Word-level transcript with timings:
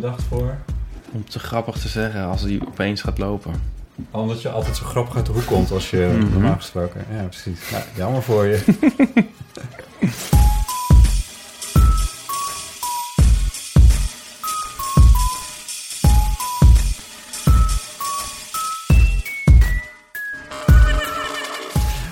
Bedacht 0.00 0.22
voor? 0.22 0.56
om 1.12 1.24
te 1.28 1.38
grappig 1.38 1.76
te 1.78 1.88
zeggen 1.88 2.24
als 2.24 2.40
hij 2.42 2.60
opeens 2.66 3.00
gaat 3.00 3.18
lopen. 3.18 3.52
Omdat 4.10 4.42
je 4.42 4.48
altijd 4.48 4.76
zo 4.76 4.84
grappig 4.84 5.16
uit 5.16 5.26
de 5.26 5.32
hoek 5.32 5.46
komt 5.46 5.70
als 5.70 5.90
je 5.90 6.16
Mhm. 6.18 6.32
normaal 6.32 6.56
gesproken. 6.56 7.04
Ja, 7.12 7.22
precies. 7.22 7.68
Ja, 7.70 7.84
jammer 7.96 8.22
voor 8.22 8.46
je. 8.46 8.64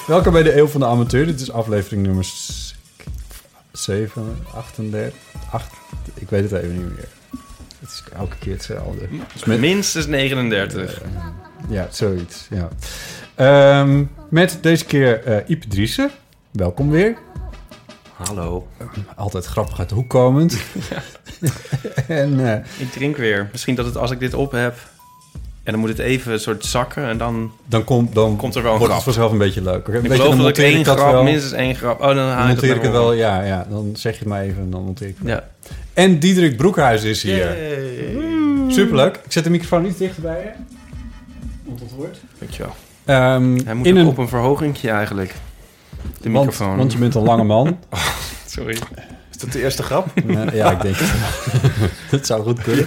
Welkom 0.06 0.32
bij 0.32 0.42
de 0.42 0.56
Eeuw 0.56 0.66
van 0.66 0.80
de 0.80 0.86
Amateur. 0.86 1.26
Dit 1.26 1.40
is 1.40 1.52
aflevering 1.52 2.02
nummer 2.06 2.26
7, 3.72 4.38
38, 4.54 5.14
8, 5.50 5.72
ik 6.14 6.30
weet 6.30 6.50
het 6.50 6.62
even 6.62 6.76
niet 6.76 6.96
meer. 6.96 7.08
Het 7.80 7.88
is 7.90 8.02
elke 8.16 8.36
keer 8.38 8.52
hetzelfde. 8.52 9.08
Dus 9.32 9.44
met- 9.44 9.60
Minstens 9.60 10.06
39. 10.06 11.00
ja, 11.68 11.88
zoiets. 11.90 12.48
Ja. 12.50 12.68
Ehm, 13.34 14.04
met 14.28 14.58
deze 14.60 14.84
keer 14.84 15.24
eh 15.24 15.48
Ipe 15.48 15.68
Driessen. 15.68 16.10
Welkom 16.50 16.90
weer. 16.90 17.16
Hallo. 18.12 18.66
Altijd 19.16 19.44
grappig 19.44 19.78
uit 19.78 19.88
de 19.88 19.94
hoek 19.94 20.08
komend. 20.08 20.56
en 22.08 22.46
eh, 22.52 22.64
Ik 22.78 22.92
drink 22.92 23.16
weer. 23.16 23.48
Misschien 23.52 23.74
dat 23.74 23.84
het 23.86 23.96
als 23.96 24.10
ik 24.10 24.18
dit 24.18 24.34
op 24.34 24.52
heb... 24.52 24.74
En 25.62 25.72
dan 25.72 25.80
moet 25.80 25.90
het 25.90 25.98
even 25.98 26.32
een 26.32 26.40
soort 26.40 26.64
zakken 26.64 27.04
en 27.08 27.18
dan 27.18 27.52
dan, 27.64 27.84
komt 27.84 28.14
dan 28.14 28.36
komt 28.36 28.54
er 28.54 28.62
wel 28.62 28.72
een 28.72 28.78
wordt 28.78 28.94
het 28.94 29.02
vanzelf 29.02 29.32
een 29.32 29.38
beetje 29.38 29.62
leuker. 29.62 29.94
Een 29.94 30.02
Ik 30.02 30.08
beetje, 30.08 30.16
geloof 30.16 30.36
dan 30.36 30.44
dat 30.44 30.58
ik 30.58 30.64
één 30.64 30.84
dat 30.84 30.98
grap, 30.98 31.12
wel. 31.12 31.22
minstens 31.22 31.52
één 31.52 31.74
grap... 31.74 32.00
Oh, 32.00 32.06
dan 32.06 32.16
Dan 32.16 32.26
haal 32.28 32.42
je 32.42 32.48
monteer 32.48 32.76
ik 32.76 32.82
het 32.82 32.90
wel, 32.90 33.12
ja, 33.12 33.42
ja. 33.42 33.66
Dan 33.70 33.90
zeg 33.96 34.12
je 34.12 34.18
het 34.18 34.28
maar 34.28 34.42
even 34.42 34.62
en 34.62 34.70
dan 34.70 34.82
monteer 34.84 35.08
ik 35.08 35.16
het. 35.18 35.28
Ja. 35.28 35.44
En 35.94 36.18
Diederik 36.18 36.56
Broekhuis 36.56 37.02
is 37.02 37.22
hier. 37.22 37.56
Superleuk. 38.68 39.16
Ik 39.24 39.32
zet 39.32 39.44
de 39.44 39.50
microfoon 39.50 39.86
iets 39.86 39.98
dichterbij 39.98 40.40
je. 40.42 40.50
Want 41.64 41.80
het 41.80 41.90
woord. 41.90 42.18
Dankjewel. 42.38 42.74
Ehm, 43.04 43.58
Hij 43.64 43.74
moet 43.74 43.86
in 43.86 43.96
een, 43.96 44.06
op 44.06 44.18
een 44.18 44.28
verhogingje 44.28 44.90
eigenlijk. 44.90 45.34
De 46.20 46.30
want, 46.30 46.46
microfoon. 46.46 46.76
want 46.76 46.92
je 46.92 46.98
bent 46.98 47.14
een 47.14 47.22
lange 47.22 47.44
man. 47.44 47.78
Sorry. 48.46 48.76
Is 49.30 49.38
dat 49.38 49.52
de 49.52 49.62
eerste 49.62 49.82
grap? 49.82 50.06
Eh, 50.28 50.54
ja, 50.54 50.70
ik 50.70 50.80
denk 50.82 50.96
het. 50.98 51.10
dat 52.10 52.26
zou 52.26 52.42
goed 52.42 52.62
kunnen. 52.62 52.86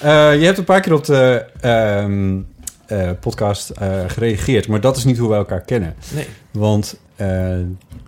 Eh, 0.00 0.38
je 0.38 0.44
hebt 0.44 0.58
een 0.58 0.64
paar 0.64 0.80
keer 0.80 0.92
op 0.92 1.04
de 1.04 1.44
ehm, 1.60 2.38
eh, 2.86 3.10
podcast 3.20 3.70
eh, 3.70 4.00
gereageerd, 4.06 4.68
maar 4.68 4.80
dat 4.80 4.96
is 4.96 5.04
niet 5.04 5.18
hoe 5.18 5.28
we 5.28 5.34
elkaar 5.34 5.60
kennen. 5.60 5.94
Nee. 6.14 6.26
Want 6.50 7.00
eh, 7.16 7.58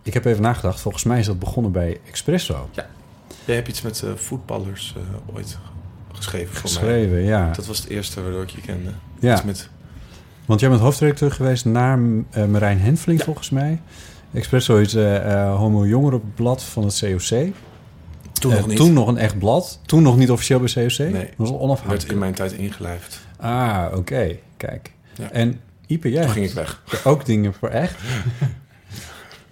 ik 0.03 0.15
heb 0.15 0.25
even 0.25 0.43
nagedacht, 0.43 0.81
volgens 0.81 1.05
mij 1.05 1.19
is 1.19 1.27
dat 1.27 1.39
begonnen 1.39 1.73
bij 1.73 1.99
Expresso. 2.09 2.69
Jij 3.45 3.55
hebt 3.55 3.69
iets 3.69 3.83
met 3.83 4.03
eh, 4.03 4.11
voetballers 4.15 4.95
eh, 4.97 5.35
ooit 5.37 5.59
geschreven 6.13 6.55
voor 6.55 6.63
mij. 6.63 6.73
Geschreven, 6.73 7.23
ja. 7.23 7.51
Dat 7.53 7.67
was 7.67 7.79
het 7.79 7.89
eerste 7.89 8.23
waardoor 8.23 8.43
ik 8.43 8.51
je 8.51 8.61
kende. 8.61 8.91
ja. 9.21 9.33
Iets 9.33 9.43
met, 9.43 9.69
Want 10.47 10.61
jij 10.61 10.69
bent 10.69 10.81
hoofdredacteur 10.81 11.33
geweest 11.33 11.65
naar 11.65 11.99
eh, 12.31 12.45
Marijn 12.45 12.81
Henfling, 12.81 13.23
volgens 13.23 13.51
mij. 13.51 13.81
Expresso 14.33 14.77
is 14.77 14.95
eh 14.95 15.33
eh, 15.33 15.57
Homo 15.57 15.87
Jongerenblad 15.87 16.63
van 16.63 16.85
het 16.85 16.99
COC. 17.01 17.53
toen 18.33 18.53
nog 18.55 18.67
niet. 18.67 18.77
Toen 18.77 18.93
nog 18.93 19.07
een 19.09 19.19
echt 19.19 19.39
blad. 19.39 19.81
Toen 19.87 20.03
nog 20.03 20.17
niet 20.17 20.31
officieel 20.31 20.59
bij 20.61 20.73
COC. 20.73 20.99
Nee. 20.99 21.13
Dat 21.13 21.23
was 21.37 21.49
al 21.49 21.53
werd 21.53 21.63
onafhankelijk. 21.63 22.13
in 22.13 22.19
mijn 22.19 22.35
tijd 22.35 22.53
ingelijfd. 22.53 23.21
Ah, 23.37 23.87
oké. 23.95 24.37
Kijk. 24.57 24.93
Ja. 25.19 25.31
En 25.31 25.61
Ipe, 25.87 26.11
jij 26.11 26.23
Toen 26.23 26.33
ging 26.33 26.47
ik 26.47 26.53
weg. 26.53 26.83
ook 27.05 27.25
dingen 27.27 27.55
voor 27.55 27.69
echt? 27.69 27.95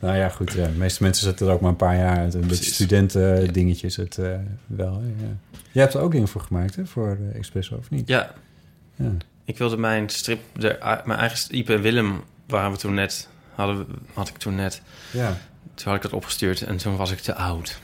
nou 0.01 0.17
ja, 0.17 0.29
goed. 0.29 0.53
Ja. 0.53 0.65
De 0.65 0.71
meeste 0.71 1.03
mensen 1.03 1.25
zetten 1.25 1.47
er 1.47 1.53
ook 1.53 1.61
maar 1.61 1.71
een 1.71 1.77
paar 1.77 1.97
jaar 1.97 2.17
uit. 2.19 2.35
Een 2.35 2.47
beetje 2.47 2.73
studenten 2.73 3.53
dingetjes 3.53 3.97
het 3.97 4.19
eh, 4.19 4.31
wel. 4.67 5.03
Ja. 5.21 5.27
Jij 5.73 5.83
hebt 5.83 5.95
er 5.95 6.01
ook 6.01 6.13
dingen 6.13 6.29
voor 6.29 6.41
gemaakt, 6.41 6.77
hè? 6.77 6.87
Voor 6.87 7.17
de 7.21 7.39
Expresso, 7.39 7.77
of 7.77 7.91
niet? 7.91 8.09
Ja, 8.09 8.31
Ja. 8.97 9.11
ik 9.45 9.59
wilde 9.59 9.77
mijn 9.77 10.09
strip... 10.09 10.41
De, 10.53 11.01
mijn 11.05 11.19
eigen 11.19 11.65
en 11.67 11.81
Willem 11.81 12.21
waren 12.47 12.71
we 12.71 12.77
toen 12.77 12.95
net... 12.95 13.29
Hadden, 13.55 13.79
we- 13.79 13.85
had 14.15 14.29
ik 14.29 14.37
toen 14.37 14.55
net... 14.55 14.83
ja. 15.11 15.37
Toen 15.75 15.87
had 15.93 15.97
ik 15.97 16.03
dat 16.03 16.13
opgestuurd 16.13 16.63
en 16.63 16.77
toen 16.77 16.97
was 16.97 17.11
ik 17.11 17.19
te 17.19 17.35
oud. 17.35 17.81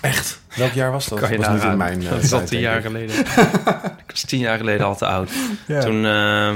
Echt? 0.00 0.40
Welk 0.56 0.72
jaar 0.72 0.90
was 0.92 1.08
dat? 1.08 1.18
Kan 1.18 1.30
je 1.30 1.36
dat 1.36 1.46
was 1.46 1.54
niet 1.62 1.70
in 1.72 1.76
mijn 1.76 2.02
eh, 2.02 2.10
Dat 2.10 2.22
is 2.22 2.32
al 2.32 2.44
tien 2.44 2.60
jaar 2.60 2.80
geleden. 2.80 3.18
ik 4.04 4.06
was 4.10 4.22
tien 4.22 4.38
jaar 4.38 4.58
geleden 4.58 4.86
al 4.86 4.96
te 4.96 5.06
oud. 5.06 5.30
Ja. 5.66 5.80
Toen, 5.80 6.04
eh, 6.06 6.54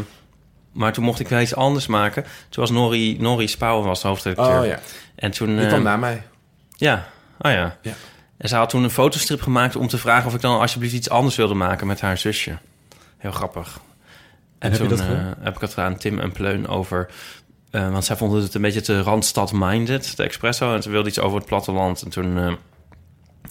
maar 0.74 0.92
toen 0.92 1.04
mocht 1.04 1.20
ik 1.20 1.28
wel 1.28 1.40
iets 1.40 1.54
anders 1.54 1.86
maken. 1.86 2.22
Toen 2.22 2.62
was 2.62 2.70
Norrie, 2.70 3.20
Norrie 3.20 3.48
Spouwen 3.48 3.86
was 3.86 4.02
de 4.02 4.08
hoofdredacteur. 4.08 4.60
Oh 4.60 4.66
ja, 4.66 4.78
En 5.14 5.30
toen... 5.30 5.56
die 5.56 5.66
kwam 5.66 5.82
na 5.82 5.96
mij. 5.96 6.22
Ja, 6.76 7.06
oh 7.38 7.50
ja. 7.50 7.76
Ja. 7.82 7.92
En 8.36 8.48
ze 8.48 8.56
had 8.56 8.68
toen 8.70 8.82
een 8.84 8.90
fotostrip 8.90 9.42
gemaakt 9.42 9.76
om 9.76 9.88
te 9.88 9.98
vragen 9.98 10.26
of 10.26 10.34
ik 10.34 10.40
dan 10.40 10.60
alsjeblieft 10.60 10.94
iets 10.94 11.10
anders 11.10 11.36
wilde 11.36 11.54
maken 11.54 11.86
met 11.86 12.00
haar 12.00 12.18
zusje. 12.18 12.58
Heel 13.18 13.32
grappig. 13.32 13.80
En, 14.58 14.70
heb 14.70 14.72
je 14.72 14.78
toen 14.78 14.96
dat 14.96 15.06
eh, 15.06 15.28
heb 15.40 15.54
ik 15.54 15.60
het 15.60 15.78
aan 15.78 15.96
Tim 15.96 16.18
en 16.20 16.32
Pleun 16.32 16.68
over... 16.68 17.10
eh, 17.70 17.90
want 17.90 18.04
zij 18.04 18.16
vonden 18.16 18.42
het 18.42 18.54
een 18.54 18.62
beetje 18.62 18.80
te 18.80 19.02
Randstad-minded, 19.02 20.16
de 20.16 20.22
Expresso. 20.22 20.74
En 20.74 20.82
ze 20.82 20.90
wilde 20.90 21.08
iets 21.08 21.18
over 21.20 21.38
het 21.38 21.46
platteland. 21.46 22.02
En 22.02 22.10
toen 22.10 22.38
eh, 22.38 22.52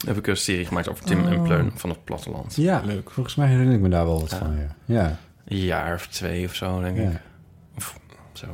heb 0.06 0.18
ik 0.18 0.28
een 0.28 0.38
serie 0.38 0.66
gemaakt 0.66 0.90
over 0.90 1.04
Tim 1.06 1.28
en 1.28 1.38
Oh. 1.38 1.44
Pleun 1.44 1.72
van 1.76 1.90
het 1.90 2.04
platteland. 2.04 2.56
ja, 2.56 2.82
Leuk. 2.86 3.10
volgens 3.12 3.36
mij 3.36 3.48
herinner 3.48 3.74
ik 3.76 3.80
me 3.82 3.90
daar 3.90 4.06
wel 4.06 4.20
wat 4.22 4.32
Ja. 4.32 4.38
van. 4.38 4.56
Ja. 4.86 4.96
Ja. 5.02 5.18
Een 5.54 5.66
jaar 5.66 5.94
of 5.94 6.08
twee 6.08 6.46
of 6.46 6.56
zo, 6.56 6.82
denk 6.82 6.98
ik. 6.98 7.20
Of 7.78 8.00
zo. 8.34 8.48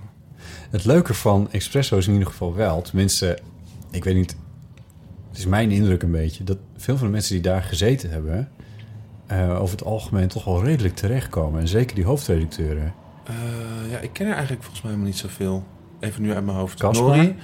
Het 0.70 0.86
leuke 0.86 1.14
van 1.14 1.48
Expresso 1.52 1.98
is 1.98 2.08
in 2.08 2.14
ieder 2.14 2.28
geval 2.28 2.56
wel, 2.56 2.82
tenminste, 2.82 3.40
ik 3.92 4.04
weet 4.04 4.16
niet, 4.16 4.36
het 5.30 5.38
is 5.38 5.46
mijn 5.46 5.72
indruk 5.72 6.04
een 6.04 6.12
beetje, 6.12 6.44
dat 6.44 6.58
veel 6.78 6.98
van 6.98 7.06
de 7.08 7.14
mensen 7.14 7.34
die 7.34 7.42
daar 7.44 7.64
gezeten 7.64 8.10
hebben, 8.10 8.50
eh, 9.28 9.62
over 9.62 9.78
het 9.78 9.86
algemeen 9.86 10.28
toch 10.28 10.44
wel 10.44 10.64
redelijk 10.64 10.96
terechtkomen. 10.96 11.62
En 11.62 11.68
zeker 11.68 11.96
die 11.96 12.06
hoofdredacteuren. 12.06 12.94
Eh, 13.24 13.92
ja, 13.92 13.98
ik 13.98 14.14
ken 14.14 14.26
er 14.28 14.34
eigenlijk 14.34 14.62
volgens 14.64 14.82
mij 14.84 14.92
helemaal 14.92 15.12
niet 15.14 15.22
zoveel. 15.22 15.64
Even 16.00 16.22
nu 16.22 16.34
uit 16.34 16.46
mijn 16.46 16.58
hoofd. 16.58 16.80
Casper? 16.80 17.36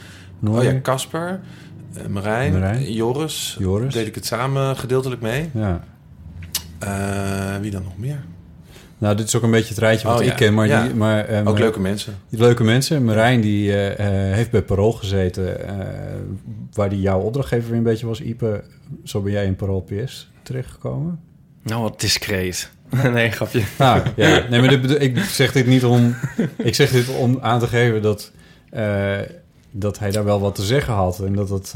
Oh 0.47 0.63
ja, 0.63 0.81
Casper. 0.81 1.39
eh, 1.94 2.06
Marijn. 2.06 2.53
Marijn. 2.53 2.94
Joris. 2.94 3.56
Joris. 3.59 3.94
Deed 3.94 4.07
ik 4.07 4.15
het 4.15 4.25
samen 4.25 4.77
gedeeltelijk 4.77 5.21
mee. 5.21 5.50
Ja. 5.53 5.83
Eh, 6.79 7.57
wie 7.62 7.71
dan 7.71 7.83
nog 7.83 7.97
meer? 7.97 8.24
Nou, 8.97 9.15
dit 9.15 9.27
is 9.27 9.36
ook 9.36 9.44
een 9.44 9.51
beetje 9.51 9.69
het 9.69 9.77
rijtje 9.77 10.07
wat 10.07 10.19
Oh, 10.19 10.25
ik 10.25 10.36
ken, 10.36 10.53
maar, 10.53 10.68
Ja. 10.68 10.83
die, 10.83 10.94
maar 10.95 11.25
eh, 11.25 11.47
Ook 11.47 11.59
leuke 11.59 11.80
mensen. 11.80 12.15
die 12.30 12.39
leuke 12.39 12.63
mensen. 12.63 13.03
Marijn 13.06 13.42
die 13.42 13.71
eh, 13.71 13.92
eh, 14.30 14.33
heeft 14.36 14.51
bij 14.51 14.62
Parool 14.62 14.92
gezeten, 14.92 15.68
eh, 15.68 15.86
waar 16.74 16.89
die 16.89 17.01
jouw 17.01 17.19
opdrachtgever 17.19 17.68
weer 17.69 17.77
een 17.77 17.83
beetje 17.83 18.06
was. 18.06 18.21
Ipe, 18.21 18.63
zo 19.03 19.21
ben 19.21 19.31
jij 19.31 19.45
in 19.45 19.56
Parool 19.56 19.81
PS 19.81 20.31
terechtgekomen. 20.44 21.19
Nou, 21.63 21.81
wat 21.81 22.00
discreet. 22.00 22.69
nee, 23.13 23.31
grapje. 23.31 23.62
Ah, 23.77 24.06
ja. 24.15 24.44
Nee, 24.50 24.59
maar 24.59 24.69
dit 24.69 24.81
bedoel- 24.81 25.01
ik 25.01 25.19
zeg 25.19 25.51
dit 25.51 25.68
niet 25.68 25.86
om... 25.86 26.15
Ik 26.57 26.75
zeg 26.75 26.91
dit 26.91 27.07
om 27.18 27.38
aan 27.41 27.59
te 27.59 27.68
geven 27.68 28.01
dat, 28.01 28.31
eh, 28.69 29.18
dat 29.71 30.00
hij 30.00 30.12
daar 30.12 30.24
wel 30.24 30.39
wat 30.39 30.56
te 30.56 30.63
zeggen 30.63 30.94
had. 30.94 31.19
En 31.19 31.33
dat 31.33 31.50
het... 31.50 31.74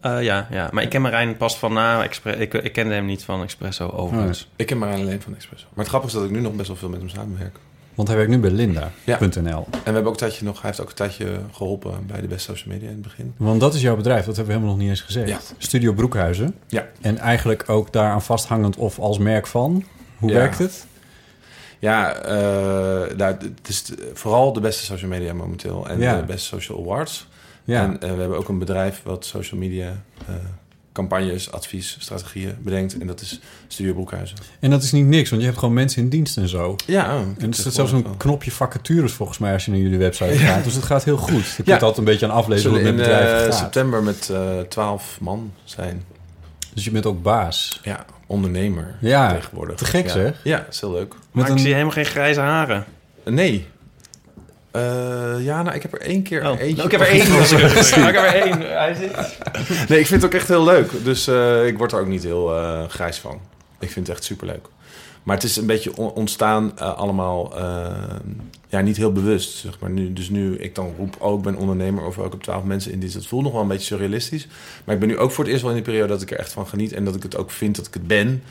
eh, 0.00 0.22
ja, 0.22 0.46
ja, 0.50 0.68
maar 0.72 0.82
ik 0.82 0.88
ken 0.90 1.02
Marijn 1.02 1.36
pas 1.36 1.58
van 1.58 1.72
na 1.72 2.04
ik, 2.04 2.20
ik 2.54 2.72
kende 2.72 2.94
hem 2.94 3.04
niet 3.06 3.24
van 3.24 3.42
Expresso 3.42 3.88
overigens. 3.88 4.48
Ik 4.56 4.66
ken 4.66 4.78
Marijn 4.78 5.00
alleen 5.00 5.22
van 5.22 5.34
Expresso. 5.34 5.66
Maar 5.68 5.78
het 5.84 5.88
grappige 5.88 6.12
is 6.14 6.20
dat 6.20 6.30
ik 6.30 6.36
nu 6.36 6.42
nog 6.42 6.52
best 6.54 6.68
wel 6.68 6.76
veel 6.76 6.88
met 6.88 6.98
hem 7.00 7.08
samenwerk. 7.08 7.56
Want 7.94 8.08
hij 8.08 8.16
werkt 8.16 8.32
nu 8.32 8.38
bij 8.38 8.50
Linda.nl. 8.50 8.90
Ja. 9.04 9.18
En 9.18 9.68
we 9.70 9.78
hebben 9.84 10.02
ook 10.04 10.10
een 10.10 10.16
tijdje 10.16 10.44
nog, 10.44 10.54
hij 10.60 10.70
heeft 10.70 10.80
ook 10.80 10.88
een 10.88 10.94
tijdje 10.94 11.38
geholpen 11.52 12.06
bij 12.06 12.20
de 12.20 12.26
Best 12.26 12.44
Social 12.44 12.72
Media 12.74 12.88
in 12.88 12.94
het 12.94 13.02
begin. 13.02 13.34
Want 13.36 13.60
dat 13.60 13.74
is 13.74 13.80
jouw 13.80 13.96
bedrijf, 13.96 14.24
dat 14.24 14.36
hebben 14.36 14.46
we 14.46 14.52
helemaal 14.52 14.70
nog 14.76 14.80
niet 14.82 14.90
eens 14.90 15.00
gezegd. 15.06 15.28
Ja. 15.28 15.38
Studio 15.58 15.92
Broekhuizen. 15.92 16.54
Ja. 16.68 16.86
En 17.00 17.18
eigenlijk 17.18 17.68
ook 17.68 17.92
daaraan 17.92 18.22
vasthangend 18.22 18.76
of 18.76 18.98
als 18.98 19.18
merk 19.18 19.46
van. 19.46 19.84
Hoe 20.18 20.30
Ja. 20.30 20.36
werkt 20.36 20.58
het? 20.58 20.86
Ja, 21.78 22.12
eh, 22.14 23.16
nou, 23.16 23.34
het 23.34 23.68
is 23.68 23.84
vooral 24.12 24.52
de 24.52 24.60
beste 24.60 24.84
social 24.84 25.10
media 25.10 25.34
momenteel 25.34 25.88
en 25.88 25.98
Ja. 26.00 26.16
de 26.16 26.24
beste 26.24 26.46
social 26.46 26.78
awards. 26.78 27.28
Ja. 27.64 27.82
En 27.82 28.00
eh, 28.00 28.12
we 28.12 28.20
hebben 28.20 28.38
ook 28.38 28.48
een 28.48 28.58
bedrijf 28.58 29.00
wat 29.04 29.24
social 29.26 29.60
media 29.60 30.02
eh, 30.28 30.34
campagnes, 30.92 31.52
advies, 31.52 31.96
strategieën 32.00 32.54
bedenkt. 32.60 32.98
En 32.98 33.06
dat 33.06 33.20
is 33.20 33.40
Studio 33.68 33.92
Broekhuizen. 33.92 34.36
En 34.60 34.70
dat 34.70 34.82
is 34.82 34.92
niet 34.92 35.06
niks, 35.06 35.28
want 35.30 35.40
je 35.42 35.48
hebt 35.48 35.60
gewoon 35.60 35.74
mensen 35.74 36.02
in 36.02 36.08
dienst 36.08 36.36
en 36.36 36.48
zo. 36.48 36.76
Ja, 36.86 37.16
En 37.38 37.48
er 37.48 37.54
staat 37.54 37.72
zelfs 37.74 37.92
een 37.92 38.16
knopje 38.16 38.50
vacatures 38.50 39.12
volgens 39.12 39.38
mij 39.38 39.52
als 39.52 39.64
je 39.64 39.70
naar 39.70 39.80
jullie 39.80 39.98
website 39.98 40.38
gaat. 40.38 40.64
Dus 40.64 40.74
het 40.74 40.84
gaat 40.84 41.04
heel 41.04 41.16
goed. 41.16 41.46
Je 41.46 41.54
kunt 41.54 41.66
Ja. 41.66 41.74
altijd 41.74 41.96
een 41.98 42.04
beetje 42.04 42.26
aan 42.26 42.32
aflezen 42.32 42.70
hoe 42.70 42.78
het 42.78 42.88
in 42.88 42.94
met 42.94 43.04
bedrijven 43.04 43.36
eh, 43.38 43.44
gaat. 43.44 43.54
september 43.54 44.02
met 44.02 44.30
eh 44.30 44.60
12 44.60 45.18
man 45.20 45.52
zijn. 45.64 46.02
Dus 46.74 46.84
je 46.84 46.90
bent 46.90 47.06
ook 47.06 47.22
baas. 47.22 47.80
Ja, 47.82 48.04
ondernemer 48.26 48.96
Ja, 49.00 49.32
tegenwoordig. 49.34 49.76
te 49.76 49.84
gek 49.84 50.06
ja. 50.06 50.12
zeg. 50.12 50.40
Ja, 50.44 50.56
dat 50.58 50.74
is 50.74 50.80
heel 50.80 50.92
leuk. 50.92 51.14
Maar 51.32 51.46
een- 51.48 51.52
ik 51.52 51.58
zie 51.58 51.72
helemaal 51.72 51.92
geen 51.92 52.04
grijze 52.04 52.40
haren. 52.40 52.84
Nee. 53.24 53.66
Eh, 54.74 55.44
ja, 55.44 55.62
nou, 55.62 55.74
ik 55.76 55.82
heb 55.82 55.92
er 55.92 56.00
één 56.00 56.22
keer 56.22 56.50
Oh. 56.50 56.60
eentje. 56.60 56.74
Nou, 56.74 56.84
ik 56.86 56.90
heb 56.90 57.00
er 57.00 57.06
één. 57.16 57.20
ik 58.08 58.14
heb 58.14 58.16
er 58.16 58.42
één. 58.42 58.60
Hij 58.60 58.94
zit... 58.94 59.16
Nee, 59.88 59.98
ik 60.00 60.06
vind 60.06 60.22
het 60.22 60.24
ook 60.24 60.38
echt 60.38 60.48
heel 60.48 60.64
leuk. 60.64 60.90
Dus 61.04 61.26
eh, 61.26 61.66
ik 61.66 61.78
word 61.78 61.92
er 61.92 62.00
ook 62.00 62.06
niet 62.06 62.22
heel 62.22 62.56
eh, 62.56 62.84
grijs 62.88 63.18
van. 63.18 63.40
Ik 63.80 63.90
vind 63.90 64.06
het 64.06 64.16
echt 64.16 64.24
superleuk. 64.24 64.66
Maar 65.22 65.34
het 65.36 65.44
is 65.44 65.56
een 65.56 65.66
beetje 65.66 65.96
on- 65.96 66.12
ontstaan 66.12 66.78
allemaal... 66.78 67.56
eh, 67.56 67.86
ja, 68.68 68.80
niet 68.80 68.96
heel 68.96 69.12
bewust, 69.12 69.56
zeg 69.56 69.78
maar. 69.80 69.90
Nu, 69.90 70.12
dus 70.12 70.28
nu 70.28 70.56
ik 70.58 70.74
dan 70.74 70.94
roep, 70.98 71.16
oh, 71.18 71.36
ik 71.38 71.42
ben 71.44 71.56
ondernemer... 71.56 72.04
of 72.04 72.18
ook 72.18 72.34
op 72.34 72.42
twaalf 72.42 72.64
mensen 72.64 72.92
in 72.92 72.98
dienst. 73.00 73.14
Het 73.14 73.26
voelt 73.26 73.42
nog 73.42 73.52
wel 73.52 73.62
een 73.62 73.68
beetje 73.68 73.84
surrealistisch. 73.86 74.46
Maar 74.84 74.94
ik 74.94 75.00
ben 75.00 75.08
nu 75.10 75.18
ook 75.18 75.30
voor 75.30 75.44
het 75.44 75.52
eerst 75.52 75.62
wel 75.64 75.70
in 75.74 75.82
die 75.82 75.86
periode... 75.86 76.08
dat 76.12 76.22
ik 76.22 76.30
er 76.30 76.38
echt 76.38 76.52
van 76.52 76.66
geniet 76.66 76.92
en 76.92 77.04
dat 77.04 77.14
ik 77.14 77.22
het 77.22 77.36
ook 77.36 77.50
vind 77.50 77.76
dat 77.76 77.86
ik 77.86 77.94
het 77.94 78.06
ben... 78.06 78.42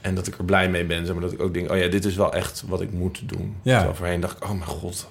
En 0.00 0.14
dat 0.14 0.26
ik 0.26 0.38
er 0.38 0.44
blij 0.44 0.68
mee 0.70 0.84
ben. 0.84 1.04
Zeg 1.06 1.14
maar 1.14 1.24
dat 1.24 1.32
ik 1.32 1.42
ook 1.42 1.54
denk, 1.54 1.70
oh 1.70 1.78
ja, 1.78 1.88
dit 1.88 2.04
is 2.04 2.14
wel 2.14 2.32
echt 2.34 2.62
wat 2.66 2.80
ik 2.80 2.92
moet 2.92 3.20
doen. 3.24 3.56
Ja. 3.62 3.74
Terwijl 3.74 3.94
voorheen 3.96 4.20
dacht 4.20 4.36
ik, 4.36 4.44
oh 4.44 4.50
mijn 4.50 4.64
god, 4.64 5.08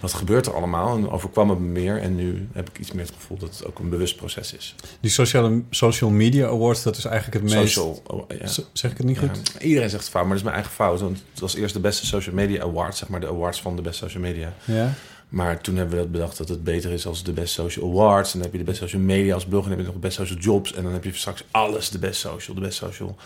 wat 0.00 0.12
gebeurt 0.12 0.46
er 0.46 0.54
allemaal? 0.54 0.96
En 0.96 1.10
overkwam 1.10 1.50
het 1.50 1.58
me 1.58 1.66
meer. 1.66 2.00
En 2.00 2.14
nu 2.14 2.48
heb 2.52 2.68
ik 2.68 2.78
iets 2.78 2.92
meer 2.92 3.04
het 3.04 3.14
gevoel 3.14 3.38
dat 3.38 3.56
het 3.56 3.66
ook 3.66 3.78
een 3.78 3.88
bewust 3.88 4.16
proces 4.16 4.52
is. 4.52 4.74
Die 5.00 5.10
sociale, 5.10 5.62
social 5.70 6.10
media 6.10 6.46
awards, 6.46 6.82
dat 6.82 6.96
is 6.96 7.04
eigenlijk 7.04 7.42
het 7.44 7.54
meest... 7.54 7.72
Social, 7.72 8.02
oh, 8.06 8.30
ja. 8.38 8.46
Zeg 8.72 8.90
ik 8.90 8.96
het 8.96 9.06
niet 9.06 9.20
Ja, 9.20 9.28
goed? 9.28 9.54
iedereen 9.60 9.90
zegt 9.90 10.02
het 10.02 10.12
fout, 10.12 10.22
maar 10.26 10.36
dat 10.36 10.38
is 10.38 10.44
mijn 10.44 10.54
eigen 10.54 10.74
fout. 10.74 11.00
Want 11.00 11.22
het 11.30 11.40
was 11.40 11.54
eerst 11.54 11.74
de 11.74 11.80
beste 11.80 12.06
social 12.06 12.34
media 12.34 12.62
awards, 12.62 12.98
zeg 12.98 13.08
maar 13.08 13.20
de 13.20 13.28
awards 13.28 13.60
van 13.60 13.76
de 13.76 13.82
beste 13.82 14.04
social 14.04 14.22
media. 14.22 14.52
Ja. 14.64 14.94
Maar 15.28 15.60
toen 15.60 15.76
hebben 15.76 15.96
we 15.96 16.02
dat 16.02 16.12
bedacht 16.12 16.38
dat 16.38 16.48
het 16.48 16.64
beter 16.64 16.92
is 16.92 17.06
als 17.06 17.22
de 17.22 17.32
best 17.32 17.54
social 17.54 17.90
awards. 17.90 18.32
En 18.32 18.38
dan 18.38 18.42
heb 18.42 18.52
je 18.52 18.64
de 18.64 18.70
best 18.70 18.78
social 18.82 19.02
media 19.02 19.34
als 19.34 19.46
blog 19.46 19.62
en 19.62 19.68
dan 19.68 19.78
heb 19.78 19.86
je 19.86 19.92
nog 19.92 20.02
de 20.02 20.06
best 20.06 20.16
social 20.16 20.38
jobs. 20.38 20.72
En 20.72 20.82
dan 20.82 20.92
heb 20.92 21.04
je 21.04 21.14
straks 21.14 21.44
alles 21.50 21.90
de 21.90 21.98
best 21.98 22.20
social, 22.20 22.54
de 22.54 22.62
best 22.62 22.78
social 22.78 23.16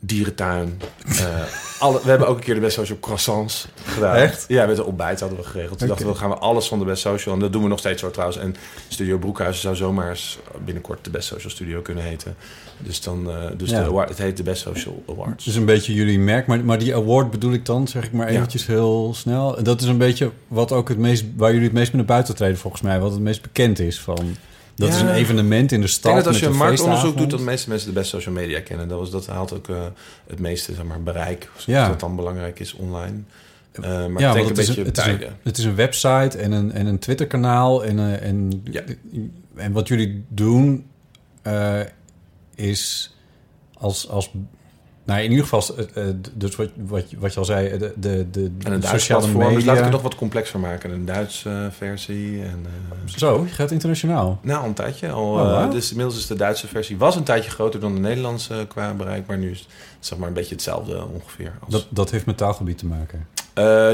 dierentuin. 0.00 0.80
Eh, 1.06 1.42
alle, 1.78 2.00
we 2.02 2.08
hebben 2.08 2.28
ook 2.28 2.36
een 2.36 2.42
keer 2.44 2.54
de 2.54 2.60
best 2.60 2.74
social 2.74 2.98
croissants 3.00 3.68
gedaan. 3.84 4.16
Echt? 4.16 4.44
Ja, 4.48 4.66
met 4.66 4.78
een 4.78 4.84
ontbijt 4.84 5.20
hadden 5.20 5.38
we 5.38 5.44
geregeld. 5.44 5.78
Toen 5.78 5.88
dachten 5.88 6.06
we, 6.06 6.14
gaan 6.14 6.28
we 6.30 6.36
alles 6.36 6.68
van 6.68 6.78
de 6.78 6.84
best 6.84 7.02
social. 7.02 7.34
En 7.34 7.40
dat 7.40 7.52
doen 7.52 7.62
we 7.62 7.68
nog 7.68 7.78
steeds 7.78 8.00
zo 8.00 8.10
trouwens. 8.10 8.38
En 8.40 8.54
Studio 8.88 9.18
Broekhuizen 9.18 9.62
zou 9.62 9.76
zomaar 9.76 10.08
eens 10.10 10.38
binnenkort 10.64 11.04
de 11.04 11.10
best 11.10 11.28
social 11.28 11.50
studio 11.50 11.80
kunnen 11.80 12.04
heten. 12.04 12.34
Dus, 12.78 13.00
dan, 13.00 13.30
eh, 13.30 13.36
dus 13.56 13.70
Ja. 13.70 13.80
de 13.80 13.86
award, 13.86 14.08
het 14.08 14.18
heet 14.18 14.36
de 14.36 14.42
best 14.42 14.62
social 14.62 15.02
awards. 15.08 15.44
Dus 15.44 15.54
een 15.54 15.64
beetje 15.64 15.94
jullie 15.94 16.18
merk. 16.18 16.46
Maar, 16.46 16.64
maar 16.64 16.78
die 16.78 16.94
award 16.94 17.30
bedoel 17.30 17.52
ik 17.52 17.66
dan, 17.66 17.88
zeg 17.88 18.04
ik 18.04 18.12
maar 18.12 18.30
Ja. 18.32 18.36
eventjes 18.36 18.66
heel 18.66 19.12
snel. 19.14 19.62
Dat 19.62 19.80
is 19.80 19.86
een 19.86 19.98
beetje 19.98 20.30
wat 20.48 20.72
ook 20.72 20.88
het 20.88 20.98
meest, 20.98 21.24
waar 21.36 21.50
jullie 21.50 21.64
het 21.66 21.74
meest 21.76 21.92
mee 21.92 21.96
naar 22.02 22.10
buiten 22.10 22.34
treden 22.34 22.58
volgens 22.58 22.82
mij. 22.82 23.00
Wat 23.00 23.10
het 23.12 23.20
meest 23.20 23.42
bekend 23.42 23.78
is 23.78 24.00
van. 24.00 24.36
Dat 24.78 24.88
Ja. 24.88 24.94
is 24.94 25.00
een 25.00 25.08
evenement 25.14 25.72
in 25.72 25.80
de 25.80 25.86
Ik 25.86 25.92
stad. 25.92 26.02
denk 26.12 26.16
dat 26.16 26.26
als 26.26 26.38
je 26.42 26.46
een 26.46 26.56
marktonderzoek 26.56 27.16
doet, 27.16 27.30
dat 27.30 27.40
meeste 27.40 27.68
mensen 27.68 27.88
de 27.88 27.94
best 27.94 28.10
social 28.10 28.34
media 28.34 28.60
kennen. 28.60 28.88
Dat, 28.88 28.98
was, 28.98 29.10
dat 29.10 29.26
haalt 29.26 29.52
ook 29.54 29.68
eh, 29.68 29.76
het 30.26 30.38
meeste 30.38 30.74
zeg 30.74 30.84
maar, 30.84 31.02
bereik, 31.02 31.50
Ja. 31.66 31.88
dat 31.88 32.00
dan 32.00 32.16
belangrijk 32.16 32.60
is 32.60 32.72
online. 32.74 33.16
Eh, 33.72 33.82
maar 34.06 34.20
Ja, 34.20 34.28
ik 34.28 34.34
denk 34.34 34.36
een 34.36 34.44
het 34.48 34.58
is 34.58 34.66
beetje 34.66 34.84
het, 34.84 34.98
is 34.98 35.04
een, 35.04 35.18
tijden. 35.18 35.36
het 35.42 35.58
is 35.58 35.64
een 35.64 35.74
website 35.74 36.38
en 36.38 36.52
een, 36.52 36.72
en 36.72 36.86
een 36.86 36.98
Twitter-kanaal. 36.98 37.84
En, 37.84 37.98
eh, 37.98 38.28
en, 38.28 38.60
Ja. 38.70 38.82
en 39.56 39.72
wat 39.72 39.88
jullie 39.88 40.24
doen 40.28 40.86
eh, 41.42 41.80
is 42.54 43.14
als, 43.78 44.08
als... 44.08 44.30
Nou, 45.08 45.20
in 45.20 45.30
ieder 45.30 45.46
geval, 45.46 45.76
eh, 45.76 46.08
eh, 46.08 46.14
dus 46.34 46.56
wat, 46.56 46.68
wat, 46.76 47.04
wat 47.18 47.32
je 47.32 47.38
al 47.38 47.44
zei, 47.44 47.78
de, 47.78 47.92
de, 47.96 48.30
de, 48.30 48.50
En 48.62 48.72
een 48.72 48.80
Duits 48.80 49.06
platform, 49.06 49.36
media. 49.36 49.54
dus 49.54 49.64
laat 49.64 49.76
ik 49.76 49.82
het 49.82 49.92
nog 49.92 50.02
wat 50.02 50.14
complexer 50.14 50.60
maken. 50.60 50.90
Een 50.90 51.04
Duitse 51.04 51.50
eh, 51.50 51.64
versie. 51.70 52.42
En, 52.42 52.66
Zo, 53.04 53.44
je 53.46 53.52
gaat 53.54 53.70
internationaal. 53.70 54.38
nou, 54.42 54.66
een 54.66 54.74
tijdje. 54.74 55.10
Al, 55.10 55.26
Oh, 55.32 55.70
dus 55.70 55.90
inmiddels 55.90 56.18
is 56.18 56.26
de 56.26 56.34
Duitse 56.34 56.66
versie 56.66 56.98
was 56.98 57.16
een 57.16 57.22
tijdje 57.22 57.50
groter 57.50 57.80
dan 57.80 57.94
de 57.94 58.00
Nederlandse 58.00 58.64
qua 58.68 58.92
bereik. 58.94 59.26
Maar 59.26 59.38
nu 59.38 59.50
is 59.50 59.58
het 59.58 59.68
zeg 60.00 60.18
maar 60.18 60.28
een 60.28 60.34
beetje 60.34 60.54
hetzelfde 60.54 61.06
ongeveer. 61.12 61.52
Als, 61.60 61.72
Dat, 61.72 61.86
dat 61.88 62.10
heeft 62.10 62.26
met 62.26 62.36
taalgebied 62.36 62.78
te 62.78 62.86
maken. 62.86 63.26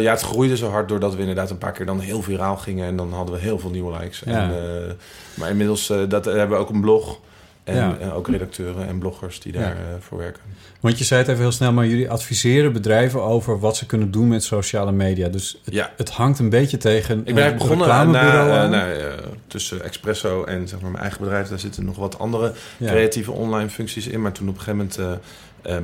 Ja, 0.03 0.11
het 0.11 0.23
groeide 0.23 0.57
zo 0.57 0.71
hard 0.71 0.89
doordat 0.89 1.15
we 1.15 1.21
inderdaad 1.21 1.51
een 1.51 1.59
paar 1.59 1.73
keer 1.73 1.87
dan 1.87 2.01
heel 2.01 2.23
viraal 2.23 2.57
gingen. 2.57 2.87
En 2.87 2.97
dan 2.97 3.13
hadden 3.13 3.35
we 3.35 3.41
heel 3.41 3.59
veel 3.59 3.71
nieuwe 3.71 3.99
likes. 3.99 4.23
Ja. 4.27 4.51
En, 4.51 4.99
maar 5.35 5.51
inmiddels 5.51 5.87
dat, 6.09 6.25
hebben 6.25 6.49
we 6.49 6.57
ook 6.57 6.71
een 6.71 6.81
blog. 6.81 7.19
En 7.65 7.75
Ja. 7.75 7.97
eh, 8.01 8.17
ook 8.17 8.29
redacteuren 8.29 8.87
en 8.87 8.99
bloggers 8.99 9.41
die 9.41 9.53
Ja. 9.53 9.59
daar 9.61 9.77
eh, 9.77 9.83
voor 10.01 10.19
werken. 10.19 10.41
Want 10.81 10.99
je 10.99 11.05
zei 11.05 11.21
het 11.21 11.29
even 11.29 11.43
heel 11.43 11.53
snel, 11.53 11.73
maar 11.73 11.87
jullie 11.87 12.11
adviseren 12.11 12.73
bedrijven 12.73 13.23
over 13.23 13.59
wat 13.59 13.77
ze 13.77 13.87
kunnen 13.87 14.11
doen 14.11 14.29
met 14.29 14.45
sociale 14.45 14.93
media. 14.93 15.29
Dus 15.29 15.61
het, 15.65 15.75
Ja. 15.75 15.93
het 15.97 16.11
hangt 16.11 16.39
een 16.39 16.49
beetje 16.49 16.77
tegen. 16.77 17.19
Ik 17.19 17.25
ben 17.35 17.43
eigenlijk 17.43 17.63
begonnen 17.71 17.89
na, 17.89 18.03
reclamebureau 18.03 18.75
eh, 19.01 19.07
tussen 19.47 19.83
Expresso 19.85 20.45
en 20.45 20.69
zeg 20.69 20.81
maar, 20.81 20.91
mijn 20.91 21.03
eigen 21.03 21.21
bedrijf. 21.21 21.49
Daar 21.49 21.59
zitten 21.59 21.85
nog 21.85 21.97
wat 21.97 22.19
andere 22.19 22.53
creatieve 22.81 23.33
online 23.33 23.69
functies 23.69 24.07
in. 24.07 24.23
Maar 24.23 24.33
toen 24.33 24.49
op 24.49 24.55
een 24.55 24.61
gegeven 24.61 24.91
moment 24.99 25.21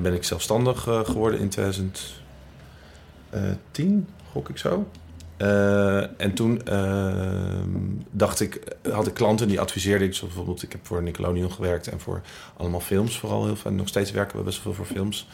ben 0.03 0.15
ik 0.15 0.25
zelfstandig 0.25 0.83
geworden 1.05 1.41
in 1.41 1.49
2010, 1.49 4.06
gok 4.33 4.49
ik 4.49 4.59
zo. 4.59 4.87
Eh, 5.40 6.20
en 6.20 6.34
toen 6.34 6.66
eh, 6.66 7.14
dacht 8.10 8.40
ik, 8.40 8.60
had 8.90 9.06
ik 9.06 9.14
klanten 9.14 9.48
die 9.48 9.60
adviseerde 9.60 10.04
ik. 10.04 10.19
Bijvoorbeeld, 10.20 10.62
ik 10.62 10.72
heb 10.72 10.87
voor 10.87 11.02
Nickelodeon 11.02 11.52
gewerkt 11.52 11.88
en 11.88 12.00
voor 12.00 12.20
allemaal 12.56 12.81
films 12.81 13.19
vooral 13.19 13.44
heel 13.44 13.56
veel. 13.56 13.70
Nog 13.70 13.88
steeds 13.88 14.10
werken 14.10 14.38
we 14.38 14.44
best 14.44 14.64
wel 14.64 14.75
veel 14.75 14.84
voor 14.84 14.94
films. 14.94 15.28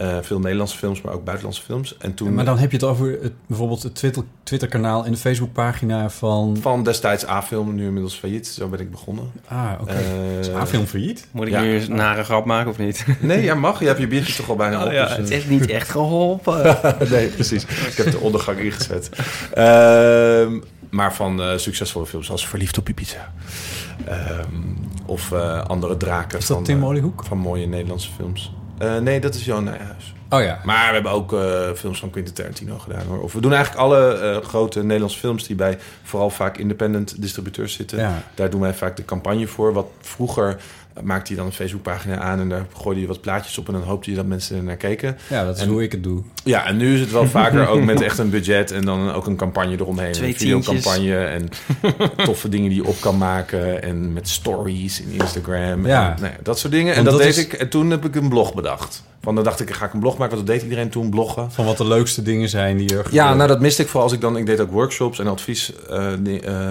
Eh, 0.00 0.16
veel 0.22 0.38
Nederlandse 0.38 0.76
films, 0.76 1.00
maar 1.02 1.12
ook 1.14 1.24
buitenlandse 1.24 1.62
films. 1.62 1.96
En 1.98 2.14
toen 2.14 2.34
Maar 2.34 2.44
dan 2.44 2.58
heb 2.58 2.70
je 2.70 2.76
het 2.76 2.86
over 2.86 3.18
het, 3.22 3.32
bijvoorbeeld 3.46 3.82
het 3.82 3.94
Twitter- 3.94 4.22
Twitter-kanaal 4.42 5.04
en 5.04 5.12
de 5.12 5.18
Facebookpagina 5.18 6.10
van... 6.10 6.56
van 6.60 6.82
destijds 6.82 7.26
A-film, 7.26 7.74
nu 7.74 7.84
inmiddels 7.86 8.14
failliet. 8.14 8.46
Zo 8.46 8.68
ben 8.68 8.80
ik 8.80 8.90
begonnen. 8.90 9.30
Ah, 9.48 9.72
oké. 9.80 9.92
Eh, 9.92 10.38
Is 10.38 10.50
A-film 10.50 10.86
failliet? 10.86 11.26
Moet 11.30 11.46
ik 11.46 11.52
Ja. 11.52 11.60
nu 11.60 11.80
een 11.80 11.94
nare 11.94 12.24
grap 12.24 12.44
maken 12.44 12.70
of 12.70 12.78
niet? 12.78 13.04
Nee, 13.20 13.42
ja, 13.42 13.54
mag. 13.54 13.80
Je 13.80 13.86
hebt 13.86 13.98
je 13.98 14.06
biertje 14.06 14.34
toch 14.34 14.48
al 14.48 14.56
bijna 14.56 14.80
op. 14.80 14.86
Oh 14.86 14.92
ja, 14.92 15.02
dus, 15.04 15.12
eh, 15.12 15.18
het 15.18 15.28
heeft 15.28 15.48
niet 15.48 15.66
echt 15.66 15.90
geholpen. 15.90 16.76
nee, 17.10 17.28
precies. 17.28 17.62
Ik 17.64 17.94
heb 17.96 18.10
de 18.10 18.18
ondergang 18.18 18.58
ingezet. 18.58 19.10
Ehm, 19.54 20.58
maar 20.90 21.14
van 21.14 21.42
eh, 21.42 21.56
succesvolle 21.56 22.06
films 22.06 22.26
zoals 22.26 22.46
Verliefd 22.48 22.78
op 22.78 22.88
Ibiza. 22.88 23.32
Ehm, 24.06 24.44
of 25.06 25.32
eh, 25.32 25.64
andere 25.64 25.96
draken. 25.96 26.38
Is 26.38 26.46
dat 26.46 26.56
van, 26.56 26.66
Tim 26.66 26.82
eh? 26.96 27.04
Van 27.16 27.38
mooie 27.38 27.66
Nederlandse 27.66 28.10
films. 28.16 28.52
Eh, 28.80 28.98
nee, 28.98 29.20
dat 29.20 29.34
is 29.34 29.44
Johan 29.44 29.64
Nijhuis. 29.64 30.14
Oh 30.30 30.42
ja. 30.42 30.60
Maar 30.64 30.86
we 30.88 30.94
hebben 30.94 31.12
ook 31.12 31.32
eh, 31.32 31.72
films 31.74 31.98
van 32.00 32.10
Quentin 32.10 32.34
Tarantino 32.34 32.78
gedaan. 32.78 33.06
Hoor. 33.06 33.22
Of 33.22 33.32
we 33.32 33.40
doen 33.40 33.52
eigenlijk 33.52 33.82
alle 33.82 34.12
eh, 34.12 34.46
grote 34.48 34.82
Nederlandse 34.82 35.18
films... 35.18 35.46
die 35.46 35.56
bij 35.56 35.78
vooral 36.02 36.30
vaak 36.30 36.56
independent 36.58 37.22
distributeurs 37.22 37.72
zitten. 37.72 37.98
Ja. 37.98 38.22
Daar 38.34 38.50
doen 38.50 38.60
wij 38.60 38.74
vaak 38.74 38.96
de 38.96 39.04
campagne 39.04 39.46
voor. 39.46 39.72
Wat 39.72 39.86
vroeger 40.00 40.56
maakte 41.04 41.26
hij 41.28 41.36
dan 41.36 41.46
een 41.46 41.52
Facebookpagina 41.52 42.18
aan... 42.18 42.40
en 42.40 42.48
daar 42.48 42.66
gooide 42.76 43.00
je 43.00 43.06
wat 43.06 43.20
plaatjes 43.20 43.58
op... 43.58 43.66
en 43.66 43.72
dan 43.72 43.82
hoopte 43.82 44.10
je 44.10 44.16
dat 44.16 44.26
mensen 44.26 44.56
er 44.56 44.62
naar 44.62 44.76
keken. 44.76 45.18
ja, 45.28 45.44
dat 45.44 45.56
is 45.56 45.62
En- 45.62 45.68
hoe 45.68 45.82
ik 45.82 45.92
het 45.92 46.02
doe. 46.02 46.22
Ja, 46.44 46.66
en 46.66 46.76
nu 46.76 46.94
is 46.94 47.00
het 47.00 47.10
wel 47.12 47.26
vaker 47.26 47.68
ook 47.68 47.84
met 47.84 48.00
echt 48.10 48.18
een 48.18 48.30
budget... 48.30 48.70
en 48.70 48.84
dan 48.84 49.12
ook 49.12 49.26
een 49.26 49.36
campagne 49.36 49.72
eromheen. 49.74 50.12
Twee 50.12 50.28
een 50.28 50.34
videocampagne 50.36 51.24
en 51.24 51.48
toffe 52.24 52.48
dingen 52.48 52.68
die 52.70 52.82
je 52.82 52.88
op 52.88 53.00
kan 53.00 53.18
maken... 53.18 53.82
en 53.82 54.12
met 54.12 54.28
stories 54.28 55.00
in 55.00 55.10
Instagram. 55.12 55.86
Ja. 55.86 56.14
En, 56.14 56.20
nou 56.20 56.32
ja, 56.32 56.38
dat 56.42 56.58
soort 56.58 56.72
dingen. 56.72 56.94
En 56.94 57.04
dat, 57.04 57.12
dat 57.12 57.22
deed 57.22 57.36
is- 57.36 57.44
ik. 57.44 57.52
En 57.52 57.68
toen 57.68 57.90
heb 57.90 58.04
ik 58.04 58.14
een 58.14 58.28
blog 58.28 58.54
bedacht. 58.54 59.02
Van 59.22 59.34
dan 59.34 59.44
dacht 59.44 59.60
ik, 59.60 59.70
ga 59.70 59.84
ik 59.86 59.92
een 59.92 60.00
blog 60.00 60.18
maken? 60.18 60.34
Want 60.34 60.46
dat 60.46 60.56
deed 60.56 60.64
iedereen 60.64 60.90
toen, 60.90 61.10
bloggen. 61.10 61.52
Van 61.52 61.64
wat 61.64 61.76
de 61.76 61.86
leukste 61.86 62.22
dingen 62.22 62.48
zijn 62.48 62.76
die 62.76 62.96
er 62.96 63.06
Ja, 63.10 63.34
nou 63.34 63.48
dat 63.48 63.60
miste 63.60 63.82
ik 63.82 63.88
vooral 63.88 64.04
als 64.04 64.12
ik 64.12 64.20
dan... 64.20 64.36
Ik 64.36 64.46
deed 64.46 64.60
ook 64.60 64.70
workshops 64.70 65.18
en 65.18 65.26
advies 65.26 65.72
eh, 65.88 66.12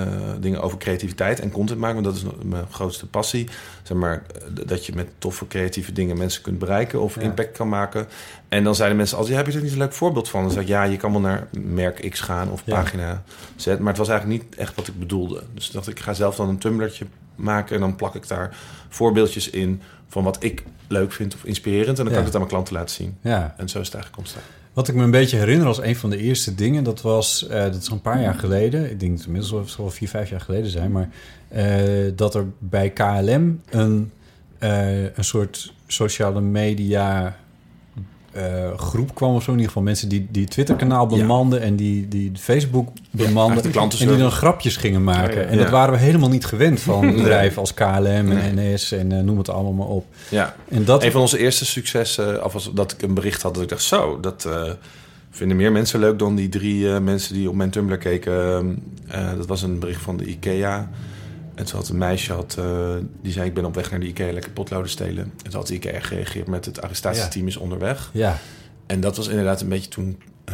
eh, 0.01 0.07
dingen 0.39 0.61
over 0.61 0.77
creativiteit 0.77 1.39
en 1.39 1.51
content 1.51 1.79
maken. 1.79 2.03
Want 2.03 2.15
dat 2.15 2.15
is 2.15 2.31
mijn 2.43 2.65
grootste 2.71 3.07
passie. 3.07 3.49
Zeg 3.83 3.97
maar, 3.97 4.23
eh, 4.35 4.41
dat 4.67 4.85
je 4.85 4.95
met 4.95 5.07
toffe 5.17 5.47
creatieve 5.47 5.91
dingen 5.91 6.17
mensen 6.17 6.41
kunt 6.41 6.59
bereiken 6.59 7.01
of 7.01 7.15
Ja. 7.15 7.21
impact 7.21 7.57
kan 7.57 7.69
maken. 7.69 8.07
En 8.47 8.63
dan 8.63 8.75
zeiden 8.75 8.97
mensen 8.97 9.17
als 9.17 9.29
heb 9.29 9.47
je 9.47 9.53
er 9.53 9.61
niet 9.63 9.71
een 9.71 9.77
leuk 9.77 9.93
voorbeeld 9.93 10.29
van? 10.29 10.41
Dan 10.41 10.51
zei 10.51 10.63
ik, 10.63 10.69
ja, 10.69 10.83
je 10.83 10.97
kan 10.97 11.11
wel 11.11 11.21
naar 11.21 11.47
merk 11.51 12.09
X 12.09 12.19
gaan 12.19 12.51
of 12.51 12.61
Ja. 12.65 12.75
pagina 12.75 13.23
Z. 13.55 13.65
Maar 13.65 13.87
het 13.87 13.97
was 13.97 14.09
eigenlijk 14.09 14.41
niet 14.43 14.55
echt 14.55 14.75
wat 14.75 14.87
ik 14.87 14.99
bedoelde. 14.99 15.43
Dus 15.53 15.67
ik 15.67 15.73
dacht 15.73 15.87
ik, 15.87 15.99
ga 15.99 16.13
zelf 16.13 16.35
dan 16.35 16.49
een 16.49 16.57
tumblertje 16.57 17.05
maken... 17.35 17.75
en 17.75 17.81
dan 17.81 17.95
plak 17.95 18.15
ik 18.15 18.27
daar 18.27 18.57
voorbeeldjes 18.89 19.49
in 19.49 19.81
van 20.09 20.23
wat 20.23 20.43
ik 20.43 20.63
leuk 20.87 21.11
vind 21.11 21.35
of 21.35 21.43
inspirerend. 21.43 21.97
En 21.99 22.03
dan 22.03 22.13
kan 22.13 22.19
ik 22.19 22.25
het 22.25 22.33
aan 22.33 22.39
mijn 22.39 22.51
klanten 22.53 22.73
laten 22.73 22.95
zien. 22.95 23.17
Ja. 23.21 23.53
En 23.57 23.69
zo 23.69 23.79
is 23.79 23.85
het 23.85 23.95
eigenlijk 23.95 24.17
ontstaan. 24.17 24.43
Wat 24.73 24.87
ik 24.87 24.95
me 24.95 25.03
een 25.03 25.11
beetje 25.11 25.37
herinner 25.37 25.67
als 25.67 25.81
een 25.81 25.95
van 25.95 26.09
de 26.09 26.17
eerste 26.17 26.55
dingen, 26.55 26.83
dat 26.83 27.01
was, 27.01 27.47
eh, 27.47 27.61
dat 27.61 27.75
is 27.75 27.87
een 27.87 28.01
paar 28.01 28.21
jaar 28.21 28.33
geleden, 28.33 28.91
ik 28.91 28.99
denk 28.99 29.17
het 29.17 29.25
inmiddels 29.25 29.51
wel- 29.51 29.65
wel 29.77 29.89
vier, 29.89 30.07
vijf 30.09 30.29
jaar 30.29 30.41
geleden 30.41 30.69
zijn, 30.71 30.91
maar 30.91 31.09
eh, 31.47 32.11
dat 32.15 32.35
er 32.35 32.45
bij 32.59 32.89
KLM 32.89 33.61
een, 33.69 34.11
eh, 34.57 35.03
een 35.03 35.23
soort 35.23 35.73
sociale 35.87 36.41
media 36.41 37.35
eh, 38.39 38.77
groep 38.77 39.15
kwam 39.15 39.35
of 39.35 39.43
zo. 39.43 39.49
In 39.51 39.55
ieder 39.55 39.67
geval 39.67 39.83
mensen 39.83 40.09
die 40.09 40.27
die 40.31 40.45
Twitter-kanaal 40.47 41.07
bemanden 41.07 41.61
en 41.61 41.75
die, 41.75 42.07
die 42.07 42.31
Facebook 42.39 42.89
bemanden. 43.11 43.71
de 43.71 43.79
en 43.79 43.89
die 43.89 44.17
dan 44.17 44.31
grapjes 44.31 44.75
gingen 44.77 45.03
maken. 45.03 45.41
Ja. 45.41 45.47
En 45.47 45.57
dat 45.57 45.65
Ja. 45.65 45.71
waren 45.71 45.93
we 45.93 45.99
helemaal 45.99 46.29
niet 46.29 46.45
gewend 46.45 46.79
van 46.79 47.13
bedrijven 47.15 47.59
als 47.59 47.73
KLM 47.73 48.31
en. 48.31 48.55
NS 48.55 48.91
en 48.91 49.11
eh, 49.11 49.19
noem 49.19 49.37
het 49.37 49.49
allemaal 49.49 49.73
maar 49.73 49.87
op. 49.87 50.05
Ja. 50.29 50.55
En 50.69 50.85
dat, 50.85 51.03
Een 51.03 51.11
van 51.11 51.21
onze 51.21 51.37
eerste 51.37 51.65
successen, 51.65 52.45
of 52.45 52.53
was 52.53 52.71
dat 52.73 52.91
ik 52.91 53.01
een 53.01 53.13
bericht 53.13 53.41
had 53.41 53.53
dat 53.53 53.63
ik 53.63 53.69
dacht, 53.69 53.83
zo, 53.83 54.19
dat 54.19 54.45
eh, 54.45 54.71
vinden 55.31 55.57
meer 55.57 55.71
mensen 55.71 55.99
leuk 55.99 56.19
dan 56.19 56.35
die 56.35 56.49
drie 56.49 56.93
eh, 56.93 56.99
mensen 56.99 57.33
die 57.33 57.49
op 57.49 57.55
mijn 57.55 57.69
Tumblr 57.69 57.97
keken. 57.97 58.33
Eh, 59.07 59.33
dat 59.37 59.47
was 59.47 59.61
een 59.61 59.79
bericht 59.79 60.01
van 60.01 60.17
de 60.17 60.25
IKEA. 60.25 60.89
En 61.59 61.65
toen 61.65 61.79
had 61.79 61.89
een 61.89 61.97
meisje, 61.97 62.33
had, 62.33 62.55
eh, 62.59 62.65
die 63.21 63.31
zei, 63.31 63.47
ik 63.47 63.53
ben 63.53 63.65
op 63.65 63.75
weg 63.75 63.91
naar 63.91 63.99
de 63.99 64.05
IKEA 64.07 64.31
lekker 64.33 64.51
potloden 64.51 64.89
stelen. 64.89 65.23
En 65.23 65.49
toen 65.49 65.59
had 65.59 65.67
de 65.67 65.73
IKEA 65.73 65.99
gereageerd 65.99 66.47
met 66.47 66.65
het 66.65 66.81
arrestatieteam 66.81 67.47
is 67.47 67.57
onderweg. 67.57 68.09
ja, 68.13 68.37
En 68.87 68.99
dat 68.99 69.17
was 69.17 69.27
inderdaad 69.27 69.61
een 69.61 69.69
beetje 69.69 69.89
toen 69.89 70.21
eh, 70.45 70.53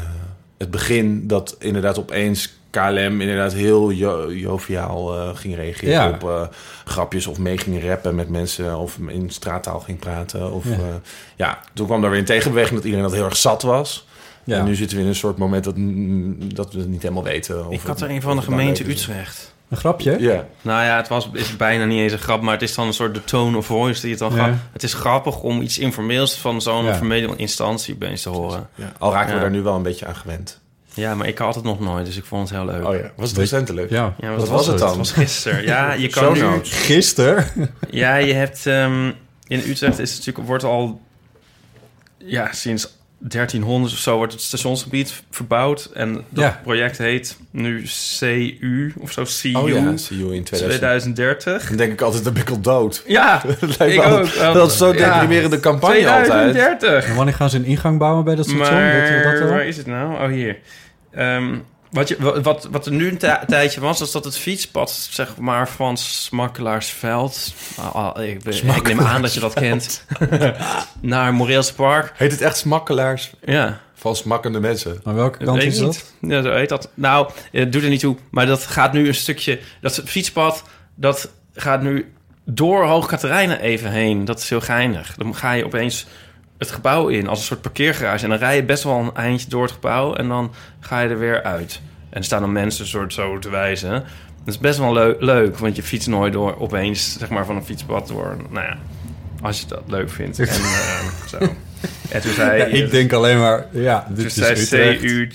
het 0.57 0.71
begin 0.71 1.27
dat 1.27 1.55
inderdaad 1.59 1.99
opeens 1.99 2.53
KLM 2.69 3.21
inderdaad 3.21 3.53
heel 3.53 3.91
jo- 3.91 4.31
joviaal 4.33 5.15
eh, 5.17 5.35
ging 5.35 5.55
reageren 5.55 5.93
Ja. 5.93 6.09
op 6.09 6.23
eh, 6.23 6.41
grapjes 6.85 7.27
of 7.27 7.37
mee 7.39 7.57
ging 7.57 7.83
rappen 7.83 8.15
met 8.15 8.29
mensen 8.29 8.77
of 8.77 8.97
in 9.07 9.29
straattaal 9.29 9.79
ging 9.79 9.99
praten. 9.99 10.51
Of, 10.51 10.65
Ja. 10.65 10.71
ja. 10.71 10.99
ja, 11.35 11.59
toen 11.73 11.85
kwam 11.85 12.01
daar 12.01 12.09
weer 12.09 12.19
een 12.19 12.25
tegenbeweging 12.25 12.75
dat 12.75 12.83
iedereen 12.83 13.05
dat 13.05 13.13
heel 13.15 13.25
erg 13.25 13.37
zat 13.37 13.61
was. 13.61 14.07
ja. 14.43 14.57
En 14.59 14.65
nu 14.65 14.75
zitten 14.75 14.97
we 14.97 15.03
in 15.03 15.09
een 15.09 15.15
soort 15.15 15.37
moment 15.37 15.63
dat, 15.63 15.75
dat 16.55 16.73
we 16.73 16.79
het 16.79 16.89
niet 16.89 17.01
helemaal 17.01 17.23
weten. 17.23 17.67
Of 17.67 17.73
Ik 17.73 17.81
had 17.81 18.01
er 18.01 18.09
een 18.09 18.21
van 18.21 18.35
de 18.35 18.41
gemeente. 18.41 18.89
Utrecht. 18.89 19.53
Een 19.75 19.81
grapje? 19.81 20.19
Ja, 20.19 20.45
Nou 20.61 20.83
ja, 20.83 20.95
het 20.97 21.07
was, 21.07 21.29
is 21.33 21.55
bijna 21.57 21.85
niet 21.85 21.99
eens 21.99 22.11
een 22.11 22.19
grap, 22.19 22.41
maar 22.41 22.53
het 22.53 22.61
is 22.61 22.75
dan 22.75 22.87
een 22.87 22.93
soort 22.93 23.13
de 23.13 23.23
tone 23.23 23.57
of 23.57 23.65
voice 23.65 24.01
die 24.01 24.09
het 24.09 24.19
dan 24.19 24.35
Ja. 24.35 24.43
gaat. 24.45 24.53
Het 24.73 24.83
is 24.83 24.93
grappig 24.93 25.39
om 25.41 25.61
iets 25.61 25.77
informeels 25.79 26.35
van 26.37 26.61
zo'n 26.61 26.85
Ja. 26.85 26.95
formele 26.95 27.33
instantie 27.35 27.93
opeens 27.93 28.21
te 28.21 28.29
horen. 28.29 28.69
ja. 28.75 28.91
al 28.99 29.11
raken 29.11 29.29
Ja. 29.29 29.35
we 29.35 29.41
daar 29.41 29.51
nu 29.51 29.61
wel 29.61 29.75
een 29.75 29.83
beetje 29.83 30.05
aan 30.05 30.15
gewend. 30.15 30.59
Ja, 30.93 31.15
maar 31.15 31.27
ik 31.27 31.37
had 31.37 31.55
het 31.55 31.63
nog 31.63 31.79
nooit, 31.79 32.05
dus 32.05 32.17
ik 32.17 32.25
vond 32.25 32.49
het 32.49 32.57
heel 32.57 32.67
leuk. 32.67 32.85
Oh 32.87 32.95
ja, 32.95 33.11
was 33.15 33.29
het? 33.29 33.37
Ja, 33.89 34.13
Ja, 34.19 34.35
Wat 34.35 34.47
was 34.49 34.67
het 34.67 34.77
dan? 34.77 34.87
Het 34.87 34.97
was 34.97 35.11
gisteren. 35.11 35.63
Ja, 35.63 35.93
je 36.03 36.07
kan 36.07 36.33
nu... 36.33 36.59
Gisteren? 36.63 37.45
Ja, 37.89 38.15
je 38.15 38.33
hebt... 38.33 38.65
ehm, 38.65 39.11
in 39.47 39.59
Utrecht 39.67 39.99
is 39.99 40.09
het 40.09 40.17
natuurlijk, 40.17 40.47
wordt 40.47 40.63
al... 40.63 41.01
Ja, 42.17 42.53
sinds 42.53 42.94
1300 43.17 43.93
of 43.93 43.99
zo 43.99 44.17
wordt 44.17 44.33
het 44.33 44.41
stationsgebied 44.41 45.23
verbouwd. 45.31 45.89
En 45.93 46.13
dat 46.29 46.43
Ja. 46.43 46.59
project 46.63 46.97
heet 46.97 47.37
nu 47.51 47.83
CU 48.19 48.93
of 48.99 49.11
zo. 49.11 49.23
CU 49.23 49.53
Oh 49.55 49.69
ja, 49.69 49.75
you 50.09 50.35
in 50.35 50.43
2000. 50.43 50.45
2030. 50.49 51.67
Dan 51.67 51.77
denk 51.77 51.91
ik 51.91 52.01
altijd, 52.01 52.23
dan 52.23 52.33
ben 52.33 52.41
ik 52.41 52.49
al 52.49 52.61
dood. 52.61 53.03
Ja, 53.07 53.41
Dat 53.59 53.77
lijkt 53.77 53.95
ik 53.95 54.03
ook. 54.03 54.35
Dat 54.53 54.71
is 54.71 54.77
zo'n 54.77 54.93
Ja. 54.97 55.13
deprimerende 55.13 55.59
campagne 55.59 56.09
altijd. 56.09 56.25
2030. 56.25 57.05
En 57.05 57.15
wanneer 57.15 57.33
gaan 57.33 57.49
ze 57.49 57.57
een 57.57 57.65
ingang 57.65 57.99
bouwen 57.99 58.23
bij 58.25 58.35
dat 58.35 58.45
station? 58.45 58.83
Weet 58.91 59.07
je 59.07 59.21
dat 59.23 59.39
Maar 59.39 59.49
waar 59.49 59.65
is 59.67 59.77
het 59.77 59.85
nou? 59.87 60.13
Oh, 60.13 60.27
hier. 60.27 60.57
Ehm, 61.11 61.55
wat, 61.95 62.07
je, 62.07 62.15
wa- 62.19 62.41
wat, 62.41 62.67
wat 62.71 62.85
er 62.85 62.91
nu 62.91 63.09
een 63.09 63.17
ti- 63.17 63.45
tijdje 63.47 63.79
was, 63.81 63.99
was 63.99 64.11
dat 64.11 64.23
het 64.25 64.37
fietspad, 64.37 64.91
zeg 65.09 65.37
maar, 65.37 65.69
van 65.69 65.97
Smakkelaarsveld... 65.97 67.53
Ah, 67.93 68.23
ik, 68.23 68.43
ik 68.43 68.83
neem 68.87 68.99
aan 69.01 69.21
dat 69.21 69.33
je 69.33 69.39
dat 69.39 69.53
kent. 69.53 70.05
naar 71.01 71.33
Moreels 71.33 71.71
Park. 71.71 72.11
Heet 72.15 72.31
het 72.31 72.41
echt 72.41 72.57
smakkelaars 72.57 73.31
Ja, 73.45 73.79
van 73.93 74.15
smakkende 74.15 74.59
mensen? 74.59 74.99
Maar 75.03 75.15
welke 75.15 75.45
kant 75.45 75.57
weet 75.57 75.71
is 75.73 75.77
dat? 75.79 75.87
niet. 76.19 76.31
Ja, 76.31 76.41
zo 76.41 76.53
heet 76.53 76.69
dat. 76.69 76.89
Nou, 76.93 77.29
het 77.51 77.71
doet 77.71 77.83
er 77.83 77.89
niet 77.89 77.99
toe. 77.99 78.15
Maar 78.29 78.45
dat 78.45 78.65
gaat 78.65 78.93
nu 78.93 79.07
een 79.07 79.15
stukje... 79.15 79.59
Dat 79.81 80.01
fietspad, 80.05 80.63
dat 80.95 81.29
gaat 81.53 81.81
nu 81.81 82.13
door 82.45 82.85
Hoog 82.85 83.05
Katerijnen 83.07 83.59
even 83.59 83.91
heen. 83.91 84.25
Dat 84.25 84.39
is 84.39 84.49
heel 84.49 84.61
geinig. 84.61 85.15
Dan 85.17 85.35
ga 85.35 85.51
je 85.51 85.65
opeens 85.65 86.05
het 86.57 86.71
gebouw 86.71 87.07
in 87.07 87.27
als 87.27 87.39
een 87.39 87.45
soort 87.45 87.61
parkeergarage. 87.61 88.23
En 88.23 88.29
dan 88.29 88.39
rij 88.39 88.55
je 88.55 88.63
best 88.63 88.83
wel 88.83 88.99
een 88.99 89.15
eindje 89.15 89.49
door 89.49 89.63
het 89.63 89.71
gebouw. 89.71 90.13
En 90.15 90.27
dan 90.27 90.51
ga 90.79 90.99
je 91.01 91.09
er 91.09 91.19
weer 91.19 91.43
uit. 91.43 91.81
En 92.09 92.17
er 92.17 92.23
staan 92.23 92.41
dan 92.41 92.51
mensen 92.51 92.87
soort 92.87 93.13
zo 93.13 93.39
te 93.39 93.49
wijzen. 93.49 93.91
Dat 94.45 94.53
is 94.53 94.59
best 94.59 94.79
wel 94.79 94.93
leu- 94.93 95.15
leuk. 95.19 95.57
Want 95.57 95.75
je 95.75 95.83
fietst 95.83 96.07
nooit 96.07 96.33
door 96.33 96.59
opeens 96.59 97.17
zeg 97.19 97.29
maar, 97.29 97.45
van 97.45 97.55
een 97.55 97.65
fietspad 97.65 98.07
door. 98.07 98.37
Nou 98.49 98.65
ja, 98.65 98.77
als 99.41 99.59
je 99.59 99.65
dat 99.67 99.81
leuk 99.87 100.09
vindt. 100.09 100.39
En 100.39 100.47
eh, 100.47 100.99
zo. 101.29 101.37
En 102.09 102.21
toen 102.21 102.33
zei 102.33 102.57
Ja, 102.57 102.65
ik 102.65 102.91
denk 102.91 103.13
alleen 103.13 103.39
maar, 103.39 103.65
ja, 103.71 104.07
dit 104.09 104.35
toen 104.35 104.45
is 104.47 104.69
zei. 104.69 104.97
CU... 104.97 105.29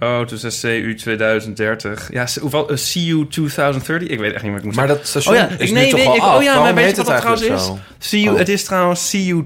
Oh, 0.00 0.20
toen 0.20 0.38
zei 0.38 0.82
CU 0.82 0.94
2030. 0.94 2.08
Ja, 2.12 2.26
hoeveel? 2.40 2.64
CU 2.66 3.26
2030? 3.28 4.08
Ik 4.08 4.18
weet 4.18 4.32
echt 4.32 4.42
niet 4.42 4.50
wat 4.52 4.60
ik 4.60 4.66
moet 4.66 4.74
Maar 4.76 4.86
dat 4.86 5.06
station 5.06 5.34
Oh 5.34 5.40
ja, 5.40 5.48
is 5.58 5.68
nu 5.70 5.74
nee, 5.74 5.90
toch 5.90 5.98
nee, 5.98 6.08
al 6.08 6.16
ik- 6.16 6.22
af? 6.22 6.36
oh 6.36 6.42
ja, 6.42 6.60
maar 6.60 6.74
weet 6.74 6.90
je 6.90 6.96
wat 6.96 7.06
dat 7.06 7.16
trouwens 7.16 7.46
is? 7.46 7.70
CU, 8.10 8.28
Oh. 8.30 8.38
Het 8.38 8.48
is 8.48 8.64
trouwens 8.64 9.10
CU 9.10 9.44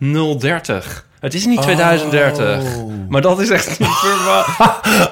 2030. 0.00 1.06
Het 1.20 1.34
is 1.34 1.46
niet 1.46 1.62
2030. 1.62 2.64
Maar 3.08 3.20
dat 3.22 3.40
is 3.40 3.50
echt. 3.50 3.78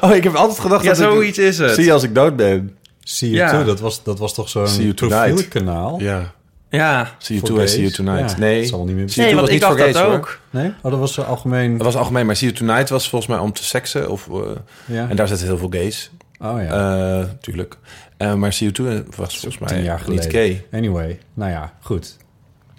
Oh, 0.01 0.15
ik 0.15 0.25
heb 0.25 0.35
altijd 0.35 0.59
gedacht 0.59 0.83
Ja, 0.85 0.89
dat 0.89 0.99
ik... 0.99 1.05
zoiets 1.05 1.39
is 1.39 1.59
het. 1.59 1.75
Zie 1.75 1.85
je 1.85 1.93
als 1.93 2.03
ik 2.03 2.15
dood 2.15 2.37
ben. 2.37 2.77
See 3.01 3.31
you 3.31 3.41
Ja. 3.43 3.51
too, 3.51 3.65
dat 3.65 3.81
was, 3.81 4.03
dat 4.03 4.19
was 4.19 4.35
toch 4.35 4.49
See 4.49 4.67
zo'n 4.67 4.81
you 4.83 4.95
tonight. 4.95 5.27
profielkanaal? 5.29 6.01
Ja. 6.01 6.33
Ja. 6.71 7.11
See 7.19 7.37
you 7.37 7.49
too 7.49 7.59
and 7.61 7.69
see 7.71 7.81
you 7.81 7.93
tonight. 7.93 8.31
Ja, 8.31 8.39
nee. 8.39 8.61
dat 8.61 8.69
zal 8.69 8.79
wel 8.79 8.87
niet 8.87 8.97
meer 8.97 9.09
See 9.11 9.25
Nee, 9.25 9.35
want 9.35 9.47
was 9.47 9.57
ik 9.57 9.63
niet 9.69 9.77
dacht 9.79 9.93
dat 9.95 10.05
hoor. 10.05 10.15
ook. 10.15 10.39
Nee? 10.51 10.73
Oh, 10.83 10.91
dat 10.91 11.01
was 11.01 11.13
zo 11.15 11.23
algemeen. 11.23 11.77
Dat 11.77 11.87
was 11.87 11.97
algemeen, 11.97 12.27
maar 12.27 12.37
See 12.37 12.49
You 12.53 12.61
Tonight 12.67 12.89
was 12.89 13.09
volgens 13.09 13.31
mij 13.31 13.41
om 13.41 13.53
te 13.53 13.65
seksen. 13.65 14.11
Of, 14.11 14.29
eh, 14.29 14.41
Ja. 14.85 15.09
En 15.09 15.17
daar 15.17 15.29
zitten 15.29 15.47
heel 15.47 15.59
veel 15.59 15.69
gays. 15.71 16.11
Oh 16.41 16.63
ja, 16.63 17.19
Eh 17.21 17.25
tuurlijk. 17.41 17.77
Eh, 18.17 18.35
maar 18.35 18.53
See 18.53 18.71
You 18.73 18.91
Too 18.91 19.03
was 19.17 19.33
volgens 19.39 19.59
mij 19.59 19.69
tien 19.69 19.83
jaar 19.83 19.99
geleden. 20.01 20.25
niet 20.25 20.35
gay. 20.35 20.67
Anyway, 20.73 21.19
nou 21.35 21.51
ja, 21.51 21.73
goed. 21.81 22.17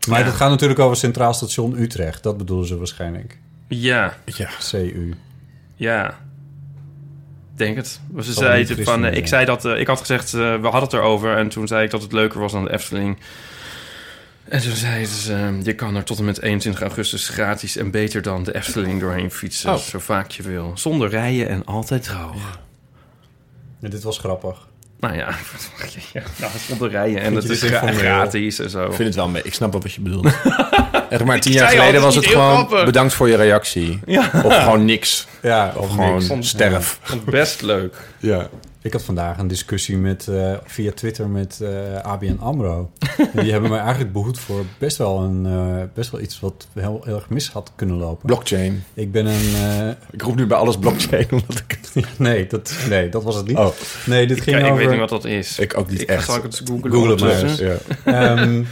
Maar 0.08 0.20
Ja. 0.20 0.26
dat 0.26 0.34
gaat 0.34 0.50
natuurlijk 0.50 0.80
over 0.80 0.98
Centraal 0.98 1.34
Station 1.34 1.80
Utrecht. 1.80 2.24
Dat 2.24 2.38
bedoelen 2.38 2.68
ze 2.68 2.78
waarschijnlijk. 2.78 3.38
Ja, 3.68 4.18
Ja. 4.26 4.50
CU. 4.72 5.14
ja. 5.76 6.18
Denk 7.56 7.76
het. 7.76 8.00
Ze 8.18 8.24
Zal 8.24 8.34
zei 8.44 8.66
het 8.66 8.84
van, 8.84 8.96
eh, 8.96 9.02
zijn. 9.02 9.14
ik 9.16 9.28
zei 9.28 9.46
dat, 9.46 9.66
eh, 9.66 9.80
ik 9.80 9.88
had 9.88 10.00
gezegd, 10.00 10.34
eh, 10.34 10.40
we 10.40 10.62
hadden 10.62 10.82
het 10.82 10.94
erover. 10.94 11.38
En 11.38 11.50
toen 11.50 11.68
zei 11.68 11.84
ik 11.84 11.92
dat 11.92 12.02
het 12.02 12.12
leuker 12.12 12.40
was 12.40 12.52
dan 12.52 12.64
de 12.64 12.72
Efteling. 12.74 13.18
En 14.44 14.62
toen 14.62 14.76
zei 14.76 15.06
ze, 15.06 15.34
eh, 15.34 15.64
je 15.64 15.74
kan 15.74 15.96
er 15.96 16.04
tot 16.04 16.18
en 16.20 16.26
met 16.26 16.42
21 16.42 16.82
augustus 16.82 17.30
gratis 17.30 17.76
en 17.78 17.92
beter 17.92 18.22
dan 18.22 18.44
de 18.44 18.56
Efteling 18.56 19.00
doorheen 19.00 19.32
fietsen. 19.32 19.70
Oh. 19.74 19.78
Zo 19.78 20.00
vaak 20.00 20.32
je 20.32 20.44
wil. 20.44 20.72
Zonder 20.76 21.10
rijden 21.10 21.50
en 21.50 21.66
altijd 21.66 22.04
droog. 22.04 22.60
Ja, 23.80 23.90
dit 23.90 24.04
was 24.04 24.18
grappig. 24.18 24.68
Nou 25.00 25.16
ja, 25.16 25.28
ja 26.14 26.22
nou, 26.40 26.52
zonder 26.68 26.90
rijden 26.90 27.22
en 27.22 27.36
het 27.36 27.50
is 27.50 27.62
gra- 27.62 27.92
gratis 27.92 28.60
en 28.60 28.70
zo. 28.70 28.86
Ik 28.86 28.94
vind 28.94 29.08
het 29.08 29.16
wel 29.16 29.28
mee. 29.28 29.42
Ik 29.44 29.54
snap 29.54 29.72
wel 29.72 29.82
wat 29.82 29.94
je 29.94 30.02
bedoelt. 30.02 30.26
Echt 31.10 31.24
maar 31.24 31.40
tien 31.40 31.52
jaar 31.54 31.70
geleden 31.70 31.94
het 31.94 32.04
was 32.04 32.16
het 32.16 32.28
gewoon 32.28 32.56
grappig. 32.56 32.86
bedankt 32.86 33.14
voor 33.14 33.30
je 33.30 33.36
reactie. 33.36 34.00
Ja, 34.06 34.30
Of 34.44 34.56
gewoon 34.64 34.86
niks. 34.86 35.28
Ja, 35.42 35.74
Of 35.76 35.90
gewoon 35.90 36.24
niks. 36.28 36.48
sterf. 36.50 37.00
vond 37.02 37.22
het 37.22 37.30
best 37.30 37.62
leuk. 37.62 37.96
Ja. 38.20 38.48
Ik 38.82 38.94
had 38.94 39.04
vandaag 39.04 39.38
een 39.38 39.48
discussie 39.48 39.98
met, 39.98 40.28
eh, 40.28 40.54
via 40.66 40.92
Twitter 40.92 41.28
met 41.30 41.62
eh 41.62 41.96
ABN 42.02 42.38
AMRO. 42.40 42.92
die 43.42 43.52
hebben 43.52 43.70
mij 43.70 43.80
eigenlijk 43.80 44.14
behoed 44.14 44.40
voor 44.40 44.64
best 44.78 44.98
wel, 44.98 45.22
een, 45.24 45.46
eh, 45.46 45.84
best 45.94 46.12
wel 46.12 46.22
iets 46.22 46.40
wat 46.40 46.68
heel, 46.74 47.02
heel 47.04 47.16
erg 47.16 47.30
mis 47.30 47.50
had 47.52 47.72
kunnen 47.76 47.96
lopen. 47.96 48.26
Blockchain. 48.26 48.84
Ik 48.94 49.12
ben 49.12 49.26
een... 49.26 49.56
eh, 49.56 49.90
Ik 50.12 50.22
roep 50.22 50.36
nu 50.36 50.46
bij 50.48 50.58
alles 50.58 50.78
blockchain. 50.78 51.28
Omdat 51.32 51.64
ik, 51.68 51.80
nee, 52.18 52.48
dat, 52.48 52.74
nee, 52.90 53.10
dat 53.10 53.24
was 53.24 53.36
het 53.36 53.48
niet. 53.48 53.58
oh, 53.58 53.68
Nee, 54.06 54.28
dit 54.28 54.42
ging 54.42 54.56
Ik, 54.58 54.62
ik 54.64 54.72
over... 54.72 54.78
weet 54.84 54.90
niet 54.92 55.00
wat 55.00 55.10
dat 55.10 55.26
is. 55.26 55.60
ik 55.60 55.78
ook 55.78 55.90
niet 55.90 56.02
Ik 56.02 56.08
echt. 56.10 56.26
zal 56.26 56.36
ik 56.36 56.44
het 56.44 56.62
googlen. 56.66 56.92
Google 56.92 57.10
het 57.12 57.20
maar 57.20 57.30
ondertussen. 57.32 57.72
eens. 57.72 57.80
Ja. 58.06 58.36
Ehm, 58.36 58.64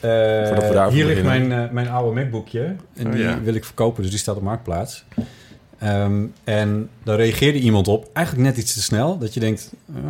eh, 0.80 0.88
hier 0.88 1.04
ligt 1.06 1.22
mijn, 1.22 1.52
eh, 1.52 1.70
mijn 1.70 1.88
oude 1.88 2.20
MacBookje. 2.20 2.76
En 2.96 3.06
Oh, 3.06 3.12
die 3.12 3.22
ja. 3.22 3.40
wil 3.42 3.54
ik 3.54 3.64
verkopen, 3.64 4.02
dus 4.02 4.10
die 4.10 4.20
staat 4.20 4.36
op 4.36 4.42
Marktplaats. 4.42 5.04
Ehm, 5.78 6.24
en 6.44 6.88
daar 7.02 7.16
reageerde 7.16 7.58
iemand 7.58 7.88
op, 7.88 8.10
eigenlijk 8.12 8.46
net 8.48 8.56
iets 8.58 8.72
te 8.72 8.82
snel. 8.82 9.18
Dat 9.18 9.34
je 9.34 9.40
denkt... 9.40 9.72
eh, 9.94 10.02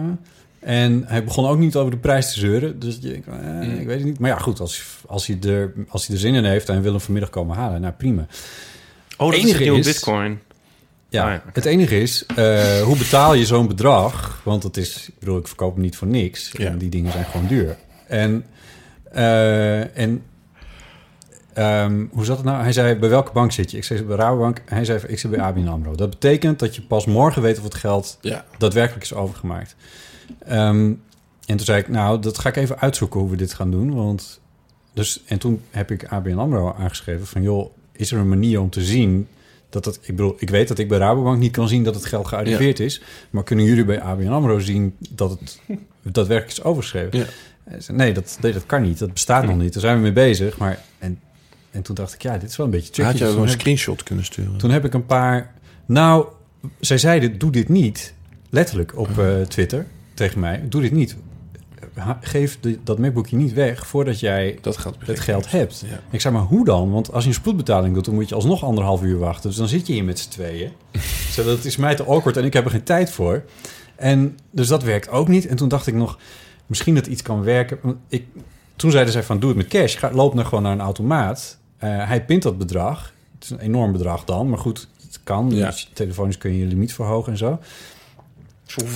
en 0.61 1.05
hij 1.07 1.25
begon 1.25 1.47
ook 1.47 1.59
niet 1.59 1.77
over 1.77 1.91
de 1.91 1.97
prijs 1.97 2.33
te 2.33 2.39
zeuren. 2.39 2.79
Dus 2.79 2.99
je 3.01 3.09
denkt, 3.09 3.27
eh, 3.29 3.81
ik 3.81 3.87
weet 3.87 3.97
het 3.99 4.05
niet. 4.07 4.19
Maar 4.19 4.31
ja, 4.31 4.39
goed, 4.39 4.61
als, 4.61 4.83
als, 5.07 5.27
hij 5.27 5.39
er, 5.47 5.73
als 5.89 6.07
hij 6.07 6.15
er 6.17 6.21
zin 6.21 6.35
in 6.35 6.45
heeft... 6.45 6.69
en 6.69 6.83
wil 6.83 6.91
hem 6.93 7.01
vanmiddag 7.01 7.31
komen 7.31 7.57
halen, 7.57 7.81
nou 7.81 7.93
prima. 7.93 8.27
Oh, 9.17 9.31
dat 9.31 9.37
is 9.39 9.45
Enige 9.45 9.65
is- 9.65 9.87
bitcoin. 9.87 10.39
Ja, 11.09 11.25
Ah, 11.25 11.31
ja, 11.33 11.43
het 11.53 11.65
enige 11.65 12.01
is, 12.01 12.27
eh, 12.37 12.83
hoe 12.83 12.97
betaal 12.97 13.35
je 13.35 13.47
zo'n 13.47 13.67
bedrag? 13.69 14.41
Want 14.45 14.63
het 14.63 14.77
is, 14.77 15.09
ik 15.09 15.19
bedoel, 15.19 15.39
ik 15.39 15.47
verkoop 15.49 15.73
hem 15.75 15.83
niet 15.83 15.97
voor 15.97 16.09
niks. 16.09 16.51
Ja. 16.53 16.67
En 16.71 16.79
die 16.79 16.89
dingen 16.89 17.13
zijn 17.13 17.25
gewoon 17.25 17.47
duur. 17.47 17.77
En, 18.07 18.45
en 19.95 20.23
ehm, 21.55 22.05
hoe 22.11 22.25
zat 22.25 22.37
het 22.37 22.47
nou? 22.47 22.63
Hij 22.63 22.73
zei, 22.73 22.95
bij 22.95 23.09
welke 23.09 23.33
bank 23.33 23.53
zit 23.53 23.71
je? 23.71 23.77
Ik 23.77 23.85
zei, 23.85 24.03
bij 24.03 24.17
Rabobank. 24.17 24.63
Hij 24.65 24.85
zei, 24.85 25.01
ik 25.07 25.19
zit 25.19 25.31
bij 25.31 25.41
ABN 25.41 25.67
AMRO. 25.67 25.95
Dat 25.95 26.11
betekent 26.11 26.59
dat 26.59 26.75
je 26.77 26.83
pas 26.83 27.07
morgen 27.07 27.43
weet 27.43 27.59
of 27.59 27.65
het 27.65 27.75
geld 27.75 28.19
Ja. 28.21 28.45
daadwerkelijk 28.59 29.05
is 29.05 29.15
overgemaakt. 29.15 29.77
Ehm, 30.47 30.93
en 31.47 31.57
toen 31.57 31.59
zei 31.67 31.79
ik, 31.81 31.89
nou, 31.89 32.21
dat 32.21 32.39
ga 32.39 32.49
ik 32.49 32.57
even 32.57 32.79
uitzoeken 32.81 33.21
hoe 33.21 33.31
we 33.31 33.37
dit 33.37 33.55
gaan 33.55 33.71
doen. 33.71 33.95
Want 33.95 34.41
dus, 34.93 35.23
en 35.27 35.39
toen 35.39 35.63
heb 35.71 35.91
ik 35.91 36.05
ABN 36.05 36.39
AMRO 36.39 36.75
aangeschreven 36.79 37.27
van... 37.27 37.43
joh, 37.43 37.71
is 37.93 38.13
er 38.13 38.19
een 38.19 38.29
manier 38.29 38.61
om 38.61 38.71
te 38.71 38.83
zien 38.85 39.29
dat 39.69 39.85
het, 39.85 39.99
ik 40.03 40.17
bedoel, 40.17 40.35
ik 40.39 40.51
weet 40.51 40.69
dat 40.69 40.79
ik 40.79 40.89
bij 40.89 40.99
Rabobank 40.99 41.39
niet 41.39 41.53
kan 41.53 41.69
zien 41.69 41.85
dat 41.85 41.95
het 41.95 42.05
geld 42.05 42.29
gearriveerd 42.29 42.81
is. 42.81 43.03
Maar 43.31 43.43
kunnen 43.43 43.65
jullie 43.65 43.85
bij 43.85 44.01
ABN 44.01 44.29
AMRO 44.29 44.59
zien 44.59 44.97
dat 45.11 45.31
het 45.31 45.61
daadwerkelijk 46.03 46.59
is 46.59 46.65
overgeschreven? 46.65 47.19
Ja. 47.19 47.27
Nee, 47.89 48.13
dat, 48.13 48.39
nee, 48.41 48.53
dat 48.53 48.67
kan 48.67 48.83
niet. 48.83 48.99
Dat 48.99 49.13
bestaat 49.13 49.47
nog 49.47 49.57
niet. 49.57 49.73
Daar 49.73 49.83
zijn 49.83 49.97
we 49.97 50.03
mee 50.03 50.13
bezig. 50.13 50.59
Maar, 50.59 50.79
en, 50.99 51.21
en 51.75 51.83
toen 51.83 51.95
dacht 51.95 52.15
ik, 52.15 52.23
ja, 52.23 52.39
dit 52.39 52.51
is 52.51 52.57
wel 52.57 52.67
een 52.67 52.73
beetje 52.73 52.91
tricky. 52.93 53.11
Had 53.11 53.19
je 53.19 53.25
Dus 53.25 53.35
een 53.35 53.49
screenshot 53.61 54.03
kunnen 54.03 54.25
sturen? 54.25 54.57
toen 54.57 54.71
heb 54.71 54.85
ik 54.85 54.95
een 54.95 55.07
paar... 55.07 55.53
Nou, 55.87 56.27
zij 56.81 56.99
zeiden, 56.99 57.39
doe 57.39 57.51
dit 57.51 57.69
niet. 57.69 58.15
Letterlijk 58.51 58.99
op 58.99 59.19
eh, 59.19 59.41
Twitter 59.41 59.87
tegen 60.15 60.41
mij. 60.41 60.63
Doe 60.69 60.81
dit 60.81 60.93
niet. 60.93 61.17
Ha- 61.95 62.19
Geef 62.21 62.59
de, 62.61 62.79
dat 62.85 62.99
MacBookje 62.99 63.37
niet 63.37 63.53
weg 63.53 63.87
voordat 63.87 64.21
jij 64.21 64.59
dat 64.61 64.77
geld 64.77 64.97
het 64.99 65.21
geld 65.21 65.51
hebt. 65.51 65.85
Ja. 65.89 66.01
Ik 66.11 66.21
zeg 66.21 66.33
maar, 66.33 66.43
hoe 66.43 66.65
dan? 66.65 66.91
Want 66.91 67.13
als 67.13 67.23
je 67.23 67.29
een 67.29 67.35
spoedbetaling 67.35 67.95
doet, 67.95 68.05
dan 68.05 68.15
moet 68.15 68.29
je 68.29 68.35
alsnog 68.35 68.65
anderhalf 68.65 69.03
uur 69.03 69.19
wachten. 69.19 69.49
Dus 69.49 69.59
dan 69.59 69.69
zit 69.69 69.87
je 69.87 69.93
hier 69.93 70.05
met 70.05 70.19
z'n 70.19 70.31
tweeën. 70.31 70.71
Zo, 71.35 71.45
dat 71.45 71.65
is 71.65 71.77
mij 71.77 71.95
te 71.95 72.05
awkward 72.05 72.37
en 72.37 72.45
ik 72.45 72.53
heb 72.53 72.65
er 72.65 72.71
geen 72.71 72.83
tijd 72.83 73.11
voor. 73.11 73.43
En 73.97 74.39
dus 74.51 74.69
dat 74.69 74.83
werkt 74.83 75.09
ook 75.09 75.29
niet. 75.29 75.47
En 75.47 75.57
toen 75.57 75.69
dacht 75.69 75.87
ik 75.87 75.95
nog, 75.95 76.19
misschien 76.67 76.95
dat 76.95 77.07
iets 77.07 77.23
kan 77.23 77.43
werken. 77.43 77.79
Ik, 78.09 78.25
toen 78.77 78.91
zeiden 78.91 79.13
zij 79.13 79.23
van, 79.23 79.39
doe 79.41 79.49
het 79.49 79.59
met 79.59 79.69
cash. 79.69 79.99
Ga, 79.99 80.11
loop 80.13 80.35
nou 80.35 80.47
gewoon 80.47 80.63
naar 80.65 80.73
een 80.73 80.81
automaat. 80.81 81.59
Eh, 81.85 82.09
hij 82.09 82.25
pint 82.25 82.43
dat 82.43 82.59
bedrag. 82.59 83.13
Het 83.35 83.45
is 83.45 83.51
een 83.51 83.59
enorm 83.59 83.93
bedrag 83.93 84.25
dan, 84.25 84.49
maar 84.49 84.59
goed, 84.59 84.89
het 85.07 85.21
kan. 85.25 85.51
Ja. 85.51 85.67
Dus 85.67 85.91
telefonisch 85.93 86.39
kun 86.39 86.53
je 86.53 86.59
je 86.59 86.67
limiet 86.67 86.95
verhogen 86.95 87.33
en 87.33 87.39
zo. 87.39 87.59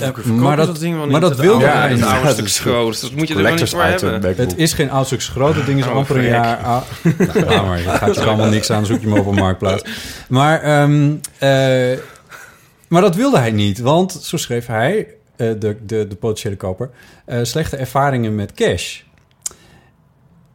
Eh, 0.01 0.25
maar 0.25 0.55
dat- 0.57 0.65
dat 0.67 0.79
ding 0.79 0.95
wel 0.95 1.07
maar 1.07 1.19
niet. 1.21 1.29
dat 1.29 1.39
oude 1.47 1.65
Ja, 1.65 1.87
stuk. 2.45 2.63
Dat 3.01 3.11
moet 3.15 3.27
je 3.27 3.35
er 3.35 3.51
niet 3.53 3.69
voor 3.69 3.83
hebben. 3.83 4.37
Het 4.37 4.57
is 4.57 4.73
geen 4.73 4.91
oud 4.91 5.05
stuk 5.05 5.23
groot. 5.23 5.55
Het 5.55 5.65
ding 5.65 5.79
is 5.79 5.85
Oh, 5.85 5.95
amper 5.95 6.17
een 6.17 6.23
jaar 6.23 6.57
oud. 6.57 6.83
Nou, 7.17 7.51
ja, 7.51 7.61
maar 7.61 7.77
gaat 7.79 8.15
je 8.15 8.21
allemaal 8.23 8.49
niks 8.49 8.69
aan. 8.69 8.85
Zoek 8.85 9.01
je 9.01 9.09
hem 9.09 9.17
op 9.19 9.25
een 9.25 9.33
marktplaats. 9.35 9.83
Maar, 10.29 10.61
ehm, 10.61 11.11
eh, 11.37 11.97
maar 12.87 13.01
dat 13.01 13.15
wilde 13.15 13.37
hij 13.37 13.51
niet. 13.51 13.79
Want, 13.79 14.11
zo 14.11 14.37
schreef 14.37 14.65
hij, 14.65 15.07
eh, 15.35 15.47
de, 15.59 15.77
de, 15.85 16.07
de 16.07 16.15
potentiële 16.19 16.55
koper... 16.55 16.89
eh, 17.25 17.39
slechte 17.41 17.75
ervaringen 17.77 18.35
met 18.35 18.53
cash. 18.53 19.01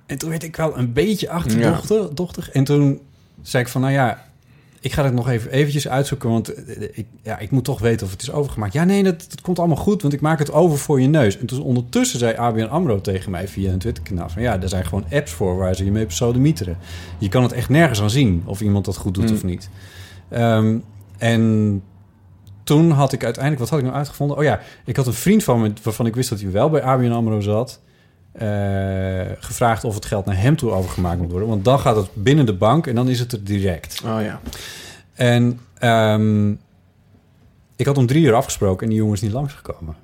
En 0.07 0.19
toen 0.19 0.31
werd 0.31 0.43
ik 0.43 0.57
wel 0.57 0.79
een 0.79 0.93
beetje 0.93 1.31
achterdochtig. 1.31 2.51
En 2.51 2.65
toen 2.65 3.01
zei 3.43 3.63
ik 3.63 3.69
van, 3.69 3.81
nou 3.81 3.93
ja... 3.93 4.33
Ik 4.81 4.93
ga 4.93 5.05
het 5.05 5.15
nog 5.15 5.29
even 5.29 5.51
eventjes 5.51 5.89
uitzoeken, 5.89 6.31
want 6.31 6.55
eh, 6.55 6.83
ik, 6.93 7.07
ja, 7.23 7.39
ik 7.39 7.51
moet 7.51 7.65
toch 7.65 7.81
weten 7.81 8.07
of 8.07 8.13
het 8.13 8.23
is 8.23 8.31
overgemaakt. 8.33 8.73
Ja, 8.73 8.85
nee, 8.85 9.03
dat, 9.03 9.27
dat 9.29 9.41
komt 9.41 9.59
allemaal 9.59 9.77
goed, 9.77 10.03
want 10.03 10.15
ik 10.15 10.21
maak 10.21 10.39
het 10.39 10.53
over 10.53 10.79
voor 10.79 11.01
je 11.01 11.07
neus. 11.07 11.39
En 11.39 11.47
toen 11.47 11.63
ondertussen 11.63 12.19
zei 12.19 12.37
ABN 12.37 12.63
AMRO 12.63 13.01
tegen 13.01 13.31
mij 13.31 13.49
via 13.49 13.73
een 13.73 13.79
Twitterkanaal... 13.79 14.29
van 14.29 14.43
ja, 14.43 14.61
er 14.63 14.69
zijn 14.69 14.85
gewoon 14.85 15.05
apps 15.11 15.33
voor 15.33 15.57
waar 15.57 15.75
ze 15.75 15.85
je 15.85 15.91
mee 15.91 16.07
pseudomieteren. 16.07 16.77
Je 17.19 17.29
kan 17.29 17.43
het 17.43 17.53
echt 17.53 17.69
nergens 17.69 18.01
aan 18.01 18.11
zien 18.11 18.43
of 18.47 18.61
iemand 18.61 18.85
dat 18.85 18.97
goed 18.97 19.15
doet 19.15 19.29
Mm. 19.29 19.35
of 19.35 19.45
niet. 19.45 19.69
Ehm, 20.29 20.79
en 21.19 21.83
toen 22.65 22.91
had 22.91 23.13
ik 23.13 23.25
uiteindelijk... 23.25 23.63
Wat 23.63 23.71
had 23.71 23.79
ik 23.79 23.85
nou 23.85 23.99
uitgevonden? 23.99 24.37
Oh 24.37 24.43
ja, 24.43 24.61
ik 24.85 24.97
had 24.97 25.07
een 25.07 25.13
vriend 25.13 25.45
van 25.45 25.61
me... 25.61 25.73
waarvan 25.83 26.07
ik 26.07 26.15
wist 26.15 26.31
dat 26.31 26.41
hij 26.41 26.51
wel 26.51 26.71
bij 26.71 26.83
ABN 26.83 27.11
AMRO 27.11 27.41
zat... 27.41 27.81
eh, 28.35 29.21
gevraagd 29.39 29.85
of 29.85 29.95
het 29.95 30.05
geld 30.05 30.25
naar 30.25 30.41
hem 30.41 30.57
toe 30.57 30.71
overgemaakt 30.71 31.21
moet 31.21 31.31
worden. 31.31 31.49
Want 31.49 31.65
dan 31.65 31.79
gaat 31.79 31.97
het 31.97 32.09
binnen 32.15 32.47
de 32.47 32.55
bank 32.55 32.87
en 32.87 32.95
dan 32.95 33.09
is 33.09 33.19
het 33.21 33.33
er 33.33 33.45
direct. 33.45 34.01
Oh 34.05 34.23
ja. 34.23 34.41
En 35.15 35.61
ehm, 35.79 36.51
ik 37.77 37.87
had 37.87 37.99
om 37.99 38.07
drie 38.07 38.25
uur 38.25 38.35
afgesproken 38.35 38.83
en 38.83 38.89
die 38.89 38.99
jongen 38.99 39.15
is 39.15 39.21
niet 39.21 39.33
langsgekomen. 39.33 39.97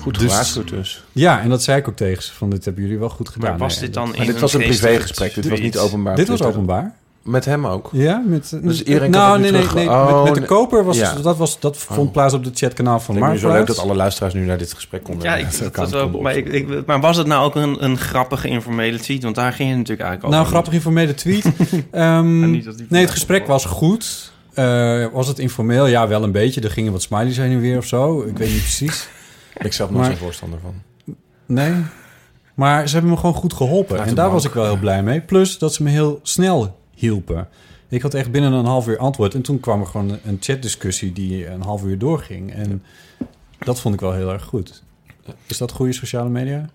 Goed 0.00 0.18
Dus- 0.18 0.30
gewaarschuwd 0.30 0.68
dus. 0.68 1.04
Ja, 1.12 1.40
en 1.40 1.48
dat 1.48 1.62
zei 1.62 1.78
ik 1.78 1.88
ook 1.88 1.96
tegen 1.96 2.22
ze, 2.22 2.32
van 2.32 2.50
dit 2.50 2.64
hebben 2.64 2.82
jullie 2.82 2.98
wel 2.98 3.08
goed 3.08 3.28
gedaan. 3.28 3.50
Maar 3.50 3.58
was 3.58 3.74
Nee, 3.74 3.84
dit 3.84 3.94
dan 3.94 4.10
in 4.10 4.16
Maar 4.16 4.26
dit 4.26 4.40
was 4.40 4.52
een 4.52 4.60
privégesprek. 4.60 5.34
Dit 5.34 5.48
was 5.48 5.60
niet 5.60 5.78
openbaar. 5.78 6.16
Dit 6.16 6.28
was 6.28 6.42
openbaar. 6.42 6.94
Met 7.22 7.44
hem 7.44 7.66
ook. 7.66 7.88
Ja, 7.92 8.22
met... 8.26 8.58
Dus 8.62 8.82
iedereen 8.82 9.10
nou, 9.10 9.40
nee, 9.40 9.50
nee, 9.50 9.66
nee. 9.74 9.88
Oh, 9.88 10.14
met, 10.14 10.24
met 10.24 10.34
de 10.34 10.40
nee. 10.40 10.48
koper 10.48 10.84
was 10.84 10.96
Ja. 10.96 11.14
dat, 11.14 11.36
was, 11.36 11.60
dat 11.60 11.76
vond 11.76 12.06
Oh. 12.06 12.12
plaats 12.12 12.34
op 12.34 12.44
het 12.44 12.58
chatkanaal 12.58 13.00
van 13.00 13.18
me 13.18 13.38
zo 13.38 13.52
leuk 13.52 13.66
dat 13.66 13.78
alle 13.78 13.94
luisteraars 13.94 14.34
nu 14.34 14.44
naar 14.44 14.58
dit 14.58 14.72
gesprek 14.72 15.02
konden. 15.02 15.24
Ja, 15.24 15.36
ik, 15.36 15.46
dat 15.74 15.94
ook, 15.94 16.02
konden 16.02 16.22
maar, 16.22 16.36
ik, 16.36 16.48
ik- 16.48 16.86
maar 16.86 17.00
was 17.00 17.16
het 17.16 17.26
nou 17.26 17.44
ook 17.44 17.54
een, 17.54 17.84
een 17.84 17.98
grappige 17.98 18.48
informele 18.48 18.98
tweet? 18.98 19.22
Want 19.22 19.34
daar 19.34 19.52
ging 19.52 19.68
het 19.68 19.78
natuurlijk 19.78 20.08
eigenlijk 20.08 20.30
Nou, 20.34 20.40
over. 20.46 20.52
grappig 20.56 20.72
informele 20.74 21.14
tweet. 21.14 21.44
Ehm, 21.90 22.42
En 22.42 22.50
niet 22.50 22.64
dat 22.64 22.76
die 22.76 22.86
nee, 22.88 23.02
het 23.02 23.10
gesprek 23.10 23.46
was 23.46 23.64
goed. 23.64 24.32
Eh, 24.54 25.06
was 25.12 25.28
het 25.28 25.38
informeel? 25.38 25.86
Ja, 25.86 26.08
wel 26.08 26.22
een 26.22 26.32
beetje. 26.32 26.60
Er 26.60 26.70
gingen 26.70 26.92
wat 26.92 27.02
smileys 27.02 27.36
heen 27.36 27.50
en 27.52 27.60
weer 27.60 27.76
of 27.78 27.86
zo. 27.86 28.20
Ik 28.22 28.38
weet 28.38 28.48
niet 28.48 28.60
precies. 28.60 29.08
Ik 29.58 29.72
zelf 29.72 29.90
nog 29.90 29.98
Maar- 30.00 30.08
geen 30.08 30.18
voorstander 30.18 30.58
van. 30.62 30.74
Nee. 31.46 31.72
Maar 32.54 32.86
ze 32.88 32.92
hebben 32.92 33.10
me 33.10 33.16
gewoon 33.18 33.34
goed 33.34 33.52
geholpen. 33.52 33.98
En 34.00 34.08
de 34.08 34.14
daar 34.14 34.30
was 34.30 34.44
ik 34.44 34.52
wel 34.52 34.64
heel 34.64 34.76
blij 34.78 35.02
mee. 35.02 35.20
Plus 35.20 35.58
dat 35.58 35.74
ze 35.74 35.82
me 35.82 35.90
heel 35.90 36.20
snel 36.22 36.80
hielpen. 37.02 37.48
Ik 37.88 38.02
had 38.02 38.14
echt 38.14 38.30
binnen 38.30 38.52
een 38.52 38.64
half 38.64 38.88
uur 38.88 38.98
antwoord. 38.98 39.34
En 39.34 39.42
toen 39.42 39.60
kwam 39.60 39.80
er 39.80 39.86
gewoon 39.86 40.18
een 40.24 40.36
chatdiscussie 40.40 41.12
die 41.12 41.46
een 41.46 41.62
half 41.62 41.84
uur 41.84 41.98
doorging. 41.98 42.52
En 42.52 42.82
dat 43.58 43.80
vond 43.80 43.94
ik 43.94 44.00
wel 44.00 44.12
heel 44.12 44.32
erg 44.32 44.44
goed. 44.44 44.82
Is 45.46 45.58
dat 45.58 45.72
goede 45.72 45.92
sociale 45.92 46.28
media? 46.28 46.70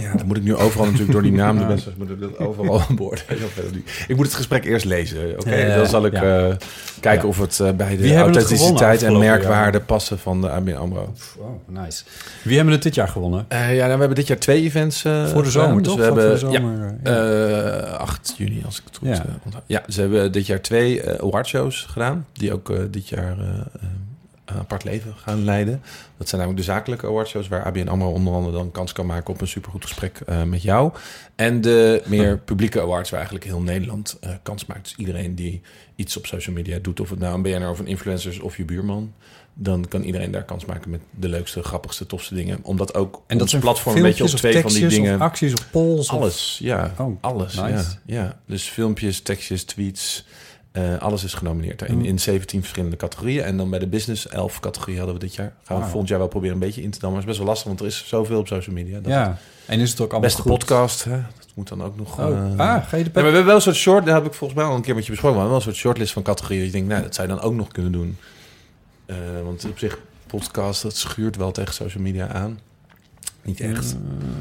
Ja, 0.00 0.16
dan 0.16 0.26
moet 0.26 0.36
ik 0.36 0.42
nu 0.42 0.54
overal 0.54 0.84
natuurlijk 0.84 1.12
door 1.12 1.22
die 1.22 1.32
naam. 1.32 1.58
De 1.62 1.64
mensen 1.64 1.94
moeten 1.98 2.20
dat 2.20 2.38
overal 2.38 2.80
aan 2.88 2.96
boord. 2.96 3.24
Ik 4.08 4.16
moet 4.16 4.26
het 4.26 4.34
gesprek 4.34 4.64
eerst 4.64 4.84
lezen. 4.84 5.38
Oké, 5.40 5.54
Ja, 5.54 5.76
dan 5.76 5.86
zal 5.86 6.06
ik 6.06 6.12
ja. 6.12 6.48
eh, 6.48 6.56
kijken 7.00 7.28
of 7.28 7.38
het 7.38 7.60
eh, 7.60 7.70
bij 7.72 7.96
de 7.96 8.16
authenticiteit 8.16 9.02
en 9.02 9.18
merkwaarde 9.18 9.80
passen 9.80 10.18
van 10.18 10.40
de 10.40 10.50
ABN 10.50 10.72
AMRO. 10.74 11.14
Oh, 11.38 11.46
nice. 11.68 12.04
Wie 12.42 12.56
hebben 12.56 12.74
het 12.74 12.82
dit 12.82 12.94
jaar 12.94 13.08
gewonnen? 13.08 13.44
Eh, 13.48 13.58
ja, 13.74 13.82
nou, 13.82 13.92
we 13.92 13.98
hebben 13.98 14.14
dit 14.14 14.26
jaar 14.26 14.38
twee 14.38 14.62
events 14.62 15.02
Voor 15.02 15.42
de 15.42 15.50
zomer, 15.50 15.82
Dus 15.82 15.92
toch? 15.92 16.00
we 16.00 16.06
Voor 16.06 16.16
hebben, 16.18 16.40
de 16.40 16.46
ja, 16.50 16.60
zomer, 16.60 16.94
ja. 17.02 17.90
Eh, 17.90 17.98
8 17.98 18.34
juni, 18.36 18.62
als 18.64 18.78
ik 18.78 18.82
het 18.86 18.96
goed 18.96 19.08
Ja. 19.08 19.14
ja. 19.14 19.24
onthoud. 19.44 19.64
Ja, 19.66 19.82
ze 19.88 20.00
hebben 20.00 20.32
dit 20.32 20.46
jaar 20.46 20.60
twee 20.60 21.20
awardshows 21.20 21.86
gedaan... 21.90 22.26
die 22.32 22.52
ook 22.52 22.92
dit 22.92 23.08
jaar 23.08 23.36
apart 24.58 24.84
leven 24.84 25.14
gaan 25.16 25.44
leiden. 25.44 25.82
Dat 26.16 26.28
zijn 26.28 26.40
namelijk 26.40 26.66
de 26.66 26.72
zakelijke 26.72 27.06
awardshows... 27.06 27.48
waar 27.48 27.64
ABN 27.64 27.88
AMRO 27.88 28.10
onder 28.12 28.34
andere 28.34 28.56
dan 28.56 28.70
kans 28.70 28.92
kan 28.92 29.06
maken... 29.06 29.34
op 29.34 29.40
een 29.40 29.46
supergoed 29.48 29.82
gesprek 29.84 30.20
eh, 30.26 30.42
met 30.42 30.62
jou. 30.62 30.92
En 31.36 31.60
de 31.60 32.02
meer 32.06 32.38
publieke 32.38 32.80
awards... 32.80 33.10
waar 33.10 33.18
eigenlijk 33.20 33.50
heel 33.50 33.60
Nederland 33.60 34.16
eh, 34.20 34.30
kans 34.42 34.66
maakt. 34.66 34.82
Dus 34.82 34.94
iedereen 34.96 35.34
die 35.34 35.60
iets 35.96 36.16
op 36.16 36.26
social 36.26 36.54
media 36.54 36.78
doet... 36.78 37.00
of 37.00 37.10
het 37.10 37.18
nou 37.18 37.34
een 37.34 37.42
BNR 37.42 37.70
of 37.70 37.78
een 37.78 37.86
influencer 37.86 38.30
is 38.30 38.40
of 38.40 38.56
je 38.56 38.64
buurman... 38.64 39.12
dan 39.54 39.88
kan 39.88 40.02
iedereen 40.02 40.30
daar 40.30 40.44
kans 40.44 40.64
maken 40.64 40.90
met 40.90 41.00
de 41.10 41.28
leukste, 41.28 41.62
grappigste, 41.62 42.06
tofste 42.06 42.34
dingen. 42.34 42.58
Omdat 42.62 42.94
ook 42.94 43.22
En 43.26 43.38
dat 43.38 43.50
zijn 43.50 43.62
platform 43.62 43.96
een 43.96 44.02
beetje 44.02 44.24
op 44.24 44.30
twee 44.30 44.54
of 44.56 44.62
van 44.62 44.72
die 44.72 44.86
dingen... 44.86 45.14
Of 45.14 45.20
acties 45.20 45.52
of 45.52 45.70
polls. 45.70 46.08
of- 46.10 46.16
Alles, 46.16 46.58
ja. 46.62 46.94
Oh, 46.98 47.16
alles, 47.20 47.54
nice. 47.54 47.68
ja, 47.72 47.84
ja. 48.04 48.40
Dus 48.46 48.68
filmpjes, 48.68 49.20
tekstjes, 49.20 49.64
tweets, 49.64 50.24
eh, 50.72 50.98
alles 50.98 51.24
is 51.24 51.34
genomineerd. 51.34 51.88
Mm. 51.88 52.04
In 52.04 52.18
17 52.18 52.60
verschillende 52.60 52.96
categorieën. 52.96 53.42
En 53.42 53.56
dan 53.56 53.70
bij 53.70 53.78
de 53.78 53.86
business 53.86 54.28
11 54.28 54.60
categorieën 54.60 54.98
hadden 54.98 55.18
we 55.18 55.24
dit 55.24 55.34
jaar. 55.34 55.52
Gaan 55.62 55.78
we 55.78 55.84
volgend 55.84 56.08
jaar 56.08 56.18
wel 56.18 56.28
proberen 56.28 56.54
een 56.54 56.60
beetje 56.62 56.82
in 56.82 56.90
te 56.90 56.98
dammen. 56.98 57.18
Maar 57.18 57.28
het 57.28 57.38
is 57.38 57.38
best 57.38 57.38
wel 57.38 57.48
lastig, 57.48 57.66
want 57.66 57.80
er 57.80 57.86
is 57.86 58.08
zoveel 58.08 58.38
op 58.38 58.46
social 58.46 58.74
media. 58.74 59.00
Dat 59.00 59.12
Ja. 59.12 59.38
En 59.66 59.80
is 59.80 59.90
het 59.90 60.00
ook 60.00 60.10
allemaal 60.10 60.28
Beste 60.28 60.42
goed? 60.42 60.50
podcast, 60.50 61.04
hè? 61.04 61.16
dat 61.38 61.48
moet 61.54 61.68
dan 61.68 61.82
ook 61.82 61.96
nog... 61.96 62.20
Oh, 62.20 62.26
eh, 62.26 62.58
ah, 62.58 62.88
ga 62.88 62.96
je 62.96 63.04
de 63.04 63.10
ja, 63.14 63.22
maar 63.22 63.22
we 63.22 63.28
hebben 63.28 63.44
wel 63.44 63.54
een 63.54 63.60
soort 63.60 63.76
short, 63.76 64.04
daar 64.04 64.14
heb 64.14 64.26
ik 64.26 64.34
volgens 64.34 64.60
mij 64.60 64.68
al 64.68 64.76
een 64.76 64.82
keer 64.82 64.94
met 64.94 65.04
je 65.04 65.10
besproken, 65.10 65.38
maar 65.38 65.46
wel 65.46 65.56
een 65.56 65.62
soort 65.62 65.76
shortlist 65.76 66.12
van 66.12 66.22
categorieën. 66.22 66.64
Je 66.64 66.70
denkt, 66.70 66.88
nou, 66.88 67.02
dat 67.02 67.14
zou 67.14 67.28
je 67.28 67.34
dan 67.34 67.42
ook 67.42 67.54
nog 67.54 67.68
kunnen 67.68 67.92
doen. 67.92 68.16
Eh, 69.06 69.16
want 69.44 69.64
op 69.64 69.78
zich, 69.78 69.98
podcast, 70.26 70.82
dat 70.82 70.96
schuurt 70.96 71.36
wel 71.36 71.52
tegen 71.52 71.74
social 71.74 72.02
media 72.02 72.28
aan. 72.28 72.58
Niet 73.42 73.60
echt. 73.60 73.96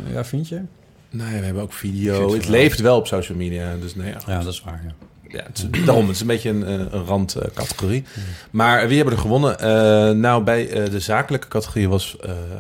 Eh, 0.08 0.14
ja, 0.14 0.26
vind 0.26 0.48
je? 0.48 0.62
Nee, 1.10 1.40
we 1.40 1.46
hebben 1.46 1.64
ook 1.64 1.70
Ik 1.70 1.76
video. 1.76 2.34
Het 2.34 2.48
leeft 2.48 2.80
wel 2.80 2.98
op 2.98 3.08
social 3.08 3.38
media. 3.38 3.76
Dus 3.76 3.96
nee, 3.96 4.12
ja. 4.12 4.22
Ja, 4.28 4.44
dat 4.44 4.54
is 4.54 4.62
waar, 4.62 4.82
ja. 4.86 5.08
Ja, 5.32 5.44
het 5.44 5.68
is, 5.72 5.86
daarom, 5.86 6.06
het 6.06 6.16
is 6.16 6.22
een 6.22 6.28
beetje 6.28 6.50
een, 6.50 6.66
eh, 6.66 6.74
een 6.74 7.06
randcategorie. 7.06 8.04
Maar 8.52 8.88
wie 8.88 8.96
hebben 8.96 9.16
er 9.16 9.22
gewonnen? 9.22 9.60
Eh, 9.60 10.16
nou, 10.16 10.44
bij 10.44 10.70
eh, 10.70 10.90
de 10.90 11.00
zakelijke 11.00 11.48
categorie 11.48 11.90
was 11.90 12.18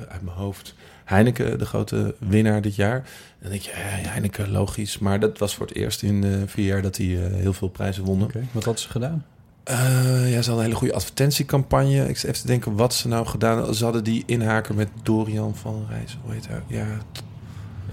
uit 0.10 0.22
mijn 0.22 0.38
hoofd 0.38 0.74
Heineken 1.04 1.60
de 1.60 1.66
grote 1.66 2.16
winnaar 2.20 2.62
dit 2.62 2.76
jaar. 2.76 2.96
En 2.96 3.04
dan 3.40 3.50
denk 3.50 3.62
je, 3.62 3.70
ja, 3.70 4.10
Heineken, 4.10 4.52
logisch. 4.52 4.98
Maar 4.98 5.20
dat 5.20 5.38
was 5.38 5.56
voor 5.56 5.66
het 5.66 5.76
eerst 5.76 6.02
in 6.02 6.44
vier 6.48 6.66
jaar 6.66 6.82
dat 6.82 6.98
hij 6.98 7.06
heel 7.06 7.54
veel 7.54 7.68
prijzen 7.70 8.04
wonnen. 8.04 8.30
Wat 8.52 8.64
hadden 8.64 8.84
ze 8.84 8.90
gedaan? 8.90 9.26
Ja, 9.66 9.76
ze 10.28 10.34
hadden 10.34 10.54
een 10.54 10.62
hele 10.62 10.76
goede 10.76 10.94
advertentiecampagne. 10.94 12.10
Ik 12.10 12.18
zit 12.18 12.30
even 12.30 12.42
te 12.42 12.48
denken 12.48 12.76
wat 12.76 12.94
ze 12.94 13.08
nou 13.08 13.26
gedaan 13.26 13.58
hadden. 13.58 13.76
Ze 13.76 13.84
hadden 13.84 14.04
die 14.04 14.24
inhaker 14.26 14.76
met 14.76 14.88
Dorian 15.04 15.56
van 15.56 15.86
Rijs. 15.90 16.18
Hoe 16.24 16.34
heet 16.34 16.48
hij? 16.48 16.62
Ja, 16.68 16.88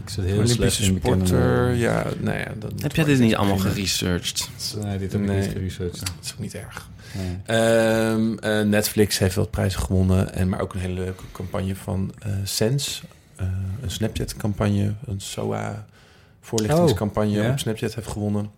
Ik 0.08 0.14
zit 0.14 0.24
heel 0.24 0.34
slecht 0.46 0.58
Olympische 0.58 0.84
in 0.92 0.96
sporter. 0.96 1.74
Ja, 1.74 2.04
nou 2.20 2.38
ja. 2.38 2.52
Dat 2.58 2.72
Heb 2.82 2.94
jij 2.96 3.04
dit 3.04 3.18
niet 3.18 3.36
allemaal 3.36 3.58
geresearched? 3.58 4.48
Nee, 4.82 4.98
dit 4.98 5.12
heb 5.12 5.20
ik 5.20 5.26
Nee. 5.26 5.40
niet 5.40 5.50
geresearched. 5.52 6.00
Dat 6.00 6.10
is 6.24 6.32
ook 6.32 6.38
niet 6.38 6.54
erg. 6.54 6.88
Nee. 7.16 7.36
Ehm, 7.58 8.38
eh, 8.38 8.60
Netflix 8.64 9.18
heeft 9.18 9.34
wat 9.34 9.50
prijzen 9.50 9.80
gewonnen. 9.80 10.34
En, 10.34 10.48
maar 10.48 10.60
ook 10.60 10.74
een 10.74 10.80
hele 10.80 10.94
leuke 10.94 11.22
campagne 11.32 11.76
van 11.76 12.12
eh 12.18 12.30
Sense. 12.44 13.00
Eh, 13.36 13.46
een 13.82 13.90
Snapchat-campagne. 13.90 14.94
Een 15.06 15.20
SOA-voorlichtingscampagne 15.20 17.38
Oh, 17.38 17.44
ja. 17.44 17.50
op 17.50 17.58
Snapchat 17.58 17.94
heeft 17.94 18.08
gewonnen. 18.08 18.50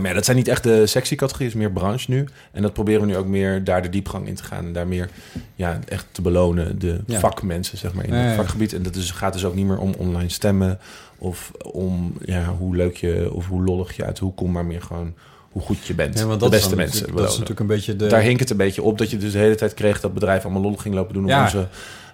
Maar 0.00 0.08
ja, 0.10 0.14
dat 0.14 0.24
zijn 0.24 0.36
niet 0.36 0.48
echt 0.48 0.62
de 0.62 0.86
sexy 0.86 1.14
categorieën, 1.14 1.50
is 1.50 1.56
meer 1.58 1.70
branche 1.72 2.10
nu. 2.10 2.24
En 2.52 2.62
dat 2.62 2.72
proberen 2.72 3.00
we 3.00 3.06
nu 3.06 3.16
ook 3.16 3.26
meer 3.26 3.64
daar 3.64 3.82
de 3.82 3.88
diepgang 3.88 4.26
in 4.26 4.34
te 4.34 4.44
gaan. 4.44 4.64
En 4.66 4.72
daar 4.72 4.86
meer 4.86 5.08
ja, 5.54 5.78
echt 5.88 6.06
te 6.12 6.22
belonen. 6.22 6.78
De 6.78 7.00
Ja. 7.06 7.18
vakmensen, 7.18 7.78
zeg 7.78 7.92
maar, 7.94 8.04
in 8.04 8.12
het 8.12 8.36
vakgebied. 8.36 8.72
En 8.72 8.82
dat 8.82 8.94
is, 8.96 9.10
gaat 9.10 9.32
dus 9.32 9.44
ook 9.44 9.54
niet 9.54 9.66
meer 9.66 9.78
om 9.78 9.94
online 9.98 10.28
stemmen. 10.30 10.78
Of 11.18 11.50
om 11.72 12.12
ja, 12.24 12.54
hoe 12.58 12.76
leuk 12.76 12.96
je 12.96 13.32
of 13.32 13.46
hoe 13.46 13.62
lollig 13.64 13.96
je 13.96 14.04
uit 14.04 14.16
de 14.18 14.24
hoek 14.24 14.36
komt. 14.36 14.52
Maar 14.52 14.64
meer 14.64 14.82
gewoon 14.82 15.14
hoe 15.50 15.62
goed 15.62 15.86
je 15.86 15.94
bent. 15.94 16.18
Ja, 16.18 16.24
want 16.26 16.32
de 16.40 16.48
dat 16.48 16.50
beste 16.50 16.76
mensen. 16.76 17.06
Dat 17.14 17.24
is 17.24 17.30
natuurlijk 17.30 17.60
een 17.60 17.66
beetje 17.66 17.96
de... 17.96 18.06
Daar 18.06 18.20
hing 18.20 18.38
het 18.38 18.50
een 18.50 18.56
beetje 18.56 18.82
op 18.82 18.98
dat 18.98 19.10
je 19.10 19.16
dus 19.16 19.32
de 19.32 19.38
hele 19.38 19.54
tijd 19.54 19.74
kreeg 19.74 20.00
dat 20.00 20.14
bedrijf 20.14 20.44
allemaal 20.44 20.62
lol 20.62 20.76
ging 20.76 20.94
lopen 20.94 21.14
doen 21.14 21.22
om 21.22 21.28
Ja. 21.28 21.42
onze 21.44 21.66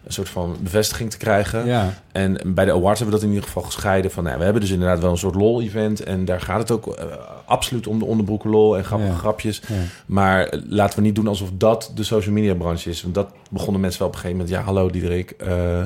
een 0.04 0.12
soort 0.12 0.28
van 0.28 0.56
bevestiging 0.60 1.10
te 1.10 1.16
krijgen. 1.16 1.66
Ja, 1.66 1.94
En 2.12 2.40
bij 2.46 2.64
de 2.64 2.72
awards 2.72 2.98
hebben 3.00 3.06
we 3.06 3.12
dat 3.12 3.22
in 3.22 3.28
ieder 3.28 3.44
geval 3.44 3.62
gescheiden 3.62 4.10
van, 4.10 4.24
nou, 4.24 4.38
we 4.38 4.44
hebben 4.44 4.62
dus 4.62 4.70
inderdaad 4.70 5.00
wel 5.00 5.10
een 5.10 5.16
soort 5.18 5.34
lol-event 5.34 6.02
en 6.02 6.24
daar 6.24 6.40
gaat 6.40 6.58
het 6.58 6.70
ook 6.70 6.86
eh, 6.86 7.04
absoluut 7.44 7.86
om 7.86 7.98
de 7.98 8.04
onderbroeken 8.04 8.50
lol 8.50 8.76
en 8.76 8.84
grappige 8.84 9.10
Ja. 9.12 9.16
grapjes. 9.18 9.62
ja. 9.68 9.74
Maar 10.06 10.44
eh, 10.46 10.60
laten 10.68 10.98
we 10.98 11.04
niet 11.04 11.14
doen 11.14 11.26
alsof 11.28 11.48
dat 11.54 11.92
de 11.94 12.02
social 12.04 12.34
media 12.34 12.54
branche 12.54 12.90
is. 12.90 13.02
Want 13.02 13.14
dat 13.14 13.28
begonnen 13.50 13.80
mensen 13.80 13.98
wel 14.00 14.08
op 14.08 14.14
een 14.14 14.20
gegeven 14.20 14.42
moment. 14.44 14.58
Ja, 14.58 14.64
hallo 14.64 14.90
Diederik. 14.90 15.30
eh, 15.30 15.82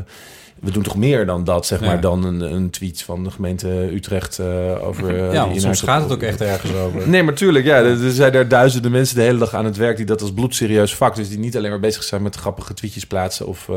we 0.61 0.71
doen 0.71 0.83
toch 0.83 0.97
meer 0.97 1.27
dan 1.27 1.45
dat, 1.45 1.67
zeg 1.67 1.81
Ja. 1.81 1.87
maar, 1.87 2.01
dan 2.01 2.25
een, 2.25 2.41
een 2.41 2.71
tweet 2.71 3.03
van 3.03 3.25
de 3.25 3.31
gemeente 3.31 3.69
Utrecht 3.95 4.39
eh, 4.39 4.87
over... 4.87 5.09
eh, 5.27 5.33
ja 5.33 5.47
want 5.49 5.61
soms 5.61 5.81
gaat 5.81 6.03
het 6.03 6.13
ook 6.13 6.23
echt 6.23 6.41
ergens 6.41 6.73
over. 6.75 7.09
Nee, 7.09 7.23
maar 7.23 7.35
tuurlijk, 7.35 7.65
ja. 7.65 7.77
Er 7.77 8.05
er 8.05 8.11
zijn 8.11 8.33
er 8.33 8.49
duizenden 8.49 8.91
mensen 8.91 9.17
de 9.17 9.23
hele 9.23 9.39
dag 9.39 9.55
aan 9.55 9.65
het 9.65 9.77
werk... 9.77 9.97
die 9.97 10.07
dat 10.07 10.21
als 10.21 10.33
bloedserieus 10.33 10.95
vak... 10.95 11.15
dus 11.17 11.29
die 11.29 11.39
niet 11.39 11.57
alleen 11.57 11.71
maar 11.71 11.81
bezig 11.81 12.03
zijn 12.03 12.23
met 12.23 12.37
grappige 12.37 12.75
tweetjes 12.75 13.07
plaatsen... 13.07 13.47
of, 13.47 13.69
eh, 13.69 13.77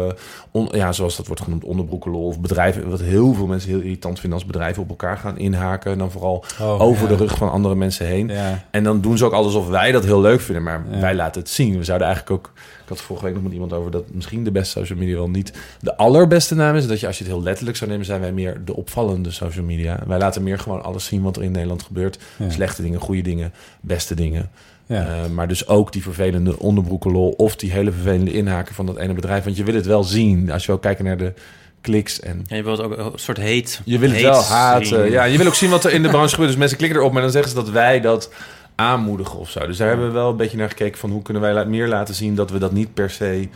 on- 0.52 0.70
ja, 0.72 0.92
zoals 0.92 1.18
dat 1.18 1.28
wordt 1.28 1.42
genoemd, 1.42 1.64
onderbroekenlol... 1.64 2.26
of 2.28 2.40
bedrijven, 2.40 2.90
wat 2.90 3.00
heel 3.02 3.34
veel 3.34 3.48
mensen 3.48 3.70
heel 3.70 3.80
irritant 3.80 4.20
vinden... 4.20 4.40
als 4.40 4.48
bedrijven 4.48 4.84
op 4.84 4.90
elkaar 4.90 5.18
gaan 5.18 5.38
inhaken... 5.38 5.92
en 5.92 5.98
dan 5.98 6.12
vooral 6.12 6.44
Oh, 6.62 6.82
over 6.82 7.04
ja. 7.04 7.10
de 7.10 7.16
rug 7.24 7.38
van 7.38 7.52
andere 7.52 7.76
mensen 7.76 8.06
heen. 8.06 8.28
Ja, 8.28 8.64
En 8.72 8.84
dan 8.84 9.02
doen 9.02 9.18
ze 9.18 9.26
ook 9.26 9.34
alsof 9.34 9.68
wij 9.68 9.92
dat 9.92 10.04
heel 10.04 10.22
leuk 10.22 10.42
vinden. 10.42 10.64
Maar 10.64 10.84
wij 11.00 11.16
laten 11.16 11.42
het 11.42 11.50
zien. 11.50 11.78
We 11.78 11.84
zouden 11.84 12.08
eigenlijk 12.08 12.40
ook... 12.40 12.52
Ik 12.88 12.94
had 12.94 13.02
vorige 13.02 13.26
week 13.26 13.34
nog 13.34 13.44
met 13.44 13.52
iemand 13.54 13.74
over 13.74 13.92
dat 13.92 14.04
misschien 14.12 14.44
de 14.44 14.52
beste 14.52 14.80
social 14.80 14.98
media 14.98 15.16
wel 15.16 15.30
niet 15.30 15.54
de 15.82 15.98
allerbeste 15.98 16.56
naam 16.56 16.76
is. 16.76 16.88
Dat 16.88 17.00
je 17.00 17.08
als 17.08 17.18
je 17.18 17.24
het 17.24 17.34
heel 17.34 17.44
letterlijk 17.44 17.78
zou 17.78 17.90
nemen, 17.90 18.06
zijn 18.06 18.20
wij 18.22 18.32
meer 18.32 18.62
de 18.66 18.76
opvallende 18.76 19.32
social 19.32 19.66
media. 19.66 20.00
Wij 20.08 20.18
laten 20.18 20.44
meer 20.44 20.60
gewoon 20.60 20.84
alles 20.84 21.06
zien 21.06 21.22
wat 21.22 21.36
er 21.36 21.44
in 21.44 21.52
Nederland 21.52 21.84
gebeurt. 21.84 22.20
Ja. 22.38 22.50
Slechte 22.50 22.82
dingen, 22.82 23.00
goede 23.00 23.22
dingen, 23.22 23.54
beste 23.82 24.16
dingen. 24.16 24.50
ja. 24.86 25.06
Eh, 25.06 25.30
maar 25.30 25.48
dus 25.48 25.68
ook 25.68 25.92
die 25.92 26.02
vervelende 26.04 26.60
onderbroekenlol 26.60 27.30
of 27.30 27.56
die 27.56 27.72
hele 27.72 27.92
vervelende 27.92 28.32
inhaken 28.32 28.76
van 28.76 28.86
dat 28.86 28.98
ene 28.98 29.14
bedrijf. 29.14 29.44
Want 29.44 29.58
je 29.58 29.64
wil 29.64 29.76
het 29.76 29.86
wel 29.86 30.04
zien 30.04 30.52
als 30.52 30.66
je 30.66 30.72
ook 30.72 30.82
kijkt 30.82 31.04
naar 31.04 31.18
de 31.18 31.34
kliks 31.82 32.20
en 32.20 32.44
En 32.48 32.58
je 32.58 32.64
wilt 32.64 32.82
ook 32.82 32.98
een 32.98 33.12
soort 33.16 33.38
heet. 33.38 33.82
je 33.86 34.00
wil 34.00 34.10
het 34.12 34.22
wel 34.22 34.44
haten. 34.44 34.86
zien. 34.86 35.12
Ja, 35.12 35.24
je 35.24 35.38
wil 35.38 35.48
ook 35.48 35.54
zien 35.56 35.70
wat 35.70 35.84
er 35.86 35.92
in 35.94 36.02
de 36.04 36.10
branche 36.10 36.30
gebeurt. 36.30 36.50
Dus 36.50 36.60
mensen 36.60 36.78
klikken 36.78 37.00
erop, 37.00 37.12
maar 37.14 37.22
dan 37.22 37.32
zeggen 37.32 37.50
ze 37.50 37.56
dat 37.56 37.70
wij 37.70 38.02
dat 38.02 38.30
aanmoedigen 38.78 39.40
of 39.40 39.50
zo. 39.50 39.68
Dus 39.68 39.78
daar 39.78 39.88
hebben 39.88 40.08
we 40.08 40.14
wel 40.14 40.30
een 40.30 40.36
beetje 40.38 40.58
naar 40.58 40.70
gekeken 40.70 41.00
van 41.00 41.10
hoe 41.12 41.22
kunnen 41.22 41.42
wij 41.42 41.66
meer 41.66 41.88
laten 41.88 42.16
zien 42.16 42.36
dat 42.36 42.52
we 42.52 42.58
dat 42.60 42.72
niet 42.72 42.94
per 42.94 43.10
se 43.10 43.48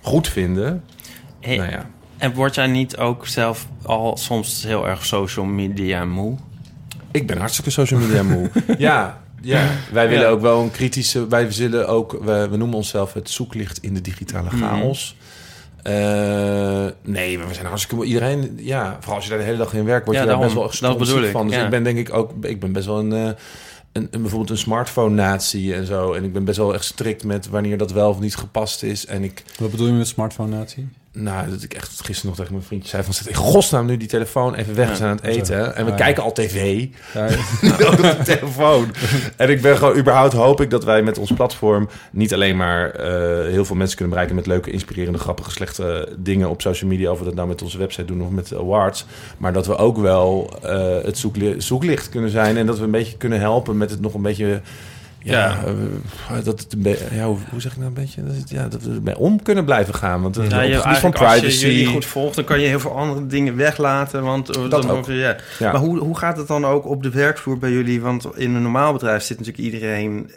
goed 0.00 0.28
vinden. 0.28 0.84
Hey, 1.40 1.56
Nou 1.56 1.70
ja. 1.70 1.86
En 2.18 2.34
word 2.34 2.54
jij 2.54 2.66
niet 2.66 2.96
ook 2.96 3.26
zelf 3.26 3.66
al 3.82 4.16
soms 4.16 4.62
heel 4.64 4.88
erg 4.88 5.06
social 5.06 5.44
media 5.44 6.04
moe? 6.04 6.36
Ik 7.10 7.26
ben 7.26 7.38
hartstikke 7.38 7.70
social 7.70 8.00
media 8.00 8.22
moe. 8.22 8.50
ja, 8.78 9.20
ja, 9.40 9.66
wij 9.92 10.08
willen 10.08 10.24
Ja. 10.24 10.30
ook 10.30 10.40
wel 10.40 10.60
een 10.62 10.70
kritische... 10.70 11.26
Wij 11.28 11.50
zullen 11.52 11.88
ook... 11.88 12.18
We, 12.24 12.48
we 12.50 12.56
noemen 12.56 12.76
onszelf 12.76 13.12
het 13.12 13.30
zoeklicht 13.30 13.78
in 13.78 13.94
de 13.94 14.00
digitale 14.00 14.48
Mhm. 14.52 14.56
chaos. 14.62 15.16
Eh, 15.82 15.92
nee, 17.02 17.38
we 17.38 17.54
zijn 17.54 17.66
hartstikke. 17.66 18.04
Iedereen... 18.04 18.52
Ja, 18.56 18.96
vooral 18.98 19.14
als 19.14 19.24
je 19.24 19.30
daar 19.30 19.38
de 19.38 19.44
hele 19.44 19.56
dag 19.56 19.74
in 19.74 19.84
werkt... 19.84 20.04
word 20.04 20.16
Ja, 20.16 20.22
je 20.22 20.28
daar 20.28 20.38
best 20.38 20.54
daarom. 20.54 20.70
wel 20.80 20.90
Dat 20.90 20.98
bedoel 20.98 21.06
strontziek 21.06 21.24
ik, 21.26 21.32
van. 21.36 21.46
Dus 21.46 21.56
ja. 21.56 21.64
ik 21.64 21.70
ben 21.70 21.82
denk 21.82 21.98
ik 21.98 22.14
ook... 22.14 22.32
Ik 22.44 22.60
ben 22.60 22.72
best 22.72 22.86
wel 22.86 22.98
een... 22.98 23.12
eh, 23.12 23.30
een, 23.92 24.08
een- 24.10 24.20
bijvoorbeeld 24.20 24.50
een 24.50 24.58
smartphone-natie 24.58 25.74
en 25.74 25.86
zo. 25.86 26.12
En 26.12 26.24
ik 26.24 26.32
ben 26.32 26.44
best 26.44 26.58
wel 26.58 26.74
echt 26.74 26.84
strikt 26.84 27.24
met 27.24 27.48
wanneer 27.48 27.78
dat 27.78 27.92
wel 27.92 28.08
of 28.10 28.20
niet 28.20 28.36
gepast 28.36 28.82
is. 28.82 29.06
En 29.06 29.22
ik... 29.24 29.42
Wat 29.58 29.70
bedoel 29.70 29.86
je 29.86 29.92
met 29.92 30.06
smartphone-natie? 30.08 30.88
Nou, 31.14 31.50
dat 31.50 31.62
ik 31.62 31.74
echt 31.74 32.00
gisteren 32.04 32.26
nog 32.26 32.36
tegen 32.36 32.52
mijn 32.52 32.64
vriendje 32.64 32.88
zei 32.88 33.02
van... 33.02 33.14
Zet 33.14 33.26
in 33.26 33.34
godsnaam 33.34 33.86
nu 33.86 33.96
die 33.96 34.08
telefoon 34.08 34.54
even 34.54 34.74
weg. 34.74 34.88
We 34.88 34.96
zijn 34.96 35.10
aan 35.10 35.16
het 35.16 35.24
eten. 35.24 35.76
En 35.76 35.84
we 35.84 35.90
Ah, 35.90 35.96
kijken 35.96 36.22
al 36.22 36.32
tv. 36.32 36.86
Ja, 37.14 37.24
op 37.90 37.96
de 37.96 38.16
telefoon. 38.24 38.90
En 39.36 39.50
ik 39.50 39.62
ben 39.62 39.76
gewoon 39.76 39.96
überhaupt 39.96 40.32
hoop 40.32 40.60
ik 40.60 40.70
dat 40.70 40.84
wij 40.84 41.02
met 41.02 41.18
ons 41.18 41.32
platform 41.32 41.88
niet 42.12 42.34
alleen 42.34 42.56
maar 42.56 42.90
eh, 42.90 43.50
heel 43.50 43.64
veel 43.64 43.76
mensen 43.76 43.96
kunnen 43.96 44.14
bereiken 44.14 44.36
met 44.36 44.46
leuke, 44.46 44.70
inspirerende, 44.70 45.18
grappige, 45.18 45.50
slechte 45.50 46.08
dingen 46.18 46.50
op 46.50 46.60
social 46.62 46.90
media, 46.90 47.10
of 47.10 47.18
we 47.18 47.24
dat 47.24 47.34
nou 47.34 47.48
met 47.48 47.62
onze 47.62 47.78
website 47.78 48.04
doen 48.04 48.22
of 48.22 48.30
met 48.30 48.48
de 48.48 48.58
awards, 48.58 49.06
maar 49.38 49.52
dat 49.52 49.66
we 49.66 49.76
ook 49.76 49.98
wel 49.98 50.50
eh, 50.62 51.02
het 51.02 51.18
zoekli- 51.18 51.60
zoeklicht 51.60 52.08
kunnen 52.08 52.30
zijn 52.30 52.56
en 52.56 52.66
dat 52.66 52.78
we 52.78 52.84
een 52.84 52.90
beetje 52.90 53.16
kunnen 53.16 53.40
helpen 53.40 53.76
met 53.76 53.90
het 53.90 54.00
nog 54.00 54.14
een 54.14 54.22
beetje. 54.22 54.60
Ja, 55.24 55.58
eh, 55.66 56.44
dat 56.44 56.60
het 56.60 56.72
een 56.72 56.96
ja 57.12 57.24
hoe, 57.24 57.36
hoe 57.50 57.60
zeg 57.60 57.72
ik 57.72 57.78
nou 57.78 57.88
een 57.88 57.94
beetje? 57.94 58.24
Dat, 58.24 58.36
het, 58.36 58.50
ja, 58.50 58.68
dat 58.68 58.82
we 58.82 58.94
ermee 58.94 59.18
om 59.18 59.42
kunnen 59.42 59.64
blijven 59.64 59.94
gaan. 59.94 60.22
Want 60.22 60.36
Ja, 60.36 60.42
je, 60.42 60.48
gebied 60.50 60.82
van 60.82 60.82
eigenlijk 60.82 61.04
als 61.22 61.38
privacy. 61.38 61.66
je 61.66 61.72
jullie 61.72 61.86
goed 61.86 62.04
volgt, 62.04 62.34
dan 62.36 62.44
kan 62.44 62.60
je 62.60 62.66
heel 62.66 62.80
veel 62.80 62.96
andere 62.96 63.26
dingen 63.26 63.56
weglaten. 63.56 64.22
Want 64.22 64.56
eh, 64.56 64.62
Dat 64.68 64.82
dan 64.82 64.90
ook. 64.90 65.06
ja. 65.06 65.36
Ja. 65.58 65.72
Maar 65.72 65.80
hoe, 65.80 65.98
hoe 65.98 66.18
gaat 66.18 66.36
het 66.36 66.46
dan 66.46 66.66
ook 66.66 66.86
op 66.86 67.02
de 67.02 67.10
werkvloer 67.10 67.58
bij 67.58 67.70
jullie? 67.70 68.00
Want 68.00 68.26
in 68.34 68.54
een 68.54 68.62
normaal 68.62 68.92
bedrijf 68.92 69.22
zit 69.22 69.38
natuurlijk 69.38 69.64
iedereen 69.64 70.30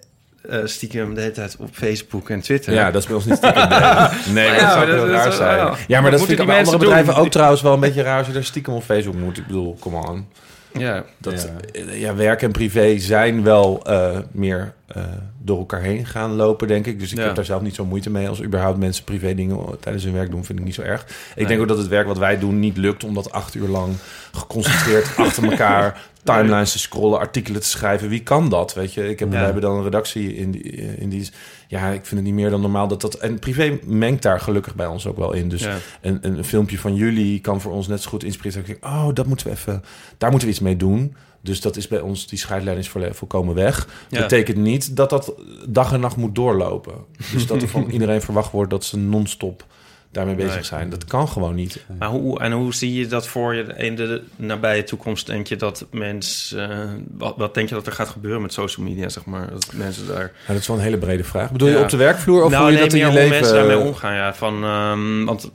eh, 0.50 0.60
stiekem 0.64 1.14
de 1.14 1.22
hele 1.22 1.34
tijd 1.34 1.56
op 1.60 1.70
Facebook 1.72 2.30
en 2.30 2.42
Twitter. 2.42 2.74
Ja, 2.74 2.92
dat 2.92 3.02
is 3.02 3.08
bij 3.08 3.16
ons 3.16 3.26
niet 3.26 3.38
stiekem. 3.38 3.70
Nee, 3.70 3.80
nee 4.34 4.50
maar 4.50 4.60
Ja, 4.60 4.62
dat 4.62 4.72
zou 4.74 4.92
heel 4.92 5.08
raar 5.08 5.32
zijn. 5.32 5.58
ja. 5.58 5.74
Ja, 5.88 6.02
maar 6.02 6.12
dat 6.12 6.26
vind 6.26 6.40
ik 6.40 6.46
bij 6.46 6.58
andere 6.58 6.78
bedrijven 6.78 7.14
doen? 7.14 7.24
ook 7.24 7.32
trouwens 7.32 7.62
wel 7.62 7.74
een 7.74 7.80
beetje 7.80 8.02
raar 8.02 8.18
als 8.18 8.28
je 8.28 8.34
daar 8.34 8.44
stiekem 8.44 8.74
op 8.74 8.84
Facebook 8.84 9.16
moet. 9.16 9.38
Ik 9.38 9.48
bedoel, 9.48 9.78
come 9.80 9.98
on. 10.08 10.28
Ja. 10.78 11.04
Dat, 11.18 11.50
Ja. 11.74 11.82
ja. 11.86 11.92
ja, 11.92 12.16
werk 12.16 12.42
en 12.42 12.52
privé 12.52 12.98
zijn 12.98 13.44
wel 13.44 13.82
eh, 13.86 14.18
meer 14.32 14.74
eh, 14.88 15.04
door 15.42 15.58
elkaar 15.58 15.82
heen 15.82 16.06
gaan 16.06 16.32
lopen, 16.36 16.68
denk 16.68 16.86
ik. 16.86 17.00
Dus 17.00 17.12
ik 17.12 17.18
Ja. 17.18 17.24
heb 17.24 17.36
daar 17.36 17.46
zelf 17.46 17.62
niet 17.62 17.76
zo 17.76 17.86
moeite 17.86 18.10
mee. 18.10 18.28
Als 18.30 18.44
überhaupt 18.44 18.78
mensen 18.78 19.04
privé 19.04 19.36
dingen 19.36 19.60
tijdens 19.80 20.04
hun 20.04 20.14
werk 20.14 20.32
doen, 20.32 20.46
vind 20.46 20.60
ik 20.60 20.66
niet 20.66 20.76
zo 20.76 20.82
erg. 20.82 21.02
Ik 21.04 21.36
Nee. 21.36 21.46
denk 21.48 21.62
ook 21.62 21.68
dat 21.68 21.78
het 21.78 21.88
werk 21.88 22.08
wat 22.08 22.18
wij 22.18 22.40
doen 22.40 22.60
niet 22.60 22.78
lukt 22.78 23.04
om 23.04 23.14
dat 23.14 23.32
acht 23.32 23.56
uur 23.56 23.68
lang 23.68 23.94
geconcentreerd 24.32 25.16
achter 25.18 25.44
elkaar 25.44 26.02
timelines 26.24 26.72
te 26.72 26.80
scrollen, 26.80 27.20
artikelen 27.20 27.62
te 27.62 27.68
schrijven. 27.68 28.10
Wie 28.10 28.24
kan 28.24 28.50
dat? 28.50 28.74
Weet 28.74 28.94
je, 28.94 29.10
ik 29.10 29.20
heb, 29.20 29.32
Ja. 29.32 29.38
we 29.40 29.44
hebben 29.44 29.62
dan 29.62 29.78
een 29.78 29.84
redactie 29.84 30.36
in 30.36 30.52
die, 30.52 30.62
in 30.98 31.10
die. 31.10 31.30
Ja, 31.68 31.88
ik 31.88 32.06
vind 32.06 32.10
het 32.10 32.24
niet 32.24 32.34
meer 32.34 32.50
dan 32.50 32.62
normaal 32.62 32.88
dat 32.88 33.02
dat. 33.02 33.14
En 33.16 33.40
privé 33.40 33.80
mengt 33.86 34.22
daar 34.22 34.40
gelukkig 34.40 34.76
bij 34.76 34.86
ons 34.88 35.08
ook 35.08 35.18
wel 35.18 35.34
in. 35.34 35.50
Dus 35.50 35.62
Ja. 35.64 35.76
een, 36.02 36.20
een 36.22 36.44
filmpje 36.44 36.78
van 36.80 36.96
jullie 36.96 37.40
kan 37.42 37.62
voor 37.62 37.72
ons 37.72 37.88
net 37.88 38.02
zo 38.02 38.10
goed 38.10 38.24
inspireren. 38.24 38.62
Dat 38.62 38.70
ik 38.76 38.82
denk, 38.82 38.94
oh, 38.94 39.08
dat 39.14 39.26
moeten 39.26 39.48
we 39.48 39.54
even, 39.54 39.84
daar 40.18 40.30
moeten 40.30 40.48
we 40.48 40.54
iets 40.54 40.64
mee 40.64 40.78
doen. 40.78 41.16
Dus 41.46 41.62
dat 41.62 41.76
is 41.76 41.88
bij 41.88 42.00
ons, 42.00 42.28
die 42.28 42.40
scheidlijn 42.40 42.78
is 42.78 42.92
volkomen 43.12 43.56
weg. 43.56 43.88
Ja. 44.10 44.22
Betekent 44.22 44.58
niet 44.58 44.96
dat 44.96 45.10
dat 45.10 45.34
dag 45.68 45.94
en 45.94 46.00
nacht 46.00 46.16
moet 46.18 46.36
doorlopen. 46.36 46.94
Dus 47.34 47.48
dat 47.48 47.62
er 47.62 47.68
van 47.68 47.90
iedereen 47.96 48.22
verwacht 48.22 48.52
wordt 48.52 48.70
dat 48.70 48.84
ze 48.84 48.98
non-stop 48.98 49.66
daarmee 50.12 50.36
bezig 50.36 50.54
Nee. 50.54 50.64
zijn. 50.64 50.90
Dat 50.90 51.06
kan 51.06 51.28
gewoon 51.28 51.56
niet. 51.56 51.86
Maar 52.00 52.10
hoe, 52.10 52.40
en 52.40 52.52
hoe 52.52 52.74
zie 52.74 52.94
je 52.94 53.08
dat 53.08 53.28
voor 53.28 53.56
je 53.56 53.64
in 53.64 53.96
de 53.96 54.22
nabije 54.36 54.84
toekomst? 54.84 55.28
Denk 55.28 55.48
je 55.48 55.56
dat 55.56 55.86
mensen... 55.92 56.70
eh, 56.72 56.90
wat, 57.18 57.34
wat 57.38 57.54
denk 57.54 57.70
je 57.70 57.76
dat 57.76 57.86
er 57.88 57.92
gaat 57.94 58.08
gebeuren 58.10 58.42
met 58.42 58.54
social 58.54 58.86
media, 58.86 59.10
zeg 59.10 59.26
maar? 59.26 59.50
Dat 59.50 59.70
mensen 59.74 60.08
daar... 60.08 60.32
Dat 60.48 60.56
is 60.58 60.68
wel 60.68 60.78
een 60.78 60.84
hele 60.84 60.98
brede 60.98 61.24
vraag. 61.24 61.52
Bedoel 61.52 61.68
je 61.70 61.80
op 61.80 61.90
de 61.90 61.98
werkvloer 61.98 62.44
of 62.44 62.52
nou, 62.52 62.62
hoe 62.64 62.72
je 62.72 62.78
nee, 62.78 62.88
dat 62.90 62.98
in 63.00 63.06
je 63.08 63.14
leven... 63.14 63.30
mensen 63.30 63.54
daarmee 63.56 63.78
omgaan, 63.78 64.14
ja. 64.16 64.34
Van, 64.34 64.64
ehm, 64.64 65.26
want... 65.26 65.50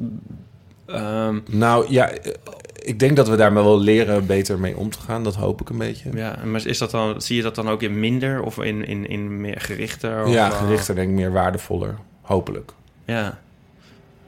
ehm, 0.87 1.39
Nou 1.47 1.87
ja, 1.89 2.11
ik 2.81 2.99
denk 2.99 3.17
dat 3.17 3.29
we 3.29 3.37
daar 3.37 3.55
wel 3.55 3.81
leren 3.81 4.27
beter 4.27 4.59
mee 4.59 4.77
om 4.77 4.91
te 4.91 5.01
gaan. 5.01 5.25
Dat 5.25 5.35
hoop 5.35 5.61
ik 5.61 5.69
een 5.69 5.79
beetje. 5.79 6.11
ja, 6.15 6.39
maar 6.45 6.67
is 6.67 6.79
dat 6.79 6.91
dan, 6.91 7.21
zie 7.21 7.37
je 7.37 7.43
dat 7.43 7.55
dan 7.55 7.69
ook 7.69 7.83
in 7.83 8.01
minder 8.01 8.43
of 8.43 8.59
in, 8.59 8.85
in, 8.87 9.09
in 9.09 9.41
meer 9.41 9.61
gerichter? 9.61 10.25
Of, 10.25 10.33
Ja, 10.33 10.51
eh, 10.51 10.59
gerichter 10.59 10.95
denk 10.95 11.09
ik 11.09 11.15
meer 11.15 11.33
waardevoller. 11.33 11.95
Hopelijk. 12.21 12.73
Ja. 13.05 13.39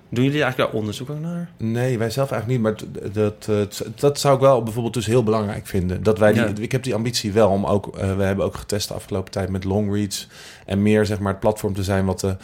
Doen 0.08 0.24
jullie 0.24 0.42
eigenlijk 0.42 0.70
daar 0.72 0.80
onderzoek 0.80 1.10
ook 1.10 1.20
naar? 1.20 1.50
Nee, 1.56 1.98
wij 1.98 2.10
zelf 2.10 2.30
eigenlijk 2.30 2.62
niet. 2.62 2.90
Maar 2.92 3.12
dat, 3.12 3.44
dat, 3.44 3.84
dat 3.94 4.20
zou 4.20 4.34
ik 4.34 4.40
wel 4.40 4.62
bijvoorbeeld 4.62 4.94
dus 4.94 5.06
heel 5.06 5.22
belangrijk 5.22 5.66
vinden. 5.66 6.02
Dat 6.02 6.18
wij 6.18 6.32
die, 6.32 6.42
Ja. 6.42 6.52
Ik 6.58 6.72
heb 6.72 6.82
die 6.82 6.94
ambitie 6.94 7.32
wel 7.32 7.48
om 7.50 7.66
ook... 7.66 7.96
eh, 7.96 8.16
we 8.16 8.22
hebben 8.22 8.44
ook 8.44 8.54
getest 8.56 8.88
de 8.88 8.94
afgelopen 8.94 9.30
tijd 9.32 9.48
met 9.48 9.64
longreads. 9.64 10.28
En 10.66 10.82
meer 10.82 11.06
zeg 11.06 11.18
maar 11.18 11.32
het 11.32 11.40
platform 11.40 11.74
te 11.74 11.82
zijn 11.82 12.04
wat... 12.04 12.20
de 12.20 12.36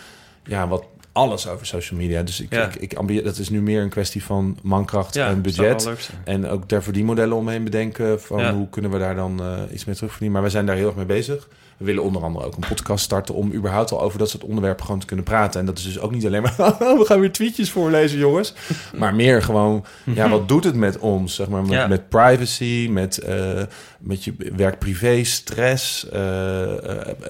ja, 0.44 0.68
wat 0.68 0.85
alles 1.18 1.48
over 1.48 1.66
social 1.66 2.00
media. 2.00 2.22
Dus 2.22 2.40
ik, 2.40 2.52
Ja. 2.52 2.66
ik, 2.66 2.74
ik 2.76 2.94
ambie- 2.94 3.22
dat 3.22 3.38
is 3.38 3.48
nu 3.50 3.62
meer 3.62 3.83
een 3.83 3.88
kwestie 3.88 4.24
van 4.24 4.59
mankracht 4.62 5.14
Ja, 5.14 5.28
en 5.28 5.42
budget. 5.42 6.11
En 6.24 6.46
ook 6.46 6.68
daar 6.68 6.83
verdienmodellen 6.83 7.37
omheen 7.37 7.64
bedenken. 7.64 8.20
Van 8.20 8.38
Ja. 8.38 8.54
hoe 8.54 8.68
kunnen 8.70 8.90
we 8.90 8.98
daar 8.98 9.14
dan 9.14 9.40
eh, 9.42 9.59
iets 9.72 9.85
mee 9.85 9.94
terugverdienen. 9.94 10.33
Maar 10.33 10.42
wij 10.42 10.50
zijn 10.50 10.66
daar 10.66 10.76
heel 10.76 10.87
erg 10.87 10.96
mee 10.96 11.04
bezig. 11.07 11.48
We 11.79 11.85
willen 11.85 12.03
onder 12.03 12.23
andere 12.23 12.47
ook 12.47 12.55
een 12.57 12.69
podcast 12.69 13.05
starten 13.05 13.35
om 13.35 13.53
überhaupt 13.53 13.93
al 13.93 14.01
over 14.03 14.19
dat 14.19 14.31
soort 14.31 14.45
onderwerpen 14.45 14.85
gewoon 14.85 15.01
te 15.01 15.07
kunnen 15.07 15.25
praten. 15.25 15.61
En 15.61 15.67
dat 15.67 15.79
is 15.79 15.85
dus 15.85 15.99
ook 15.99 16.11
niet 16.11 16.27
alleen 16.27 16.43
maar, 16.43 16.55
we 16.99 17.03
gaan 17.07 17.21
weer 17.21 17.33
tweetjes 17.33 17.71
voorlezen, 17.71 18.19
jongens. 18.19 18.55
Maar 18.97 19.14
meer 19.14 19.43
gewoon, 19.43 19.85
ja, 20.05 20.29
wat 20.29 20.49
doet 20.49 20.64
het 20.64 20.75
met 20.75 20.99
ons? 20.99 21.35
Zeg 21.35 21.49
maar, 21.49 21.62
met, 21.62 21.71
Ja. 21.71 21.87
met 21.87 22.09
privacy, 22.09 22.88
met, 22.91 23.19
eh, 23.19 23.62
met 23.99 24.25
je 24.25 24.35
werk-privé, 24.57 25.25
stress. 25.25 26.09
eh, 26.09 26.73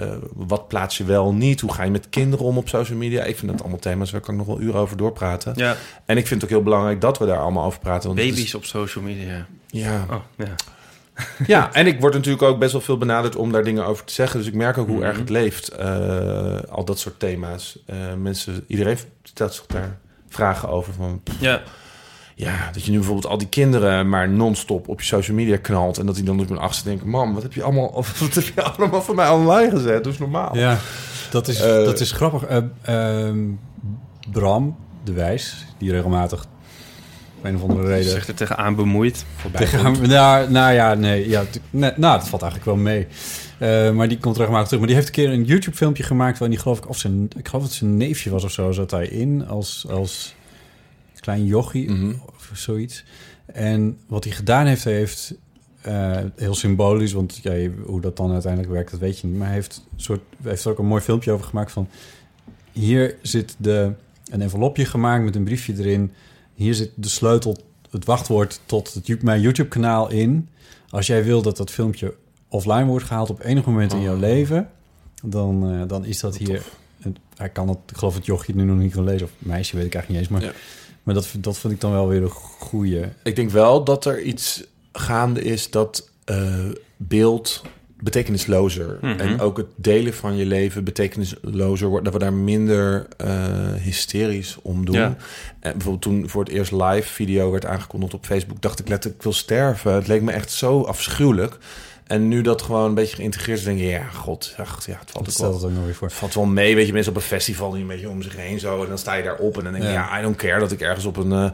eh, 0.03 0.17
wat 0.35 0.69
plaats 0.69 0.99
je 0.99 1.05
wel 1.05 1.33
niet? 1.35 1.61
Hoe 1.61 1.73
ga 1.73 1.83
je 1.83 1.91
met 1.91 2.09
kinderen 2.09 2.45
om 2.47 2.59
op 2.59 2.69
social 2.69 2.99
media? 2.99 3.23
Ik 3.25 3.37
vind 3.37 3.51
dat 3.51 3.61
allemaal 3.61 3.79
thema's 3.79 4.11
waar 4.11 4.21
kan 4.21 4.35
ik 4.35 4.39
nog 4.47 4.47
wel 4.49 4.61
uren 4.61 4.81
over 4.81 4.97
doorpraten. 4.97 5.53
Ja, 5.57 5.77
En 6.05 6.17
ik 6.17 6.27
vind 6.27 6.41
het 6.41 6.51
ook 6.51 6.57
heel 6.57 6.65
belangrijk 6.67 7.01
dat 7.01 7.19
we 7.19 7.27
daar 7.27 7.39
allemaal 7.41 7.65
over 7.65 7.81
praten. 7.81 8.09
Want 8.09 8.21
is- 8.21 8.31
baby's 8.31 8.55
op 8.55 8.65
social 8.65 9.05
media. 9.05 9.47
ja, 9.67 10.07
Oh, 10.11 10.17
ja. 10.37 10.55
ja, 11.47 11.73
en 11.73 11.87
ik 11.87 12.01
word 12.01 12.15
natuurlijk 12.15 12.43
ook 12.43 12.59
best 12.59 12.73
wel 12.73 12.81
veel 12.81 12.99
benaderd 12.99 13.37
om 13.37 13.53
daar 13.53 13.65
dingen 13.65 13.87
over 13.87 14.05
te 14.05 14.13
zeggen. 14.13 14.39
Dus 14.39 14.49
ik 14.49 14.55
merk 14.55 14.79
ook 14.79 14.87
hoe 14.87 14.97
Mhm. 14.97 15.05
erg 15.07 15.19
het 15.19 15.29
leeft. 15.31 15.69
eh, 15.69 16.59
al 16.71 16.85
dat 16.85 16.99
soort 16.99 17.19
thema's. 17.19 17.79
Eh, 17.87 17.97
mensen, 18.19 18.65
iedereen 18.67 18.99
stelt 19.23 19.55
zich 19.55 19.67
daar 19.67 19.99
vragen 20.29 20.69
over. 20.69 20.93
Van, 20.93 21.21
pff, 21.25 21.41
Ja, 21.41 21.63
ja, 22.35 22.71
dat 22.73 22.85
je 22.85 22.91
nu 22.91 22.97
bijvoorbeeld 22.97 23.27
al 23.33 23.39
die 23.39 23.49
kinderen 23.49 24.09
maar 24.09 24.29
non-stop 24.29 24.89
op 24.89 25.01
je 25.01 25.07
social 25.07 25.37
media 25.37 25.57
knalt. 25.57 25.99
En 25.99 26.07
dat 26.07 26.15
die 26.15 26.25
dan 26.25 26.41
op 26.41 26.49
hun 26.49 26.59
achter 26.59 26.85
denken... 26.85 27.09
Mam, 27.09 27.35
wat 27.35 27.43
heb 27.43 27.53
je 27.53 27.63
allemaal, 27.63 27.87
of 27.87 28.19
wat 28.21 28.35
heb 28.35 28.45
je 28.55 28.63
allemaal 28.63 29.03
van 29.03 29.15
mij 29.17 29.29
online 29.29 29.71
gezet? 29.71 30.05
Dat 30.05 30.13
is 30.13 30.19
normaal. 30.19 30.57
Ja, 30.57 30.79
dat 31.31 31.49
is, 31.49 31.61
Eh, 31.61 31.85
dat 31.85 32.01
is 32.01 32.13
grappig. 32.13 32.45
Eh, 32.45 32.59
ehm, 32.83 33.39
Bram 34.33 34.77
de 35.05 35.13
Wijs, 35.13 35.65
die 35.79 35.91
regelmatig 35.91 36.47
een 37.43 37.55
of 37.57 37.63
andere 37.63 37.87
reden... 37.87 38.11
Zegt 38.11 38.29
er 38.29 38.35
tegenaan 38.35 38.75
bemoeid. 38.75 39.25
Voorbij 39.37 39.69
nou, 40.07 40.51
nou 40.51 40.73
ja, 40.73 40.95
nee, 40.95 41.29
ja, 41.29 41.45
nee, 41.71 41.93
nou, 41.97 42.19
dat 42.19 42.29
valt 42.29 42.43
eigenlijk 42.43 42.65
wel 42.65 42.83
mee. 42.85 43.07
Eh, 43.59 43.91
maar 43.91 44.09
die 44.09 44.19
komt 44.19 44.37
regelmatig 44.37 44.67
terug. 44.67 44.79
Maar 44.81 44.89
die 44.89 44.97
heeft 44.97 45.09
een 45.09 45.15
keer 45.25 45.33
een 45.33 45.45
YouTube-filmpje 45.45 46.03
gemaakt... 46.03 46.39
waarin 46.39 46.51
die 46.51 46.59
geloof 46.59 46.79
ik, 46.79 46.89
of 46.89 46.99
zijn, 46.99 47.23
ik 47.37 47.49
geloof 47.49 47.63
dat 47.63 47.71
het 47.71 47.73
zijn 47.73 47.97
neefje 47.97 48.31
was 48.31 48.45
of 48.45 48.51
zo... 48.51 48.73
zat 48.73 48.91
hij 48.91 49.07
in 49.07 49.47
als, 49.47 49.87
als 49.91 50.35
klein 51.21 51.45
jochie 51.47 51.91
Mhm. 51.91 52.13
of 52.27 52.51
zoiets. 52.53 53.05
En 53.47 53.99
wat 54.07 54.25
hij 54.25 54.33
gedaan 54.33 54.67
heeft, 54.67 54.85
hij 54.85 54.93
heeft... 54.95 55.35
eh, 55.83 56.17
heel 56.37 56.55
symbolisch, 56.55 57.13
want 57.13 57.39
ja, 57.43 57.69
hoe 57.85 58.01
dat 58.01 58.17
dan 58.17 58.33
uiteindelijk 58.33 58.73
werkt, 58.73 58.91
dat 58.91 59.01
weet 59.01 59.19
je 59.19 59.27
niet. 59.27 59.37
Maar 59.37 59.47
hij 59.47 59.57
heeft, 59.57 59.87
een 59.95 60.01
soort, 60.01 60.21
heeft 60.43 60.65
er 60.65 60.71
ook 60.71 60.79
een 60.79 60.87
mooi 60.87 61.03
filmpje 61.03 61.33
over 61.33 61.47
gemaakt 61.47 61.73
van... 61.73 61.89
Hier 62.73 63.15
zit 63.23 63.55
de, 63.59 63.93
een 64.31 64.43
envelopje 64.43 64.85
gemaakt 64.85 65.25
met 65.25 65.37
een 65.37 65.45
briefje 65.45 65.75
erin. 65.79 66.13
Hier 66.59 66.75
zit 66.75 66.91
de 66.95 67.09
sleutel, 67.09 67.57
het 67.91 68.05
wachtwoord 68.05 68.61
tot 68.67 68.95
het, 68.95 69.23
mijn 69.23 69.41
YouTube-kanaal 69.41 70.11
in. 70.11 70.49
Als 70.91 71.07
jij 71.07 71.25
wil 71.25 71.43
dat 71.43 71.57
dat 71.57 71.71
filmpje 71.71 72.15
offline 72.49 72.85
wordt 72.85 73.05
gehaald 73.05 73.31
op 73.31 73.45
enig 73.45 73.65
moment 73.65 73.93
in 73.93 74.01
jouw 74.01 74.17
leven... 74.17 74.71
dan, 75.23 75.73
eh, 75.73 75.89
dan 75.89 76.05
is 76.05 76.21
dat 76.21 76.37
hier... 76.37 76.63
Hij 77.37 77.49
kan 77.49 77.69
het, 77.69 77.79
ik 77.87 77.97
geloof 77.97 78.15
dat 78.15 78.27
jochie 78.27 78.55
het 78.55 78.65
nu 78.65 78.71
nog 78.71 78.79
niet 78.79 78.93
kan 78.93 79.05
lezen. 79.05 79.27
Of 79.27 79.33
meisje, 79.39 79.77
weet 79.77 79.87
ik 79.87 79.95
eigenlijk 79.95 80.09
niet 80.09 80.31
eens. 80.31 80.43
Maar, 80.43 80.55
Ja. 80.55 80.61
maar 81.03 81.15
dat, 81.15 81.29
dat 81.39 81.59
vind 81.59 81.73
ik 81.73 81.81
dan 81.81 81.91
wel 81.93 82.09
weer 82.09 82.23
een 82.23 82.31
goeie... 82.31 83.05
Ik 83.23 83.37
denk 83.37 83.51
wel 83.51 83.85
dat 83.85 84.05
er 84.05 84.23
iets 84.23 84.65
gaande 84.93 85.43
is 85.43 85.71
dat 85.71 86.11
eh, 86.25 86.65
beeld 86.97 87.63
betekenislozer 88.03 88.99
Mhm. 89.01 89.19
en 89.19 89.41
ook 89.41 89.57
het 89.57 89.67
delen 89.77 90.15
van 90.15 90.37
je 90.37 90.47
leven 90.47 90.85
betekenislozer 90.85 91.89
wordt. 91.89 92.05
Dat 92.05 92.13
we 92.15 92.19
daar 92.21 92.33
minder 92.33 93.07
eh, 93.17 93.29
hysterisch 93.83 94.57
om 94.63 94.85
doen. 94.85 94.95
Ja. 94.95 95.17
En 95.61 95.73
bijvoorbeeld 95.73 96.03
toen 96.03 96.29
voor 96.29 96.45
het 96.45 96.53
eerst 96.53 96.73
live 96.73 97.09
video 97.09 97.51
werd 97.51 97.67
aangekondigd 97.67 98.15
op 98.15 98.27
Facebook, 98.27 98.63
dacht 98.63 98.79
ik 98.79 98.89
letterlijk 98.89 99.17
ik 99.17 99.23
wil 99.25 99.33
sterven. 99.33 99.93
Het 99.95 100.07
leek 100.07 100.23
me 100.23 100.33
echt 100.33 100.51
zo 100.51 100.83
afschuwelijk. 100.83 101.57
En 102.07 102.29
nu 102.29 102.43
dat 102.43 102.63
gewoon 102.63 102.85
een 102.85 102.95
beetje 102.95 103.17
geïntegreerd 103.17 103.59
is, 103.59 103.65
denk 103.65 103.79
je, 103.79 103.85
ja, 103.87 104.03
god, 104.09 104.55
ach, 104.57 104.87
ja, 104.87 104.97
het 105.01 105.11
valt 105.11 105.25
Dat 105.25 105.35
ook 105.45 105.61
wel 105.61 105.71
ook 105.71 105.77
nog 105.77 105.85
weer 105.85 105.95
voor. 105.95 106.07
het 106.09 106.17
valt 106.17 106.35
wel 106.35 106.45
mee, 106.47 106.75
weet 106.75 106.87
je, 106.87 106.93
mensen 106.93 107.13
op 107.13 107.17
een 107.19 107.25
festival 107.25 107.71
die 107.71 107.81
een 107.81 107.87
beetje 107.87 108.09
om 108.09 108.23
zich 108.23 108.37
heen 108.37 108.59
zo. 108.59 108.83
En 108.83 108.89
dan 108.89 108.99
sta 108.99 109.15
je 109.15 109.23
daar 109.23 109.37
op 109.39 109.57
en 109.59 109.63
dan 109.65 109.73
denk 109.73 109.85
je, 109.85 109.91
Ja. 109.91 110.09
ja, 110.13 110.19
I 110.19 110.23
don't 110.23 110.37
care 110.37 110.61
dat 110.61 110.73
ik 110.73 110.81
ergens 110.81 111.05
op 111.05 111.17
een... 111.17 111.33
eh, 111.33 111.51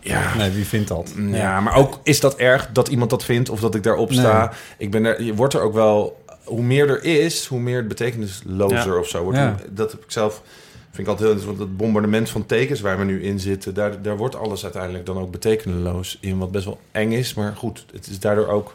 ja, 0.00 0.36
Nee, 0.36 0.50
wie 0.50 0.64
vindt 0.66 0.88
dat? 0.88 1.14
ja, 1.30 1.60
maar 1.60 1.74
ook 1.76 2.00
is 2.02 2.20
dat 2.20 2.36
erg 2.36 2.68
dat 2.72 2.88
iemand 2.88 3.10
dat 3.10 3.24
vindt 3.24 3.48
of 3.48 3.60
dat 3.60 3.74
ik 3.74 3.82
daarop 3.82 4.12
sta. 4.12 4.52
Ik 4.78 4.90
ben 4.90 5.04
er, 5.04 5.22
je 5.22 5.34
wordt 5.34 5.54
er 5.54 5.60
ook 5.60 5.74
wel, 5.74 6.24
hoe 6.44 6.62
meer 6.62 6.88
er 6.88 7.04
is, 7.04 7.46
hoe 7.46 7.60
meer 7.60 7.76
het 7.76 7.88
betekenislozer 7.88 8.92
Ja. 8.92 8.98
of 8.98 9.08
zo 9.08 9.22
wordt. 9.22 9.38
Ja. 9.38 9.56
Dat 9.70 9.92
heb 9.92 10.04
ik 10.04 10.10
zelf, 10.10 10.42
vind 10.90 10.98
ik 10.98 11.06
altijd 11.06 11.28
heel 11.28 11.30
interessant. 11.38 11.58
Dat 11.58 11.76
bombardement 11.76 12.30
van 12.30 12.46
tekens 12.46 12.80
waar 12.80 12.98
we 12.98 13.04
nu 13.04 13.22
in 13.22 13.40
zitten, 13.40 13.74
daar, 13.74 14.02
daar 14.02 14.16
wordt 14.16 14.36
alles 14.36 14.62
uiteindelijk 14.64 15.06
dan 15.06 15.18
ook 15.18 15.30
betekenisloos 15.30 16.18
in, 16.20 16.38
wat 16.38 16.50
best 16.52 16.64
wel 16.64 16.80
eng 16.92 17.10
is. 17.12 17.34
Maar 17.34 17.56
goed, 17.56 17.84
het 17.92 18.06
is 18.06 18.18
daardoor 18.20 18.46
ook, 18.48 18.74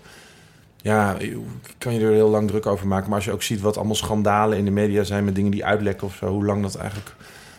ja, 0.82 1.18
kan 1.78 1.94
je 1.94 2.06
er 2.06 2.12
heel 2.12 2.30
lang 2.30 2.48
druk 2.48 2.66
over 2.66 2.88
maken. 2.88 3.08
Maar 3.08 3.16
als 3.16 3.26
je 3.26 3.32
ook 3.32 3.44
ziet 3.44 3.62
wat 3.62 3.78
allemaal 3.78 3.96
schandalen 3.96 4.58
in 4.58 4.66
de 4.66 4.72
media 4.72 5.04
zijn 5.04 5.26
met 5.26 5.36
dingen 5.36 5.52
die 5.52 5.66
uitlekken 5.66 6.08
of 6.08 6.16
zo, 6.16 6.28
hoe 6.28 6.46
lang 6.46 6.62
dat 6.62 6.76
eigenlijk 6.76 7.16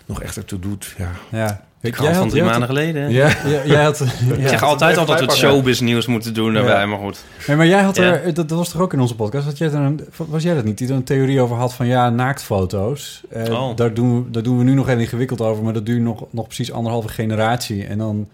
nog 0.06 0.22
echt 0.22 0.36
ertoe 0.36 0.58
doet, 0.58 0.94
ja. 0.98 1.10
Ja. 1.30 1.66
Ik 1.80 1.94
had 1.94 2.16
van 2.16 2.28
drie 2.28 2.42
maanden 2.42 2.68
geleden. 2.68 3.10
Ja, 3.10 3.26
ja, 3.46 3.60
jij 3.64 3.82
had... 3.82 4.00
Ik 4.34 4.40
ja. 4.40 4.48
zeg 4.48 4.62
altijd 4.62 4.96
al 4.96 5.06
dat 5.06 5.18
we 5.18 5.24
het 5.24 5.34
showbiz 5.34 5.80
nieuws 5.80 6.06
moeten 6.06 6.34
doen 6.34 6.54
daarbij, 6.54 6.80
Ja. 6.80 6.86
maar 6.86 6.98
goed. 6.98 7.24
Nee, 7.46 7.56
maar 7.56 7.66
jij 7.66 7.82
had 7.82 7.96
Ja. 7.96 8.02
er, 8.02 8.34
dat, 8.34 8.48
dat 8.48 8.58
was 8.58 8.68
toch 8.68 8.80
ook 8.80 8.92
in 8.92 9.00
onze 9.00 9.14
podcast, 9.14 9.44
had 9.44 9.58
jij 9.58 9.72
een, 9.72 10.00
was 10.16 10.42
jij 10.42 10.54
dat 10.54 10.64
niet, 10.64 10.78
die 10.78 10.88
er 10.88 10.94
een 10.94 11.04
theorie 11.04 11.40
over 11.40 11.56
had 11.56 11.74
van 11.74 11.86
ja, 11.86 12.10
naaktfoto's. 12.10 13.22
Eh, 13.30 13.52
Oh. 13.52 13.76
daar, 13.76 13.94
doen 13.94 14.24
we, 14.24 14.30
daar 14.30 14.42
doen 14.42 14.58
we 14.58 14.64
nu 14.64 14.74
nog 14.74 14.86
heel 14.86 14.98
ingewikkeld 14.98 15.40
over, 15.40 15.64
maar 15.64 15.72
dat 15.72 15.86
duurt 15.86 16.02
nog, 16.02 16.24
nog 16.30 16.46
precies 16.46 16.72
anderhalve 16.72 17.08
generatie. 17.08 17.84
En 17.86 17.98
dan 17.98 18.28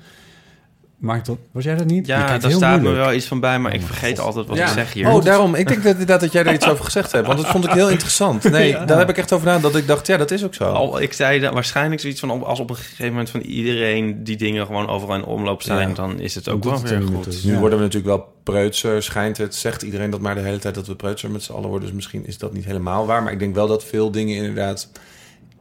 maakt 1.04 1.26
dat, 1.26 1.38
was 1.52 1.64
jij 1.64 1.74
dat 1.74 1.86
niet? 1.86 2.06
Ja, 2.06 2.26
daar 2.26 2.40
heel 2.40 2.50
staat 2.56 2.76
me 2.76 2.82
moeilijk. 2.82 3.04
wel 3.04 3.14
iets 3.14 3.26
van 3.26 3.40
bij, 3.40 3.58
maar 3.58 3.74
ik 3.74 3.80
Oh, 3.80 3.86
vergeet 3.86 4.16
God. 4.18 4.26
altijd 4.26 4.46
wat 4.46 4.56
Ja. 4.56 4.66
ik 4.66 4.72
zeg 4.72 4.92
hier. 4.92 5.08
Oh, 5.08 5.24
daarom. 5.24 5.54
Ik 5.54 5.68
denk 5.68 5.82
dat, 5.82 5.92
inderdaad 5.92 6.20
dat 6.20 6.32
jij 6.32 6.44
er 6.44 6.52
iets 6.54 6.68
over 6.68 6.84
gezegd 6.84 7.12
hebt. 7.12 7.26
Want 7.26 7.38
dat 7.38 7.48
vond 7.50 7.64
ik 7.64 7.70
heel 7.70 7.90
interessant. 7.90 8.42
Nee, 8.50 8.84
daar 8.84 8.98
heb 8.98 9.08
ik 9.08 9.18
echt 9.18 9.32
over 9.32 9.46
nagedacht. 9.46 9.72
Dat 9.72 9.82
ik 9.82 9.88
dacht, 9.88 10.06
ja, 10.06 10.16
dat 10.16 10.30
is 10.30 10.44
ook 10.44 10.54
zo. 10.54 10.64
Al, 10.64 11.00
ik 11.00 11.12
zei 11.12 11.40
dat 11.40 11.52
waarschijnlijk 11.52 12.00
zoiets 12.00 12.20
van... 12.20 12.44
als 12.44 12.60
op 12.60 12.70
een 12.70 12.76
gegeven 12.76 13.08
moment 13.08 13.30
van 13.30 13.40
iedereen 13.40 14.24
die 14.24 14.36
dingen 14.36 14.66
gewoon 14.66 14.88
overal 14.88 15.14
in 15.16 15.24
omloop 15.24 15.62
zijn... 15.62 15.88
Ja. 15.88 15.94
dan 15.94 16.20
is 16.20 16.34
het 16.34 16.48
ook 16.48 16.64
wel 16.64 16.80
weer 16.82 16.92
er 16.92 17.02
goed. 17.02 17.44
Nu 17.44 17.52
Ja. 17.52 17.58
worden 17.58 17.78
we 17.78 17.84
natuurlijk 17.84 18.16
wel 18.16 18.32
preutser, 18.42 19.02
schijnt 19.02 19.36
het. 19.36 19.54
Zegt 19.54 19.82
iedereen 19.82 20.10
dat 20.10 20.20
maar 20.20 20.34
de 20.34 20.40
hele 20.40 20.58
tijd 20.58 20.74
dat 20.74 20.86
we 20.86 20.94
preutser 20.94 21.30
met 21.30 21.42
z'n 21.42 21.52
allen 21.52 21.68
worden. 21.68 21.86
Dus 21.86 21.94
misschien 21.96 22.26
is 22.26 22.38
dat 22.38 22.52
niet 22.52 22.64
helemaal 22.64 23.06
waar. 23.06 23.22
Maar 23.22 23.32
ik 23.32 23.38
denk 23.38 23.54
wel 23.54 23.66
dat 23.66 23.84
veel 23.84 24.10
dingen 24.10 24.36
inderdaad... 24.36 24.88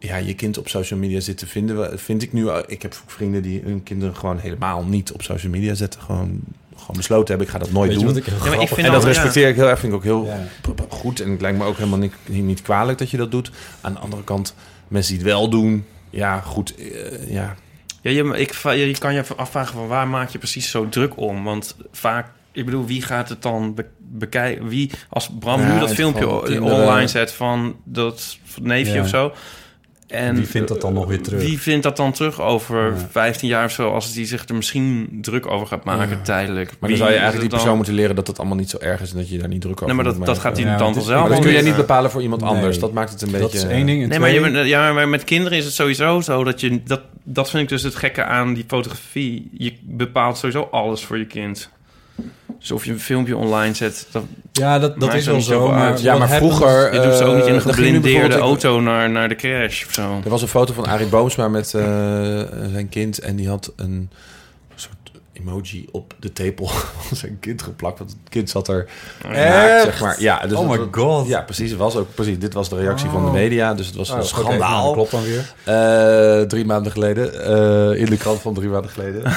Ja, 0.08 0.16
je 0.18 0.34
kind 0.34 0.58
op 0.58 0.70
social 0.70 1.00
media 1.00 1.20
zitten 1.20 1.48
vinden. 1.48 2.00
Vind 2.00 2.22
ik 2.24 2.34
nu... 2.34 2.50
Ik 2.68 2.82
heb 2.82 2.96
vrienden 3.06 3.42
die 3.42 3.62
hun 3.63 3.84
kinderen 3.84 4.16
gewoon 4.16 4.39
helemaal 4.39 4.84
niet 4.86 5.12
op 5.12 5.22
social 5.22 5.52
media 5.52 5.74
zetten. 5.74 6.02
Gewoon, 6.02 6.39
gewoon 6.76 6.96
besloten 6.98 7.28
hebben, 7.28 7.46
ik 7.48 7.54
ga 7.54 7.60
dat 7.60 7.72
nooit 7.72 7.89
Weet 7.92 8.00
doen. 8.00 8.18
ik 8.18 8.28
maar 8.28 8.62
ik 8.62 8.68
vind 8.68 8.88
En 8.88 8.92
dat 8.92 9.02
ja. 9.02 9.08
respecteer 9.08 9.48
ik 9.50 9.56
heel 9.56 9.70
erg. 9.70 9.80
Vind 9.80 9.92
ik 9.92 9.98
ook 9.98 10.04
heel 10.04 10.26
Ja. 10.26 10.44
goed. 10.89 11.20
En 11.20 11.32
het 11.32 11.42
lijkt 11.42 11.58
me 11.58 11.66
ook 11.66 11.78
helemaal 11.78 12.00
niet, 12.00 12.13
niet 12.28 12.62
kwalijk 12.62 12.98
dat 12.98 13.10
je 13.10 13.18
dat 13.18 13.32
doet. 13.32 13.52
Aan 13.82 13.94
de 13.94 14.00
andere 14.00 14.24
kant, 14.24 14.56
mensen 14.88 15.13
die 15.16 15.24
het 15.24 15.34
wel 15.34 15.50
doen... 15.50 15.86
Ja, 16.10 16.39
goed. 16.39 16.76
eh, 16.76 17.32
ja, 17.32 17.56
Ja, 18.02 18.12
je, 18.12 18.24
ik, 18.38 18.54
je 18.63 18.96
kan 19.00 19.13
je 19.13 19.24
afvragen 19.36 19.74
van 19.74 19.88
waar 19.88 20.08
maak 20.08 20.30
je 20.30 20.38
precies 20.38 20.70
zo 20.70 20.89
druk 20.89 21.18
om? 21.18 21.44
Want 21.44 21.76
vaak, 21.92 22.28
ik 22.52 22.66
bedoel, 22.66 22.86
wie 22.86 23.02
gaat 23.02 23.30
het 23.30 23.42
dan 23.42 23.74
be- 23.74 23.86
bekijken? 23.98 24.68
Wie, 24.68 24.92
als 25.10 25.30
Bram 25.39 25.62
Ja, 25.62 25.74
nu 25.74 25.80
dat 25.80 25.94
filmpje 25.94 26.62
online 26.62 27.08
zet 27.08 27.32
van 27.32 27.76
dat 27.84 28.38
neefje 28.62 28.94
Ja. 28.94 29.02
of 29.02 29.08
zo. 29.08 29.34
En 30.13 30.36
Wie 30.36 30.47
vindt 30.47 30.67
dat 30.67 30.82
dan 30.82 30.93
nog 30.93 31.06
weer 31.08 31.21
terug? 31.21 31.41
Wie 31.41 31.60
vindt 31.60 31.84
dat 31.84 31.97
dan 31.97 32.12
terug 32.12 32.41
over 32.41 32.86
Ja. 32.86 33.08
15 33.12 33.47
jaar 33.47 33.65
of 33.65 33.71
zo, 33.71 33.89
als 33.93 34.13
die 34.13 34.26
zich 34.26 34.47
er 34.47 34.56
misschien 34.56 35.17
druk 35.21 35.47
over 35.47 35.67
gaat 35.67 35.84
maken 35.84 36.10
Ja. 36.17 36.23
tijdelijk? 36.23 36.69
maar 36.80 36.89
Wie 36.89 36.89
dan 36.89 36.97
zou 36.97 37.10
je 37.10 37.15
eigenlijk 37.15 37.39
die 37.41 37.49
dan? 37.49 37.60
persoon 37.60 37.76
moeten 37.76 37.93
leren 37.93 38.15
dat 38.15 38.28
het 38.28 38.38
allemaal 38.39 38.58
niet 38.58 38.69
zo 38.69 38.78
erg 38.78 39.02
is 39.02 39.12
en 39.12 39.17
dat 39.17 39.30
je 39.30 39.38
daar 39.38 39.47
niet 39.47 39.62
druk 39.62 39.73
over 39.82 39.86
Nee, 39.88 39.95
maar 39.95 40.06
moet 40.06 40.15
dat, 40.17 40.26
dat 40.26 40.39
gaat 40.39 40.58
hij 40.58 40.65
Ja, 40.65 40.78
dan 40.78 40.93
vanzelf 40.93 41.19
Maar 41.21 41.30
dat 41.30 41.39
kun 41.39 41.49
leren. 41.49 41.65
niet 41.65 41.76
bepalen 41.76 42.12
voor 42.12 42.21
iemand 42.21 42.41
Nee. 42.41 42.49
anders. 42.49 42.80
Dat 42.80 42.93
maakt 42.93 43.12
het 43.12 43.21
een 43.21 43.32
Dat 43.32 43.41
beetje... 43.41 43.58
is 43.58 43.63
één 43.63 43.86
ding. 43.86 44.08
Nee, 44.08 44.19
maar, 44.19 44.32
je, 44.32 44.49
ja, 44.67 44.93
maar 44.93 45.10
met 45.10 45.23
kinderen 45.23 45.58
is 45.58 45.65
het 45.65 45.73
sowieso 45.73 46.21
zo 46.21 46.43
dat 46.43 46.60
je... 46.60 46.84
Dat, 46.84 47.02
dat 47.23 47.49
vind 47.49 47.63
ik 47.63 47.69
dus 47.69 47.84
het 47.84 47.95
gekke 47.95 48.23
aan 48.23 48.54
die 48.54 48.63
fotografie. 48.67 49.49
Je 49.58 49.73
bepaalt 49.82 50.38
sowieso 50.38 50.67
alles 50.71 51.04
voor 51.04 51.17
je 51.17 51.26
kind. 51.28 51.69
Dus 52.63 52.71
of 52.71 52.86
je 52.86 52.91
een 52.91 52.99
filmpje 52.99 53.38
online 53.38 53.73
zet... 53.73 54.08
Dat, 54.12 54.23
ja, 54.52 54.80
dat, 54.80 54.99
dat 54.99 55.13
is 55.13 55.26
wel 55.26 55.41
zo. 55.41 55.67
Maar 55.67 55.89
uit. 55.89 56.02
Ja, 56.02 56.17
maar 56.17 56.30
happens- 56.30 56.56
vroeger... 56.56 56.93
je 56.93 57.02
doet 57.02 57.15
ze 57.15 57.23
ook 57.23 57.36
niet 57.36 57.45
in 57.45 57.54
een 57.54 57.60
eh, 57.60 57.65
geblindeerde 57.65 58.38
auto 58.38 58.80
naar, 58.80 59.10
naar 59.10 59.30
de 59.30 59.36
crash 59.36 59.86
of 59.86 59.93
zo. 59.93 60.21
Er 60.23 60.30
was 60.30 60.41
een 60.41 60.47
foto 60.47 60.73
van 60.73 60.86
Arie 60.86 61.08
Boomsma 61.08 61.47
met 61.47 61.73
eh, 61.73 61.84
zijn 62.71 62.89
kind 62.89 63.19
en 63.19 63.36
die 63.36 63.47
had 63.47 63.73
een 63.76 64.10
emoji 65.47 65.86
op 65.91 66.13
de 66.19 66.34
tepel 66.34 66.67
van 67.08 67.17
zijn 67.17 67.38
kind 67.39 67.62
geplakt. 67.62 67.97
Want 67.99 68.10
het 68.12 68.29
kind 68.29 68.49
zat 68.49 68.67
er 68.67 68.89
naakt, 69.27 69.84
zeg 69.84 70.01
maar. 70.01 70.21
Ja, 70.21 70.39
dus 70.47 70.58
Oh 70.58 70.69
my 70.69 70.79
god. 70.91 71.27
Ja, 71.27 71.41
precies. 71.41 71.69
Het 71.69 71.79
was 71.79 71.95
ook 71.95 72.15
precies. 72.15 72.39
Dit 72.39 72.53
was 72.53 72.69
de 72.69 72.75
reactie 72.75 73.10
van 73.10 73.21
de 73.21 73.27
Oh. 73.27 73.34
media, 73.34 73.73
dus 73.73 73.86
het 73.88 73.95
was 73.95 74.10
Oh, 74.10 74.15
een 74.17 74.21
nou, 74.23 74.29
schandaal. 74.43 74.84
dat 74.86 74.93
klopt 74.93 75.12
dan 75.12 75.23
weer. 75.23 75.53
Eh, 75.63 76.41
drie 76.41 76.65
maanden 76.65 76.91
geleden. 76.91 77.43
eh, 77.93 77.99
in 77.99 78.06
de 78.06 78.17
krant 78.17 78.41
van 78.41 78.53
drie 78.53 78.69
maanden 78.69 78.91
geleden. 78.91 79.23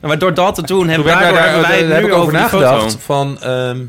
Eh, 0.00 0.08
Maar 0.08 0.18
door 0.18 0.34
dat 0.34 0.54
te 0.54 0.62
doen 0.62 0.88
hebben 0.88 1.06
Toen 1.12 1.20
wij, 1.20 1.32
daar- 1.32 1.44
hebben 1.52 1.68
wij 1.70 1.96
heb 1.96 2.04
ik 2.04 2.12
over 2.12 2.32
nagedacht. 2.32 2.82
foto. 2.82 2.98
Van, 2.98 3.42
ehm, 3.42 3.80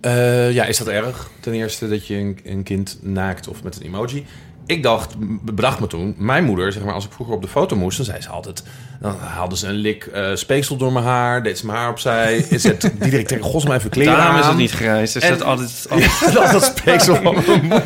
eh, 0.00 0.52
ja, 0.52 0.64
is 0.64 0.78
dat 0.78 0.86
erg? 0.88 1.28
Ten 1.40 1.52
eerste 1.52 1.88
dat 1.88 2.06
je 2.06 2.14
een, 2.16 2.38
een 2.44 2.62
kind 2.62 2.98
naakt 3.00 3.48
of 3.48 3.62
met 3.62 3.76
een 3.76 3.82
emoji. 3.82 4.26
Ik 4.66 4.82
dacht, 4.82 5.14
bedacht 5.42 5.80
me 5.80 5.86
toen, 5.86 6.14
mijn 6.18 6.44
moeder, 6.44 6.72
zeg 6.72 6.82
maar, 6.82 6.94
als 6.94 7.04
ik 7.04 7.12
vroeger 7.12 7.34
op 7.34 7.42
de 7.42 7.48
foto 7.48 7.76
moest, 7.76 7.96
dan 7.96 8.06
zei 8.06 8.20
ze 8.20 8.28
altijd, 8.28 8.62
dan 9.00 9.16
haalde 9.18 9.56
ze 9.56 9.66
een 9.66 9.74
lik 9.74 10.04
eh, 10.06 10.30
speeksel 10.34 10.76
door 10.76 10.92
mijn 10.92 11.04
haar, 11.04 11.42
deed 11.42 11.58
ze 11.58 11.66
mijn 11.66 11.78
haar 11.78 11.90
opzij, 11.90 12.46
zet 12.50 12.80
die 12.80 12.90
direct 12.98 13.28
tegen, 13.28 13.44
gos 13.44 13.64
even 13.64 13.90
kleren 13.90 14.16
Daarom 14.16 14.40
is 14.40 14.46
het 14.46 14.56
niet 14.56 14.70
grijs. 14.70 15.12
Dus 15.12 15.22
En- 15.22 15.30
dat 15.30 15.42
altijd... 15.42 15.86
altijd 15.90 16.32
dat 16.34 16.50
dat 16.50 16.64
speeksel 16.64 17.14
van 17.14 17.34
mijn 17.34 17.60
moeder. 17.66 17.80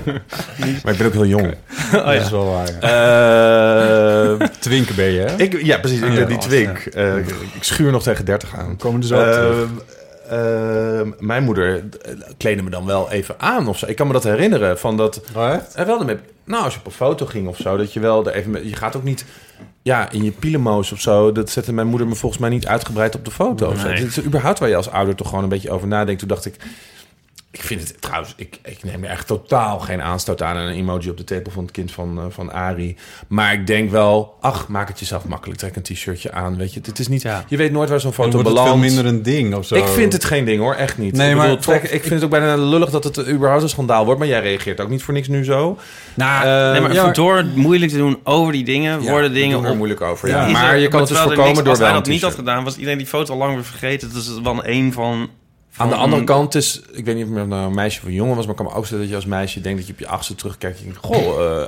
maar 0.84 0.92
ik 0.92 0.98
ben 0.98 1.06
ook 1.06 1.12
heel 1.12 1.26
jong. 1.26 1.54
dat 1.92 2.12
is 2.14 2.30
wel 2.30 2.46
waar. 2.50 2.68
ja. 2.80 4.40
Eh, 4.40 4.46
Twinken 4.58 4.94
ben 4.96 5.10
je, 5.10 5.20
hè? 5.20 5.36
ik, 5.36 5.62
ja, 5.62 5.78
precies. 5.78 6.00
Ik 6.00 6.08
Ja, 6.08 6.14
ben 6.14 6.28
die 6.28 6.38
twink. 6.38 6.78
Eh, 6.78 7.16
ik, 7.16 7.26
ik 7.54 7.62
schuur 7.62 7.90
nog 7.92 8.02
tegen 8.02 8.24
30 8.24 8.56
aan. 8.56 8.76
Komen 8.76 9.00
er 9.00 9.06
zo 9.06 9.16
Ehm, 10.30 11.10
mijn 11.18 11.42
moeder 11.42 11.74
eh, 11.74 12.12
kleedde 12.36 12.62
me 12.62 12.70
dan 12.70 12.86
wel 12.86 13.10
even 13.10 13.34
aan 13.38 13.68
of 13.68 13.78
zo. 13.78 13.86
Ik 13.86 13.96
kan 13.96 14.06
me 14.06 14.12
dat 14.12 14.24
herinneren 14.24 14.78
van 14.78 14.96
dat. 14.96 15.20
Oh, 15.34 15.52
echt? 15.52 15.74
En 15.74 15.86
wel 15.86 16.04
met, 16.04 16.20
nou, 16.44 16.64
als 16.64 16.72
je 16.72 16.78
op 16.78 16.86
een 16.86 16.92
foto 16.92 17.26
ging 17.26 17.48
of 17.48 17.56
zo, 17.56 17.76
dat 17.76 17.92
je 17.92 18.00
wel 18.00 18.26
er 18.26 18.34
even. 18.34 18.50
Met, 18.50 18.68
je 18.68 18.76
gaat 18.76 18.96
ook 18.96 19.02
niet. 19.02 19.24
Ja, 19.82 20.10
in 20.10 20.24
je 20.24 20.30
pielemoos 20.30 20.92
of 20.92 21.00
zo. 21.00 21.32
Dat 21.32 21.50
zette 21.50 21.72
mijn 21.72 21.86
moeder 21.86 22.08
me 22.08 22.14
volgens 22.14 22.40
mij 22.40 22.50
niet 22.50 22.66
uitgebreid 22.66 23.14
op 23.14 23.24
de 23.24 23.30
foto. 23.30 23.68
of 23.68 23.80
zo. 23.80 23.88
Nee. 23.88 23.98
Het 23.98 24.06
is 24.06 24.24
überhaupt 24.24 24.58
waar 24.58 24.68
je 24.68 24.76
als 24.76 24.90
ouder 24.90 25.14
toch 25.14 25.28
gewoon 25.28 25.42
een 25.42 25.48
beetje 25.48 25.70
over 25.70 25.88
nadenkt. 25.88 26.20
Toen 26.20 26.28
dacht 26.28 26.46
ik. 26.46 26.56
Ik 27.50 27.62
vind 27.62 27.80
het 27.80 28.00
trouwens, 28.00 28.32
ik, 28.36 28.58
ik 28.64 28.84
neem 28.84 29.04
er 29.04 29.10
echt 29.10 29.26
totaal 29.26 29.78
geen 29.78 30.02
aanstoot 30.02 30.42
aan. 30.42 30.56
Een 30.56 30.72
emoji 30.74 31.10
op 31.10 31.16
de 31.16 31.24
tepel 31.24 31.52
van 31.52 31.62
het 31.62 31.72
kind 31.72 31.92
van, 31.92 32.18
eh, 32.18 32.24
van 32.28 32.52
Ari. 32.52 32.96
Maar 33.28 33.52
ik 33.52 33.66
denk 33.66 33.90
wel, 33.90 34.34
ach, 34.40 34.68
maak 34.68 34.88
het 34.88 34.98
jezelf 34.98 35.24
makkelijk. 35.24 35.58
Trek 35.58 35.76
een 35.76 35.82
t-shirtje 35.82 36.32
aan, 36.32 36.56
weet 36.56 36.74
je. 36.74 36.80
Het 36.84 36.98
is 36.98 37.08
niet, 37.08 37.22
Ja. 37.22 37.44
Je 37.48 37.56
weet 37.56 37.72
nooit 37.72 37.88
waar 37.88 38.00
zo'n 38.00 38.12
Dan 38.16 38.24
foto 38.24 38.32
wordt 38.42 38.48
het 38.48 38.56
belandt. 38.58 38.80
veel 38.80 38.88
minder 38.94 39.12
een 39.14 39.22
ding 39.22 39.54
of 39.54 39.66
zo. 39.66 39.74
Ik 39.74 39.86
vind 39.86 40.12
het 40.12 40.24
geen 40.24 40.44
ding 40.44 40.60
hoor, 40.60 40.74
echt 40.74 40.98
niet. 40.98 41.12
Nee, 41.14 41.30
ik, 41.30 41.36
maar 41.36 41.46
bedoel, 41.46 41.62
trek- 41.62 41.82
ik 41.82 42.00
vind 42.00 42.14
het 42.14 42.24
ook 42.24 42.30
bijna 42.30 42.56
lullig 42.56 42.90
dat 42.90 43.04
het 43.04 43.28
überhaupt 43.28 43.62
een 43.62 43.68
schandaal 43.68 44.04
wordt. 44.04 44.18
Maar 44.20 44.28
jij 44.28 44.40
reageert 44.40 44.80
ook 44.80 44.88
niet 44.88 45.02
voor 45.02 45.14
niks 45.14 45.28
nu 45.28 45.44
zo. 45.44 45.78
Nou, 46.14 46.46
Eh, 46.46 46.72
nee, 46.72 46.80
maar 46.80 46.92
ja, 46.92 47.10
door 47.10 47.44
moeilijk 47.54 47.90
te 47.92 47.98
doen 47.98 48.18
over 48.24 48.52
die 48.52 48.64
dingen, 48.64 49.02
Ja, 49.02 49.10
worden 49.10 49.32
dingen 49.32 49.64
er 49.64 49.70
op... 49.70 49.76
moeilijk 49.76 50.00
over. 50.00 50.28
Ja. 50.28 50.46
Maar 50.48 50.72
er- 50.72 50.78
je 50.78 50.88
kan 50.88 51.00
het 51.00 51.08
dus 51.08 51.18
voorkomen 51.18 51.44
niks- 51.44 51.58
door 51.58 51.68
Als 51.68 51.78
wel 51.78 51.86
hij 51.88 51.96
een 51.96 52.02
dat 52.02 52.12
niet 52.12 52.22
had 52.22 52.34
gedaan, 52.34 52.64
was 52.64 52.74
iedereen 52.76 52.98
die 52.98 53.06
foto 53.06 53.32
al 53.32 53.38
lang 53.38 53.54
weer 53.54 53.64
vergeten. 53.64 54.12
Dus 54.12 54.26
het 54.26 54.36
is 54.36 54.42
wel 54.42 54.66
een 54.66 54.92
van... 54.92 55.28
Aan 55.76 55.88
de 55.88 55.94
andere 55.94 56.24
kant 56.24 56.54
is, 56.54 56.80
ik 56.92 57.04
weet 57.04 57.14
niet 57.14 57.26
of 57.28 57.34
het 57.34 57.48
nou 57.48 57.66
een 57.66 57.74
meisje 57.74 58.00
of 58.00 58.06
een 58.06 58.12
jongen 58.12 58.36
was, 58.36 58.44
maar 58.46 58.54
ik 58.54 58.62
kan 58.64 58.72
me 58.72 58.78
ook 58.78 58.84
stellen 58.84 59.02
dat 59.02 59.10
je 59.10 59.16
als 59.16 59.26
meisje 59.26 59.60
denkt 59.60 59.78
dat 59.78 59.86
je 59.86 59.92
op 59.92 59.98
je 59.98 60.06
achtste 60.08 60.34
terugkijkt. 60.34 60.80
En 60.84 60.94
goh, 61.00 61.16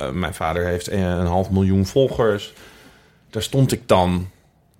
eh, 0.03 0.11
mijn 0.11 0.33
vader 0.33 0.65
heeft 0.65 0.91
een, 0.91 0.99
een 1.01 1.25
half 1.27 1.49
miljoen 1.49 1.85
volgers. 1.85 2.53
Daar 3.29 3.41
stond 3.43 3.71
ik 3.71 3.81
dan. 3.85 4.29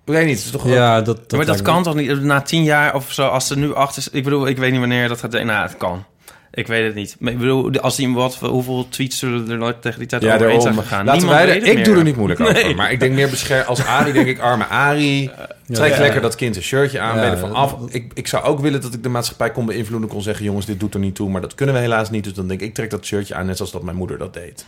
Ik 0.04 0.12
weet 0.12 0.26
niet, 0.26 0.36
het 0.36 0.44
is 0.44 0.50
toch 0.50 0.68
Ja, 0.68 1.00
dat, 1.00 1.16
dat, 1.16 1.32
maar 1.38 1.46
dat 1.46 1.56
me- 1.56 1.62
kan 1.62 1.82
toch 1.82 1.94
niet? 1.94 2.22
Na 2.22 2.40
tien 2.42 2.62
jaar 2.64 2.94
of 2.94 3.12
zo, 3.12 3.26
als 3.26 3.50
er 3.50 3.56
nu 3.56 3.74
acht 3.74 3.96
is... 3.96 4.08
Ik 4.10 4.24
bedoel, 4.24 4.46
ik 4.46 4.58
weet 4.58 4.70
niet 4.70 4.80
wanneer 4.80 5.08
dat 5.08 5.18
gaat... 5.20 5.32
Nou, 5.32 5.50
het 5.62 5.76
kan. 5.76 6.04
Ik 6.52 6.66
weet 6.66 6.84
het 6.86 6.94
niet. 6.94 7.16
Maar 7.18 7.32
ik 7.32 7.38
bedoel, 7.38 7.78
als 7.80 7.96
die 7.96 8.12
wat, 8.14 8.34
hoeveel 8.34 8.88
tweets 8.88 9.18
zullen 9.18 9.50
er 9.50 9.56
nooit 9.58 9.82
tegen 9.82 9.98
die 9.98 10.08
tijd 10.08 10.22
Ja, 10.22 10.34
overheen 10.34 10.60
zijn 10.60 10.74
daarom. 10.74 10.82
gegaan? 10.90 11.04
Laten 11.04 11.20
Niemand 11.20 11.38
wij 11.44 11.46
weet 11.52 11.60
het 11.60 11.70
ik 11.70 11.74
meer. 11.76 11.84
doe 11.84 11.96
er 11.96 12.02
niet 12.04 12.16
moeilijk 12.16 12.40
over. 12.40 12.52
Nee. 12.54 12.74
Maar 12.74 12.92
ik 12.92 13.00
denk 13.00 13.14
meer 13.14 13.30
bescherm 13.30 13.66
als 13.66 13.84
Ari, 13.84 14.12
denk 14.12 14.26
ik, 14.26 14.38
arme 14.38 14.66
Ari. 14.66 15.30
Trek 15.74 15.96
lekker 15.98 16.20
dat 16.20 16.34
kind 16.34 16.56
een 16.56 16.62
shirtje 16.62 17.00
aan, 17.00 17.14
ben 17.14 17.30
er 17.30 17.38
van 17.38 17.52
af. 17.52 17.76
Ik, 17.88 18.10
ik 18.14 18.26
zou 18.26 18.44
ook 18.44 18.60
willen 18.60 18.80
dat 18.80 18.94
ik 18.94 19.02
de 19.02 19.08
maatschappij 19.08 19.50
kon 19.50 19.66
beïnvloeden. 19.66 20.08
Kon 20.08 20.22
zeggen, 20.22 20.44
jongens, 20.44 20.66
dit 20.66 20.80
doet 20.80 20.94
er 20.94 21.00
niet 21.00 21.14
toe. 21.14 21.30
Maar 21.30 21.40
dat 21.40 21.54
kunnen 21.54 21.74
we 21.74 21.80
helaas 21.80 22.10
niet. 22.10 22.24
Dus 22.24 22.32
dan 22.32 22.48
denk 22.48 22.60
ik, 22.60 22.68
ik 22.68 22.74
trek 22.74 22.90
dat 22.90 23.04
shirtje 23.04 23.34
aan, 23.34 23.46
net 23.46 23.56
zoals 23.56 23.72
dat 23.72 23.82
mijn 23.82 23.96
moeder 23.96 24.18
dat 24.18 24.34
deed. 24.34 24.64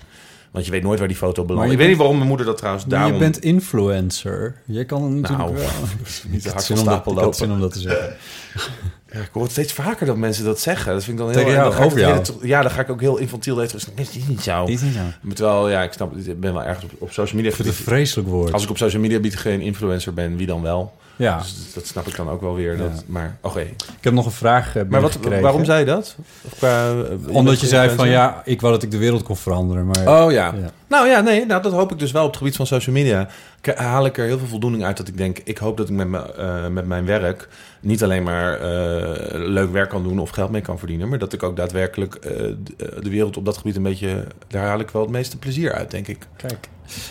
Want 0.51 0.65
je 0.65 0.71
weet 0.71 0.83
nooit 0.83 0.99
waar 0.99 1.09
die 1.09 1.17
foto 1.17 1.45
belandt. 1.45 1.67
je 1.67 1.73
Ik 1.73 1.79
weet 1.79 1.89
niet 1.89 1.97
waarom 1.99 2.17
mijn 2.17 2.29
moeder 2.29 2.47
dat 2.47 2.57
trouwens 2.57 2.85
Maar 2.87 2.99
daarom... 2.99 3.13
je 3.13 3.19
bent 3.19 3.41
influencer. 3.41 4.55
Je 4.67 4.85
kan 4.85 5.21
natuurlijk 5.21 5.39
Nou, 5.51 5.55
wel. 5.55 5.71
niet 6.31 6.43
de 6.43 6.51
dat- 6.53 6.63
stapel 6.63 6.91
ik 6.93 7.05
had 7.05 7.15
lopen. 7.17 7.35
zin 7.35 7.51
om 7.51 7.61
dat 7.61 7.73
te 7.73 7.79
zeggen. 7.81 8.17
Ja, 9.13 9.19
ik 9.21 9.29
hoor 9.33 9.43
het 9.43 9.53
steeds 9.53 9.73
vaker 9.73 10.07
dat 10.07 10.17
mensen 10.17 10.45
dat 10.45 10.61
zeggen. 10.61 10.93
Dat 10.93 11.05
vind 11.05 11.19
ik 11.19 11.25
dan 11.25 11.35
heel 11.35 11.45
Tegen 11.45 11.57
en 11.59 11.63
jou, 11.63 11.69
dan 11.71 11.79
ga 11.79 11.85
ik 11.85 11.93
over 11.93 12.07
het 12.15 12.27
jou. 12.27 12.39
hele- 12.41 12.49
ja, 12.55 12.63
dan 12.63 12.71
ga 12.71 12.81
ik 12.81 12.91
ook 12.91 13.01
heel 13.01 13.17
infantiel. 13.17 13.55
Dus, 13.55 13.73
dit 13.95 14.15
is 14.17 14.27
niet 14.27 14.43
zo. 14.43 14.65
Niet 14.67 14.79
zo. 14.81 14.87
Terwijl, 15.35 15.69
ja, 15.71 15.83
ik 15.83 15.93
snap, 15.93 16.17
ik 16.17 16.41
ben 16.41 16.53
wel 16.53 16.63
ergens 16.65 16.85
op, 16.85 16.91
op 16.99 17.13
social 17.13 17.35
media. 17.37 17.51
Ik 17.51 17.57
vind 17.57 17.69
het 17.69 17.77
een 17.79 17.85
vreselijk 17.85 18.29
woord. 18.29 18.53
Als 18.53 18.63
ik 18.65 18.71
op 18.71 18.77
social 18.77 19.03
media 19.03 19.19
bied 19.21 19.37
geen 19.37 19.61
influencer 19.61 20.15
ben, 20.15 20.37
wie 20.37 20.47
dan 20.47 20.63
wel? 20.63 20.93
Ja, 21.17 21.39
Dus 21.39 21.73
dat 21.75 21.87
snap 21.87 22.07
ik 22.07 22.17
dan 22.17 22.29
ook 22.29 22.41
wel 22.41 22.55
weer. 22.55 22.77
Dat, 22.77 22.91
Ja. 22.95 23.03
Maar, 23.07 23.37
oké. 23.41 23.61
ik 23.61 23.77
heb 24.01 24.13
nog 24.13 24.25
een 24.25 24.31
vraag 24.33 24.77
eh, 24.77 24.83
Maar 24.89 25.01
wat, 25.01 25.19
waarom 25.41 25.65
zei 25.65 25.79
je 25.79 25.85
dat? 25.85 26.17
Of 26.53 26.63
eh, 26.63 26.91
Omdat 27.29 27.61
je 27.61 27.67
zei 27.67 27.91
van 27.91 28.09
ja, 28.09 28.43
ik 28.45 28.61
wou 28.61 28.73
dat 28.73 28.83
ik 28.83 28.91
de 28.91 28.97
wereld 28.99 29.23
kon 29.23 29.37
veranderen. 29.37 29.87
Maar 29.87 30.23
Oh 30.25 30.33
ja. 30.33 30.55
Ja. 30.61 30.71
Nou 30.93 31.09
ja, 31.09 31.21
nee, 31.21 31.47
nou, 31.47 31.63
dat 31.63 31.73
hoop 31.73 31.93
ik 31.93 31.99
dus 31.99 32.13
wel 32.13 32.23
op 32.23 32.29
het 32.29 32.37
gebied 32.37 32.57
van 32.57 32.67
social 32.67 32.95
media. 32.95 33.29
K- 33.61 33.75
Haal 33.77 34.05
ik 34.07 34.19
er 34.19 34.25
heel 34.27 34.39
veel 34.39 34.47
voldoening 34.47 34.85
uit 34.85 34.97
dat 34.97 35.09
ik 35.09 35.17
denk, 35.17 35.39
ik 35.45 35.59
hoop 35.59 35.77
dat 35.77 35.89
ik 35.89 35.95
met, 35.95 36.09
me, 36.09 36.19
eh, 36.35 36.67
met 36.69 36.87
mijn 36.87 37.05
werk 37.07 37.49
niet 37.81 38.03
alleen 38.03 38.23
maar 38.23 38.55
eh, 38.55 39.39
leuk 39.49 39.73
werk 39.73 39.89
kan 39.89 40.03
doen 40.03 40.19
of 40.19 40.31
geld 40.31 40.51
mee 40.51 40.61
kan 40.61 40.79
verdienen, 40.79 41.09
maar 41.09 41.19
dat 41.19 41.33
ik 41.33 41.43
ook 41.43 41.57
daadwerkelijk 41.57 42.15
eh, 42.15 42.49
eh, 42.49 42.55
de 42.77 43.11
wereld 43.11 43.37
op 43.37 43.45
dat 43.45 43.57
gebied 43.57 43.77
een 43.77 43.83
beetje, 43.83 44.27
daar 44.49 44.67
haal 44.67 44.79
ik 44.81 44.91
wel 44.91 45.03
het 45.03 45.11
meeste 45.11 45.39
plezier 45.39 45.73
uit, 45.73 45.91
denk 45.91 46.09
ik. 46.09 46.27
kijk, 46.37 46.69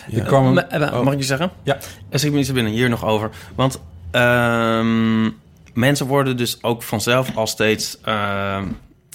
Ja. 0.08 0.18
ik 0.18 0.24
kwam... 0.24 0.58
Eh, 0.58 0.92
Oh. 0.92 1.02
Mag 1.04 1.12
ik 1.12 1.18
je 1.18 1.24
zeggen? 1.24 1.50
Ja. 1.62 1.78
Er 2.08 2.18
zit 2.18 2.32
me 2.32 2.38
iets 2.38 2.52
binnen, 2.52 2.72
hier 2.72 2.88
nog 2.88 3.04
over. 3.04 3.30
Want 3.54 3.80
ehm, 4.10 5.30
mensen 5.74 6.06
worden 6.06 6.36
dus 6.36 6.62
ook 6.62 6.82
vanzelf 6.82 7.36
al 7.36 7.46
steeds 7.46 7.98
ehm, 8.04 8.64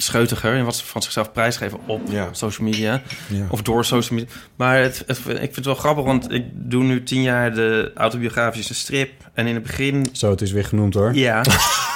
scheutiger... 0.02 0.54
in 0.54 0.64
wat 0.64 0.76
ze 0.76 0.86
van 0.86 1.02
zichzelf 1.02 1.32
prijsgeven 1.32 1.78
op 1.86 2.00
Ja. 2.10 2.28
social 2.32 2.66
media. 2.68 3.02
Ja. 3.28 3.46
Of 3.50 3.62
door 3.62 3.84
social 3.84 4.18
media. 4.18 4.34
Maar 4.56 4.78
het, 4.82 5.02
het- 5.06 5.18
ik 5.18 5.24
vind 5.38 5.56
het 5.56 5.64
wel 5.64 5.74
grappig, 5.74 6.04
want 6.04 6.32
ik 6.32 6.44
doe 6.52 6.84
nu 6.84 7.02
tien 7.02 7.22
jaar 7.22 7.54
de 7.54 7.90
autobiografische 7.94 8.74
strip. 8.74 9.10
En 9.34 9.46
in 9.46 9.54
het 9.54 9.62
begin 9.62 10.06
Zo, 10.12 10.30
het 10.30 10.40
is 10.40 10.52
weer 10.52 10.64
genoemd 10.64 10.94
hoor. 10.94 11.14
ja, 11.14 11.42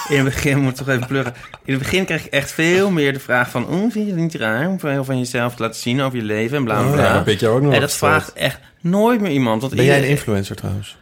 in 0.08 0.16
het 0.16 0.24
begin 0.24 0.58
moet 0.58 0.70
ik 0.70 0.76
toch 0.76 0.88
even 0.88 1.06
pluggen. 1.06 1.34
In 1.64 1.72
het 1.74 1.82
begin 1.82 2.04
kreeg 2.04 2.24
ik 2.26 2.32
echt 2.32 2.52
veel 2.52 2.90
meer 2.90 3.12
de 3.12 3.20
vraag 3.20 3.50
van... 3.50 3.66
Oh, 3.66 3.80
vind 3.80 3.94
je 3.94 4.00
het 4.12 4.16
niet 4.16 4.34
raar 4.34 4.68
om 4.68 4.80
veel 4.80 5.04
van 5.04 5.18
jezelf 5.18 5.54
te 5.54 5.62
laten 5.62 5.80
zien 5.80 6.00
over 6.00 6.18
je 6.18 6.24
leven 6.24 6.56
en 6.56 6.64
bla 6.64 6.82
bla 6.82 6.92
bla. 6.92 7.02
ja, 7.02 7.22
ik 7.26 7.40
jou 7.40 7.56
ook 7.56 7.62
nog 7.62 7.72
en 7.74 7.80
dat 7.80 7.92
vraagt 7.94 8.32
echt 8.32 8.58
nooit 8.80 9.20
meer 9.20 9.30
iemand. 9.32 9.60
Want 9.62 9.74
Ben 9.74 9.84
jij 9.84 9.98
een 10.02 10.08
influencer 10.08 10.56
trouwens? 10.56 10.96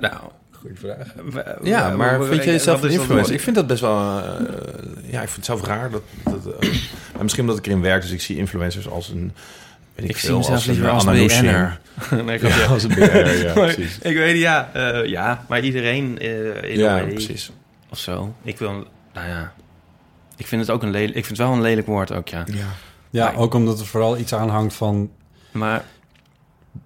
Nou, 0.00 0.14
vraag. 0.84 1.06
we- 1.32 1.56
Ja, 1.68 1.90
maar 1.96 2.18
we- 2.20 2.26
vind 2.26 2.44
je 2.44 2.50
jezelf 2.50 2.78
is 2.84 2.94
een 2.94 3.00
influencer? 3.00 3.34
Ik 3.34 3.40
vind 3.40 3.56
dat 3.56 3.66
best 3.66 3.80
wel... 3.80 3.98
eh, 4.18 4.24
ja, 5.10 5.20
ik 5.22 5.28
vind 5.28 5.36
het 5.36 5.44
zelf 5.44 5.64
raar. 5.64 5.90
Dat, 5.90 6.02
dat, 6.24 6.46
eh, 6.60 6.68
maar 7.14 7.22
misschien 7.22 7.42
omdat 7.42 7.58
ik 7.58 7.66
erin 7.66 7.80
werk, 7.80 8.02
dus 8.02 8.10
ik 8.10 8.20
zie 8.20 8.36
influencers 8.36 8.88
als 8.88 9.08
een... 9.08 9.32
Weet 9.94 10.04
ik, 10.04 10.10
Ik 10.10 10.16
zie 10.20 10.30
mezelf 10.36 10.54
als 10.54 10.66
een 10.66 10.72
liever 10.72 10.90
als 10.90 11.04
Nushin. 11.04 11.42
BN'er. 11.42 11.80
nee, 12.24 12.36
ik 12.36 12.42
Ja, 12.48 12.56
ja, 12.56 12.64
als 12.66 12.82
een 12.82 12.88
BN'er, 12.88 13.36
ja, 13.46 13.54
Maar 13.54 13.74
precies. 13.74 13.98
Ik 13.98 14.16
weet 14.16 14.32
niet, 14.32 14.42
ja. 14.42 14.70
eh, 14.72 15.08
ja, 15.08 15.44
maar 15.48 15.60
iedereen 15.60 16.18
eh 16.18 16.62
in 16.70 16.78
Ja, 16.78 17.00
een 17.00 17.08
precies. 17.08 17.50
of 17.90 17.98
zo. 17.98 18.34
Ik 18.42 18.58
wil, 18.58 18.70
nou 19.14 19.28
ja... 19.28 19.52
Ik 20.36 20.46
vind 20.46 20.60
het 20.60 20.70
ook 20.70 20.82
een 20.82 20.90
lelijk... 20.90 21.14
Ik 21.16 21.24
vind 21.24 21.38
het 21.38 21.46
wel 21.46 21.56
een 21.56 21.62
lelijk 21.62 21.86
woord 21.86 22.12
ook, 22.12 22.28
ja. 22.28 22.44
Ja. 22.46 22.54
Ja, 23.10 23.24
Maar- 23.24 23.36
ook 23.36 23.54
omdat 23.54 23.80
er 23.80 23.86
vooral 23.86 24.18
iets 24.18 24.34
aanhangt 24.34 24.74
van 24.74 25.10
Maar 25.52 25.84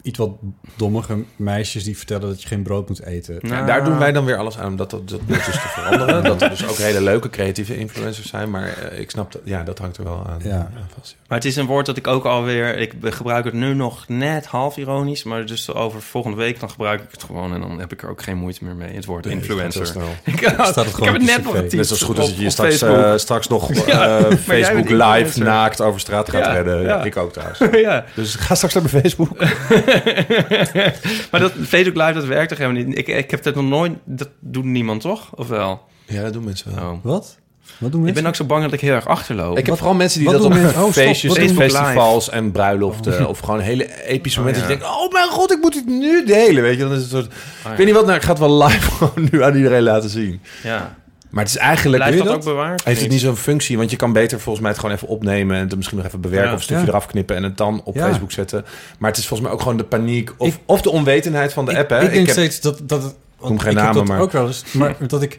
iets 0.03 0.19
wat 0.19 0.31
dommige 0.77 1.25
meisjes 1.37 1.85
die 1.85 1.97
vertellen 1.97 2.29
dat 2.29 2.43
je 2.43 2.49
geen 2.49 2.63
brood 2.63 2.89
moet 2.89 3.03
eten. 3.05 3.37
Nou, 3.41 3.67
daar 3.67 3.85
doen 3.85 3.99
wij 3.99 4.13
dan 4.13 4.25
weer 4.25 4.37
alles 4.37 4.59
aan 4.59 4.67
om 4.67 4.77
dat, 4.77 4.91
dat, 4.91 5.07
beeld 5.07 5.45
dus 5.45 5.55
te 5.55 5.69
veranderen. 5.69 6.23
dat 6.25 6.43
er 6.43 6.49
dus 6.49 6.67
ook 6.69 6.77
hele 6.77 7.01
leuke 7.03 7.31
creatieve 7.31 7.79
influencers 7.79 8.29
zijn. 8.29 8.51
Maar 8.51 8.69
eh, 8.69 8.99
ik 9.01 9.11
snap 9.11 9.33
dat, 9.33 9.41
ja, 9.45 9.63
dat 9.63 9.79
hangt 9.79 9.97
er 9.97 10.05
wel 10.05 10.27
aan, 10.27 10.41
Ja. 10.43 10.57
aan 10.57 10.89
vast. 10.99 11.17
Maar 11.29 11.39
het 11.39 11.47
is 11.47 11.57
een 11.57 11.67
woord 11.67 11.87
dat 11.87 11.97
ik 11.97 12.07
ook 12.07 12.25
alweer... 12.25 12.77
Ik 12.79 12.93
gebruik 13.03 13.45
het 13.45 13.55
nu 13.55 13.75
nog 13.75 14.09
net 14.09 14.47
half 14.47 14.77
ironisch. 14.77 15.23
Maar 15.23 15.47
dus 15.47 15.75
over 15.75 16.03
volgende 16.03 16.37
week 16.37 16.61
dan 16.61 16.71
gebruik 16.71 17.03
ik 17.03 17.09
het 17.11 17.23
gewoon. 17.23 17.55
En 17.55 17.61
dan 17.61 17.79
heb 17.81 17.93
ik 17.93 18.03
er 18.03 18.11
ook 18.11 18.23
geen 18.23 18.37
moeite 18.37 18.65
meer 18.65 18.75
mee. 18.75 18.95
Het 18.95 19.05
woord 19.05 19.25
Nee, 19.25 19.35
influencer. 19.35 19.81
het 19.83 19.97
Ik, 20.25 20.39
Staat 20.49 20.75
het 20.75 20.87
ik 20.87 20.97
heb 20.97 21.07
op 21.09 21.13
het 21.13 21.23
net 21.23 21.45
nog 21.45 21.53
Net 21.71 21.87
zo 21.89 22.07
goed 22.07 22.19
als 22.19 22.29
dat 22.29 22.39
je 22.39 22.51
straks, 22.51 22.77
Facebook. 22.79 23.05
eh, 23.05 23.17
straks 23.17 23.49
nog 23.49 23.71
eh, 23.73 23.87
Ja, 23.87 24.37
Facebook 24.37 24.89
live 24.89 25.39
naakt 25.43 25.81
over 25.81 26.01
straat 26.01 26.31
gaat 26.31 26.45
Ja, 26.45 26.53
redden. 26.53 26.83
ja. 26.83 27.03
Ik 27.05 27.17
ook 27.17 27.33
trouwens. 27.33 27.59
ja. 27.89 28.05
Dus 28.15 28.35
ga 28.35 28.55
straks 28.55 28.75
naar 28.75 28.83
mijn 28.91 29.03
Facebook. 29.03 29.37
maar 31.31 31.41
dat 31.41 31.53
Facebook 31.67 31.97
Live, 31.97 32.13
dat 32.13 32.25
werkt 32.25 32.49
toch 32.49 32.59
helemaal 32.59 32.83
niet? 32.83 32.99
Ik, 32.99 33.09
ik 33.09 33.31
heb 33.31 33.43
dat 33.43 33.55
nog 33.55 33.65
nooit... 33.65 33.93
Dat 34.05 34.29
doet 34.41 34.65
niemand, 34.65 35.01
toch? 35.01 35.31
Of 35.35 35.49
wel? 35.49 35.81
Ja, 36.07 36.23
dat 36.23 36.33
doen 36.33 36.45
mensen 36.45 36.75
wel. 36.75 36.91
Oh. 36.91 36.99
Wat? 37.03 37.39
Wat 37.79 37.91
doen 37.93 38.01
Ik 38.01 38.07
mensen? 38.07 38.15
ben 38.23 38.27
ook 38.27 38.37
zo 38.37 38.45
bang 38.45 38.63
dat 38.63 38.73
ik 38.73 38.81
heel 38.81 38.95
erg 38.95 39.07
achterloop. 39.07 39.59
Ik 39.59 39.67
heb 39.67 39.77
vooral 39.77 39.95
mensen 39.95 40.21
die 40.21 40.31
dat 40.31 40.45
op? 40.45 40.53
Oh, 40.55 40.91
feestjes, 40.91 41.35
doen- 41.35 41.49
festivals 41.55 42.31
en 42.31 42.53
bruiloften... 42.53 43.29
of 43.29 43.39
gewoon 43.39 43.61
hele 43.61 44.05
epische 44.07 44.39
momenten... 44.39 44.63
dat 44.63 44.73
je 44.73 44.79
denkt, 44.79 44.95
oh 44.95 45.13
mijn 45.13 45.29
god, 45.29 45.53
ik 45.53 45.59
moet 45.61 45.73
dit 45.73 45.87
nu 45.87 46.25
delen. 46.27 46.63
Weet 46.63 46.77
je, 46.77 46.83
dan 46.83 46.93
is 46.93 47.03
het 47.03 47.13
een 47.13 47.19
soort... 47.19 47.33
ja. 47.65 47.71
Ik 47.71 47.77
weet 47.77 47.87
niet 47.87 47.95
wat, 47.95 48.05
nou, 48.05 48.17
ik 48.17 48.23
ga 48.23 48.31
het 48.31 48.39
wel 48.39 48.63
live 48.65 48.91
gewoon 48.97 49.29
nu 49.31 49.43
aan 49.43 49.57
iedereen 49.57 49.83
laten 49.83 50.11
zien. 50.11 50.41
Ja. 50.63 50.97
Maar 51.31 51.45
het 51.45 51.53
is 51.53 51.59
eigenlijk... 51.59 52.03
Blijft 52.05 52.25
dat, 52.25 52.35
ook 52.35 52.45
bewaard? 52.45 52.85
Heeft 52.85 53.01
het 53.01 53.11
niet 53.11 53.21
zo'n 53.21 53.37
functie? 53.37 53.77
Want 53.79 53.91
je 53.91 53.97
kan 53.97 54.13
beter 54.13 54.41
volgens 54.41 54.61
mij 54.63 54.71
het 54.73 54.81
gewoon 54.81 54.95
even 54.97 55.09
opnemen... 55.09 55.57
en 55.57 55.63
het 55.63 55.77
misschien 55.77 55.97
nog 55.99 56.07
even 56.07 56.21
bewerken 56.21 56.47
Ja. 56.49 56.53
of 56.53 56.59
een 56.59 56.65
stukje 56.65 56.83
Ja. 56.83 56.89
eraf 56.89 57.07
knippen... 57.07 57.37
en 57.37 57.43
het 57.43 57.57
dan 57.57 57.81
op 57.85 57.95
Ja. 57.95 58.07
Facebook 58.07 58.33
zetten. 58.33 58.65
Maar 58.99 59.11
het 59.11 59.19
is 59.19 59.27
volgens 59.27 59.49
mij 59.49 59.57
ook 59.59 59.63
gewoon 59.63 59.77
de 59.79 59.85
paniek... 59.85 60.31
of, 60.37 60.49
Ik- 60.49 60.61
of 60.67 60.81
de 60.83 60.91
onwetendheid 60.91 61.53
van 61.53 61.65
de 61.65 61.71
ik, 61.71 61.77
app, 61.77 61.91
hè? 61.91 62.03
Ik 62.03 62.11
denk 62.13 62.27
heb- 62.27 62.31
steeds 62.37 62.61
dat, 62.61 62.81
dat 62.85 63.03
het... 63.03 63.15
want 63.39 63.61
geen 63.63 63.71
ik 63.71 63.77
heb 63.77 63.85
namen, 63.87 63.95
dat 63.95 64.07
maar- 64.09 64.21
ook 64.21 64.33
wel 64.33 64.47
eens. 64.47 64.65
Maar 64.73 64.97
dat 65.07 65.23
ik... 65.23 65.39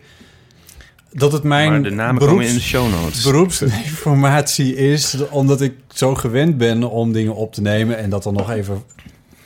Dat 1.12 1.32
het 1.32 1.44
mijn 1.44 1.72
Maar 1.72 1.82
de 1.84 1.90
namen 1.90 2.16
beroeps, 2.16 2.32
komen 2.34 2.48
in 2.48 2.54
de 2.56 2.62
show 2.62 2.92
notes. 2.92 3.24
beroepsinformatie 3.24 4.76
is... 4.76 5.18
omdat 5.30 5.62
ik 5.62 5.74
zo 5.94 6.16
gewend 6.16 6.58
ben 6.58 6.84
om 6.90 7.12
dingen 7.12 7.36
op 7.36 7.54
te 7.54 7.62
nemen... 7.62 7.98
en 7.98 8.10
dat 8.10 8.24
dan 8.24 8.34
nog 8.34 8.52
even 8.52 8.84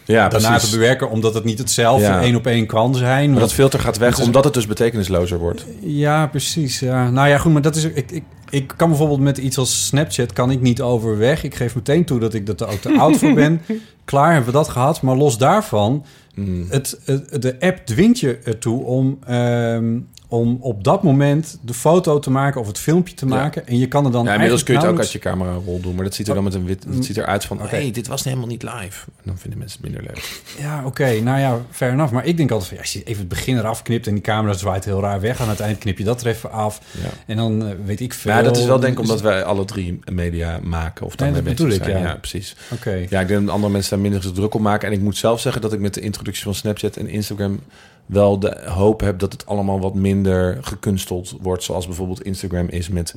ja, 0.05 0.27
daarna 0.27 0.49
precies. 0.49 0.69
te 0.69 0.75
bewerken... 0.77 1.09
omdat 1.09 1.33
het 1.33 1.43
niet 1.43 1.57
hetzelfde 1.57 2.05
Ja. 2.05 2.21
één 2.21 2.35
op 2.35 2.47
één 2.47 2.65
kan 2.65 2.95
zijn. 2.95 3.31
Maar 3.31 3.39
dat 3.39 3.53
filter 3.53 3.79
gaat 3.79 3.97
weg, 3.97 4.17
is- 4.17 4.25
omdat 4.25 4.43
het 4.43 4.53
dus 4.53 4.67
betekenislozer 4.67 5.37
wordt. 5.37 5.65
Ja, 5.81 6.27
precies. 6.27 6.79
Ja. 6.79 7.09
Nou 7.09 7.27
ja, 7.27 7.37
goed, 7.37 7.53
maar 7.53 7.61
dat 7.61 7.75
is... 7.75 7.83
Ik, 7.83 8.11
ik, 8.11 8.23
ik 8.49 8.73
kan 8.77 8.89
bijvoorbeeld 8.89 9.19
met 9.19 9.37
iets 9.37 9.57
als 9.57 9.85
Snapchat 9.85 10.33
kan 10.33 10.51
ik 10.51 10.61
niet 10.61 10.81
overweg. 10.81 11.43
Ik 11.43 11.55
geef 11.55 11.75
meteen 11.75 12.05
toe 12.05 12.19
dat 12.19 12.33
ik 12.33 12.47
er 12.47 12.67
ook 12.67 12.81
te 12.81 12.97
oud 12.99 13.17
voor 13.17 13.33
ben. 13.33 13.61
Klaar, 14.05 14.27
hebben 14.33 14.51
we 14.51 14.57
dat 14.57 14.69
gehad. 14.69 15.01
Maar 15.01 15.15
los 15.15 15.37
daarvan, 15.37 16.05
Mm. 16.35 16.65
het, 16.69 16.99
het, 17.05 17.41
de 17.41 17.55
app 17.59 17.85
dwingt 17.85 18.19
je 18.19 18.39
ertoe 18.43 18.83
om, 18.83 19.17
ehm, 19.27 19.97
om 20.33 20.57
op 20.59 20.83
dat 20.83 21.03
moment 21.03 21.57
de 21.61 21.73
foto 21.73 22.19
te 22.19 22.31
maken 22.31 22.61
of 22.61 22.67
het 22.67 22.77
filmpje 22.79 23.13
te 23.15 23.25
Ja. 23.27 23.35
maken. 23.35 23.67
En 23.67 23.77
je 23.79 23.87
kan 23.87 24.05
er 24.05 24.11
dan 24.11 24.25
Ja, 24.25 24.33
inmiddels 24.33 24.63
kun 24.63 24.73
je 24.73 24.79
het 24.79 24.89
ook 24.89 24.97
uit 24.97 25.07
eigenlijk 25.07 25.37
je 25.37 25.43
camera 25.43 25.65
rol 25.65 25.79
doen, 25.81 25.95
maar 25.95 26.03
dat 26.03 26.13
ziet 26.13 26.27
er 26.27 26.33
dan 26.33 26.43
met 26.43 26.53
een 26.53 26.65
wit, 26.65 26.85
dat 26.95 27.05
ziet 27.05 27.17
eruit 27.17 27.45
van, 27.45 27.61
Oké. 27.61 27.67
hey, 27.75 27.91
dit 27.91 28.07
was 28.07 28.23
helemaal 28.23 28.47
niet 28.47 28.63
live. 28.63 29.05
En 29.15 29.23
dan 29.23 29.37
vinden 29.37 29.59
mensen 29.59 29.79
het 29.81 29.91
minder 29.91 30.13
leuk. 30.13 30.41
Ja, 30.59 30.83
oké. 30.85 31.19
nou 31.21 31.39
ja, 31.39 31.59
fair 31.71 31.91
enough. 31.91 32.13
Maar 32.13 32.25
ik 32.25 32.37
denk 32.37 32.51
altijd 32.51 32.67
van, 32.69 32.77
ja, 32.77 32.83
als 32.83 32.93
je 32.93 33.03
even 33.03 33.19
het 33.19 33.27
begin 33.27 33.57
eraf 33.57 33.81
knipt 33.81 34.07
en 34.07 34.13
die 34.13 34.23
camera 34.23 34.53
zwaait 34.53 34.85
heel 34.85 35.01
raar 35.01 35.21
weg. 35.21 35.41
Aan 35.41 35.49
het 35.49 35.59
eind 35.59 35.77
knip 35.77 35.97
je 35.97 36.03
dat 36.03 36.21
er 36.21 36.27
even 36.27 36.51
af. 36.51 36.81
Ja. 36.91 37.09
En 37.25 37.37
dan 37.37 37.65
eh, 37.65 37.73
weet 37.85 37.99
ik 37.99 38.13
veel. 38.13 38.31
Ja, 38.31 38.41
dat 38.41 38.57
is 38.57 38.65
wel 38.65 38.79
denk 38.79 38.91
ik 38.93 38.99
Dus- 38.99 39.07
omdat 39.09 39.23
wij 39.23 39.43
alle 39.43 39.65
drie 39.65 39.99
media 40.11 40.59
maken 40.63 41.05
of 41.05 41.15
dan 41.15 41.27
Nee, 41.27 41.35
dat 41.35 41.43
bedoel 41.43 41.69
ik, 41.71 41.83
zijn. 41.83 41.97
ja. 41.97 42.07
ja. 42.07 42.15
precies. 42.15 42.55
Oké. 42.71 43.05
Ja, 43.09 43.19
ik 43.19 43.27
denk 43.27 43.45
dat 43.45 43.49
andere 43.55 43.71
mensen 43.71 43.89
daar 43.89 43.99
minder 44.11 44.33
druk 44.33 44.53
op 44.53 44.61
maken. 44.61 44.87
En 44.87 44.93
ik 44.93 45.01
moet 45.01 45.17
zelf 45.17 45.39
zeggen 45.39 45.61
dat 45.61 45.73
ik 45.73 45.79
met 45.79 45.93
de 45.93 46.01
introductie 46.01 46.43
van 46.43 46.55
Snapchat 46.55 46.95
en 46.97 47.07
Instagram 47.07 47.59
wel 48.05 48.39
de 48.39 48.61
hoop 48.65 49.01
heb 49.01 49.19
dat 49.19 49.33
het 49.33 49.45
allemaal 49.45 49.79
wat 49.79 49.93
minder 49.93 50.57
gekunsteld 50.61 51.35
wordt. 51.41 51.63
Zoals 51.63 51.85
bijvoorbeeld 51.85 52.23
Instagram 52.23 52.67
is 52.67 52.89
met 52.89 53.15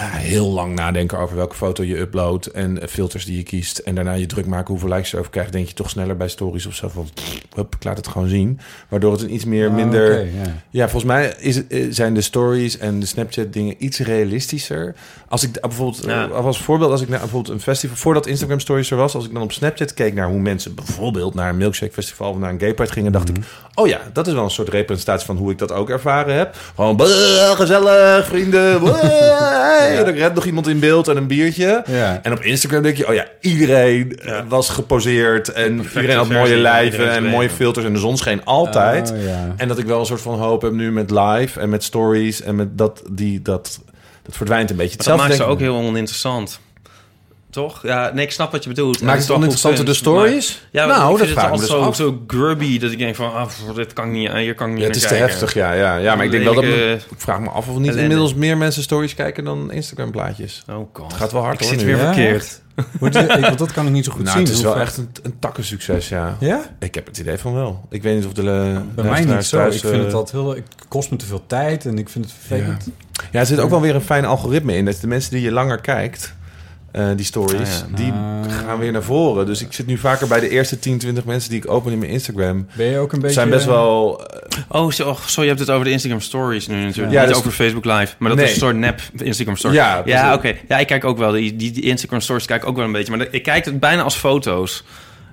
heel 0.00 0.46
lang 0.50 0.74
nadenken 0.74 1.18
over 1.18 1.36
welke 1.36 1.54
foto 1.54 1.82
je 1.82 1.98
uploadt 1.98 2.46
en 2.46 2.82
eh, 2.82 2.88
filters 2.88 3.24
die 3.24 3.36
je 3.36 3.42
kiest. 3.42 3.78
En 3.78 3.94
daarna 3.94 4.12
je 4.12 4.26
druk 4.26 4.46
maken 4.46 4.70
hoeveel 4.70 4.88
likes 4.88 5.06
je 5.06 5.12
erover 5.12 5.32
krijgt. 5.32 5.52
Denk 5.52 5.68
je 5.68 5.74
toch 5.74 5.90
sneller 5.90 6.16
bij 6.16 6.28
stories 6.28 6.66
of 6.66 6.74
zo 6.74 6.88
van, 6.88 7.08
hup, 7.54 7.74
ik 7.74 7.84
laat 7.84 7.96
het 7.96 8.06
gewoon 8.08 8.28
zien. 8.28 8.60
Waardoor 8.88 9.12
het 9.12 9.22
een 9.22 9.34
iets 9.34 9.44
meer 9.44 9.68
Ah, 9.68 9.74
minder... 9.74 10.24
ja. 10.24 10.30
Ja, 10.70 10.88
volgens 10.88 11.12
mij 11.12 11.34
is 11.38 11.56
het, 11.56 11.66
eh, 11.68 11.86
zijn 11.90 12.14
de 12.14 12.20
stories 12.20 12.78
en 12.78 13.00
de 13.00 13.06
Snapchat 13.06 13.52
dingen 13.52 13.74
iets 13.78 13.98
realistischer. 13.98 14.94
Als 15.28 15.42
ik 15.42 15.60
bijvoorbeeld, 15.60 16.04
Ja. 16.04 16.24
eh, 16.28 16.30
als 16.44 16.60
voorbeeld, 16.60 16.90
als 16.90 17.00
ik 17.00 17.08
naar 17.08 17.18
bijvoorbeeld 17.20 17.54
een 17.54 17.60
festival, 17.60 17.96
voordat 17.96 18.26
Instagram 18.26 18.60
stories 18.60 18.90
er 18.90 18.96
was, 18.96 19.14
als 19.14 19.24
ik 19.24 19.32
dan 19.32 19.42
op 19.42 19.52
Snapchat 19.52 19.94
keek 19.94 20.14
naar 20.14 20.28
hoe 20.28 20.38
mensen 20.40 20.74
bijvoorbeeld 20.74 21.34
naar 21.34 21.48
een 21.48 21.56
milkshake 21.56 21.92
festival 21.92 22.30
of 22.30 22.38
naar 22.38 22.50
een 22.50 22.60
gay 22.60 22.74
pride 22.74 22.92
gingen, 22.92 23.12
dacht 23.12 23.28
Mhm. 23.28 23.40
ik, 23.40 23.44
oh 23.74 23.86
ja, 23.88 24.00
dat 24.12 24.26
is 24.26 24.32
wel 24.32 24.44
een 24.44 24.50
soort 24.50 24.68
representatie 24.68 25.26
van 25.26 25.36
hoe 25.36 25.50
ik 25.50 25.58
dat 25.58 25.72
ook 25.72 25.90
ervaren 25.90 26.34
heb. 26.34 26.56
Gewoon 26.74 26.96
"Bleh, 26.96 27.50
gezellig, 27.50 28.26
vrienden. 28.26 28.80
hey." 29.56 29.98
En 29.98 30.06
er 30.06 30.14
rent 30.14 30.34
nog 30.34 30.44
iemand 30.44 30.68
in 30.68 30.78
beeld 30.78 31.08
en 31.08 31.16
een 31.16 31.26
biertje. 31.26 31.84
Ja. 31.86 32.20
En 32.22 32.32
op 32.32 32.42
Instagram 32.42 32.82
denk 32.82 32.96
je, 32.96 33.08
oh 33.08 33.14
ja, 33.14 33.26
iedereen 33.40 34.18
eh, 34.18 34.38
was 34.48 34.68
geposeerd 34.68 35.52
en 35.52 35.78
iedereen 35.78 36.16
had 36.16 36.28
mooie 36.28 36.56
lijven 36.56 37.10
en 37.10 37.24
mooie 37.24 37.50
filters 37.50 37.86
en 37.86 37.92
de 37.92 37.98
zon 37.98 38.16
scheen 38.16 38.44
altijd. 38.44 39.12
Oh, 39.12 39.24
ja. 39.24 39.54
En 39.56 39.68
dat 39.68 39.78
ik 39.78 39.86
wel 39.86 40.00
een 40.00 40.06
soort 40.06 40.20
van 40.20 40.38
hoop 40.38 40.62
heb 40.62 40.72
nu 40.72 40.92
met 40.92 41.10
live 41.10 41.60
en 41.60 41.68
met 41.68 41.84
stories 41.84 42.42
en 42.42 42.54
met 42.54 42.78
dat 42.78 43.02
die 43.10 43.42
dat 43.42 43.80
dat 44.22 44.36
verdwijnt 44.36 44.70
een 44.70 44.76
beetje. 44.76 44.96
Maar 44.96 45.06
dat 45.06 45.16
maakt 45.16 45.34
ze 45.34 45.44
ook 45.44 45.58
heel 45.58 45.76
oninteressant. 45.76 46.60
Toch? 47.50 47.82
Ja, 47.82 48.10
nee, 48.14 48.24
ik 48.24 48.30
snap 48.32 48.52
wat 48.52 48.62
je 48.62 48.68
bedoelt. 48.68 49.00
Maakt 49.02 49.18
het 49.18 49.28
is 49.28 49.30
oninteressanter 49.34 49.78
toch 49.84 49.88
de 49.94 49.98
stories? 50.00 50.60
Maar- 50.72 50.82
ja, 50.82 50.86
Nou, 50.88 51.02
ik 51.02 51.08
dat 51.08 51.16
vind 51.18 51.20
het 51.20 51.38
vraag 51.38 51.44
ik 51.44 51.50
me 51.50 51.52
altijd 51.52 51.96
dus 51.96 51.98
zo, 52.00 52.06
af. 52.08 52.16
zo 52.18 52.24
grubby 52.26 52.78
dat 52.78 52.90
ik 52.92 52.98
denk 52.98 53.14
van, 53.14 53.32
ah, 53.34 53.48
dit 53.74 53.92
kan 53.92 54.10
niet, 54.10 54.32
hier 54.32 54.54
kan 54.54 54.66
ik 54.66 54.72
niet 54.72 54.82
Ja, 54.82 54.86
het 54.88 54.96
is 54.96 55.06
te 55.06 55.14
heftig, 55.14 55.54
ja, 55.54 55.72
ja, 55.72 55.96
ja. 55.96 56.14
Maar 56.14 56.24
ik 56.24 56.30
denk 56.30 56.44
wel 56.44 56.54
dat 56.54 56.64
ik 56.64 57.00
vraag 57.16 57.40
me 57.40 57.48
af 57.48 57.68
of 57.68 57.78
niet 57.78 57.94
inmiddels 57.94 58.34
meer 58.34 58.56
mensen 58.56 58.82
stories 58.82 59.14
kijken 59.14 59.44
dan 59.44 59.72
Instagram 59.72 60.10
plaatjes. 60.10 60.62
Oh 60.70 60.88
god. 60.92 61.06
Het 61.12 61.20
gaat 61.20 61.32
wel 61.32 61.42
hard 61.42 61.54
ik 61.54 61.60
hoor. 61.60 61.68
zit 61.68 61.78
nu. 61.78 61.86
weer 61.86 61.96
Ja, 61.96 62.04
verkeerd. 62.04 62.60
Het- 63.00 63.16
ik- 63.36 63.40
want 63.44 63.58
dat 63.58 63.72
kan 63.72 63.86
ik 63.86 63.92
niet 63.92 64.04
zo 64.04 64.12
goed 64.12 64.22
Nou, 64.24 64.36
zien. 64.36 64.46
het 64.46 64.54
is 64.56 64.62
wel 64.62 64.80
echt 64.80 64.96
een, 64.96 65.08
een 65.22 65.38
takkensucces, 65.38 66.08
ja. 66.08 66.36
Ja? 66.40 66.60
Ik 66.78 66.94
heb 66.94 67.06
het 67.06 67.18
idee 67.18 67.38
van 67.38 67.54
wel. 67.54 67.86
Ik 67.90 68.02
weet 68.02 68.14
niet 68.16 68.24
of 68.26 68.32
de 68.32 68.40
eh, 68.42 68.80
Bij 68.94 69.04
mij 69.10 69.24
niet 69.24 69.44
zo. 69.44 69.56
thuis, 69.56 69.74
ik 69.74 69.80
vind 69.80 69.94
eh, 69.94 70.04
het 70.04 70.14
altijd 70.14 70.42
heel... 70.42 70.54
Het 70.54 70.62
kost 70.88 71.10
me 71.10 71.16
te 71.16 71.26
veel 71.26 71.42
tijd 71.46 71.86
en 71.86 71.98
ik 71.98 72.08
vind 72.08 72.24
het 72.24 72.34
vervelend. 72.46 72.88
Ja, 73.30 73.40
er 73.40 73.46
zit 73.46 73.58
ook 73.58 73.70
wel 73.70 73.80
weer 73.80 73.94
een 73.94 74.00
fijn 74.00 74.24
algoritme 74.24 74.74
in. 74.76 74.84
Dat 74.84 75.00
de 75.00 75.06
mensen 75.06 75.30
die 75.30 75.42
je 75.42 75.52
langer 75.52 75.80
kijkt, 75.80 76.34
eh, 76.96 77.06
die 77.16 77.24
stories, 77.24 77.82
Ah, 77.82 77.90
ja. 77.90 77.96
die 77.96 78.12
Ah. 78.12 78.58
gaan 78.66 78.78
weer 78.78 78.92
naar 78.92 79.02
voren. 79.02 79.46
Dus 79.46 79.62
ik 79.62 79.72
zit 79.72 79.86
nu 79.86 79.98
vaker 79.98 80.26
bij 80.28 80.40
de 80.40 80.48
eerste 80.48 80.78
10, 80.78 80.98
20 80.98 81.24
mensen 81.24 81.50
die 81.50 81.58
ik 81.58 81.70
open 81.70 81.92
in 81.92 81.98
mijn 81.98 82.10
Instagram. 82.10 82.66
Ben 82.76 82.86
je 82.86 82.98
ook 82.98 83.12
een 83.12 83.18
beetje... 83.20 83.34
zijn 83.34 83.50
best 83.50 83.66
wel... 83.66 84.24
eh, 84.26 84.34
Oh, 84.68 84.90
zo, 84.90 85.08
oh, 85.08 85.20
zo, 85.20 85.42
je 85.42 85.48
hebt 85.48 85.60
het 85.60 85.70
over 85.70 85.84
de 85.84 85.90
Instagram 85.90 86.20
Stories 86.20 86.66
nu 86.66 86.84
natuurlijk. 86.84 87.12
Ja, 87.12 87.20
Niet 87.20 87.28
dus- 87.28 87.38
over 87.38 87.50
Facebook 87.52 87.84
Live. 87.84 88.14
Maar 88.18 88.28
dat 88.28 88.38
Nee. 88.38 88.46
is 88.46 88.52
een 88.52 88.58
soort 88.60 88.76
nep 88.76 89.00
Instagram 89.16 89.56
Story. 89.56 89.74
Ja, 89.74 90.02
ja 90.04 90.34
oké. 90.34 90.54
Ja, 90.68 90.78
ik 90.78 90.86
kijk 90.86 91.04
ook 91.04 91.18
wel. 91.18 91.32
Die, 91.32 91.56
die, 91.56 91.70
die 91.72 91.82
Instagram 91.82 92.20
Stories 92.20 92.44
kijk 92.46 92.62
ik 92.62 92.68
ook 92.68 92.76
wel 92.76 92.84
een 92.84 92.92
beetje. 92.92 93.16
Maar 93.16 93.26
ik 93.30 93.42
kijk 93.42 93.64
het 93.64 93.80
bijna 93.80 94.02
als 94.02 94.14
foto's. 94.16 94.84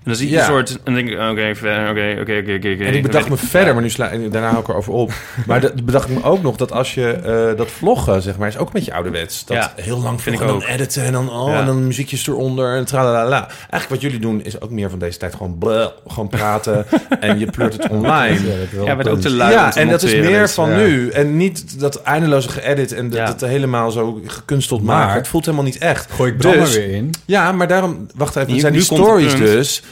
En 0.04 0.10
dan 0.12 0.16
zie 0.16 0.30
je 0.30 0.34
Ja. 0.36 0.40
een 0.40 0.46
soort... 0.46 0.70
En 0.70 0.80
dan 0.84 0.94
denk 0.94 1.08
ik, 1.10 1.14
oké, 1.20 1.56
verder, 1.56 1.90
oké, 1.90 2.22
oké, 2.22 2.40
oké, 2.42 2.54
oké. 2.54 2.72
oké. 2.74 2.84
En 2.84 2.94
ik 2.94 3.02
bedacht 3.02 3.30
me 3.30 3.38
verder, 3.38 3.74
maar 3.74 3.84
nu 3.84 3.90
sla 3.90 4.08
daarna 4.32 4.48
hou 4.50 4.60
ik 4.62 4.68
erover 4.68 4.94
op. 4.94 5.12
Maar 5.48 5.62
dat 5.62 5.86
bedacht 5.86 6.10
ik 6.10 6.16
me 6.18 6.24
ook 6.24 6.42
nog 6.42 6.56
dat 6.56 6.72
als 6.72 6.94
je 6.94 7.12
eh, 7.12 7.58
dat 7.58 7.72
vloggen, 7.72 8.22
zeg 8.22 8.38
maar, 8.38 8.48
is 8.48 8.58
ook 8.58 8.68
een 8.68 8.74
beetje 8.74 8.94
ouderwets. 8.94 9.46
Dat 9.46 9.58
Ja, 9.58 9.74
heel 9.76 10.00
lang 10.02 10.22
vind 10.22 10.36
ik 10.36 10.42
en 10.42 10.48
dan 10.48 10.56
ook. 10.56 10.64
editen 10.68 11.04
en 11.04 11.12
dan, 11.14 11.30
oh, 11.30 11.48
Ja. 11.52 11.60
en 11.60 11.66
dan 11.66 11.88
muziekjes 11.88 12.28
eronder 12.28 12.76
en 12.76 12.86
tralalala. 12.86 13.48
Eigenlijk 13.48 13.90
wat 13.90 14.02
jullie 14.02 14.20
doen 14.20 14.44
is 14.44 14.62
ook 14.62 14.70
meer 14.70 14.90
van 14.90 15.00
deze 15.00 15.18
tijd 15.18 15.36
gewoon 15.36 15.58
bleh, 15.58 15.88
gewoon 16.08 16.28
praten 16.30 16.86
en 17.20 17.40
je 17.40 17.46
pleurt 17.46 17.74
het 17.74 17.88
online. 17.92 18.40
Ja, 18.86 18.96
maar 18.96 19.08
ook 19.08 19.20
te 19.22 19.30
lui 19.30 19.54
om 19.54 19.60
Ja, 19.60 19.70
te 19.70 19.80
en 19.80 19.90
dat 19.90 20.04
is 20.04 20.14
meer 20.16 20.50
van 20.50 20.70
ja. 20.70 20.78
nu. 20.78 21.10
En 21.10 21.38
niet 21.38 21.80
dat 21.80 22.02
eindeloze 22.02 22.50
geëdit 22.50 22.92
en 22.94 23.10
dat 23.10 23.18
Ja. 23.20 23.26
het 23.26 23.42
helemaal 23.42 23.92
zo 23.92 24.22
gekunsteld 24.28 24.84
Maar- 24.84 24.98
maken. 24.98 25.16
Het 25.18 25.28
voelt 25.28 25.46
helemaal 25.46 25.66
niet 25.66 25.78
echt. 25.78 26.12
Gooi 26.12 26.32
ik 26.32 26.42
Dus- 26.42 26.76
er 26.76 26.82
weer 26.82 26.96
in. 26.96 27.12
Ja, 27.26 27.52
maar 27.52 27.68
daarom... 27.68 28.08
Wacht 28.16 28.36
even, 28.36 28.54
er 28.54 28.60
zijn 28.60 28.72
die 28.74 28.82
het 28.82 28.92
stories 28.94 29.36
dus. 29.36 29.84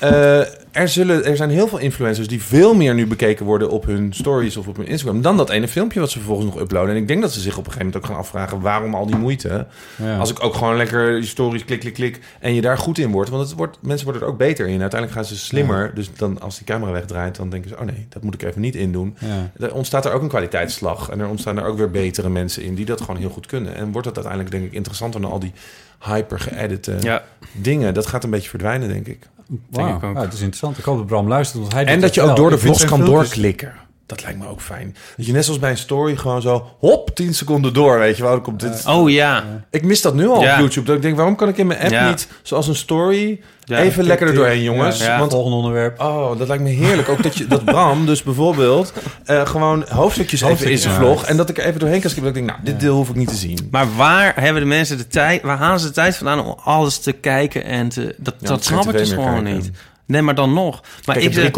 Eh, 0.00 0.38
er, 0.70 0.88
zullen, 0.88 1.24
er 1.24 1.36
zijn 1.36 1.50
heel 1.50 1.68
veel 1.68 1.78
influencers 1.78 2.28
die 2.28 2.42
veel 2.42 2.74
meer 2.74 2.94
nu 2.94 3.06
bekeken 3.06 3.46
worden 3.46 3.70
op 3.70 3.84
hun 3.86 4.12
stories 4.12 4.56
of 4.56 4.68
op 4.68 4.76
hun 4.76 4.86
Instagram... 4.86 5.22
dan 5.22 5.36
dat 5.36 5.50
ene 5.50 5.68
filmpje 5.68 6.00
wat 6.00 6.10
ze 6.10 6.18
vervolgens 6.18 6.54
nog 6.54 6.60
uploaden. 6.60 6.90
En 6.90 6.96
ik 7.00 7.08
denk 7.08 7.22
dat 7.22 7.32
ze 7.32 7.40
zich 7.40 7.52
op 7.52 7.66
een 7.66 7.72
gegeven 7.72 7.86
moment 7.86 8.04
ook 8.04 8.10
gaan 8.10 8.20
afvragen... 8.20 8.60
waarom 8.60 8.94
al 8.94 9.06
die 9.06 9.16
moeite? 9.16 9.66
Ja. 10.02 10.18
Als 10.18 10.30
ik 10.30 10.44
ook 10.44 10.54
gewoon 10.54 10.76
lekker 10.76 11.20
die 11.20 11.28
stories 11.28 11.64
klik, 11.64 11.80
klik, 11.80 11.94
klik... 11.94 12.20
en 12.40 12.54
je 12.54 12.60
daar 12.60 12.78
goed 12.78 12.98
in 12.98 13.10
wordt. 13.10 13.30
Want 13.30 13.48
het 13.48 13.56
wordt, 13.56 13.78
mensen 13.80 14.04
worden 14.04 14.22
er 14.22 14.28
ook 14.28 14.38
beter 14.38 14.66
in. 14.66 14.80
Uiteindelijk 14.80 15.12
gaan 15.12 15.24
ze 15.36 15.36
slimmer. 15.36 15.94
Dus 15.94 16.10
dan 16.16 16.40
als 16.40 16.56
die 16.56 16.66
camera 16.66 16.92
wegdraait, 16.92 17.36
dan 17.36 17.50
denken 17.50 17.70
ze... 17.70 17.76
oh 17.78 17.84
nee, 17.84 18.06
dat 18.08 18.22
moet 18.22 18.34
ik 18.34 18.42
even 18.42 18.60
niet 18.60 18.74
indoen. 18.74 19.16
Ja. 19.18 19.64
Er 19.64 19.74
ontstaat 19.74 20.04
er 20.04 20.12
ook 20.12 20.22
een 20.22 20.28
kwaliteitsslag. 20.28 21.08
En 21.10 21.20
er 21.20 21.28
ontstaan 21.28 21.58
er 21.58 21.64
ook 21.64 21.76
weer 21.76 21.90
betere 21.90 22.28
mensen 22.28 22.62
in 22.62 22.74
die 22.74 22.84
dat 22.84 23.00
gewoon 23.00 23.16
heel 23.16 23.30
goed 23.30 23.46
kunnen. 23.46 23.74
En 23.74 23.92
wordt 23.92 24.06
dat 24.06 24.16
uiteindelijk, 24.16 24.54
denk 24.54 24.64
ik, 24.64 24.72
interessanter 24.72 25.20
dan 25.20 25.30
al 25.30 25.38
die 25.38 25.52
hyper 26.00 26.40
geëdite 26.40 26.96
Ja, 27.00 27.22
dingen. 27.52 27.94
Dat 27.94 28.06
gaat 28.06 28.24
een 28.24 28.30
beetje 28.30 28.48
verdwijnen, 28.48 28.88
denk 28.88 29.06
ik. 29.06 29.28
Ik 29.48 29.78
ook. 29.78 30.00
nou, 30.02 30.18
het 30.18 30.32
is 30.32 30.40
interessant. 30.40 30.78
Ik 30.78 30.84
hoop 30.84 30.96
dat 30.96 31.06
Bram 31.06 31.28
luistert, 31.28 31.60
want 31.60 31.72
hij 31.72 31.84
En 31.84 32.00
dat 32.00 32.14
je 32.14 32.22
ook 32.22 32.36
door 32.36 32.50
de 32.50 32.58
vlogs 32.58 32.84
kan 32.84 33.04
doorklikken. 33.04 33.72
Dat 34.06 34.22
lijkt 34.22 34.38
me 34.38 34.46
ook 34.48 34.60
fijn. 34.60 34.96
Dat 35.16 35.26
je 35.26 35.32
net 35.32 35.44
zoals 35.44 35.60
bij 35.60 35.70
een 35.70 35.76
story 35.76 36.16
gewoon 36.16 36.42
zo... 36.42 36.66
hop, 36.78 37.14
10 37.14 37.34
seconden 37.34 37.72
door, 37.72 37.98
weet 37.98 38.16
je 38.16 38.22
wel. 38.22 38.40
Komt 38.40 38.60
dit... 38.60 38.84
Oh 38.86 39.10
ja. 39.10 39.44
ik 39.70 39.84
mis 39.84 40.00
dat 40.02 40.14
nu 40.14 40.28
al 40.28 40.42
Ja. 40.42 40.52
op 40.54 40.58
YouTube. 40.60 40.86
Dat 40.86 40.96
ik 40.96 41.02
denk, 41.02 41.16
waarom 41.16 41.36
kan 41.36 41.48
ik 41.48 41.56
in 41.58 41.66
mijn 41.66 41.80
app 41.80 41.90
Ja. 41.90 42.08
niet... 42.08 42.28
zoals 42.42 42.68
een 42.68 42.74
story... 42.74 43.40
Ja, 43.66 43.78
even 43.78 44.04
lekker 44.04 44.26
er 44.28 44.34
doorheen, 44.34 44.62
jongens. 44.62 44.98
Ja, 45.00 45.18
Want 45.18 45.32
volgende 45.32 45.56
onderwerp. 45.56 46.00
Oh, 46.00 46.38
dat 46.38 46.48
lijkt 46.48 46.62
me 46.62 46.68
heerlijk. 46.68 47.08
Ook 47.08 47.22
dat, 47.22 47.36
je, 47.36 47.46
dat 47.46 47.64
Bram 47.64 48.06
dus 48.06 48.22
bijvoorbeeld 48.22 48.92
eh, 49.24 49.46
gewoon 49.46 49.84
hoofdstukjes 49.88 50.40
even 50.40 50.70
in 50.70 50.78
zijn 50.78 50.94
vlog. 50.94 51.24
En 51.24 51.36
dat 51.36 51.48
ik 51.48 51.58
er 51.58 51.64
even 51.64 51.80
doorheen 51.80 52.00
kan 52.00 52.10
skippen. 52.10 52.32
Dat 52.32 52.42
ik 52.42 52.46
denk, 52.48 52.58
nou, 52.60 52.72
dit 52.72 52.80
deel 52.80 52.96
hoef 52.96 53.08
ik 53.08 53.14
niet 53.14 53.28
te 53.28 53.34
zien. 53.34 53.68
Maar 53.70 53.96
waar 53.96 54.32
hebben 54.40 54.62
de 54.62 54.68
mensen 54.68 54.96
de 54.96 55.06
tijd... 55.06 55.42
Waar 55.42 55.58
halen 55.58 55.80
ze 55.80 55.86
de 55.86 55.92
tijd 55.92 56.16
vandaan 56.16 56.40
om 56.46 56.56
alles 56.64 56.98
te 56.98 57.12
kijken 57.12 57.64
en 57.64 57.88
te... 57.88 58.14
Dat, 58.18 58.34
Ja, 58.40 58.48
dat 58.48 58.64
snap 58.64 58.84
ik 58.84 58.92
dus 58.92 59.12
gewoon 59.12 59.42
kijken. 59.42 59.52
niet. 59.54 59.70
Nee, 60.06 60.22
maar 60.22 60.34
dan 60.34 60.52
nog. 60.52 60.82
Maar 61.04 61.16
Kijk, 61.16 61.26
ik 61.26 61.32
zeg... 61.32 61.50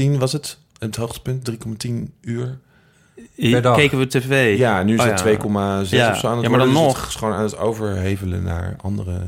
3,10 0.00 0.10
3,10 0.12 0.18
was 0.18 0.32
het. 0.32 0.58
Het 0.82 0.96
hoogtepunt, 0.96 1.50
3,10 1.86 1.92
uur. 2.20 2.58
Per 3.36 3.62
dag. 3.62 3.76
Keken 3.76 3.98
we 3.98 4.06
tv? 4.06 4.58
Ja, 4.58 4.82
nu 4.82 4.94
is 4.94 5.00
Oh, 5.00 5.06
het 5.06 5.18
ja. 5.20 5.24
2,6 5.84 5.90
Ja. 5.90 6.10
of 6.10 6.18
zo 6.18 6.26
aan 6.28 6.34
het 6.36 6.42
Ja, 6.42 6.48
maar 6.50 6.58
dan. 6.58 6.68
Dus 6.68 6.76
nog. 6.76 7.00
het 7.00 7.08
is 7.08 7.14
gewoon 7.14 7.34
aan 7.34 7.42
het 7.42 7.56
overhevelen 7.58 8.42
naar 8.42 8.76
andere... 8.80 9.20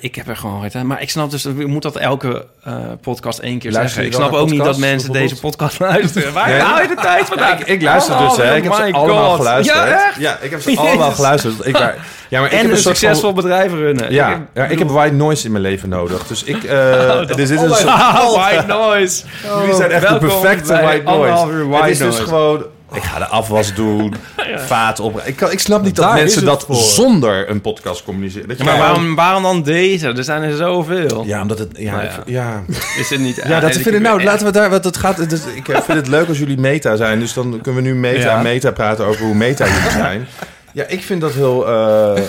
Ik 0.00 0.14
heb 0.14 0.28
er 0.28 0.36
gewoon 0.36 0.68
tijd. 0.68 0.84
Maar 0.84 1.02
ik 1.02 1.10
snap 1.10 1.30
dus, 1.30 1.46
ik 1.46 1.66
moet 1.66 1.82
dat 1.82 1.96
elke 1.96 2.46
eh, 2.64 2.74
podcast 3.00 3.38
één 3.38 3.58
keer 3.58 3.72
Luister 3.72 4.02
zeggen. 4.02 4.02
je 4.02 4.08
Ik 4.08 4.30
snap 4.30 4.40
ook 4.40 4.50
niet 4.50 4.64
dat 4.64 4.78
mensen 4.78 5.12
deze 5.12 5.40
podcast 5.40 5.78
luisteren. 5.90 6.32
Waar 6.32 6.48
Nee? 6.48 6.60
haal 6.60 6.82
je 6.82 6.88
de 6.88 6.94
tijd 6.94 7.26
vandaan? 7.26 7.58
Ik, 7.58 7.66
ik 7.66 7.82
luister 7.82 8.14
Oh, 8.14 8.28
dus, 8.28 8.36
hè. 8.36 8.56
Ik 8.56 8.62
heb 8.62 8.72
ze 8.72 8.92
allemaal 8.92 9.30
geluisterd. 9.30 9.78
Ja, 9.78 9.86
echt? 9.86 10.16
Ja, 10.18 10.38
ik 10.40 10.50
heb 10.50 10.60
ze 10.60 10.76
allemaal 10.76 10.96
Jezus. 10.96 11.14
geluisterd. 11.14 11.66
Ik, 11.66 11.72
maar, 11.72 11.96
ja, 12.28 12.40
maar 12.40 12.52
ik 12.52 12.58
en 12.58 12.62
heb 12.62 12.70
een, 12.70 12.76
succesvol 12.76 13.20
van... 13.20 13.34
bedrijf 13.34 13.72
runnen. 13.72 14.12
Ja, 14.12 14.46
ja, 14.54 14.64
ik 14.64 14.78
heb 14.78 14.88
white 14.88 15.14
noise 15.14 15.44
in 15.44 15.52
mijn 15.52 15.64
leven 15.64 15.88
nodig. 15.88 16.26
Dus 16.26 16.42
ik... 16.42 16.64
eh 16.64 17.18
dus 17.26 17.36
dit 17.36 17.38
is 17.38 17.50
een 17.50 17.58
soort... 17.58 17.82
White 18.36 18.64
noise. 18.66 19.22
Jullie 19.60 19.74
zijn 19.74 19.90
echt 19.90 20.08
de 20.08 20.18
perfecte 20.18 20.72
white 20.72 21.02
noise. 21.04 21.76
het 21.76 21.90
is 21.90 21.98
dus 21.98 22.18
gewoon... 22.18 22.64
Ik 22.92 23.02
ga 23.02 23.18
de 23.18 23.26
afwas 23.26 23.74
doen, 23.74 24.14
vaat 24.72 25.00
op. 25.00 25.20
Ik, 25.24 25.36
kan, 25.36 25.50
ik 25.50 25.58
snap 25.60 25.82
niet 25.82 25.96
dat 25.96 26.12
mensen 26.14 26.44
dat 26.44 26.64
voor. 26.66 26.76
zonder 26.76 27.50
een 27.50 27.60
podcast 27.60 28.04
communiceren. 28.04 28.48
Dat 28.48 28.58
je 28.58 28.64
Maar 28.64 28.78
waarom, 28.78 29.14
waarom 29.14 29.42
dan 29.42 29.62
deze? 29.62 30.06
Er 30.08 30.24
zijn 30.24 30.42
er 30.42 30.56
zoveel. 30.56 31.24
Ja, 31.26 31.40
omdat 31.42 31.58
het... 31.58 31.68
Ja, 31.76 31.92
Nou 31.92 32.04
ik- 32.04 32.10
ja. 32.26 32.62
Is 32.98 33.10
het 33.10 33.20
niet... 33.20 33.36
Ja, 33.48 33.60
dat 33.60 33.74
ik- 33.74 33.82
vinden, 33.82 34.02
nou, 34.02 34.22
laten 34.22 34.46
we 34.46 34.52
daar, 34.52 34.70
want 34.70 34.84
het 34.84 34.96
gaat, 34.96 35.30
dus 35.30 35.40
ik 35.54 35.68
eh, 35.68 35.80
vind 35.80 35.98
het 35.98 36.08
leuk 36.08 36.28
als 36.28 36.38
jullie 36.38 36.58
meta 36.58 36.96
zijn, 36.96 37.18
dus 37.20 37.32
dan 37.32 37.60
kunnen 37.62 37.82
we 37.82 37.88
nu 37.88 37.94
meta 37.94 38.20
Ja. 38.20 38.36
en 38.36 38.42
meta 38.42 38.70
praten 38.70 39.04
over 39.06 39.24
hoe 39.24 39.34
meta 39.34 39.66
jullie 39.66 39.90
zijn. 40.04 40.26
Ja, 40.72 40.84
ik 40.86 41.02
vind 41.02 41.20
dat 41.20 41.32
heel, 41.32 41.68
eh, 41.68 42.22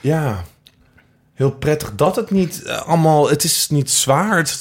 ja, 0.00 0.44
heel 1.36 1.50
prettig 1.50 1.92
dat 1.94 2.16
het 2.16 2.30
niet 2.30 2.62
eh, 2.62 2.82
allemaal, 2.86 3.28
het 3.30 3.44
is 3.44 3.66
niet 3.70 3.90
zwaar, 3.90 4.36
het 4.36 4.48
is, 4.48 4.60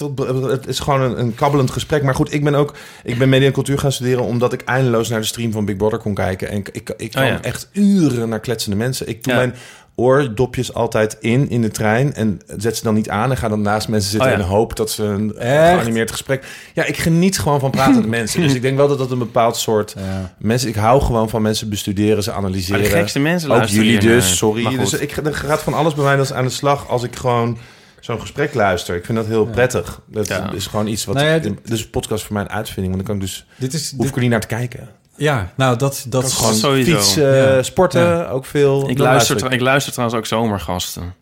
het 0.50 0.68
is 0.68 0.80
gewoon 0.80 1.02
een, 1.02 1.20
een 1.20 1.36
kabbelend 1.36 1.72
gesprek. 1.72 2.04
Maar 2.04 2.16
goed, 2.16 2.34
ik 2.34 2.44
ben 2.44 2.56
ook, 2.56 2.74
ik 3.04 3.18
ben 3.18 3.30
media 3.30 3.48
en 3.48 3.54
cultuur 3.54 3.80
gaan 3.80 3.92
studeren 3.92 4.24
omdat 4.24 4.54
ik 4.54 4.62
eindeloos 4.62 5.10
naar 5.10 5.20
de 5.20 5.26
stream 5.26 5.52
van 5.52 5.66
Big 5.66 5.76
Brother 5.78 6.00
kon 6.00 6.14
kijken. 6.14 6.50
En 6.50 6.58
ik, 6.58 6.70
ik, 6.70 6.94
ik 6.98 7.12
kwam 7.12 7.24
Oh 7.24 7.30
ja. 7.30 7.42
echt 7.42 7.70
uren 7.72 8.30
naar 8.30 8.40
kletsende 8.40 8.76
mensen. 8.78 9.08
Ik 9.08 9.26
Ja. 9.26 9.36
mijn 9.36 9.56
oordopjes 9.96 10.74
altijd 10.74 11.18
in 11.20 11.50
in 11.50 11.62
de 11.62 11.70
trein 11.70 12.14
en 12.14 12.42
zet 12.58 12.78
ze 12.78 12.84
dan 12.84 12.94
niet 12.94 13.10
aan 13.10 13.32
en 13.32 13.38
ga 13.38 13.48
dan 13.48 13.62
naast 13.62 13.88
mensen 13.88 14.10
zitten 14.12 14.30
Oh 14.32 14.38
ja. 14.38 14.42
en 14.44 14.50
hoop 14.50 14.76
dat 14.76 14.92
ze 14.92 15.04
een 15.04 15.38
Echt? 15.38 15.74
geanimeerd 15.80 16.12
gesprek. 16.12 16.46
Ja, 16.74 16.84
ik 16.86 16.98
geniet 16.98 17.40
gewoon 17.40 17.60
van 17.60 17.72
pratende 17.72 18.08
mensen. 18.08 18.42
Dus 18.42 18.54
ik 18.60 18.62
denk 18.62 18.78
wel 18.78 18.88
dat 18.88 18.98
dat 18.98 19.12
een 19.12 19.18
bepaald 19.20 19.58
soort 19.58 19.94
Ja. 19.98 20.34
mensen. 20.38 20.70
Ik 20.70 20.76
hou 20.76 21.02
gewoon 21.02 21.30
van 21.30 21.42
mensen 21.42 21.70
bestuderen, 21.70 22.24
ze 22.24 22.30
Maar 22.30 22.40
analyseren. 22.40 22.84
de 22.84 22.90
gekste 22.90 23.20
mensen 23.20 23.52
Ook 23.52 23.64
jullie 23.64 24.00
dus, 24.00 24.24
naar. 24.26 24.36
sorry. 24.36 24.64
Maar. 24.64 24.78
Dus 24.78 24.94
ik, 24.94 25.18
er 25.18 25.34
gaat 25.36 25.62
van 25.64 25.74
alles 25.74 25.94
bij 25.94 26.04
mij 26.04 26.16
dat 26.16 26.26
is 26.26 26.34
aan 26.34 26.44
de 26.46 26.50
slag 26.50 26.90
als 26.90 27.04
ik 27.04 27.16
gewoon 27.16 27.58
zo'n 28.00 28.20
gesprek 28.20 28.54
luister. 28.54 28.96
Ik 28.96 29.06
vind 29.06 29.18
dat 29.18 29.28
heel 29.28 29.46
prettig. 29.46 30.02
Dat 30.08 30.28
Ja. 30.28 30.52
is 30.54 30.68
gewoon 30.68 30.88
iets 30.88 31.06
wat. 31.06 31.16
Nou 31.16 31.28
ja, 31.28 31.34
ik- 31.34 31.44
dit- 31.44 31.68
dus 31.68 31.90
podcast 31.90 32.24
voor 32.24 32.34
mijn 32.36 32.50
uitvinding, 32.50 32.96
want 32.96 33.08
dan 33.08 33.16
kan 33.18 33.26
ik 33.26 33.32
dus 33.32 33.46
Dit 33.58 33.74
is... 33.74 33.90
hoef 33.92 34.00
Dit, 34.00 34.10
ik 34.10 34.16
er 34.16 34.22
niet 34.22 34.30
naar 34.30 34.40
te 34.40 34.48
kijken. 34.48 34.90
Ja, 35.18 35.52
nou, 35.56 35.78
dat... 35.78 36.06
dat 36.08 36.24
is 36.26 36.34
gewoon 36.34 36.54
sowieso. 36.54 36.92
fietsen, 36.96 37.36
Ja. 37.36 37.64
sporten, 37.64 38.02
Ja. 38.02 38.28
ook 38.28 38.46
veel. 38.46 38.90
Ik 38.90 38.98
luister, 38.98 39.52
ik. 39.54 39.62
luister 39.62 39.92
trouwens 39.94 40.20
ook 40.20 40.26
zomergasten. 40.26 41.14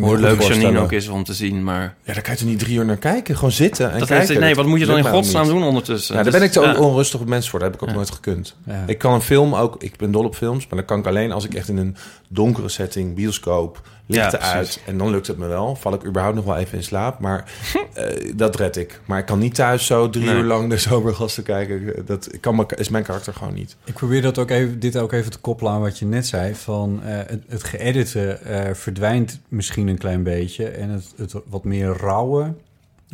Hoe 0.00 0.18
leuk 0.18 0.42
Janine 0.42 0.78
ook 0.78 0.92
is 0.92 1.08
om 1.08 1.24
te 1.24 1.34
zien, 1.34 1.64
maar... 1.64 1.94
Ja, 2.04 2.12
daar 2.12 2.22
kan 2.22 2.32
je 2.34 2.40
er 2.40 2.46
niet 2.46 2.58
drie 2.58 2.76
uur 2.78 2.84
naar 2.84 2.96
kijken. 2.96 3.34
Gewoon 3.34 3.50
zitten 3.52 3.92
en 3.92 3.98
Dat 3.98 4.08
kijken. 4.08 4.40
nee, 4.40 4.54
wat 4.54 4.66
moet 4.66 4.78
je 4.80 4.86
dan 4.86 4.96
in 4.96 5.04
godsnaam 5.04 5.46
doen 5.46 5.62
ondertussen? 5.62 6.16
Ja, 6.16 6.22
daar 6.22 6.30
Dus, 6.30 6.40
ben 6.40 6.48
ik 6.48 6.54
zo 6.54 6.62
ja. 6.62 6.74
onrustig 6.88 7.20
op 7.20 7.28
mens 7.28 7.50
voor. 7.50 7.58
Dat 7.58 7.68
heb 7.68 7.76
ik 7.76 7.82
ook 7.82 7.88
Ja. 7.88 7.94
nooit 7.94 8.10
gekund. 8.10 8.56
Ja. 8.66 8.82
Ik 8.86 8.98
kan 8.98 9.12
een 9.12 9.20
film 9.22 9.54
ook... 9.54 9.82
Ik 9.82 9.96
ben 9.96 10.10
dol 10.10 10.24
op 10.24 10.34
films, 10.34 10.66
maar 10.66 10.78
dan 10.78 10.84
kan 10.86 10.98
ik 10.98 11.06
alleen 11.06 11.32
als 11.32 11.44
ik 11.44 11.54
echt 11.54 11.68
in 11.68 11.76
een 11.76 11.96
donkere 12.28 12.68
setting, 12.68 13.14
bioscoop, 13.14 13.80
lichten 14.10 14.38
Ja, 14.38 14.52
uit. 14.52 14.80
En 14.86 14.98
dan 14.98 15.10
lukt 15.10 15.26
het 15.26 15.38
me 15.38 15.46
wel. 15.46 15.76
Val 15.76 15.94
ik 15.94 16.04
überhaupt 16.04 16.36
nog 16.36 16.44
wel 16.44 16.56
even 16.56 16.78
in 16.78 16.84
slaap. 16.84 17.18
Maar 17.18 17.44
eh, 17.94 18.32
dat 18.36 18.56
red 18.56 18.76
ik. 18.76 19.00
Maar 19.04 19.18
ik 19.18 19.26
kan 19.26 19.38
niet 19.38 19.54
thuis 19.54 19.86
zo 19.86 20.10
drie 20.10 20.24
Nee. 20.24 20.34
uur 20.34 20.44
lang 20.44 20.70
de 20.70 20.76
zomergasten 20.88 21.42
kijken. 21.42 22.06
Dat 22.06 22.40
kan, 22.40 22.56
me- 22.56 22.64
is 22.76 22.88
mijn 22.88 23.04
karakter 23.04 23.32
gewoon 23.34 23.54
niet. 23.54 23.76
Ik 23.84 23.94
probeer 23.94 24.22
dat 24.22 24.38
ook 24.38 24.50
even, 24.50 24.80
dit 24.80 24.96
ook 24.96 25.12
even 25.12 25.30
te 25.30 25.38
koppelen 25.38 25.72
aan 25.72 25.80
wat 25.80 25.98
je 25.98 26.06
net 26.06 26.26
zei. 26.26 26.54
Van 26.54 27.00
eh, 27.04 27.16
het, 27.26 27.42
het 27.48 28.14
eh, 28.14 28.64
verdwijnt 28.72 29.40
misschien 29.48 29.88
een 29.88 29.98
klein 29.98 30.22
beetje. 30.22 30.68
En 30.68 30.88
het, 30.90 31.12
het 31.16 31.34
wat 31.46 31.64
meer 31.64 31.96
rauwe, 31.96 32.54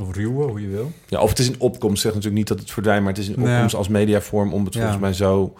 of 0.01 0.15
ruwe, 0.15 0.45
hoe 0.47 0.61
je 0.61 0.69
wil. 0.69 0.93
Ja, 1.09 1.21
of 1.21 1.29
het 1.29 1.39
is 1.39 1.49
een 1.49 1.61
opkomst. 1.61 2.01
Zeg 2.03 2.11
natuurlijk 2.15 2.39
niet 2.39 2.49
dat 2.49 2.59
het 2.59 2.71
verdwijnt, 2.71 3.03
maar 3.05 3.13
het 3.13 3.23
is 3.23 3.29
een 3.29 3.43
Ja. 3.43 3.53
opkomst 3.55 3.75
als 3.75 3.89
mediavorm 3.89 4.53
om 4.53 4.65
het 4.65 4.75
Ja. 4.75 4.81
volgens 4.81 5.01
mij 5.03 5.13
zo 5.13 5.55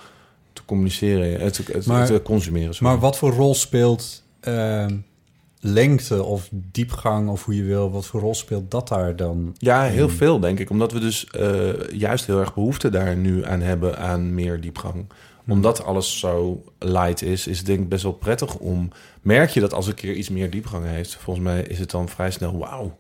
te 0.53 0.63
communiceren, 0.65 1.41
het, 1.41 1.57
het, 1.73 1.87
Maar- 1.87 2.07
te 2.07 2.23
consumeren. 2.23 2.75
sorry. 2.75 2.93
Maar 2.93 3.01
wat 3.01 3.19
voor 3.19 3.33
rol 3.33 3.55
speelt 3.55 4.23
eh, 4.41 4.87
lengte 5.67 6.23
of 6.23 6.49
diepgang, 6.53 7.29
of 7.29 7.45
hoe 7.45 7.57
je 7.57 7.63
wil, 7.63 7.91
wat 7.91 8.07
voor 8.07 8.21
rol 8.21 8.35
speelt 8.35 8.71
dat 8.71 8.89
daar 8.89 9.17
dan? 9.17 9.55
Ja, 9.59 9.83
heel 9.83 10.07
Hmm. 10.09 10.17
veel 10.17 10.41
denk 10.41 10.59
ik. 10.59 10.71
Omdat 10.71 10.93
we 10.93 11.01
dus 11.01 11.27
eh, 11.31 11.89
juist 11.99 12.27
heel 12.27 12.41
erg 12.41 12.55
behoefte 12.55 12.91
daar 12.91 13.17
nu 13.17 13.45
aan 13.45 13.61
hebben 13.61 13.99
aan 13.99 14.35
meer 14.35 14.61
diepgang. 14.61 15.07
Omdat 15.49 15.85
alles 15.85 16.19
zo 16.19 16.65
light 16.79 17.23
is, 17.23 17.47
is 17.47 17.59
het 17.59 17.67
denk 17.67 17.81
ik 17.81 17.89
best 17.89 18.03
wel 18.03 18.13
prettig 18.13 18.55
om... 18.57 18.89
Merk 19.23 19.51
je 19.51 19.61
dat 19.61 19.75
als 19.75 19.87
een 19.87 19.95
keer 19.95 20.15
iets 20.15 20.29
meer 20.29 20.51
diepgang 20.51 20.85
heeft? 20.87 21.15
Volgens 21.17 21.45
mij 21.47 21.63
is 21.63 21.79
het 21.79 21.91
dan 21.91 22.09
vrij 22.09 22.31
snel, 22.31 22.59
wauw, 22.59 22.97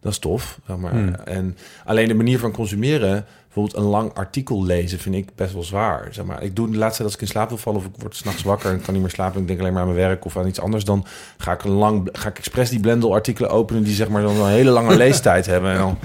dat 0.00 0.12
is 0.12 0.18
tof. 0.18 0.60
Zeg 0.66 0.76
maar. 0.76 0.92
Hmm. 0.92 1.14
En 1.14 1.56
alleen 1.84 2.08
de 2.08 2.14
manier 2.14 2.38
van 2.38 2.52
consumeren, 2.52 3.26
bijvoorbeeld 3.54 3.84
een 3.84 3.90
lang 3.90 4.14
artikel 4.14 4.64
lezen, 4.64 4.98
vind 4.98 5.14
ik 5.14 5.28
best 5.34 5.52
wel 5.52 5.62
zwaar. 5.62 6.08
Zeg 6.10 6.24
maar. 6.24 6.42
Ik 6.42 6.56
doe 6.56 6.70
de 6.70 6.76
laatste 6.76 6.96
tijd 6.96 7.04
als 7.08 7.14
ik 7.14 7.20
in 7.20 7.26
slaap 7.26 7.48
wil 7.48 7.58
vallen 7.58 7.80
of 7.80 7.86
ik 7.86 7.92
word 7.98 8.16
s'nachts 8.16 8.42
wakker 8.42 8.70
en 8.70 8.80
kan 8.82 8.92
niet 8.94 9.02
meer 9.02 9.12
slapen 9.12 9.34
en 9.34 9.40
ik 9.40 9.46
denk 9.46 9.60
alleen 9.60 9.72
maar 9.72 9.82
aan 9.82 9.88
mijn 9.94 10.00
werk 10.08 10.24
of 10.24 10.36
aan 10.36 10.46
iets 10.46 10.60
anders, 10.60 10.84
dan 10.84 11.04
ga 11.38 11.52
ik, 11.52 11.64
een 11.64 11.70
lang, 11.70 12.08
ga 12.12 12.28
ik 12.28 12.38
expres 12.38 12.70
die 12.70 12.80
Blendel-artikelen 12.80 13.50
openen 13.50 13.82
die 13.82 13.94
zeg 13.94 14.08
maar 14.08 14.22
dan 14.22 14.36
een 14.36 14.48
hele 14.48 14.70
lange 14.70 14.96
leestijd 15.04 15.46
hebben. 15.46 15.70
En 15.72 15.78
dan, 15.78 15.98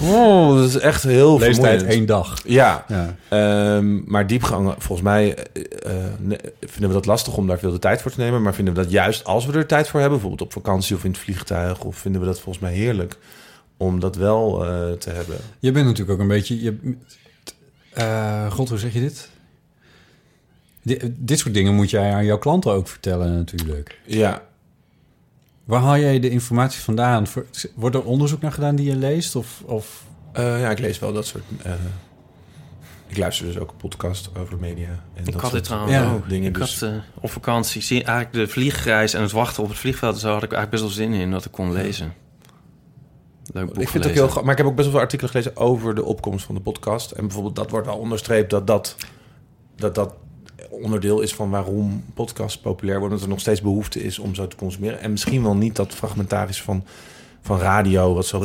oh, 0.00 0.56
dat 0.56 0.68
is 0.68 0.78
echt 0.78 1.02
heel 1.02 1.38
Leestijd 1.38 1.56
vermoeiend. 1.56 1.88
één 1.90 2.06
dag. 2.06 2.40
Ja, 2.44 2.84
Ja. 2.88 3.14
Ehm, 3.28 4.10
maar 4.10 4.26
diepgang, 4.26 4.74
volgens 4.78 5.02
mij 5.02 5.34
eh, 5.36 5.62
eh, 5.84 6.02
ne- 6.18 6.38
vinden 6.60 6.88
we 6.88 6.94
dat 6.94 7.06
lastig 7.06 7.36
om 7.36 7.46
daar 7.46 7.58
veel 7.58 7.70
de 7.72 7.78
tijd 7.78 8.02
voor 8.02 8.10
te 8.10 8.20
nemen. 8.20 8.42
Maar 8.42 8.54
vinden 8.54 8.74
we 8.74 8.80
dat 8.80 8.90
juist 8.90 9.24
als 9.24 9.46
we 9.46 9.52
er 9.52 9.66
tijd 9.66 9.88
voor 9.88 10.00
hebben, 10.00 10.18
bijvoorbeeld 10.18 10.48
op 10.48 10.62
vakantie 10.62 10.96
of 10.96 11.04
in 11.04 11.10
het 11.10 11.20
vliegtuig, 11.20 11.84
of 11.84 11.96
vinden 11.96 12.20
we 12.20 12.26
dat 12.26 12.40
volgens 12.40 12.64
mij 12.64 12.72
heerlijk 12.72 13.16
om 13.76 14.00
dat 14.00 14.16
wel 14.16 14.64
eh, 14.64 14.92
te 14.92 15.10
hebben. 15.10 15.36
Je 15.58 15.72
bent 15.72 15.84
natuurlijk 15.86 16.12
ook 16.12 16.18
een 16.20 16.28
beetje... 16.28 16.62
Je, 16.62 16.96
eh, 17.92 18.50
God, 18.52 18.68
hoe 18.68 18.78
zeg 18.78 18.92
je 18.92 19.00
dit? 19.00 19.30
Di- 20.82 21.14
dit 21.16 21.38
soort 21.38 21.54
dingen 21.54 21.74
moet 21.74 21.90
jij 21.90 22.12
aan 22.14 22.24
jouw 22.24 22.38
klanten 22.38 22.72
ook 22.72 22.88
vertellen 22.88 23.34
natuurlijk. 23.34 23.98
Ja, 24.06 24.42
Waar 25.64 25.80
haal 25.80 25.98
jij 25.98 26.20
de 26.20 26.30
informatie 26.30 26.80
vandaan? 26.80 27.26
Wordt 27.74 27.96
er 27.96 28.04
onderzoek 28.04 28.40
naar 28.40 28.52
gedaan 28.52 28.76
die 28.76 28.86
je 28.86 28.96
leest? 28.96 29.36
Of, 29.36 29.62
of 29.66 30.04
eh, 30.32 30.60
ja, 30.60 30.70
ik 30.70 30.78
lees 30.78 30.98
wel 30.98 31.12
dat 31.12 31.26
soort. 31.26 31.44
eh, 31.62 31.72
ik 33.06 33.16
luister 33.16 33.46
dus 33.46 33.58
ook 33.58 33.70
een 33.70 33.76
podcast 33.76 34.30
over 34.38 34.58
media. 34.58 34.88
En 35.14 35.24
Ik 35.24 35.32
dat 35.32 35.40
had 35.42 35.42
dit 35.42 35.50
soort 35.50 35.64
trouwens 35.64 35.94
Ja. 35.94 36.12
ook. 36.14 36.28
dingen. 36.28 36.48
Ik 36.48 36.54
dus, 36.54 36.80
had 36.80 36.90
op 37.20 37.30
vakantie, 37.30 37.92
eigenlijk 37.94 38.32
de 38.32 38.48
vliegreis 38.48 39.14
en 39.14 39.22
het 39.22 39.32
wachten 39.32 39.62
op 39.62 39.68
het 39.68 39.78
vliegveld... 39.78 40.18
zo 40.18 40.32
had 40.32 40.42
ik 40.42 40.52
eigenlijk 40.52 40.70
best 40.70 40.82
wel 40.82 41.06
zin 41.08 41.20
in 41.20 41.30
dat 41.30 41.44
ik 41.44 41.52
kon 41.52 41.72
lezen. 41.72 42.12
Leuk 43.52 43.66
boek 43.66 43.76
ik 43.76 43.88
vind 43.88 44.04
het 44.04 44.12
ook 44.12 44.18
heel 44.18 44.22
grappig. 44.22 44.42
Maar 44.42 44.52
ik 44.52 44.58
heb 44.58 44.66
ook 44.66 44.74
best 44.74 44.86
wel 44.86 44.96
veel 44.96 45.04
artikelen 45.04 45.30
gelezen 45.30 45.56
over 45.56 45.94
de 45.94 46.04
opkomst 46.04 46.44
van 46.44 46.54
de 46.54 46.60
podcast. 46.60 47.10
En 47.10 47.22
bijvoorbeeld 47.22 47.56
dat 47.56 47.70
wordt 47.70 47.86
wel 47.86 47.96
onderstreept 47.96 48.50
dat 48.50 48.66
dat, 48.66 48.96
dat, 49.76 49.94
dat 49.94 50.14
onderdeel 50.70 51.20
is 51.20 51.34
van 51.34 51.50
waarom 51.50 52.04
podcasts 52.14 52.58
populair 52.58 52.98
worden. 52.98 53.16
Dat 53.16 53.26
er 53.26 53.32
nog 53.32 53.40
steeds 53.40 53.60
behoefte 53.60 54.02
is 54.02 54.18
om 54.18 54.34
zo 54.34 54.48
te 54.48 54.56
consumeren. 54.56 55.00
En 55.00 55.10
misschien 55.10 55.42
wel 55.42 55.56
niet 55.56 55.76
dat 55.76 55.94
fragmentarisch 55.94 56.62
van, 56.62 56.84
van 57.42 57.58
radio, 57.58 58.14
wat 58.14 58.26
zo 58.26 58.40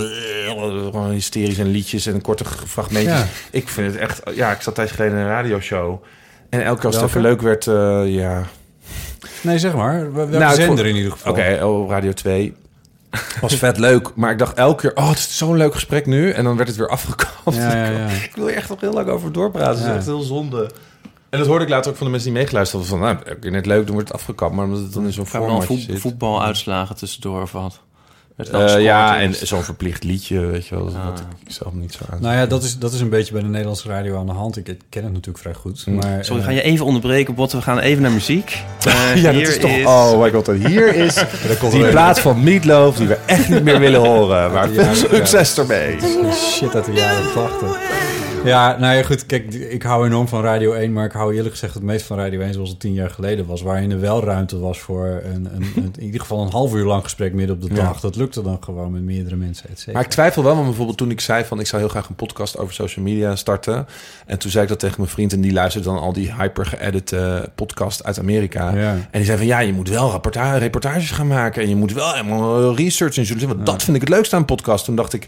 gewoon 0.45 1.09
hysterisch 1.09 1.57
en 1.57 1.67
liedjes 1.67 2.05
en 2.05 2.21
korte 2.21 2.45
fragmentjes. 2.45 3.19
Ja. 3.19 3.25
Ik 3.51 3.69
vind 3.69 3.91
het 3.91 4.01
echt... 4.01 4.21
Ja, 4.33 4.51
ik 4.51 4.61
zat 4.61 4.75
tijdens 4.75 4.97
geleden 4.97 5.17
in 5.17 5.23
een 5.23 5.29
radioshow. 5.29 6.03
En 6.49 6.63
elke 6.63 6.79
keer 6.79 6.85
als 6.87 6.95
het 6.95 7.05
even 7.05 7.21
leuk 7.21 7.41
werd, 7.41 7.67
eh, 7.67 8.03
ja... 8.05 8.43
Nee, 9.41 9.59
zeg 9.59 9.73
maar. 9.73 10.13
Welke 10.13 10.37
Nou, 10.37 10.55
zender 10.55 10.85
in 10.85 10.95
ieder 10.95 11.11
geval? 11.11 11.31
Oké, 11.31 11.63
oh, 11.63 11.89
Radio 11.89 12.13
2. 12.13 12.55
Was 13.41 13.55
vet 13.55 13.77
leuk. 13.77 14.11
Maar 14.15 14.31
ik 14.31 14.37
dacht 14.37 14.57
elke 14.57 14.81
keer, 14.81 14.95
oh, 15.03 15.09
het 15.09 15.17
is 15.17 15.37
zo'n 15.37 15.57
leuk 15.57 15.73
gesprek 15.73 16.05
nu. 16.05 16.31
En 16.31 16.43
dan 16.43 16.55
werd 16.55 16.67
het 16.67 16.77
weer 16.77 16.89
afgekapt. 16.89 17.55
Ja, 17.55 17.75
ja, 17.75 17.89
ja. 17.89 18.07
Ik 18.29 18.31
wil 18.35 18.47
hier 18.47 18.55
echt 18.55 18.69
nog 18.69 18.81
heel 18.81 18.93
lang 18.93 19.07
over 19.07 19.31
doorpraten. 19.31 19.79
Dat 19.83 19.89
is 19.89 19.95
echt 19.95 20.05
heel 20.05 20.21
zonde. 20.21 20.69
En 21.29 21.39
dat 21.39 21.47
hoorde 21.47 21.63
ik 21.63 21.69
later 21.69 21.91
ook 21.91 21.97
van 21.97 22.05
de 22.05 22.11
mensen 22.11 22.29
die 22.31 22.39
meegeluisterd 22.39 22.87
hadden. 22.87 22.99
Van, 23.07 23.15
nou, 23.15 23.37
oké, 23.37 23.49
net 23.49 23.65
leuk, 23.65 23.85
dan 23.85 23.93
wordt 23.93 24.07
het 24.07 24.17
afgekapt. 24.17 24.55
Maar 24.55 24.65
omdat 24.65 24.81
het 24.81 24.93
dan 24.93 25.05
in 25.05 25.13
zo'n 25.13 25.57
Ik 25.57 25.63
voet, 25.63 25.79
zit. 25.79 25.99
voetbaluitslagen 25.99 26.95
tussendoor 26.95 27.41
of 27.41 27.51
wat. 27.51 27.79
Eh, 28.47 28.81
ja, 28.81 29.19
en 29.19 29.29
dus- 29.29 29.41
zo'n 29.41 29.63
verplicht 29.63 30.03
liedje, 30.03 30.39
weet 30.39 30.67
je 30.67 30.75
wel. 30.75 30.85
Dat 30.85 30.93
Ah. 30.95 31.13
ik 31.45 31.51
zelf 31.51 31.73
niet 31.73 31.93
zo 31.93 32.03
aan. 32.11 32.17
Nou 32.21 32.35
ja, 32.35 32.45
dat 32.45 32.63
is, 32.63 32.77
dat 32.77 32.93
is 32.93 33.01
een 33.01 33.09
beetje 33.09 33.33
bij 33.33 33.41
de 33.41 33.47
Nederlandse 33.47 33.87
radio 33.87 34.17
aan 34.19 34.25
de 34.25 34.31
hand. 34.31 34.57
Ik 34.57 34.63
ken 34.89 35.03
het 35.03 35.11
natuurlijk 35.11 35.37
vrij 35.37 35.53
goed. 35.53 35.83
Mm. 35.85 35.95
Maar, 35.95 36.25
Sorry, 36.25 36.41
eh, 36.41 36.47
ga 36.47 36.53
je 36.53 36.61
even 36.61 36.85
onderbreken, 36.85 37.35
Botte? 37.35 37.57
We 37.57 37.63
gaan 37.63 37.79
even 37.79 38.01
naar 38.01 38.11
muziek. 38.11 38.57
Eh, 38.85 39.15
ja, 39.15 39.21
dat 39.21 39.33
hier 39.33 39.47
is 39.49 39.57
toch... 39.57 39.85
Oh 39.85 40.21
my 40.21 40.31
god, 40.31 40.47
hier 40.47 40.95
is 41.05 41.23
die 41.71 41.87
plaat 41.89 42.19
van 42.19 42.43
Meatloaf 42.43 42.95
die 42.97 43.07
we 43.07 43.17
echt 43.25 43.49
niet 43.49 43.63
meer 43.63 43.79
willen 43.79 43.99
horen. 43.99 44.51
Maar 44.51 44.69
veel 44.69 44.95
succes 44.95 45.57
ermee. 45.57 45.97
Shit 46.33 46.75
uit 46.75 46.85
de 46.85 46.91
jaren 46.93 47.33
80. 47.33 48.18
Ja, 48.45 48.77
nou 48.79 48.95
ja, 48.95 49.03
goed. 49.03 49.25
Kijk, 49.25 49.53
ik 49.53 49.83
hou 49.83 50.05
enorm 50.05 50.27
van 50.27 50.41
Radio 50.43 50.73
1, 50.73 50.93
maar 50.93 51.05
ik 51.05 51.11
hou 51.11 51.33
eerlijk 51.35 51.51
gezegd 51.53 51.73
het 51.73 51.83
meest 51.83 52.05
van 52.05 52.17
Radio 52.17 52.39
1 52.39 52.53
zoals 52.53 52.69
het 52.69 52.79
tien 52.79 52.93
jaar 52.93 53.09
geleden 53.09 53.45
was. 53.45 53.61
Waarin 53.61 53.91
er 53.91 53.99
wel 53.99 54.23
ruimte 54.23 54.59
was 54.59 54.79
voor 54.79 55.05
een, 55.23 55.47
een, 55.55 55.71
een- 55.75 55.93
in 55.97 56.03
ieder 56.03 56.19
geval 56.21 56.41
een 56.41 56.51
half 56.51 56.73
uur 56.73 56.85
lang 56.85 57.03
gesprek 57.03 57.33
midden 57.33 57.55
op 57.55 57.61
de 57.61 57.75
Ja. 57.75 57.75
dag. 57.83 57.99
Dat 57.99 58.15
lukte 58.15 58.41
dan 58.41 58.57
gewoon 58.63 58.91
met 58.91 59.01
meerdere 59.01 59.35
mensen, 59.35 59.69
et. 59.69 59.87
Maar 59.93 60.01
ik 60.03 60.07
twijfel 60.09 60.43
wel, 60.43 60.53
want 60.53 60.65
bijvoorbeeld 60.65 60.97
toen 60.97 61.11
ik 61.11 61.19
zei 61.21 61.43
van 61.45 61.59
ik 61.59 61.67
zou 61.67 61.81
heel 61.81 61.91
graag 61.91 62.09
een 62.09 62.15
podcast 62.15 62.57
over 62.57 62.73
social 62.73 63.05
media 63.05 63.35
starten. 63.35 63.87
En 64.25 64.39
toen 64.39 64.51
zei 64.51 64.63
ik 64.63 64.69
dat 64.69 64.79
tegen 64.79 64.95
mijn 64.97 65.09
vriend 65.11 65.33
en 65.33 65.41
die 65.41 65.53
luisterde 65.53 65.87
dan 65.87 65.99
al 65.99 66.13
die 66.13 66.33
hyper 66.33 66.65
geëdite 66.65 67.49
podcast 67.55 68.03
uit 68.03 68.19
Amerika. 68.19 68.75
Ja. 68.75 68.91
En 68.91 69.07
die 69.11 69.25
zei 69.25 69.37
van 69.37 69.47
ja, 69.47 69.59
je 69.59 69.73
moet 69.73 69.89
wel 69.89 70.21
reportages 70.57 71.11
gaan 71.11 71.27
maken 71.27 71.61
en 71.61 71.69
je 71.69 71.75
moet 71.75 71.93
wel 71.93 72.11
helemaal 72.11 72.75
research 72.75 73.17
en 73.17 73.23
journalistiek. 73.23 73.47
Want 73.55 73.65
dat 73.65 73.83
vind 73.83 73.95
ik 73.95 74.01
het 74.01 74.11
leukste 74.11 74.35
aan 74.35 74.41
een 74.41 74.47
podcast. 74.47 74.85
Toen 74.85 74.95
dacht 74.95 75.13
ik, 75.13 75.27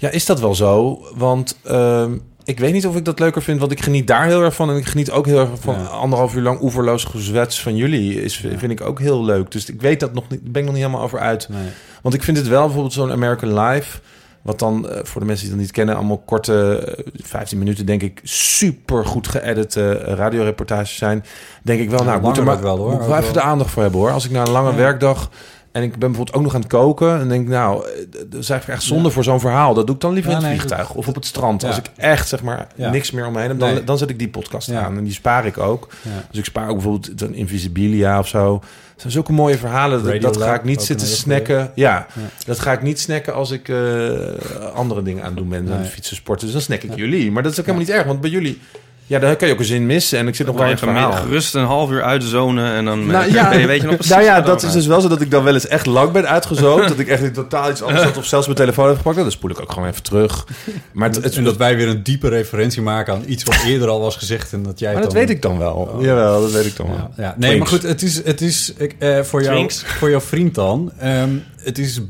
ja, 0.00 0.08
is 0.10 0.26
dat 0.26 0.40
wel 0.40 0.54
zo? 0.54 1.02
Want 1.14 1.58
ehm, 1.64 2.12
ik 2.44 2.58
weet 2.58 2.72
niet 2.72 2.86
of 2.86 2.96
ik 2.96 3.04
dat 3.04 3.18
leuker 3.18 3.42
vind, 3.42 3.60
want 3.60 3.72
ik 3.72 3.82
geniet 3.82 4.06
daar 4.06 4.24
heel 4.26 4.42
erg 4.42 4.54
van. 4.54 4.70
En 4.70 4.76
ik 4.76 4.86
geniet 4.86 5.10
ook 5.10 5.26
heel 5.26 5.38
erg 5.38 5.48
van 5.60 5.74
Ja. 5.74 5.84
anderhalf 5.84 6.34
uur 6.34 6.42
lang 6.42 6.60
oeverloos 6.62 7.04
gezwets 7.04 7.62
van 7.62 7.76
jullie. 7.76 8.22
Is, 8.22 8.38
Ja. 8.38 8.58
Vind 8.58 8.72
ik 8.72 8.80
ook 8.80 8.98
heel 9.00 9.24
leuk. 9.24 9.50
Dus 9.50 9.68
ik 9.70 9.80
weet 9.80 10.00
dat 10.00 10.14
nog 10.14 10.28
niet, 10.28 10.42
ben 10.42 10.60
ik 10.62 10.64
nog 10.68 10.74
niet 10.74 10.84
helemaal 10.84 11.04
over 11.04 11.18
uit. 11.18 11.48
Nee. 11.48 11.66
Want 12.02 12.14
ik 12.14 12.22
vind 12.22 12.36
het 12.36 12.48
wel 12.48 12.62
bijvoorbeeld 12.64 12.92
zo'n 12.92 13.10
American 13.12 13.60
Life. 13.60 13.98
Wat 14.42 14.58
dan 14.58 14.88
eh, 14.88 15.00
voor 15.02 15.20
de 15.20 15.26
mensen 15.26 15.44
die 15.46 15.54
dat 15.54 15.64
niet 15.64 15.72
kennen, 15.72 15.96
allemaal 15.96 16.18
korte, 16.26 16.78
eh, 16.96 17.04
15 17.22 17.58
minuten, 17.58 17.86
denk 17.86 18.02
ik, 18.02 18.20
super 18.22 19.06
goed 19.06 19.28
geëdite 19.28 19.88
eh, 19.98 20.14
radioreportages 20.14 20.96
zijn. 20.96 21.24
Denk 21.62 21.80
ik 21.80 21.90
wel, 21.90 22.04
nou, 22.04 22.16
ik 22.16 22.22
moet 22.22 22.36
langer 22.36 22.52
maar 22.52 22.62
wel, 22.62 22.76
hoor. 22.76 22.90
moet 22.92 23.06
wel 23.06 23.16
even 23.18 23.32
de 23.32 23.40
aandacht 23.40 23.70
voor 23.70 23.82
hebben 23.82 24.00
hoor. 24.00 24.10
Als 24.10 24.24
ik 24.24 24.30
na 24.30 24.40
een 24.42 24.50
lange 24.50 24.70
Ja. 24.70 24.76
werkdag 24.76 25.30
en 25.78 25.84
ik 25.84 25.90
ben 25.90 25.98
bijvoorbeeld 25.98 26.36
ook 26.36 26.42
nog 26.42 26.54
aan 26.54 26.60
het 26.60 26.68
koken 26.70 27.20
en 27.20 27.28
denk 27.28 27.48
nou, 27.48 27.84
eh, 27.86 27.90
dat 28.10 28.40
is 28.40 28.50
eigenlijk 28.50 28.80
echt 28.80 28.88
zonde 28.88 29.04
Ja. 29.08 29.10
voor 29.10 29.24
zo'n 29.24 29.40
verhaal. 29.40 29.74
Dat 29.74 29.86
doe 29.86 29.94
ik 29.94 30.00
dan 30.00 30.12
liever 30.12 30.30
Ja, 30.30 30.36
in 30.36 30.42
het 30.42 30.52
nee, 30.52 30.60
vliegtuig 30.60 30.94
of 30.94 31.08
op 31.08 31.14
het 31.14 31.26
strand. 31.26 31.60
Ja. 31.62 31.68
Als 31.68 31.76
ik 31.78 31.86
echt 31.96 32.28
zeg 32.28 32.42
maar 32.42 32.66
niks 32.76 33.10
meer 33.10 33.26
om 33.26 33.32
me 33.32 33.38
heen 33.40 33.48
heb, 33.48 33.58
dan, 33.58 33.72
Nee. 33.72 33.84
dan 33.84 33.98
zet 33.98 34.10
ik 34.10 34.18
die 34.18 34.28
podcast 34.28 34.72
aan 34.72 34.96
en 34.96 35.04
die 35.04 35.12
spaar 35.12 35.46
ik 35.46 35.58
ook. 35.58 35.88
Dus 36.30 36.38
ik 36.38 36.44
spaar 36.44 36.68
ook 36.68 36.74
bijvoorbeeld 36.74 37.20
een 37.20 37.34
Invisibilia 37.34 38.18
of 38.18 38.28
zo. 38.28 38.54
Het 38.92 39.00
zijn 39.00 39.12
zulke 39.12 39.32
mooie 39.32 39.58
verhalen. 39.58 39.98
Dat, 40.02 40.12
Radio 40.12 40.20
dat 40.30 40.42
ga 40.42 40.54
ik 40.54 40.64
niet 40.64 40.82
zitten 40.82 41.06
snacken. 41.06 41.70
Ja, 41.74 42.06
dat 42.46 42.58
ga 42.58 42.72
ik 42.72 42.82
niet 42.82 43.00
snacken 43.00 43.34
als 43.34 43.50
ik 43.50 43.68
eh, 43.68 43.76
andere 44.74 45.02
dingen 45.02 45.24
aan 45.24 45.34
doen 45.34 45.48
ben. 45.48 45.64
Nee. 45.64 45.84
fietsen, 45.84 46.16
sporten. 46.16 46.44
Dus 46.44 46.54
dan 46.54 46.62
snack 46.62 46.82
ik 46.82 46.96
jullie. 46.96 47.30
Maar 47.32 47.42
dat 47.42 47.52
is 47.52 47.58
ook 47.60 47.66
helemaal 47.66 47.86
niet 47.86 47.96
erg. 47.96 48.06
Want 48.06 48.20
bij 48.20 48.30
jullie... 48.30 48.60
Ja, 49.08 49.18
daar 49.18 49.36
kan 49.36 49.48
je 49.48 49.54
ook 49.54 49.60
een 49.60 49.66
zin 49.66 49.86
missen. 49.86 50.18
En 50.18 50.28
ik 50.28 50.34
zit 50.36 50.46
nog 50.46 50.56
wel 50.56 50.64
in 50.64 50.70
het 50.70 50.78
verhaal. 50.78 51.12
gerust 51.12 51.54
een 51.54 51.64
half 51.64 51.90
uur 51.90 52.02
uitzonen 52.02 52.72
en 52.72 52.84
dan 52.84 53.06
Nou 53.06 53.24
eh, 53.24 53.32
ja, 53.32 53.48
ben 53.48 53.60
je, 53.60 53.66
weet 53.66 53.80
je 53.80 53.86
nog 53.86 53.96
precies 53.96 54.12
nou 54.12 54.24
ja, 54.24 54.40
dat 54.40 54.62
is 54.62 54.72
dus 54.72 54.86
wel 54.86 55.00
zo 55.00 55.08
dat 55.08 55.20
ik 55.20 55.30
dan 55.30 55.44
wel 55.44 55.54
eens 55.54 55.66
echt 55.66 55.86
lang 55.86 56.12
ben 56.12 56.28
uitgezoomd. 56.28 56.88
dat 56.88 56.98
ik 56.98 57.08
echt 57.08 57.22
in 57.22 57.32
totaal 57.32 57.70
iets 57.70 57.82
anders 57.82 58.02
had 58.02 58.16
of 58.16 58.24
zelfs 58.24 58.46
mijn 58.46 58.58
telefoon 58.58 58.86
heb 58.86 58.96
gepakt. 58.96 59.16
Nou, 59.16 59.28
Dan 59.28 59.38
spoel 59.38 59.50
ik 59.50 59.60
ook 59.60 59.72
gewoon 59.72 59.88
even 59.88 60.02
terug. 60.02 60.46
Maar, 60.92 61.08
het, 61.08 61.24
het, 61.24 61.36
En 61.36 61.44
dat 61.44 61.56
wij 61.56 61.76
weer 61.76 61.88
een 61.88 62.02
diepe 62.02 62.28
referentie 62.28 62.82
maken 62.82 63.14
aan 63.14 63.22
iets 63.26 63.42
wat 63.44 63.62
eerder 63.66 63.88
al 63.88 64.00
was 64.00 64.16
gezegd. 64.16 64.52
En 64.52 64.62
dat 64.62 64.78
jij 64.78 64.92
maar 64.92 65.02
dat 65.02 65.10
dan... 65.10 65.20
weet 65.20 65.30
ik 65.30 65.42
dan 65.42 65.58
wel. 65.58 65.98
Jawel, 66.00 66.40
dat 66.40 66.52
weet 66.52 66.66
ik 66.66 66.76
dan 66.76 66.86
wel. 66.86 66.96
Ja, 66.96 67.10
ja. 67.16 67.34
Nee, 67.36 67.50
Twinks. 67.50 67.58
maar 67.58 67.80
goed, 67.80 67.88
het 67.88 68.02
is, 68.02 68.24
het 68.24 68.40
is 68.40 68.72
ik, 68.76 68.94
eh, 68.98 69.20
voor, 69.20 69.42
jou, 69.42 69.70
voor 69.70 70.10
jouw 70.10 70.20
vriend 70.20 70.54
dan. 70.54 70.92
ehm, 70.98 71.30
het 71.56 71.78
is 71.78 72.00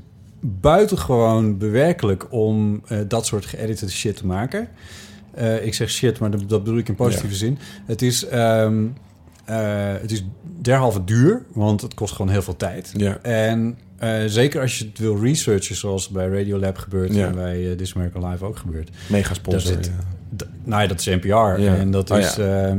buitengewoon 0.41 1.59
bewerkelijk 1.59 2.27
om 2.31 2.83
eh, 2.87 2.99
dat 3.09 3.27
soort 3.27 3.47
geëditeerde 3.47 3.95
shit 3.95 4.17
te 4.17 4.27
maken. 4.27 4.69
Eh, 5.39 5.65
ik 5.67 5.75
zeg 5.75 5.91
shit, 5.91 6.19
maar 6.19 6.31
dat, 6.31 6.49
dat 6.49 6.65
bedoel 6.65 6.79
ik 6.79 6.89
in 6.89 6.95
positieve 6.95 7.35
zin. 7.35 7.59
Het 7.87 8.03
is, 8.03 8.27
eh, 8.27 8.73
het 10.01 10.11
is 10.13 10.25
derhalve 10.61 11.05
duur, 11.05 11.43
want 11.53 11.81
het 11.81 11.95
kost 11.95 12.15
gewoon 12.15 12.31
heel 12.33 12.43
veel 12.43 12.57
tijd. 12.57 12.93
Ja. 12.97 13.19
En 13.23 13.79
eh, 13.99 14.11
zeker 14.27 14.61
als 14.61 14.79
je 14.79 14.85
het 14.85 14.99
wil 14.99 15.21
researchen, 15.23 15.77
zoals 15.77 16.09
bij 16.09 16.29
Radiolab 16.29 16.77
gebeurt 16.79 17.15
Ja. 17.15 17.27
en 17.27 17.35
bij 17.35 17.75
This 17.77 17.95
American 17.95 18.31
Live 18.31 18.45
ook 18.45 18.57
gebeurt. 18.57 18.91
Mega 19.07 19.35
sponsor. 19.35 19.61
zit-. 19.73 19.91
D- 20.37 20.47
nou 20.65 20.83
ja, 20.83 20.89
dat 20.89 20.99
is 21.01 21.07
NPR. 21.07 21.27
Ja. 21.27 21.77
En, 21.77 21.91
dat 21.91 22.11
Oh, 22.11 22.19
is, 22.19 22.39
eh, 22.39 22.71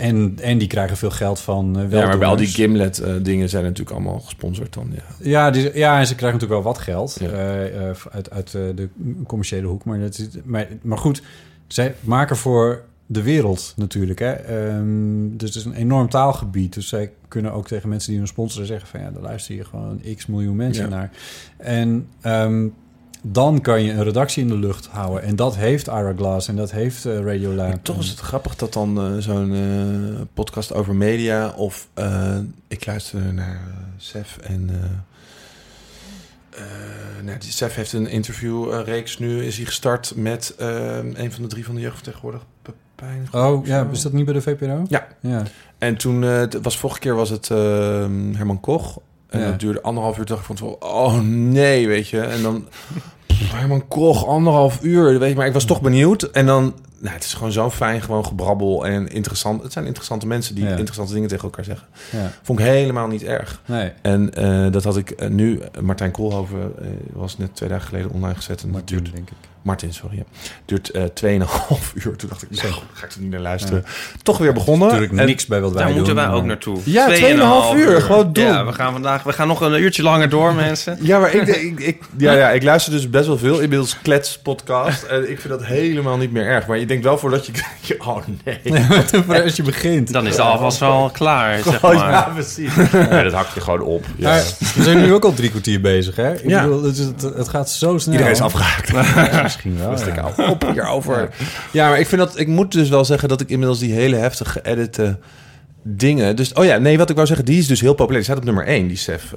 en, 0.00 0.38
en 0.42 0.58
die 0.58 0.68
krijgen 0.68 0.96
veel 0.96 1.10
geld 1.10 1.40
van 1.40 1.86
Ja, 1.90 2.06
maar 2.06 2.18
bij 2.18 2.28
al 2.28 2.36
die 2.36 2.46
Gimlet 2.46 2.98
eh, 2.98 3.12
dingen 3.22 3.48
zijn 3.48 3.62
natuurlijk 3.62 3.90
allemaal 3.90 4.20
gesponsord 4.20 4.74
dan. 4.74 4.90
Ja. 4.94 5.02
Ja, 5.28 5.50
die, 5.50 5.70
ja, 5.78 5.98
en 5.98 6.06
ze 6.06 6.14
krijgen 6.14 6.38
natuurlijk 6.40 6.64
wel 6.64 6.72
wat 6.72 6.82
geld 6.82 7.20
uit, 8.12 8.30
uit 8.30 8.50
de 8.52 8.88
commerciële 9.26 9.66
hoek. 9.66 9.84
Maar, 9.84 9.98
dat 10.00 10.18
is, 10.18 10.28
maar, 10.44 10.68
maar 10.82 10.98
goed, 10.98 11.22
zij 11.68 11.94
maken 12.00 12.36
voor 12.36 12.82
de 13.06 13.22
wereld 13.22 13.72
natuurlijk. 13.76 14.18
Hè. 14.18 14.32
Ehm, 14.32 15.36
dus 15.36 15.48
het 15.48 15.58
is 15.58 15.64
een 15.64 15.74
enorm 15.74 16.08
taalgebied. 16.08 16.74
Dus 16.74 16.88
zij 16.88 17.12
kunnen 17.28 17.52
ook 17.52 17.66
tegen 17.66 17.88
mensen 17.88 18.10
die 18.10 18.18
hun 18.18 18.28
sponsoren 18.28 18.66
zeggen... 18.66 18.88
van 18.88 19.00
ja, 19.00 19.10
daar 19.10 19.22
luister 19.22 19.54
je 19.54 19.64
gewoon 19.64 20.00
x 20.16 20.26
miljoen 20.26 20.56
mensen 20.56 20.84
Ja. 20.84 20.90
naar. 20.90 21.10
En 21.56 22.08
ehm, 22.20 22.68
dan 23.22 23.60
kan 23.60 23.82
je 23.82 23.92
een 23.92 24.04
redactie 24.04 24.42
in 24.42 24.48
de 24.48 24.58
lucht 24.58 24.86
houden. 24.86 25.22
En 25.22 25.36
dat 25.36 25.56
heeft 25.56 25.86
Ira 25.86 26.12
Glass 26.16 26.48
en 26.48 26.56
dat 26.56 26.70
heeft 26.70 27.04
eh, 27.06 27.20
Radiolab. 27.20 27.68
Maar 27.68 27.82
toch 27.82 27.98
is 27.98 28.08
het 28.08 28.18
grappig 28.18 28.56
dat 28.56 28.72
dan 28.72 29.00
eh, 29.00 29.16
zo'n 29.18 29.54
eh, 29.54 30.20
podcast 30.34 30.74
over 30.74 30.94
media... 30.94 31.48
of 31.56 31.88
ik 32.68 32.86
luister 32.86 33.34
naar 33.34 33.60
Sef 33.96 34.38
en... 34.38 34.70
eh 36.58 36.98
eh, 37.18 37.24
nou, 37.24 37.38
die 37.38 37.50
Sef 37.52 37.74
heeft 37.74 37.92
een 37.92 38.06
interviewreeks 38.06 39.18
nu. 39.18 39.44
Is 39.44 39.56
hij 39.56 39.66
gestart 39.66 40.12
met 40.16 40.54
eh, 40.58 40.96
een 40.96 41.32
van 41.32 41.42
de 41.42 41.48
drie 41.48 41.64
van 41.64 41.74
de 41.74 41.80
jeugdvertegenwoordig. 41.80 42.42
Pepijn. 42.62 43.28
Oh, 43.32 43.66
ja, 43.66 43.88
is 43.92 44.02
dat 44.02 44.12
niet 44.12 44.24
bij 44.24 44.34
de 44.34 44.42
VPRO? 44.42 44.84
Ja. 44.88 45.06
Ja. 45.20 45.42
En 45.78 45.96
toen, 45.96 46.24
eh, 46.24 46.30
het 46.36 46.58
was 46.62 46.78
vorige 46.78 46.98
keer 46.98 47.14
was 47.14 47.30
het 47.30 47.50
eh, 47.50 47.58
Herman 48.36 48.60
Koch. 48.60 49.00
En 49.28 49.40
Ja. 49.40 49.50
dat 49.50 49.60
duurde 49.60 49.82
anderhalf 49.82 50.18
uur. 50.18 50.24
Dacht 50.24 50.48
ik 50.48 50.56
van 50.56 50.76
oh 50.80 51.20
nee, 51.20 51.86
weet 51.88 52.08
je. 52.08 52.20
En 52.20 52.42
dan 52.42 52.68
Herman 53.54 53.88
Koch, 53.88 54.26
anderhalf 54.26 54.82
uur. 54.82 55.18
Weet 55.18 55.30
je, 55.30 55.36
maar 55.36 55.46
ik 55.46 55.52
was 55.52 55.64
toch 55.64 55.80
benieuwd. 55.80 56.22
En 56.22 56.46
dan, 56.46 56.74
nou, 57.00 57.14
het 57.14 57.24
is 57.24 57.34
gewoon 57.34 57.52
zo 57.52 57.70
fijn, 57.70 58.02
gewoon 58.02 58.24
gebrabbel 58.26 58.86
en 58.86 59.08
interessant. 59.08 59.62
Het 59.62 59.72
zijn 59.72 59.86
interessante 59.86 60.26
mensen 60.26 60.54
die 60.54 60.64
Ja. 60.64 60.76
interessante 60.76 61.12
dingen 61.12 61.28
tegen 61.28 61.44
elkaar 61.44 61.64
zeggen. 61.64 61.86
Ja. 62.10 62.32
Vond 62.42 62.58
ik 62.58 62.64
helemaal 62.64 63.06
niet 63.08 63.22
erg. 63.24 63.60
Nee, 63.66 63.92
En 64.02 64.34
eh, 64.34 64.72
dat 64.72 64.84
had 64.84 64.96
ik 64.96 65.10
eh, 65.10 65.28
nu, 65.28 65.60
Martijn 65.80 66.10
Koolhoven 66.10 66.72
eh, 66.80 66.86
was 67.12 67.38
net 67.38 67.54
twee 67.56 67.68
dagen 67.68 67.88
geleden 67.88 68.10
online 68.10 68.34
gezet. 68.34 68.60
En 68.62 68.66
dat 68.66 68.72
Martin, 68.76 68.96
duurt 68.98 69.14
denk 69.14 69.28
ik. 69.30 69.36
Martin, 69.62 69.92
sorry. 69.92 70.16
Ja. 70.16 70.22
Duurt 70.64 70.90
eh 70.90 71.02
2,5 71.02 71.92
uur. 71.94 72.16
Toen 72.16 72.28
dacht 72.28 72.42
ik, 72.42 72.50
nou, 72.50 72.72
Zo. 72.72 72.82
ga 72.92 73.06
ik 73.06 73.12
er 73.12 73.20
niet 73.20 73.30
naar 73.30 73.40
luisteren. 73.40 73.84
Toch 74.22 74.38
weer 74.38 74.52
begonnen. 74.52 74.88
Natuurlijk 74.88 75.18
En- 75.18 75.26
niks 75.26 75.46
bij 75.46 75.60
wat 75.60 75.68
wij 75.70 75.78
Daar 75.78 75.88
doen. 75.88 75.96
moeten 75.96 76.14
wij 76.14 76.28
ook 76.28 76.44
naartoe. 76.44 76.78
Ja, 76.84 77.06
Tweeënhalf 77.06 77.74
2,5 77.74 77.78
uur, 77.78 78.00
gewoon 78.00 78.32
doen. 78.32 78.44
Ja, 78.44 78.66
we 78.66 78.72
gaan 78.72 78.92
vandaag 78.92 79.22
we 79.22 79.32
gaan 79.32 79.48
nog 79.48 79.60
een 79.60 79.80
uurtje 79.82 80.02
langer 80.02 80.28
door, 80.28 80.54
mensen. 80.66 80.98
Ja, 81.00 81.18
maar 81.18 81.34
ik, 81.34 81.46
ik, 81.46 81.80
ik, 81.80 82.02
ja, 82.16 82.32
ja, 82.32 82.50
ik 82.50 82.62
luister 82.62 82.92
dus 82.92 83.10
best 83.10 83.26
wel 83.26 83.38
veel 83.38 83.60
inmiddels 83.60 83.96
klets 84.02 84.38
podcast. 84.38 85.02
En 85.02 85.30
ik 85.30 85.40
vind 85.40 85.48
dat 85.48 85.64
helemaal 85.64 86.16
niet 86.16 86.32
meer 86.32 86.46
erg. 86.46 86.66
Maar 86.66 86.78
je 86.78 86.86
denkt 86.88 87.04
wel 87.04 87.18
voordat 87.18 87.46
je... 87.46 87.52
je- 87.80 87.96
Oh 88.06 88.18
nee. 88.44 89.42
Als 89.42 89.56
je 89.56 89.62
begint. 89.62 90.12
Dan 90.12 90.26
is 90.26 90.36
de 90.36 90.42
afwas 90.42 90.78
wel 90.78 91.10
klaar, 91.12 91.58
zeg 91.62 91.84
Oh, 91.84 91.94
maar. 91.94 92.10
ja, 92.10 92.30
precies. 92.34 92.72
Nee, 93.10 93.22
dat 93.24 93.32
hak 93.32 93.48
je 93.54 93.60
gewoon 93.60 93.80
op. 93.80 94.04
Ja. 94.16 94.28
Maar 94.28 94.42
we 94.74 94.82
zijn 94.82 95.00
nu 95.00 95.12
ook 95.14 95.24
al 95.24 95.34
drie 95.34 95.50
kwartier 95.50 95.80
bezig, 95.80 96.16
hè? 96.16 96.34
Ik 96.34 96.48
Ja. 96.48 96.62
bedoel, 96.62 96.82
het, 96.82 96.96
het, 96.98 97.22
het 97.22 97.48
gaat 97.48 97.70
zo 97.70 97.98
snel. 97.98 98.12
Iedereen 98.14 98.32
is 98.34 98.40
afgehaakt. 98.40 98.88
Ja, 99.32 99.42
misschien 99.42 99.78
wel. 99.78 99.92
Ik 99.92 100.14
ja. 100.14 100.50
op 100.50 100.66
hierover. 100.72 101.28
Ja, 101.72 101.88
maar 101.88 101.98
ik 102.00 102.06
vind 102.06 102.20
dat... 102.20 102.38
Ik 102.38 102.46
moet 102.48 102.72
dus 102.72 102.88
wel 102.88 103.04
zeggen 103.04 103.28
dat 103.28 103.40
ik 103.40 103.48
inmiddels 103.48 103.78
die 103.78 103.92
hele 103.92 104.16
heftig 104.16 104.52
geëdite 104.52 105.18
dingen... 105.82 106.36
Dus, 106.36 106.52
oh 106.52 106.64
ja, 106.64 106.76
nee, 106.78 106.98
wat 106.98 107.08
ik 107.10 107.14
wou 107.14 107.26
zeggen, 107.28 107.44
die 107.46 107.58
is 107.58 107.66
dus 107.66 107.80
heel 107.80 107.94
populair. 107.94 108.16
Die 108.24 108.24
staat 108.24 108.36
op 108.38 108.44
nummer 108.44 108.66
1, 108.66 108.88
die 108.88 108.96
Sef. 108.96 109.34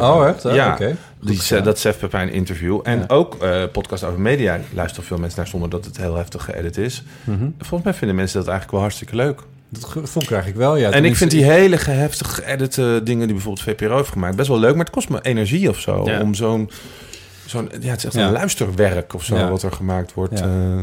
Oh, 0.00 0.26
echt? 0.28 0.42
Ja, 0.42 0.72
Oké. 0.72 0.96
die, 1.20 1.38
gedaan. 1.38 1.64
dat 1.64 1.78
Sef 1.78 1.98
Pepijn 1.98 2.30
interview. 2.32 2.80
En 2.82 2.98
Ja. 2.98 3.04
ook 3.08 3.34
eh, 3.42 3.62
podcast 3.72 4.04
over 4.04 4.20
media 4.20 4.60
luisteren 4.74 5.04
veel 5.06 5.18
mensen 5.18 5.38
naar 5.38 5.48
zonder 5.48 5.70
dat 5.70 5.84
het 5.84 5.96
heel 5.96 6.14
heftig 6.14 6.44
geëdit 6.44 6.76
is. 6.78 7.02
Mhm. 7.24 7.44
Volgens 7.58 7.82
mij 7.82 7.94
vinden 7.94 8.16
mensen 8.16 8.38
dat 8.38 8.48
eigenlijk 8.48 8.70
wel 8.72 8.80
hartstikke 8.80 9.16
leuk. 9.16 9.40
Dat 9.68 10.24
krijg 10.24 10.46
ik 10.46 10.54
wel, 10.54 10.76
ja. 10.76 10.90
en 10.90 11.04
ik 11.04 11.16
vind 11.16 11.30
die 11.30 11.44
hele 11.44 11.76
geheftig 11.76 12.34
geëdite 12.34 13.00
dingen 13.04 13.26
die 13.26 13.34
bijvoorbeeld 13.36 13.66
VPRO 13.66 13.96
heeft 13.96 14.08
gemaakt 14.08 14.36
best 14.36 14.48
wel 14.48 14.58
leuk, 14.58 14.74
maar 14.74 14.84
het 14.84 14.94
kost 14.94 15.08
me 15.08 15.18
energie 15.22 15.68
of 15.68 15.78
zo 15.80 16.02
Ja. 16.10 16.20
om 16.20 16.34
zo'n 16.34 16.70
zo'n 17.46 17.70
ja, 17.80 17.88
het 17.90 17.98
is 17.98 18.04
echt 18.04 18.14
Ja. 18.14 18.26
een 18.26 18.32
luisterwerk 18.32 19.14
of 19.14 19.24
zo 19.24 19.36
Ja. 19.36 19.50
wat 19.50 19.62
er 19.62 19.72
gemaakt 19.72 20.14
wordt. 20.14 20.38
Ja. 20.38 20.44
Eh, 20.44 20.82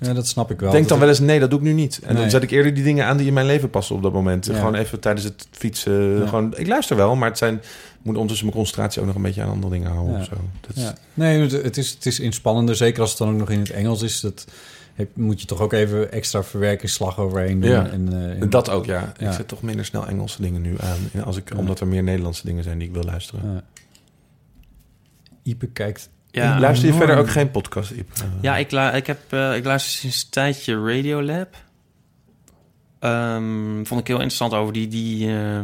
Ja, 0.00 0.12
dat 0.12 0.26
snap 0.26 0.50
ik 0.50 0.60
wel. 0.60 0.70
denk 0.70 0.88
dan 0.88 0.98
wel 0.98 1.08
eens 1.08 1.18
nee, 1.20 1.40
dat 1.40 1.50
doe 1.50 1.58
ik 1.58 1.64
nu 1.64 1.72
niet. 1.72 2.00
En 2.04 2.16
dan 2.16 2.30
zet 2.30 2.42
ik 2.42 2.50
eerder 2.50 2.74
die 2.74 2.84
dingen 2.84 3.06
aan 3.06 3.16
die 3.16 3.26
in 3.26 3.32
mijn 3.32 3.46
leven 3.46 3.70
passen 3.70 3.96
op 3.96 4.02
dat 4.02 4.12
moment. 4.12 4.48
Gewoon 4.52 4.74
even 4.74 5.00
tijdens 5.00 5.24
het 5.24 5.46
fietsen. 5.50 6.22
Gewoon, 6.28 6.52
ik 6.56 6.66
luister 6.66 6.96
wel, 6.96 7.16
maar 7.16 7.28
het 7.28 7.38
zijn 7.38 7.60
moet 8.02 8.14
ondertussen 8.14 8.46
mijn 8.46 8.56
concentratie 8.58 9.00
ook 9.00 9.06
nog 9.06 9.16
een 9.16 9.22
beetje 9.22 9.42
aan 9.42 9.48
andere 9.50 9.72
dingen 9.72 9.90
houden 9.90 10.14
Ja. 10.14 10.20
of 10.20 10.26
zo. 10.26 10.34
Dat 10.60 10.76
is- 10.76 10.82
Ja. 10.82 10.94
Nee, 11.14 11.40
het- 11.40 11.52
het 11.62 11.76
is, 11.76 11.90
het 11.90 12.06
is 12.06 12.20
inspannender. 12.20 12.76
Zeker 12.76 13.00
als 13.00 13.10
het 13.10 13.18
dan 13.18 13.28
ook 13.30 13.36
nog 13.38 13.50
in 13.50 13.58
het 13.58 13.70
Engels 13.70 14.02
is. 14.02 14.20
Dat 14.20 14.46
heb, 14.94 15.16
moet 15.16 15.40
je 15.40 15.46
toch 15.46 15.60
ook 15.60 15.72
even 15.72 16.12
extra 16.12 16.42
verwerkingsslag 16.42 17.18
overheen 17.18 17.60
doen. 17.60 17.70
Ja. 17.70 17.86
En, 17.86 18.12
eh, 18.12 18.40
en- 18.42 18.50
Dat 18.50 18.70
ook, 18.70 18.84
ja. 18.84 19.12
Ja. 19.18 19.28
Ik 19.28 19.34
zet 19.34 19.48
toch 19.48 19.62
minder 19.62 19.84
snel 19.84 20.06
Engelse 20.06 20.42
dingen 20.42 20.62
nu 20.62 20.76
aan. 20.80 21.22
Als 21.24 21.36
ik, 21.36 21.52
Ja. 21.52 21.58
Omdat 21.58 21.80
er 21.80 21.86
meer 21.86 22.02
Nederlandse 22.02 22.46
dingen 22.46 22.62
zijn 22.64 22.78
die 22.78 22.88
ik 22.88 22.94
wil 22.94 23.02
luisteren. 23.04 23.52
Ja. 23.54 23.62
Ipe 25.42 25.66
kijkt... 25.66 26.10
Ja, 26.30 26.60
Luister 26.60 26.86
je 26.88 26.92
enorm. 26.92 27.06
verder 27.06 27.24
ook 27.24 27.30
geen 27.30 27.50
podcast, 27.50 27.90
Iep? 27.90 28.10
Ja 28.40 28.56
ik, 28.56 28.70
lu- 28.70 28.80
ik, 28.96 29.06
heb, 29.06 29.18
eh, 29.28 29.56
ik 29.56 29.64
luister 29.64 29.92
sinds 29.92 30.22
een 30.22 30.30
tijdje 30.30 30.84
Radiolab. 30.84 31.56
Ehm 32.98 33.84
vond 33.84 34.00
ik 34.00 34.06
heel 34.06 34.16
interessant 34.16 34.52
over 34.54 34.72
die, 34.72 34.88
die 34.88 35.28
eh, 35.36 35.60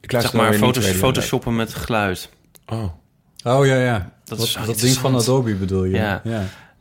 ik 0.00 0.10
zeg 0.10 0.32
maar, 0.32 0.54
foto's, 0.54 0.86
photoshoppen 0.86 1.56
met 1.56 1.74
geluid. 1.74 2.28
Oh. 2.66 2.84
Oh 3.44 3.66
ja, 3.66 3.76
ja. 3.76 4.12
Dat 4.24 4.38
is 4.38 4.58
dat, 4.66 4.78
ding 4.78 4.94
van. 4.94 5.14
Adobe 5.14 5.54
bedoel 5.54 5.84
je? 5.84 5.96
Ja. 5.96 6.22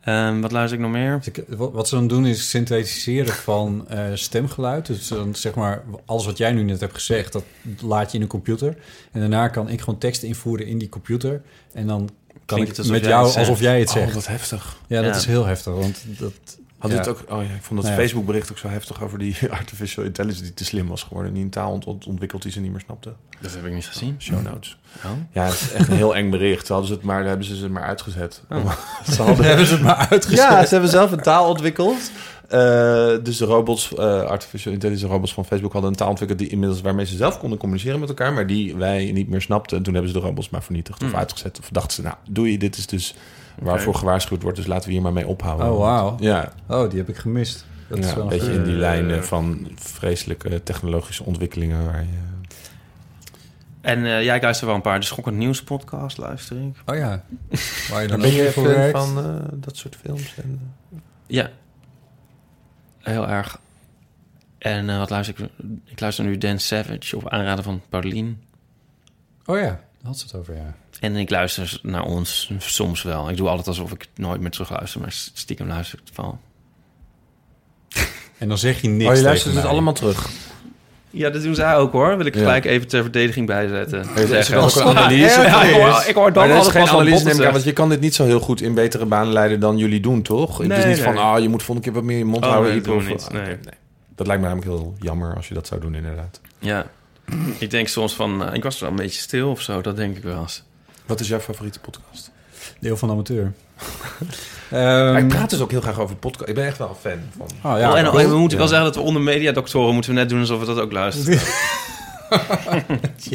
Ehm, 0.04 0.40
wat 0.40 0.52
luister 0.52 0.78
ik 0.78 0.84
nog 0.84 0.94
meer? 0.94 1.22
Wat, 1.48 1.72
wat 1.72 1.88
ze 1.88 1.96
dan 1.96 2.08
doen 2.08 2.26
is 2.26 2.50
synthetiseren 2.50 3.34
van 3.34 3.86
eh, 3.88 4.04
stemgeluid. 4.14 4.86
Dus 4.86 5.08
dan 5.08 5.36
zeg 5.36 5.56
maar, 5.56 5.84
alles 6.06 6.26
wat 6.26 6.38
jij 6.38 6.52
nu 6.52 6.64
net 6.64 6.80
hebt 6.80 6.94
gezegd, 6.94 7.34
dat 7.34 7.44
laat 7.82 8.12
je 8.12 8.18
in 8.18 8.24
een 8.24 8.30
computer. 8.30 8.76
En 9.12 9.20
daarna 9.20 9.48
kan 9.48 9.70
ik 9.70 9.80
gewoon 9.80 10.00
tekst 10.00 10.24
invoeren 10.24 10.66
in 10.68 10.78
die 10.78 10.90
computer. 10.90 11.42
En 11.74 11.88
dan 11.88 12.10
kan 12.46 12.58
Klinkt 12.58 12.70
ik 12.78 12.78
het 12.84 12.92
met 12.92 13.06
jou 13.06 13.36
alsof 13.38 13.60
jij 13.60 13.80
het 13.80 13.88
Oh, 13.88 13.94
zegt. 13.94 14.14
wat 14.14 14.28
heftig. 14.28 14.78
ja, 14.88 15.02
dat 15.02 15.12
Ja. 15.14 15.20
is 15.20 15.26
heel 15.26 15.46
heftig. 15.46 15.74
Want 15.74 16.04
dat, 16.20 16.58
Had 16.80 16.92
ja. 16.92 16.98
het 16.98 17.08
ook, 17.08 17.20
oh 17.30 17.44
ja, 17.44 17.54
ik 17.56 17.62
vond 17.62 17.70
dat 17.70 17.74
Nou 17.74 17.86
ja. 17.88 17.96
Facebook 17.96 18.26
bericht 18.26 18.52
ook 18.52 18.58
zo 18.58 18.68
heftig 18.68 19.04
over 19.04 19.20
die 19.20 19.36
artificial 19.52 20.06
intelligence 20.06 20.44
die 20.44 20.54
te 20.54 20.66
slim 20.66 20.88
was 20.88 21.04
geworden. 21.04 21.34
Die 21.34 21.44
een 21.44 21.50
taal 21.50 21.72
ont- 21.72 21.86
ont- 21.86 22.06
ontwikkeld 22.08 22.42
die 22.42 22.52
ze 22.52 22.60
niet 22.60 22.72
meer 22.72 22.80
snapte. 22.80 23.14
Dat 23.42 23.54
heb 23.54 23.66
ik 23.66 23.74
niet 23.74 23.86
gezien. 23.88 24.16
Show 24.20 24.42
notes. 24.44 24.78
Oh. 25.06 25.12
Ja, 25.32 25.44
het 25.44 25.54
is 25.54 25.72
echt 25.72 25.88
een 25.88 25.96
heel 25.96 26.16
eng 26.16 26.30
bericht. 26.30 26.68
Hadden 26.68 26.88
ze 26.88 26.94
het 26.94 27.04
maar, 27.04 27.26
hebben 27.26 27.46
ze 27.46 27.62
het 27.64 27.72
maar 27.72 27.84
uitgezet. 27.84 28.44
Oh. 28.50 28.72
ze 29.16 29.22
hadden, 29.22 29.46
hebben 29.46 29.66
ze 29.66 29.74
het 29.74 29.84
maar 29.84 30.08
uitgezet. 30.10 30.38
ja, 30.40 30.64
ze 30.66 30.70
hebben 30.74 30.90
zelf 30.90 31.12
een 31.12 31.22
taal 31.22 31.50
ontwikkeld. 31.50 32.12
Eh, 32.48 32.60
dus 33.24 33.38
de 33.38 33.46
robots, 33.46 33.94
eh, 33.96 34.22
artificial 34.22 34.74
intelligence 34.74 35.08
robots 35.14 35.34
van 35.34 35.46
Facebook 35.46 35.72
hadden 35.74 35.92
een 35.92 35.98
taal 35.98 36.10
ontwikkeld 36.10 36.40
die 36.40 36.50
inmiddels 36.50 36.82
waarmee 36.82 37.06
ze 37.06 37.16
zelf 37.16 37.40
konden 37.40 37.58
communiceren 37.58 38.00
met 38.00 38.10
elkaar, 38.10 38.34
maar 38.34 38.48
die 38.48 38.76
wij 38.76 39.12
niet 39.12 39.30
meer 39.30 39.42
snapten. 39.42 39.78
En 39.78 39.84
toen 39.84 39.94
hebben 39.94 40.12
ze 40.12 40.20
de 40.20 40.26
robots 40.26 40.50
maar 40.50 40.64
vernietigd 40.64 41.04
of 41.04 41.10
Hmm. 41.10 41.18
uitgezet. 41.20 41.60
Of 41.60 41.70
dachten 41.72 41.92
ze, 41.94 42.02
nou, 42.02 42.16
doe 42.30 42.52
je, 42.52 42.58
dit 42.58 42.78
is 42.78 42.88
dus 42.88 43.16
waarvoor 43.62 43.96
gewaarschuwd 43.96 44.42
wordt, 44.42 44.58
dus 44.58 44.68
laten 44.68 44.88
we 44.88 44.94
hier 44.94 45.02
maar 45.02 45.14
mee 45.14 45.28
ophouden. 45.28 45.72
Oh, 45.72 45.78
wauw. 45.80 46.16
Ja, 46.20 46.54
Oh, 46.68 46.90
die 46.90 47.00
heb 47.00 47.10
ik 47.10 47.18
gemist. 47.18 47.66
Dat 47.88 47.98
is 47.98 48.08
ja, 48.10 48.16
wel 48.16 48.24
een 48.24 48.30
beetje 48.30 48.54
in 48.54 48.64
die 48.64 48.74
Eh, 48.74 48.80
lijnen 48.80 49.26
van 49.26 49.68
vreselijke 49.76 50.64
technologische 50.64 51.24
ontwikkelingen. 51.24 51.86
Waar 51.86 52.02
je, 52.02 52.08
En 53.82 54.06
eh 54.06 54.24
ja, 54.24 54.36
ik 54.36 54.42
luister 54.42 54.68
wel 54.68 54.76
een 54.76 54.82
paar. 54.82 55.00
De 55.00 55.06
Schokkend 55.06 55.38
Nieuws 55.38 55.64
podcast 55.64 56.18
luister 56.18 56.58
ik. 56.62 56.76
Oh 56.86 56.96
ja. 56.96 57.24
Waar 57.92 58.02
je 58.02 58.08
dan 58.08 58.22
ben 58.22 58.34
je 58.34 58.52
fan 58.52 58.64
werkt. 58.64 58.98
van 58.98 59.18
eh, 59.18 59.36
dat 59.54 59.78
soort 59.78 59.96
films? 59.96 60.36
En, 60.38 60.74
Ja. 61.28 61.50
Heel 63.00 63.28
erg. 63.28 63.60
En 64.58 64.90
eh, 64.90 64.98
wat 64.98 65.10
luister 65.10 65.36
ik? 65.40 65.50
Ik 65.86 66.00
luister 66.00 66.26
nu 66.26 66.38
Dan 66.38 66.60
Savage 66.60 67.16
op 67.16 67.30
aanraden 67.30 67.64
van 67.64 67.82
Paulien. 67.90 68.44
Oh 69.46 69.58
ja, 69.58 69.64
daar 69.64 69.80
had 70.04 70.18
ze 70.20 70.26
het 70.26 70.36
over, 70.36 70.56
ja. 70.56 70.76
En 71.00 71.16
ik 71.16 71.30
luister 71.30 71.80
naar 71.84 72.04
ons 72.04 72.52
soms 72.58 73.02
wel. 73.04 73.30
Ik 73.30 73.38
doe 73.38 73.48
altijd 73.48 73.68
alsof 73.68 73.92
ik 73.92 74.08
nooit 74.16 74.42
meer 74.42 74.52
terug 74.52 74.70
luister, 74.70 75.02
maar 75.02 75.12
stiekem 75.34 75.68
luister 75.68 76.00
ik 76.00 76.06
het 76.08 76.18
wel. 76.18 76.40
En 78.38 78.48
dan 78.48 78.58
zeg 78.58 78.82
je 78.82 78.88
niks 78.88 79.10
oh, 79.10 79.16
je 79.16 79.22
luistert 79.22 79.54
het 79.54 79.64
mij. 79.64 79.72
allemaal 79.72 79.94
terug. 79.94 80.30
Ja, 81.10 81.30
dat 81.30 81.42
doen 81.42 81.56
zij 81.56 81.76
ook 81.76 81.92
hoor. 81.92 82.18
Wil 82.18 82.26
ik 82.26 82.34
Ja. 82.34 82.40
gelijk 82.40 82.66
even 82.66 82.88
ter 82.88 83.02
verdediging 83.02 83.48
bijzetten. 83.48 84.00
Is 84.02 84.08
er 84.22 84.28
Zeggen. 84.28 84.58
ook 84.58 84.76
een 84.76 84.98
analyse? 84.98 85.24
Ja, 85.42 85.64
ik 85.64 85.74
hoor, 85.76 86.04
ik 86.08 86.16
hoor 86.16 86.34
dan 86.34 86.48
Maar 86.48 86.54
dat 86.56 86.58
is 86.62 86.66
altijd 86.66 86.84
geen 86.88 86.96
analyse, 86.96 87.12
Botte 87.12 87.24
neem 87.28 87.28
ik 87.28 87.28
aan, 87.28 87.36
zegt. 87.42 87.52
want 87.52 87.64
je 87.64 87.74
kan 87.74 87.90
dit 87.90 88.00
niet 88.00 88.16
zo 88.16 88.26
heel 88.26 88.40
goed 88.40 88.62
in 88.62 88.74
betere 88.74 89.06
banen 89.06 89.34
leiden 89.34 89.60
dan 89.60 89.78
jullie 89.78 90.00
doen, 90.00 90.22
toch? 90.22 90.58
het 90.58 90.72
is 90.72 90.78
Nee, 90.78 90.86
niet 90.86 91.00
van, 91.00 91.14
nee. 91.14 91.24
ah, 91.24 91.42
je 91.42 91.50
moet 91.50 91.64
volgende 91.64 91.82
keer 91.90 91.94
wat 92.00 92.04
meer 92.10 92.18
je 92.18 92.26
mond 92.26 92.44
Oh, 92.46 92.50
houden. 92.52 92.72
nee, 92.72 92.82
dat 92.82 92.96
of- 92.96 93.08
niet, 93.08 93.26
ah, 93.28 93.34
nee. 93.34 93.58
Dat 94.16 94.28
lijkt 94.28 94.42
me 94.42 94.48
namelijk 94.48 94.72
heel 94.72 94.96
jammer 95.00 95.36
als 95.36 95.48
je 95.48 95.54
dat 95.54 95.68
zou 95.68 95.82
doen, 95.82 95.96
inderdaad. 95.96 96.42
Ja. 96.60 96.86
Ik 97.58 97.70
denk 97.72 97.88
soms 97.88 98.14
van, 98.14 98.46
eh, 98.46 98.54
ik 98.54 98.64
was 98.64 98.80
wel 98.80 98.90
een 98.90 98.96
beetje 98.96 99.22
stil 99.22 99.50
of 99.50 99.62
zo. 99.62 99.82
Dat 99.82 99.96
denk 99.96 100.18
ik 100.18 100.24
wel 100.24 100.42
eens. 100.42 100.64
Wat 101.10 101.20
is 101.20 101.28
jouw 101.28 101.40
favoriete 101.40 101.80
podcast? 101.80 102.32
Deel 102.80 102.98
van 102.98 103.08
de 103.08 103.14
amateur. 103.14 103.52
Ehm, 104.70 105.16
ik 105.16 105.28
praat 105.28 105.50
dus 105.50 105.60
ook 105.60 105.72
heel 105.72 105.82
graag 105.82 106.00
over 106.00 106.16
podcast. 106.16 106.50
Ik 106.50 106.56
ben 106.56 106.66
echt 106.66 106.78
wel 106.78 106.90
een 106.90 106.96
fan 107.12 107.20
van. 107.38 107.72
Oh, 107.72 107.80
ja, 107.80 107.92
oh, 107.92 107.98
en, 107.98 108.30
we 108.30 108.38
moeten 108.38 108.50
Ja. 108.50 108.58
wel 108.58 108.68
zeggen 108.68 108.86
dat 108.86 108.96
we 108.96 109.02
onder 109.02 109.22
mediadoktoren 109.22 109.94
moeten 109.94 110.14
we 110.14 110.20
net 110.20 110.30
doen 110.30 110.40
alsof 110.40 110.60
we 110.60 110.66
dat 110.66 110.80
ook 110.80 110.92
luisteren. 111.02 111.40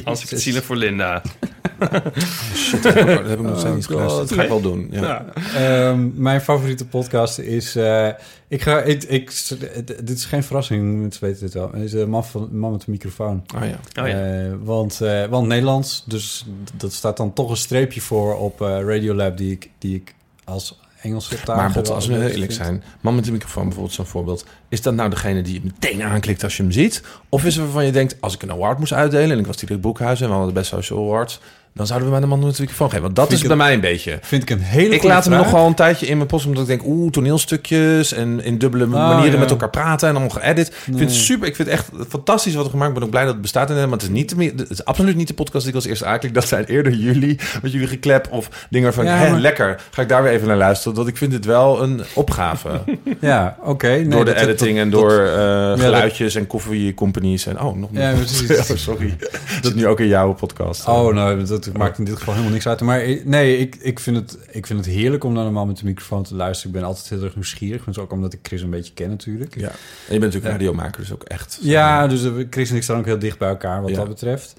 Als 0.05 0.23
ik 0.23 0.29
het 0.29 0.41
zielig 0.41 0.65
voor 0.65 0.77
Linda. 0.77 1.23
Shit, 2.55 2.83
dat 2.83 2.95
heb 2.95 3.09
ik- 3.31 3.41
nog 3.41 3.59
steeds 3.59 3.75
niet 3.75 3.85
Oh, 3.85 3.91
geluisterd. 3.91 4.19
God. 4.21 4.29
Dat 4.29 4.33
ga 4.39 4.43
ik 4.43 4.49
wel 4.49 4.61
doen. 4.61 4.89
Ja. 4.91 5.25
Ehm, 5.57 6.11
mijn 6.23 6.41
favoriete 6.41 6.87
podcast 6.87 7.39
is... 7.39 7.77
eh, 7.77 8.09
ik 8.49 8.63
ga, 8.63 8.81
ik, 8.81 9.03
ik, 9.03 9.33
dit 10.05 10.11
is 10.11 10.25
geen 10.25 10.43
verrassing, 10.45 11.01
mensen 11.01 11.25
weten 11.25 11.41
dit 11.41 11.55
wel. 11.55 11.71
Het 11.73 11.83
is 11.83 11.91
de 11.91 12.07
man, 12.07 12.25
van, 12.25 12.49
man 12.59 12.71
met 12.73 12.81
de 12.85 12.91
microfoon. 12.91 13.43
Oh 13.57 13.61
ja. 13.65 14.03
Oh 14.03 14.09
ja. 14.09 14.25
Eh, 14.45 14.53
want, 14.63 15.01
eh, 15.01 15.25
want 15.25 15.47
Nederlands, 15.47 16.05
dus 16.07 16.45
dat 16.75 16.93
staat 16.93 17.17
dan 17.17 17.33
toch 17.33 17.51
een 17.51 17.57
streepje 17.57 18.01
voor 18.01 18.37
op 18.39 18.61
eh, 18.63 18.69
Radiolab... 18.69 19.37
die 19.37 19.51
ik, 19.53 19.71
die 19.79 19.95
ik 19.95 20.15
als 20.45 20.79
Engelse 21.03 21.41
taal... 21.41 21.57
Maar 21.57 21.73
Botte, 21.73 21.93
als 21.93 22.07
we 22.07 22.15
heel 22.15 22.29
eerlijk 22.29 22.53
zijn, 22.53 22.83
man 23.01 23.15
met 23.15 23.25
de 23.25 23.33
microfoon 23.33 23.63
bijvoorbeeld 23.65 23.95
zo'n 23.95 24.07
voorbeeld, 24.07 24.45
is 24.69 24.83
dat 24.83 24.95
nou 24.95 25.11
degene 25.11 25.43
die 25.43 25.55
je 25.55 25.61
meteen 25.65 26.03
aanklikt 26.03 26.43
als 26.45 26.57
je 26.57 26.63
hem 26.63 26.73
ziet? 26.73 27.03
Of 27.29 27.45
is 27.45 27.57
er 27.57 27.63
waarvan 27.63 27.85
je 27.85 27.93
denkt, 27.93 28.17
als 28.21 28.35
ik 28.35 28.43
een 28.43 28.51
award 28.51 28.79
moest 28.79 28.93
uitdelen 28.93 29.31
en 29.31 29.39
ik 29.39 29.47
was 29.47 29.57
Diederik 29.57 29.83
Boekhuis 29.83 30.21
en 30.21 30.27
we 30.27 30.33
hadden 30.33 30.55
de 30.55 30.61
Best 30.61 30.71
Social 30.71 30.99
Awards, 30.99 31.41
dan 31.75 31.87
zouden 31.87 32.09
we 32.09 32.15
mij 32.15 32.23
de 32.23 32.27
man 32.37 32.41
de 32.41 32.47
microfoon 32.59 32.89
geven. 32.89 33.03
Want 33.03 33.17
dat 33.17 33.29
Vind 33.29 33.41
is 33.41 33.47
bij 33.47 33.57
mij 33.57 33.73
een 33.75 33.81
beetje. 33.81 34.19
Vind 34.23 34.43
ik 34.43 34.51
een 34.51 34.61
hele 34.61 34.95
Ik 34.95 35.03
laat 35.03 35.25
hem 35.25 35.35
nog 35.37 35.51
wel 35.51 35.67
een 35.67 35.75
tijdje 35.75 36.07
in 36.07 36.17
mijn 36.17 36.29
post, 36.29 36.47
omdat 36.47 36.63
ik 36.63 36.69
denk, 36.69 36.83
oeh, 36.85 37.11
toneelstukjes 37.11 38.13
en 38.13 38.41
in 38.45 38.59
dubbele 38.59 38.87
manieren 38.87 39.33
ja. 39.33 39.39
met 39.39 39.51
elkaar 39.51 39.71
praten 39.71 40.09
en 40.09 40.15
allemaal 40.17 40.41
geëdit. 40.43 40.67
Ik 40.67 40.75
vind 40.85 41.01
het 41.01 41.13
super, 41.13 41.49
ik 41.49 41.57
vind 41.57 41.69
het 41.69 41.77
echt 41.79 41.89
fantastisch 42.09 42.55
wat 42.55 42.65
er 42.65 42.71
gemaakt. 42.71 42.89
Ik 42.89 42.95
ben 42.95 43.05
ook 43.05 43.11
blij 43.11 43.23
dat 43.25 43.33
het 43.33 43.43
bestaat 43.43 43.69
maar 43.69 43.89
het 43.89 44.03
is, 44.03 44.09
niet 44.09 44.31
het 44.59 44.71
is 44.71 44.85
absoluut 44.85 45.17
niet 45.17 45.29
de 45.29 45.35
podcast 45.35 45.61
die 45.65 45.71
ik 45.71 45.79
als 45.79 45.87
eerste 45.87 46.05
aanklik. 46.07 46.35
Dat 46.35 46.49
zijn 46.49 46.65
eerder 46.65 46.93
jullie, 46.93 47.39
met 47.63 47.73
jullie 47.73 47.89
geklep 47.89 48.29
of 48.31 48.67
dingen 48.71 48.95
van, 48.95 49.05
Ja, 49.05 49.31
maar- 49.31 49.41
lekker, 49.41 49.81
ga 49.91 50.03
ik 50.03 50.09
daar 50.09 50.23
weer 50.23 50.33
even 50.33 50.49
naar 50.49 50.57
luisteren. 50.57 50.95
Dat 50.95 51.07
ik 51.09 51.17
vind 51.17 51.33
het 51.33 51.45
wel 51.45 51.83
een 51.83 52.01
opgave. 52.15 52.69
Ja, 53.21 53.57
oké. 53.63 53.87
nee, 53.89 54.09
door 54.09 54.25
de 54.25 54.31
dat- 54.31 54.41
dat- 54.41 54.49
editing 54.49 54.79
en 54.79 54.91
door 54.91 55.09
dat- 55.09 55.79
eh, 55.79 55.85
geluidjes 55.85 56.35
en 56.35 56.47
koffiecompanies 56.47 57.47
en 57.47 57.61
oh, 57.61 57.77
nog 57.77 57.89
Ja, 57.93 57.99
meer. 58.11 58.17
precies. 58.17 58.59
Oh, 58.71 58.77
sorry. 58.77 59.17
Dat 59.63 59.65
is 59.65 59.75
nu 59.75 59.87
ook 59.87 60.01
in 60.01 60.07
jouw 60.09 60.33
podcast. 60.33 60.89
Oh, 60.89 61.15
nou, 61.15 61.45
dat 61.45 61.64
maakt 61.73 61.99
in 61.99 62.05
dit 62.05 62.15
geval 62.17 62.33
helemaal 62.33 62.55
niks 62.55 62.67
uit. 62.69 62.81
Maar 62.81 62.99
nee, 63.25 63.59
ik, 63.59 63.75
ik, 63.77 64.01
vind 64.01 64.17
het, 64.17 64.39
ik 64.51 64.67
vind 64.67 64.85
het 64.87 64.95
heerlijk 64.95 65.25
om 65.25 65.33
naar 65.33 65.47
een 65.47 65.53
man 65.53 65.67
met 65.67 65.77
de 65.79 65.85
microfoon 65.85 66.23
te 66.23 66.35
luisteren. 66.35 66.73
Ik 66.75 66.79
ben 66.81 66.89
altijd 66.89 67.09
heel 67.09 67.23
erg 67.23 67.35
nieuwsgierig. 67.35 67.87
Maar 67.87 67.99
ook 67.99 68.13
omdat 68.13 68.33
ik 68.33 68.39
Chris 68.43 68.63
een 68.63 68.71
beetje 68.71 68.93
ken 68.93 69.09
natuurlijk. 69.09 69.55
Ja. 69.55 69.69
En 69.69 69.75
je 70.15 70.19
bent 70.19 70.23
natuurlijk 70.23 70.53
radiomaker, 70.53 71.01
dus 71.01 71.13
ook 71.13 71.23
echt. 71.23 71.59
Ja, 71.61 72.07
dus 72.07 72.25
eh, 72.25 72.33
Chris 72.51 72.71
en 72.71 72.77
ik 72.77 72.83
staan 72.83 72.99
ook 72.99 73.05
heel 73.07 73.19
dicht 73.19 73.39
bij 73.39 73.49
elkaar 73.49 73.81
wat 73.83 73.91
Ja. 73.91 73.97
dat 73.97 74.09
betreft. 74.09 74.55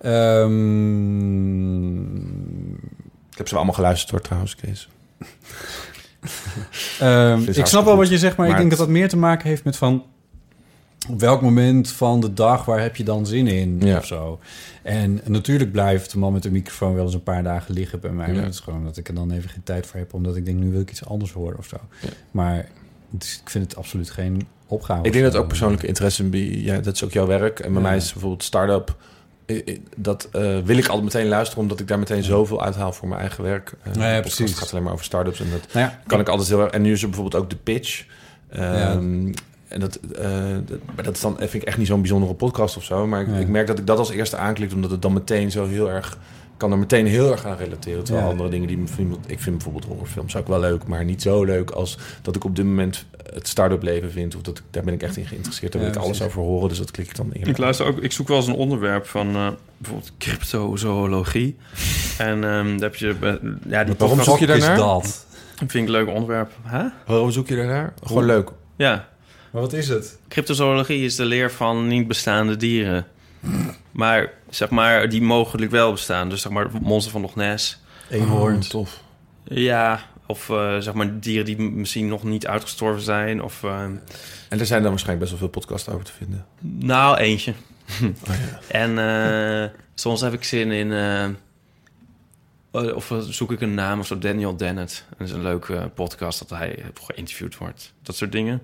Ehm, 0.00 0.56
Ik 3.30 3.36
heb 3.36 3.48
ze 3.48 3.56
allemaal 3.56 3.74
geluisterd 3.74 4.10
hoor, 4.10 4.20
trouwens, 4.20 4.56
Kees. 4.56 4.88
Ehm, 7.00 7.42
ik 7.48 7.66
snap 7.66 7.84
wel 7.84 7.96
wat 7.96 8.04
goed. 8.04 8.12
je 8.14 8.18
zegt, 8.18 8.36
maar, 8.36 8.46
Maar 8.46 8.54
ik 8.56 8.60
denk 8.60 8.70
het- 8.70 8.78
dat 8.78 8.88
dat 8.88 8.96
meer 8.96 9.08
te 9.08 9.16
maken 9.16 9.48
heeft 9.48 9.64
met 9.64 9.76
van... 9.76 10.04
op 11.08 11.20
welk 11.20 11.40
moment 11.42 11.90
van 11.90 12.20
de 12.20 12.34
dag, 12.34 12.64
waar 12.64 12.80
heb 12.80 12.96
je 12.96 13.04
dan 13.04 13.26
zin 13.26 13.46
in 13.46 13.80
Ja. 13.80 13.96
of 13.96 14.06
zo. 14.06 14.38
En 14.82 15.20
natuurlijk 15.24 15.72
blijft 15.72 16.12
de 16.12 16.18
man 16.18 16.32
met 16.32 16.42
de 16.42 16.50
microfoon 16.50 16.94
wel 16.94 17.04
eens 17.04 17.14
een 17.14 17.22
paar 17.22 17.42
dagen 17.42 17.74
liggen 17.74 18.00
bij 18.00 18.10
mij. 18.10 18.32
Ja. 18.34 18.40
Dat 18.42 18.52
is 18.52 18.60
gewoon 18.60 18.84
dat 18.84 18.96
ik 18.96 19.08
er 19.08 19.14
dan 19.14 19.30
even 19.30 19.50
geen 19.50 19.62
tijd 19.62 19.86
voor 19.86 19.98
heb... 19.98 20.14
omdat 20.14 20.36
ik 20.36 20.44
denk, 20.44 20.58
nu 20.58 20.70
wil 20.70 20.80
ik 20.80 20.90
iets 20.90 21.04
anders 21.04 21.32
horen 21.32 21.58
of 21.58 21.66
zo. 21.66 21.76
Ja. 22.00 22.08
Maar 22.30 22.68
het 23.12 23.22
is- 23.24 23.40
ik 23.44 23.50
vind 23.50 23.64
het 23.64 23.76
absoluut 23.76 24.10
geen 24.10 24.46
opgave. 24.66 25.02
Ik 25.06 25.12
denk 25.12 25.24
dat 25.24 25.36
ook 25.36 25.48
persoonlijke 25.48 25.86
interesse, 25.86 26.24
bij- 26.24 26.40
ja, 26.40 26.78
dat 26.80 26.94
is 26.94 27.04
ook 27.04 27.12
jouw 27.12 27.26
werk. 27.26 27.60
En 27.60 27.72
bij 27.72 27.82
mij 27.82 27.96
is 27.96 28.12
bijvoorbeeld 28.12 28.42
start-up. 28.44 28.96
Dat 29.96 30.28
eh, 30.32 30.58
wil 30.64 30.76
ik 30.76 30.86
altijd 30.86 31.04
meteen 31.14 31.28
luisteren, 31.28 31.62
omdat 31.62 31.80
ik 31.80 31.88
daar 31.88 31.98
meteen 31.98 32.22
zoveel 32.22 32.62
uithaal 32.64 32.92
voor 32.92 33.08
mijn 33.08 33.20
eigen 33.20 33.44
werk. 33.44 33.72
Ja, 33.84 33.90
podcast 33.92 34.36
precies. 34.36 34.58
gaat 34.58 34.70
alleen 34.72 34.82
maar 34.84 34.92
over 34.92 35.04
start-ups 35.04 35.40
en 35.40 35.50
dat 35.50 35.72
Nou 35.74 35.90
kan 36.06 36.20
ik 36.20 36.28
altijd 36.28 36.48
heel 36.48 36.60
erg. 36.60 36.70
En 36.72 36.82
nu 36.82 36.92
is 36.92 37.02
er 37.02 37.08
bijvoorbeeld 37.08 37.42
ook 37.42 37.50
de 37.50 37.56
pitch. 37.56 38.04
Ehm, 38.50 39.26
Ja. 39.26 39.32
En 39.70 39.80
dat, 39.80 39.96
eh, 39.96 40.30
dat, 40.66 40.78
maar 40.94 41.04
dat 41.04 41.14
is 41.14 41.20
dan, 41.20 41.36
vind 41.38 41.54
ik 41.54 41.62
echt 41.62 41.78
niet 41.78 41.86
zo'n 41.86 42.00
bijzondere 42.00 42.34
podcast 42.34 42.76
of 42.76 42.84
zo. 42.84 43.06
Maar 43.06 43.20
ik, 43.20 43.26
Nee. 43.26 43.40
ik 43.40 43.48
merk 43.48 43.66
dat 43.66 43.78
ik 43.78 43.86
dat 43.86 43.98
als 43.98 44.10
eerste 44.10 44.36
aanklik, 44.36 44.72
omdat 44.72 44.90
het 44.90 45.02
dan 45.02 45.12
meteen 45.12 45.50
zo 45.50 45.66
heel 45.66 45.90
erg 45.90 46.18
kan 46.56 46.72
er 46.72 46.78
meteen 46.78 47.06
heel 47.06 47.30
erg 47.30 47.44
aan 47.46 47.56
relateren. 47.56 48.04
Terwijl 48.04 48.26
Ja. 48.26 48.32
andere 48.32 48.48
dingen 48.50 48.68
die 48.68 48.78
me 48.78 48.84
ik 49.26 49.40
vind 49.40 49.56
bijvoorbeeld 49.56 49.84
horrorfilms 49.84 50.36
ook 50.36 50.48
wel 50.48 50.60
leuk, 50.60 50.86
maar 50.86 51.04
niet 51.04 51.22
zo 51.22 51.44
leuk 51.44 51.70
als 51.70 51.98
dat 52.22 52.36
ik 52.36 52.44
op 52.44 52.56
dit 52.56 52.64
moment 52.64 53.04
het 53.34 53.48
start-up 53.48 53.82
leven 53.82 54.10
vind. 54.10 54.36
Of 54.36 54.42
dat 54.42 54.58
ik, 54.58 54.64
daar 54.70 54.82
ben 54.84 54.94
ik 54.94 55.02
echt 55.02 55.16
in 55.16 55.26
geïnteresseerd. 55.26 55.72
Daar 55.72 55.80
wil 55.82 55.90
Ja, 55.90 55.96
ik 55.96 56.02
alles 56.02 56.16
precies. 56.18 56.36
over 56.36 56.48
horen, 56.50 56.68
dus 56.68 56.78
dat 56.78 56.90
klik 56.90 57.06
ik 57.08 57.16
dan 57.16 57.34
in. 57.34 57.46
Ik 57.48 57.58
luister 57.58 57.86
ook, 57.86 57.98
ik 57.98 58.12
zoek 58.12 58.28
wel 58.28 58.36
eens 58.36 58.46
een 58.46 58.54
onderwerp 58.54 59.06
van 59.06 59.34
eh, 59.34 59.48
bijvoorbeeld 59.76 60.12
cryptozoologie. 60.18 61.56
en 62.18 62.44
ehm 62.44 62.66
daar 62.70 62.80
heb 62.90 62.94
je, 62.96 63.16
eh, 63.20 63.32
ja, 63.68 63.84
die 63.84 63.94
Waarom 63.98 64.22
zoek 64.22 64.38
je 64.38 64.46
is 64.46 64.64
dat? 64.64 65.26
vind 65.56 65.74
ik 65.74 65.80
een 65.80 65.90
leuk 65.90 66.08
onderwerp. 66.08 66.50
Hè? 66.62 66.84
Waarom 67.06 67.30
zoek 67.30 67.48
je 67.48 67.56
daarnaar? 67.56 67.92
Gewoon 68.02 68.24
leuk. 68.24 68.50
Ja, 68.76 69.08
Maar 69.50 69.62
wat 69.62 69.72
is 69.72 69.88
het? 69.88 70.18
cryptozoologie 70.28 71.04
is 71.04 71.16
de 71.16 71.24
leer 71.24 71.50
van 71.52 71.86
niet 71.86 72.08
bestaande 72.08 72.56
dieren. 72.56 73.06
Maar 73.90 74.32
zeg 74.50 74.70
maar, 74.70 75.08
die 75.08 75.22
mogelijk 75.22 75.70
wel 75.70 75.92
bestaan. 75.92 76.28
Dus 76.28 76.42
zeg 76.42 76.52
maar, 76.52 76.66
monster 76.82 77.12
van 77.12 77.20
Loch 77.20 77.34
Ness. 77.34 77.80
Eenhoorns. 78.10 78.66
Oh, 78.66 78.70
tof. 78.70 79.02
Ja, 79.44 80.02
of 80.26 80.50
eh, 80.50 80.78
zeg 80.78 80.94
maar 80.94 81.20
dieren 81.20 81.44
die 81.44 81.58
misschien 81.58 82.08
nog 82.08 82.22
niet 82.24 82.46
uitgestorven 82.46 83.02
zijn. 83.02 83.42
Of 83.42 83.62
eh, 83.64 83.82
En 83.82 84.58
er 84.58 84.66
zijn 84.66 84.82
dan 84.82 84.90
waarschijnlijk 84.90 85.18
best 85.18 85.30
wel 85.30 85.38
veel 85.38 85.60
podcasts 85.60 85.88
over 85.88 86.04
te 86.04 86.12
vinden. 86.12 86.46
nou, 86.60 87.16
eentje. 87.16 87.52
Oh, 88.02 88.08
ja. 88.26 88.60
En 88.68 88.98
eh, 88.98 89.70
soms 89.94 90.20
heb 90.20 90.32
ik 90.32 90.44
zin 90.44 90.70
in... 90.70 90.92
of 92.72 93.12
zoek 93.28 93.52
ik 93.52 93.60
een 93.60 93.74
naam 93.74 94.00
of 94.00 94.06
zo. 94.06 94.18
Daniel 94.18 94.56
Dennett. 94.56 95.04
Dat 95.18 95.28
is 95.28 95.34
een 95.34 95.42
leuke 95.42 95.90
podcast 95.94 96.38
dat 96.38 96.58
hij 96.58 96.84
geïnterviewd 96.94 97.56
wordt. 97.56 97.92
Dat 98.02 98.16
soort 98.16 98.32
dingen 98.32 98.60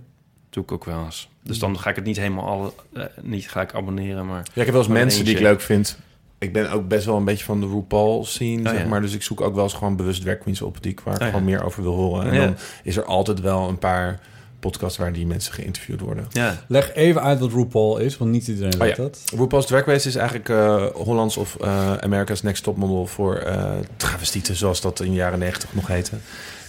doe 0.57 0.65
ik 0.65 0.73
ook 0.73 0.85
wel 0.85 1.05
eens. 1.05 1.29
Dus 1.43 1.59
dan 1.59 1.79
ga 1.79 1.91
ik 1.91 1.97
het 1.97 2.05
niet 2.05 2.17
helemaal 2.17 2.45
alle, 2.47 2.73
eh, 2.93 3.03
niet 3.23 3.51
ga 3.51 3.61
ik 3.61 3.75
abonneren, 3.75 4.27
maar... 4.27 4.37
Ja, 4.45 4.61
ik 4.61 4.65
heb 4.67 4.69
wel 4.75 4.79
eens 4.83 4.89
mensen 4.93 5.25
die 5.25 5.35
ik 5.35 5.41
leuk 5.41 5.61
vind. 5.61 5.99
Ik 6.39 6.53
ben 6.53 6.71
ook 6.73 6.89
best 6.89 7.05
wel 7.07 7.17
een 7.17 7.25
beetje 7.25 7.45
van 7.45 7.61
de 7.61 7.67
RuPaul 7.67 8.25
scene, 8.25 8.63
Oh, 8.63 8.69
zeg 8.75 8.83
ja. 8.83 8.87
maar. 8.89 9.01
Dus 9.01 9.15
ik 9.15 9.23
zoek 9.23 9.41
ook 9.41 9.55
wel 9.55 9.65
eens 9.65 9.73
gewoon 9.73 9.97
bewust 9.97 10.23
drag 10.23 10.39
queens 10.39 10.63
op 10.63 10.83
die 10.83 10.93
ik 10.93 11.01
waar 11.01 11.15
ik 11.15 11.21
Oh, 11.21 11.27
ja. 11.27 11.31
gewoon 11.33 11.45
meer 11.47 11.65
over 11.65 11.83
wil 11.83 11.95
horen. 11.95 12.27
En 12.31 12.35
Ja. 12.35 12.45
dan 12.45 12.57
is 12.83 12.97
er 12.97 13.05
altijd 13.05 13.41
wel 13.41 13.69
een 13.69 13.79
paar 13.79 14.21
podcasts 14.61 14.99
waar 14.99 15.13
die 15.13 15.27
mensen 15.27 15.53
geïnterviewd 15.55 16.01
worden. 16.01 16.27
Ja, 16.33 16.65
Leg 16.69 16.95
even 16.95 17.23
uit 17.23 17.39
wat 17.39 17.53
RuPaul 17.53 17.99
is, 17.99 18.17
want 18.17 18.31
niet 18.31 18.49
iedereen 18.49 18.73
Oh, 18.75 18.79
weet 18.81 18.97
ja. 18.97 19.03
dat. 19.03 19.23
RuPaul's 19.37 19.67
Drag 19.67 19.85
Race 19.85 20.09
is 20.09 20.15
eigenlijk 20.15 20.49
eh, 20.49 20.85
Hollands 20.95 21.37
of 21.37 21.57
eh, 21.61 21.95
America's 21.97 22.43
Next 22.43 22.63
Top 22.63 22.77
Model 22.77 23.07
voor 23.07 23.35
eh 23.37 23.71
travestieten, 23.97 24.57
zoals 24.57 24.81
dat 24.81 25.01
in 25.01 25.11
de 25.11 25.17
jaren 25.17 25.39
negentig 25.39 25.75
nog 25.75 25.87
heette. 25.87 26.17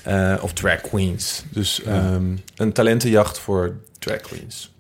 Eh, 0.08 0.34
of 0.42 0.54
drag 0.54 0.82
queens. 0.82 1.44
Dus 1.50 1.82
Ja. 1.86 1.92
ehm, 1.92 2.24
een 2.56 2.72
talentenjacht 2.74 3.40
voor 3.40 3.76
drag 4.00 4.22
queens. 4.22 4.72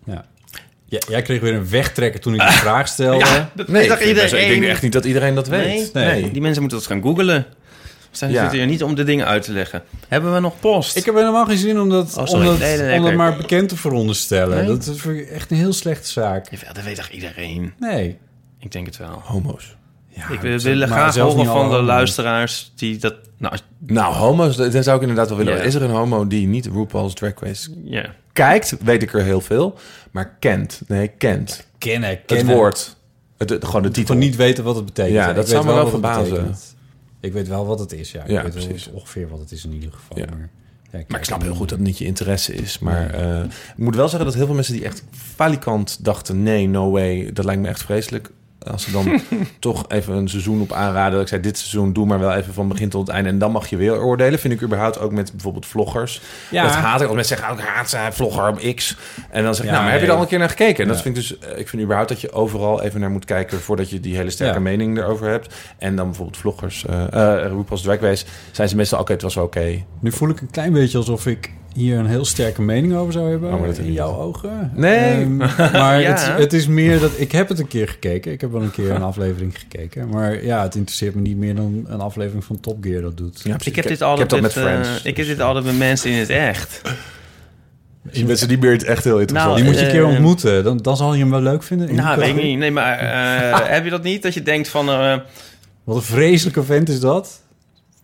Ja, 0.89 0.99
jij 1.07 1.21
kreeg 1.21 1.39
weer 1.41 1.53
een 1.53 1.69
wegtrekker 1.69 2.19
toen 2.19 2.33
ik 2.33 2.39
de 2.39 2.51
vraag 2.65 2.87
stelde. 2.87 3.47
dat 3.53 3.67
Nee, 3.67 3.83
ik, 3.83 3.91
vind 3.91 4.13
best- 4.15 4.23
ik 4.33 4.39
iedereen? 4.39 4.59
denk 4.59 4.71
echt 4.71 4.81
niet 4.81 4.91
dat 4.93 5.05
iedereen 5.05 5.35
dat 5.35 5.47
weet. 5.47 5.65
Nee? 5.93 6.05
Nee. 6.05 6.21
nee. 6.21 6.31
Die 6.31 6.41
mensen 6.41 6.61
moeten 6.61 6.79
dat 6.79 6.87
gaan 6.87 7.01
googlen. 7.01 7.45
We 8.11 8.17
zijn 8.17 8.31
Ja. 8.31 8.41
zitten 8.41 8.57
hier 8.59 8.67
niet 8.67 8.83
om 8.83 8.95
de 8.95 9.03
dingen 9.03 9.25
uit 9.25 9.43
te 9.43 9.51
leggen. 9.51 9.83
Hebben 10.07 10.33
we 10.33 10.39
nog 10.39 10.59
post? 10.59 10.95
Ik 10.95 11.05
heb 11.05 11.15
helemaal 11.15 11.45
geen 11.45 11.57
zin 11.57 11.79
om 11.79 11.89
dat, 11.89 12.17
Oh, 12.17 12.31
om 12.33 12.45
dat, 12.45 12.59
Nee, 12.59 13.01
om 13.01 13.15
maar 13.15 13.37
bekend 13.37 13.69
te 13.69 13.75
veronderstellen. 13.77 14.57
Nee? 14.57 14.67
Dat 14.67 14.85
is 14.85 15.01
voor 15.01 15.13
je 15.13 15.25
echt 15.25 15.51
een 15.51 15.57
heel 15.57 15.73
slechte 15.73 16.09
zaak. 16.09 16.49
Jawel, 16.51 16.73
dat 16.73 16.83
weet 16.83 16.95
toch 16.95 17.09
iedereen? 17.09 17.73
Nee. 17.79 18.17
Ik 18.59 18.71
denk 18.71 18.85
het 18.85 18.97
wel. 18.97 19.21
Homo's. 19.23 19.75
Ja, 20.17 20.29
ik 20.29 20.39
wil, 20.41 20.51
dat- 20.51 20.61
wil 20.61 20.77
maar 20.77 20.87
graag 20.87 21.13
zelfs 21.13 21.35
horen 21.35 21.51
van 21.51 21.69
de 21.69 21.81
luisteraars 21.81 22.71
die 22.75 22.97
dat... 22.97 23.15
Nou, 23.37 23.51
als- 23.51 23.63
Nou, 23.79 24.13
homo's, 24.15 24.55
dat 24.55 24.83
zou 24.83 24.95
ik 24.95 25.01
inderdaad 25.01 25.27
wel 25.29 25.37
willen. 25.37 25.63
Is 25.63 25.73
er 25.75 25.81
een 25.81 25.89
homo 25.89 26.27
die 26.27 26.47
niet 26.47 26.65
RuPaul's 26.65 27.13
Drag 27.13 27.33
Race 27.39 27.69
ja. 27.83 28.13
kijkt? 28.33 28.75
Weet 28.83 29.01
ik 29.03 29.13
er 29.13 29.23
heel 29.23 29.41
veel. 29.41 29.77
Maar 30.11 30.35
kent. 30.39 30.81
Nee, 30.87 31.07
kent. 31.07 31.67
Kennen, 31.77 32.19
Het 32.25 32.45
woord. 32.45 32.95
Het, 33.37 33.49
het- 33.49 33.65
gewoon 33.65 33.81
de 33.81 33.87
titel. 33.87 34.05
Gewoon 34.05 34.29
niet 34.29 34.35
weten 34.35 34.63
wat 34.63 34.75
het 34.75 34.85
betekent. 34.85 35.15
Ja, 35.15 35.29
Ik 35.29 35.35
dat 35.35 35.43
weet 35.43 35.53
zou 35.53 35.65
me 35.65 35.73
wel 35.73 35.83
wat 35.83 35.91
het 35.91 36.01
verbazen. 36.01 36.55
Ik 37.19 37.33
weet 37.33 37.47
wel 37.47 37.65
wat 37.65 37.79
het 37.79 37.93
is, 37.93 38.11
ja. 38.11 38.23
Ik 38.23 38.29
Ja, 38.29 38.43
weet 38.43 38.53
wel 38.53 38.65
precies. 38.67 38.89
ongeveer 38.91 39.27
wat 39.29 39.39
het 39.39 39.51
is 39.51 39.65
in 39.65 39.73
ieder 39.73 39.91
geval. 39.91 40.17
Ja. 40.17 40.25
Maar, 40.29 40.49
ja, 40.91 40.99
Maar 41.07 41.19
ik 41.19 41.25
snap 41.25 41.41
heel 41.41 41.55
goed 41.55 41.69
dat 41.69 41.77
het 41.77 41.87
niet 41.87 41.97
je 41.97 42.05
interesse 42.05 42.53
is. 42.53 42.79
Maar 42.79 43.09
eh, 43.09 43.39
ik 43.43 43.77
moet 43.77 43.95
wel 43.95 44.07
zeggen 44.07 44.25
dat 44.25 44.35
heel 44.35 44.45
veel 44.45 44.55
mensen 44.55 44.73
die 44.73 44.83
echt 44.85 45.03
falikant 45.35 46.03
dachten... 46.05 46.43
nee, 46.43 46.67
no 46.67 46.91
way, 46.91 47.29
dat 47.33 47.45
lijkt 47.45 47.61
me 47.61 47.67
echt 47.67 47.81
vreselijk. 47.83 48.29
Als 48.71 48.83
ze 48.83 48.91
dan 48.91 49.19
toch 49.59 49.85
even 49.89 50.13
een 50.15 50.29
seizoen 50.29 50.61
op 50.61 50.71
aanraden... 50.71 51.11
dat 51.11 51.21
ik 51.21 51.27
zei, 51.27 51.41
dit 51.41 51.57
seizoen 51.57 51.93
doe 51.93 52.05
maar 52.05 52.19
wel 52.19 52.33
even 52.33 52.53
van 52.53 52.67
begin 52.67 52.89
tot 52.89 53.07
het 53.07 53.15
einde... 53.15 53.29
en 53.29 53.39
dan 53.39 53.51
mag 53.51 53.67
je 53.69 53.77
weer 53.77 54.01
oordelen. 54.01 54.39
Vind 54.39 54.53
ik 54.53 54.61
überhaupt 54.61 54.99
ook 54.99 55.11
met 55.11 55.31
bijvoorbeeld 55.31 55.65
vloggers. 55.65 56.21
Ja. 56.51 56.63
Dat 56.63 56.71
haat 56.71 57.01
ik. 57.01 57.07
Als 57.07 57.15
mensen 57.15 57.37
zeggen, 57.37 57.55
oh, 57.55 57.61
ik 57.61 57.67
haat 57.67 57.89
ze, 57.89 57.97
vlogger 58.11 58.47
op 58.47 58.73
X. 58.75 58.97
En 59.29 59.43
dan 59.43 59.55
zeg 59.55 59.65
ik, 59.65 59.69
Ja, 59.71 59.75
nou, 59.77 59.83
maar 59.83 59.91
heb 59.93 60.01
je 60.01 60.07
er 60.07 60.13
al 60.15 60.21
een 60.21 60.27
keer 60.27 60.39
naar 60.39 60.49
gekeken? 60.49 60.83
En 60.83 60.89
dat 60.89 61.01
vind 61.01 61.17
ik 61.17 61.21
dus... 61.27 61.39
eh, 61.39 61.59
Ik 61.59 61.67
vind 61.69 61.81
überhaupt 61.81 62.09
dat 62.09 62.21
je 62.21 62.31
overal 62.31 62.81
even 62.81 62.99
naar 62.99 63.09
moet 63.11 63.25
kijken... 63.25 63.59
voordat 63.59 63.89
je 63.89 63.99
die 63.99 64.15
hele 64.15 64.29
sterke 64.29 64.53
Ja. 64.53 64.59
mening 64.59 64.97
erover 64.97 65.29
hebt. 65.29 65.55
En 65.77 65.95
dan 65.95 66.05
bijvoorbeeld 66.05 66.37
vloggers... 66.37 66.85
eh 66.85 66.95
uh, 67.13 67.45
RuPaul's 67.47 67.81
Drag 67.81 67.99
Race... 67.99 68.25
zijn 68.51 68.69
ze 68.69 68.75
meestal, 68.75 68.99
oké, 68.99 69.11
het 69.11 69.21
was 69.21 69.35
wel 69.35 69.43
oké. 69.43 69.83
Nu 69.99 70.11
voel 70.11 70.29
ik 70.29 70.41
een 70.41 70.51
klein 70.51 70.73
beetje 70.73 70.97
alsof 70.97 71.25
ik 71.25 71.51
hier 71.77 71.97
een 71.97 72.05
heel 72.05 72.25
sterke 72.25 72.61
mening 72.61 72.95
over 72.95 73.13
zou 73.13 73.29
hebben. 73.29 73.51
Oh, 73.53 73.57
maar 73.59 73.67
dat 73.67 73.77
heb 73.77 73.85
in 73.85 73.91
jouw 73.93 74.11
niet. 74.11 74.19
ogen. 74.19 74.71
Nee. 74.75 74.97
Ehm, 75.21 75.35
maar 75.81 76.01
Ja. 76.01 76.09
het, 76.11 76.37
het 76.37 76.53
is 76.53 76.67
meer 76.67 76.99
dat... 76.99 77.11
Ik 77.15 77.31
heb 77.31 77.49
het 77.49 77.59
een 77.59 77.67
keer 77.67 77.87
gekeken. 77.87 78.31
Ik 78.31 78.41
heb 78.41 78.51
wel 78.51 78.61
een 78.61 78.71
keer 78.71 78.91
een 78.91 79.01
aflevering 79.03 79.59
gekeken. 79.59 80.09
Maar 80.09 80.43
ja, 80.43 80.61
het 80.61 80.75
interesseert 80.75 81.15
me 81.15 81.21
niet 81.21 81.37
meer 81.37 81.55
dan 81.55 81.85
een 81.87 81.99
aflevering 82.01 82.43
van 82.43 82.59
Top 82.59 82.77
Gear 82.83 83.01
dat 83.01 83.17
doet. 83.17 83.41
Ja. 83.43 83.55
Ik 83.63 83.75
heb 83.75 83.85
dit 83.85 83.85
ik 83.85 83.89
heb 83.99 84.01
altijd 84.01 84.29
dat 84.29 84.41
met 84.41 84.55
eh, 84.57 84.79
ik 85.03 85.03
heb 85.03 85.15
dus- 85.15 85.27
dit 85.27 85.39
altijd 85.41 85.65
met 85.65 85.77
mensen 85.77 86.11
in 86.11 86.17
het 86.17 86.29
echt. 86.29 86.81
Die 88.11 88.25
mensen 88.25 88.47
die 88.47 88.57
meer 88.57 88.85
echt 88.85 89.03
heel 89.03 89.19
interessant. 89.19 89.51
Nou, 89.55 89.55
Die 89.55 89.65
moet 89.65 89.79
je 89.79 89.85
een 89.85 89.91
keer 89.91 90.03
eh, 90.03 90.09
ontmoeten. 90.09 90.63
Dan, 90.63 90.77
dan 90.77 90.97
zal 90.97 91.13
je 91.13 91.19
hem 91.19 91.29
wel 91.29 91.41
leuk 91.41 91.63
vinden. 91.63 91.95
Nou, 91.95 92.19
weet 92.19 92.29
ik 92.37 92.43
niet. 92.43 92.57
Nee, 92.57 92.71
maar 92.71 92.97
eh, 92.99 93.69
heb 93.73 93.83
je 93.83 93.89
dat 93.89 94.03
niet? 94.03 94.21
Dat 94.23 94.33
je 94.33 94.41
denkt 94.43 94.67
van... 94.67 94.89
eh, 94.89 95.17
Wat 95.83 95.95
een 95.95 96.01
vreselijke 96.01 96.63
vent 96.63 96.89
is 96.89 96.99
dat. 96.99 97.41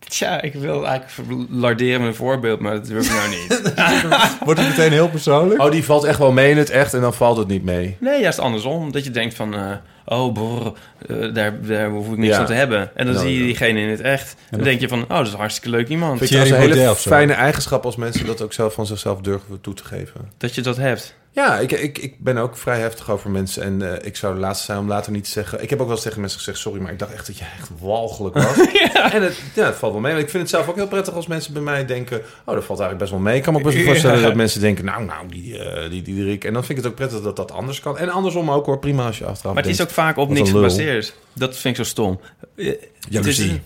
Tja, 0.08 0.42
ik 0.42 0.54
wil 0.54 0.86
eigenlijk 0.86 1.30
larderen 1.50 2.00
met 2.00 2.08
een 2.08 2.14
voorbeeld, 2.14 2.60
maar 2.60 2.72
dat 2.72 2.86
durf 2.86 3.06
ik 3.06 3.12
nou 3.12 3.28
niet. 3.28 3.72
Wordt 4.44 4.60
het 4.60 4.68
meteen 4.68 4.92
heel 4.92 5.08
persoonlijk? 5.08 5.60
Oh, 5.62 5.70
die 5.70 5.84
valt 5.84 6.04
echt 6.04 6.18
wel 6.18 6.32
mee 6.32 6.50
in 6.50 6.56
het 6.58 6.70
echt 6.70 6.94
en 6.94 7.00
dan 7.00 7.14
valt 7.14 7.36
het 7.36 7.48
niet 7.48 7.64
mee. 7.64 7.96
Nee, 8.00 8.20
juist 8.20 8.38
andersom. 8.38 8.92
Dat 8.92 9.04
je 9.04 9.10
denkt 9.10 9.34
van... 9.34 9.54
eh, 9.54 9.70
oh, 10.04 10.32
brr, 10.32 10.72
eh, 11.08 11.34
daar, 11.34 11.60
daar 11.66 11.88
hoef 11.90 12.10
ik 12.10 12.16
niks 12.16 12.30
Ja. 12.32 12.36
van 12.36 12.46
te 12.46 12.52
hebben. 12.52 12.90
En 12.94 13.04
dan 13.06 13.14
Nou, 13.14 13.26
zie 13.26 13.38
je 13.38 13.44
diegene 13.44 13.80
in 13.80 13.88
het 13.88 14.00
echt. 14.00 14.36
Dan 14.50 14.62
denk 14.62 14.80
je 14.80 14.88
van... 14.88 15.02
Oh, 15.02 15.08
dat 15.08 15.26
is 15.26 15.32
een 15.32 15.38
hartstikke 15.38 15.70
leuk 15.76 15.88
iemand. 15.88 16.18
Vind 16.18 16.30
je 16.30 16.36
dat 16.36 16.44
is 16.46 16.52
een 16.52 16.58
hele 16.58 16.94
fijne 16.94 17.32
eigenschap 17.32 17.84
als 17.84 17.96
mensen 17.96 18.26
dat 18.26 18.42
ook 18.42 18.52
zelf 18.52 18.74
van 18.74 18.86
zichzelf 18.86 19.20
durven 19.20 19.60
toe 19.60 19.74
te 19.74 19.84
geven. 19.84 20.20
Dat 20.38 20.54
je 20.54 20.60
dat 20.60 20.76
hebt. 20.76 21.14
Ja, 21.34 21.58
ik, 21.58 21.72
ik, 21.72 21.98
ik 21.98 22.18
ben 22.18 22.36
ook 22.36 22.56
vrij 22.56 22.78
heftig 22.80 23.10
over 23.10 23.30
mensen. 23.30 23.62
En 23.62 23.92
eh, 24.00 24.06
ik 24.06 24.16
zou 24.16 24.34
de 24.34 24.40
laatste 24.40 24.64
zijn 24.64 24.78
om 24.78 24.88
later 24.88 25.12
niet 25.12 25.24
te 25.24 25.30
zeggen... 25.30 25.62
Ik 25.62 25.70
heb 25.70 25.78
ook 25.80 25.86
wel 25.86 25.94
eens 25.94 26.04
tegen 26.04 26.20
mensen 26.20 26.38
gezegd... 26.38 26.58
Sorry, 26.58 26.80
maar 26.80 26.92
ik 26.92 26.98
dacht 26.98 27.12
echt 27.12 27.26
dat 27.26 27.38
je 27.38 27.44
echt 27.58 27.70
walgelijk 27.78 28.34
was. 28.34 28.56
En 29.12 29.22
het, 29.22 29.40
ja, 29.54 29.64
het 29.66 29.74
valt 29.76 29.92
wel 29.92 30.00
mee. 30.00 30.12
Maar 30.12 30.20
ik 30.20 30.28
vind 30.30 30.42
het 30.42 30.52
zelf 30.52 30.68
ook 30.68 30.74
heel 30.76 30.86
prettig 30.88 31.14
als 31.14 31.26
mensen 31.26 31.52
bij 31.52 31.62
mij 31.62 31.86
denken... 31.86 32.16
Oh, 32.18 32.54
dat 32.54 32.64
valt 32.64 32.80
eigenlijk 32.80 32.98
best 32.98 33.10
wel 33.10 33.20
mee. 33.20 33.36
Ik 33.36 33.42
kan 33.42 33.52
me 33.52 33.58
ook 33.58 33.64
best 33.64 33.76
wel 33.76 33.84
voorstellen 33.86 34.18
Ja. 34.20 34.26
dat 34.26 34.34
mensen 34.34 34.60
denken... 34.60 34.84
Nou, 34.84 35.04
nou, 35.04 35.28
die, 35.28 35.58
eh 35.58 35.90
die, 35.90 36.02
die 36.02 36.24
Rick. 36.24 36.44
En 36.44 36.52
dan 36.52 36.64
vind 36.64 36.78
ik 36.78 36.84
het 36.84 36.92
ook 36.92 36.98
prettig 36.98 37.20
dat 37.22 37.36
dat 37.36 37.52
anders 37.52 37.80
kan. 37.80 37.98
En 37.98 38.08
andersom 38.08 38.50
ook 38.50 38.66
hoor. 38.66 38.78
Prima 38.78 39.06
als 39.06 39.18
je 39.18 39.26
achteraf 39.26 39.54
Maar 39.54 39.62
het 39.62 39.72
is 39.72 39.80
ook 39.82 39.90
vaak 39.90 40.16
op 40.16 40.28
niks 40.28 40.50
gebaseerd. 40.50 41.14
Dat 41.32 41.56
vind 41.56 41.78
ik 41.78 41.84
zo 41.84 41.90
stom. 41.90 42.20
Eh, 42.56 42.72
Jaloezie. 43.08 43.60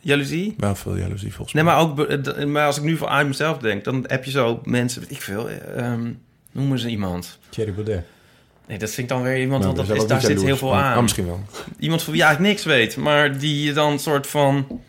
Jaloezie? 0.00 0.54
Wel 0.58 0.74
veel 0.74 0.96
jaloezie 0.96 1.32
volgens 1.34 1.52
Nee, 1.54 1.64
mij. 1.64 1.72
maar, 1.74 1.82
ook, 1.82 2.46
maar 2.46 2.66
als 2.66 2.76
ik 2.76 2.82
nu 2.82 2.98
aan 3.04 3.26
mezelf 3.26 3.58
denk... 3.58 3.84
dan 3.84 4.04
heb 4.06 4.24
je 4.24 4.30
zo 4.30 4.60
mensen, 4.64 5.00
weet 5.00 5.10
ik 5.10 5.22
veel... 5.22 5.48
eh, 5.48 5.78
ehm, 5.92 6.12
noemen 6.52 6.78
ze 6.78 6.88
iemand. 6.88 7.38
Thierry 7.48 7.72
Baudet. 7.74 8.04
Nee, 8.66 8.78
dat 8.78 8.90
vind 8.90 9.10
ik 9.10 9.16
dan 9.16 9.22
weer 9.22 9.40
iemand... 9.40 9.64
Want 9.64 9.76
dat 9.76 9.90
is, 9.90 10.06
daar 10.06 10.20
zit 10.20 10.42
heel 10.42 10.56
veel 10.56 10.74
aan. 10.76 10.96
Oh, 10.96 11.02
misschien 11.02 11.26
wel. 11.26 11.40
Iemand 11.78 12.02
van 12.02 12.12
wie 12.12 12.22
eigenlijk 12.22 12.52
niks 12.52 12.64
weet... 12.66 12.96
maar 12.96 13.38
die 13.38 13.64
je 13.64 13.72
dan 13.72 13.98
soort 13.98 14.26
van... 14.26 14.80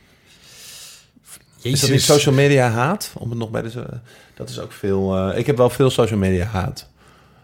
Is 1.62 1.80
dat 1.82 1.90
niet 1.90 2.02
social 2.02 2.36
media 2.36 2.70
haat? 2.70 3.12
Om 3.18 3.30
het 3.30 3.40
nog 3.40 3.50
bij 3.50 3.62
de... 3.62 3.86
Dat 4.34 4.50
is 4.50 4.60
ook 4.60 4.72
veel... 4.72 5.18
eh, 5.18 5.38
ik 5.38 5.46
heb 5.46 5.58
wel 5.58 5.70
veel 5.70 5.90
social 5.90 6.20
media 6.20 6.46
haat. 6.46 6.90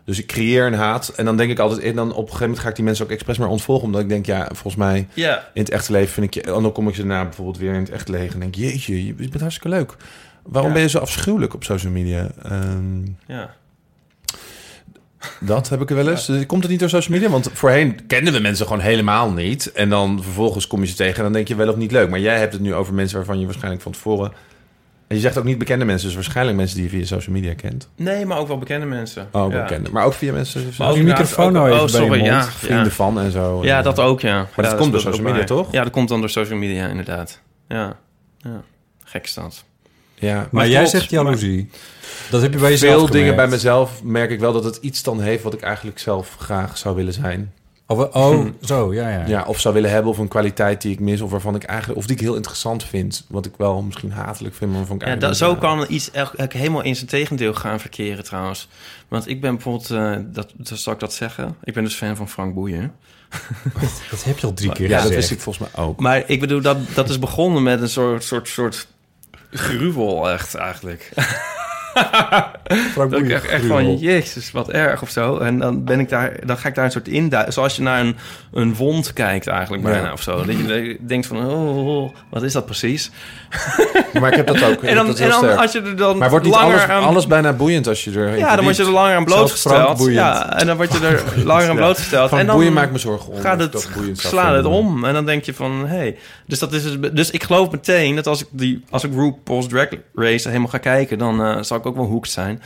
Dus 0.06 0.20
ik 0.20 0.28
creëer 0.28 0.66
een 0.66 0.74
haat. 0.74 1.14
En 1.16 1.26
dan 1.26 1.38
denk 1.38 1.52
ik 1.52 1.60
altijd... 1.60 1.82
En 1.82 1.96
dan 1.96 2.10
op 2.10 2.16
een 2.16 2.24
gegeven 2.24 2.42
moment 2.46 2.60
ga 2.64 2.70
ik 2.70 2.76
die 2.76 2.84
mensen 2.84 3.06
ook 3.06 3.12
expres 3.12 3.38
maar 3.38 3.48
ontvolgen. 3.48 3.86
Omdat 3.86 4.02
ik 4.02 4.10
denk, 4.10 4.26
ja, 4.26 4.46
volgens 4.46 4.76
mij... 4.76 5.08
In 5.54 5.62
het 5.62 5.70
echte 5.70 5.92
leven 5.92 6.14
vind 6.14 6.26
ik 6.26 6.34
je... 6.34 6.52
En 6.52 6.62
dan 6.62 6.72
kom 6.72 6.88
ik 6.88 6.96
ze 6.96 7.02
daarna 7.02 7.24
bijvoorbeeld 7.24 7.58
weer 7.58 7.74
in 7.74 7.80
het 7.80 7.90
echte 7.90 8.12
leven. 8.12 8.34
En 8.34 8.40
denk 8.40 8.56
jeetje, 8.56 9.06
je 9.06 9.14
bent 9.14 9.40
hartstikke 9.40 9.70
leuk. 9.70 9.96
Waarom 10.44 10.70
Ja. 10.70 10.76
ben 10.76 10.84
je 10.86 10.90
zo 10.90 11.00
afschuwelijk 11.00 11.54
op 11.54 11.64
social 11.64 11.92
media? 11.92 12.32
Ehm, 12.44 13.06
ja. 13.28 13.56
Dat 15.40 15.70
heb 15.70 15.82
ik 15.82 15.90
er 15.90 15.96
wel 15.96 16.10
eens. 16.10 16.32
Komt 16.48 16.62
het 16.62 16.72
niet 16.72 16.80
door 16.80 16.90
social 16.90 17.18
media? 17.18 17.32
Want 17.32 17.50
voorheen 17.54 18.08
kenden 18.08 18.34
we 18.34 18.40
mensen 18.40 18.66
gewoon 18.66 18.82
helemaal 18.82 19.32
niet. 19.32 19.72
En 19.72 19.90
dan 19.90 20.24
vervolgens 20.24 20.68
kom 20.68 20.82
je 20.82 20.88
ze 20.88 20.96
tegen 20.96 21.16
en 21.18 21.24
dan 21.24 21.34
denk 21.34 21.48
je 21.48 21.56
wel 21.56 21.70
of 21.70 21.76
niet 21.76 21.92
leuk. 21.92 22.10
Maar 22.10 22.20
jij 22.20 22.40
hebt 22.40 22.54
het 22.54 22.62
nu 22.62 22.74
over 22.74 22.94
mensen 22.94 23.18
waarvan 23.18 23.40
je 23.40 23.46
waarschijnlijk 23.46 23.82
van 23.84 23.92
tevoren... 23.92 24.32
En 25.08 25.16
je 25.16 25.22
zegt 25.22 25.38
ook 25.38 25.44
niet 25.44 25.58
bekende 25.58 25.86
mensen, 25.86 26.08
dus 26.08 26.16
waarschijnlijk 26.16 26.58
mensen 26.58 26.76
die 26.76 26.86
je 26.86 26.90
via 26.90 27.06
social 27.06 27.36
media 27.36 27.54
kent. 27.54 27.90
Nee, 27.96 28.26
maar 28.26 28.38
ook 28.38 28.48
wel 28.48 28.58
bekende 28.58 28.86
mensen. 28.86 29.28
Oh, 29.32 29.42
ook 29.44 29.52
ja. 29.52 29.62
bekende. 29.62 29.90
Maar 29.92 30.06
ook 30.06 30.14
via 30.14 30.34
mensen... 30.34 30.72
Maar 30.78 30.90
ook 30.90 30.96
je 30.96 31.04
microfoon 31.04 31.54
nou 31.54 31.70
even 31.70 31.80
oh, 31.80 31.92
bij 31.92 32.00
je 32.00 32.06
sorry, 32.06 32.20
mond. 32.20 32.32
ja, 32.32 32.44
vrienden 32.44 32.86
ja. 32.86 32.92
van 32.92 33.20
en 33.20 33.32
zo. 33.32 33.64
Ja, 33.64 33.82
dat 33.82 34.00
ook, 34.00 34.22
ja. 34.22 34.48
dat 34.56 34.66
Ja, 34.66 34.78
komt 34.78 34.92
door 34.92 35.02
social 35.02 35.22
media, 35.22 35.38
bij. 35.38 35.46
toch? 35.46 35.72
Ja, 35.72 35.84
dat 35.84 35.92
komt 35.92 36.10
dan 36.10 36.20
door 36.20 36.30
social 36.30 36.58
media, 36.60 36.88
inderdaad. 36.88 37.42
Ja, 37.68 37.98
ja. 38.38 38.62
gek 39.04 39.34
dat. 39.36 39.64
Ja, 40.16 40.48
Maar 40.52 40.68
jij 40.68 40.76
klopt, 40.76 40.90
zegt 40.90 41.10
jaloezie. 41.10 41.70
Dat 42.30 42.42
heb 42.42 42.54
je 42.54 42.60
bij 42.60 42.70
jezelf 42.70 43.00
veel 43.00 43.10
dingen 43.10 43.36
bij 43.36 43.48
mezelf 43.48 44.04
merk 44.04 44.30
ik 44.30 44.40
wel 44.40 44.54
dat 44.54 44.64
het 44.64 44.78
iets 44.82 45.04
dan 45.04 45.22
heeft 45.22 45.44
wat 45.44 45.54
ik 45.54 45.62
eigenlijk 45.62 46.00
zelf 46.00 46.36
graag 46.40 46.78
zou 46.78 46.96
willen 46.96 47.14
zijn. 47.14 47.54
Oh, 47.92 48.16
oh, 48.16 48.46
zo, 48.62 48.94
ja, 48.94 49.10
ja. 49.10 49.28
Ja, 49.28 49.44
of 49.48 49.60
zou 49.60 49.74
willen 49.74 49.90
hebben 49.90 50.12
of 50.12 50.18
een 50.18 50.28
kwaliteit 50.28 50.82
die 50.82 50.92
ik 50.92 51.00
mis 51.00 51.22
of 51.22 51.32
waarvan 51.32 51.56
ik 51.56 51.64
eigenlijk 51.64 52.00
of 52.00 52.06
die 52.06 52.16
ik 52.16 52.22
heel 52.22 52.36
interessant 52.36 52.84
vind, 52.84 53.26
wat 53.30 53.46
ik 53.46 53.54
wel 53.58 53.82
misschien 53.82 54.12
hatelijk 54.12 54.56
vind, 54.56 54.70
maar 54.70 54.80
waarvan 54.80 55.02
ik 55.02 55.08
Ja, 55.08 55.16
dat, 55.16 55.38
zo 55.38 55.56
kan 55.56 55.86
iets 55.88 56.12
echt, 56.12 56.54
helemaal 56.54 56.82
in 56.82 56.96
zijn 56.96 57.08
tegendeel 57.08 57.54
gaan 57.54 57.80
verkeren 57.80 58.24
trouwens. 58.24 58.68
Want 59.08 59.28
ik 59.28 59.42
ben 59.42 59.54
bijvoorbeeld, 59.54 59.92
eh, 59.92 60.16
dat, 60.26 60.54
dat 60.58 60.80
zal 60.80 60.94
ik 60.94 61.00
dat 61.00 61.14
zeggen? 61.14 61.56
Ik 61.64 61.74
ben 61.74 61.84
dus 61.84 61.96
fan 61.96 62.16
van 62.16 62.30
Frank 62.30 62.54
Boeien. 62.54 62.94
Dat 64.12 64.24
heb 64.24 64.40
je 64.40 64.48
al 64.48 64.54
drie 64.54 64.72
keer 64.72 64.90
Ja, 64.90 64.96
dat 64.96 65.02
gezegd. 65.02 65.20
wist 65.20 65.32
ik 65.32 65.40
volgens 65.40 65.70
mij 65.72 65.84
ook. 65.84 66.00
Maar 66.00 66.24
ik 66.26 66.40
bedoel, 66.40 66.62
dat, 66.62 66.78
dat 66.94 67.10
is 67.10 67.20
begonnen 67.20 67.64
met 67.64 67.82
een 67.82 67.90
soort, 67.90 68.24
soort, 68.24 68.48
soort 68.48 68.88
gruwel 69.52 70.30
echt 70.30 70.56
eigenlijk. 70.56 71.12
Dat 72.96 73.14
ik 73.14 73.30
echt, 73.30 73.46
echt 73.46 73.66
van, 73.66 73.98
jezus, 73.98 74.52
wat 74.52 74.70
erg 74.70 75.02
of 75.02 75.10
zo. 75.10 75.38
En 75.38 75.60
dan, 75.60 75.84
ben 75.84 76.00
ik 76.00 76.10
daar, 76.10 76.46
dan 76.46 76.58
ga 76.58 76.68
ik 76.68 76.76
daar 76.76 76.86
een 76.86 76.92
soort 76.92 77.08
in... 77.08 77.34
Zoals 77.48 77.76
je 77.76 77.82
naar 77.82 78.00
een, 78.00 78.16
een 78.54 78.76
wond 78.76 79.14
kijkt 79.14 79.48
eigenlijk 79.48 79.84
bijna 79.84 80.06
Ja. 80.06 80.12
of 80.12 80.22
zo. 80.22 80.46
Dat 80.46 80.56
je 80.58 80.98
denkt 81.02 81.28
van, 81.28 81.46
oh, 81.46 81.88
oh, 81.88 82.14
wat 82.30 82.44
is 82.44 82.54
dat 82.54 82.66
precies? 82.66 83.12
Maar 84.20 84.30
ik 84.30 84.36
heb 84.36 84.48
dat 84.48 84.64
ook. 84.64 84.84
En 84.84 84.96
dan, 84.96 85.18
en 85.18 85.58
als 85.58 85.72
je 85.72 85.82
er 85.82 85.96
dan 85.96 86.18
maar 86.18 86.30
wordt 86.30 86.46
niet 86.46 86.54
langer 86.54 86.74
alles, 86.74 86.90
aan... 86.90 87.04
alles 87.04 87.28
bijna 87.28 87.54
boeiend 87.54 87.88
als 87.88 88.04
je 88.04 88.12
er 88.12 88.38
ja, 88.38 88.56
dan 88.56 88.64
word 88.64 88.76
je 88.76 88.84
er 88.84 88.90
langer 88.90 89.16
aan 89.16 89.26
blootgesteld. 89.26 90.06
Ja, 90.06 90.60
en 90.60 90.68
dan 90.68 90.78
word 90.78 90.94
je 90.94 91.00
er 91.08 91.24
langer 91.46 91.70
aan 91.70 91.76
blootgesteld. 91.76 92.30
Van 92.30 92.40
en 92.40 92.46
dan 92.46 92.56
boeien 92.56 92.74
maakt 92.74 92.92
me 92.92 92.98
zorgen 92.98 93.34
om. 93.34 93.40
gaat 93.40 93.60
het, 93.60 93.90
slaat 94.14 94.56
het 94.56 94.66
om. 94.66 95.06
En 95.06 95.14
dan 95.14 95.26
denk 95.26 95.44
je 95.44 95.54
van, 95.54 95.88
hé. 95.88 95.96
Hey. 95.96 96.18
Dus, 96.46 96.60
dat 96.60 96.74
is 96.74 96.84
dus 97.14 97.32
ik 97.32 97.44
geloof 97.44 97.72
meteen 97.72 98.16
dat 98.16 98.28
als 98.28 98.42
ik, 98.42 98.48
die, 98.52 98.84
als 98.90 99.04
ik 99.04 99.14
RuPaul's 99.14 99.68
Drag 99.68 99.88
Race 100.16 100.48
helemaal 100.48 100.70
ga 100.70 100.78
kijken... 100.78 101.18
dan 101.18 101.64
zal 101.66 101.78
ik 101.80 101.86
ook 101.86 101.96
wel 101.96 102.06
hooked 102.06 102.32
zijn. 102.32 102.62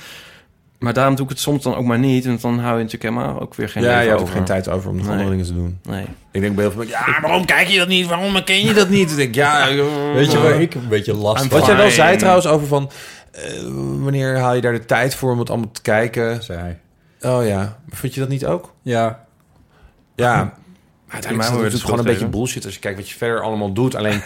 Maar 0.80 0.94
daarom 0.94 1.16
doe 1.16 1.24
ik 1.26 1.32
het 1.32 1.40
soms 1.40 1.64
dan 1.64 1.76
ook 1.76 1.86
maar 1.86 2.00
niet. 2.00 2.26
Want 2.26 2.42
dan 2.42 2.60
hou 2.60 2.78
je 2.78 2.84
natuurlijk 2.84 3.16
helemaal 3.16 3.42
ook 3.42 3.54
weer 3.56 3.70
geen 3.70 3.84
Ja, 3.84 3.90
hebt 3.90 4.12
ook 4.14 4.20
over. 4.20 4.34
geen 4.34 4.44
tijd 4.44 4.70
over 4.70 4.90
om 4.90 4.96
nog 4.96 5.04
Nee. 5.06 5.12
andere 5.14 5.30
dingen 5.32 5.46
te 5.46 5.54
doen. 5.54 5.80
Nee. 5.84 6.06
Ik 6.32 6.42
denk 6.42 6.56
bij 6.56 6.64
heel 6.64 6.74
veel 6.74 6.84
mensen, 6.84 7.00
ja, 7.14 7.22
waarom 7.22 7.46
kijk 7.46 7.68
je 7.68 7.78
dat 7.78 7.88
niet? 7.88 8.08
Waarom 8.08 8.44
ken 8.44 8.62
je 8.66 8.74
dat 8.74 8.90
niet? 8.90 9.12
Ik 9.12 9.18
denk, 9.18 9.36
ja... 9.36 9.68
Weet 10.16 10.32
je 10.32 10.40
waar 10.40 10.62
ik 10.62 10.76
een 10.76 10.88
beetje 10.88 11.14
last 11.16 11.48
Wat 11.48 11.66
jij 11.66 11.76
wel 11.78 11.90
zei 11.90 12.18
trouwens 12.18 12.48
over 12.48 12.68
van... 12.68 12.90
eh, 13.32 13.42
wanneer 14.00 14.38
haal 14.38 14.54
je 14.54 14.62
daar 14.62 14.74
de 14.74 14.86
tijd 14.86 15.16
voor 15.16 15.32
om 15.32 15.40
het 15.40 15.50
allemaal 15.50 15.72
te 15.72 15.82
kijken? 15.82 16.44
zei 16.44 16.60
hij. 16.60 16.80
Oh 17.32 17.46
ja, 17.46 17.78
vind 17.90 18.14
je 18.14 18.20
dat 18.20 18.30
niet 18.30 18.46
ook? 18.46 18.74
Ja, 18.82 19.26
Ja, 20.16 20.36
mij 20.44 20.52
uiteindelijk 21.08 21.66
is 21.66 21.74
het 21.74 21.82
gewoon 21.82 22.00
een 22.00 22.06
beetje 22.06 22.28
bullshit 22.28 22.66
als 22.66 22.74
je 22.74 22.80
kijkt 22.80 22.98
wat 23.00 23.10
je 23.10 23.16
verder 23.18 23.42
allemaal 23.42 23.74
doet. 23.74 23.96
Alleen 23.96 24.22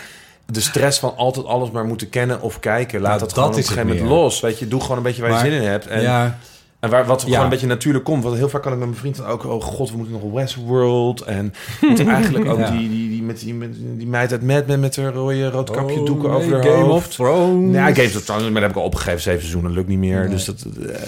de 0.52 0.60
stress 0.62 1.00
van 1.00 1.16
altijd 1.18 1.46
alles 1.46 1.72
maar 1.72 1.86
moeten 1.86 2.10
kennen 2.10 2.42
of 2.42 2.60
kijken, 2.60 3.00
laat 3.02 3.08
Nou, 3.10 3.20
dat 3.20 3.30
dat 3.30 3.38
gewoon 3.38 3.50
op 3.54 3.58
een 3.58 3.64
gegeven 3.64 3.88
moment 3.88 4.06
meer. 4.06 4.14
los. 4.18 4.40
Weet 4.40 4.60
je, 4.60 4.68
doe 4.68 4.82
gewoon 4.82 4.98
een 4.98 5.04
beetje 5.04 5.22
waar 5.22 5.32
Maar- 5.32 5.46
je 5.46 5.52
zin 5.52 5.62
in 5.62 5.68
hebt. 5.68 5.88
En, 5.88 6.02
ja, 6.02 6.38
en 6.80 6.90
waar, 6.90 7.06
wat 7.06 7.22
Ja. 7.22 7.28
gewoon 7.28 7.44
een 7.44 7.50
beetje 7.50 7.68
natuurlijk 7.68 8.04
komt. 8.06 8.24
Want 8.24 8.36
heel 8.36 8.50
vaak 8.50 8.62
kan 8.62 8.72
ik 8.72 8.78
met 8.78 8.88
mijn 8.88 9.00
vriend 9.00 9.16
dan 9.18 9.26
ook, 9.26 9.46
oh 9.46 9.62
god, 9.64 9.92
we 9.92 9.98
moeten 9.98 10.20
nog 10.22 10.32
Westworld. 10.34 11.22
En 11.22 11.54
we 11.82 11.88
moeten 11.88 12.08
eigenlijk 12.10 12.46
ook 12.50 12.68
die, 12.72 12.90
met 13.28 13.40
die, 13.40 13.54
met 13.54 13.76
die 13.98 14.08
meid 14.08 14.32
uit 14.32 14.42
Mad 14.42 14.68
Men 14.68 14.80
met 14.80 14.96
haar 14.96 15.14
rode 15.14 15.50
rood 15.50 15.70
kapje 15.72 16.00
Oh, 16.00 16.06
doeken 16.06 16.30
nee, 16.30 16.38
over 16.38 16.54
haar 16.54 16.64
Game 16.64 16.84
hoofd. 16.84 17.08
of 17.08 17.14
Thrones. 17.14 17.76
Ja, 17.76 17.94
Games 17.94 18.16
of 18.16 18.24
Thrones, 18.26 18.44
maar 18.44 18.52
dat 18.54 18.62
heb 18.62 18.70
ik 18.72 18.78
al 18.78 18.84
opgegeven. 18.84 19.22
Zeven 19.22 19.40
seizoenen, 19.40 19.72
lukt 19.72 19.88
niet 19.88 19.98
meer. 20.00 20.20
Nee. 20.20 20.30
Dus 20.30 20.46
dat, 20.46 20.62
eh, 20.62 21.02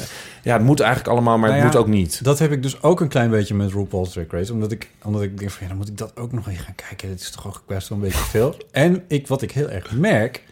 ja, 0.44 0.54
het 0.54 0.64
moet 0.66 0.80
eigenlijk 0.80 1.12
allemaal, 1.12 1.38
maar 1.38 1.50
Nou 1.50 1.62
het 1.64 1.74
ja, 1.74 1.80
moet 1.80 1.88
ook 1.88 1.94
niet. 1.96 2.24
Dat 2.24 2.40
heb 2.40 2.52
ik 2.52 2.64
dus 2.64 2.82
ook 2.82 3.00
een 3.02 3.08
klein 3.08 3.30
beetje 3.30 3.56
met 3.56 3.72
RuPaul's 3.72 4.12
Drag 4.12 4.26
Race. 4.30 4.54
Omdat 4.54 4.72
ik, 4.72 4.90
omdat 5.04 5.22
ik 5.22 5.38
denk 5.38 5.52
van, 5.52 5.62
ja, 5.62 5.68
dan 5.68 5.78
moet 5.78 5.88
ik 5.88 5.98
dat 5.98 6.18
ook 6.18 6.32
nog 6.32 6.48
even 6.50 6.64
gaan 6.64 6.76
kijken. 6.76 7.10
Dat 7.10 7.20
is 7.20 7.32
toch 7.32 7.48
ook 7.48 7.64
best 7.68 7.90
wel 7.90 7.98
een 7.98 8.04
beetje 8.04 8.20
veel. 8.20 8.56
En 8.72 9.04
ik, 9.08 9.28
wat 9.28 9.42
ik 9.42 9.52
heel 9.52 9.70
erg 9.70 9.92
merk... 9.92 10.44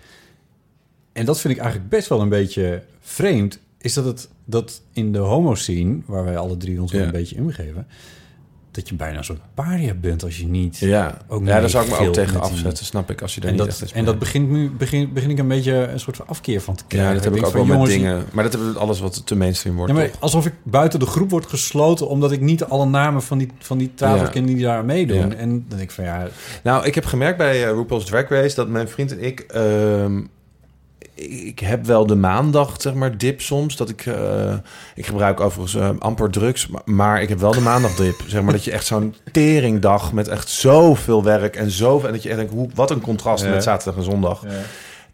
en 1.13 1.25
dat 1.25 1.39
vind 1.39 1.53
ik 1.53 1.59
eigenlijk 1.59 1.89
best 1.89 2.07
wel 2.09 2.21
een 2.21 2.29
beetje 2.29 2.81
vreemd... 3.01 3.59
is 3.81 3.93
dat 3.93 4.05
het 4.05 4.29
dat 4.45 4.81
in 4.93 5.11
de 5.11 5.17
homo-scene... 5.19 5.97
waar 6.05 6.23
wij 6.23 6.37
alle 6.37 6.57
drie 6.57 6.81
ons 6.81 6.91
wel 6.91 7.01
Ja. 7.01 7.07
een 7.07 7.13
beetje 7.13 7.35
ingeven... 7.35 7.87
dat 8.77 8.89
je 8.89 8.95
bijna 8.95 9.21
zo'n 9.21 9.39
paria 9.53 9.93
bent 9.93 10.23
als 10.23 10.37
je 10.37 10.45
niet... 10.45 10.77
Ja, 10.77 11.17
Ook 11.27 11.45
ja 11.45 11.59
daar 11.59 11.69
zou 11.69 11.85
ik 11.85 11.99
me 11.99 12.07
ook 12.07 12.13
tegen 12.13 12.41
afzetten, 12.41 12.85
snap 12.85 13.09
ik. 13.09 13.21
Als 13.21 13.35
je 13.35 13.41
daar 13.41 13.49
En 13.49 13.55
niet 13.55 13.65
dat, 13.65 13.81
echt 13.81 13.91
en 13.91 14.05
dat 14.05 14.19
begint 14.19 14.49
nu 14.49 14.69
begin, 14.69 15.13
begin 15.13 15.29
ik 15.29 15.37
een 15.37 15.47
beetje 15.47 15.73
een 15.73 15.99
soort 15.99 16.15
van 16.15 16.27
afkeer 16.27 16.61
van 16.61 16.75
te 16.75 16.83
krijgen. 16.87 17.09
Ja, 17.09 17.15
dat 17.15 17.23
heb 17.23 17.35
ik 17.35 17.45
ook 17.45 17.53
wel 17.53 17.65
met 17.65 17.73
jongens, 17.73 17.91
dingen. 17.93 18.23
Maar 18.31 18.43
dat 18.43 18.53
hebben 18.53 18.73
we 18.73 18.79
alles 18.79 18.99
wat 18.99 19.25
te 19.25 19.35
mainstream 19.35 19.75
wordt. 19.75 19.91
Ja, 19.91 19.97
maar 19.97 20.09
toch? 20.11 20.21
alsof 20.21 20.45
ik 20.45 20.53
buiten 20.63 20.99
de 20.99 21.05
groep 21.05 21.29
word 21.29 21.45
gesloten... 21.45 22.07
omdat 22.07 22.31
ik 22.31 22.41
niet 22.41 22.63
alle 22.63 22.85
namen 22.85 23.21
van 23.21 23.37
die, 23.37 23.51
van 23.59 23.77
die 23.77 23.93
tafel 23.93 24.23
Ja. 24.25 24.29
ken 24.29 24.45
die 24.45 24.61
daar 24.61 24.85
meedoen. 24.85 25.17
Ja. 25.29 25.35
En 25.35 25.49
dan 25.49 25.63
denk 25.67 25.81
ik 25.81 25.91
van 25.91 26.03
ja... 26.03 26.27
Nou, 26.63 26.85
ik 26.85 26.95
heb 26.95 27.05
gemerkt 27.05 27.37
bij 27.37 27.63
uh, 27.63 27.71
RuPaul's 27.71 28.05
Drag 28.05 28.29
Race 28.29 28.55
dat 28.55 28.67
mijn 28.69 28.87
vriend 28.87 29.11
en 29.11 29.23
ik. 29.23 29.39
ehm, 29.39 30.21
ik 31.25 31.59
heb 31.59 31.85
wel 31.85 32.05
de 32.05 32.15
maandag, 32.15 32.75
zeg 32.77 32.93
maar, 32.93 33.17
dip 33.17 33.41
soms. 33.41 33.75
Dat 33.75 33.89
ik. 33.89 34.05
eh, 34.05 34.53
ik 34.95 35.05
gebruik 35.05 35.39
overigens 35.39 35.75
eh, 35.75 35.89
amper 35.99 36.29
drugs. 36.29 36.67
Maar, 36.67 36.81
maar 36.85 37.21
ik 37.21 37.29
heb 37.29 37.39
wel 37.39 37.51
de 37.51 37.61
maandag 37.61 37.95
dip. 37.95 38.15
zeg 38.27 38.41
maar 38.41 38.53
dat 38.53 38.63
je 38.63 38.71
echt 38.71 38.85
zo'n 38.85 39.15
teringdag 39.31 40.13
met 40.13 40.27
echt 40.27 40.49
zoveel 40.49 41.23
werk 41.23 41.55
en 41.55 41.71
zoveel. 41.71 42.07
En 42.07 42.13
dat 42.13 42.23
je 42.23 42.29
echt 42.29 42.37
denkt, 42.37 42.53
hoe, 42.53 42.69
wat 42.75 42.91
een 42.91 43.01
contrast 43.01 43.43
Ja. 43.43 43.49
met 43.49 43.63
zaterdag 43.63 43.95
en 43.95 44.03
zondag. 44.11 44.43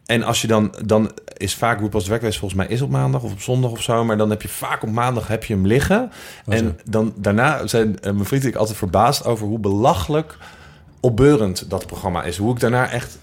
En 0.06 0.24
als 0.24 0.42
je 0.42 0.48
dan, 0.48 0.74
dan 0.86 1.12
is 1.38 1.56
vaak 1.56 1.80
RuPaul's 1.80 2.06
Drag 2.06 2.22
Race 2.22 2.40
volgens 2.40 2.60
mij 2.60 2.70
is 2.70 2.82
op 2.82 2.90
maandag 2.90 3.22
of 3.24 3.32
op 3.32 3.42
zondag 3.42 3.72
of 3.72 3.82
zo. 3.82 4.04
Maar 4.04 4.18
dan 4.18 4.30
heb 4.30 4.42
je 4.42 4.48
vaak 4.48 4.84
op 4.84 4.90
maandag 4.92 5.28
heb 5.28 5.44
je 5.44 5.54
hem 5.54 5.68
liggen. 5.68 6.12
Oh, 6.46 6.54
en 6.56 6.80
dan 6.86 7.14
daarna 7.16 7.68
zijn 7.68 8.00
eh, 8.00 8.12
mijn 8.12 8.26
vriend 8.26 8.44
en 8.44 8.50
ik 8.50 8.56
altijd 8.56 8.78
verbaasd 8.78 9.26
over 9.26 9.48
hoe 9.48 9.60
belachelijk 9.60 10.38
opbeurend 11.00 11.70
dat 11.70 11.86
programma 11.86 12.24
is. 12.24 12.38
Hoe 12.38 12.54
ik 12.54 12.60
daarna 12.60 12.90
echt 12.90 13.18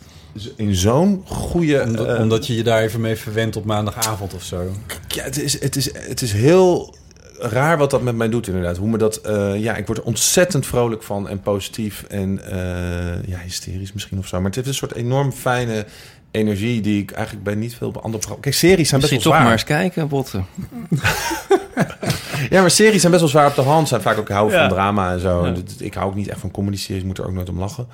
in 0.56 0.74
zo'n 0.74 1.22
goede... 1.26 1.82
Omdat, 1.82 2.06
eh, 2.06 2.20
omdat 2.20 2.46
je 2.46 2.54
je 2.56 2.62
daar 2.62 2.80
even 2.82 3.00
mee 3.00 3.16
verwendt 3.16 3.56
op 3.56 3.64
maandagavond 3.64 4.34
of 4.34 4.42
zo. 4.42 4.70
Ja, 5.08 5.22
het 5.22 5.38
is, 5.42 5.60
het, 5.60 5.76
is, 5.76 5.90
het 5.94 6.22
is 6.22 6.32
heel 6.32 6.94
raar 7.38 7.78
wat 7.78 7.90
dat 7.90 8.02
met 8.02 8.16
mij 8.16 8.28
doet 8.28 8.46
inderdaad. 8.46 8.76
Hoe 8.76 8.88
me 8.88 8.98
dat... 8.98 9.16
eh, 9.16 9.56
ja, 9.62 9.76
ik 9.76 9.86
word 9.86 9.98
er 9.98 10.04
ontzettend 10.04 10.66
vrolijk 10.66 11.02
van 11.02 11.28
en 11.28 11.40
positief 11.40 12.02
en 12.08 12.44
eh, 12.50 13.28
ja, 13.28 13.38
hysterisch 13.44 13.92
misschien 13.92 14.18
of 14.18 14.26
zo. 14.26 14.36
Maar 14.36 14.46
het 14.46 14.54
heeft 14.54 14.68
een 14.68 14.74
soort 14.74 14.94
enorm 14.94 15.32
fijne 15.32 15.84
energie 16.30 16.80
die 16.80 17.02
ik 17.02 17.10
eigenlijk 17.10 17.44
bij 17.44 17.54
niet 17.54 17.74
veel 17.74 17.86
andere 17.86 18.08
programma's... 18.10 18.40
Kijk, 18.42 18.54
series 18.54 18.88
zijn 18.88 19.00
best 19.00 19.12
Misschien 19.12 19.32
wel 19.32 19.40
toch 19.40 19.54
zwaar. 19.64 19.74
maar 19.74 19.80
eens 19.82 19.90
kijken, 19.92 20.08
Botten. 20.08 20.46
Ja, 22.50 22.60
maar 22.60 22.70
series 22.70 23.00
zijn 23.00 23.12
best 23.12 23.22
wel 23.22 23.30
zwaar 23.32 23.46
op 23.48 23.54
de 23.54 23.60
hand. 23.62 23.88
Zijn 23.88 24.00
vaak 24.00 24.18
ook 24.18 24.28
ik 24.28 24.34
hou 24.34 24.50
Ja. 24.52 24.60
van 24.60 24.68
drama 24.68 25.12
en 25.12 25.20
zo. 25.20 25.40
Ja. 25.40 25.46
En 25.46 25.54
dit- 25.54 25.80
Ik 25.80 25.94
hou 25.94 26.06
ook 26.08 26.14
niet 26.14 26.28
echt 26.28 26.40
van 26.40 26.50
comedy 26.50 26.76
series. 26.76 27.02
Moet 27.02 27.18
er 27.18 27.26
ook 27.26 27.32
nooit 27.32 27.48
om 27.48 27.58
lachen. 27.58 27.86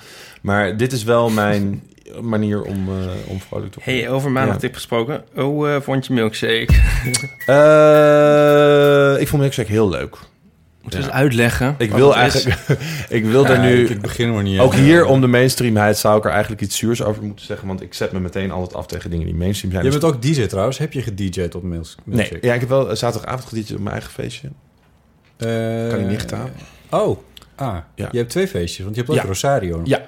Maar 0.42 0.76
dit 0.76 0.92
is 0.92 1.04
wel 1.04 1.30
mijn 1.30 1.82
manier 2.20 2.62
om, 2.62 2.88
eh, 2.88 3.04
om 3.26 3.40
vrolijk 3.40 3.72
te 3.72 3.78
worden. 3.84 4.02
Hey, 4.02 4.08
over 4.10 4.30
maandag 4.30 4.54
Ja. 4.54 4.60
tip 4.60 4.74
gesproken. 4.74 5.24
Hoe 5.34 5.68
eh, 5.68 5.80
vond 5.80 6.06
je 6.06 6.12
milkshake? 6.12 6.68
Eh, 7.46 9.20
ik 9.20 9.28
vond 9.28 9.42
Milkshake 9.42 9.70
heel 9.72 9.88
leuk. 9.88 10.16
Moeten 10.82 11.00
we 11.00 11.06
eens 11.06 11.16
uitleggen? 11.16 11.74
Ik 11.78 11.90
wat 11.90 11.98
wil 11.98 12.14
het 12.16 12.34
is? 12.34 12.44
eigenlijk... 12.44 12.80
ik 13.08 13.24
wil 13.24 13.42
daar 13.44 13.56
Ja, 13.56 13.62
nu... 13.62 13.82
ik- 13.84 13.90
ik 13.90 14.00
begin 14.00 14.32
maar 14.32 14.42
niet 14.42 14.58
Ook 14.60 14.72
aan. 14.72 14.78
hier, 14.80 15.04
om 15.04 15.20
de 15.20 15.26
mainstreamheid, 15.26 15.98
zou 15.98 16.18
ik 16.18 16.24
er 16.24 16.30
eigenlijk 16.30 16.62
iets 16.62 16.76
zuurs 16.76 17.02
over 17.02 17.22
moeten 17.22 17.46
zeggen. 17.46 17.66
Want 17.68 17.82
ik 17.82 17.94
zet 17.94 18.12
me 18.12 18.20
meteen 18.20 18.50
altijd 18.50 18.74
af 18.74 18.86
tegen 18.86 19.10
dingen 19.10 19.26
die 19.26 19.34
mainstream 19.34 19.72
zijn. 19.72 19.84
Je 19.84 19.90
Dus- 19.90 20.00
bent 20.00 20.14
ook 20.14 20.22
DJ 20.22 20.46
trouwens. 20.46 20.78
Heb 20.78 20.92
je 20.92 21.02
gedJ'd 21.02 21.54
op 21.54 21.62
Milks? 21.62 21.94
Nee, 22.04 22.16
Milkshake? 22.16 22.46
ja, 22.46 22.54
ik 22.54 22.60
heb 22.60 22.68
wel 22.68 22.96
zaterdagavond 22.96 23.44
gedietje 23.48 23.74
op 23.74 23.80
mijn 23.80 23.92
eigen 23.92 24.12
feestje. 24.12 24.48
Eh, 25.36 25.46
Kan 25.88 25.98
je 26.00 26.06
nicht 26.08 26.32
aan? 26.32 26.50
Oh, 26.90 27.18
ah. 27.54 27.76
Ja. 27.94 28.08
Je 28.12 28.18
hebt 28.18 28.30
twee 28.30 28.48
feestjes, 28.48 28.84
want 28.84 28.96
je 28.96 29.00
hebt 29.00 29.12
ook 29.14 29.22
Ja. 29.22 29.28
Rosario. 29.28 29.80
Ja. 29.84 30.00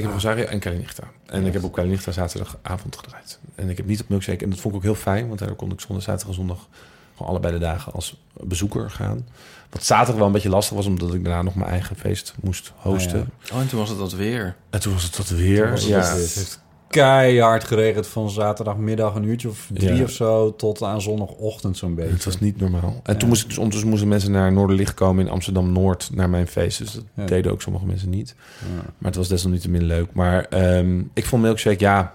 Ik 0.00 0.06
heb 0.06 0.14
Rosario 0.14 0.44
en 0.44 0.58
Kalinchta. 0.58 1.04
En 1.26 1.46
ik 1.46 1.52
heb 1.52 1.64
op 1.64 1.72
Kalinchta 1.72 2.12
zaterdagavond 2.12 2.96
gedraaid. 2.96 3.38
En 3.54 3.68
ik 3.68 3.76
heb 3.76 3.86
niet 3.86 4.00
op 4.00 4.08
Milkshake. 4.08 4.44
En 4.44 4.50
dat 4.50 4.58
vond 4.58 4.74
ik 4.74 4.80
ook 4.80 4.86
heel 4.86 4.94
fijn. 5.02 5.26
Want 5.26 5.38
daar 5.38 5.54
kon 5.54 5.70
ik 5.72 5.80
zondag, 5.80 6.02
zaterdag 6.04 6.28
en 6.28 6.34
zondag... 6.34 6.68
gewoon 7.16 7.28
allebei 7.30 7.52
de 7.52 7.58
dagen 7.58 7.92
als 7.92 8.20
bezoeker 8.40 8.90
gaan. 8.90 9.26
Wat 9.70 9.84
zaterdag 9.84 10.16
wel 10.16 10.26
een 10.26 10.32
beetje 10.32 10.48
lastig 10.48 10.76
was... 10.76 10.86
omdat 10.86 11.14
ik 11.14 11.24
daarna 11.24 11.42
nog 11.42 11.54
mijn 11.54 11.70
eigen 11.70 11.96
feest 11.96 12.34
moest 12.40 12.72
hosten. 12.76 13.20
Ah, 13.20 13.54
Oh, 13.54 13.60
en 13.60 13.68
toen 13.68 13.78
was 13.78 13.88
het 13.88 13.98
dat 13.98 14.12
weer. 14.12 14.56
En 14.70 14.80
toen 14.80 14.92
was 14.92 15.02
het 15.02 15.16
dat 15.16 15.28
weer. 15.28 15.70
Het 15.70 15.84
ja. 15.84 16.14
Het 16.14 16.60
keihard 16.90 17.64
geregend 17.64 18.06
van 18.06 18.30
zaterdagmiddag 18.30 19.14
een 19.14 19.24
uurtje 19.24 19.48
of 19.48 19.68
drie 19.72 19.94
Ja. 19.94 20.02
of 20.02 20.10
zo... 20.10 20.56
tot 20.56 20.82
aan 20.82 21.00
zondagochtend 21.02 21.76
zo'n 21.76 21.94
beetje. 21.94 22.12
Het 22.12 22.24
was 22.24 22.40
niet 22.40 22.60
normaal. 22.60 23.00
En 23.02 23.12
Ja. 23.12 23.18
toen 23.18 23.28
moest 23.28 23.40
ik 23.42 23.46
dus 23.48 23.56
ondertussen 23.56 23.90
moesten 23.90 24.08
mensen 24.08 24.30
naar 24.32 24.52
Noorderlicht 24.52 24.94
komen 24.94 25.26
in 25.26 25.32
Amsterdam 25.32 25.72
Noord 25.72 26.10
naar 26.12 26.30
mijn 26.30 26.46
feest. 26.46 26.78
Dus 26.78 26.92
dat 26.92 27.04
Ja. 27.14 27.24
deden 27.24 27.52
ook 27.52 27.62
sommige 27.62 27.86
mensen 27.86 28.10
niet. 28.10 28.34
Ja. 28.74 28.74
Maar 28.76 29.10
het 29.10 29.16
was 29.16 29.28
desalniettemin 29.28 29.82
leuk. 29.84 30.12
Maar 30.12 30.44
ehm, 30.44 31.02
ik 31.14 31.24
vond 31.26 31.42
Milkshake, 31.42 31.80
ja... 31.84 32.14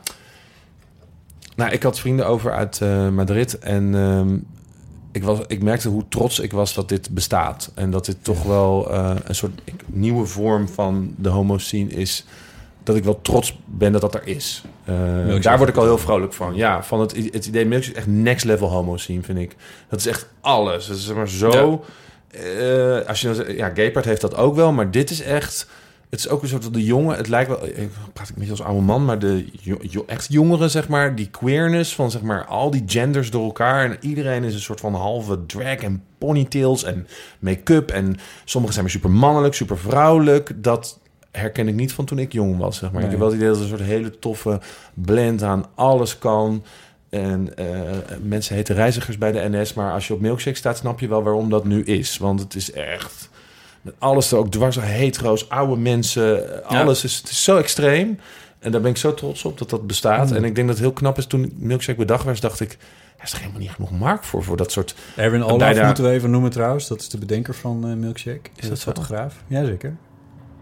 Nou, 1.56 1.72
ik 1.72 1.84
had 1.84 2.00
vrienden 2.00 2.28
over 2.28 2.52
uit 2.52 2.82
eh, 2.82 3.10
Madrid. 3.10 3.60
En 3.60 3.96
ehm, 3.96 4.38
ik, 5.12 5.24
was, 5.24 5.40
ik 5.48 5.64
merkte 5.64 5.90
hoe 5.90 6.04
trots 6.10 6.40
ik 6.40 6.52
was 6.52 6.74
dat 6.74 6.90
dit 6.90 7.10
bestaat. 7.10 7.72
En 7.76 7.92
dat 7.92 8.06
dit 8.06 8.18
toch 8.22 8.44
wel 8.44 8.92
eh, 8.92 9.16
een 9.24 9.36
soort 9.36 9.62
ik- 9.64 9.84
nieuwe 9.88 10.26
vorm 10.26 10.68
van 10.68 11.14
de 11.18 11.30
homo-scene 11.30 11.90
is. 11.90 12.26
Dat 12.86 12.96
ik 12.96 13.04
wel 13.04 13.22
trots 13.22 13.60
ben 13.66 13.92
dat 13.92 14.02
dat 14.02 14.16
er 14.16 14.28
is. 14.28 14.64
Eh, 14.86 14.96
daar 15.42 15.58
word 15.58 15.70
ik 15.70 15.76
al 15.76 15.84
heel 15.84 15.98
vrolijk 15.98 16.34
van. 16.34 16.56
Ja, 16.56 16.84
van 16.84 17.00
het, 17.00 17.16
het 17.32 17.46
idee 17.46 17.66
Milkshake 17.66 17.92
is 17.98 18.04
echt 18.04 18.12
next 18.12 18.46
level 18.46 18.70
homo-scene, 18.70 19.22
vind 19.24 19.38
ik. 19.40 19.56
Dat 19.90 20.00
is 20.00 20.08
echt 20.08 20.28
alles. 20.42 20.88
Het 20.88 20.98
is 20.98 21.06
zeg 21.06 21.16
maar 21.16 21.30
zo... 21.30 21.84
eh, 22.32 23.08
als 23.08 23.22
je 23.22 23.28
dan 23.28 23.36
zegt- 23.36 23.52
ja, 23.58 23.72
Gaypart 23.74 24.06
heeft 24.06 24.22
dat 24.22 24.36
ook 24.36 24.56
wel, 24.56 24.72
maar 24.72 24.92
dit 24.92 25.10
is 25.10 25.22
echt... 25.22 25.68
Het 26.10 26.20
is 26.20 26.30
ook 26.30 26.42
een 26.42 26.48
soort 26.48 26.64
van 26.64 26.74
de 26.74 26.84
jongen. 26.84 27.18
Het 27.18 27.28
lijkt 27.28 27.50
wel. 27.50 27.66
Ik 27.66 27.90
praat 28.14 28.30
ik 28.30 28.36
beetje 28.36 28.52
als 28.52 28.62
oude 28.62 28.82
man, 28.82 29.06
maar 29.06 29.20
de 29.20 29.46
jo- 29.62 29.78
jo- 29.82 30.04
echt 30.08 30.34
jongeren, 30.34 30.70
zeg 30.70 30.88
maar, 30.88 31.16
die 31.16 31.30
queerness 31.30 31.96
van 31.96 32.12
zeg 32.12 32.22
maar 32.22 32.46
al 32.46 32.72
die 32.72 32.84
genders 32.86 33.30
door 33.32 33.44
elkaar 33.44 33.86
en 33.90 33.98
iedereen 34.00 34.44
is 34.44 34.54
een 34.54 34.60
soort 34.60 34.80
van 34.80 34.94
halve 34.94 35.46
drag 35.46 35.76
en 35.76 36.04
ponytails 36.18 36.84
en 36.84 37.08
make-up 37.40 37.92
en 37.92 38.16
sommigen 38.46 38.74
zijn 38.74 38.86
maar 38.86 38.96
super 38.96 39.12
mannelijk, 39.12 39.54
super 39.54 39.78
vrouwelijk. 39.78 40.52
Dat 40.56 41.00
herken 41.36 41.68
ik 41.68 41.76
niet 41.76 41.94
van 41.94 42.06
toen 42.06 42.20
ik 42.20 42.34
jong 42.34 42.58
was, 42.58 42.78
zeg 42.78 42.92
maar. 42.92 43.04
Ik 43.04 43.10
heb 43.10 43.20
wel 43.20 43.28
het 43.28 43.38
idee 43.38 43.48
dat 43.50 43.60
het 43.60 43.72
een 43.72 43.78
soort 43.78 43.90
hele 43.90 44.20
toffe 44.20 44.60
blend 44.94 45.44
aan 45.44 45.66
alles 45.76 46.18
kan. 46.18 46.64
En 47.10 47.58
eh, 47.58 47.66
mensen 48.22 48.56
heten 48.56 48.76
reizigers 48.76 49.18
bij 49.18 49.32
de 49.32 49.48
NS, 49.50 49.74
maar 49.74 49.92
als 49.94 50.08
je 50.08 50.14
op 50.14 50.20
Milkshake 50.22 50.58
staat, 50.58 50.78
snap 50.78 51.00
je 51.00 51.08
wel 51.08 51.24
waarom 51.24 51.50
dat 51.50 51.66
nu 51.66 51.84
is. 51.84 52.18
Want 52.18 52.40
het 52.40 52.56
is 52.56 52.72
echt 52.72 53.30
met 53.82 53.94
alles 54.00 54.32
er 54.32 54.38
ook 54.38 54.52
dwars, 54.52 54.76
hetero's, 54.80 55.50
oude 55.50 55.76
mensen, 55.82 56.54
eh, 56.64 56.70
Ja. 56.70 56.82
alles 56.82 57.04
is, 57.04 57.16
het 57.16 57.30
is 57.30 57.44
zo 57.44 57.58
extreem. 57.58 58.20
En 58.60 58.72
daar 58.72 58.82
ben 58.82 58.90
ik 58.92 58.98
zo 58.98 59.14
trots 59.14 59.46
op 59.46 59.58
dat 59.58 59.70
dat 59.70 59.88
bestaat. 59.88 60.30
Mm. 60.30 60.36
En 60.36 60.44
ik 60.44 60.56
denk 60.56 60.68
dat 60.68 60.76
het 60.76 60.86
heel 60.86 60.94
knap 60.94 61.18
is 61.18 61.26
toen 61.26 61.54
Milkshake 61.58 61.98
bedacht 61.98 62.24
werd, 62.24 62.42
dacht 62.42 62.60
ik, 62.60 62.78
er 63.18 63.24
is 63.24 63.32
er 63.32 63.40
helemaal 63.40 63.60
niet 63.60 63.70
genoeg 63.72 63.92
markt 63.92 64.26
voor, 64.26 64.44
voor 64.44 64.58
dat 64.58 64.72
soort... 64.72 64.96
Erwin 65.16 65.44
Olaf 65.44 65.58
bijna- 65.58 65.86
moeten 65.86 66.04
we 66.04 66.10
even 66.10 66.30
noemen 66.32 66.52
trouwens. 66.52 66.88
Dat 66.88 67.00
is 67.00 67.10
de 67.10 67.18
bedenker 67.18 67.54
van 67.54 67.88
eh, 67.90 67.94
Milkshake. 67.96 68.50
Is 68.56 68.70
dat 68.70 68.78
zo? 68.80 68.92
fotograaf? 68.92 69.36
Jazeker. 69.48 69.96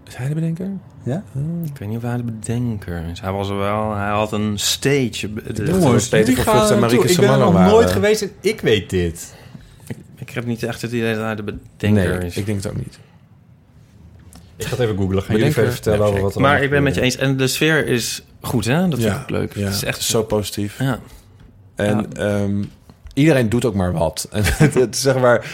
Is 0.07 0.15
hij 0.15 0.27
de 0.27 0.33
bedenker? 0.33 0.67
Ja? 1.03 1.23
Ik 1.65 1.77
weet 1.77 1.87
niet 1.87 1.97
of 1.97 2.03
hij 2.03 2.17
de 2.17 2.23
bedenker 2.23 3.03
is. 3.11 3.19
Hij 3.21 3.31
was 3.31 3.49
er 3.49 3.57
wel... 3.57 3.95
Hij 3.95 4.09
had 4.09 4.31
een 4.31 4.59
stage. 4.59 5.33
De- 5.33 5.63
Jongens, 5.65 6.09
Peter 6.09 6.29
jullie 6.29 6.43
van 6.43 6.53
Vught 6.53 6.63
en 6.63 6.67
gaan 6.71 6.79
Marieke. 6.79 7.07
Ik 7.07 7.17
ben 7.19 7.29
er 7.29 7.37
nog 7.37 7.53
waren. 7.53 7.71
nooit 7.71 7.91
geweest 7.91 8.21
en 8.21 8.31
ik 8.41 8.61
weet 8.61 8.89
dit. 8.89 9.33
Ik 10.17 10.29
heb 10.29 10.45
niet 10.45 10.63
echt 10.63 10.81
het 10.81 10.91
idee 10.91 11.13
dat 11.15 11.23
hij 11.23 11.35
de 11.35 11.43
bedenker 11.43 12.17
nee, 12.17 12.27
is. 12.27 12.37
ik 12.37 12.45
denk 12.45 12.63
het 12.63 12.71
ook 12.71 12.77
niet. 12.77 12.99
Ik 14.55 14.65
ga 14.65 14.69
het 14.69 14.79
even 14.79 14.97
googlen. 14.97 15.23
Gaan 15.23 15.35
jullie 15.35 15.49
Bedenker? 15.53 15.61
even 15.61 15.73
vertellen 15.73 16.05
over 16.07 16.21
wat 16.21 16.35
er 16.35 16.41
maar 16.41 16.63
ik 16.63 16.69
ben 16.69 16.83
met 16.83 16.95
je 16.95 17.01
eens. 17.01 17.15
En 17.15 17.37
de 17.37 17.47
sfeer 17.47 17.87
is 17.87 18.23
goed, 18.41 18.65
hè? 18.65 18.87
Dat 18.87 18.99
vind 18.99 19.15
ik 19.15 19.29
leuk. 19.29 19.55
Ja, 19.55 19.65
Het 19.65 19.73
is 19.73 19.83
echt 19.83 20.01
zo 20.01 20.23
positief. 20.23 20.79
Ja. 20.79 20.99
En 21.75 22.13
ehm, 22.13 22.63
iedereen 23.13 23.49
doet 23.49 23.65
ook 23.65 23.73
maar 23.75 23.91
wat. 23.93 24.27
En 24.31 24.43
het, 24.81 24.97
zeg 24.97 25.19
maar, 25.19 25.51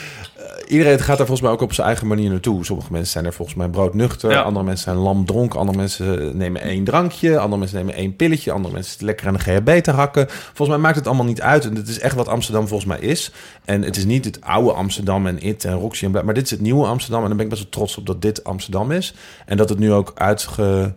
iedereen 0.67 0.99
gaat 0.99 1.07
daar 1.17 1.27
volgens 1.27 1.41
mij 1.41 1.51
ook 1.51 1.61
op 1.61 1.73
zijn 1.73 1.87
eigen 1.87 2.07
manier 2.07 2.29
naartoe. 2.29 2.65
Sommige 2.65 2.91
mensen 2.91 3.11
zijn 3.11 3.25
er 3.25 3.33
volgens 3.33 3.57
mij 3.57 3.67
broodnuchter. 3.69 4.31
Ja. 4.31 4.41
Andere 4.41 4.65
mensen 4.65 4.83
zijn 4.83 5.03
lamdronken. 5.03 5.59
Andere 5.59 5.77
mensen 5.77 6.37
nemen 6.37 6.61
één 6.61 6.83
drankje. 6.83 7.37
Andere 7.37 7.57
mensen 7.59 7.77
nemen 7.77 7.93
één 7.93 8.15
pilletje. 8.15 8.51
Andere 8.51 8.73
mensen 8.73 8.89
zitten 8.89 9.07
lekker 9.07 9.27
aan 9.27 9.33
de 9.33 9.39
GHB 9.39 9.83
te 9.83 9.91
hakken. 9.91 10.25
Volgens 10.29 10.67
mij 10.69 10.77
maakt 10.77 10.95
het 10.95 11.07
allemaal 11.07 11.25
niet 11.25 11.41
uit. 11.41 11.65
En 11.65 11.75
het 11.75 11.87
is 11.87 11.99
echt 11.99 12.15
wat 12.15 12.27
Amsterdam 12.27 12.67
volgens 12.67 12.89
mij 12.89 12.99
is. 12.99 13.31
En 13.65 13.81
het 13.81 13.97
is 13.97 14.05
niet 14.05 14.25
het 14.25 14.41
oude 14.41 14.71
Amsterdam 14.73 15.27
en 15.27 15.39
It 15.45 15.65
en 15.65 15.73
Roxy 15.73 16.05
en 16.05 16.11
bla. 16.11 16.21
Maar 16.21 16.33
dit 16.33 16.43
is 16.43 16.51
het 16.51 16.61
nieuwe 16.61 16.85
Amsterdam. 16.85 17.21
En 17.21 17.27
daar 17.27 17.35
ben 17.37 17.45
ik 17.45 17.51
best 17.51 17.63
wel 17.63 17.71
trots 17.71 17.97
op 17.97 18.05
dat 18.05 18.21
dit 18.21 18.43
Amsterdam 18.43 18.91
is. 18.91 19.13
En 19.45 19.57
dat 19.57 19.69
het 19.69 19.79
nu 19.79 19.93
ook 19.93 20.11
uitge 20.15 20.93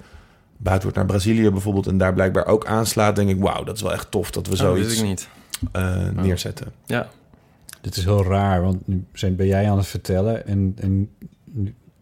buiten 0.56 0.82
wordt 0.82 0.96
naar 0.96 1.06
Brazilië 1.18 1.50
bijvoorbeeld 1.50 1.86
en 1.86 1.98
daar 1.98 2.12
blijkbaar 2.14 2.46
ook 2.46 2.66
aanslaat, 2.66 3.16
denk 3.16 3.28
ik, 3.28 3.40
wauw, 3.40 3.64
dat 3.64 3.76
is 3.76 3.82
wel 3.82 3.92
echt 3.92 4.10
tof 4.10 4.30
dat 4.30 4.46
we 4.46 4.52
Oh, 4.52 4.58
dat 4.58 4.68
zoiets 4.68 4.96
ik 4.96 5.02
niet. 5.04 5.28
eh, 5.72 5.96
neerzetten. 6.14 6.72
Ja. 6.86 7.08
Dit 7.83 7.97
is 7.97 8.05
heel 8.05 8.24
raar, 8.24 8.62
want 8.62 8.87
nu 8.89 9.05
zijn, 9.12 9.37
ben 9.37 9.47
jij 9.47 9.70
aan 9.70 9.76
het 9.76 9.87
vertellen 9.87 10.47
en, 10.47 10.76
en, 10.80 11.09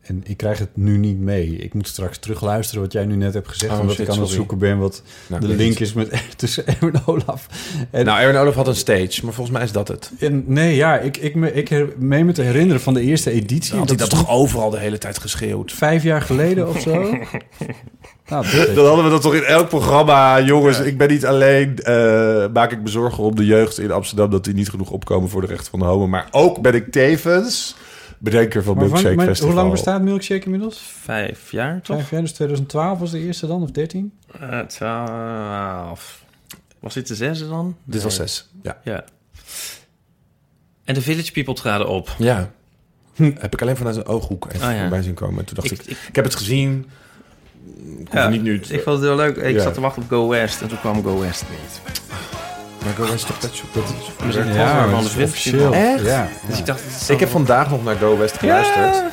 en 0.01 0.21
ik 0.25 0.37
krijg 0.37 0.59
het 0.59 0.77
nu 0.77 0.97
niet 0.97 1.19
mee. 1.19 1.57
Ik 1.57 1.75
moet 1.75 1.89
straks 1.89 2.19
terugluisteren 2.19 2.83
wat 2.83 2.93
jij 2.93 3.05
nu 3.05 3.17
net 3.17 3.35
hebt 3.35 3.49
gezegd, 3.49 3.73
Oh, 3.73 3.81
omdat 3.81 3.99
ik 3.99 4.09
aan 4.09 4.21
het 4.21 4.29
zoeken 4.29 4.59
ben 4.59 4.79
wat 4.79 5.03
Nou, 5.27 5.41
de 5.41 5.49
link 5.49 5.79
is 5.79 5.93
met, 5.93 6.23
tussen 6.37 6.67
Erwin 6.67 7.01
Olaf. 7.07 7.47
En, 7.91 8.05
Nou, 8.05 8.21
Erwin 8.21 8.37
Olaf 8.37 8.55
had 8.55 8.67
een 8.67 8.75
stage, 8.75 9.25
maar 9.25 9.33
volgens 9.33 9.51
mij 9.57 9.63
is 9.65 9.73
dat 9.73 9.89
het. 9.89 10.13
en 10.19 10.45
nee, 10.47 10.75
ja, 10.77 10.99
ik, 10.99 11.17
ik, 11.17 11.35
me, 11.35 11.53
ik 11.53 11.69
her- 11.69 11.93
meen 11.99 12.27
me 12.27 12.33
te 12.33 12.43
herinneren 12.43 12.81
van 12.81 12.95
de 12.95 13.01
eerste 13.03 13.31
editie. 13.31 13.77
Had 13.79 13.89
hij 13.89 13.97
dat 13.97 14.11
toch 14.11 14.29
overal 14.31 14.71
de 14.71 14.79
hele 14.79 14.99
tijd 14.99 15.19
geschreeuwd? 15.19 15.73
vijf 15.73 16.03
jaar 16.03 16.23
geleden 16.23 16.69
of 16.69 16.81
zo? 16.81 17.03
nou, 18.31 18.45
dat 18.57 18.75
Dan 18.75 18.87
hadden 18.87 19.05
we 19.05 19.11
dat 19.11 19.23
toch 19.23 19.35
in 19.35 19.45
elk 19.45 19.69
programma. 19.69 20.41
Jongens, 20.41 20.81
ik 20.81 20.99
ben 20.99 21.09
niet 21.09 21.27
alleen. 21.27 21.79
eh, 21.79 22.47
maak 22.53 22.73
ik 22.73 22.81
me 22.83 22.89
zorgen 22.89 23.25
om 23.25 23.35
de 23.37 23.45
jeugd 23.47 23.79
in 23.79 23.91
Amsterdam 23.91 24.31
dat 24.31 24.45
die 24.45 24.55
niet 24.55 24.69
genoeg 24.71 24.91
opkomen 24.91 25.29
voor 25.29 25.41
de 25.41 25.47
rechten 25.47 25.71
van 25.71 25.79
de 25.79 25.85
homo. 25.85 26.07
Maar 26.07 26.29
ook 26.31 26.61
ben 26.63 26.75
ik 26.75 26.93
tevens 26.93 27.77
bedenker 28.19 28.63
van 28.63 28.75
Maar 28.75 28.83
van- 28.85 28.93
Milkshake 28.93 29.17
maar 29.17 29.27
Festival. 29.27 29.51
hoe 29.53 29.61
lang 29.61 29.71
bestaat 29.73 30.03
Milkshake 30.03 30.45
inmiddels? 30.45 30.79
Vijf 31.03 31.51
jaar, 31.51 31.81
toch? 31.83 31.97
Vijf 31.97 32.11
jaar, 32.11 32.21
dus 32.21 32.33
2012 32.33 32.99
was 32.99 33.11
de 33.11 33.19
eerste 33.19 33.47
dan, 33.47 33.63
of 33.63 33.71
13? 33.71 34.13
Eh, 34.41 34.59
twaalf. 34.61 36.25
Was 36.81 36.95
dit 36.95 37.09
de 37.09 37.15
zesde 37.15 37.49
dan? 37.49 37.77
Dit 37.85 38.03
was 38.03 38.15
zes. 38.15 38.49
Ja. 38.63 38.81
Ja. 38.85 39.05
En 40.85 40.95
de 40.95 41.03
Village 41.03 41.33
People 41.33 41.55
traden 41.55 41.89
op. 41.89 42.15
Ja. 42.19 42.51
Heb 43.39 43.53
ik 43.53 43.63
alleen 43.63 43.77
vanuit 43.77 43.97
een 43.97 44.07
ooghoek 44.07 44.47
even 44.53 44.69
Oh, 44.69 44.75
ja. 44.75 44.81
voorbij 44.81 45.03
zien 45.03 45.15
komen. 45.15 45.39
En 45.39 45.45
toen 45.45 45.55
dacht 45.55 45.71
ik, 45.71 45.79
Ik- 45.81 45.87
ik, 45.87 45.97
ik- 46.09 46.15
heb 46.17 46.25
het 46.25 46.35
gezien. 46.35 46.87
Ik 47.99 48.07
hoef 48.11 48.23
Ja, 48.23 48.29
niet 48.29 48.43
nu 48.43 48.55
Ik 48.69 48.83
vond 48.83 48.97
het 48.97 49.01
heel 49.07 49.17
leuk. 49.17 49.37
Ik 49.37 49.55
Ja. 49.57 49.63
zat 49.63 49.75
te 49.75 49.81
wachten 49.81 50.03
op 50.03 50.09
Go 50.09 50.29
West 50.29 50.61
en 50.63 50.69
toen 50.69 50.81
kwam 50.81 51.03
Go 51.03 51.21
West 51.21 51.45
niet. 51.51 51.81
Maar 52.85 52.95
Go 52.95 53.13
West 53.13 53.27
toch 53.27 53.39
Pet 53.39 53.55
Shop? 53.55 53.75
Dat 53.75 53.83
is- 53.85 54.25
Dus 54.27 54.35
ik 54.37 54.55
Ja, 54.55 54.83
van 54.89 55.03
dat 55.03 55.13
de 55.13 55.19
is 55.21 55.25
officieel. 55.29 55.73
Echt? 55.75 56.05
Ja. 56.05 56.29
Dus 56.49 56.59
ik 56.59 56.67
dacht... 56.67 56.81
Ik 57.11 57.21
heb 57.21 57.29
vandaag 57.29 57.71
nog 57.71 57.85
naar 57.85 57.97
Go 57.97 58.19
West 58.19 58.39
geluisterd. 58.39 58.95
Ja. 58.95 59.11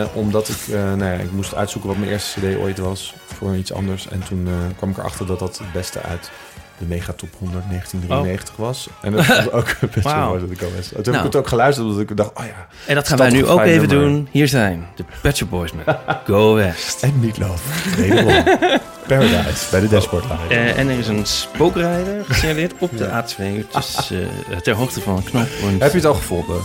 Eh, 0.00 0.06
omdat 0.12 0.48
ik, 0.48 0.56
eh, 0.74 0.74
nou 0.82 1.04
ja, 1.04 1.12
ik 1.12 1.32
moest 1.32 1.54
uitzoeken 1.54 1.90
wat 1.90 1.98
mijn 1.98 2.10
eerste 2.12 2.40
cd 2.40 2.56
ooit 2.56 2.78
was 2.78 3.14
voor 3.38 3.56
iets 3.56 3.72
anders. 3.72 4.08
En 4.08 4.22
toen 4.28 4.46
eh, 4.46 4.52
kwam 4.76 4.90
ik 4.90 4.98
erachter 4.98 5.26
dat 5.26 5.38
dat 5.38 5.58
het 5.58 5.72
beste 5.72 6.00
uit 6.02 6.30
de 6.78 6.84
Megatop 6.84 7.28
100 7.38 7.64
1993 7.68 8.56
was. 8.56 8.88
En 9.02 9.12
dat 9.12 9.26
was 9.26 9.50
ook 9.58 9.76
best 9.80 9.94
wel 9.94 10.02
Wauw. 10.14 10.28
mooi 10.28 10.40
dat 10.40 10.50
ik 10.50 10.58
Go 10.60 10.66
West. 10.74 10.88
Toen 10.88 10.96
heb 10.96 11.06
Nou. 11.06 11.18
ik 11.18 11.22
het 11.24 11.36
ook 11.36 11.48
geluisterd 11.48 11.86
omdat 11.86 12.00
ik 12.00 12.16
dacht, 12.16 12.30
oh 12.34 12.44
ja. 12.44 12.66
En 12.86 12.94
dat 12.94 13.08
gaan 13.08 13.18
wij 13.18 13.30
nu 13.30 13.46
ook 13.46 13.60
even 13.60 13.88
nummer? 13.88 14.08
doen. 14.08 14.28
Hier 14.30 14.48
zijn 14.48 14.86
de 14.96 15.04
Pet 15.22 15.36
Shop 15.36 15.50
Boys 15.50 15.72
met 15.72 15.96
Go 16.26 16.54
West. 16.54 17.02
En 17.02 17.20
Meatloaf. 17.20 17.94
Wederom. 17.96 18.44
Paradise, 19.08 19.70
bij 19.70 19.80
de 19.80 19.88
Dashboard. 19.88 20.24
Eh, 20.48 20.78
en 20.78 20.88
er 20.88 20.98
is 20.98 21.08
een 21.08 21.26
spookrijder 21.26 22.24
gesignaleerd 22.24 22.72
op 22.78 22.96
de 22.98 23.06
A2. 23.08 23.66
Dus 23.72 24.10
eh, 24.10 24.56
ter 24.56 24.74
hoogte 24.74 25.00
van 25.00 25.16
een 25.16 25.24
knooppunt. 25.24 25.82
Heb 25.82 25.90
je 25.90 25.96
het 25.96 26.06
al 26.06 26.14
gevonden? 26.14 26.56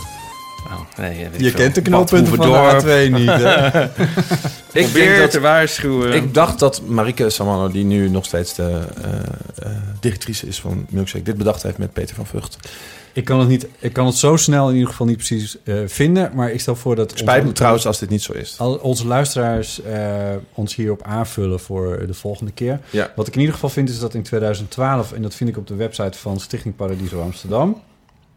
Oh, 0.66 0.80
nee, 0.98 1.18
weet 1.18 1.34
ik 1.34 1.42
Je 1.42 1.52
kent 1.52 1.76
de 1.76 1.82
knooppunten 1.82 2.36
van 2.36 2.52
de 2.52 2.58
Hoeverdorp. 2.58 2.84
A2 2.84 3.12
niet, 3.12 3.30
hè? 3.30 3.84
Ik 4.80 4.84
probeer 4.86 5.20
dat 5.20 5.32
te 5.32 5.40
waarschuwen. 5.40 6.14
Ik 6.14 6.34
dacht 6.34 6.60
dat 6.60 6.82
Marike 6.88 7.30
Samano, 7.30 7.72
die 7.72 7.84
nu 7.84 8.10
nog 8.10 8.26
steeds 8.26 8.54
de 8.56 8.80
eh, 9.04 9.12
eh, 9.66 9.72
directrice 10.00 10.48
is 10.48 10.60
van 10.60 10.86
Milkshake, 10.90 11.24
dit 11.24 11.38
bedacht 11.38 11.64
heeft 11.64 11.78
met 11.78 11.94
Peter 11.94 12.16
van 12.16 12.26
Vught. 12.26 12.58
Ik 13.14 13.26
kan 13.26 13.40
het, 13.40 13.48
niet, 13.48 13.68
ik 13.80 13.94
kan 13.94 14.06
het 14.06 14.16
zo 14.16 14.36
snel 14.36 14.68
in 14.68 14.74
ieder 14.74 14.90
geval 14.90 15.06
niet 15.08 15.16
precies 15.18 15.58
eh, 15.64 15.76
vinden. 15.86 16.32
Maar 16.34 16.52
ik 16.52 16.60
stel 16.60 16.76
voor 16.76 16.96
dat... 16.96 17.12
Spijt 17.16 17.38
me 17.38 17.42
onze- 17.42 17.54
trouwens 17.54 17.86
als 17.86 18.00
dit 18.00 18.10
niet 18.10 18.22
zo 18.22 18.34
is. 18.34 18.56
al 18.58 18.74
onze 18.76 19.08
luisteraars 19.08 19.82
eh, 19.82 20.00
ons 20.54 20.76
hierop 20.76 21.04
aanvullen 21.04 21.60
voor 21.60 22.04
de 22.08 22.14
volgende 22.14 22.52
keer. 22.52 22.80
Ja. 22.90 23.12
Wat 23.16 23.28
ik 23.28 23.34
in 23.34 23.40
ieder 23.40 23.54
geval 23.56 23.70
vind 23.70 23.90
is 23.90 24.00
dat 24.00 24.14
in 24.14 24.24
2012... 24.24 25.12
en 25.12 25.22
dat 25.22 25.36
vind 25.36 25.50
ik 25.50 25.58
op 25.58 25.68
de 25.68 25.76
website 25.76 26.18
van 26.18 26.40
Stichting 26.40 26.76
Paradiso 26.76 27.22
Amsterdam... 27.22 27.82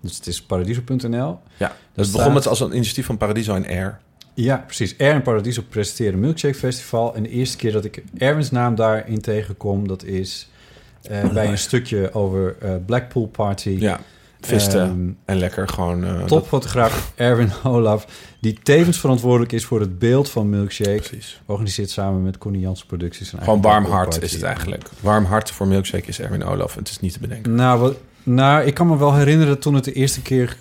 dus 0.03 0.17
het 0.17 0.27
is 0.27 0.43
paradiso.nl. 0.43 1.39
Ja, 1.57 1.73
dat 1.95 2.07
staat- 2.07 2.17
begon 2.17 2.33
met 2.33 2.47
als 2.47 2.61
een 2.61 2.75
initiatief 2.75 3.07
van 3.07 3.17
Paradiso 3.17 3.55
en 3.55 3.67
Air. 3.67 3.99
Ja, 4.35 4.57
precies. 4.67 4.99
Air 4.99 5.13
en 5.15 5.23
Paradiso 5.23 5.63
presenteren 5.69 6.21
Milkshake 6.21 6.55
Festival. 6.55 7.15
En 7.15 7.23
de 7.23 7.29
eerste 7.29 7.57
keer 7.57 7.73
dat 7.73 7.85
ik 7.85 8.03
Erwin's 8.19 8.51
naam 8.51 8.75
daarin 8.75 9.21
tegenkom... 9.21 9.89
dat 9.89 10.05
is 10.05 10.49
eh, 11.03 11.29
bij 11.33 11.49
een 11.49 11.59
stukje 11.59 12.15
over 12.15 12.57
eh, 12.61 12.71
Blackpool 12.87 13.27
Party... 13.27 13.77
Ja, 13.79 14.01
visten 14.41 14.81
Ehm, 14.81 15.11
en 15.25 15.37
lekker 15.39 15.69
gewoon... 15.69 16.05
eh, 16.05 16.19
dat- 16.19 16.29
Topfotograaf 16.29 17.13
Erwin 17.15 17.51
Olaf, 17.65 18.07
die 18.41 18.59
tevens 18.63 18.99
verantwoordelijk 19.01 19.53
is 19.53 19.65
voor 19.65 19.81
het 19.81 19.99
beeld 19.99 20.31
van 20.31 20.51
Milkshake. 20.51 20.97
Precies. 21.03 21.41
Organiseert 21.47 21.91
samen 21.91 22.23
met 22.23 22.39
Connie 22.39 22.61
Janssen 22.61 22.87
Producties. 22.87 23.33
een 23.33 23.39
Gewoon 23.43 23.61
warm 23.61 23.85
hart 23.85 24.23
is 24.23 24.33
het 24.33 24.43
eigenlijk. 24.43 24.89
Warm 25.01 25.25
hart 25.25 25.51
voor 25.51 25.67
Milkshake 25.67 26.07
is 26.09 26.21
Erwin 26.21 26.45
Olaf. 26.45 26.75
Het 26.75 26.89
is 26.89 27.01
niet 27.01 27.13
te 27.13 27.19
bedenken. 27.21 27.55
Nou, 27.55 27.81
wat, 27.81 27.97
nou, 28.23 28.65
ik 28.65 28.75
kan 28.75 28.87
me 28.87 28.97
wel 28.99 29.15
herinneren 29.15 29.59
toen 29.59 29.75
het 29.75 29.85
de 29.85 29.93
eerste 29.93 30.23
keer 30.23 30.57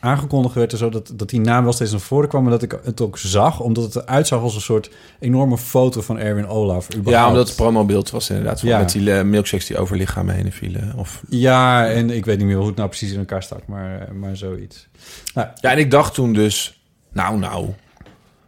aangekondigd 0.00 0.54
werd... 0.54 0.72
en 0.72 0.78
zo, 0.78 0.88
dat, 0.88 1.12
dat 1.14 1.28
die 1.28 1.40
naam 1.40 1.64
wel 1.64 1.72
steeds 1.72 1.90
naar 1.90 2.00
voren 2.00 2.28
kwam... 2.28 2.42
maar 2.42 2.50
dat 2.52 2.62
ik 2.62 2.78
het 2.84 3.00
ook 3.00 3.18
zag, 3.18 3.60
omdat 3.60 3.84
het 3.84 3.96
eruit 3.96 4.26
zag 4.26 4.40
als 4.40 4.54
een 4.54 4.60
soort 4.60 4.90
enorme 5.18 5.58
foto 5.58 6.00
van 6.00 6.18
Erwin 6.18 6.46
Olaf. 6.46 6.86
überhaupt. 6.86 7.08
Ja, 7.10 7.28
omdat 7.28 7.46
het 7.46 7.56
promobeeld 7.56 8.10
was 8.10 8.30
inderdaad. 8.30 8.60
Ja. 8.60 8.78
Met 8.78 8.92
die 8.92 9.12
eh, 9.12 9.24
milkshakes 9.24 9.66
die 9.66 9.78
over 9.78 9.96
lichamen 9.96 10.34
heen 10.34 10.52
vielen. 10.52 10.92
Of... 10.96 11.22
Ja, 11.28 11.88
en 11.88 12.10
ik 12.10 12.24
weet 12.24 12.38
niet 12.38 12.46
meer 12.46 12.56
hoe 12.56 12.66
het 12.66 12.76
nou 12.76 12.88
precies 12.88 13.12
in 13.12 13.18
elkaar 13.18 13.42
stak, 13.42 13.66
maar, 13.66 14.08
maar 14.14 14.36
zoiets. 14.36 14.88
Nou, 15.34 15.48
Ja, 15.60 15.70
en 15.70 15.78
ik 15.78 15.90
dacht 15.90 16.14
toen 16.14 16.32
dus... 16.32 16.80
Nou, 17.12 17.38
nou. 17.38 17.68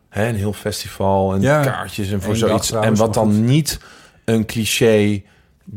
Hè, 0.08 0.28
een 0.28 0.34
heel 0.34 0.52
festival 0.52 1.34
en 1.34 1.40
Ja. 1.40 1.62
kaartjes 1.62 2.10
en 2.10 2.22
voor 2.22 2.36
zoiets. 2.36 2.72
en 2.72 2.94
wat 2.96 3.14
dan 3.14 3.32
goed. 3.32 3.40
niet 3.40 3.80
een 4.24 4.46
cliché 4.46 5.22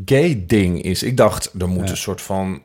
gay 0.04 0.44
ding 0.46 0.82
is. 0.82 1.02
Ik 1.02 1.16
dacht, 1.16 1.50
er 1.58 1.68
moet 1.68 1.84
Ja. 1.84 1.90
een 1.90 1.96
soort 1.96 2.22
van 2.22 2.62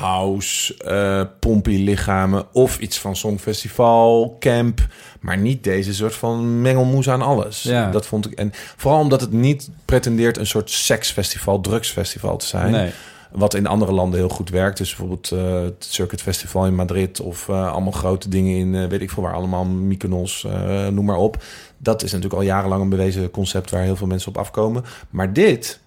house, 0.00 0.76
eh 0.84 1.22
pompy 1.40 1.76
lichamen... 1.84 2.44
of 2.52 2.78
iets 2.78 2.98
van 2.98 3.16
songfestival, 3.16 4.36
camp... 4.38 4.86
maar 5.20 5.38
niet 5.38 5.64
deze 5.64 5.94
soort 5.94 6.14
van 6.14 6.60
mengelmoes 6.60 7.08
aan 7.08 7.22
alles. 7.22 7.62
Ja. 7.62 7.90
Dat 7.90 8.06
vond 8.06 8.26
ik... 8.26 8.32
En 8.32 8.52
vooral 8.76 9.00
omdat 9.00 9.20
het 9.20 9.32
niet 9.32 9.70
pretendeert 9.84 10.36
een 10.36 10.46
soort 10.46 10.70
seksfestival, 10.70 11.60
drugsfestival 11.60 12.36
te 12.36 12.46
zijn... 12.46 12.70
nee. 12.70 12.90
Wat 13.30 13.54
in 13.54 13.66
andere 13.66 13.92
landen 13.92 14.18
heel 14.18 14.28
goed 14.28 14.50
werkt. 14.50 14.78
Dus 14.78 14.88
bijvoorbeeld 14.88 15.30
eh, 15.30 15.62
het 15.62 15.86
Circuit 15.88 16.22
Festival 16.22 16.66
in 16.66 16.74
Madrid... 16.74 17.20
of 17.20 17.48
allemaal 17.50 17.92
grote 17.92 18.28
dingen 18.28 18.56
in, 18.56 18.88
weet 18.88 19.00
ik 19.00 19.10
veel 19.10 19.22
waar, 19.22 19.34
allemaal 19.34 19.64
Mykonos, 19.64 20.46
noem 20.90 21.04
maar 21.04 21.16
op. 21.16 21.42
Dat 21.78 22.02
is 22.02 22.12
natuurlijk 22.12 22.40
al 22.40 22.46
jarenlang 22.46 22.82
een 22.82 22.88
bewezen 22.88 23.30
concept... 23.30 23.70
waar 23.70 23.82
heel 23.82 23.96
veel 23.96 24.06
mensen 24.06 24.28
op 24.28 24.38
afkomen. 24.38 24.84
Maar 25.10 25.32
dit 25.32 25.80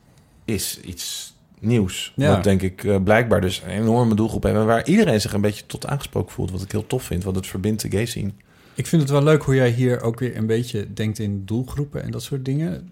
is 0.45 0.79
iets 0.79 1.33
nieuws. 1.59 2.13
Ja. 2.15 2.29
Wat 2.35 2.43
denk 2.43 2.61
ik 2.61 2.83
eh, 2.83 3.03
blijkbaar 3.03 3.41
dus 3.41 3.61
een 3.65 3.69
enorme 3.71 4.15
doelgroep 4.15 4.43
heeft... 4.43 4.55
en 4.55 4.65
waar 4.65 4.85
iedereen 4.87 5.21
zich 5.21 5.33
een 5.33 5.41
beetje 5.41 5.65
tot 5.65 5.87
aangesproken 5.87 6.31
voelt. 6.31 6.51
Wat 6.51 6.61
ik 6.61 6.71
heel 6.71 6.87
tof 6.87 7.03
vind, 7.03 7.23
want 7.23 7.35
het 7.35 7.47
verbindt 7.47 7.81
de 7.81 7.91
gay 7.91 8.05
scene. 8.05 8.31
Ik 8.75 8.87
vind 8.87 9.01
het 9.01 9.11
wel 9.11 9.23
leuk 9.23 9.43
hoe 9.43 9.55
jij 9.55 9.69
hier 9.69 10.01
ook 10.01 10.19
weer 10.19 10.37
een 10.37 10.45
beetje 10.47 10.93
denkt 10.93 11.19
in 11.19 11.45
doelgroepen 11.45 12.03
en 12.03 12.11
dat 12.11 12.23
soort 12.23 12.45
dingen. 12.45 12.89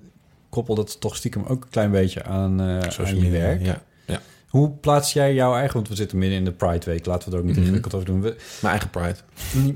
Koppel 0.49 0.76
dat 0.76 0.99
toch 0.99 1.16
stiekem 1.16 1.43
ook 1.47 1.64
een 1.64 1.70
klein 1.70 1.91
beetje 1.91 2.24
aan, 2.24 2.82
Social 2.89 3.08
aan 3.08 3.26
je 3.26 3.30
werk. 3.32 3.66
Ja, 3.66 3.82
ja. 4.06 4.22
Hoe 4.49 4.70
plaats 4.72 5.14
jij 5.14 5.34
jouw 5.34 5.54
eigen... 5.56 5.74
Want 5.74 5.88
we 5.88 5.95
zitten 5.95 6.18
midden 6.18 6.38
in 6.38 6.45
de 6.45 6.52
Pride 6.52 6.86
Week. 6.86 7.06
Laten 7.06 7.30
we 7.30 7.36
er 7.36 7.39
ook 7.41 7.45
niet 7.47 7.56
Mhm. 7.56 7.64
ingewikkeld 7.64 7.93
over 7.93 8.06
doen. 8.06 8.22
We- 8.22 8.36
Mijn 8.62 8.74
eigen 8.80 8.89
pride. 8.89 9.16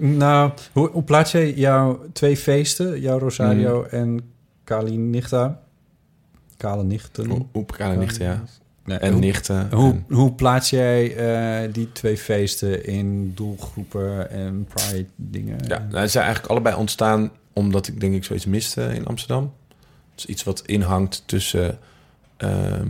Nou, 0.06 0.52
hoe, 0.72 0.90
hoe 0.90 1.04
plaats 1.04 1.32
jij 1.32 1.54
jouw 1.54 2.06
twee 2.14 2.38
feesten? 2.38 3.02
Jouw 3.02 3.20
Rosario 3.20 3.82
Mhm. 3.82 3.96
en 3.96 4.20
Kali 4.64 4.98
Nichta? 4.98 5.60
Kale 6.58 6.84
Nichten? 6.84 7.48
Hoe 7.52 7.66
kleine 7.66 7.98
nichten, 7.98 8.26
ja. 8.26 8.44
Nee, 8.86 8.98
En 8.98 9.12
hoe, 9.12 9.20
nichten. 9.22 9.68
hoe, 9.74 9.92
en- 9.92 10.06
hoe 10.16 10.34
plaats 10.34 10.70
jij 10.70 11.16
eh, 11.16 11.74
die 11.74 11.92
twee 11.92 12.18
feesten 12.18 12.86
in 12.86 13.32
doelgroepen 13.36 14.30
en 14.32 14.68
Pride 14.74 15.08
dingen? 15.16 15.58
Ja, 15.68 15.88
nou, 15.90 16.02
ze 16.06 16.12
zijn 16.12 16.24
eigenlijk 16.24 16.54
allebei 16.54 16.76
ontstaan 16.76 17.32
omdat 17.54 17.88
ik 17.88 18.00
denk 18.00 18.16
ik 18.16 18.24
zoiets 18.24 18.46
miste 18.46 18.84
in 18.94 19.06
Amsterdam. 19.06 19.54
Dus 20.16 20.26
iets 20.26 20.44
wat 20.44 20.62
inhangt 20.66 21.24
tussen, 21.26 21.80
ehm 22.38 22.88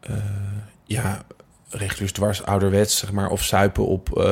eh, 0.00 0.14
ja, 0.84 1.24
rechters 1.68 2.12
dwars 2.12 2.42
ouderwets, 2.44 2.96
zeg 2.98 3.12
maar, 3.12 3.30
of 3.30 3.42
zuipen 3.42 3.86
op 3.86 4.18
eh, 4.18 4.24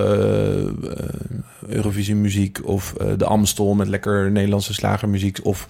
Eurovisie 1.67 2.15
muziek 2.15 2.61
of 2.65 2.93
de 3.17 3.25
Amstel 3.25 3.75
met 3.75 3.89
lekker 3.89 4.31
Nederlandse 4.31 4.75
slagermuziek 4.75 5.39
of 5.43 5.69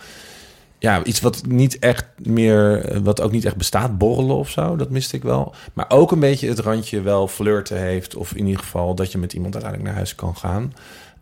ja, 0.84 1.04
iets 1.04 1.20
wat 1.20 1.46
niet 1.46 1.78
echt 1.78 2.06
meer, 2.16 2.90
wat 3.02 3.20
ook 3.20 3.32
niet 3.32 3.44
echt 3.44 3.56
bestaat, 3.56 3.98
borrelen 3.98 4.36
of 4.36 4.50
zo, 4.50 4.76
dat 4.76 4.90
miste 4.90 5.16
ik 5.16 5.22
wel. 5.22 5.54
Maar 5.72 5.86
ook 5.88 6.12
een 6.12 6.20
beetje 6.20 6.48
het 6.48 6.58
randje 6.58 7.00
wel 7.00 7.28
flirten 7.28 7.78
heeft, 7.78 8.16
of 8.16 8.34
in 8.34 8.46
ieder 8.46 8.62
geval 8.62 8.94
dat 8.94 9.12
je 9.12 9.18
met 9.18 9.32
iemand 9.32 9.54
uiteindelijk 9.54 9.90
naar 9.90 10.00
huis 10.00 10.14
kan 10.14 10.36
gaan. 10.36 10.72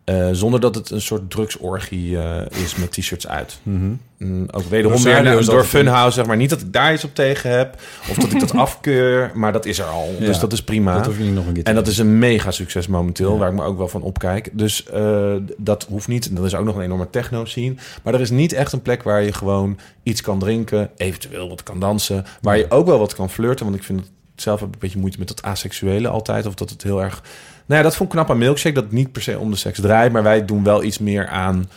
Eh, 0.04 0.28
zonder 0.32 0.60
dat 0.60 0.74
het 0.74 0.90
een 0.90 1.00
soort 1.00 1.30
drugsorgie 1.30 2.18
eh, 2.18 2.62
is 2.62 2.76
met 2.76 2.92
t-shirts 2.92 3.26
uit. 3.26 3.58
Mhm. 3.62 3.92
Mm, 4.18 4.48
ook 4.50 4.64
wederom 4.64 4.96
is 4.96 5.02
door 5.02 5.36
altijd 5.36 5.66
Funhouse, 5.66 6.16
zeg 6.16 6.26
maar. 6.26 6.36
Niet 6.36 6.50
dat 6.50 6.60
ik 6.60 6.72
daar 6.72 6.92
iets 6.92 7.04
op 7.04 7.14
tegen 7.14 7.50
heb, 7.50 7.74
of 8.10 8.16
dat 8.16 8.32
ik 8.32 8.40
dat 8.40 8.54
afkeur, 8.66 9.30
maar 9.34 9.52
dat 9.52 9.66
is 9.66 9.78
er 9.78 9.84
al. 9.84 10.14
Ja. 10.18 10.26
Dus 10.26 10.38
dat 10.38 10.52
is 10.52 10.62
prima. 10.62 11.00
Dat 11.00 11.18
niet 11.18 11.34
nog 11.34 11.46
een 11.46 11.62
En 11.62 11.74
dat 11.74 11.86
is 11.86 11.98
een 11.98 12.18
mega 12.18 12.50
succes 12.50 12.86
momenteel, 12.86 13.32
Ja. 13.32 13.38
waar 13.38 13.48
ik 13.48 13.54
me 13.54 13.62
ook 13.62 13.76
wel 13.78 13.88
van 13.88 14.02
opkijk. 14.02 14.48
Dus 14.52 14.84
eh, 14.86 15.34
dat 15.56 15.86
hoeft 15.88 16.08
niet. 16.08 16.28
En 16.28 16.34
dat 16.34 16.44
is 16.44 16.54
ook 16.54 16.64
nog 16.64 16.76
een 16.76 16.82
enorme 16.82 17.10
techno-scene. 17.10 17.74
Maar 18.02 18.14
er 18.14 18.20
is 18.20 18.30
niet 18.30 18.52
echt 18.52 18.72
een 18.72 18.82
plek 18.82 19.02
waar 19.02 19.22
je 19.22 19.32
gewoon 19.32 19.78
iets 20.02 20.20
kan 20.20 20.38
drinken, 20.38 20.90
eventueel 20.96 21.48
wat 21.48 21.62
kan 21.62 21.80
dansen. 21.80 22.24
Waar 22.40 22.58
je 22.58 22.70
ook 22.70 22.86
wel 22.86 22.98
wat 22.98 23.14
kan 23.14 23.30
flirten. 23.30 23.64
Want 23.64 23.76
ik 23.76 23.84
vind 23.84 24.00
het 24.00 24.10
zelf 24.34 24.60
heb 24.60 24.68
ik 24.68 24.74
een 24.74 24.80
beetje 24.80 24.98
moeite 24.98 25.18
met 25.18 25.28
dat 25.28 25.42
asexuele 25.42 26.08
altijd. 26.08 26.46
Of 26.46 26.54
dat 26.54 26.70
het 26.70 26.82
heel 26.82 27.02
erg... 27.02 27.22
Nou 27.66 27.80
ja, 27.80 27.82
dat 27.82 27.96
vond 27.96 28.08
ik 28.08 28.14
knap 28.14 28.30
aan 28.30 28.38
Milkshake. 28.38 28.74
Dat 28.74 28.84
het 28.84 28.92
niet 28.92 29.12
per 29.12 29.22
se 29.22 29.38
om 29.38 29.50
de 29.50 29.56
seks 29.56 29.80
draait. 29.80 30.12
Maar 30.12 30.22
wij 30.22 30.44
doen 30.44 30.64
wel 30.64 30.82
iets 30.82 30.98
meer 30.98 31.28
aan... 31.28 31.70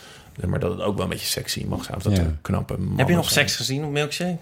Maar 0.46 0.58
dat 0.60 0.70
het 0.70 0.80
ook 0.80 0.94
wel 0.94 1.04
een 1.04 1.10
beetje 1.10 1.26
sexy 1.26 1.64
mag 1.68 1.84
zijn. 1.84 1.96
Of 1.96 2.02
dat 2.02 2.16
Ja. 2.16 2.22
knappe 2.42 2.76
Heb 2.96 3.08
je 3.08 3.14
nog 3.14 3.30
zijn. 3.30 3.48
seks 3.48 3.56
gezien 3.56 3.84
op 3.84 3.90
Milkshake? 3.90 4.36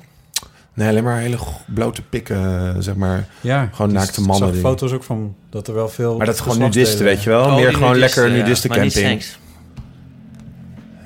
Nee, 0.74 0.88
alleen 0.88 1.05
maar 1.05 1.18
hele 1.18 1.36
blote 1.66 2.03
pikken, 2.03 2.82
zeg 2.82 2.95
maar. 2.95 3.26
Ja, 3.40 3.68
Gewoon 3.72 3.90
dus 3.90 3.99
naakte 4.01 4.20
ik 4.20 4.26
mannen 4.26 4.45
zag 4.47 4.55
die- 4.57 4.64
foto's 4.64 4.92
ook 4.92 5.03
van 5.05 5.34
dat 5.51 5.68
er 5.68 5.74
wel 5.74 5.88
veel... 5.88 6.16
Maar 6.16 6.26
dat 6.26 6.34
is 6.34 6.40
gewoon 6.40 6.59
nudisten, 6.59 7.05
weet 7.05 7.22
je 7.22 7.30
wel. 7.30 7.45
Oh, 7.45 7.55
Meer 7.55 7.72
gewoon 7.74 7.92
nudisten, 7.92 8.22
lekker 8.22 8.36
ja. 8.36 8.42
nudisten 8.42 8.70
Maar 8.70 8.80
niet 8.80 8.92
camping. 8.92 9.22
seks. 9.22 9.38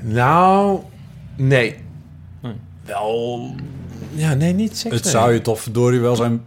Nou, 0.03 0.81
nee. 1.37 1.77
Nee. 2.43 2.53
Wel... 2.85 3.55
Ja, 4.15 4.35
nee, 4.35 4.53
niet 4.53 4.77
seks. 4.79 4.95
Het 4.95 5.03
nee. 5.05 5.13
zou 5.13 5.33
je 5.33 5.41
toch 5.41 5.61
verdorie 5.61 6.01
wel 6.01 6.17
zijn 6.17 6.45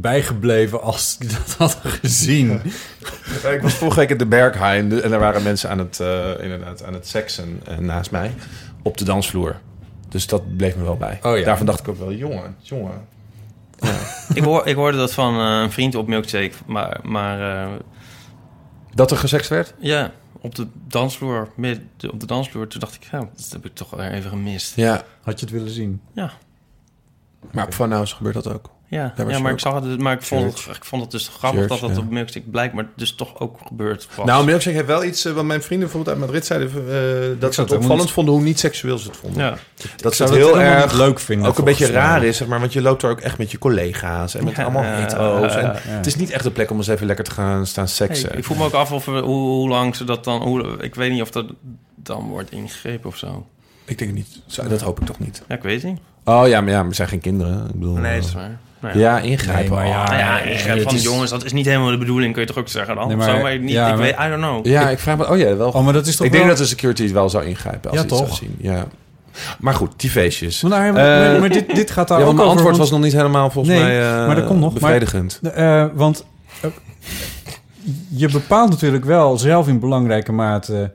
bijgebleven 0.00 0.82
als 0.82 1.18
die 1.18 1.28
dat 1.28 1.54
hadden 1.58 1.90
gezien. 1.92 2.60
Ik 3.52 3.58
was 3.62 3.74
vorige 3.74 3.98
week 3.98 4.10
in 4.10 4.18
de 4.18 4.26
Berghain 4.26 5.02
en 5.02 5.10
daar 5.10 5.20
waren 5.20 5.42
mensen 5.42 5.70
aan 5.70 5.78
het, 5.78 6.00
eh, 6.00 6.30
inderdaad, 6.40 6.84
aan 6.84 6.94
het 6.94 7.08
seksen 7.08 7.60
eh, 7.66 7.78
naast 7.78 8.10
mij 8.10 8.34
op 8.82 8.96
de 8.96 9.04
dansvloer. 9.04 9.56
Dus 10.08 10.26
dat 10.26 10.56
bleef 10.56 10.76
me 10.76 10.82
wel 10.84 10.96
bij. 10.96 11.18
Oh 11.22 11.38
ja. 11.38 11.44
Daarvan 11.44 11.66
dacht 11.66 11.80
ik 11.80 11.88
ook 11.88 11.98
wel, 11.98 12.12
jongen, 12.12 12.56
jongen. 12.60 13.06
Ik, 14.34 14.42
hoor, 14.42 14.66
ik 14.66 14.74
hoorde 14.74 14.96
dat 14.96 15.12
van 15.12 15.34
eh, 15.34 15.60
een 15.62 15.72
vriend 15.72 15.94
op 15.94 16.06
Milkshake. 16.06 16.52
Maar, 16.66 17.00
maar 17.02 17.62
eh, 17.64 17.72
Dat 18.94 19.10
er 19.10 19.16
gesext 19.16 19.50
werd? 19.50 19.74
ja, 19.78 20.12
op 20.40 20.54
de 20.54 20.66
dansvloer, 20.88 21.48
midden 21.56 21.88
op 22.12 22.20
de 22.20 22.26
dansvloer. 22.26 22.66
Toen 22.66 22.80
dacht 22.80 22.94
ik, 22.94 23.08
ja, 23.10 23.18
dat 23.18 23.48
heb 23.52 23.64
ik 23.64 23.74
toch 23.74 23.90
wel 23.90 24.00
even 24.00 24.30
gemist. 24.30 24.76
Ja. 24.76 25.02
Had 25.22 25.40
je 25.40 25.46
het 25.46 25.54
willen 25.54 25.70
zien? 25.70 26.00
Ja, 26.12 26.32
Maar 27.50 27.66
op 27.66 27.74
Funhouse 27.74 28.14
gebeurt 28.14 28.34
dat 28.34 28.52
ook. 28.52 28.70
Ja, 28.94 29.12
ja 29.28 29.38
maar, 29.38 29.52
ik 29.52 29.58
zag 29.60 29.74
het, 29.74 30.00
maar 30.00 30.12
ik 30.12 30.22
vond 30.22 30.44
het, 30.66 30.76
ik 30.76 30.84
vond 30.84 31.02
het 31.02 31.10
dus 31.10 31.28
grappig 31.38 31.58
Church, 31.60 31.80
dat 31.80 31.88
dat 31.88 31.98
ja. 31.98 32.02
op 32.04 32.10
Milkshake 32.10 32.46
blijkbaar 32.50 32.86
dus 32.96 33.14
toch 33.14 33.38
ook 33.40 33.58
gebeurt. 33.66 34.08
was. 34.14 34.26
Nou, 34.26 34.44
Milkshake 34.44 34.76
heeft 34.76 34.88
wel 34.88 35.04
iets, 35.04 35.24
eh, 35.24 35.32
wat 35.32 35.44
mijn 35.44 35.62
vrienden 35.62 35.88
bijvoorbeeld 35.88 36.16
uit 36.16 36.26
Madrid 36.26 36.46
zeiden, 36.46 36.68
eh, 36.68 37.40
dat 37.40 37.54
ze 37.54 37.60
het 37.60 37.72
opvallend 37.72 38.00
niet- 38.00 38.10
vonden 38.10 38.34
hoe 38.34 38.42
niet 38.42 38.58
seksueel 38.58 38.98
ze 38.98 39.08
het 39.08 39.16
vonden. 39.16 39.42
ja. 39.44 39.56
Dat 39.96 40.14
ze 40.14 40.22
het 40.22 40.32
heel 40.32 40.60
erg 40.60 40.92
leuk 40.92 41.20
vinden, 41.20 41.48
Ook 41.48 41.58
een 41.58 41.64
beetje 41.64 41.86
raar 41.86 42.24
is, 42.24 42.36
zeg 42.36 42.48
maar, 42.48 42.60
want 42.60 42.72
je 42.72 42.82
loopt 42.82 43.02
er 43.02 43.10
ook 43.10 43.20
echt 43.20 43.38
met 43.38 43.50
je 43.50 43.58
collega's 43.58 44.34
en 44.34 44.44
met 44.44 44.56
Ja, 44.56 44.62
allemaal. 44.62 44.82
En. 44.82 45.72
Het 45.74 46.06
is 46.06 46.16
niet 46.16 46.30
echt 46.30 46.44
een 46.44 46.52
plek 46.52 46.70
om 46.70 46.76
eens 46.76 46.88
even 46.88 47.06
lekker 47.06 47.24
te 47.24 47.30
gaan 47.30 47.66
staan 47.66 47.88
seksen. 47.88 48.28
Hey, 48.28 48.38
ik 48.38 48.44
voel 48.44 48.56
me 48.56 48.64
ook 48.64 48.72
af 48.72 48.92
of 48.92 49.04
we, 49.04 49.10
hoe, 49.20 49.48
hoe 49.48 49.68
lang 49.68 49.96
ze 49.96 50.04
dat 50.04 50.24
dan... 50.24 50.42
Hoe, 50.42 50.76
ik 50.80 50.94
weet 50.94 51.10
niet 51.10 51.22
of 51.22 51.30
dat 51.30 51.46
dan 51.96 52.28
wordt 52.28 52.50
ingegrepen 52.52 53.08
of 53.08 53.16
zo. 53.16 53.46
Ik 53.84 53.98
denk 53.98 54.10
het 54.16 54.18
niet. 54.18 54.68
Dat 54.70 54.80
hoop 54.80 55.00
ik 55.00 55.06
toch 55.06 55.18
niet. 55.18 55.42
Ja, 55.48 55.54
ik 55.54 55.62
weet 55.62 55.82
het 55.82 55.90
niet. 55.90 56.00
Oh 56.24 56.48
ja, 56.48 56.60
maar 56.60 56.70
ja, 56.70 56.78
maar 56.80 56.88
we 56.88 56.94
zijn 56.94 57.08
geen 57.08 57.20
kinderen. 57.20 57.66
Ik 57.66 57.72
bedoel, 57.72 57.94
Nee, 57.94 58.12
eh, 58.12 58.16
dat 58.16 58.24
is 58.28 58.34
waar. 58.34 58.58
Nou 58.84 58.98
Ja, 58.98 59.18
ingrijpen. 59.20 59.70
Nee, 59.76 59.78
maar 59.78 59.86
ja, 59.86 60.04
Nou 60.04 60.16
ja, 60.18 60.40
eh, 60.40 60.64
het 60.74 60.82
van 60.82 60.94
is- 60.94 61.02
jongens, 61.02 61.30
dat 61.30 61.44
is 61.44 61.52
niet 61.52 61.66
helemaal 61.66 61.90
de 61.90 61.98
bedoeling, 61.98 62.32
kun 62.32 62.42
je 62.42 62.48
toch 62.48 62.58
ook 62.58 62.68
zeggen 62.68 62.94
dan? 62.96 63.08
Nee, 63.08 63.16
maar- 63.16 63.32
maar, 63.32 63.42
maar 63.42 63.58
niet, 63.58 63.70
ja, 63.70 63.82
ik 63.88 63.92
maar- 63.94 64.02
weet, 64.02 64.14
I 64.20 64.28
don't 64.28 64.42
know. 64.42 64.66
Ja, 64.66 64.88
ik 64.90 64.98
vraag 64.98 65.16
me... 65.16 65.28
Oh 65.30 65.38
ja, 65.38 65.56
wel. 65.56 65.68
Oh, 65.70 65.84
maar 65.84 65.92
dat 65.92 66.06
is 66.06 66.16
toch 66.16 66.26
ik 66.26 66.32
denk 66.32 66.46
dat 66.48 66.56
de 66.56 66.64
security 66.66 67.12
wel 67.12 67.28
zou 67.30 67.44
ingrijpen 67.44 67.90
als 67.90 68.00
Ja, 68.00 68.06
ze 68.08 68.14
iets 68.14 68.18
toch? 68.18 68.36
zou 68.36 68.38
zien. 68.40 68.56
Ja. 68.60 68.84
Maar 69.58 69.74
goed, 69.74 69.92
die 69.96 70.10
feestjes. 70.10 70.62
Maar, 70.62 70.70
nou, 70.80 70.92
maar, 70.92 71.34
Eh, 71.34 71.40
maar 71.40 71.48
dit, 71.48 71.74
dit 71.74 71.90
gaat 71.90 72.08
daar 72.08 72.18
ja, 72.20 72.24
ook 72.24 72.26
want 72.26 72.36
mijn 72.36 72.48
over, 72.48 72.50
antwoord 72.50 72.64
want- 72.64 72.78
was 72.78 72.90
nog 72.90 73.00
niet 73.00 73.12
helemaal 73.12 73.50
volgens 73.50 73.74
Nee, 73.74 73.82
mij 73.84 74.02
eh, 74.02 74.26
maar 74.26 74.34
dat 74.36 74.46
komt 74.46 74.60
nog. 74.60 74.72
Maar- 74.72 74.80
bevredigend. 74.80 75.40
Eh, 75.54 75.84
want 75.94 76.24
eh, 76.60 76.70
je 78.08 78.28
bepaalt 78.28 78.70
natuurlijk 78.70 79.04
wel 79.04 79.38
zelf 79.38 79.68
in 79.68 79.78
belangrijke 79.80 80.32
mate 80.32 80.92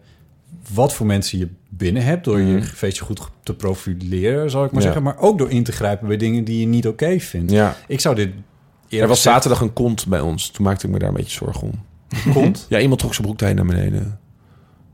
wat 0.74 0.94
voor 0.94 1.06
mensen 1.06 1.38
je 1.40 1.50
binnen 1.70 2.04
hebt 2.04 2.24
door 2.24 2.40
je 2.40 2.54
Mhm. 2.56 2.64
feestje 2.64 3.04
goed 3.04 3.30
te 3.44 3.54
profileren, 3.54 4.50
zal 4.50 4.64
ik 4.66 4.72
maar 4.72 4.80
Ja. 4.82 4.86
zeggen, 4.86 5.04
maar 5.04 5.18
ook 5.18 5.38
door 5.38 5.50
in 5.50 5.64
te 5.64 5.72
grijpen 5.72 6.08
bij 6.08 6.18
dingen 6.18 6.44
die 6.44 6.60
je 6.60 6.66
niet 6.68 6.88
oké 6.88 7.20
vindt. 7.20 7.52
Ja. 7.52 7.76
Ik 7.88 8.00
zou 8.00 8.16
dit 8.16 8.30
Er 8.90 9.08
was 9.08 9.22
zaterdag 9.22 9.62
een 9.62 9.74
kont 9.74 10.08
bij 10.08 10.20
ons. 10.20 10.50
Toen 10.50 10.66
maakte 10.66 10.86
ik 10.88 10.94
me 10.94 11.00
daar 11.00 11.10
een 11.10 11.16
beetje 11.16 11.38
zorgen 11.46 11.62
om. 11.68 11.74
kont 12.34 12.66
Ja, 12.70 12.80
iemand 12.80 13.00
trok 13.00 13.14
zijn 13.14 13.28
broek 13.28 13.40
heen 13.42 13.56
naar 13.56 13.66
beneden. 13.66 14.20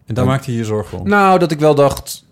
en 0.05 0.15
daar 0.15 0.25
maakte 0.25 0.51
je 0.51 0.57
je 0.57 0.63
zorgen 0.65 0.99
om. 0.99 1.07
Nou, 1.09 1.39
dat 1.39 1.51
ik 1.51 1.59
wel 1.59 1.75
dacht... 1.75 2.23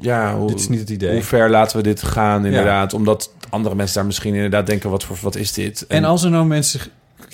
Ja, 0.00 0.36
hoe, 0.36 0.48
Dit 0.48 0.58
is 0.58 0.68
niet 0.68 0.80
het 0.80 0.90
idee. 0.90 1.12
Hoe 1.12 1.22
ver 1.22 1.50
laten 1.50 1.76
we 1.76 1.82
dit 1.82 2.02
gaan, 2.02 2.44
inderdaad? 2.46 2.94
Omdat 2.94 3.32
andere 3.50 3.74
mensen 3.74 3.94
daar 3.96 4.06
misschien 4.06 4.34
inderdaad 4.34 4.66
denken... 4.66 4.90
wat, 4.90 5.04
voor, 5.04 5.18
wat 5.22 5.36
is 5.36 5.52
dit? 5.52 5.86
en 5.86 6.04
als 6.04 6.22
er 6.22 6.30
nou 6.30 6.46
mensen 6.46 6.80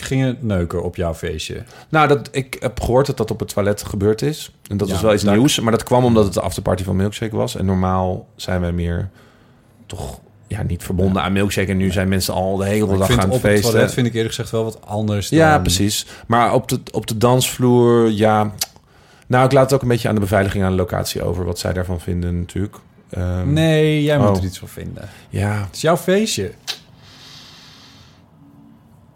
gingen 0.05 0.36
neuken 0.40 0.82
op 0.82 0.97
jouw 0.97 1.14
feestje, 1.14 1.62
Nou, 1.89 2.09
dat, 2.09 2.28
ik 2.32 2.56
heb 2.60 2.81
gehoord 2.81 3.06
dat 3.06 3.16
dat 3.16 3.31
op 3.31 3.39
het 3.40 3.48
toilet 3.48 3.82
gebeurd 3.85 4.23
is. 4.23 4.52
En 4.68 4.77
dat 4.77 4.86
Ja, 4.89 4.93
was 4.94 5.02
wel 5.02 5.12
iets 5.14 5.23
daar- 5.23 5.36
nieuws. 5.36 5.60
Maar 5.60 5.73
dat 5.73 5.82
kwam 5.82 6.05
omdat 6.05 6.24
het 6.24 6.35
de 6.35 6.40
afterparty 6.40 6.85
van 6.85 6.97
Milkshake 6.97 7.36
was. 7.36 7.56
En 7.56 7.64
normaal 7.64 8.27
zijn 8.36 8.60
wij 8.60 8.73
meer 8.73 9.09
toch 9.86 10.20
ja, 10.47 10.62
niet 10.62 10.82
verbonden 10.82 11.23
aan 11.23 11.32
Milkshake. 11.32 11.70
En 11.70 11.77
nu 11.77 11.90
zijn 11.93 12.09
mensen 12.09 12.35
al 12.35 12.56
de 12.56 12.64
hele 12.64 12.98
dag 12.98 13.10
aan 13.10 13.16
op 13.16 13.23
het 13.23 13.32
het 13.32 13.40
feesten. 13.40 13.70
toilet 13.70 13.93
vind 13.93 14.06
ik 14.06 14.12
eerlijk 14.14 14.35
gezegd 14.35 14.51
wel 14.51 14.64
wat 14.64 14.78
anders. 14.86 15.28
Ja, 15.28 15.52
dan- 15.52 15.62
precies. 15.62 16.06
Maar 16.27 16.52
op 16.55 16.68
de, 16.68 16.81
op 16.93 17.06
de 17.06 17.16
dansvloer, 17.18 18.10
ja... 18.10 18.52
Nou, 19.28 19.44
ik 19.44 19.52
laat 19.52 19.64
het 19.64 19.73
ook 19.73 19.82
een 19.82 19.89
beetje 19.89 20.09
aan 20.09 20.14
de 20.14 20.20
beveiliging 20.20 20.64
aan 20.64 20.70
de 20.70 20.77
locatie 20.77 21.23
over... 21.23 21.44
wat 21.44 21.59
zij 21.59 21.73
daarvan 21.73 22.01
vinden 22.01 22.39
natuurlijk. 22.39 22.77
Ehm, 23.10 23.52
Nee, 23.52 24.02
jij 24.02 24.18
moet 24.18 24.28
Oh. 24.28 24.36
er 24.36 24.44
iets 24.44 24.59
van 24.59 24.68
vinden. 24.68 25.09
Ja, 25.28 25.60
Het 25.66 25.74
is 25.77 25.81
jouw 25.81 25.97
feestje. 25.97 26.52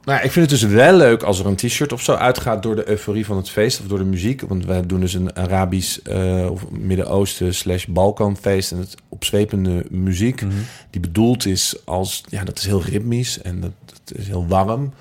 Nou, 0.05 0.22
ik 0.22 0.31
vind 0.31 0.51
het 0.51 0.60
dus 0.60 0.70
wel 0.70 0.97
leuk 0.97 1.22
als 1.22 1.39
er 1.39 1.47
een 1.47 1.56
t-shirt 1.56 1.93
of 1.93 2.02
zo 2.02 2.14
uitgaat 2.14 2.62
door 2.62 2.77
de 2.77 2.89
euforie 2.89 3.27
van 3.27 3.36
het 3.36 3.51
feest 3.51 3.81
of 3.81 3.86
door 3.86 3.98
de 3.98 4.05
muziek. 4.05 4.40
Want 4.40 4.64
wij 4.64 4.86
doen 4.86 5.01
dus 5.01 5.14
een 5.14 5.36
Arabisch 5.36 5.98
eh, 5.98 6.51
of 6.51 6.70
Midden-Oosten 6.70 7.55
slash 7.55 7.85
Balkanfeest 7.86 8.72
en 8.72 8.78
het 8.78 8.94
opzwepende 9.09 9.86
muziek. 9.90 10.43
Mhm. 10.43 10.52
Die 10.90 11.01
bedoeld 11.01 11.47
is 11.47 11.77
als, 11.85 12.24
ja, 12.28 12.44
dat 12.44 12.59
is 12.59 12.66
heel 12.66 12.82
ritmisch 12.82 13.43
en 13.43 13.60
dat, 13.60 13.70
dat 13.85 14.18
is 14.18 14.27
heel 14.27 14.47
warm, 14.47 14.93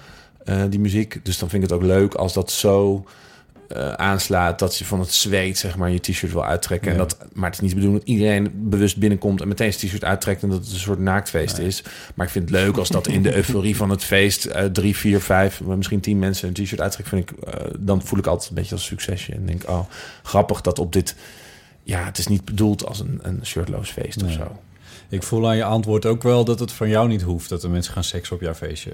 eh, 0.46 0.64
die 0.70 0.80
muziek. 0.80 1.20
Dus 1.24 1.38
dan 1.38 1.50
vind 1.50 1.64
ik 1.64 1.70
het 1.70 1.80
ook 1.80 1.86
leuk 1.86 2.14
als 2.14 2.34
dat 2.34 2.52
zo 2.52 3.06
eh, 3.70 3.94
aanslaat 3.94 4.60
dat 4.60 4.78
je 4.78 4.86
van 4.86 5.00
het 5.00 5.14
zweet, 5.14 5.58
zeg 5.58 5.78
maar, 5.78 5.92
je 5.92 6.00
t-shirt 6.00 6.32
wil 6.32 6.46
uittrekken. 6.46 6.92
En 6.92 6.98
dat, 6.98 7.18
maar 7.34 7.46
het 7.46 7.54
is 7.54 7.60
niet 7.60 7.70
de 7.70 7.76
bedoeling 7.76 8.06
dat 8.06 8.14
iedereen 8.14 8.52
bewust 8.54 8.98
binnenkomt 8.98 9.42
en 9.42 9.48
meteen 9.48 9.74
zijn 9.74 9.86
t-shirt 9.86 10.04
uittrekt 10.04 10.44
en 10.44 10.50
dat 10.50 10.60
het 10.60 10.72
een 10.72 10.80
soort 10.80 11.00
naaktfeest 11.00 11.58
is. 11.58 11.84
Maar 12.16 12.26
ik 12.26 12.32
vind 12.32 12.50
het 12.50 12.60
leuk 12.60 12.78
als 12.78 12.90
dat 12.90 13.08
in 13.08 13.24
de 13.24 13.36
euforie 13.36 13.76
van 13.76 13.90
het 13.90 14.04
feest 14.04 14.46
eh, 14.46 14.66
drie, 14.66 14.98
vier, 14.98 15.22
vijf, 15.22 15.62
misschien 15.62 16.00
tien 16.00 16.20
mensen 16.20 16.48
een 16.48 16.54
t-shirt 16.54 16.82
uittrekken. 16.82 17.18
Vind 17.18 17.32
ik, 17.32 17.54
eh, 17.54 17.72
dan 17.80 18.02
voel 18.02 18.20
ik 18.20 18.28
altijd 18.28 18.50
een 18.50 18.56
beetje 18.56 18.76
als 18.76 18.86
succesje. 18.86 19.34
En 19.34 19.46
denk, 19.46 19.70
oh, 19.70 19.86
grappig 20.24 20.62
dat 20.62 20.80
op 20.80 20.94
dit. 20.94 21.16
Ja, 21.84 22.06
het 22.06 22.18
is 22.18 22.28
niet 22.28 22.46
bedoeld 22.46 22.86
als 22.86 23.00
een, 23.00 23.20
een 23.22 23.40
shirtloos 23.46 23.90
feest 23.90 24.24
of 24.24 24.32
zo. 24.32 24.60
Ik 25.10 25.24
voel 25.24 25.48
aan 25.48 25.56
je 25.56 25.64
antwoord 25.64 26.06
ook 26.06 26.24
wel 26.24 26.46
dat 26.46 26.60
het 26.60 26.72
van 26.72 26.90
jou 26.90 27.08
niet 27.08 27.22
hoeft 27.22 27.50
dat 27.50 27.62
de 27.62 27.70
mensen 27.70 27.94
gaan 27.94 28.04
seks 28.04 28.32
op 28.32 28.42
jouw 28.42 28.54
feestje. 28.54 28.92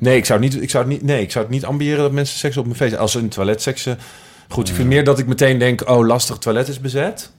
Nee, 0.00 0.16
ik 0.16 0.24
zou, 0.24 0.42
het 0.42 0.52
niet, 0.52 0.62
ik, 0.62 0.70
zou 0.70 0.84
het 0.84 0.92
niet, 0.92 1.02
nee, 1.02 1.22
ik 1.22 1.30
zou 1.30 1.44
het 1.44 1.54
niet 1.54 1.64
ambiëren 1.64 1.98
dat 1.98 2.12
mensen 2.12 2.38
seks 2.38 2.56
op 2.56 2.64
mijn 2.64 2.76
feest... 2.76 2.96
Als 2.96 3.12
ze 3.12 3.18
in 3.18 3.24
het 3.24 3.32
toilet 3.34 3.62
seksen... 3.62 3.98
Goed, 4.48 4.68
ik 4.68 4.74
vind 4.74 4.88
meer 4.88 5.04
dat 5.04 5.18
ik 5.18 5.26
meteen 5.26 5.58
denk... 5.58 5.88
Oh, 5.88 6.06
lastig, 6.06 6.38
toilet 6.38 6.68
is 6.68 6.80
bezet. 6.80 7.30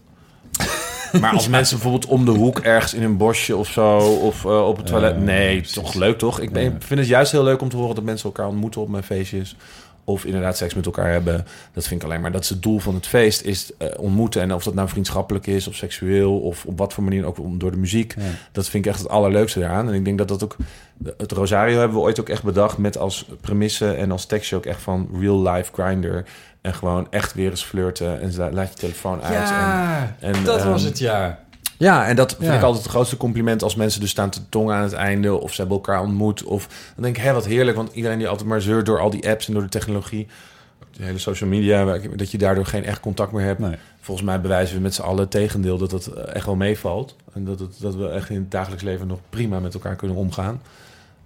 Maar 1.21 1.33
als 1.33 1.47
mensen 1.47 1.75
bijvoorbeeld 1.79 2.11
om 2.11 2.25
de 2.25 2.31
hoek 2.31 2.59
ergens 2.59 2.93
in 2.93 3.03
een 3.03 3.17
bosje 3.17 3.55
of 3.55 3.67
zo... 3.67 3.97
of 3.97 4.45
eh, 4.45 4.67
op 4.67 4.77
het 4.77 4.85
toilet... 4.85 5.15
Ja, 5.15 5.21
nee, 5.21 5.57
precies. 5.57 5.73
toch 5.73 5.93
leuk, 5.93 6.17
toch? 6.17 6.39
Ik 6.39 6.51
ben, 6.51 6.75
vind 6.79 6.99
het 6.99 7.09
juist 7.09 7.31
heel 7.31 7.43
leuk 7.43 7.61
om 7.61 7.69
te 7.69 7.75
horen 7.75 7.95
dat 7.95 8.03
mensen 8.03 8.25
elkaar 8.25 8.47
ontmoeten 8.47 8.81
op 8.81 8.89
mijn 8.89 9.03
feestjes... 9.03 9.55
of 10.03 10.25
inderdaad 10.25 10.57
seks 10.57 10.73
met 10.73 10.85
elkaar 10.85 11.11
hebben. 11.11 11.45
Dat 11.73 11.87
vind 11.87 12.01
ik 12.01 12.07
alleen 12.07 12.21
maar... 12.21 12.31
dat 12.31 12.43
is 12.43 12.49
het 12.49 12.63
doel 12.63 12.79
van 12.79 12.93
het 12.95 13.07
feest, 13.07 13.41
is 13.41 13.71
eh, 13.77 13.87
ontmoeten. 13.97 14.41
En 14.41 14.53
of 14.53 14.63
dat 14.63 14.73
nou 14.73 14.89
vriendschappelijk 14.89 15.47
is 15.47 15.67
of 15.67 15.75
seksueel... 15.75 16.39
of 16.39 16.65
op 16.65 16.77
wat 16.77 16.93
voor 16.93 17.03
manier 17.03 17.25
ook 17.25 17.39
om- 17.39 17.57
door 17.59 17.71
de 17.71 17.77
muziek... 17.77 18.13
Ja. 18.17 18.23
Dat 18.51 18.69
vind 18.69 18.85
ik 18.85 18.91
echt 18.91 19.01
het 19.01 19.09
allerleukste 19.09 19.59
daaraan. 19.59 19.87
En 19.87 19.93
ik 19.93 20.05
denk 20.05 20.17
dat 20.17 20.27
dat 20.27 20.43
ook... 20.43 20.55
Het 21.17 21.31
Rosario 21.31 21.77
hebben 21.77 21.97
we 21.97 22.03
ooit 22.03 22.19
ook 22.19 22.29
echt 22.29 22.43
bedacht... 22.43 22.77
met 22.77 22.97
als 22.97 23.25
premisse 23.41 23.91
en 23.91 24.11
als 24.11 24.25
tekstje 24.25 24.55
ook 24.55 24.65
echt 24.65 24.81
van 24.81 25.09
real 25.19 25.41
life 25.41 25.71
grinder. 25.73 26.25
En 26.61 26.73
gewoon 26.73 27.07
echt 27.09 27.33
weer 27.33 27.49
eens 27.49 27.63
flirten. 27.63 28.21
En 28.21 28.53
laat 28.53 28.69
je 28.69 28.79
telefoon 28.79 29.21
uit. 29.21 29.49
Ja, 29.49 30.15
en, 30.19 30.33
en, 30.33 30.43
dat 30.43 30.59
ehm, 30.59 30.69
was 30.69 30.83
het 30.83 30.99
ja. 30.99 31.39
Ja, 31.77 32.07
en 32.07 32.15
dat 32.15 32.31
vind 32.31 32.51
Ja. 32.51 32.57
ik 32.57 32.63
altijd 32.63 32.83
het 32.83 32.91
grootste 32.91 33.17
compliment... 33.17 33.63
als 33.63 33.75
mensen 33.75 34.01
dus 34.01 34.09
staan 34.09 34.29
te 34.29 34.49
tongen 34.49 34.75
aan 34.75 34.83
het 34.83 34.93
einde... 34.93 35.33
of 35.33 35.53
ze 35.53 35.59
hebben 35.61 35.77
elkaar 35.77 36.01
ontmoet. 36.01 36.43
Of 36.43 36.67
dan 36.95 37.03
denk 37.03 37.17
ik, 37.17 37.23
hé, 37.23 37.33
wat 37.33 37.45
heerlijk. 37.45 37.77
Want 37.77 37.93
iedereen 37.93 38.17
die 38.17 38.27
altijd 38.27 38.47
maar 38.47 38.61
zeurt 38.61 38.85
door 38.85 38.99
al 38.99 39.09
die 39.09 39.29
apps 39.29 39.47
en 39.47 39.53
door 39.53 39.61
de 39.61 39.69
technologie... 39.69 40.27
de 40.97 41.03
hele 41.03 41.17
social 41.17 41.49
media... 41.49 41.97
dat 42.15 42.31
je 42.31 42.37
daardoor 42.37 42.65
geen 42.65 42.85
echt 42.85 42.99
contact 42.99 43.31
meer 43.31 43.45
hebt. 43.45 43.59
Nee. 43.59 43.75
Volgens 44.01 44.25
mij 44.27 44.41
bewijzen 44.41 44.75
we 44.75 44.81
met 44.81 44.93
z'n 44.93 45.01
allen 45.01 45.19
het 45.19 45.31
tegendeel 45.31 45.77
dat 45.77 45.91
het 45.91 46.07
eh, 46.07 46.35
echt 46.35 46.45
wel 46.45 46.55
meevalt. 46.55 47.15
En 47.33 47.45
dat, 47.45 47.59
het, 47.59 47.75
dat 47.79 47.95
we 47.95 48.09
echt 48.09 48.29
in 48.29 48.35
het 48.35 48.51
dagelijks 48.51 48.83
leven 48.83 49.07
nog 49.07 49.19
prima 49.29 49.59
met 49.59 49.73
elkaar 49.73 49.95
kunnen 49.95 50.17
omgaan. 50.17 50.61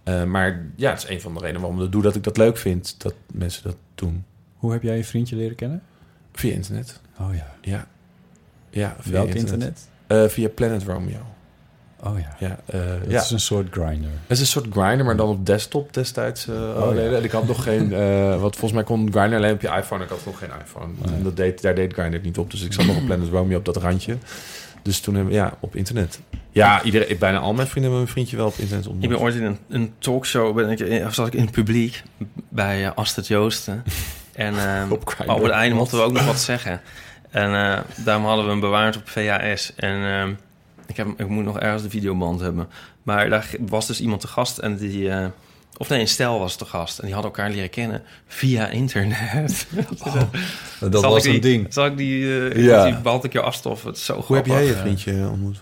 Eh, 0.05 0.23
maar 0.23 0.65
ja, 0.75 0.89
het 0.89 1.03
is 1.03 1.09
een 1.09 1.21
van 1.21 1.33
de 1.33 1.39
redenen 1.39 1.61
waarom 1.61 1.77
ik 1.77 1.83
dat 1.83 1.91
doe, 1.91 2.01
dat 2.01 2.15
ik 2.15 2.23
dat 2.23 2.37
leuk 2.37 2.57
vind 2.57 2.95
dat 2.97 3.13
mensen 3.31 3.63
dat 3.63 3.75
doen. 3.95 4.25
Hoe 4.55 4.71
heb 4.71 4.83
jij 4.83 4.97
je 4.97 5.03
vriendje 5.03 5.35
leren 5.35 5.55
kennen? 5.55 5.81
Via 6.33 6.53
internet. 6.53 7.01
Oh 7.19 7.35
ja. 7.35 7.55
Ja. 7.61 7.87
Ja, 8.69 8.95
via 8.99 9.11
Welk 9.11 9.29
internet? 9.33 9.87
Eh, 10.07 10.25
via 10.27 10.49
Planet 10.49 10.83
Romeo. 10.83 11.19
Oh 12.03 12.19
ja. 12.19 12.35
Ja, 12.39 12.59
eh, 12.65 12.79
Dat 13.01 13.11
ja. 13.11 13.21
is 13.21 13.31
een 13.31 13.39
soort 13.39 13.67
grinder. 13.71 14.09
Het 14.21 14.31
is 14.31 14.39
een 14.39 14.45
soort 14.45 14.67
grinder, 14.71 15.05
maar 15.05 15.15
dan 15.15 15.29
op 15.29 15.45
desktop 15.45 15.93
destijds. 15.93 16.47
eh 16.47 16.55
Oh, 16.55 16.75
alleen. 16.81 17.09
ja. 17.11 17.17
En 17.17 17.23
ik 17.23 17.31
had 17.31 17.47
nog 17.47 17.63
geen... 17.63 17.93
eh 18.01 18.29
wat 18.41 18.51
volgens 18.55 18.71
mij 18.71 18.83
kon 18.83 19.11
grinder 19.11 19.37
alleen 19.37 19.53
op 19.53 19.61
je 19.61 19.67
iPhone. 19.67 20.03
Ik 20.03 20.09
had 20.09 20.25
nog 20.25 20.37
geen 20.39 20.49
iPhone. 20.63 20.93
En 21.15 21.23
dat 21.23 21.35
deed, 21.35 21.61
daar 21.61 21.75
deed 21.75 21.93
grinder 21.93 22.19
niet 22.19 22.37
op. 22.37 22.51
Dus 22.51 22.61
ik 22.61 22.73
zat 22.73 22.85
nog 22.85 22.97
op 22.97 23.05
Planet 23.09 23.29
Romeo 23.29 23.57
op 23.57 23.65
dat 23.65 23.77
randje. 23.77 24.17
Dus 24.85 24.99
toen 24.99 25.15
hebben 25.15 25.33
we... 25.33 25.39
Ja, 25.39 25.53
op 25.59 25.75
internet. 25.75 26.19
Ja, 26.51 26.83
iedereen, 26.83 27.17
bijna 27.17 27.37
al 27.37 27.53
mijn 27.53 27.67
vrienden 27.67 27.91
hebben 27.91 27.99
mijn 27.99 28.07
vriendje 28.07 28.37
wel 28.37 28.45
op 28.47 28.57
internet 28.57 28.85
ontmoet. 28.87 29.03
Ik 29.03 29.09
ben 29.09 29.19
ooit 29.19 29.35
in 29.35 29.43
een, 29.43 29.57
een 29.69 29.93
talkshow, 29.97 30.55
ben 30.55 30.69
ik, 30.69 30.79
in- 30.79 31.05
of 31.05 31.13
zat 31.13 31.27
ik 31.27 31.33
in 31.33 31.41
het 31.41 31.51
publiek 31.51 32.03
bij 32.49 32.81
uh, 32.81 32.89
Astrid 32.95 33.27
Joosten. 33.27 33.83
En 34.33 34.53
uh, 34.53 34.91
Op 35.27 35.41
het 35.41 35.51
einde 35.51 35.75
mochten 35.75 35.97
we 35.97 36.03
ook 36.03 36.11
nog 36.11 36.25
wat 36.25 36.39
zeggen. 36.51 36.81
En 37.29 37.49
uh, 37.51 37.79
daarom 38.05 38.25
hadden 38.25 38.45
we 38.45 38.51
hem 38.51 38.59
bewaard 38.59 38.97
op 38.97 39.09
VHS. 39.09 39.75
En 39.75 39.95
uh, 39.97 40.27
ik, 40.87 40.97
heb, 40.97 41.07
ik 41.17 41.27
moet 41.27 41.43
nog 41.43 41.59
ergens 41.59 41.83
de 41.83 41.89
videoband 41.89 42.39
hebben. 42.39 42.67
Maar 43.03 43.29
daar 43.29 43.49
was 43.59 43.87
dus 43.87 44.01
iemand 44.01 44.21
te 44.21 44.27
gast 44.27 44.57
en 44.57 44.75
die... 44.77 45.09
Of 45.77 45.89
nee, 45.89 45.99
een 45.99 46.07
stel 46.07 46.39
was 46.39 46.55
te 46.55 46.65
gast. 46.65 46.99
En 46.99 47.05
die 47.05 47.13
hadden 47.13 47.31
elkaar 47.31 47.49
leren 47.49 47.69
kennen 47.69 48.03
via 48.27 48.67
internet. 48.67 49.67
Oh, 50.05 50.21
dat 50.91 51.03
was 51.03 51.23
die, 51.23 51.33
een 51.33 51.41
ding. 51.41 51.73
Zal 51.73 51.85
ik 51.85 51.97
die... 51.97 52.23
Uh, 52.23 52.63
Ja. 52.65 52.83
die 52.85 52.93
behandel 52.97 53.25
ik 53.25 53.33
je 53.33 53.41
afstof. 53.41 53.83
Het 53.83 53.95
is 53.95 54.05
zo 54.05 54.13
Hoe 54.13 54.35
heb 54.35 54.45
grappig. 54.45 54.53
jij 54.53 54.63
je 54.65 54.73
vriendje 54.81 55.27
ontmoet? 55.29 55.61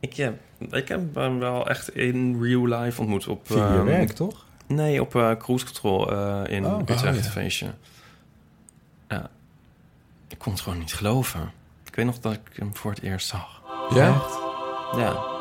Ik, 0.00 0.16
heb, 0.16 0.34
ik 0.70 0.88
heb 0.88 1.14
hem 1.14 1.38
wel 1.38 1.68
echt 1.68 1.96
in 1.96 2.42
real 2.42 2.66
life 2.66 3.00
ontmoet. 3.00 3.28
Op, 3.28 3.40
Via 3.46 3.72
je 3.72 3.78
um, 3.78 3.84
werk, 3.84 4.12
toch? 4.12 4.44
Nee, 4.66 5.00
op 5.00 5.14
uh, 5.14 5.30
Cruise 5.38 5.64
Control 5.64 6.12
uh, 6.12 6.40
in 6.48 6.66
Oh, 6.66 6.80
Utrecht 6.80 7.04
oh, 7.04 7.14
ja. 7.14 7.30
feestje. 7.30 7.66
Ja. 9.08 9.30
Ik 10.28 10.38
kon 10.38 10.52
het 10.52 10.60
gewoon 10.60 10.78
niet 10.78 10.94
geloven. 10.94 11.50
Ik 11.86 11.94
weet 11.94 12.06
nog 12.06 12.18
dat 12.18 12.32
ik 12.32 12.40
hem 12.52 12.76
voor 12.76 12.90
het 12.90 13.02
eerst 13.02 13.26
zag. 13.28 13.62
Ja? 13.94 14.22
Ja. 14.96 15.33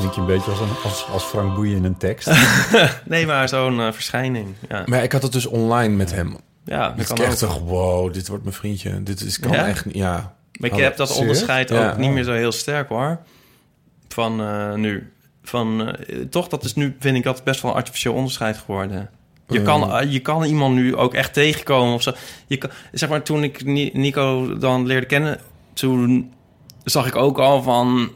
Klink 0.00 0.14
je 0.14 0.20
een 0.20 0.26
beetje 0.26 0.50
als, 0.50 0.60
een, 0.60 0.68
als, 0.84 1.06
als 1.12 1.22
Frank 1.24 1.54
Boeien 1.54 1.76
in 1.76 1.84
een 1.84 1.96
tekst. 1.96 2.30
nee, 3.04 3.26
maar 3.26 3.48
zo'n 3.48 3.78
uh, 3.78 3.92
verschijning. 3.92 4.46
Ja, 4.68 4.82
Maar 4.86 5.02
ik 5.02 5.12
had 5.12 5.22
het 5.22 5.32
dus 5.32 5.46
online 5.46 5.94
met 5.96 6.12
hem. 6.14 6.36
ja 6.64 6.88
dat 6.90 7.00
Ik 7.00 7.06
kan 7.06 7.16
dacht 7.16 7.44
ook. 7.44 7.50
toch, 7.50 7.58
wow, 7.62 8.12
dit 8.12 8.28
wordt 8.28 8.42
mijn 8.44 8.56
vriendje. 8.56 9.02
Dit 9.02 9.20
is, 9.20 9.40
kan 9.40 9.52
Ja? 9.52 9.66
echt 9.66 9.84
niet, 9.84 9.94
ja. 9.96 10.34
Maar 10.60 10.70
ik 10.70 10.76
heb 10.76 10.96
dat 10.96 11.08
serieus? 11.08 11.22
onderscheid 11.28 11.68
Ja. 11.68 11.90
ook 11.90 11.96
niet 11.96 12.10
meer 12.10 12.24
zo 12.24 12.32
heel 12.32 12.52
sterk 12.52 12.88
hoor. 12.88 13.18
Van 14.08 14.40
uh, 14.40 14.74
nu. 14.74 15.12
Van, 15.42 15.80
uh, 16.08 16.20
toch, 16.30 16.48
dat 16.48 16.64
is 16.64 16.74
nu, 16.74 16.96
vind 16.98 17.16
ik, 17.16 17.22
dat 17.22 17.44
best 17.44 17.60
wel 17.62 17.70
een 17.70 17.76
artificieel 17.76 18.14
onderscheid 18.14 18.58
geworden. 18.58 19.10
Je, 19.48 19.62
kan, 19.62 20.02
uh, 20.02 20.12
je 20.12 20.20
kan 20.20 20.44
iemand 20.44 20.74
nu 20.74 20.96
ook 20.96 21.14
echt 21.14 21.32
tegenkomen 21.32 21.94
of 21.94 22.02
zo. 22.02 22.12
Je 22.46 22.56
kan, 22.56 22.70
zeg 22.92 23.08
maar, 23.08 23.22
toen 23.22 23.42
ik 23.44 23.64
Ni- 23.64 23.90
Nico 23.92 24.56
dan 24.58 24.86
leerde 24.86 25.06
kennen, 25.06 25.40
toen 25.72 26.32
zag 26.84 27.06
ik 27.06 27.16
ook 27.16 27.38
al 27.38 27.62
van... 27.62 28.10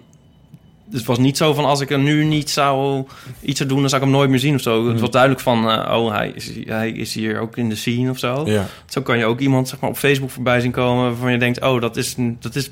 Het 0.90 1.04
was 1.04 1.18
niet 1.18 1.36
zo 1.36 1.54
van 1.54 1.64
als 1.64 1.80
ik 1.80 1.90
er 1.90 1.98
nu 1.98 2.24
niet 2.24 2.50
zou 2.50 3.04
iets 3.40 3.56
zou 3.56 3.68
doen, 3.68 3.80
dan 3.80 3.88
zou 3.88 4.02
ik 4.02 4.08
hem 4.08 4.16
nooit 4.16 4.30
meer 4.30 4.38
zien 4.38 4.54
of 4.54 4.60
zo. 4.60 4.82
Mm. 4.82 4.88
Het 4.88 5.00
was 5.00 5.10
duidelijk 5.10 5.40
van, 5.40 5.70
uh, 5.70 5.92
oh, 5.96 6.12
hij 6.12 6.32
is, 6.34 6.50
hij 6.64 6.90
is 6.90 7.14
hier 7.14 7.40
ook 7.40 7.56
in 7.56 7.68
de 7.68 7.74
scene 7.74 8.10
of 8.10 8.18
zo. 8.18 8.42
Ja. 8.46 8.66
Zo 8.86 9.02
kan 9.02 9.18
je 9.18 9.24
ook 9.24 9.40
iemand 9.40 9.68
zeg 9.68 9.80
maar, 9.80 9.90
op 9.90 9.96
Facebook 9.96 10.30
voorbij 10.30 10.60
zien 10.60 10.70
komen 10.70 11.04
waarvan 11.04 11.32
je 11.32 11.38
denkt, 11.38 11.60
oh, 11.60 11.80
dat 11.80 11.96
is, 11.96 12.14
dat 12.40 12.54
is 12.54 12.70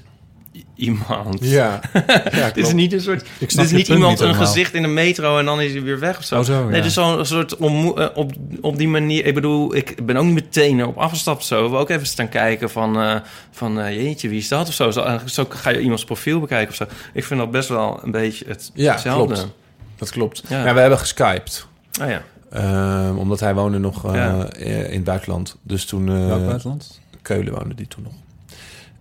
iemand. 0.82 1.38
Ja, 1.40 1.80
Het 1.92 2.56
is 2.66 2.72
niet 2.72 2.92
een 2.92 3.00
soort. 3.00 3.22
Ik 3.38 3.50
Het 3.50 3.58
is 3.60 3.70
niet 3.70 3.86
punt 3.86 3.88
iemand 3.98 4.20
niet 4.20 4.28
een 4.28 4.34
gezicht 4.34 4.74
in 4.74 4.82
de 4.82 4.88
metro 4.88 5.38
en 5.38 5.44
dan 5.44 5.60
is 5.60 5.72
hij 5.72 5.82
weer 5.82 5.98
weg 5.98 6.18
of 6.18 6.24
zo. 6.24 6.38
Oh, 6.38 6.44
zo, 6.44 6.64
Nee, 6.68 6.76
ja. 6.76 6.82
dus 6.82 6.94
zo'n 6.94 7.26
soort 7.26 7.56
eh, 7.56 8.06
op, 8.14 8.32
op 8.60 8.76
die 8.76 8.88
manier. 8.88 9.26
Ik 9.26 9.34
bedoel, 9.34 9.74
ik 9.74 10.06
ben 10.06 10.16
ook 10.16 10.24
niet 10.24 10.34
meteen 10.34 10.78
erop 10.80 10.96
afgestapt 10.98 11.38
of 11.38 11.44
zo. 11.44 11.70
We 11.70 11.76
ook 11.76 11.90
even 11.90 12.06
staan 12.06 12.28
kijken 12.28 12.70
van, 12.70 12.96
eh, 13.00 13.14
van 13.50 13.80
eh, 13.80 13.96
jeetje, 13.96 14.28
wie 14.28 14.38
is 14.38 14.48
dat 14.48 14.68
of 14.68 14.74
zo. 14.74 14.90
zo. 15.26 15.46
ga 15.48 15.70
je 15.70 15.80
iemands 15.80 16.04
profiel 16.04 16.40
bekijken 16.40 16.68
of 16.68 16.74
zo. 16.74 16.84
Ik 17.12 17.24
vind 17.24 17.40
dat 17.40 17.50
best 17.50 17.68
wel 17.68 18.00
een 18.02 18.10
beetje 18.10 18.44
het, 18.48 18.70
Ja, 18.74 18.92
hetzelfde. 18.92 19.34
klopt. 19.34 19.52
Dat 19.96 20.10
klopt. 20.10 20.42
Ja. 20.48 20.64
Ja. 20.64 20.74
we 20.74 20.80
hebben 20.80 20.98
geskyped. 20.98 21.66
Oh 22.02 22.08
ja. 22.08 22.22
Ehm, 22.50 23.16
omdat 23.16 23.40
hij 23.40 23.54
woonde 23.54 23.78
nog 23.78 24.06
eh, 24.06 24.14
Ja. 24.14 24.52
in 24.54 24.92
het 24.94 25.04
buitenland. 25.04 25.56
Dus 25.62 25.84
toen... 25.84 26.08
eh, 26.08 26.26
Welk 26.26 26.44
buitenland? 26.46 27.00
Keulen 27.22 27.52
woonde 27.54 27.74
die 27.74 27.88
toen 27.88 28.02
nog. 28.02 28.12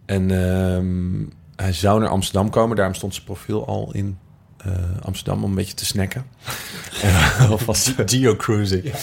En 0.05 0.31
ehm, 0.31 1.21
hij 1.61 1.73
zou 1.73 1.99
naar 1.99 2.09
Amsterdam 2.09 2.49
komen. 2.49 2.75
Daarom 2.75 2.95
stond 2.95 3.13
zijn 3.13 3.25
profiel 3.25 3.67
al 3.67 3.93
in 3.93 4.17
eh, 4.57 4.73
Amsterdam 5.01 5.43
om 5.43 5.49
een 5.49 5.55
beetje 5.55 5.73
te 5.73 5.85
snacken. 5.85 6.25
en 7.39 7.49
alvast, 7.49 7.93
Geocruising. 8.05 8.93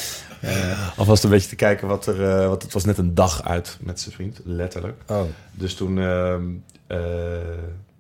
alvast 0.97 1.25
een 1.25 1.31
beetje 1.31 1.49
te 1.49 1.57
kijken 1.57 1.89
wat 1.89 2.07
er... 2.07 2.25
eh 2.25 2.49
want 2.49 2.63
het 2.63 2.73
was 2.73 2.85
net 2.85 2.99
een 2.99 3.15
dag 3.15 3.45
uit 3.45 3.79
met 3.81 4.01
zijn 4.01 4.15
vriend, 4.15 4.41
letterlijk. 4.45 5.03
Oh. 5.07 5.23
Dus 5.53 5.75
toen... 5.75 5.99
ehm, 5.99 6.45
eh, 6.87 6.99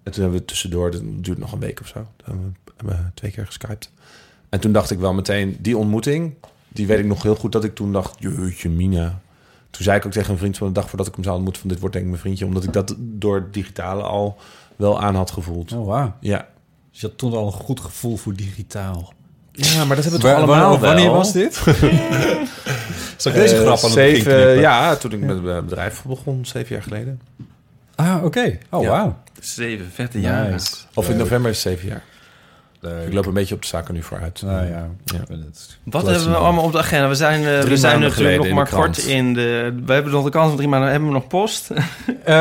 en 0.02 0.14
toen 0.14 0.22
hebben 0.22 0.40
we 0.40 0.47
tussendoor, 0.47 0.90
dat 0.90 1.02
duurt 1.05 1.39
nog 1.39 1.52
een 1.52 1.60
week 1.60 1.80
of 1.80 1.86
zo. 1.86 1.94
Toen 1.94 2.24
hebben 2.24 2.56
we, 2.64 2.72
hebben 2.76 2.97
we 2.97 3.10
twee 3.14 3.30
keer 3.30 3.47
geskyped. 3.47 3.90
En 4.48 4.60
toen 4.60 4.72
dacht 4.72 4.90
ik 4.90 4.98
wel 4.98 5.14
meteen, 5.14 5.56
die 5.60 5.76
ontmoeting... 5.76 6.35
die 6.68 6.86
weet 6.86 6.98
ik 6.98 7.05
nog 7.05 7.22
heel 7.22 7.35
goed 7.36 7.52
dat 7.52 7.64
ik 7.64 7.74
toen 7.74 7.93
dacht... 7.93 8.16
jeetje 8.18 8.68
mina. 8.68 9.20
Toen 9.70 9.82
zei 9.85 9.99
ik 9.99 10.07
ook 10.07 10.12
tegen 10.12 10.32
een 10.32 10.39
vriend 10.39 10.57
van 10.57 10.66
de 10.66 10.73
dag 10.73 10.89
voordat 10.89 11.07
ik 11.07 11.15
hem 11.15 11.24
zou 11.24 11.35
ontmoeten... 11.36 11.61
van 11.62 11.70
dit 11.70 11.78
wordt 11.81 11.95
denk 11.95 12.05
ik 12.07 12.11
mijn 12.12 12.23
vriendje. 12.23 12.45
Omdat 12.47 12.65
ik 12.65 12.73
dat 12.73 12.95
door 12.99 13.35
het 13.35 13.53
digitale 13.55 14.03
al 14.03 14.36
wel 14.77 15.01
aan 15.01 15.15
had 15.15 15.31
gevoeld. 15.31 15.73
Oh, 15.73 15.86
wauw. 15.86 16.15
Ja. 16.20 16.47
Dus 16.90 17.01
je 17.01 17.07
had 17.07 17.19
toen 17.19 17.32
al 17.32 17.47
een 17.47 17.53
goed 17.53 17.81
gevoel 17.81 18.16
voor 18.16 18.35
digitaal. 18.35 19.12
ja, 19.53 19.85
maar 19.85 19.97
dat 19.97 20.05
hebben 20.05 20.23
we 20.23 20.27
toch 20.28 20.36
allemaal 20.36 20.78
Wanneer 20.78 21.05
wel? 21.05 21.15
was 21.15 21.32
dit? 21.32 21.55
Zal 23.16 23.32
ik 23.32 23.39
deze 23.39 23.55
Eh, 23.55 23.61
grap 23.61 23.66
aan 23.66 23.70
het 23.73 23.81
begin 23.81 23.90
zeven, 23.90 24.32
knippen? 24.32 24.59
Ja, 24.61 24.97
toen 24.97 25.12
ik 25.12 25.20
met 25.20 25.43
het 25.43 25.65
bedrijf 25.65 26.03
begon, 26.07 26.47
zeven 26.47 26.74
jaar 26.74 26.82
geleden. 26.82 27.20
Ah, 27.95 28.24
oké. 28.24 28.59
Oh, 28.70 28.82
Ja. 28.82 28.89
wauw. 28.89 29.16
Zeven 29.40 29.90
vette. 29.93 30.19
Nice. 30.19 30.74
Of 30.95 31.09
in 31.11 31.16
november 31.16 31.51
is 31.51 31.65
het 31.65 31.73
zeven 31.73 31.89
jaar. 31.89 32.03
Leuk. 32.81 33.07
Ik 33.07 33.13
loop 33.13 33.27
een 33.27 33.33
beetje 33.35 33.55
op 33.55 33.61
de 33.63 33.67
zaken 33.67 33.95
nu 33.95 34.03
vooruit. 34.03 34.43
Nou 34.45 34.67
ja. 34.67 34.89
Wat 35.85 36.07
hebben 36.07 36.31
we 36.31 36.37
allemaal 36.37 36.65
op 36.65 36.73
de 36.73 36.79
agenda? 36.79 37.09
We 37.09 37.15
zijn, 37.15 37.45
eh, 37.47 37.61
we 37.61 37.77
zijn 37.77 38.01
natuurlijk 38.01 38.39
nog 38.45 38.53
maar 38.53 38.69
kort 38.69 38.99
in 38.99 39.35
de... 39.35 39.75
We 39.87 39.93
hebben 39.93 40.13
nog 40.13 40.25
de 40.25 40.31
kans 40.31 40.47
van 40.49 40.57
drie 40.57 40.69
maanden. 40.69 40.91
Hebben 40.91 41.09
we 41.09 41.15
nog 41.15 41.27
post? 41.27 41.71
Eh, 42.25 42.35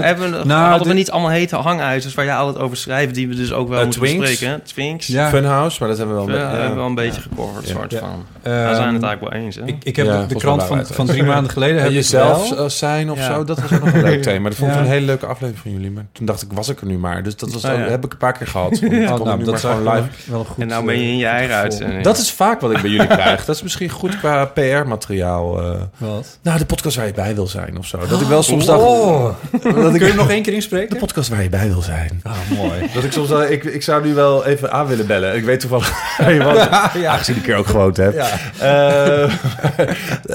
hebben 0.00 0.30
we, 0.30 0.36
nog- 0.36 0.44
nou, 0.44 0.68
hadden 0.68 0.88
we 0.88 0.94
niet 0.94 1.10
allemaal 1.10 1.30
hete 1.30 1.56
hangijzers 1.56 2.14
waar 2.14 2.24
jij 2.24 2.34
altijd 2.34 2.64
over 2.64 2.76
schrijft... 2.76 3.14
die 3.14 3.28
we 3.28 3.34
dus 3.34 3.52
ook 3.52 3.68
wel 3.68 3.78
Eh, 3.78 3.84
moeten 3.84 4.02
Twinks. 4.02 4.28
bespreken? 4.30 4.62
Twinks. 4.62 5.06
Ja. 5.06 5.28
Funhouse, 5.28 5.76
maar 5.80 5.88
dat 5.88 5.98
hebben 5.98 6.16
we 6.16 6.32
wel... 6.32 6.36
Ja, 6.40 6.50
hebben 6.50 6.68
we 6.68 6.74
wel 6.74 6.86
een 6.86 6.94
beetje 6.94 7.20
gecoverd, 7.20 7.68
soort 7.68 7.90
Ja. 7.92 7.98
van. 7.98 8.24
We 8.42 8.50
zijn 8.50 8.94
het 8.94 9.02
eigenlijk 9.02 9.20
wel 9.20 9.32
eens, 9.32 9.56
hè? 9.56 9.64
Ik, 9.64 9.76
ik 9.84 9.96
heb 9.96 10.06
Ja, 10.06 10.24
de, 10.26 10.34
krant 10.34 10.62
van, 10.62 10.86
van 10.86 11.06
drie 11.06 11.22
maanden 11.22 11.52
geleden... 11.52 11.76
En 11.76 11.82
heb 11.82 11.92
jezelf 11.92 12.52
eh, 12.52 12.64
zijn 12.68 13.10
of 13.10 13.20
zo, 13.22 13.44
dat 13.44 13.60
was 13.60 13.72
ook 13.72 13.84
nog 13.84 13.94
een 13.94 14.02
leuk 14.02 14.22
thema. 14.22 14.48
Dat 14.48 14.58
vond 14.58 14.72
ik 14.72 14.78
een 14.78 14.84
hele 14.86 15.06
leuke 15.06 15.26
aflevering 15.26 15.62
van 15.62 15.72
jullie. 15.72 15.90
Maar 15.90 16.04
toen 16.12 16.26
dacht 16.26 16.42
ik, 16.42 16.52
was 16.52 16.68
ik 16.68 16.80
er 16.80 16.86
nu 16.86 16.98
maar. 16.98 17.22
Dus 17.22 17.36
dat 17.36 17.52
was 17.52 17.64
Oh, 17.64 17.86
heb 17.88 18.04
ik 18.04 18.12
een 18.12 18.18
paar 18.18 18.32
keer 18.32 18.46
gehad. 18.46 18.80
Oh, 19.78 19.84
dat 19.84 19.92
gewoon 19.92 20.08
live. 20.10 20.30
wel 20.30 20.40
een 20.40 20.46
goed... 20.46 20.58
en 20.62 20.66
nou 20.68 20.84
ben 20.86 20.98
je 21.00 21.08
in 21.08 21.16
je 21.16 21.26
eigen 21.26 21.46
gevoel. 21.48 21.62
uitzending. 21.62 22.02
Dat 22.04 22.18
is 22.18 22.32
vaak 22.32 22.60
wat 22.60 22.70
ik 22.70 22.80
bij 22.80 22.90
jullie 22.90 23.06
krijg. 23.06 23.44
Dat 23.44 23.56
is 23.56 23.62
misschien 23.62 23.88
goed 23.90 24.18
qua 24.18 24.44
PR-materiaal. 24.44 25.62
eh. 25.62 25.80
Wat? 25.96 26.38
nou, 26.42 26.58
de 26.58 26.66
podcast 26.66 26.96
waar 26.96 27.06
je 27.06 27.12
bij 27.12 27.34
wil 27.34 27.46
zijn 27.46 27.78
of 27.78 27.86
zo. 27.86 27.98
Dat 28.08 28.20
ik 28.20 28.26
wel 28.26 28.42
soms 28.42 28.64
dacht... 28.66 28.82
Oh. 28.82 29.24
dat 29.62 29.94
ik... 29.94 30.00
Kun 30.00 30.06
je 30.06 30.14
nog 30.14 30.30
één 30.30 30.42
keer 30.42 30.52
inspreken? 30.52 30.88
De 30.90 30.96
podcast 30.96 31.28
waar 31.28 31.42
je 31.42 31.48
bij 31.48 31.68
wil 31.68 31.82
zijn. 31.82 32.20
Ah, 32.22 32.32
mooi. 32.56 32.88
Dat 32.94 33.04
ik 33.04 33.12
soms 33.12 33.30
ik, 33.30 33.64
ik 33.64 33.82
zou 33.82 34.04
nu 34.06 34.14
wel 34.14 34.44
even 34.44 34.72
aan 34.72 34.86
willen 34.86 35.06
bellen. 35.06 35.36
Ik 35.36 35.44
weet 35.44 35.60
toevallig 35.60 36.16
waar 36.18 36.32
je 36.32 36.42
was. 36.42 36.56
ja. 37.02 37.12
Aangezien 37.12 37.36
ik 37.36 37.48
er 37.48 37.56
ook 37.56 37.66
gewoond 37.66 37.96
heb. 37.96 38.14
Ja. 38.14 38.28
Eh, 38.58 39.22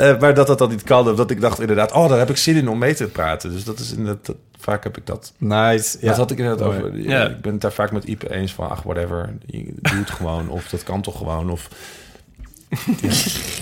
eh, 0.10 0.20
maar 0.20 0.34
dat 0.34 0.48
dat 0.48 0.58
dan 0.58 0.70
niet 0.70 0.84
kan. 0.84 1.10
Omdat 1.10 1.32
ik 1.32 1.42
dacht 1.42 1.60
inderdaad, 1.60 1.92
oh, 1.92 2.10
daar 2.10 2.18
heb 2.20 2.30
ik 2.30 2.38
zin 2.38 2.56
in 2.56 2.70
om 2.70 2.78
mee 2.78 2.94
te 2.96 3.06
praten. 3.06 3.52
Dus 3.52 3.64
dat 3.64 3.80
is 3.80 3.92
inderdaad, 3.92 4.26
dat- 4.26 4.36
vaak 4.60 4.84
heb 4.84 4.98
ik 4.98 5.06
dat. 5.06 5.34
Nice. 5.38 5.98
Ja. 6.02 6.08
Dat 6.08 6.18
had 6.18 6.32
ik 6.32 6.38
inderdaad 6.38 6.68
Mooi. 6.68 6.80
over. 6.80 6.98
Ja. 7.00 7.20
Ja. 7.22 7.28
Ik 7.28 7.42
ben 7.42 7.52
het 7.52 7.62
daar 7.62 7.72
vaak 7.72 7.92
met 7.92 8.04
Ipe 8.04 8.34
eens 8.34 8.54
van, 8.54 8.70
ach, 8.70 8.84
whatever. 8.84 9.30
Je 9.46 9.64
doet 9.82 9.92
het 10.00 10.10
gewoon. 10.10 10.50
Of 10.50 10.68
dat 10.70 10.84
kan 10.84 11.02
toch 11.02 11.18
gewoon. 11.18 11.50
Of... 11.50 11.68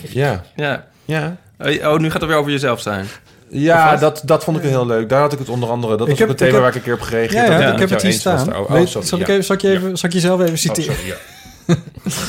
Ja. 0.09 0.43
Ja. 0.55 0.85
Ja. 1.05 1.37
Oh, 1.59 1.97
nu 1.97 2.11
gaat 2.11 2.21
het 2.21 2.29
weer 2.29 2.39
over 2.39 2.51
jezelf 2.51 2.81
zijn. 2.81 3.05
Ja, 3.49 3.95
dat, 3.95 4.21
dat 4.25 4.43
vond 4.43 4.57
ik 4.57 4.63
heel 4.63 4.85
leuk. 4.85 5.09
Daar 5.09 5.21
had 5.21 5.33
ik 5.33 5.39
het 5.39 5.49
onder 5.49 5.69
andere. 5.69 5.97
Dat 5.97 6.07
Ik 6.07 6.09
was 6.09 6.19
heb- 6.19 6.29
ik 6.29 6.37
thema 6.37 6.51
heb- 6.51 6.59
waar 6.59 6.69
ik 6.69 6.75
een 6.75 6.81
keer 6.81 6.93
op 6.93 7.01
gereageerd 7.01 7.47
Ja, 7.47 7.73
ik 7.73 7.79
heb 7.79 7.89
het 7.89 8.01
hier 8.01 8.11
staan. 8.13 8.55
Oh, 8.57 8.71
Weet- 8.71 8.87
sorry, 8.87 9.07
zal, 9.07 9.19
ik 9.19 9.27
ja. 9.27 9.33
even, 9.33 9.45
zal, 9.45 9.55
ik 9.55 9.61
je 9.61 9.69
even, 9.71 9.97
zal 9.97 10.09
ik 10.09 10.15
jezelf 10.15 10.39
even 10.39 10.51
Oh, 10.51 10.57
citeren? 10.57 10.95
sorry, 10.95 11.07
ja. 11.09 11.15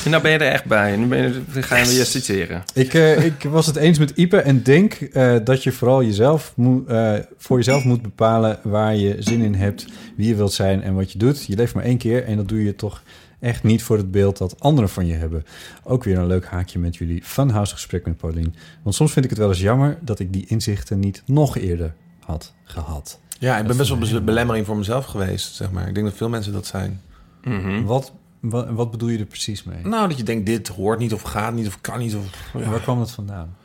En 0.05 0.11
nou 0.11 0.23
ben 0.23 0.33
je 0.33 0.39
er 0.39 0.53
echt 0.53 0.65
bij. 0.65 0.97
Nu 0.97 1.07
ben 1.07 1.23
je, 1.23 1.43
dan 1.53 1.63
gaan 1.63 1.87
we 1.87 1.93
je 1.93 2.05
citeren. 2.05 2.63
Ik, 2.75 2.95
eh, 2.95 3.25
ik 3.25 3.43
was 3.43 3.67
het 3.67 3.77
eens 3.77 3.99
met 3.99 4.11
Ipe 4.11 4.37
en 4.37 4.63
denk 4.63 4.93
eh, 4.95 5.37
dat 5.45 5.63
je 5.63 5.73
vooral 5.73 6.03
jezelf 6.03 6.53
moet, 6.57 6.87
eh, 6.89 7.15
voor 7.37 7.57
jezelf 7.57 7.85
moet 7.85 8.03
bepalen 8.03 8.59
waar 8.63 8.97
je 8.97 9.17
zin 9.19 9.41
in 9.41 9.55
hebt, 9.55 9.87
wie 10.17 10.29
je 10.29 10.35
wilt 10.35 10.53
zijn 10.53 10.83
en 10.83 10.95
wat 10.95 11.13
je 11.13 11.19
doet. 11.19 11.45
Je 11.47 11.57
leeft 11.57 11.75
maar 11.75 11.85
één 11.85 11.99
keer 11.99 12.25
en 12.25 12.37
dat 12.37 12.49
doe 12.49 12.65
je 12.65 12.75
toch 12.75 13.03
echt 13.41 13.63
niet 13.63 13.83
voor 13.83 13.97
het 13.97 14.11
beeld 14.11 14.39
dat 14.39 14.61
anderen 14.61 14.91
van 14.91 15.07
je 15.07 15.15
hebben. 15.15 15.45
Ook 15.85 16.05
weer 16.05 16.19
een 16.19 16.27
leuk 16.27 16.47
haakje 16.47 16.79
met 16.79 16.97
jullie 16.97 17.23
funhouse 17.25 17.75
gesprek 17.75 18.07
met 18.07 18.17
Paulien. 18.17 18.55
Want 18.83 18.95
soms 18.95 19.13
vind 19.13 19.25
ik 19.25 19.31
het 19.31 19.41
wel 19.41 19.49
eens 19.49 19.61
jammer 19.61 19.99
dat 20.01 20.19
ik 20.19 20.33
die 20.33 20.47
inzichten 20.47 20.99
niet 20.99 21.23
nog 21.27 21.57
eerder 21.57 21.95
had 22.25 22.55
gehad. 22.65 23.19
Ja, 23.39 23.59
ik 23.59 23.67
ben 23.67 23.77
best 23.77 23.89
wel 23.89 23.99
be- 23.99 24.21
belemmering 24.23 24.67
voor 24.67 24.77
mezelf 24.77 25.05
geweest, 25.05 25.55
zeg 25.55 25.71
maar. 25.71 25.89
Ik 25.89 25.95
denk 25.95 26.07
dat 26.07 26.17
veel 26.17 26.29
mensen 26.29 26.53
dat 26.53 26.67
zijn. 26.67 27.01
Mhm. 27.45 27.83
Wat, 27.83 28.13
wat, 28.41 28.69
wat 28.71 28.91
bedoel 28.91 29.09
je 29.09 29.19
er 29.19 29.25
precies 29.25 29.63
mee? 29.63 29.87
Nou, 29.87 30.09
dat 30.09 30.17
je 30.17 30.23
denkt, 30.23 30.47
dit 30.47 30.69
hoort 30.69 30.99
niet 30.99 31.13
of 31.13 31.23
gaat 31.23 31.55
niet 31.55 31.67
of 31.67 31.81
kan 31.81 31.99
niet. 31.99 32.15
Of, 32.15 32.25
ja. 32.63 32.71
Waar 32.71 32.81
kwam 32.81 32.99
dat 32.99 33.11
vandaan? 33.11 33.57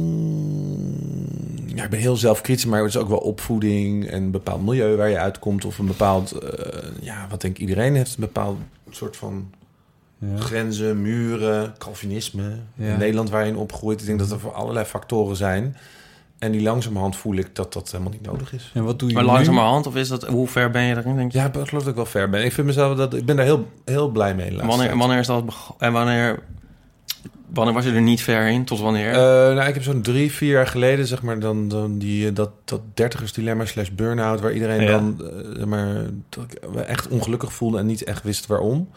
Mm, 0.00 1.68
ja, 1.74 1.84
ik 1.84 1.90
ben 1.90 2.00
heel 2.00 2.16
zelfkritisch, 2.16 2.64
maar 2.64 2.80
het 2.80 2.88
is 2.88 2.96
ook 2.96 3.08
wel 3.08 3.18
opvoeding 3.18 4.06
en 4.08 4.22
een 4.22 4.30
bepaald 4.30 4.64
milieu 4.64 4.96
waar 4.96 5.08
je 5.08 5.18
uitkomt. 5.18 5.64
Of 5.64 5.78
een 5.78 5.86
bepaald, 5.86 6.32
eh, 6.32 6.88
ja, 7.00 7.26
wat 7.30 7.40
denk 7.40 7.54
ik 7.54 7.60
iedereen 7.60 7.94
heeft, 7.94 8.10
een 8.14 8.20
bepaald 8.20 8.58
soort 8.90 9.16
van 9.16 9.50
Ja. 10.18 10.36
grenzen, 10.36 11.02
muren, 11.02 11.74
Calvinisme. 11.78 12.56
Ja. 12.74 12.92
In 12.92 12.98
Nederland 12.98 13.30
waar 13.30 13.44
je 13.44 13.50
in 13.50 13.56
opgroeit. 13.56 14.00
Ik 14.00 14.06
denk 14.06 14.18
dat 14.18 14.30
er 14.30 14.40
voor 14.40 14.52
allerlei 14.52 14.86
factoren 14.86 15.36
zijn. 15.36 15.76
En 16.40 16.52
die 16.52 16.62
langzamerhand 16.62 17.16
voel 17.16 17.34
ik 17.36 17.54
dat 17.54 17.72
dat 17.72 17.90
helemaal 17.90 18.12
niet 18.12 18.26
nodig 18.26 18.52
is. 18.52 18.70
En 18.74 18.84
wat 18.84 18.98
doe 18.98 19.08
je 19.08 19.14
Maar 19.14 19.24
nu? 19.24 19.30
langzamerhand, 19.30 19.86
of 19.86 19.96
is 19.96 20.08
dat, 20.08 20.26
hoe 20.26 20.48
ver 20.48 20.70
ben 20.70 20.82
je 20.82 20.96
erin, 20.96 21.16
denk 21.16 21.32
je? 21.32 21.38
Ja, 21.38 21.46
ik 21.46 21.52
geloof 21.52 21.70
dat 21.70 21.86
ik 21.86 21.94
wel 21.94 22.06
ver 22.06 22.30
ben. 22.30 22.44
Ik 22.44 22.52
vind 22.52 22.66
mezelf 22.66 22.96
dat 22.96 23.14
ik 23.14 23.24
ben 23.24 23.36
daar 23.36 23.44
heel, 23.44 23.66
heel 23.84 24.08
blij 24.08 24.34
mee. 24.34 24.56
wanneer, 24.56 24.96
wanneer 24.96 25.18
is 25.18 25.26
dat 25.26 25.44
En 25.78 25.92
wanneer, 25.92 26.38
wanneer 27.54 27.74
was 27.74 27.84
je 27.84 27.92
er 27.92 28.00
niet 28.00 28.22
ver 28.22 28.48
in? 28.48 28.64
Tot 28.64 28.80
wanneer? 28.80 29.08
Eh, 29.12 29.18
nou, 29.54 29.68
ik 29.68 29.74
heb 29.74 29.82
zo'n 29.82 30.02
drie, 30.02 30.32
vier 30.32 30.50
jaar 30.52 30.66
geleden, 30.66 31.06
zeg 31.06 31.22
maar, 31.22 31.38
dan, 31.40 31.68
dan 31.68 31.98
die, 31.98 32.26
eh, 32.28 32.34
dat, 32.34 32.50
dat 32.64 32.80
dertigersdilemma 32.94 33.64
slash 33.64 33.88
burn-out, 33.88 34.40
waar 34.40 34.52
iedereen 34.52 34.82
Ja. 34.82 34.90
dan, 34.90 35.20
eh, 35.24 35.56
zeg 35.56 35.64
maar, 35.66 35.94
dat 36.28 36.44
ik 36.44 36.70
me 36.74 36.80
echt 36.80 37.08
ongelukkig 37.08 37.52
voelde 37.52 37.78
en 37.78 37.86
niet 37.86 38.04
echt 38.04 38.22
wist 38.22 38.46
waarom. 38.46 38.88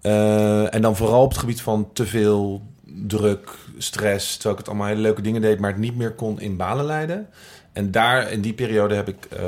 Eh, 0.00 0.74
en 0.74 0.82
dan 0.82 0.96
vooral 0.96 1.22
op 1.22 1.30
het 1.30 1.38
gebied 1.38 1.60
van 1.62 1.88
te 1.92 2.06
veel 2.06 2.62
druk, 3.06 3.50
stress, 3.78 4.32
terwijl 4.34 4.54
ik 4.54 4.58
het 4.58 4.68
allemaal 4.68 4.86
hele 4.86 5.00
leuke 5.00 5.22
dingen 5.22 5.40
deed, 5.40 5.60
maar 5.60 5.70
het 5.70 5.80
niet 5.80 5.96
meer 5.96 6.12
kon 6.12 6.40
in 6.40 6.56
banen 6.56 6.84
leiden. 6.84 7.28
En 7.76 7.90
daar, 7.90 8.30
in 8.30 8.40
die 8.40 8.52
periode 8.52 8.94
heb 8.94 9.08
ik 9.08 9.24
eh, 9.24 9.44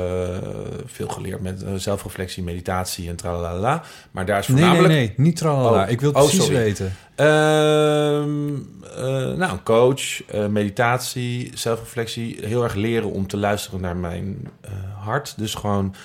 veel 0.85 1.07
geleerd 1.07 1.41
met 1.41 1.63
eh, 1.63 1.73
zelfreflectie, 1.75 2.43
meditatie 2.43 3.09
en 3.09 3.15
tralalala. 3.15 3.83
Maar 4.11 4.25
daar 4.25 4.39
is 4.39 4.47
Nee, 4.47 4.55
nee, 4.57 4.65
voornamelijk... 4.65 4.93
nee, 5.17 5.25
niet 5.25 5.35
tralala. 5.35 5.83
Oh. 5.83 5.89
Ik 5.89 6.01
wil 6.01 6.09
het 6.09 6.17
Oh, 6.17 6.23
precies 6.23 6.43
sorry. 6.45 6.59
weten. 6.59 6.95
Ehm, 7.15 8.55
eh, 8.97 9.37
nou, 9.37 9.57
coach, 9.63 10.21
meditatie, 10.49 11.51
zelfreflectie. 11.53 12.37
Heel 12.41 12.63
erg 12.63 12.73
leren 12.73 13.11
om 13.11 13.27
te 13.27 13.37
luisteren 13.37 13.81
naar 13.81 13.97
mijn 13.97 14.47
hart. 14.97 15.33
Dus 15.37 15.53
gewoon 15.53 15.95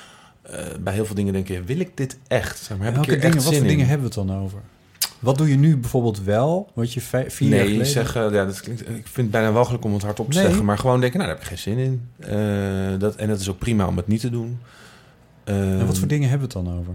bij 0.80 0.92
heel 0.94 1.06
veel 1.06 1.14
dingen 1.14 1.32
denken, 1.32 1.64
wil 1.64 1.78
ik 1.78 1.96
dit 1.96 2.18
echt? 2.28 2.58
Zeg 2.58 2.76
maar, 2.76 2.86
heb 2.86 2.94
Welke 2.94 3.10
ik 3.10 3.14
hier 3.14 3.22
dingen, 3.22 3.36
echt 3.36 3.46
wat 3.46 3.54
voor 3.54 3.66
dingen 3.66 3.84
in? 3.84 3.88
hebben 3.90 4.10
we 4.10 4.20
het 4.20 4.28
dan 4.28 4.42
over? 4.42 4.60
Wat 5.24 5.38
doe 5.38 5.48
je 5.48 5.56
nu 5.56 5.76
bijvoorbeeld 5.76 6.22
wel, 6.22 6.70
wat 6.74 6.92
je 6.92 7.00
vier 7.00 7.20
jaar 7.22 7.48
Nee, 7.50 7.60
geleden... 7.62 7.86
zeggen, 7.86 8.32
ja, 8.32 8.44
dat 8.44 8.60
klinkt, 8.60 8.80
ik 8.80 8.86
vind 8.88 9.16
het 9.16 9.30
bijna 9.30 9.52
walgelijk 9.52 9.84
om 9.84 9.92
het 9.92 10.02
hardop 10.02 10.30
te 10.30 10.36
Nee. 10.38 10.46
zeggen. 10.46 10.64
Maar 10.64 10.78
gewoon 10.78 11.00
denken, 11.00 11.18
nou, 11.18 11.30
daar 11.30 11.40
heb 11.40 11.50
ik 11.50 11.58
geen 11.58 11.74
zin 11.76 11.84
in. 11.84 12.08
Eh, 12.18 12.98
dat, 12.98 13.14
en 13.16 13.28
dat 13.28 13.40
is 13.40 13.48
ook 13.50 13.58
prima 13.58 13.86
om 13.86 13.96
het 13.96 14.06
niet 14.06 14.20
te 14.20 14.30
doen. 14.30 14.58
En 15.44 15.78
wat 15.78 15.86
voor 15.86 15.96
Ehm, 15.98 16.06
dingen 16.06 16.28
hebben 16.28 16.48
we 16.48 16.58
het 16.58 16.66
dan 16.66 16.78
over? 16.78 16.92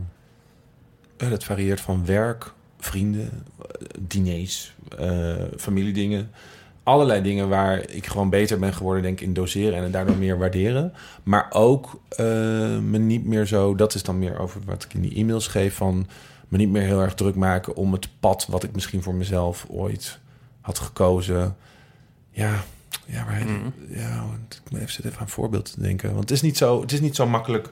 Eh, 1.17 1.29
dat 1.29 1.43
varieert 1.43 1.81
van 1.81 2.05
werk, 2.05 2.51
vrienden, 2.79 3.29
eh, 3.59 3.65
diners, 3.99 4.73
eh, 4.99 5.35
familiedingen. 5.57 6.29
Allerlei 6.83 7.21
dingen 7.21 7.49
waar 7.49 7.89
ik 7.89 8.07
gewoon 8.07 8.29
beter 8.29 8.59
ben 8.59 8.73
geworden, 8.73 9.03
denk 9.03 9.19
ik, 9.19 9.27
in 9.27 9.33
doseren 9.33 9.73
en 9.77 9.83
het 9.83 9.93
daardoor 9.93 10.17
meer 10.17 10.37
waarderen. 10.37 10.93
Maar 11.23 11.47
ook 11.49 11.99
eh, 12.09 12.25
me 12.79 12.97
niet 12.97 13.25
meer 13.25 13.45
zo, 13.45 13.75
dat 13.75 13.93
is 13.93 14.03
dan 14.03 14.19
meer 14.19 14.39
over 14.39 14.61
wat 14.65 14.83
ik 14.83 14.93
in 14.93 15.01
die 15.01 15.15
e-mails 15.15 15.47
geef, 15.47 15.75
van 15.75 16.07
me 16.49 16.57
niet 16.57 16.69
meer 16.69 16.81
heel 16.83 17.01
erg 17.01 17.13
druk 17.13 17.35
maken 17.35 17.75
om 17.75 17.91
het 17.91 18.07
pad 18.19 18.45
wat 18.49 18.63
ik 18.63 18.71
misschien 18.73 19.03
voor 19.03 19.15
mezelf 19.15 19.65
ooit 19.69 20.19
had 20.61 20.79
gekozen. 20.79 21.55
Ja, 22.31 22.63
ja, 23.05 23.23
maar, 23.25 23.41
Mhm. 23.45 23.53
ja 23.99 24.23
ik 24.49 24.71
moet 24.71 24.79
even 24.79 24.91
zitten 24.93 25.05
even 25.05 25.17
aan 25.19 25.25
een 25.25 25.29
voorbeeld 25.31 25.73
te 25.73 25.81
denken. 25.81 26.09
Want 26.09 26.21
het 26.21 26.31
is 26.31 26.41
niet 26.41 26.57
zo, 26.57 26.81
het 26.81 26.91
is 26.91 26.99
niet 27.01 27.15
zo 27.15 27.27
makkelijk 27.27 27.69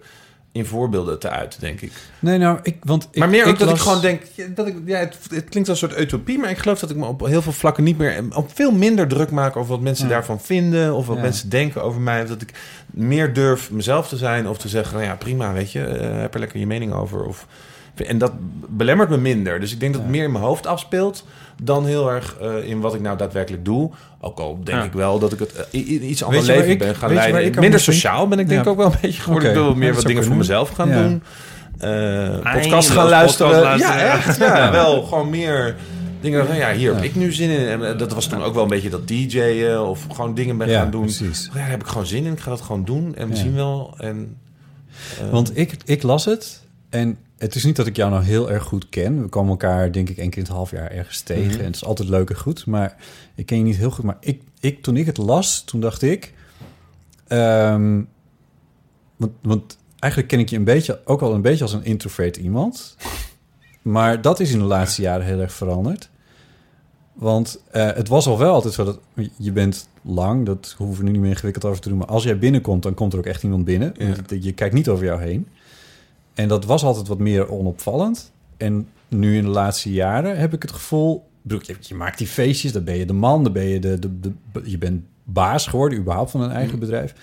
in 0.52 0.66
voorbeelden 0.66 1.20
te 1.20 1.30
uiten, 1.30 1.60
denk 1.60 1.82
ik. 1.82 1.92
Nee, 2.20 2.38
nou, 2.38 2.60
ik, 2.64 2.78
want 2.84 3.08
ik, 3.12 3.20
maar 3.20 3.30
meer 3.30 3.46
ook 3.46 3.60
dat 3.60 3.70
ik 3.70 3.78
gewoon 3.78 4.02
denk, 4.02 4.22
dat 4.56 4.68
ik, 4.68 4.76
ja, 4.86 4.98
het, 4.98 5.18
het 5.30 5.50
klinkt 5.50 5.70
als 5.70 5.82
een 5.82 5.90
soort 5.90 6.02
utopie, 6.02 6.38
maar 6.38 6.50
ik 6.50 6.58
geloof 6.58 6.80
dat 6.80 6.90
ik 6.90 6.96
me 6.96 7.06
op 7.06 7.26
heel 7.26 7.42
veel 7.42 7.52
vlakken 7.52 7.84
niet 7.84 7.98
meer, 7.98 8.24
op 8.36 8.52
veel 8.56 8.72
minder 8.72 9.08
druk 9.08 9.32
maak 9.32 9.56
over 9.56 9.72
wat 9.72 9.82
mensen 9.82 10.06
Ja. 10.08 10.12
daarvan 10.12 10.42
vinden 10.42 10.94
of 10.96 11.08
wat 11.08 11.16
Ja. 11.16 11.22
mensen 11.22 11.50
denken 11.50 11.84
over 11.84 12.02
mij. 12.02 12.22
Of 12.24 12.28
dat 12.30 12.42
ik 12.42 12.60
meer 12.86 13.34
durf 13.34 13.72
mezelf 13.72 14.08
te 14.08 14.18
zijn 14.18 14.48
of 14.48 14.58
te 14.58 14.68
zeggen, 14.70 14.94
nou 14.96 15.08
ja, 15.08 15.16
prima, 15.16 15.54
weet 15.54 15.72
je, 15.72 15.84
eh, 15.86 16.20
heb 16.20 16.34
er 16.34 16.40
lekker 16.40 16.60
je 16.60 16.68
mening 16.68 16.94
over. 16.94 17.24
Of, 17.26 17.48
en 18.06 18.18
dat 18.18 18.32
belemmert 18.70 19.10
me 19.10 19.18
minder. 19.18 19.60
Dus 19.60 19.74
ik 19.74 19.80
denk 19.80 19.94
dat 19.94 20.02
het 20.02 20.12
meer 20.12 20.24
in 20.24 20.32
mijn 20.32 20.44
hoofd 20.44 20.68
afspeelt 20.68 21.26
dan 21.64 21.86
heel 21.86 22.12
erg 22.12 22.38
eh, 22.42 22.70
in 22.70 22.80
wat 22.80 22.94
ik 22.96 23.02
nou 23.02 23.18
daadwerkelijk 23.18 23.66
doe. 23.66 23.92
Ook 24.22 24.40
al 24.40 24.60
denk 24.64 24.78
Ja. 24.78 24.84
ik 24.84 24.92
wel 24.94 25.20
dat 25.20 25.34
ik 25.34 25.40
het 25.40 25.68
i- 25.72 26.00
iets 26.00 26.24
ander 26.24 26.44
leven 26.44 26.70
ik- 26.70 26.78
ben 26.80 26.96
gaan 26.96 27.14
leiden. 27.14 27.60
Minder 27.62 27.80
sociaal 27.80 28.28
ben 28.28 28.40
ik 28.40 28.48
denk 28.48 28.60
ik 28.60 28.66
Ja. 28.66 28.72
ook 28.72 28.78
wel 28.78 28.86
een 28.86 28.98
beetje 29.02 29.22
geworden. 29.22 29.50
Oké. 29.50 29.60
Ik 29.60 29.66
wil 29.66 29.76
meer 29.76 29.94
wat 29.94 30.04
dingen 30.06 30.24
voor 30.24 30.36
mezelf 30.36 30.70
gaan 30.70 30.90
Ja. 30.90 31.02
doen. 31.04 31.24
Eh 31.80 32.54
podcast 32.62 32.90
gaan 32.90 33.10
luisteren. 33.10 33.52
podcast 33.52 33.82
Ja, 33.82 34.00
echt. 34.00 34.38
Ja, 34.38 34.58
Ja. 34.58 34.72
wel 34.72 35.04
gewoon 35.04 35.30
meer 35.30 35.76
dingen 36.22 36.46
van 36.48 36.56
ja, 36.56 36.74
hier 36.74 36.94
heb 36.96 37.04
ik 37.04 37.16
nu 37.16 37.32
zin 37.34 37.50
in. 37.50 37.82
En 37.84 37.98
dat 37.98 38.14
was 38.14 38.28
toen 38.28 38.44
ook 38.44 38.54
wel 38.54 38.64
een 38.64 38.70
beetje 38.70 38.90
dat 38.90 39.08
DJ'en 39.08 39.82
of 39.82 40.06
gewoon 40.12 40.34
dingen 40.34 40.58
ben 40.58 40.70
Ja, 40.70 40.80
gaan 40.82 40.92
doen. 40.92 41.02
precies. 41.02 41.50
Ja, 41.54 41.60
daar 41.60 41.70
heb 41.70 41.82
ik 41.82 41.88
gewoon 41.88 42.06
zin 42.06 42.26
in. 42.26 42.32
Ik 42.32 42.40
ga 42.40 42.50
dat 42.50 42.62
gewoon 42.62 42.84
doen 42.86 43.16
en 43.16 43.28
we 43.30 43.36
Ja. 43.36 43.40
zien 43.42 43.56
wel. 43.56 43.94
En, 43.98 44.38
Want 45.32 45.58
ik, 45.58 45.76
ik 45.86 46.04
las 46.04 46.26
het 46.26 46.62
en 46.90 47.18
het 47.38 47.56
is 47.56 47.64
niet 47.64 47.76
dat 47.76 47.88
ik 47.88 47.96
jou 47.96 48.12
nou 48.12 48.24
heel 48.24 48.52
erg 48.52 48.64
goed 48.64 48.90
ken. 48.90 49.22
We 49.22 49.28
komen 49.28 49.50
elkaar 49.52 49.92
denk 49.92 50.10
ik 50.10 50.18
één 50.18 50.30
keer 50.30 50.38
in 50.38 50.44
het 50.44 50.54
half 50.54 50.72
jaar 50.72 50.92
ergens 50.92 51.22
tegen. 51.22 51.52
Mhm. 51.52 51.60
En 51.60 51.66
het 51.66 51.76
is 51.76 51.86
altijd 51.86 52.10
leuk 52.10 52.30
en 52.30 52.38
goed, 52.38 52.66
maar 52.66 52.96
ik 53.36 53.46
ken 53.46 53.58
je 53.58 53.64
niet 53.64 53.76
heel 53.76 53.92
goed. 53.92 54.06
Maar 54.06 54.18
ik, 54.20 54.42
ik, 54.60 54.84
toen 54.84 54.98
ik 54.98 55.06
het 55.06 55.18
las, 55.18 55.64
toen 55.64 55.80
dacht 55.80 56.02
ik... 56.02 56.34
ehm, 57.28 58.02
want, 59.16 59.32
want 59.42 59.78
eigenlijk 60.00 60.32
ken 60.32 60.42
ik 60.42 60.50
je 60.50 60.56
een 60.56 60.64
beetje, 60.64 61.02
ook 61.06 61.22
al 61.22 61.34
een 61.34 61.42
beetje 61.42 61.64
als 61.64 61.74
een 61.74 61.86
introvert 61.86 62.38
iemand. 62.38 62.96
Maar 63.82 64.22
dat 64.22 64.40
is 64.40 64.52
in 64.52 64.60
de 64.60 64.66
laatste 64.66 65.02
jaren 65.02 65.26
heel 65.26 65.40
erg 65.40 65.54
veranderd. 65.54 66.10
Want 67.14 67.64
eh, 67.72 67.92
het 67.94 68.08
was 68.08 68.28
al 68.28 68.38
wel 68.38 68.54
altijd 68.54 68.74
zo 68.74 68.84
dat 68.84 69.00
je 69.38 69.52
bent 69.52 69.90
lang, 70.02 70.46
dat 70.46 70.76
hoeven 70.78 70.98
we 70.98 71.04
nu 71.04 71.12
niet 71.12 71.22
meer 71.22 71.30
ingewikkeld 71.30 71.66
over 71.66 71.82
te 71.82 71.90
doen. 71.90 71.98
Maar 71.98 72.08
als 72.08 72.24
jij 72.24 72.40
binnenkomt, 72.40 72.84
dan 72.84 72.94
komt 72.94 73.14
er 73.14 73.20
ook 73.20 73.26
echt 73.26 73.44
iemand 73.44 73.66
binnen. 73.66 73.94
Ja. 73.98 74.16
Je 74.40 74.52
kijkt 74.52 74.74
niet 74.74 74.90
over 74.90 75.06
jou 75.06 75.22
heen. 75.22 75.48
En 76.38 76.48
dat 76.48 76.66
was 76.66 76.84
altijd 76.84 77.08
wat 77.08 77.20
meer 77.20 77.52
onopvallend. 77.52 78.32
En 78.58 78.88
nu 79.08 79.38
in 79.38 79.44
de 79.44 79.50
laatste 79.50 79.92
jaren 79.92 80.38
heb 80.38 80.54
ik 80.54 80.62
het 80.62 80.72
gevoel... 80.72 81.28
Je, 81.42 81.76
je 81.80 81.96
maakt 81.96 82.18
die 82.18 82.28
feestjes, 82.28 82.72
dan 82.72 82.84
ben 82.84 82.98
je 82.98 83.06
de 83.06 83.14
man, 83.14 83.44
dan 83.44 83.54
ben 83.54 83.64
je 83.64 83.80
de, 83.80 84.00
de, 84.00 84.20
de, 84.22 84.32
je 84.64 84.78
bent 84.78 85.04
baas 85.24 85.68
geworden, 85.68 86.00
überhaupt 86.00 86.32
van 86.32 86.42
een 86.42 86.52
eigen 86.52 86.74
Mm. 86.74 86.80
bedrijf. 86.80 87.14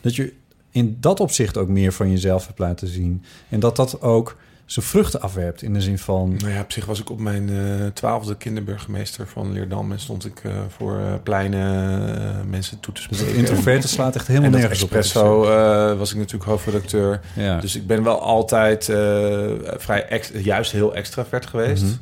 Dat 0.00 0.16
je 0.16 0.32
in 0.70 0.96
dat 1.00 1.20
opzicht 1.20 1.56
ook 1.56 1.68
meer 1.68 1.92
van 1.92 2.10
jezelf 2.10 2.46
hebt 2.46 2.58
laten 2.58 2.88
zien. 2.88 3.22
En 3.48 3.60
dat 3.60 3.76
dat 3.76 4.00
ook 4.02 4.36
zijn 4.72 4.86
vruchten 4.86 5.20
afwerpt 5.20 5.62
in 5.62 5.72
de 5.74 5.80
zin 5.80 5.98
van... 5.98 6.36
Nou 6.38 6.52
ja, 6.52 6.60
op 6.60 6.72
zich 6.72 6.84
was 6.84 7.00
ik 7.00 7.10
op 7.10 7.18
mijn 7.20 7.48
eh, 7.48 7.86
twaalfde 7.86 8.36
kinderburgemeester 8.36 9.26
van 9.26 9.52
Leerdam... 9.52 9.92
en 9.92 10.00
stond 10.00 10.24
ik 10.24 10.40
eh, 10.44 10.52
voor 10.76 11.20
pleinen 11.22 12.16
eh, 12.18 12.34
mensen 12.50 12.80
toe 12.80 12.94
te 12.94 13.00
Dus 13.08 13.18
spreken. 13.18 13.40
het 13.40 13.48
introverte 13.48 13.88
slaat 13.88 14.14
echt 14.16 14.26
helemaal 14.26 14.50
en 14.50 14.58
nergens 14.58 14.82
op. 14.82 14.92
Espresso 14.92 15.44
eh, 15.44 15.98
was 15.98 16.10
ik 16.12 16.16
natuurlijk 16.16 16.44
hoofdredacteur. 16.50 17.20
Ja. 17.36 17.60
Dus 17.60 17.76
ik 17.76 17.86
ben 17.86 18.02
wel 18.02 18.20
altijd 18.20 18.84
vrij 19.76 20.06
ex- 20.08 20.32
juist 20.34 20.72
heel 20.72 20.94
extravert 20.94 21.46
geweest. 21.46 21.82
Mhm. 21.82 21.92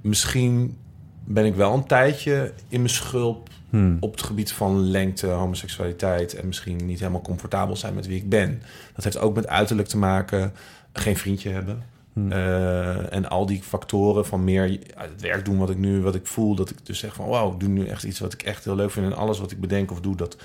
Misschien 0.00 0.76
ben 1.24 1.44
ik 1.44 1.54
wel 1.54 1.74
een 1.74 1.86
tijdje 1.86 2.52
in 2.68 2.78
mijn 2.80 2.92
schulp 2.94 3.48
Hmm. 3.70 3.96
op 4.00 4.10
het 4.10 4.22
gebied 4.22 4.52
van 4.52 4.90
lengte, 4.90 5.26
homoseksualiteit 5.26 6.34
en 6.34 6.46
misschien 6.46 6.86
niet 6.86 6.98
helemaal 6.98 7.20
comfortabel 7.20 7.76
zijn 7.76 7.94
met 7.94 8.06
wie 8.06 8.16
ik 8.16 8.28
ben. 8.28 8.62
Dat 8.94 9.04
heeft 9.04 9.18
ook 9.18 9.34
met 9.34 9.46
uiterlijk 9.48 9.88
te 9.88 9.96
maken, 9.96 10.52
geen 10.92 11.16
vriendje 11.16 11.50
hebben. 11.50 11.82
Hmm. 12.14 12.32
Eh, 12.32 13.12
en 13.12 13.28
al 13.28 13.46
die 13.46 13.62
factoren 13.62 14.26
van 14.26 14.44
meer 14.44 14.78
uit 14.94 15.10
het 15.10 15.20
werk 15.20 15.44
doen 15.44 15.58
wat 15.58 15.70
ik 15.70 15.78
nu, 15.78 16.02
wat 16.02 16.14
ik 16.14 16.26
voel, 16.26 16.54
dat 16.54 16.70
ik 16.70 16.76
dus 16.82 16.98
zeg 16.98 17.14
van 17.14 17.28
wauw, 17.28 17.52
ik 17.52 17.60
doe 17.60 17.68
nu 17.68 17.86
echt 17.86 18.04
iets 18.04 18.20
wat 18.20 18.32
ik 18.32 18.42
echt 18.42 18.64
heel 18.64 18.74
leuk 18.74 18.90
vind 18.90 19.06
en 19.06 19.16
alles 19.16 19.38
wat 19.38 19.50
ik 19.50 19.60
bedenk 19.60 19.90
of 19.90 20.00
doe, 20.00 20.16
dat, 20.16 20.36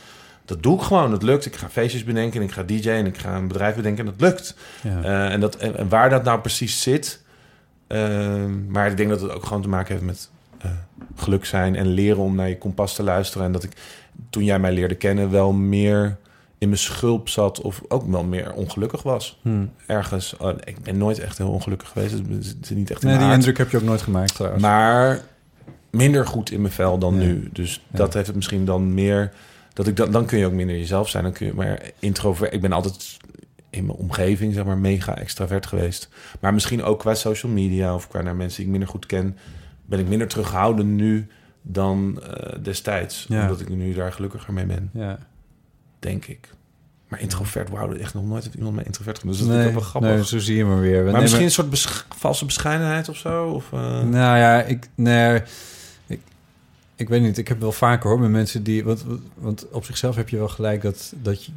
dat 0.50 0.64
doe 0.64 0.78
ik 0.78 0.82
gewoon. 0.82 1.12
Het 1.12 1.24
lukt. 1.24 1.46
Ik 1.46 1.56
ga 1.56 1.70
feestjes 1.70 2.04
bedenken 2.04 2.40
en 2.40 2.46
ik 2.48 2.54
ga 2.54 2.64
DJ'en 2.64 2.94
en 2.94 3.06
ik 3.06 3.18
ga 3.18 3.36
een 3.36 3.48
bedrijf 3.48 3.76
bedenken 3.76 4.06
en 4.06 4.12
dat 4.18 4.22
lukt. 4.22 4.56
Ja. 4.84 5.04
Eh, 5.04 5.34
en, 5.34 5.40
dat, 5.40 5.56
en, 5.56 5.78
en 5.78 5.90
waar 5.90 6.10
dat 6.10 6.24
nou 6.24 6.40
precies 6.40 6.82
zit. 6.82 7.22
ehm, 7.88 8.72
maar 8.72 8.90
ik 8.90 8.98
denk 8.98 9.10
dat 9.10 9.22
het 9.22 9.32
ook 9.32 9.46
gewoon 9.46 9.62
te 9.62 9.70
maken 9.70 9.94
heeft 9.94 10.06
met 10.06 10.30
eh, 10.58 10.72
geluk 11.16 11.46
zijn 11.46 11.76
en 11.76 11.88
leren 11.88 12.22
om 12.22 12.36
naar 12.36 12.50
je 12.50 12.58
kompas 12.58 12.96
te 12.96 13.04
luisteren. 13.04 13.46
En 13.46 13.52
dat 13.52 13.64
ik 13.64 13.72
toen 14.30 14.44
jij 14.44 14.60
mij 14.60 14.72
leerde 14.72 14.96
kennen 14.96 15.32
wel 15.32 15.54
meer 15.54 16.18
in 16.60 16.68
mijn 16.68 16.80
schulp 16.80 17.30
zat 17.30 17.62
of 17.62 17.82
ook 17.88 18.08
wel 18.08 18.24
meer 18.24 18.54
ongelukkig 18.54 19.04
was. 19.04 19.40
Hmm. 19.42 19.72
Ergens. 19.86 20.38
Oh, 20.38 20.50
ik 20.64 20.82
ben 20.82 20.98
nooit 20.98 21.20
echt 21.20 21.38
heel 21.38 21.50
ongelukkig 21.52 21.88
geweest. 21.90 22.14
Is- 22.14 22.48
het 22.48 22.58
is 22.62 22.70
niet 22.70 22.92
echt 22.92 23.04
Nee, 23.04 23.18
die 23.18 23.26
aard. 23.26 23.36
indruk 23.36 23.58
heb 23.58 23.70
je 23.70 23.78
ook 23.78 23.84
nooit 23.84 24.02
gemaakt 24.02 24.36
trouwens. 24.36 24.62
Maar 24.64 25.22
minder 25.90 26.28
goed 26.28 26.52
in 26.52 26.62
mijn 26.62 26.74
vel 26.74 26.98
dan 26.98 27.14
Ja. 27.14 27.20
nu. 27.20 27.50
Dus 27.54 27.86
Ja. 27.92 27.98
dat 27.98 28.14
heeft 28.14 28.28
het 28.28 28.36
misschien 28.36 28.66
dan 28.66 28.94
meer. 28.94 29.34
Dat 29.74 29.88
ik 29.88 29.96
dan, 29.96 30.12
dan 30.12 30.26
kun 30.26 30.38
je 30.38 30.46
ook 30.46 30.52
minder 30.54 30.78
jezelf 30.78 31.10
zijn. 31.10 31.24
Dan 31.24 31.34
kun 31.34 31.46
je 31.46 31.54
maar 31.54 31.82
introvert. 32.00 32.54
Ik 32.54 32.62
ben 32.62 32.72
altijd 32.72 33.18
in 33.70 33.86
mijn 33.86 33.98
omgeving, 33.98 34.54
zeg 34.54 34.66
maar, 34.66 34.78
mega 34.78 35.18
extravert 35.18 35.66
geweest. 35.66 36.10
Maar 36.40 36.54
misschien 36.54 36.84
ook 36.84 37.00
qua 37.00 37.14
social 37.14 37.52
media 37.52 37.94
of 37.96 38.08
qua 38.08 38.22
naar 38.22 38.36
mensen 38.36 38.56
die 38.58 38.66
ik 38.66 38.72
minder 38.72 38.90
goed 38.90 39.06
ken, 39.06 39.38
ben 39.86 40.00
ik 40.00 40.08
minder 40.08 40.28
terughoudend 40.28 40.90
nu 40.90 41.28
dan 41.62 42.22
eh, 42.24 42.54
destijds. 42.64 43.26
Ja. 43.30 43.42
Omdat 43.42 43.60
ik 43.60 43.70
nu 43.70 43.94
daar 43.94 44.12
gelukkiger 44.14 44.54
mee 44.54 44.66
ben, 44.66 44.90
ja. 44.94 45.18
Denk 46.00 46.26
ik. 46.26 46.50
Maar 47.08 47.22
introvert, 47.22 47.70
wauw, 47.70 47.94
echt 47.94 48.14
nog 48.14 48.26
nooit 48.26 48.44
heeft 48.44 48.56
iemand 48.56 48.76
mij 48.76 48.84
introvert 48.84 49.20
genoemd. 49.20 49.38
Dus 49.38 49.48
dat 49.48 49.56
Nee, 49.58 49.68
ook 49.68 49.74
wel 49.74 49.82
grappig. 49.82 50.10
nee, 50.12 50.26
zo 50.26 50.40
zie 50.40 50.56
je 50.58 50.66
maar 50.66 50.80
weer. 50.80 50.92
We 50.92 50.96
maar 50.98 51.06
nemen- 51.06 51.22
misschien 51.22 51.44
een 51.44 51.52
soort 51.52 51.70
besch- 51.70 52.04
valse 52.16 52.46
bescheidenheid 52.46 53.10
of 53.10 53.16
zo? 53.18 53.46
Of, 53.50 53.66
eh, 53.74 53.80
Nou 54.04 54.38
ja, 54.38 54.62
ik, 54.64 54.88
nee, 54.96 55.42
ik, 56.08 56.20
ik 56.96 57.10
weet 57.10 57.22
niet. 57.22 57.38
Ik 57.38 57.48
heb 57.48 57.60
wel 57.60 57.72
vaker 57.72 58.10
hoor 58.10 58.20
met 58.20 58.30
mensen 58.30 58.64
die... 58.64 58.84
Want, 58.84 59.06
want 59.36 59.66
op 59.72 59.86
zichzelf 59.86 60.16
heb 60.16 60.30
je 60.30 60.38
wel 60.38 60.48
gelijk 60.48 60.82
dat, 60.82 61.14
dat 61.22 61.46
je, 61.46 61.52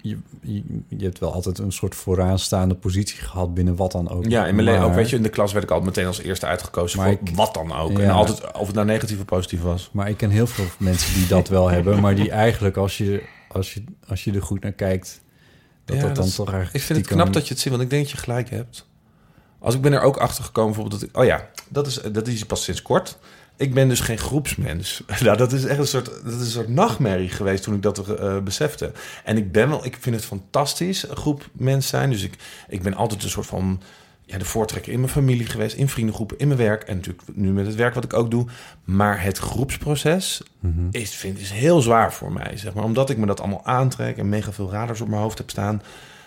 je, 0.00 0.18
je... 0.42 0.62
je 0.88 1.04
hebt 1.04 1.18
wel 1.18 1.32
altijd 1.32 1.58
een 1.58 1.72
soort 1.72 1.94
vooraanstaande 1.94 2.74
positie 2.74 3.18
gehad 3.18 3.54
binnen 3.54 3.76
wat 3.76 3.92
dan 3.92 4.08
ook. 4.10 4.24
Ja, 4.26 4.46
in 4.46 4.54
mijn 4.54 4.66
leven 4.66 4.84
ook. 4.84 4.94
Weet 4.94 5.10
je, 5.10 5.16
in 5.16 5.22
de 5.22 5.28
klas 5.28 5.52
werd 5.52 5.64
ik 5.64 5.70
altijd 5.70 5.88
meteen 5.88 6.06
als 6.06 6.20
eerste 6.22 6.46
uitgekozen 6.46 6.98
Maar 6.98 7.08
voor 7.12 7.18
ik- 7.28 7.36
wat 7.36 7.54
dan 7.54 7.72
ook. 7.76 7.98
Ja. 7.98 8.04
En 8.04 8.10
altijd, 8.10 8.52
of 8.52 8.66
het 8.66 8.74
nou 8.74 8.86
negatief 8.86 9.18
of 9.18 9.24
positief 9.24 9.62
was. 9.62 9.88
Maar 9.92 10.08
ik 10.08 10.16
ken 10.16 10.30
heel 10.30 10.46
veel 10.46 10.64
mensen 10.78 11.14
die 11.14 11.26
dat 11.26 11.48
wel 11.48 11.68
hebben. 11.70 12.00
Maar 12.00 12.14
die 12.14 12.30
eigenlijk, 12.30 12.76
als 12.76 12.98
je, 12.98 13.22
als 13.58 13.74
je, 13.74 13.84
als 14.06 14.24
je 14.24 14.32
er 14.32 14.42
goed 14.42 14.62
naar 14.62 14.72
kijkt... 14.72 15.20
dat 15.84 15.96
Ja, 15.96 16.02
dat 16.02 16.14
dan 16.14 16.24
dat 16.24 16.34
toch 16.34 16.48
eigenlijk... 16.48 16.76
Ik 16.76 16.82
vind 16.82 16.98
het 16.98 17.08
knap 17.08 17.32
dat 17.32 17.48
je 17.48 17.54
het 17.54 17.62
ziet, 17.62 17.70
want 17.70 17.82
ik 17.82 17.90
denk 17.90 18.02
dat 18.02 18.10
je 18.10 18.18
gelijk 18.18 18.50
hebt. 18.50 18.86
Als 19.58 19.74
ik 19.74 19.80
ben 19.80 19.92
er 19.92 20.00
ook 20.00 20.16
achter 20.16 20.44
gekomen, 20.44 20.72
bijvoorbeeld 20.72 21.00
dat 21.00 21.10
ik... 21.10 21.16
Oh 21.16 21.24
ja, 21.24 21.48
dat 21.68 21.86
is, 21.86 22.00
dat 22.12 22.28
is 22.28 22.44
pas 22.44 22.64
sinds 22.64 22.82
kort. 22.82 23.18
Ik 23.56 23.74
ben 23.74 23.88
dus 23.88 24.00
geen 24.00 24.18
groepsmens. 24.18 25.02
nou, 25.22 25.36
dat 25.36 25.52
is 25.52 25.64
echt 25.64 25.78
een 25.78 25.86
soort, 25.86 26.04
dat 26.04 26.34
is 26.34 26.40
een 26.40 26.46
soort 26.46 26.68
nachtmerrie 26.68 27.28
geweest 27.28 27.62
toen 27.62 27.74
ik 27.74 27.82
dat 27.82 28.08
eh, 28.08 28.38
besefte. 28.38 28.92
En 29.24 29.36
ik 29.36 29.52
ben 29.52 29.68
wel, 29.68 29.84
ik 29.84 29.96
vind 30.00 30.16
het 30.16 30.24
fantastisch, 30.24 31.08
een 31.08 31.16
groep 31.16 31.48
mensen 31.52 31.88
zijn. 31.88 32.10
Dus 32.10 32.22
ik, 32.22 32.34
ik 32.68 32.82
ben 32.82 32.94
altijd 32.94 33.22
een 33.22 33.30
soort 33.30 33.46
van 33.46 33.80
ja, 34.30 34.38
de 34.38 34.44
voortrekker 34.44 34.92
in 34.92 35.00
mijn 35.00 35.12
familie 35.12 35.46
geweest, 35.46 35.76
in 35.76 35.88
vriendengroepen, 35.88 36.38
in 36.38 36.46
mijn 36.46 36.58
werk. 36.60 36.82
En 36.82 36.96
natuurlijk 36.96 37.22
nu 37.34 37.50
met 37.52 37.66
het 37.66 37.74
werk 37.74 37.94
wat 37.94 38.04
ik 38.04 38.12
ook 38.12 38.30
doe. 38.30 38.46
Maar 38.84 39.22
het 39.22 39.38
groepsproces 39.38 40.42
Mhm. 40.60 40.86
is, 40.90 41.14
vind, 41.14 41.38
is 41.38 41.50
heel 41.50 41.80
zwaar 41.80 42.12
voor 42.12 42.32
mij, 42.32 42.56
zeg 42.56 42.74
maar. 42.74 42.84
Omdat 42.84 43.10
ik 43.10 43.16
me 43.16 43.26
dat 43.26 43.40
allemaal 43.40 43.64
aantrek 43.64 44.16
en 44.16 44.28
mega 44.28 44.52
veel 44.52 44.70
radars 44.70 45.00
op 45.00 45.08
mijn 45.08 45.20
hoofd 45.22 45.38
heb 45.38 45.50
staan. 45.50 45.82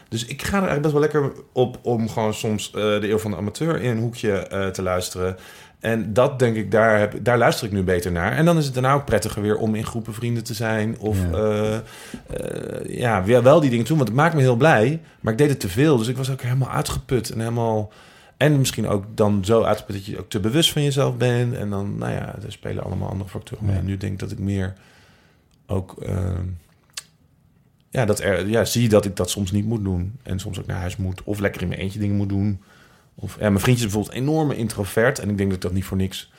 Dus 0.09 0.25
ik 0.25 0.41
ga 0.41 0.57
er 0.57 0.67
eigenlijk 0.67 0.81
best 0.81 0.93
wel 0.93 1.01
lekker 1.01 1.43
op 1.53 1.79
om 1.81 2.09
gewoon 2.09 2.33
soms 2.33 2.67
eh, 2.67 2.73
de 2.73 3.09
eeuw 3.09 3.17
van 3.19 3.31
de 3.31 3.37
amateur 3.37 3.81
in 3.81 3.89
een 3.89 3.99
hoekje 3.99 4.31
eh, 4.31 4.67
te 4.67 4.81
luisteren. 4.81 5.37
En 5.81 6.13
dat 6.13 6.39
denk 6.39 6.55
ik, 6.55 6.71
daar, 6.71 6.99
heb, 6.99 7.13
daar 7.21 7.37
luister 7.37 7.67
ik 7.67 7.73
nu 7.73 7.83
beter 7.83 8.11
naar. 8.11 8.31
En 8.31 8.45
dan 8.45 8.57
is 8.57 8.65
het 8.65 8.73
daarna 8.73 8.93
ook 8.93 9.05
prettiger 9.05 9.41
weer 9.41 9.57
om 9.57 9.75
in 9.75 9.85
groepen 9.85 10.13
vrienden 10.13 10.43
te 10.43 10.53
zijn. 10.53 10.99
Of 10.99 11.17
Ja. 11.31 11.37
ja, 11.37 11.83
ja 12.87 13.23
weer 13.23 13.43
wel 13.43 13.59
die 13.59 13.69
dingen 13.69 13.85
doen. 13.85 13.97
Want 13.97 14.09
het 14.09 14.17
maakt 14.17 14.35
me 14.35 14.41
heel 14.41 14.55
blij. 14.55 15.01
Maar 15.19 15.31
ik 15.31 15.37
deed 15.39 15.49
het 15.49 15.59
te 15.59 15.69
veel. 15.69 15.97
Dus 15.97 16.07
ik 16.07 16.17
was 16.17 16.31
ook 16.31 16.41
helemaal 16.41 16.69
uitgeput 16.69 17.29
en 17.29 17.39
helemaal. 17.39 17.91
En 18.37 18.57
misschien 18.57 18.87
ook 18.87 19.05
dan 19.15 19.45
zo 19.45 19.63
uitgeput 19.63 19.95
dat 19.95 20.05
je 20.05 20.19
ook 20.19 20.29
te 20.29 20.39
bewust 20.39 20.71
van 20.71 20.83
jezelf 20.83 21.17
bent. 21.17 21.53
En 21.53 21.69
dan, 21.69 21.97
nou 21.97 22.11
ja, 22.11 22.35
er 22.45 22.51
spelen 22.51 22.83
allemaal 22.83 23.09
andere 23.09 23.29
factoren 23.29 23.65
mee. 23.65 23.73
Ja. 23.73 23.79
En 23.79 23.85
nu 23.85 23.97
denk 23.97 24.13
ik 24.13 24.19
dat 24.19 24.31
ik 24.31 24.39
meer 24.39 24.73
ook. 25.67 26.01
ehm, 26.01 26.45
ja, 27.89 28.05
dat 28.05 28.19
er, 28.19 28.47
ja, 28.47 28.65
zie 28.65 28.89
dat 28.89 29.05
ik 29.05 29.15
dat 29.15 29.29
soms 29.29 29.51
niet 29.51 29.65
moet 29.65 29.83
doen. 29.83 30.19
En 30.23 30.39
soms 30.39 30.59
ook 30.59 30.65
naar 30.65 30.79
huis 30.79 30.97
moet. 30.97 31.23
Of 31.23 31.39
lekker 31.39 31.61
in 31.61 31.67
mijn 31.67 31.79
eentje 31.79 31.99
dingen 31.99 32.15
moet 32.15 32.29
doen. 32.29 32.61
Of, 33.15 33.39
mijn 33.39 33.59
vriendje 33.59 33.85
is 33.85 33.91
bijvoorbeeld 33.91 34.23
enorme 34.23 34.55
introvert. 34.55 35.19
En 35.19 35.29
ik 35.29 35.37
denk 35.37 35.49
dat 35.49 35.57
ik 35.57 35.63
dat 35.63 35.73
niet 35.73 35.85
voor 35.85 35.97
niks 35.97 36.31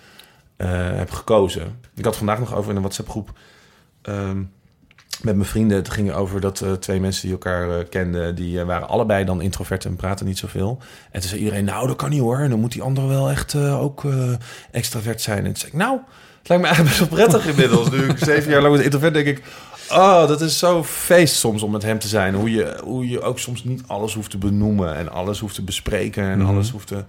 eh, 0.57 0.97
heb 0.97 1.11
gekozen. 1.11 1.79
Ik 1.95 2.05
had 2.05 2.17
vandaag 2.17 2.39
nog 2.39 2.55
over 2.55 2.71
in 2.71 2.77
een 2.77 2.83
WhatsApp-groep... 2.83 3.33
ehm, 4.03 4.43
met 5.23 5.37
mijn 5.37 5.49
vrienden. 5.49 5.77
Het 5.77 5.91
ging 5.91 6.13
over 6.13 6.41
dat 6.41 6.61
eh, 6.61 6.73
twee 6.73 7.01
mensen 7.01 7.23
die 7.23 7.33
elkaar 7.33 7.79
eh, 7.79 7.89
kenden... 7.89 8.35
die 8.35 8.65
waren 8.65 8.89
allebei 8.89 9.25
dan 9.25 9.41
introvert 9.41 9.85
en 9.85 9.97
praten 9.97 10.27
niet 10.27 10.39
zoveel. 10.39 10.79
En 11.11 11.21
toen 11.21 11.29
zei 11.29 11.41
iedereen, 11.41 11.65
nou, 11.65 11.87
dat 11.87 11.97
kan 11.97 12.11
niet 12.11 12.21
hoor. 12.21 12.49
Dan 12.49 12.61
moet 12.61 12.73
die 12.73 12.83
andere 12.83 13.07
wel 13.07 13.31
echt 13.31 13.55
ook 13.57 14.05
extravert 14.71 15.21
zijn. 15.21 15.39
En 15.39 15.45
toen 15.45 15.57
zei 15.57 15.73
ik, 15.73 15.79
nou... 15.79 16.01
Het 16.39 16.51
lijkt 16.51 16.65
me 16.65 16.71
eigenlijk 16.71 16.99
best 16.99 17.11
wel 17.11 17.27
prettig 17.27 17.51
inmiddels. 17.51 17.91
Nu 17.91 18.09
ik 18.09 18.19
zeven 18.19 18.51
jaar 18.51 18.63
lang 18.63 18.75
met 18.75 18.85
introvert 18.85 19.15
denk 19.15 19.27
ik... 19.27 19.43
Oh, 19.91 20.29
dat 20.29 20.41
is 20.41 20.59
zo 20.59 20.85
feest 20.85 21.35
soms 21.35 21.63
om 21.63 21.71
met 21.71 21.83
hem 21.83 21.99
te 21.99 22.09
zijn. 22.09 22.35
Hoe 22.35 22.51
je, 22.51 22.81
hoe 22.85 23.09
je 23.09 23.21
ook 23.21 23.39
soms 23.39 23.65
niet 23.65 23.83
alles 23.87 24.15
hoeft 24.15 24.31
te 24.31 24.39
benoemen... 24.39 24.95
en 24.97 25.09
alles 25.11 25.41
hoeft 25.41 25.55
te 25.55 25.63
bespreken 25.63 26.25
en 26.25 26.39
Mhm. 26.39 26.49
alles 26.49 26.71
hoeft 26.71 26.87
te... 26.87 27.05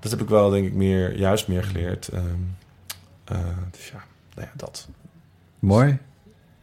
Dat 0.00 0.10
heb 0.10 0.20
ik 0.20 0.28
wel, 0.28 0.50
denk 0.50 0.66
ik, 0.66 0.72
meer, 0.74 1.16
juist 1.18 1.48
meer 1.48 1.64
geleerd. 1.64 2.08
Ehm, 2.08 2.24
eh, 3.24 3.38
dus 3.70 3.86
ja, 3.88 4.04
nou 4.34 4.46
ja, 4.46 4.52
dat. 4.56 4.88
Mooi. 5.58 5.98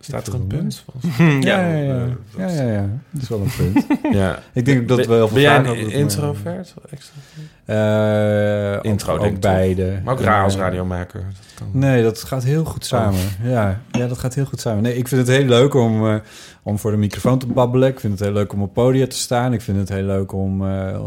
Staat 0.07 0.27
er 0.27 0.33
een 0.33 0.47
punt? 0.47 0.85
Ja, 1.17 1.67
ja, 1.67 1.75
ja. 1.77 2.05
ja, 2.37 2.47
ja, 2.49 2.71
ja. 2.71 2.89
Dat 3.09 3.21
is 3.21 3.29
wel 3.29 3.41
een 3.41 3.51
punt. 3.57 3.85
Ja. 4.15 4.39
Ik 4.53 4.65
denk 4.65 4.87
dat 4.87 5.05
we 5.05 5.13
heel 5.13 5.27
veel 5.27 5.39
vragen 5.41 5.65
hadden, 5.65 5.91
introvert? 5.91 6.73
Extrovert? 6.89 7.53
Eh, 7.65 8.91
Intro, 8.91 9.13
ook, 9.13 9.19
denk 9.19 9.29
ook 9.31 9.35
ik 9.35 9.39
beide. 9.39 9.99
Maar 10.03 10.13
ook 10.13 10.19
raar 10.19 10.43
als 10.43 10.53
Eh, 10.53 10.59
radiomaker. 10.59 11.19
Dat 11.21 11.53
kan. 11.55 11.67
Nee, 11.71 12.03
dat 12.03 12.23
gaat 12.23 12.43
heel 12.43 12.65
goed 12.65 12.85
samen. 12.85 13.19
Ja, 13.43 13.81
ja, 13.91 14.07
dat 14.07 14.17
gaat 14.17 14.33
heel 14.33 14.45
goed 14.45 14.59
samen. 14.59 14.83
Nee, 14.83 14.95
ik 14.95 15.07
vind 15.07 15.27
het 15.27 15.37
heel 15.37 15.45
leuk 15.45 15.73
om, 15.73 16.07
eh, 16.07 16.15
om 16.63 16.79
voor 16.79 16.91
de 16.91 16.97
microfoon 16.97 17.39
te 17.39 17.47
babbelen. 17.47 17.89
Ik 17.89 17.99
vind 17.99 18.13
het 18.13 18.21
heel 18.21 18.31
leuk 18.37 18.53
om 18.53 18.61
op 18.61 18.73
podium 18.73 19.09
te 19.09 19.15
staan. 19.17 19.53
Ik 19.53 19.61
vind 19.61 19.77
het 19.77 19.89
heel 19.89 20.03
leuk 20.03 20.31
om 20.33 20.67
eh, 20.67 20.99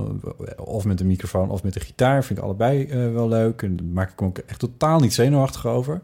of 0.56 0.84
met 0.84 0.98
de 0.98 1.04
microfoon 1.04 1.50
of 1.50 1.62
met 1.62 1.72
de 1.74 1.80
gitaar. 1.80 2.24
Vind 2.24 2.38
ik 2.38 2.44
allebei 2.44 2.84
eh, 2.84 3.12
wel 3.12 3.28
leuk. 3.28 3.62
En 3.62 3.76
daar 3.76 3.86
maak 3.86 4.10
ik 4.10 4.20
me 4.20 4.26
ook 4.26 4.38
echt 4.38 4.58
totaal 4.58 5.00
niet 5.00 5.14
zenuwachtig 5.14 5.66
over. 5.66 6.00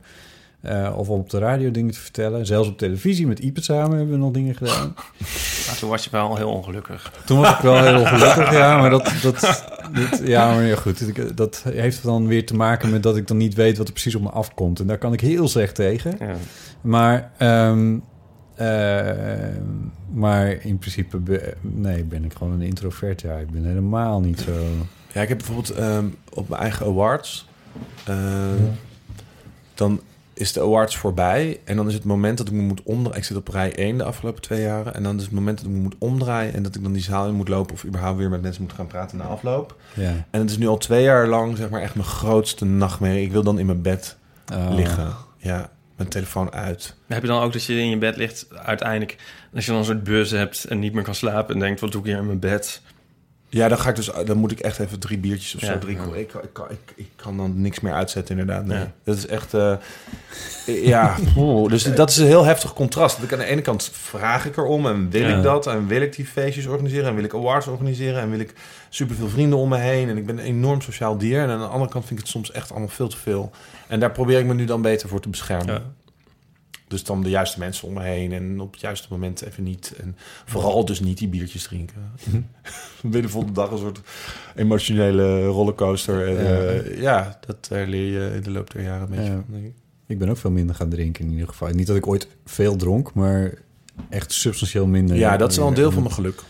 Eh, 0.64 0.92
of 0.96 1.08
op 1.08 1.30
de 1.30 1.38
radio 1.38 1.70
dingen 1.70 1.92
te 1.92 2.00
vertellen. 2.00 2.46
Zelfs 2.46 2.68
op 2.68 2.78
televisie 2.78 3.26
met 3.26 3.38
Ipe 3.38 3.62
samen 3.62 3.96
hebben 3.96 4.14
we 4.14 4.20
nog 4.20 4.32
dingen 4.32 4.54
gedaan. 4.54 4.94
Maar 5.66 5.76
toen 5.78 5.88
was 5.90 6.04
je 6.04 6.10
wel 6.10 6.36
heel 6.36 6.50
ongelukkig. 6.50 7.12
Toen 7.24 7.38
was 7.40 7.50
ik 7.50 7.58
wel 7.58 7.82
heel 7.82 8.04
gelukkig, 8.06 8.52
ja. 8.52 8.78
Maar 8.80 8.90
dat, 8.90 9.12
dat, 9.22 9.40
dat, 9.92 10.20
ja, 10.24 10.54
maar 10.54 10.62
ja, 10.64 10.76
goed. 10.76 11.36
Dat 11.36 11.62
heeft 11.68 12.02
dan 12.02 12.26
weer 12.26 12.46
te 12.46 12.54
maken 12.54 12.90
met 12.90 13.02
dat 13.02 13.16
ik 13.16 13.26
dan 13.26 13.36
niet 13.36 13.54
weet 13.54 13.76
wat 13.78 13.86
er 13.86 13.92
precies 13.92 14.14
op 14.14 14.22
me 14.22 14.28
afkomt. 14.30 14.80
En 14.80 14.86
daar 14.86 14.98
kan 14.98 15.12
ik 15.12 15.20
heel 15.20 15.48
slecht 15.48 15.74
tegen. 15.74 16.16
Ja. 16.18 16.34
Maar, 16.80 17.30
ehm, 17.38 17.96
eh, 18.54 19.56
maar 20.12 20.48
in 20.50 20.78
principe 20.78 21.16
be- 21.16 21.54
nee, 21.60 22.04
ben 22.04 22.24
ik 22.24 22.32
gewoon 22.32 22.52
een 22.52 22.62
introvert. 22.66 23.20
Ja, 23.20 23.36
ik 23.36 23.50
ben 23.50 23.64
helemaal 23.64 24.20
niet 24.20 24.40
zo... 24.40 24.52
Ja, 25.12 25.20
ik 25.22 25.28
heb 25.28 25.38
bijvoorbeeld 25.38 25.70
ehm, 25.70 26.06
op 26.32 26.48
mijn 26.48 26.60
eigen 26.62 26.86
awards... 26.86 27.48
ehm, 28.04 28.62
Dan 29.74 30.00
is 30.34 30.52
de 30.52 30.60
awards 30.60 30.96
voorbij. 30.96 31.60
En 31.64 31.76
dan 31.76 31.88
is 31.88 31.94
het 31.94 32.04
moment 32.04 32.38
dat 32.38 32.46
ik 32.46 32.52
me 32.52 32.62
moet 32.62 32.82
omdraaien. 32.82 33.18
Ik 33.18 33.24
zit 33.24 33.36
op 33.36 33.48
rij 33.48 33.74
1 33.76 33.98
de 33.98 34.04
afgelopen 34.04 34.42
twee 34.42 34.62
jaren. 34.62 34.94
En 34.94 35.02
dan 35.02 35.16
is 35.16 35.22
het 35.22 35.32
moment 35.32 35.58
dat 35.58 35.66
ik 35.66 35.72
me 35.72 35.78
moet 35.78 35.94
omdraaien... 35.98 36.54
en 36.54 36.62
dat 36.62 36.74
ik 36.74 36.82
dan 36.82 36.92
die 36.92 37.02
zaal 37.02 37.28
in 37.28 37.34
moet 37.34 37.48
lopen... 37.48 37.74
of 37.74 37.84
überhaupt 37.84 38.18
weer 38.18 38.30
met 38.30 38.42
mensen 38.42 38.62
moet 38.62 38.72
gaan 38.72 38.86
praten 38.86 39.18
na 39.18 39.24
afloop. 39.24 39.76
Ja. 39.94 40.26
En 40.30 40.40
het 40.40 40.50
is 40.50 40.58
nu 40.58 40.66
al 40.66 40.76
twee 40.78 41.02
jaar 41.02 41.26
lang 41.26 41.56
zeg 41.56 41.68
maar 41.70 41.80
echt 41.80 41.94
mijn 41.94 42.06
grootste 42.08 42.64
nachtmerrie. 42.64 43.24
Ik 43.24 43.32
wil 43.32 43.42
dan 43.42 43.58
in 43.58 43.66
mijn 43.66 43.82
bed 43.82 44.16
Oh. 44.52 44.74
liggen. 44.74 45.14
Ja, 45.36 45.70
mijn 45.96 46.08
telefoon 46.08 46.52
uit. 46.52 46.94
Heb 47.06 47.22
je 47.22 47.28
dan 47.28 47.42
ook 47.42 47.52
dat 47.52 47.64
je 47.64 47.78
in 47.78 47.90
je 47.90 47.98
bed 47.98 48.16
ligt 48.16 48.46
uiteindelijk... 48.64 49.16
als 49.54 49.64
je 49.64 49.70
dan 49.70 49.80
een 49.80 49.86
soort 49.86 50.04
buzz 50.04 50.32
hebt 50.32 50.64
en 50.64 50.78
niet 50.78 50.92
meer 50.92 51.02
kan 51.02 51.14
slapen... 51.14 51.54
en 51.54 51.60
denkt, 51.60 51.80
wat 51.80 51.92
doe 51.92 52.00
ik 52.00 52.06
hier 52.06 52.16
in 52.16 52.26
mijn 52.26 52.38
bed? 52.38 52.82
Ja, 53.54 53.68
dan 53.68 53.78
ga 53.78 53.88
ik 53.88 53.96
dus, 53.96 54.10
dan 54.24 54.36
moet 54.36 54.50
ik 54.50 54.60
echt 54.60 54.78
even 54.78 54.98
drie 54.98 55.18
biertjes 55.18 55.54
of 55.54 55.60
Ja. 55.60 55.66
zo 55.66 55.78
drinken. 55.78 56.08
Ik, 56.14 56.32
ik, 56.34 56.48
kan- 56.52 56.70
ik, 56.70 56.92
ik 56.96 57.08
kan 57.16 57.36
dan 57.36 57.60
niks 57.60 57.80
meer 57.80 57.92
uitzetten, 57.92 58.38
inderdaad. 58.38 58.64
Nee. 58.66 58.78
Ja. 58.78 58.92
Dat 59.04 59.16
is 59.16 59.26
echt, 59.26 59.54
eh, 59.54 59.76
ja. 60.66 61.16
dus 61.68 61.94
dat 61.94 62.10
is 62.10 62.16
een 62.16 62.26
heel 62.26 62.44
heftig 62.44 62.72
contrast. 62.74 63.16
Dat 63.16 63.24
ik 63.24 63.32
aan 63.32 63.38
de 63.38 63.44
ene 63.44 63.60
kant 63.60 63.90
vraag 63.92 64.46
ik 64.46 64.56
erom 64.56 64.86
en 64.86 65.10
wil 65.10 65.28
Ja. 65.28 65.36
ik 65.36 65.42
dat 65.42 65.66
en 65.66 65.86
wil 65.86 66.00
ik 66.00 66.16
die 66.16 66.26
feestjes 66.26 66.66
organiseren 66.66 67.08
en 67.08 67.14
wil 67.14 67.24
ik 67.24 67.34
awards 67.34 67.66
organiseren 67.66 68.20
en 68.22 68.30
wil 68.30 68.40
ik 68.40 68.52
superveel 68.88 69.28
vrienden 69.28 69.58
om 69.58 69.68
me 69.68 69.78
heen 69.78 70.08
en 70.08 70.16
ik 70.16 70.26
ben 70.26 70.38
een 70.38 70.44
enorm 70.44 70.80
sociaal 70.80 71.18
dier. 71.18 71.40
En 71.42 71.48
aan 71.50 71.58
de 71.58 71.66
andere 71.66 71.90
kant 71.90 72.04
vind 72.06 72.18
ik 72.18 72.24
het 72.24 72.34
soms 72.34 72.50
echt 72.52 72.70
allemaal 72.70 72.88
veel 72.88 73.08
te 73.08 73.16
veel. 73.16 73.50
En 73.88 74.00
daar 74.00 74.10
probeer 74.12 74.38
ik 74.38 74.46
me 74.46 74.54
nu 74.54 74.64
dan 74.64 74.82
beter 74.82 75.08
voor 75.08 75.20
te 75.20 75.28
beschermen. 75.28 75.82
Dus 76.88 77.04
dan 77.04 77.22
de 77.22 77.28
juiste 77.30 77.58
mensen 77.58 77.88
om 77.88 77.94
me 77.94 78.02
heen 78.02 78.32
en 78.32 78.60
op 78.60 78.72
het 78.72 78.80
juiste 78.80 79.06
moment 79.10 79.42
even 79.42 79.62
niet. 79.62 79.94
En 80.00 80.16
vooral 80.44 80.84
dus 80.84 81.00
niet 81.00 81.18
die 81.18 81.28
biertjes 81.28 81.62
drinken. 81.62 82.12
Binnen 83.02 83.22
de 83.22 83.28
volgende 83.28 83.54
dag 83.60 83.70
een 83.70 83.78
soort 83.78 84.00
emotionele 84.56 85.44
rollercoaster. 85.46 86.26
En, 86.28 86.44
Ja. 86.44 86.58
eh, 86.60 87.00
ja, 87.00 87.38
dat 87.46 87.68
eh, 87.70 87.86
leer 87.88 88.12
je 88.12 88.34
in 88.36 88.42
de 88.42 88.50
loop 88.50 88.70
der 88.72 88.82
jaren 88.82 89.02
een 89.02 89.08
beetje 89.16 89.24
Ja. 89.30 89.30
van, 89.34 89.44
denk 89.48 89.64
ik. 89.64 89.74
Ik 90.06 90.18
ben 90.18 90.28
ook 90.28 90.36
veel 90.36 90.50
minder 90.50 90.74
gaan 90.74 90.88
drinken 90.88 91.24
in 91.24 91.30
ieder 91.30 91.48
geval. 91.48 91.68
Niet 91.68 91.86
dat 91.86 91.96
ik 91.96 92.06
ooit 92.06 92.28
veel 92.44 92.76
dronk, 92.76 93.14
maar 93.14 93.54
echt 94.08 94.32
substantieel 94.32 94.86
minder. 94.86 95.16
Ja, 95.16 95.36
dat 95.36 95.50
is 95.50 95.56
wel 95.56 95.68
een 95.68 95.74
deel 95.74 95.90
van 95.92 96.02
mijn 96.02 96.14
geluk. 96.14 96.42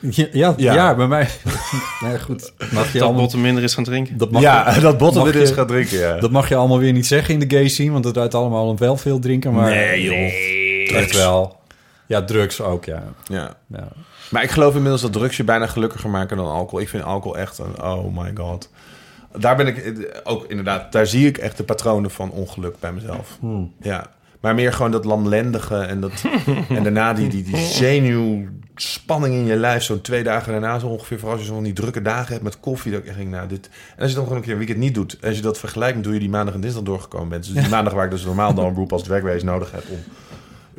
Ja, 0.00 0.26
ja, 0.32 0.54
ja. 0.56 0.72
Ja. 0.74 0.94
bij 0.94 1.06
mij. 1.06 1.28
nee, 2.04 2.18
goed. 2.20 2.52
Mag 2.72 2.86
je 2.86 2.92
Dat 2.92 3.02
allemaal, 3.02 3.20
Botten 3.22 3.40
minder 3.40 3.62
is 3.62 3.74
gaan 3.74 3.84
drinken? 3.84 4.18
dat 4.18 4.30
mag 4.30 4.42
ja, 4.42 4.74
je, 4.74 4.80
dat 4.90 4.98
botten 4.98 5.34
eens 5.34 5.48
je- 5.48 5.54
gaat 5.54 5.68
drinken, 5.68 5.98
ja. 5.98 6.16
dat 6.18 6.30
mag 6.30 6.48
je 6.48 6.54
allemaal 6.54 6.78
weer 6.78 6.92
niet 6.92 7.06
zeggen 7.06 7.34
in 7.34 7.48
de 7.48 7.56
gay 7.56 7.68
scene, 7.68 7.90
want 7.90 8.04
het 8.04 8.18
uit 8.18 8.34
allemaal 8.34 8.76
wel 8.76 8.96
veel 8.96 9.18
drinken. 9.18 9.52
Maar 9.52 9.70
Nee, 9.70 10.02
joh. 10.02 10.96
Echt 10.98 11.14
wel. 11.14 11.56
Ja, 12.06 12.24
drugs 12.24 12.60
ook, 12.60 12.84
ja. 12.84 13.02
ja. 13.24 13.56
ja. 13.66 13.88
Maar 14.30 14.42
ik 14.42 14.50
geloof 14.50 14.74
inmiddels 14.74 15.02
dat 15.02 15.12
drugs 15.12 15.36
je 15.36 15.44
bijna 15.44 15.66
gelukkiger 15.66 16.10
maken 16.10 16.36
dan 16.36 16.46
alcohol. 16.46 16.80
Ik 16.80 16.88
vind 16.88 17.02
alcohol 17.04 17.38
echt 17.38 17.58
een, 17.58 17.82
oh 17.82 18.16
my 18.16 18.30
god. 18.34 18.70
Daar 19.36 19.56
ben 19.56 19.66
ik 19.66 19.76
eh, 19.78 19.92
ook 20.24 20.44
inderdaad, 20.48 20.92
daar 20.92 21.06
zie 21.06 21.26
ik 21.26 21.38
echt 21.38 21.56
de 21.56 21.64
patronen 21.64 22.10
van 22.10 22.30
ongeluk 22.30 22.74
bij 22.80 22.92
mezelf. 22.92 23.36
Hmm. 23.40 23.72
Ja. 23.80 24.06
Maar 24.40 24.54
meer 24.54 24.72
gewoon 24.72 24.90
dat 24.90 25.04
lamlendige 25.04 25.76
en, 25.76 26.00
dat, 26.00 26.12
en 26.68 26.82
daarna 26.82 27.12
die, 27.12 27.28
die, 27.28 27.42
die 27.42 27.56
zenuwspanning 27.56 29.34
in 29.34 29.44
je 29.46 29.56
lijf. 29.56 29.82
Zo'n 29.82 30.00
twee 30.00 30.22
dagen 30.22 30.52
daarna 30.52 30.78
zo 30.78 30.86
ongeveer. 30.86 31.18
Vooral 31.18 31.36
als 31.36 31.46
je 31.46 31.52
zo'n 31.52 31.62
die 31.62 31.72
drukke 31.72 32.02
dagen 32.02 32.32
hebt 32.32 32.42
met 32.44 32.60
koffie. 32.60 32.92
Dat 32.92 33.00
ik 33.00 33.06
echt 33.06 33.16
denk, 33.16 33.30
nou 33.30 33.48
dit... 33.48 33.68
En 33.96 34.00
als 34.02 34.08
je 34.08 34.14
dan 34.14 34.22
gewoon 34.24 34.38
een 34.38 34.44
keer 34.44 34.52
een 34.52 34.58
weekend 34.58 34.78
niet 34.78 34.94
doet. 34.94 35.16
En 35.20 35.28
als 35.28 35.36
je 35.36 35.42
dat 35.42 35.58
vergelijkt 35.58 35.96
met 35.96 36.04
hoe 36.04 36.14
je 36.14 36.20
die 36.20 36.28
maandag 36.28 36.54
en 36.54 36.60
dinsdag 36.60 36.82
doorgekomen 36.82 37.28
bent. 37.28 37.44
Dus 37.44 37.62
die 37.62 37.68
maandag 37.76 37.92
waar 37.92 38.04
ik 38.04 38.10
dus 38.10 38.24
normaal 38.24 38.54
dan 38.54 38.64
een 38.66 38.72
beroep 38.72 38.92
als 38.92 39.02
Drag 39.02 39.22
Race 39.22 39.44
nodig 39.44 39.70
heb 39.72 39.84
om 39.90 39.98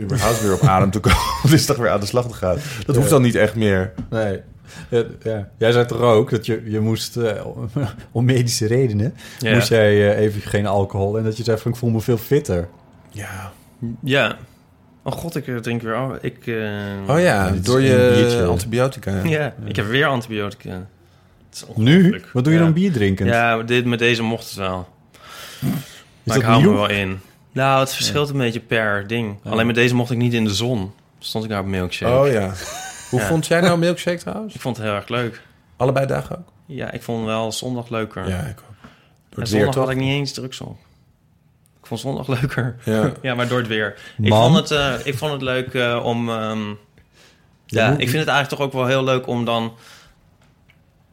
überhaupt 0.04 0.42
weer 0.42 0.54
op 0.54 0.62
adem 0.62 0.92
te 0.92 1.00
komen. 1.00 1.18
Dus 1.50 1.66
toch 1.66 1.78
weer 1.78 1.90
aan 1.90 2.00
de 2.00 2.06
slag 2.06 2.28
te 2.28 2.34
gaan. 2.34 2.58
Dat 2.86 2.96
hoeft 2.96 3.10
dan 3.10 3.22
niet 3.22 3.36
echt 3.36 3.56
meer. 3.56 3.94
Nee. 4.10 4.40
Ja, 4.90 5.04
ja. 5.24 5.50
Jij 5.58 5.72
zei 5.72 5.86
toch 5.86 6.02
ook 6.02 6.30
dat 6.30 6.46
je, 6.46 6.62
je 6.66 6.80
moest, 6.80 7.18
eh, 7.18 7.46
om- 8.12 8.26
medische 8.26 8.68
redenen, 8.68 9.14
Ja. 9.40 9.54
moest 9.54 9.68
jij 9.70 10.12
eh, 10.16 10.20
even 10.24 10.42
geen 10.42 10.66
alcohol. 10.68 11.18
En 11.18 11.24
dat 11.24 11.38
je 11.38 11.44
zei 11.44 11.58
van, 11.58 11.72
ik 11.72 11.78
voel 11.78 11.90
me 11.90 12.00
veel 12.02 12.18
fitter. 12.18 12.68
Ja. 13.10 13.52
Ja. 14.04 14.38
Oh 15.04 15.14
god, 15.14 15.36
ik 15.36 15.62
drink 15.62 15.82
weer 15.82 15.96
af. 15.96 16.18
Ik, 16.22 16.48
eh, 16.48 16.56
Oh 17.08 17.20
ja, 17.20 17.48
is 17.48 17.62
door 17.62 17.82
je 17.82 18.12
biertje. 18.16 18.46
antibiotica. 18.46 19.22
Ja, 19.24 19.54
ik 19.66 19.76
heb 19.76 19.86
weer 19.88 20.06
antibiotica. 20.06 20.88
Het 21.50 21.66
is 21.70 21.76
Nu? 21.76 22.22
Wat 22.34 22.44
doe 22.44 22.54
je 22.54 22.60
Ja. 22.60 22.66
dan 22.66 22.74
bier 22.74 22.92
drinken? 22.92 23.26
Ja, 23.26 23.56
maar 23.56 23.66
dit, 23.66 23.86
met 23.86 24.00
deze 24.00 24.24
mocht 24.24 24.46
het 24.46 24.54
wel. 24.56 24.88
maar 25.60 25.72
dat 26.24 26.36
ik 26.36 26.42
hou 26.42 26.62
nieuw? 26.62 26.72
me 26.72 26.78
wel 26.78 26.90
in. 26.90 27.20
Nou, 27.52 27.80
het 27.80 27.94
verschilt 27.94 28.30
een 28.30 28.38
beetje 28.38 28.60
per 28.60 29.08
ding. 29.08 29.38
Alleen 29.44 29.66
met 29.66 29.76
deze 29.76 29.96
mocht 29.96 30.12
ik 30.12 30.18
niet 30.18 30.34
in 30.34 30.44
de 30.44 30.54
zon. 30.54 30.92
Stond 31.20 31.44
ik 31.44 31.50
daar 31.50 31.60
op 31.60 31.66
milkshake. 31.66 32.28
Oh 32.28 32.32
ja. 32.32 32.52
Hoe 33.10 33.20
Ja. 33.20 33.26
vond 33.28 33.48
jij 33.48 33.62
nou 33.62 33.78
milkshake 33.80 34.18
trouwens? 34.18 34.56
Ik 34.56 34.62
vond 34.62 34.78
het 34.78 34.86
heel 34.86 34.96
erg 34.96 35.08
leuk. 35.10 35.42
Allebei 35.78 36.06
dagen 36.06 36.38
ook? 36.38 36.52
Ja, 36.66 36.92
ik 36.92 37.02
vond 37.04 37.26
wel 37.26 37.52
zondag 37.52 37.90
leuker. 37.90 38.28
Ja, 38.30 38.40
ik 38.40 38.60
ook. 38.70 38.76
Door 39.30 39.40
en 39.44 39.48
zondag 39.48 39.74
weer, 39.76 39.84
had 39.84 39.92
ik 39.92 39.98
niet 39.98 40.14
eens 40.14 40.32
drugs 40.34 40.62
op. 40.62 40.78
Vond 41.90 42.02
zondag 42.02 42.28
leuker. 42.28 42.76
Ja. 42.84 43.12
ja, 43.22 43.36
maar 43.36 43.48
door 43.48 43.58
het 43.58 43.68
weer. 43.68 43.96
Ik 44.22 44.34
vond, 44.34 44.56
het, 44.56 44.72
eh, 44.72 44.94
ik 45.04 45.18
vond 45.18 45.32
het 45.32 45.42
leuk 45.42 45.74
eh, 45.74 46.02
om... 46.04 46.30
ehm, 46.30 46.60
ja, 47.66 47.90
ik 47.92 48.10
vind 48.10 48.20
het 48.20 48.28
eigenlijk 48.28 48.50
toch 48.50 48.60
ook 48.60 48.74
wel 48.74 48.86
heel 48.86 49.04
leuk 49.04 49.28
om 49.28 49.46
dan... 49.46 49.74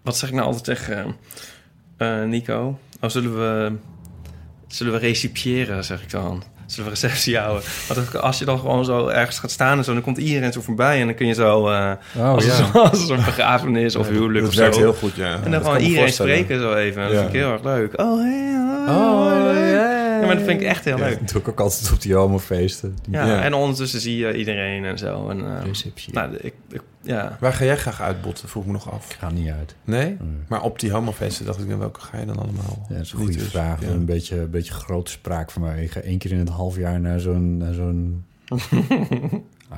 Wat 0.03 0.17
zeg 0.17 0.29
ik 0.29 0.35
nou 0.35 0.47
altijd 0.47 0.65
tegen 0.65 1.17
eh, 1.97 2.23
Nico? 2.23 2.79
Oh, 3.01 3.11
zullen 3.11 3.39
we, 3.39 3.73
zullen 4.67 4.93
we 4.93 4.99
recipiëren, 4.99 5.85
zeg 5.85 6.03
ik 6.03 6.11
dan. 6.11 6.43
Zullen 6.67 6.85
we 6.85 6.91
receptie 6.91 7.39
houden? 7.39 7.63
Want 7.89 8.17
als 8.21 8.39
je 8.39 8.45
dan 8.45 8.59
gewoon 8.59 8.85
zo 8.85 9.09
ergens 9.09 9.39
gaat 9.39 9.51
staan 9.51 9.79
en 9.79 9.85
zo... 9.85 9.93
dan 9.93 10.03
komt 10.03 10.19
iedereen 10.19 10.53
zo 10.53 10.61
voorbij 10.61 11.01
en 11.01 11.07
dan 11.07 11.15
kun 11.15 11.27
je 11.27 11.35
zo... 11.35 11.59
Oh, 11.59 11.95
als, 12.19 12.45
ja. 12.45 12.53
het, 12.53 12.75
als 12.91 13.01
het 13.01 13.09
een 13.09 13.25
begrafenis 13.25 13.97
of 13.97 14.09
huwelijk 14.09 14.45
Dat 14.45 14.49
of 14.53 14.59
werkt 14.59 14.75
zo. 14.75 14.81
heel 14.81 14.95
goed, 14.95 15.15
ja. 15.15 15.33
En 15.35 15.43
Dat 15.43 15.53
dan 15.53 15.63
gewoon 15.63 15.79
iedereen 15.79 16.13
spreken 16.13 16.61
zo 16.61 16.75
even. 16.75 17.03
Dat 17.03 17.13
vind 17.13 17.27
ik 17.29 17.33
heel 17.35 17.53
erg 17.53 17.63
leuk. 17.63 18.01
Oh, 18.01 18.21
hey, 18.21 18.55
Oh, 18.89 19.53
ja. 19.71 19.96
Ja, 20.21 20.27
maar 20.27 20.37
dat 20.37 20.45
vind 20.45 20.61
ik 20.61 20.67
echt 20.67 20.85
heel 20.85 20.99
leuk. 20.99 21.19
dat 21.19 21.29
doe 21.29 21.41
ik 21.41 21.49
ook 21.49 21.61
altijd 21.61 21.93
op 21.93 22.01
die 22.01 22.15
homofeesten. 22.15 22.97
Ja, 23.11 23.27
Ja. 23.27 23.43
en 23.43 23.55
ondertussen 23.55 24.01
zie 24.01 24.17
je 24.17 24.37
iedereen 24.37 24.85
en 24.85 24.99
zo. 24.99 25.29
En, 25.29 25.57
eh, 25.59 25.65
receptie. 25.65 26.13
nou, 26.13 26.35
ik, 26.35 26.55
ik, 26.69 26.83
ja. 27.03 27.37
Waar 27.41 27.53
ga 27.53 27.65
jij 27.65 27.77
graag 27.77 28.01
uitbotten, 28.01 28.49
vroeg 28.49 28.63
ik 28.63 28.69
me 28.69 28.75
nog 28.75 28.93
af. 28.93 29.11
Ik 29.11 29.17
ga 29.19 29.31
niet 29.31 29.51
uit. 29.51 29.75
Nee? 29.85 30.17
Maar 30.49 30.63
op 30.63 30.79
die 30.79 30.91
homofeesten 30.91 31.47
dacht 31.47 31.61
ik, 31.61 31.69
dan 31.69 31.79
welke 31.79 32.01
ga 32.01 32.19
je 32.19 32.27
dan 32.27 32.39
allemaal? 32.39 32.87
Ja, 32.89 32.95
dat 32.95 33.05
is 33.05 33.13
een 33.13 33.19
goede 33.19 33.33
dus, 33.37 33.49
vraag. 33.49 33.81
ja. 33.81 33.89
Een 33.89 34.05
beetje, 34.05 34.41
een 34.41 34.51
beetje 34.51 34.73
grote 34.73 35.11
spraak 35.11 35.51
van 35.51 35.63
mij. 35.63 35.83
Ik 35.83 35.91
ga 35.91 36.01
één 36.01 36.19
keer 36.19 36.33
in 36.33 36.39
het 36.39 36.49
half 36.49 36.77
jaar 36.77 37.01
naar 37.01 37.21
zo'n... 37.21 37.57
naar 37.57 37.75
zo'n 37.75 38.25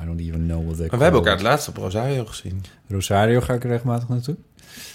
I 0.01 0.05
don't 0.05 0.19
even 0.19 0.45
know 0.45 0.63
what 0.63 0.77
they 0.77 0.87
Maar 0.89 0.97
we 0.97 1.03
hebben 1.03 1.21
elkaar 1.21 1.33
het 1.33 1.41
laatst 1.41 1.67
op 1.67 1.77
Rosario 1.77 2.25
gezien. 2.25 2.63
Rosario 2.87 3.39
ga 3.41 3.53
ik 3.53 3.63
regelmatig 3.63 4.09
naartoe. 4.09 4.35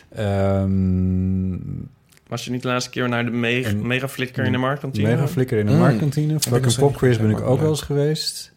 Ehm 0.09 1.57
Was 2.29 2.45
je 2.45 2.51
niet 2.51 2.63
de 2.63 2.69
laatste 2.69 2.91
keer 2.91 3.09
naar 3.09 3.25
de 3.25 3.31
me 3.31 3.65
En- 3.65 3.87
mega 3.87 4.09
flikker 4.09 4.45
in 4.45 4.53
de 4.53 4.59
marktkantine? 4.59 5.09
Mega 5.09 5.29
Flikker 5.29 5.59
in 5.59 5.67
de 5.67 5.73
Mm. 5.73 5.79
Marktkantine. 5.79 6.41
Fucking 6.41 6.65
nog 6.65 6.77
Pop 6.79 6.97
Quiz 6.97 7.17
ben 7.19 7.31
ik 7.31 7.41
ook 7.41 7.57
ja. 7.57 7.61
wel 7.63 7.71
eens 7.71 7.81
geweest. 7.81 8.53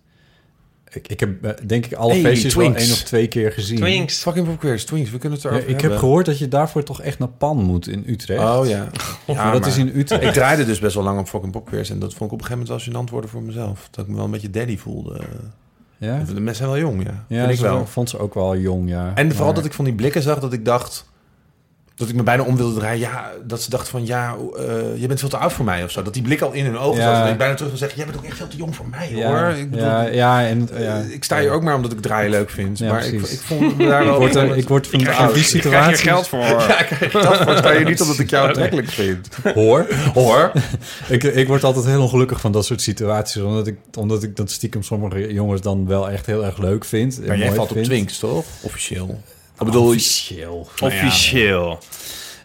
Ik, 0.92 1.08
ik 1.08 1.20
heb 1.20 1.44
eh, 1.46 1.52
denk 1.66 1.86
ik 1.86 1.94
alle 1.94 2.12
Hey, 2.12 2.22
feestjes 2.22 2.56
wel 2.56 2.66
één 2.76 2.92
of 2.92 3.02
twee 3.04 3.28
keer 3.28 3.52
gezien. 3.52 3.78
Twinks. 3.78 4.22
Fucking 4.22 4.46
popqueers, 4.46 4.86
Twinks, 4.86 5.12
we 5.12 5.18
kunnen 5.18 5.38
het 5.40 5.48
Ja, 5.48 5.54
erover 5.54 5.70
ik 5.76 5.82
heb 5.82 5.98
gehoord 5.98 6.26
dat 6.26 6.38
je 6.40 6.48
daarvoor 6.48 6.84
toch 6.84 7.02
echt 7.02 7.20
naar 7.20 7.28
Pan 7.28 7.58
moet 7.58 7.88
in 7.88 8.04
Utrecht. 8.08 8.42
Oh 8.44 8.68
ja. 8.68 8.88
Of 9.26 9.36
ja 9.36 9.52
dat 9.52 9.60
maar 9.62 9.70
is 9.70 9.78
in 9.78 9.92
Utrecht. 9.96 10.24
Ik 10.24 10.34
draaide 10.34 10.66
dus 10.66 10.80
best 10.80 10.96
wel 10.96 11.04
lang 11.04 11.20
op 11.20 11.28
fucking 11.28 11.52
popqueers. 11.52 11.90
En 11.90 12.00
dat 12.00 12.14
vond 12.14 12.32
ik 12.32 12.36
op 12.38 12.42
een 12.42 12.46
gegeven 12.46 12.68
moment 12.74 12.94
wel 12.94 13.04
gênant 13.06 13.10
worden 13.12 13.30
voor 13.30 13.42
mezelf. 13.42 13.88
Dat 13.92 14.04
ik 14.06 14.10
me 14.10 14.16
wel 14.16 14.26
een 14.26 14.32
beetje 14.32 14.50
daddy 14.50 14.78
voelde. 14.78 15.20
Ja, 15.98 16.24
De 16.24 16.34
mensen 16.34 16.56
zijn 16.56 16.70
wel 16.70 16.80
jong, 16.80 17.04
ja. 17.04 17.26
ja 17.28 17.46
Vind 17.46 17.58
ik 17.58 17.66
wel. 17.66 17.86
vond 17.86 18.10
ze 18.10 18.20
ook 18.20 18.34
wel 18.34 18.58
jong, 18.58 18.90
ja. 18.90 19.12
En 19.16 19.32
vooral 19.36 19.54
dat 19.54 19.66
ik 19.66 19.74
van 19.74 19.86
die 19.86 19.94
blikken 19.94 20.22
zag 20.22 20.40
dat 20.40 20.54
ik 20.54 20.66
dacht... 20.66 21.10
Dat 21.98 22.10
ik 22.10 22.16
me 22.16 22.24
bijna 22.24 22.44
om 22.44 22.58
wilde 22.58 22.80
draaien. 22.80 23.00
Ja, 23.00 23.32
dat 23.44 23.62
ze 23.62 23.70
dachten 23.70 23.90
van... 23.92 24.06
Ja, 24.06 24.36
eh, 24.58 24.66
je 24.98 25.08
bent 25.08 25.20
veel 25.20 25.30
te 25.30 25.38
oud 25.38 25.54
voor 25.54 25.66
mij 25.66 25.84
of 25.84 25.92
zo. 25.92 26.02
Dat 26.02 26.14
die 26.14 26.22
blik 26.22 26.42
al 26.42 26.52
in 26.52 26.66
hun 26.66 26.78
ogen 26.78 27.02
Ja. 27.02 27.14
zat. 27.14 27.22
Dat 27.24 27.32
ik 27.32 27.38
bijna 27.38 27.54
terug 27.54 27.70
wil 27.70 27.78
zeggen... 27.80 27.98
Jij 27.98 28.06
bent 28.06 28.18
ook 28.18 28.24
echt 28.26 28.38
veel 28.38 28.48
te 28.48 28.58
jong 28.58 28.76
voor 28.76 28.86
mij, 28.90 29.12
ja, 29.12 29.28
hoor. 29.30 29.58
Ik 29.58 29.70
bedoel, 29.70 29.86
ja, 29.86 30.02
ja, 30.02 30.46
en, 30.46 30.70
eh, 30.74 31.10
ik 31.10 31.24
sta 31.24 31.40
hier 31.40 31.52
ook 31.52 31.64
maar 31.64 31.76
omdat 31.76 31.92
ik 31.92 32.02
draaien 32.02 32.32
leuk 32.32 32.50
vind. 32.50 32.80
Maar 32.80 33.06
ik, 33.06 33.14
ik 33.22 33.40
vond 33.40 33.78
me 33.78 33.88
daar 33.88 34.06
wel... 34.06 34.14
Ik 34.14 34.20
word, 34.20 34.36
er, 34.36 34.58
ik 34.58 34.68
word 34.68 34.88
van, 34.88 35.00
die 35.00 35.08
ik 35.08 35.14
krijg 35.14 35.36
je 35.36 35.44
situatie... 35.44 35.98
geld 35.98 36.28
voor. 36.28 36.40
Ja, 36.68 36.84
krijg 36.84 37.02
ik 37.02 37.12
dat 37.12 37.38
voor. 37.38 37.58
Sta 37.58 37.72
je 37.72 37.86
niet 37.86 38.02
omdat 38.02 38.20
ik 38.20 38.30
jou 38.30 38.48
aantrekkelijk 38.48 38.90
vind. 38.90 39.30
Hoor. 39.54 39.88
Hoor. 40.14 40.52
ik, 41.08 41.24
ik 41.24 41.48
word 41.48 41.64
altijd 41.64 41.86
heel 41.86 42.02
ongelukkig 42.02 42.42
van 42.42 42.52
dat 42.52 42.66
soort 42.66 42.82
situaties. 42.82 43.42
Omdat 43.42 43.68
ik, 43.68 43.78
omdat 43.98 44.24
ik 44.24 44.36
dat 44.36 44.52
stiekem 44.52 44.84
sommige 44.84 45.34
jongens 45.34 45.62
dan 45.62 45.88
wel 45.88 46.10
echt 46.10 46.26
heel 46.26 46.46
erg 46.46 46.58
leuk 46.58 46.86
vind. 46.86 47.28
Maar 47.28 47.38
jij 47.38 47.52
valt 47.52 47.72
op. 47.72 47.84
Twinks, 47.84 48.20
toch? 48.20 48.46
Officieel. 48.62 49.22
Ik 49.60 49.66
bedoel, 49.66 49.86
Officieel. 49.88 50.70
Officieel. 50.82 51.80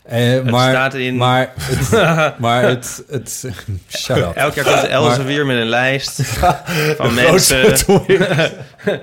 Eh, 0.02 0.42
maar, 0.42 0.70
staat 0.70 0.94
in- 0.94 1.16
Maar 1.16 1.52
het... 1.58 2.38
maar 2.38 2.62
het, 2.62 3.02
het 3.08 3.44
shut 3.88 4.16
up. 4.16 4.32
Elk 4.34 4.54
jaar 4.54 4.64
komt 4.64 4.90
Maar- 5.16 5.24
weer 5.24 5.46
met 5.46 5.56
een 5.56 5.68
lijst 5.68 6.20
van 6.98 7.14
mensen. 7.14 7.76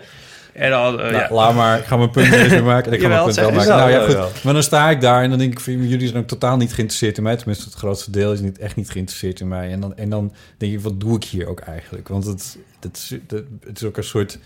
En 0.53 0.69
dan, 0.69 0.99
eh, 1.01 1.11
Nou, 1.11 1.13
ja. 1.13 1.27
Laat 1.31 1.55
maar, 1.55 1.79
ik 1.79 1.85
ga 1.85 1.97
mijn 1.97 2.09
punt 2.09 2.29
meer 2.29 2.63
maken. 2.63 2.91
En 2.91 2.97
ik 2.97 3.01
ga 3.03 3.07
Jawel, 3.07 3.23
mijn 3.23 3.35
punt 3.35 3.47
wel 3.47 3.51
maken. 3.65 3.75
Nou 3.77 3.91
ja, 3.91 4.23
goed. 4.23 4.43
Maar 4.43 4.53
dan 4.53 4.63
sta 4.63 4.89
ik 4.89 5.01
daar 5.01 5.23
en 5.23 5.29
dan 5.29 5.39
denk 5.39 5.51
ik... 5.51 5.59
van, 5.59 5.87
jullie 5.87 6.07
zijn 6.07 6.19
ook 6.21 6.27
totaal 6.27 6.57
niet 6.57 6.73
geïnteresseerd 6.73 7.17
in 7.17 7.23
mij. 7.23 7.35
Tenminste, 7.35 7.65
het 7.65 7.73
grootste 7.73 8.11
deel 8.11 8.33
is 8.33 8.39
niet, 8.39 8.57
echt 8.59 8.75
niet 8.75 8.89
geïnteresseerd 8.89 9.39
in 9.39 9.47
mij. 9.47 9.71
En 9.71 9.79
dan, 9.79 9.97
en 9.97 10.09
dan 10.09 10.33
denk 10.57 10.73
ik, 10.73 10.79
wat 10.81 10.99
doe 10.99 11.15
ik 11.15 11.23
hier 11.23 11.47
ook 11.47 11.59
eigenlijk? 11.59 12.07
Want 12.07 12.25
het, 12.25 12.57
het, 12.79 13.09
het, 13.27 13.43
het 13.67 13.81
is 13.81 13.83
ook 13.87 13.97
een 13.97 14.03
soort... 14.03 14.37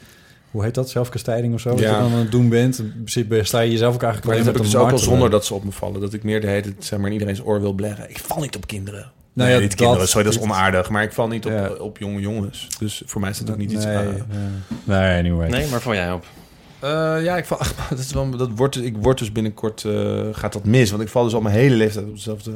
Hoe 0.53 0.63
heet 0.63 0.73
dat? 0.75 0.89
Zelfkastijding 0.89 1.53
of 1.53 1.59
zo? 1.59 1.69
Wat 1.69 1.80
Ja. 1.80 1.89
je 1.95 2.01
dan 2.01 2.11
aan 2.11 2.17
het 2.17 2.31
doen 2.31 2.49
bent. 2.49 2.80
In 2.80 2.91
principe 2.91 3.43
sta 3.43 3.59
je 3.59 3.71
jezelf 3.71 3.93
ook 3.95 4.03
eigenlijk 4.03 4.34
Maar 4.35 4.43
dat 4.45 4.53
heb 4.53 4.63
ik 4.63 4.69
dus 4.71 4.75
ook 4.75 4.81
al 4.81 4.88
martelen. 4.89 5.11
zonder 5.11 5.30
dat 5.30 5.45
ze 5.45 5.53
op 5.53 5.63
me 5.63 5.71
vallen. 5.71 6.01
Dat 6.01 6.13
ik 6.13 6.23
meer 6.23 6.41
de 6.41 6.47
hele 6.47 6.73
zeg 6.80 6.99
maar, 6.99 7.07
in 7.07 7.13
iedereen's 7.13 7.41
oor 7.43 7.61
wil 7.61 7.73
bleggen. 7.73 8.09
Ik 8.09 8.17
val 8.19 8.41
niet 8.41 8.55
op 8.55 8.67
kinderen. 8.67 9.11
Nou 9.34 9.47
nee, 9.49 9.57
ja, 9.57 9.61
niet 9.61 9.69
dat- 9.71 9.80
kinderen, 9.80 10.07
sorry, 10.07 10.25
dat 10.25 10.34
is 10.35 10.39
onaardig. 10.41 10.89
Maar 10.89 11.03
ik 11.03 11.11
val 11.11 11.27
niet 11.27 11.45
op, 11.45 11.51
Ja. 11.51 11.69
op 11.80 11.97
jonge 11.97 12.19
jongens. 12.19 12.67
Dus 12.80 13.01
voor 13.05 13.21
mij 13.21 13.30
is 13.30 13.38
dat 13.38 13.49
ook 13.49 13.57
niet 13.57 13.71
iets... 13.71 13.85
Nee, 13.85 13.95
uh, 13.95 14.03
nee, 14.03 14.99
nee, 14.99 15.17
anyway. 15.19 15.49
Nee, 15.49 15.67
maar 15.69 15.81
val 15.81 15.93
jij 15.93 16.11
op? 16.11 16.25
Uh, 16.84 16.89
ja, 17.23 17.38
ik 17.38 17.45
val, 17.45 17.57
dat 17.89 17.99
is 17.99 18.11
wel, 18.13 18.30
dat 18.30 18.49
wordt, 18.55 18.84
ik 18.84 18.95
word 18.99 19.17
dus 19.19 19.31
binnenkort, 19.31 19.84
uh, 19.84 20.21
gaat 20.31 20.53
dat 20.53 20.65
mis. 20.65 20.89
Want 20.89 21.01
ik 21.03 21.09
val 21.09 21.23
dus 21.23 21.34
al 21.34 21.41
mijn 21.41 21.55
hele 21.55 21.75
leeftijd 21.75 22.05
op 22.05 22.15
dezelfde 22.15 22.51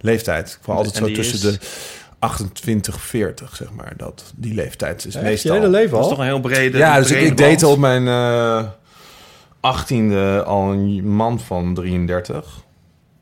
leeftijd. 0.00 0.48
Ik 0.48 0.58
val 0.64 0.76
altijd 0.76 0.94
En 0.96 1.08
zo 1.08 1.14
tussen 1.14 1.34
is? 1.50 1.58
de 1.58 1.66
28, 2.22 3.00
40, 3.00 3.56
zeg 3.56 3.68
maar. 3.72 3.92
Dat, 3.96 4.32
die 4.36 4.54
leeftijd 4.54 5.04
is 5.06 5.14
Echt? 5.14 5.24
meestal... 5.24 5.54
Je 5.54 5.60
hele 5.60 5.72
leven 5.72 5.90
Dat 5.90 5.98
is 5.98 6.04
al? 6.04 6.10
toch 6.10 6.18
een 6.18 6.24
heel 6.24 6.40
brede 6.40 6.78
ja, 6.78 6.98
dus 6.98 7.10
ik, 7.10 7.16
brede 7.16 7.30
ik 7.30 7.36
date 7.36 7.66
op 7.66 7.78
mijn 7.78 8.06
uh, 8.06 8.64
18e 9.56 10.44
al 10.46 10.72
een 10.72 11.08
man 11.08 11.40
van 11.40 11.74
33. 11.74 12.44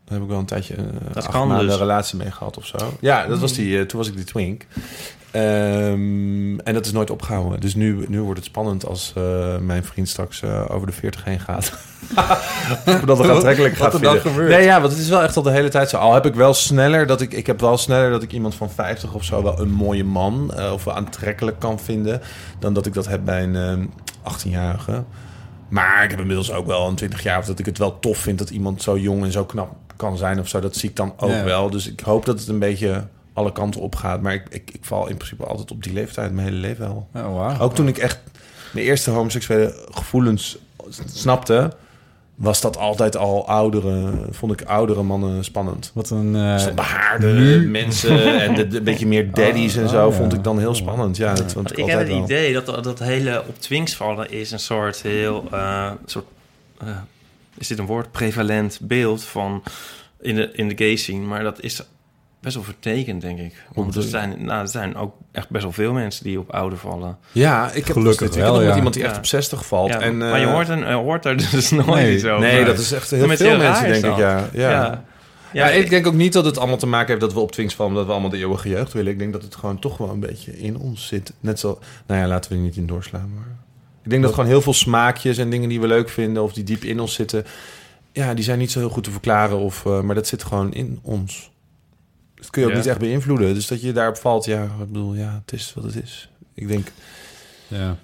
Daar 0.04 0.14
heb 0.14 0.22
ik 0.22 0.28
wel 0.28 0.38
een 0.38 0.44
tijdje 0.44 0.76
uh, 0.76 0.84
Dat 1.12 1.16
acht 1.16 1.28
kan 1.28 1.48
maanden 1.48 1.66
dus. 1.66 1.76
relatie 1.76 2.18
mee 2.18 2.30
gehad 2.30 2.56
of 2.56 2.66
zo. 2.66 2.96
Ja, 3.00 3.26
dat 3.26 3.38
was 3.38 3.52
die, 3.52 3.68
uh, 3.68 3.82
toen 3.82 3.98
was 3.98 4.08
ik 4.08 4.16
die 4.16 4.24
twink. 4.24 4.66
Um, 5.34 6.60
en 6.60 6.74
dat 6.74 6.86
is 6.86 6.92
nooit 6.92 7.10
opgehouden. 7.10 7.60
Dus 7.60 7.74
nu, 7.74 8.04
nu 8.08 8.20
wordt 8.22 8.38
het 8.38 8.48
spannend 8.48 8.86
als 8.86 9.12
uh, 9.18 9.58
mijn 9.58 9.84
vriend 9.84 10.08
straks 10.08 10.42
uh, 10.42 10.64
over 10.68 10.86
de 10.86 10.92
40 10.92 11.24
heen 11.24 11.40
gaat. 11.40 11.72
dat 13.06 13.18
er 13.18 13.30
aantrekkelijk 13.30 13.76
gaat 13.76 13.92
Wat 13.92 14.14
er 14.14 14.20
gebeurt. 14.20 14.50
Nee, 14.50 14.64
ja, 14.64 14.80
want 14.80 14.92
het 14.92 15.00
is 15.00 15.08
wel 15.08 15.22
echt 15.22 15.36
al 15.36 15.42
de 15.42 15.50
hele 15.50 15.68
tijd 15.68 15.88
zo. 15.88 15.96
Al 15.96 16.14
heb 16.14 16.26
ik 16.26 16.34
wel 16.34 16.54
sneller 16.54 17.06
dat 17.06 17.20
ik... 17.20 17.32
Ik 17.32 17.46
heb 17.46 17.60
wel 17.60 17.76
sneller 17.78 18.10
dat 18.10 18.22
ik 18.22 18.32
iemand 18.32 18.54
van 18.54 18.70
50 18.70 19.14
of 19.14 19.24
zo 19.24 19.42
wel 19.42 19.60
een 19.60 19.70
mooie 19.72 20.04
man... 20.04 20.52
Uh, 20.56 20.72
of 20.72 20.88
aantrekkelijk 20.88 21.58
kan 21.58 21.80
vinden... 21.80 22.20
dan 22.58 22.72
dat 22.72 22.86
ik 22.86 22.94
dat 22.94 23.06
heb 23.06 23.24
bij 23.24 23.42
een 23.42 23.54
uh, 24.24 24.32
18-jarige. 24.34 25.04
Maar 25.68 26.04
ik 26.04 26.10
heb 26.10 26.20
inmiddels 26.20 26.52
ook 26.52 26.66
wel 26.66 26.88
een 26.88 26.94
20 26.94 27.22
jaar... 27.22 27.38
of 27.38 27.44
dat 27.44 27.58
ik 27.58 27.66
het 27.66 27.78
wel 27.78 27.98
tof 27.98 28.18
vind 28.18 28.38
dat 28.38 28.50
iemand 28.50 28.82
zo 28.82 28.98
jong 28.98 29.24
en 29.24 29.32
zo 29.32 29.44
knap 29.44 29.76
kan 29.96 30.16
zijn 30.16 30.40
of 30.40 30.48
zo. 30.48 30.60
Dat 30.60 30.76
zie 30.76 30.88
ik 30.88 30.96
dan 30.96 31.12
ook 31.16 31.30
Ja. 31.30 31.44
wel. 31.44 31.70
Dus 31.70 31.88
ik 31.90 32.00
hoop 32.00 32.24
dat 32.24 32.38
het 32.38 32.48
een 32.48 32.58
beetje 32.58 33.04
alle 33.32 33.52
kanten 33.52 33.80
op 33.80 33.94
gaat. 33.94 34.22
Maar 34.22 34.34
ik, 34.34 34.42
ik, 34.50 34.70
ik 34.72 34.84
val 34.84 35.08
in 35.08 35.16
principe 35.16 35.44
altijd 35.44 35.70
op 35.70 35.82
die 35.82 35.92
leeftijd, 35.92 36.32
mijn 36.32 36.46
hele 36.46 36.58
leven 36.60 36.86
al. 36.88 37.08
Oh, 37.14 37.34
wauw. 37.36 37.58
Ook 37.58 37.74
toen 37.74 37.88
ik 37.88 37.98
echt 37.98 38.18
mijn 38.72 38.86
eerste 38.86 39.10
homoseksuele 39.10 39.86
gevoelens 39.90 40.58
snapte, 41.12 41.72
was 42.34 42.60
dat 42.60 42.76
altijd 42.76 43.16
al 43.16 43.48
oudere, 43.48 44.12
vond 44.30 44.52
ik 44.52 44.62
oudere 44.62 45.02
mannen 45.02 45.44
spannend. 45.44 45.90
Wat 45.94 46.10
een... 46.10 46.36
eh, 46.36 46.52
Dus 46.52 46.74
behaarde 46.74 47.26
nu- 47.32 47.68
mensen 47.68 48.40
en 48.42 48.54
de, 48.54 48.68
de- 48.68 48.76
een 48.78 48.84
beetje 48.84 49.06
meer 49.06 49.32
daddies 49.34 49.76
en 49.76 49.88
zo 49.88 50.06
oh, 50.06 50.14
vond 50.14 50.32
ja. 50.32 50.38
ik 50.38 50.44
dan 50.44 50.58
heel 50.58 50.74
spannend. 50.74 51.16
Ja, 51.16 51.34
dat 51.34 51.52
vond 51.52 51.70
ik, 51.70 51.78
ik 51.78 51.86
heb 51.86 51.98
het 51.98 52.08
idee 52.08 52.52
dat 52.52 52.84
dat 52.84 52.98
hele 52.98 53.44
op 53.48 53.60
twinks 53.60 53.94
vallen 53.96 54.30
is 54.30 54.50
een 54.50 54.58
soort 54.60 55.02
heel 55.02 55.44
eh, 55.52 55.90
soort 56.04 56.24
eh, 56.78 56.88
is 57.58 57.66
dit 57.68 57.78
een 57.78 57.86
woord 57.86 58.10
prevalent 58.12 58.78
beeld 58.82 59.24
van 59.24 59.62
in 60.20 60.34
de 60.34 60.50
in 60.52 60.68
de 60.68 60.76
gay 60.76 60.96
scene, 60.96 61.26
maar 61.26 61.42
dat 61.42 61.60
is 61.62 61.82
best 62.40 62.54
wel 62.54 62.64
vertekend 62.64 63.20
denk 63.20 63.38
ik. 63.38 63.64
Want 63.74 63.94
er 63.94 64.02
zijn 64.02 64.44
nou 64.44 64.60
er 64.60 64.68
zijn 64.68 64.96
ook 64.96 65.14
echt 65.32 65.50
best 65.50 65.62
wel 65.62 65.72
veel 65.72 65.92
mensen 65.92 66.24
die 66.24 66.38
op 66.38 66.50
ouder 66.50 66.78
vallen. 66.78 67.18
Ja, 67.32 67.70
ik 67.72 67.86
heb 67.86 67.96
Gelukkig 67.96 68.28
dus 68.28 68.36
wel, 68.36 68.60
ja. 68.60 68.66
met 68.66 68.76
iemand 68.76 68.94
die 68.94 69.04
echt 69.04 69.16
op 69.16 69.26
60 69.26 69.66
valt. 69.66 69.88
Ja, 69.88 70.00
en, 70.00 70.18
maar 70.18 70.38
je 70.38 70.46
eh, 70.46 70.52
hoort, 70.52 70.68
een, 70.68 70.78
je 70.78 70.92
hoort 70.92 71.24
er 71.24 71.36
dus 71.36 71.70
nooit 71.86 71.86
nee, 71.86 72.14
iets 72.14 72.24
over. 72.24 72.46
Nee, 72.46 72.64
dat 72.64 72.78
is 72.78 72.92
echt 72.92 73.10
heel 73.10 73.28
veel 73.28 73.46
heel 73.46 73.58
mensen, 73.58 73.88
denk 73.88 73.96
ik. 73.96 74.02
dat. 74.02 74.18
Ja, 74.18 74.48
ja. 74.52 74.70
ja. 74.70 75.04
Ja, 75.52 75.66
Ja, 75.66 75.70
ik 75.70 75.90
denk 75.90 76.06
ook 76.06 76.14
niet 76.14 76.32
dat 76.32 76.44
het 76.44 76.58
allemaal 76.58 76.76
te 76.76 76.86
maken 76.86 77.08
heeft 77.08 77.20
dat 77.20 77.32
we 77.32 77.40
op 77.40 77.52
Twinks 77.52 77.74
vallen... 77.74 77.92
omdat 77.92 78.06
we 78.06 78.12
allemaal 78.12 78.30
de 78.30 78.38
eeuwige 78.38 78.68
jeugd 78.68 78.92
willen. 78.92 79.12
Ik 79.12 79.18
denk 79.18 79.32
dat 79.32 79.42
het 79.42 79.56
gewoon 79.56 79.78
toch 79.78 79.96
wel 79.96 80.08
een 80.08 80.20
beetje 80.20 80.58
in 80.58 80.78
ons 80.78 81.06
zit. 81.06 81.32
Net 81.40 81.60
zo... 81.60 81.78
Nou 82.06 82.20
ja, 82.20 82.26
laten 82.26 82.50
we 82.50 82.56
er 82.56 82.62
niet 82.62 82.76
in 82.76 82.86
doorslaan. 82.86 83.32
Maar 83.34 83.56
ik 84.02 84.10
denk 84.10 84.22
dat 84.22 84.34
gewoon 84.34 84.48
heel 84.48 84.60
veel 84.60 84.72
smaakjes 84.72 85.38
en 85.38 85.50
dingen 85.50 85.68
die 85.68 85.80
we 85.80 85.86
leuk 85.86 86.08
vinden... 86.08 86.42
of 86.42 86.52
die 86.52 86.64
diep 86.64 86.82
in 86.82 87.00
ons 87.00 87.14
zitten... 87.14 87.44
ja, 88.12 88.34
die 88.34 88.44
zijn 88.44 88.58
niet 88.58 88.70
zo 88.70 88.78
heel 88.78 88.90
goed 88.90 89.04
te 89.04 89.10
verklaren. 89.10 89.58
Of, 89.58 89.86
eh, 89.86 90.00
maar 90.00 90.14
dat 90.14 90.26
zit 90.26 90.42
gewoon 90.42 90.72
in 90.72 90.98
ons. 91.02 91.50
Dat 92.40 92.50
kun 92.50 92.60
je 92.62 92.66
ook 92.66 92.72
Ja. 92.74 92.78
niet 92.80 92.88
echt 92.88 92.98
beïnvloeden. 92.98 93.54
Dus 93.54 93.66
dat 93.66 93.80
je 93.82 93.92
daarop 93.92 94.16
valt, 94.16 94.44
ja, 94.44 94.62
ik 94.64 94.78
bedoel, 94.78 95.14
ja, 95.14 95.40
het 95.44 95.52
is 95.52 95.72
wat 95.74 95.84
het 95.84 96.02
is. 96.02 96.28
Ik 96.54 96.68
denk... 96.68 96.86
ja. 97.68 97.96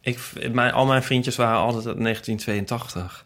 Ik, 0.00 0.18
mijn, 0.52 0.72
al 0.72 0.86
mijn 0.86 1.02
vriendjes 1.02 1.36
waren 1.36 1.58
altijd 1.58 1.86
uit 1.86 2.00
1982. 2.02 3.24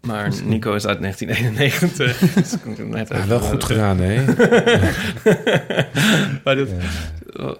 Maar 0.00 0.32
Nico 0.44 0.74
is 0.74 0.86
uit 0.86 1.00
1991. 1.00 2.18
Dus 2.34 2.54
net 2.84 3.08
Ja, 3.14 3.26
wel 3.26 3.40
goed 3.40 3.64
gedaan, 3.64 3.98
hè? 3.98 4.24
Maar 6.44 6.54
dit, 6.56 6.68
ja, 7.36 7.54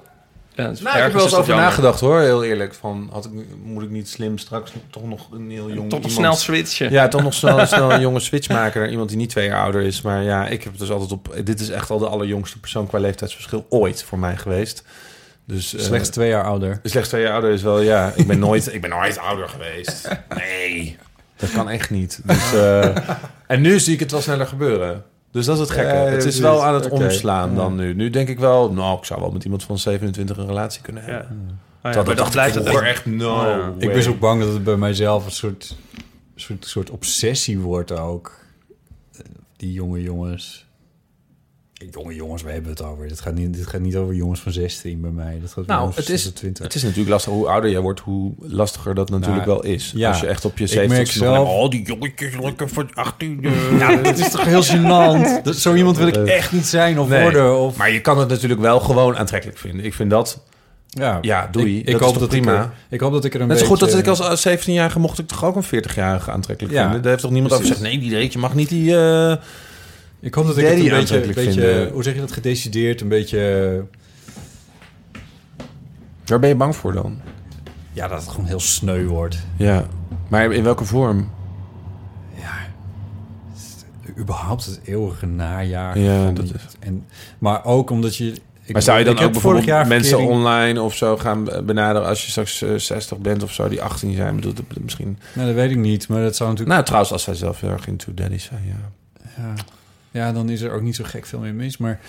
het 0.62 0.72
is 0.76 0.80
Nou, 0.80 0.96
ik 0.96 1.02
heb 1.02 1.12
wel 1.12 1.22
eens 1.22 1.34
over 1.34 1.46
jammer. 1.48 1.64
nagedacht, 1.66 2.00
hoor. 2.00 2.20
Heel 2.20 2.44
eerlijk. 2.44 2.74
Van, 2.74 3.08
had 3.12 3.24
ik, 3.24 3.30
moet 3.62 3.82
ik 3.82 3.90
niet 3.90 4.08
slim 4.08 4.38
straks 4.38 4.72
toch 4.90 5.04
nog 5.08 5.28
een 5.32 5.50
heel 5.50 5.66
jong 5.70 5.88
nog 5.90 5.98
iemand- 5.98 6.12
snel 6.12 6.34
switchen. 6.34 6.90
Ja, 6.90 7.08
toch 7.08 7.22
nog 7.22 7.34
snel, 7.34 7.66
snel 7.66 7.92
een 7.92 8.00
jonge 8.00 8.20
switch 8.20 8.48
maken 8.48 8.80
naar 8.80 8.90
iemand 8.90 9.08
die 9.08 9.18
niet 9.18 9.30
twee 9.30 9.48
jaar 9.48 9.62
ouder 9.62 9.82
is. 9.82 10.02
Maar 10.02 10.22
ja, 10.22 10.46
ik 10.46 10.64
heb 10.64 10.78
dus 10.78 10.90
altijd 10.90 11.12
op... 11.12 11.34
Dit 11.44 11.60
is 11.60 11.70
echt 11.70 11.90
al 11.90 11.98
de 11.98 12.08
allerjongste 12.08 12.60
persoon 12.60 12.86
qua 12.86 12.98
leeftijdsverschil 12.98 13.66
ooit 13.68 14.02
voor 14.02 14.18
mij 14.18 14.36
geweest. 14.36 14.84
Dus, 15.46 15.74
eh, 15.74 15.82
Slechts 15.82 16.08
twee 16.08 16.28
jaar 16.28 16.44
ouder. 16.44 16.80
Slechts 16.82 17.08
twee 17.08 17.22
jaar 17.22 17.32
ouder 17.32 17.50
is 17.50 17.62
wel, 17.62 17.80
ja. 17.80 18.12
Ik 18.14 18.26
ben 18.26 18.38
nooit, 18.38 18.74
ik 18.74 18.80
ben 18.80 18.90
nooit 18.90 19.18
ouder 19.18 19.48
geweest. 19.48 20.08
Nee, 20.36 20.96
dat 21.36 21.50
kan 21.52 21.68
echt 21.70 21.90
niet. 21.90 22.20
Dus, 22.24 22.52
eh, 22.62 22.96
en 23.46 23.60
nu 23.60 23.80
zie 23.80 23.94
ik 23.94 24.00
het 24.00 24.10
wel 24.10 24.20
sneller 24.20 24.46
gebeuren. 24.46 25.04
Dus 25.34 25.46
dat 25.46 25.54
is 25.54 25.60
het 25.60 25.70
gekke. 25.70 25.92
Ja, 25.92 26.02
ja, 26.04 26.10
het 26.10 26.24
is 26.24 26.38
wel 26.38 26.64
aan 26.64 26.74
het 26.74 26.88
omslaan 26.88 27.50
Ja. 27.50 27.56
dan 27.56 27.76
nu. 27.76 27.94
Nu 27.94 28.10
denk 28.10 28.28
ik 28.28 28.38
wel, 28.38 28.72
nou, 28.72 28.98
ik 28.98 29.04
zou 29.04 29.20
wel 29.20 29.30
met 29.30 29.44
iemand 29.44 29.62
van 29.64 29.78
27 29.78 30.36
een 30.36 30.46
relatie 30.46 30.82
kunnen 30.82 31.02
Ja. 31.06 31.10
hebben. 31.10 31.60
Oh 31.82 31.90
ja, 31.90 31.92
Dat, 31.92 32.06
maar 32.06 32.16
dan 32.16 32.30
blijft 32.30 32.54
het 32.54 32.66
echt... 32.66 33.06
no 33.06 33.28
Oh. 33.34 33.66
Ik 33.78 33.92
ben 33.92 34.02
zo 34.02 34.14
bang 34.14 34.40
dat 34.42 34.52
het 34.52 34.64
bij 34.64 34.76
mijzelf 34.76 35.24
een 35.24 35.30
soort, 35.32 35.76
soort, 36.34 36.66
soort 36.66 36.90
obsessie 36.90 37.58
wordt 37.58 37.92
ook. 37.92 38.32
Die 39.56 39.72
jonge 39.72 40.02
jongens. 40.02 40.63
Eh, 41.74 41.88
Jonge 41.90 42.14
jongens, 42.14 42.42
we 42.42 42.50
hebben 42.50 42.70
het 42.70 42.82
over. 42.82 43.08
Dit 43.08 43.20
gaat 43.20 43.34
niet, 43.34 43.54
dit 43.54 43.66
gaat 43.66 43.80
niet 43.80 43.96
over 43.96 44.14
jongens 44.14 44.40
van 44.40 44.52
16 44.52 45.00
bij 45.00 45.10
mij. 45.10 45.38
Dat 45.40 45.50
gaat 45.52 45.66
Nou, 45.66 45.78
jongens 45.78 45.96
het 45.96 46.06
van 46.06 46.14
is, 46.14 46.22
20. 46.22 46.64
het 46.64 46.74
is 46.74 46.82
natuurlijk 46.82 47.08
lastig. 47.10 47.32
Hoe 47.32 47.48
ouder 47.48 47.70
jij 47.70 47.80
wordt, 47.80 48.00
hoe 48.00 48.32
lastiger 48.38 48.94
dat 48.94 49.10
natuurlijk 49.10 49.46
Nou, 49.46 49.60
wel 49.62 49.72
is. 49.72 49.92
ja. 49.96 50.08
Als 50.08 50.20
je 50.20 50.26
echt 50.26 50.44
op 50.44 50.58
je 50.58 50.64
Ik 50.64 50.70
70 50.70 50.96
merk 50.96 51.10
zelf- 51.10 51.48
Oh, 51.48 51.70
die 51.70 51.82
jongetjes 51.86 52.34
lekker 52.40 52.68
van 52.68 52.90
18. 52.94 53.44
eh. 53.44 53.52
Ja, 53.78 53.98
het 54.02 54.18
is 54.18 54.30
toch 54.30 54.44
heel 54.44 54.64
gênant. 54.64 55.42
Dat, 55.42 55.56
zo 55.56 55.74
iemand 55.74 55.96
wil 55.96 56.06
ik 56.06 56.16
echt 56.16 56.52
niet 56.52 56.66
zijn 56.66 56.98
of 57.00 57.08
Nee. 57.08 57.22
worden. 57.22 57.58
Of, 57.60 57.76
Maar 57.76 57.90
je 57.90 58.00
kan 58.00 58.18
het 58.18 58.28
natuurlijk 58.28 58.60
wel 58.60 58.80
gewoon 58.80 59.16
aantrekkelijk 59.16 59.58
vinden. 59.58 59.84
Ik 59.84 59.94
vind 59.94 60.10
dat... 60.10 60.40
ja, 60.88 61.18
Ja, 61.20 61.48
doei. 61.52 61.78
Ik, 61.78 61.84
Dat 61.86 61.94
ik 61.94 62.00
is 62.00 62.06
hoop 62.06 62.18
dat 62.18 62.28
prima? 62.28 62.62
Ik, 62.62 62.70
ik 62.90 63.00
hoop 63.00 63.12
dat 63.12 63.24
ik 63.24 63.34
er 63.34 63.40
een 63.40 63.46
zo 63.46 63.52
beetje... 63.52 63.66
goed 63.66 63.80
dat 63.80 63.94
ik 63.98 64.06
als 64.06 64.48
17-jarige 64.48 64.98
mocht 64.98 65.18
ik 65.18 65.26
toch 65.26 65.44
ook 65.44 65.56
een 65.56 65.64
40-jarige 65.84 66.30
aantrekkelijk 66.30 66.74
Ja. 66.74 66.82
vinden. 66.82 67.00
Daar 67.00 67.10
heeft 67.10 67.22
toch 67.22 67.30
niemand 67.32 67.52
over 67.52 67.64
Precies. 67.66 67.82
gezegd... 67.84 68.00
Nee, 68.02 68.10
die 68.20 68.30
je 68.32 68.38
mag 68.38 68.54
niet 68.54 68.68
die... 68.68 68.96
eh, 68.96 69.36
Ik 70.24 70.34
hoop 70.34 70.46
dat 70.46 70.56
ik 70.58 70.64
het 70.66 70.78
een 71.10 71.34
beetje, 71.34 71.90
hoe 71.92 72.02
zeg 72.02 72.14
je 72.14 72.20
dat, 72.20 72.32
gedecideerd, 72.32 73.00
een 73.00 73.08
beetje... 73.08 73.84
Waar 76.26 76.38
ben 76.38 76.48
je 76.48 76.54
bang 76.54 76.76
voor 76.76 76.92
dan? 76.92 77.20
ja, 77.92 78.08
dat 78.08 78.20
het 78.20 78.28
gewoon 78.30 78.46
heel 78.46 78.60
sneu 78.60 79.06
wordt. 79.06 79.38
Ja. 79.56 79.86
Maar 80.28 80.52
in 80.52 80.62
welke 80.64 80.84
vorm? 80.84 81.30
Überhaupt 84.18 84.64
het 84.64 84.80
eeuwige 84.84 85.26
najaar. 85.26 85.98
Ja, 85.98 86.30
dat 86.30 86.44
is- 86.44 86.50
En, 86.80 87.04
maar 87.38 87.64
ook 87.64 87.90
omdat 87.90 88.16
je... 88.16 88.32
Ik, 88.64 88.72
maar 88.72 88.82
zou 88.82 88.98
je 88.98 89.04
dan 89.04 89.18
ook 89.18 89.32
bijvoorbeeld 89.32 89.64
jaar 89.64 89.86
mensen 89.86 90.08
verkering- 90.08 90.38
online 90.38 90.80
of 90.82 90.94
zo 90.94 91.16
gaan 91.16 91.44
benaderen 91.44 92.08
als 92.08 92.24
je 92.24 92.30
straks 92.30 92.62
eh, 92.62 92.74
60 92.74 93.18
bent 93.18 93.42
of 93.42 93.52
zo, 93.52 93.68
die 93.68 93.82
18 93.82 94.14
zijn? 94.14 94.34
Bedoel, 94.34 94.52
dat- 94.52 94.64
misschien. 94.80 95.18
Nou, 95.34 95.46
dat 95.46 95.56
weet 95.56 95.70
ik 95.70 95.76
niet, 95.76 96.08
maar 96.08 96.22
dat 96.22 96.36
zou 96.36 96.48
natuurlijk... 96.50 96.74
Nou, 96.76 96.84
trouwens, 96.86 97.12
als 97.12 97.22
zij 97.22 97.34
zelf 97.34 97.60
heel 97.60 97.70
erg 97.70 97.86
into 97.86 98.14
daddy 98.14 98.38
zijn, 98.38 98.62
ja. 98.66 98.90
Ja. 99.36 99.54
Ja, 100.14 100.32
dan 100.32 100.48
is 100.48 100.60
er 100.60 100.72
ook 100.72 100.82
niet 100.82 100.96
zo 100.96 101.04
gek 101.06 101.26
veel 101.26 101.38
meer 101.38 101.54
mis, 101.54 101.76
maar... 101.76 102.00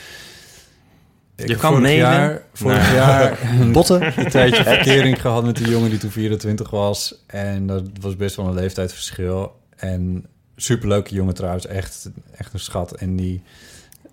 Ik 1.35 1.45
Je 1.45 1.51
heb 1.51 1.59
kan 1.61 1.91
jaar, 1.91 2.41
vorig 2.53 2.77
Nou. 2.83 2.95
jaar 2.95 3.37
botten 3.71 4.19
een 4.19 4.29
tijdje 4.29 4.63
verkering 4.63 5.21
gehad 5.21 5.45
met 5.45 5.59
een 5.59 5.69
jongen 5.69 5.89
die 5.89 5.99
toen 5.99 6.11
24 6.11 6.69
was. 6.69 7.23
En 7.27 7.67
dat 7.67 7.83
was 8.01 8.15
best 8.15 8.35
wel 8.35 8.47
een 8.47 8.53
leeftijdsverschil. 8.53 9.59
En 9.75 10.25
superleuke 10.55 11.13
jongen 11.13 11.33
trouwens, 11.33 11.65
echt, 11.67 12.09
echt 12.37 12.53
een 12.53 12.59
schat. 12.59 12.91
En 12.95 13.15
die, 13.15 13.41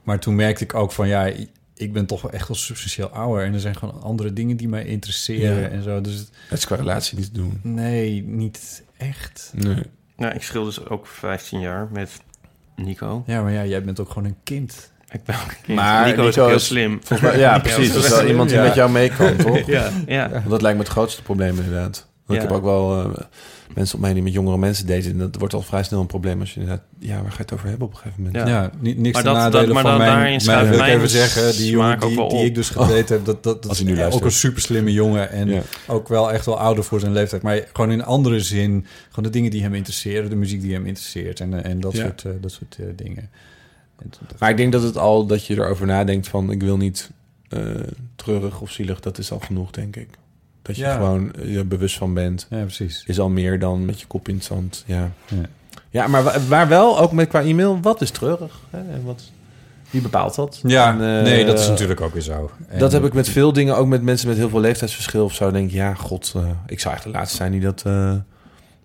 maar 0.02 0.19
toen 0.19 0.35
merkte 0.35 0.64
ik 0.64 0.74
ook 0.74 0.93
van 0.93 1.09
ja, 1.09 1.31
ik 1.74 1.93
ben 1.93 2.06
toch 2.06 2.23
wel 2.23 2.31
echt 2.32 2.48
wel 2.48 2.56
substantieel 2.56 3.09
ouder. 3.09 3.44
En 3.47 3.55
er 3.55 3.60
zijn 3.60 3.77
gewoon 3.77 4.02
andere 4.02 4.32
dingen 4.32 4.56
die 4.56 4.69
mij 4.69 4.85
interesseren 4.85 5.60
Ja. 5.60 5.69
en 5.69 5.82
zo. 5.82 6.01
Dus 6.01 6.14
het- 6.19 6.31
Het 6.48 6.59
is 6.59 6.66
qua 6.66 6.77
relatie 6.77 7.16
niet 7.19 7.27
te 7.27 7.32
doen. 7.40 7.60
nee, 7.62 8.23
niet 8.23 8.82
echt. 8.97 9.52
Nee. 9.55 9.82
Nou, 10.16 10.35
ik 10.35 10.43
schil 10.43 10.64
dus 10.64 10.89
ook 10.89 11.06
15 11.06 11.60
jaar 11.60 11.89
met 11.93 12.10
Nico. 12.77 13.23
Ja, 13.27 13.43
maar 13.43 13.53
ja, 13.53 13.65
jij 13.65 13.82
bent 13.82 14.01
ook 14.01 14.09
gewoon 14.09 14.24
een 14.24 14.36
kind. 14.44 14.90
Ik 15.11 15.24
ben 15.24 15.35
ook 15.35 15.51
een 15.51 15.57
kind. 15.62 15.78
Maar 15.78 16.07
Nico, 16.07 16.20
is 16.20 16.27
Nico 16.28 16.40
ook 16.43 16.47
heel 16.49 16.57
is- 16.57 16.66
slim. 16.66 17.01
Volgens 17.05 17.31
mij, 17.31 17.39
ja, 17.39 17.59
precies. 17.69 17.93
Dat 17.93 18.05
is 18.05 18.11
wel 18.11 18.27
iemand 18.27 18.49
die 18.49 18.59
ja. 18.59 18.65
met 18.65 18.74
jou 18.74 18.90
mee 18.90 19.11
kan, 19.11 19.36
toch? 19.36 19.66
Ja, 19.66 19.90
ja. 20.07 20.31
Want 20.31 20.51
Dat 20.51 20.62
lijkt 20.62 20.78
me 20.78 20.85
het 20.85 20.93
grootste 20.93 21.23
probleem 21.23 21.59
inderdaad. 21.59 22.11
Want 22.27 22.39
Ja. 22.40 22.44
Ik 22.47 22.53
heb 22.53 22.59
ook 22.59 22.65
wel 22.65 22.99
eh, 23.01 23.24
mensen 23.74 23.94
op 23.94 24.01
mij 24.01 24.12
die 24.12 24.23
met 24.23 24.32
jongere 24.32 24.59
mensen 24.59 24.86
daten. 24.86 25.11
En 25.11 25.19
dat 25.19 25.36
wordt 25.39 25.55
al 25.55 25.62
vrij 25.62 25.82
snel 25.82 26.01
een 26.01 26.07
probleem 26.07 26.40
als 26.40 26.55
je 26.55 26.61
inderdaad... 26.61 26.85
Ja, 26.99 27.15
waar 27.23 27.31
ga 27.31 27.36
je 27.36 27.43
het 27.43 27.53
over 27.53 27.69
hebben 27.69 27.86
op 27.86 27.93
een 27.93 27.99
gegeven 27.99 28.23
moment? 28.23 28.49
Ja. 28.49 28.55
Ja, 28.62 28.70
ni- 28.81 28.94
niks 28.94 29.12
Maar 29.15 29.23
ten 29.23 29.32
dat- 29.32 29.43
nadele 29.43 29.65
dat- 29.65 29.73
maar 29.74 29.82
van 29.82 29.90
dan 29.90 30.01
mijn... 30.01 30.11
daarin 30.12 30.28
mijn 30.31 30.40
schuift 30.40 30.69
wil 30.69 30.78
ik 30.78 30.85
mijn 30.85 30.97
even 30.97 31.09
zeggen, 31.09 31.53
die 31.57 31.70
jongen 31.70 32.01
smaak 32.01 32.19
ook 32.20 32.31
die, 32.31 32.44
ik 32.44 32.55
dus 32.55 32.69
gedate 32.69 33.12
heb... 33.12 33.24
dat, 33.24 33.24
dat, 33.24 33.43
dat 33.43 33.69
Als 33.69 33.73
is 33.73 33.77
hij 33.78 33.86
nu 33.86 33.93
ook 33.93 33.99
luistert. 33.99 34.24
een 34.24 34.31
super 34.39 34.62
slimme 34.62 34.93
jongen... 34.93 35.31
en 35.31 35.49
Ja. 35.49 35.62
ook 35.86 36.09
wel 36.09 36.32
echt 36.32 36.47
wel 36.47 36.59
ouder 36.59 36.85
voor 36.85 37.01
zijn 37.01 37.12
leeftijd. 37.12 37.43
Maar 37.43 37.61
gewoon 37.73 37.90
in 37.90 38.05
andere 38.05 38.40
zin... 38.40 38.86
gewoon 39.09 39.24
de 39.24 39.31
dingen 39.31 39.51
die 39.51 39.62
hem 39.62 39.74
interesseren... 39.74 40.31
de 40.31 40.36
muziek 40.36 40.61
die 40.61 40.73
hem 40.73 40.86
interesseert... 40.86 41.40
en, 41.40 41.62
eh, 41.65 41.70
en 41.70 41.81
dat 41.81 41.93
Ja. 41.93 42.03
soort, 42.03 42.24
eh, 42.24 42.32
dat 42.40 42.53
soort 42.53 42.77
eh, 42.81 42.86
dingen. 42.97 43.31
Maar 44.39 44.51
ik 44.51 44.57
denk 44.57 44.73
dat 44.73 44.82
het 44.82 44.99
al 44.99 45.27
dat 45.27 45.47
je 45.47 45.55
erover 45.55 45.86
nadenkt 45.86 46.28
van... 46.28 46.51
ik 46.51 46.62
wil 46.62 46.77
niet 46.77 47.11
eh, 47.49 47.61
treurig 48.16 48.61
of 48.61 48.70
zielig, 48.70 49.01
dat 49.01 49.19
is 49.19 49.32
al 49.32 49.39
genoeg, 49.40 49.70
denk 49.70 49.97
ik. 49.97 50.09
Dat 50.62 50.76
je 50.76 50.82
Ja. 50.82 50.94
gewoon 50.94 51.32
eh, 51.34 51.52
je 51.55 51.64
bewust 51.64 51.97
van 51.98 52.14
bent. 52.14 52.47
Ja, 52.51 52.60
precies. 52.60 53.05
Is 53.06 53.20
al 53.20 53.28
meer 53.28 53.59
dan 53.59 53.84
met 53.84 54.01
je 54.01 54.06
kop 54.06 54.28
in 54.28 54.34
het 54.34 54.44
zand. 54.44 54.84
Ja, 54.86 55.10
Ja. 55.26 55.36
ja 55.90 56.06
maar 56.06 56.22
wa- 56.22 56.40
waar 56.48 56.68
wel, 56.68 56.98
ook 57.01 57.12
met 57.12 57.28
qua 57.28 57.43
e-mail, 57.43 57.78
wat 57.82 58.01
is 58.01 58.10
treurig? 58.10 58.60
Hè? 58.70 58.78
En 58.78 59.02
wat, 59.05 59.22
wie 59.90 60.01
bepaalt 60.02 60.34
dat? 60.34 60.60
Ja, 60.62 60.89
En, 60.89 60.94
eh, 61.18 61.22
nee, 61.22 61.44
dat 61.44 61.59
is 61.59 61.68
natuurlijk 61.68 62.01
ook 62.01 62.12
weer 62.12 62.22
zo. 62.22 62.51
En- 62.68 62.78
Dat 62.78 62.93
heb 62.93 63.05
ik 63.05 63.12
met 63.12 63.28
veel 63.28 63.52
dingen, 63.52 63.76
ook 63.76 63.86
met 63.86 64.02
mensen 64.02 64.28
met 64.28 64.36
heel 64.36 64.48
veel 64.48 64.60
leeftijdsverschil 64.60 65.24
of 65.24 65.34
zo. 65.34 65.51
Denk 65.51 65.66
ik, 65.68 65.72
ja, 65.74 65.94
god, 65.94 66.32
eh, 66.36 66.43
ik 66.66 66.80
zou 66.80 66.94
echt 66.94 67.02
de 67.05 67.10
laatste 67.10 67.36
zijn 67.36 67.52
die 67.52 67.60
dat 67.60 67.80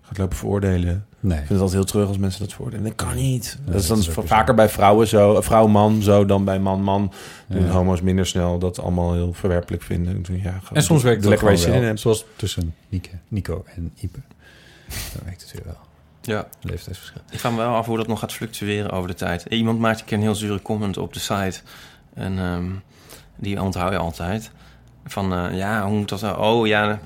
gaat 0.01 0.17
lopen 0.17 0.37
veroordelen. 0.37 1.05
Nee. 1.19 1.31
Ik 1.39 1.45
vind 1.45 1.49
het 1.49 1.59
altijd 1.59 1.77
heel 1.79 1.91
terug 1.91 2.07
als 2.07 2.17
mensen 2.17 2.39
dat 2.41 2.53
veroordelen. 2.53 2.85
Dat 2.85 2.95
kan 2.95 3.15
niet. 3.15 3.57
dat 3.65 3.75
is 3.75 3.87
dan 3.87 3.97
dat 3.99 4.07
is 4.07 4.13
vaker 4.25 4.53
bij 4.55 4.69
vrouwen 4.69 5.07
zo, 5.07 5.35
eh, 5.35 5.41
vrouw-man 5.41 6.01
zo 6.01 6.25
dan 6.25 6.43
bij 6.45 6.59
man-man. 6.59 7.11
Doen 7.47 7.65
Ja. 7.65 7.71
homo's 7.71 8.01
minder 8.01 8.25
snel 8.25 8.59
dat 8.59 8.79
allemaal 8.79 9.13
heel 9.13 9.33
verwerpelijk 9.33 9.83
vinden. 9.83 10.25
Ja, 10.29 10.51
gewoon- 10.51 10.59
En 10.73 10.83
soms 10.83 11.03
werkt 11.03 11.23
het 11.23 11.33
ook 11.33 11.41
lekker 11.41 11.65
in 11.65 11.71
wel. 11.73 11.81
hebt. 11.81 11.99
Zoals 11.99 12.25
tussen 12.35 12.75
Nieke, 12.89 13.09
Nico 13.27 13.65
en 13.75 13.91
Ipe. 13.99 14.19
Dan 14.87 15.21
werkt 15.23 15.41
het 15.41 15.51
weer 15.51 15.61
wel. 15.65 15.77
Ja. 16.21 16.47
Leeftijdsverschil. 16.61 17.21
Ik 17.31 17.39
vraag 17.39 17.51
me 17.51 17.57
wel 17.57 17.75
af 17.75 17.85
hoe 17.85 17.97
dat 17.97 18.07
nog 18.07 18.19
gaat 18.19 18.33
fluctueren 18.33 18.91
over 18.91 19.07
de 19.07 19.13
tijd. 19.15 19.45
Iemand 19.49 19.79
maakt 19.79 19.99
een 19.99 20.05
keer 20.05 20.17
een 20.17 20.23
heel 20.23 20.35
zure 20.35 20.61
comment 20.61 20.97
op 20.97 21.13
de 21.13 21.19
site. 21.19 21.59
En 22.13 22.39
ehm, 22.39 22.65
die 23.35 23.61
onthoud 23.61 23.91
je 23.91 23.97
altijd. 23.97 24.51
Van, 25.05 25.33
eh, 25.33 25.57
ja, 25.57 25.85
hoe 25.87 25.97
moet 25.97 26.09
dat 26.09 26.21
nou? 26.21 26.39
Oh, 26.41 26.67
ja. 26.67 26.99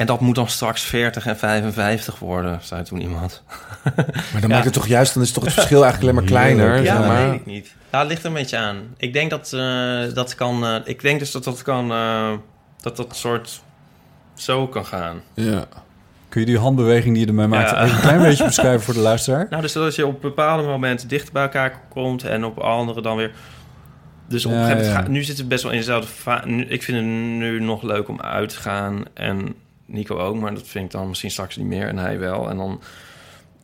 En 0.00 0.06
dat 0.06 0.20
moet 0.20 0.34
dan 0.34 0.48
straks 0.48 0.82
40 0.82 1.26
en 1.26 1.36
55 1.38 2.18
worden, 2.18 2.58
zei 2.62 2.82
toen 2.82 3.00
iemand. 3.00 3.42
Maar 4.32 4.40
dan 4.40 4.50
maakt 4.50 4.64
het 4.64 4.72
toch 4.72 4.86
juist, 4.86 5.14
dan 5.14 5.22
is 5.22 5.32
toch 5.32 5.44
het 5.44 5.52
verschil 5.52 5.82
eigenlijk 5.84 6.02
alleen 6.12 6.24
maar 6.24 6.32
kleiner. 6.32 6.76
Ja, 6.76 6.84
zeg 6.84 6.96
dat 6.96 7.06
maar. 7.06 7.30
weet 7.30 7.40
ik 7.40 7.46
niet. 7.46 7.74
Ja, 7.92 7.98
het 7.98 8.08
ligt 8.08 8.20
er 8.20 8.26
een 8.26 8.32
beetje 8.32 8.56
aan. 8.56 8.76
Ik 8.96 9.12
denk 9.12 9.30
dat 9.30 9.52
eh, 9.52 10.14
dat 10.14 10.34
kan... 10.34 10.64
eh, 10.64 10.74
ik 10.84 11.00
denk 11.00 11.18
dus 11.18 11.30
dat 11.30 11.44
dat 11.44 11.62
kan... 11.62 11.90
eh, 11.92 12.32
dat 12.80 12.96
dat 12.96 13.16
soort 13.16 13.62
zo 14.34 14.66
kan 14.68 14.86
gaan. 14.86 15.20
Ja. 15.34 15.64
Kun 16.28 16.40
je 16.40 16.46
die 16.46 16.58
handbeweging 16.58 17.12
die 17.14 17.22
je 17.22 17.28
ermee 17.28 17.46
maakt... 17.46 17.70
Ja. 17.70 17.82
een 17.82 18.00
klein 18.00 18.22
beetje 18.22 18.44
beschrijven 18.44 18.80
voor 18.80 18.94
de 18.94 19.00
luisteraar? 19.00 19.46
Nou, 19.50 19.62
dus 19.62 19.72
dat 19.72 19.84
als 19.84 19.96
je 19.96 20.06
op 20.06 20.20
bepaalde 20.20 20.62
momenten 20.62 21.08
dichter 21.08 21.32
bij 21.32 21.42
elkaar 21.42 21.80
komt 21.88 22.22
en 22.24 22.44
op 22.44 22.58
andere 22.58 23.02
dan 23.02 23.16
weer. 23.16 23.32
Dus 24.28 24.44
op 24.46 24.52
een 24.52 24.58
gegeven 24.58 24.76
moment, 24.78 24.96
ja. 24.96 25.02
ga- 25.02 25.08
nu 25.08 25.22
zit 25.22 25.38
het 25.38 25.48
best 25.48 25.62
wel 25.62 25.72
in 25.72 25.78
dezelfde 25.78 26.40
nu- 26.44 26.64
Ik 26.64 26.82
vind 26.82 26.96
het 26.96 27.06
nu 27.06 27.60
nog 27.60 27.82
leuk 27.82 28.08
om 28.08 28.20
uit 28.20 28.48
te 28.48 28.56
gaan 28.56 29.02
en 29.14 29.54
Nico 29.90 30.18
ook, 30.18 30.36
maar 30.36 30.54
dat 30.54 30.66
vind 30.66 30.84
ik 30.84 30.90
dan 30.90 31.08
misschien 31.08 31.30
straks 31.30 31.56
niet 31.56 31.66
meer 31.66 31.86
en 31.88 31.98
hij 31.98 32.18
wel. 32.18 32.50
En 32.50 32.56
dan 32.56 32.80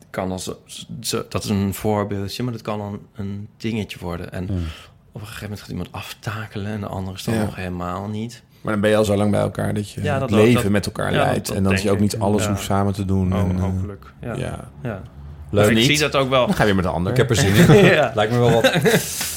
kan 0.09 0.39
zo- 0.39 1.25
dat 1.29 1.43
is 1.43 1.49
een 1.49 1.73
voorbeeldje, 1.73 2.43
maar 2.43 2.53
dat 2.53 2.61
kan 2.61 2.77
dan 2.77 2.99
een 3.15 3.47
dingetje 3.57 3.99
worden. 3.99 4.31
En 4.31 4.43
op 5.11 5.21
een 5.21 5.27
gegeven 5.27 5.41
moment 5.41 5.59
gaat 5.59 5.69
iemand 5.69 5.91
aftakelen 5.91 6.71
en 6.71 6.79
de 6.79 6.87
andere 6.87 7.15
is 7.17 7.23
dan 7.23 7.33
Ja. 7.33 7.43
nog 7.43 7.55
helemaal 7.55 8.07
niet. 8.07 8.43
Maar 8.61 8.71
dan 8.71 8.81
ben 8.81 8.91
je 8.91 8.97
al 8.97 9.05
zo 9.05 9.15
lang 9.15 9.31
bij 9.31 9.39
elkaar 9.41 9.73
dat 9.73 9.91
je 9.91 10.01
Ja, 10.01 10.19
dat 10.19 10.29
het 10.29 10.39
leven 10.39 10.61
dat- 10.63 10.71
met 10.71 10.85
elkaar 10.85 11.11
ja, 11.11 11.17
leidt. 11.17 11.47
dat 11.47 11.55
en 11.55 11.63
dat 11.63 11.71
denk 11.71 11.83
je 11.83 11.91
ook 11.91 11.99
niet 11.99 12.19
alles 12.19 12.43
Ja. 12.43 12.49
hoeft 12.49 12.63
samen 12.63 12.93
te 12.93 13.05
doen. 13.05 13.33
Oh, 13.33 13.39
en, 13.39 13.55
eh, 13.55 13.61
hopelijk. 13.61 14.13
Ja. 14.21 14.35
ja. 14.83 15.01
Leuk. 15.49 15.63
Dus 15.63 15.71
ik 15.71 15.77
niet. 15.77 15.85
zie 15.85 16.09
dat 16.09 16.15
ook 16.15 16.29
wel. 16.29 16.45
Dan 16.45 16.55
ga 16.55 16.59
je 16.59 16.65
weer 16.65 16.75
met 16.75 16.83
de 16.83 16.89
ander. 16.91 17.11
Ik 17.11 17.17
heb 17.17 17.29
er 17.29 17.35
zin 17.35 17.55
in. 17.55 17.85
Ja. 17.85 18.11
Lijkt 18.15 18.31
me 18.31 18.39
wel 18.39 18.51
wat. 18.51 18.71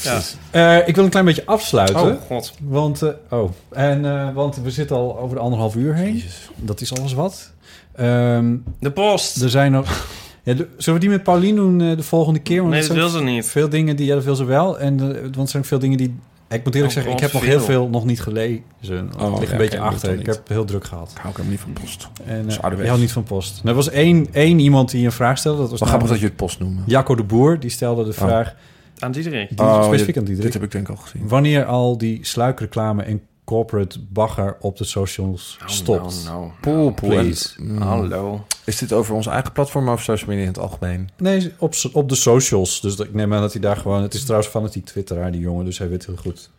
Ja. 0.03 0.19
Eh, 0.51 0.87
ik 0.87 0.95
wil 0.95 1.03
een 1.03 1.09
klein 1.09 1.25
beetje 1.25 1.45
afsluiten. 1.45 2.01
Oh, 2.01 2.21
god. 2.27 2.53
Want, 2.61 3.01
eh, 3.01 3.09
oh. 3.29 3.51
En, 3.71 4.05
eh, 4.05 4.33
want 4.33 4.55
we 4.63 4.71
zitten 4.71 4.95
al 4.95 5.19
over 5.19 5.35
de 5.35 5.41
anderhalf 5.41 5.75
uur 5.75 5.93
heen. 5.95 6.13
Jezus. 6.13 6.49
Dat 6.55 6.81
is 6.81 6.95
alles 6.99 7.13
wat. 7.13 7.51
Ehm, 7.95 8.55
De 8.79 8.91
post. 8.91 9.41
er 9.41 9.49
zijn 9.49 9.71
nog... 9.71 9.89
Ja, 10.43 10.53
de- 10.53 10.67
zullen 10.77 10.99
we 10.99 11.05
die 11.05 11.15
met 11.15 11.23
Paulien 11.23 11.55
doen 11.55 11.81
eh, 11.81 11.95
de 11.97 12.03
volgende 12.03 12.39
keer? 12.39 12.59
Want 12.61 12.71
Nee, 12.73 12.81
dat 12.87 12.91
wil 12.95 13.09
ze 13.09 13.21
niet. 13.23 13.45
Veel 13.45 13.69
dingen 13.69 13.95
die... 13.95 14.05
Ja, 14.05 14.15
dat 14.15 14.23
wil 14.23 14.35
ze 14.35 14.45
wel. 14.45 14.79
En, 14.79 14.97
want 15.21 15.35
er 15.35 15.47
zijn 15.47 15.65
veel 15.65 15.79
dingen 15.79 15.97
die... 15.97 16.15
Ik 16.51 16.63
moet 16.63 16.75
eerlijk 16.75 16.83
Oh, 16.85 16.97
zeggen, 16.97 17.11
ik 17.11 17.19
heb 17.19 17.33
nog 17.33 17.45
heel 17.45 17.59
veel. 17.61 17.89
nog 17.89 18.05
niet 18.05 18.21
gelezen. 18.21 18.63
Het 18.81 19.15
Oh, 19.21 19.33
ligt 19.39 19.47
ja, 19.47 19.51
een 19.51 19.57
beetje 19.57 19.79
achter. 19.79 20.19
Ik 20.19 20.25
heb 20.25 20.47
heel 20.47 20.65
druk 20.65 20.83
gehad. 20.85 21.11
Ik 21.11 21.17
hou 21.17 21.27
ook 21.29 21.37
helemaal 21.37 21.51
niet 21.51 21.59
van 21.75 21.83
post. 21.83 22.09
En, 22.25 22.45
uh, 22.49 22.87
houdt 22.87 22.99
niet 23.01 23.11
van 23.11 23.23
post. 23.23 23.61
Er 23.65 23.73
was 23.73 23.89
één, 23.89 24.27
één 24.31 24.59
iemand 24.59 24.91
die 24.91 25.05
een 25.05 25.11
vraag 25.11 25.37
stelde. 25.37 25.61
Dat 25.61 25.69
was 25.69 25.79
Wat 25.79 25.87
grappig 25.89 26.09
dat 26.09 26.19
je 26.19 26.25
het 26.25 26.35
post 26.35 26.59
noemt. 26.59 26.79
Jacco 26.85 27.15
de 27.15 27.23
Boer. 27.23 27.59
Die 27.59 27.69
stelde 27.69 28.03
de 28.03 28.13
vraag... 28.13 28.55
Aan 28.99 29.11
Diederik. 29.11 29.57
Die 29.57 29.83
specifiek 29.83 30.17
aan 30.17 30.23
Diederik. 30.23 30.41
dit 30.51 30.53
heb 30.53 30.63
ik 30.63 30.71
denk 30.71 30.89
ik 30.89 30.95
al 30.95 31.01
gezien. 31.01 31.27
Wanneer 31.27 31.65
al 31.65 31.97
die 31.97 32.19
sluikreclame 32.25 33.03
en 33.03 33.21
corporate 33.51 33.99
bagger 34.09 34.57
op 34.59 34.77
de 34.77 34.83
socials 34.83 35.57
stopt. 35.65 36.23
Nou. 36.25 36.49
Poel, 36.61 36.91
poel. 36.91 37.09
Please. 37.09 37.49
En, 37.57 37.71
mm, 37.71 37.81
Hallo. 37.81 38.45
Is 38.65 38.77
dit 38.77 38.93
over 38.93 39.15
ons 39.15 39.27
eigen 39.27 39.51
platform 39.51 39.89
of 39.89 40.01
social 40.01 40.29
media 40.29 40.43
in 40.43 40.49
het 40.49 40.59
algemeen? 40.59 41.09
Nee, 41.17 41.53
op, 41.57 41.73
op 41.93 42.09
de 42.09 42.15
socials. 42.15 42.81
Dus 42.81 42.95
ik 42.95 43.13
neem 43.13 43.33
aan 43.33 43.41
dat 43.41 43.51
hij 43.51 43.61
daar 43.61 43.77
gewoon... 43.77 44.01
Het 44.01 44.13
is 44.13 44.23
trouwens 44.23 44.51
fanatiek 44.51 44.85
twitteraar, 44.85 45.31
die 45.31 45.41
jongen. 45.41 45.65
Dus 45.65 45.77
hij 45.77 45.89
weet 45.89 46.05
heel 46.05 46.15
goed. 46.15 46.49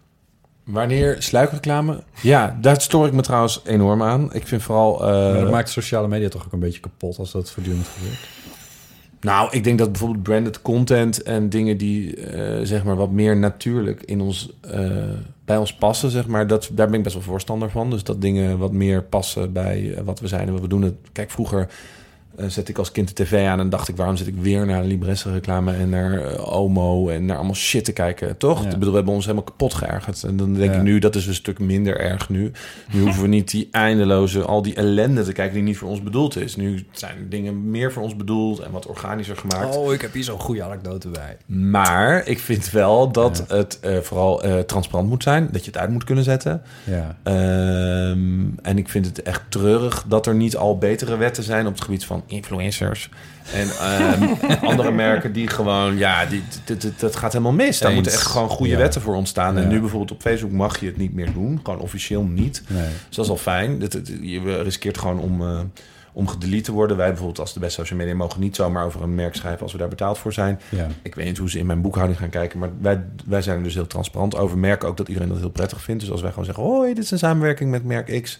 Wanneer 0.64 1.16
sluikreclame? 1.18 2.02
Ja, 2.22 2.58
daar 2.60 2.80
stoor 2.80 3.06
ik 3.06 3.12
me 3.12 3.22
trouwens 3.22 3.60
enorm 3.64 4.02
aan. 4.02 4.32
Ik 4.32 4.46
vind 4.46 4.62
vooral... 4.62 5.06
eh, 5.06 5.32
maar 5.32 5.40
dat 5.40 5.50
maakt 5.50 5.68
sociale 5.70 6.08
media 6.08 6.28
toch 6.28 6.44
ook 6.44 6.52
een 6.52 6.58
beetje 6.58 6.80
kapot... 6.80 7.18
als 7.18 7.32
dat 7.32 7.50
voortdurend 7.50 7.86
gebeurt. 7.86 8.18
Nou, 9.22 9.48
ik 9.50 9.64
denk 9.64 9.78
dat 9.78 9.90
bijvoorbeeld 9.90 10.22
branded 10.22 10.62
content 10.62 11.22
en 11.22 11.48
dingen 11.48 11.76
die 11.76 12.16
eh, 12.16 12.60
zeg 12.62 12.84
maar 12.84 12.96
wat 12.96 13.10
meer 13.10 13.36
natuurlijk 13.36 14.02
in 14.02 14.20
ons, 14.20 14.52
eh, 14.60 14.90
bij 15.44 15.56
ons 15.56 15.74
passen, 15.74 16.10
zeg 16.10 16.26
maar, 16.26 16.46
dat, 16.46 16.70
daar 16.72 16.86
ben 16.86 16.96
ik 16.96 17.02
best 17.02 17.14
wel 17.14 17.24
voorstander 17.24 17.70
van. 17.70 17.90
Dus 17.90 18.04
dat 18.04 18.20
dingen 18.20 18.58
wat 18.58 18.72
meer 18.72 19.02
passen 19.02 19.52
bij 19.52 19.94
eh, 19.94 20.02
wat 20.02 20.20
we 20.20 20.28
zijn 20.28 20.46
en 20.46 20.52
wat 20.52 20.60
we 20.60 20.68
doen. 20.68 20.96
Kijk, 21.12 21.30
vroeger 21.30 21.68
eh 22.36 22.46
zette 22.48 22.70
ik 22.70 22.78
als 22.78 22.92
kind 22.92 23.16
de 23.16 23.24
tv 23.24 23.46
aan 23.46 23.60
en 23.60 23.70
dacht 23.70 23.88
ik, 23.88 23.96
waarom 23.96 24.16
zit 24.16 24.26
ik 24.26 24.34
weer 24.36 24.66
naar 24.66 24.84
Libresse 24.84 25.32
reclame 25.32 25.72
en 25.72 25.88
naar 25.88 26.12
eh, 26.24 26.52
Omo 26.52 27.08
en 27.08 27.24
naar 27.26 27.36
allemaal 27.36 27.54
shit 27.54 27.84
te 27.84 27.92
kijken, 27.92 28.36
toch? 28.36 28.58
Ja. 28.62 28.64
Ik 28.66 28.72
bedoel, 28.72 28.90
we 28.90 28.96
hebben 28.96 29.14
ons 29.14 29.24
helemaal 29.24 29.44
kapot 29.44 29.74
geërgerd. 29.74 30.22
En 30.22 30.36
dan 30.36 30.54
denk 30.54 30.72
Ja. 30.72 30.76
ik 30.76 30.82
nu, 30.82 30.98
dat 30.98 31.14
is 31.14 31.26
een 31.26 31.34
stuk 31.34 31.58
minder 31.58 32.00
erg 32.00 32.28
nu. 32.28 32.50
Nu 32.92 33.00
hoeven 33.04 33.22
we 33.22 33.28
niet 33.28 33.50
die 33.50 33.68
eindeloze, 33.70 34.42
al 34.42 34.62
die 34.62 34.74
ellende 34.74 35.22
te 35.22 35.32
kijken 35.32 35.54
die 35.54 35.62
niet 35.62 35.76
voor 35.76 35.88
ons 35.88 36.02
bedoeld 36.02 36.36
is. 36.36 36.56
Nu 36.56 36.84
zijn 36.92 37.26
dingen 37.28 37.70
meer 37.70 37.92
voor 37.92 38.02
ons 38.02 38.16
bedoeld 38.16 38.58
en 38.60 38.70
wat 38.70 38.86
organischer 38.86 39.36
gemaakt. 39.36 39.76
Oh, 39.76 39.92
ik 39.92 40.00
heb 40.00 40.12
hier 40.12 40.24
zo'n 40.24 40.40
goede 40.40 40.62
anekdote 40.62 41.08
bij. 41.08 41.36
Maar 41.46 42.26
ik 42.28 42.38
vind 42.38 42.70
wel 42.70 43.12
dat 43.12 43.44
het 43.48 43.80
eh, 43.80 43.98
vooral 43.98 44.42
transparant 44.66 45.08
moet 45.08 45.22
zijn. 45.22 45.48
Dat 45.52 45.64
je 45.64 45.70
het 45.70 45.80
uit 45.80 45.90
moet 45.90 46.04
kunnen 46.04 46.24
zetten. 46.24 46.62
Ja. 46.84 47.16
Ehm, 47.22 48.44
en 48.62 48.78
ik 48.78 48.88
vind 48.88 49.06
het 49.06 49.22
echt 49.22 49.42
treurig 49.48 50.04
dat 50.08 50.26
er 50.26 50.34
niet 50.34 50.56
al 50.56 50.78
betere 50.78 51.16
wetten 51.16 51.42
zijn 51.42 51.66
op 51.66 51.72
het 51.72 51.82
gebied 51.82 52.04
van 52.04 52.21
influencers. 52.26 53.10
En 53.54 53.68
ehm, 53.70 54.28
andere 54.70 54.90
merken 54.90 55.32
die 55.32 55.48
gewoon, 55.48 55.96
ja, 55.98 56.26
die, 56.26 56.42
dat 56.98 57.16
gaat 57.16 57.32
helemaal 57.32 57.52
mis. 57.52 57.78
Daar 57.78 57.92
moeten 57.92 58.12
echt 58.12 58.26
gewoon 58.26 58.48
goede 58.48 58.72
Ja. 58.72 58.78
wetten 58.78 59.00
voor 59.00 59.14
ontstaan. 59.14 59.56
En 59.56 59.62
Ja. 59.62 59.68
nu 59.68 59.80
bijvoorbeeld 59.80 60.10
op 60.10 60.20
Facebook 60.20 60.52
mag 60.52 60.80
je 60.80 60.86
het 60.86 60.96
niet 60.96 61.14
meer 61.14 61.32
doen. 61.32 61.60
Gewoon 61.62 61.80
officieel 61.80 62.22
niet. 62.22 62.62
Nee. 62.66 62.82
Dus 63.08 63.16
dat 63.16 63.24
is 63.24 63.30
al 63.30 63.36
fijn. 63.36 63.78
Dat- 63.78 63.92
dat- 63.92 64.08
Je 64.20 64.62
riskeert 64.62 64.98
gewoon 64.98 65.18
om, 65.18 65.40
eh, 65.42 65.60
om 66.12 66.28
gedelete 66.28 66.62
te 66.62 66.72
worden. 66.72 66.96
Wij 66.96 67.06
bijvoorbeeld 67.08 67.38
als 67.38 67.52
de 67.52 67.60
best 67.60 67.74
social 67.74 67.98
media 67.98 68.14
mogen 68.14 68.40
niet 68.40 68.56
zomaar 68.56 68.84
over 68.84 69.02
een 69.02 69.14
merk 69.14 69.34
schrijven 69.34 69.62
als 69.62 69.72
we 69.72 69.78
daar 69.78 69.88
betaald 69.88 70.18
voor 70.18 70.32
zijn. 70.32 70.60
Ja. 70.68 70.86
Ik 71.02 71.14
weet 71.14 71.26
niet 71.26 71.38
hoe 71.38 71.50
ze 71.50 71.58
in 71.58 71.66
mijn 71.66 71.80
boekhouding 71.80 72.18
gaan 72.18 72.28
kijken, 72.28 72.58
maar 72.58 72.70
wij, 72.80 73.04
wij 73.26 73.42
zijn 73.42 73.56
er 73.56 73.62
dus 73.62 73.74
heel 73.74 73.86
transparant 73.86 74.36
over. 74.36 74.58
Merken 74.58 74.88
ook 74.88 74.96
dat 74.96 75.08
iedereen 75.08 75.28
dat 75.28 75.38
heel 75.38 75.50
prettig 75.50 75.82
vindt. 75.82 76.00
Dus 76.00 76.10
als 76.10 76.20
wij 76.20 76.30
gewoon 76.30 76.44
zeggen, 76.44 76.64
hoi, 76.64 76.94
dit 76.94 77.04
is 77.04 77.10
een 77.10 77.18
samenwerking 77.18 77.70
met 77.70 77.84
merk 77.84 78.22
X, 78.22 78.38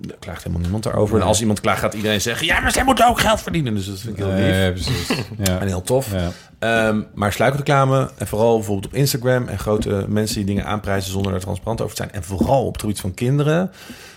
daar 0.00 0.16
klaagt 0.18 0.38
helemaal 0.42 0.60
niemand 0.62 0.82
daarover. 0.82 1.20
En 1.20 1.26
als 1.26 1.40
iemand 1.40 1.60
klaagt, 1.60 1.80
gaat 1.80 1.94
iedereen 1.94 2.20
zeggen, 2.20 2.46
ja, 2.46 2.60
maar 2.60 2.72
zij 2.72 2.84
moeten 2.84 3.08
ook 3.08 3.20
geld 3.20 3.40
verdienen. 3.40 3.74
Dus 3.74 3.86
dat 3.86 3.98
vind 3.98 4.18
ik 4.18 4.24
heel 4.24 4.32
lief. 4.34 4.72
Precies. 4.72 5.08
Ja. 5.48 5.58
En 5.60 5.66
heel 5.66 5.82
tof. 5.82 6.12
Ja. 6.12 6.30
Ehm, 6.58 7.00
maar 7.14 7.32
sluikreclame, 7.32 8.10
en 8.16 8.26
vooral 8.26 8.56
bijvoorbeeld 8.56 8.86
op 8.86 8.94
Instagram... 8.94 9.48
en 9.48 9.58
grote 9.58 10.04
mensen 10.08 10.36
die 10.36 10.44
dingen 10.44 10.64
aanprijzen 10.66 11.10
zonder 11.10 11.34
er 11.34 11.40
transparant 11.40 11.80
over 11.80 11.96
te 11.96 12.02
zijn... 12.02 12.14
en 12.14 12.24
vooral 12.24 12.66
op 12.66 12.72
het 12.72 12.80
gebied 12.80 13.00
van 13.00 13.14
kinderen... 13.14 13.70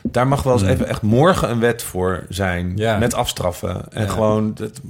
daar 0.04 0.28
mag 0.28 0.44
wel 0.44 0.54
eens 0.54 0.62
even 0.64 0.88
echt 0.88 1.02
morgen 1.02 1.50
een 1.50 1.60
wet 1.60 1.84
voor 1.84 2.26
zijn... 2.30 2.72
Ja. 2.76 2.98
met 2.98 3.14
afstraffen. 3.14 3.92
En 3.92 4.04
Ja. 4.04 4.10
gewoon... 4.10 4.54
Dat, 4.56 4.82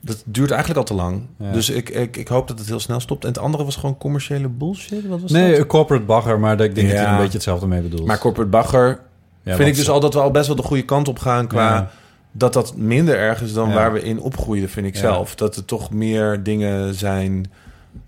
dat 0.00 0.22
duurt 0.26 0.50
eigenlijk 0.50 0.80
al 0.80 0.96
te 0.96 1.02
lang. 1.02 1.26
Ja. 1.38 1.52
Dus 1.52 1.70
ik, 1.70 1.88
ik, 1.90 2.16
ik 2.16 2.28
hoop 2.28 2.48
dat 2.48 2.58
het 2.58 2.68
heel 2.68 2.80
snel 2.80 3.00
stopt. 3.00 3.22
En 3.24 3.28
het 3.30 3.38
andere 3.38 3.64
was 3.64 3.76
gewoon 3.76 3.98
commerciële 3.98 4.48
bullshit. 4.48 5.08
Wat 5.08 5.20
was 5.20 5.30
Nee, 5.30 5.56
dat? 5.56 5.66
corporate 5.66 6.04
bagger, 6.04 6.38
maar 6.40 6.56
dat- 6.56 6.66
ik 6.66 6.74
denk 6.74 6.88
dat 6.88 6.96
je 6.96 7.02
Ja. 7.02 7.10
een 7.12 7.16
beetje 7.18 7.32
hetzelfde 7.32 7.66
mee 7.66 7.80
bedoelt. 7.80 8.06
Maar 8.06 8.18
corporate 8.18 8.50
bagger 8.50 8.88
Ja, 8.88 8.98
vind 9.44 9.56
want 9.56 9.68
ik 9.70 9.76
dus 9.76 9.88
al 9.90 10.00
dat 10.00 10.14
we 10.14 10.20
al 10.20 10.30
best 10.30 10.46
wel 10.46 10.56
de 10.56 10.62
goede 10.62 10.84
kant 10.84 11.08
op 11.08 11.18
gaan... 11.18 11.46
qua 11.46 11.68
Ja. 11.74 11.90
dat 12.32 12.52
dat 12.52 12.76
minder 12.76 13.16
erg 13.18 13.42
is 13.42 13.52
dan 13.52 13.68
Ja. 13.68 13.74
waar 13.74 13.92
we 13.92 14.02
in 14.02 14.20
opgroeiden, 14.20 14.68
vind 14.70 14.86
ik 14.86 14.94
Ja. 14.94 15.00
zelf. 15.00 15.34
Dat 15.34 15.56
er 15.56 15.64
toch 15.64 15.90
meer 15.90 16.42
dingen 16.42 16.94
zijn... 16.94 17.50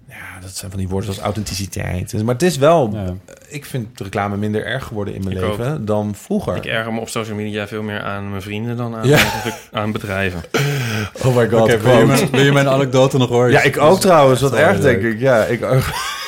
Ja, 0.08 0.40
dat 0.40 0.56
zijn 0.56 0.70
van 0.70 0.80
die 0.80 0.88
woorden 0.88 1.08
als 1.08 1.18
authenticiteit. 1.18 2.22
Maar 2.22 2.34
het 2.34 2.42
is 2.42 2.56
wel... 2.56 2.90
Ja. 2.92 3.14
Ik 3.48 3.64
vind 3.64 3.98
de 3.98 4.04
reclame 4.04 4.36
minder 4.36 4.64
erg 4.66 4.84
geworden 4.84 5.14
in 5.14 5.24
mijn 5.24 5.36
Ik 5.36 5.42
leven 5.42 5.84
dan 5.84 6.14
vroeger. 6.14 6.56
Ik 6.56 6.64
erger 6.64 6.92
me 6.92 7.00
op 7.00 7.08
social 7.08 7.36
media 7.36 7.66
veel 7.66 7.82
meer 7.82 8.00
aan 8.02 8.30
mijn 8.30 8.42
vrienden 8.42 8.76
dan 8.76 8.96
aan, 8.96 9.08
Ja. 9.08 9.18
aan 9.72 9.92
bedrijven. 9.92 10.40
Oh 11.24 11.36
my 11.36 11.48
god, 11.48 11.80
wil, 11.82 11.98
je 11.98 12.04
mijn, 12.06 12.30
wil 12.30 12.42
je 12.44 12.52
mijn 12.52 12.68
anekdote 12.68 13.18
nog 13.18 13.28
horen? 13.28 13.50
Ja, 13.50 13.62
ik 13.62 13.78
ook 13.80 14.00
trouwens. 14.00 14.40
Wat 14.40 14.54
erg, 14.54 14.80
denk 14.80 15.02
ik. 15.02 15.20
Ja, 15.20 15.44
ik 15.44 15.64
ook. 15.64 15.82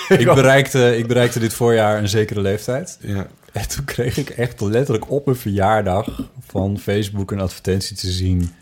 Ik 0.09 0.35
bereikte, 0.35 0.97
ik 0.99 1.07
bereikte 1.07 1.39
dit 1.39 1.55
voorjaar 1.55 1.99
een 1.99 2.09
zekere 2.09 2.41
leeftijd. 2.41 2.99
Ja. 3.01 3.27
En 3.61 3.69
toen 3.69 3.85
kreeg 3.85 4.17
ik 4.17 4.31
echt 4.31 4.61
letterlijk 4.61 5.11
op 5.11 5.25
mijn 5.27 5.39
verjaardag 5.39 6.09
van 6.47 6.79
Facebook 6.79 7.31
een 7.31 7.41
advertentie 7.41 7.97
te 7.97 8.11
zien 8.11 8.55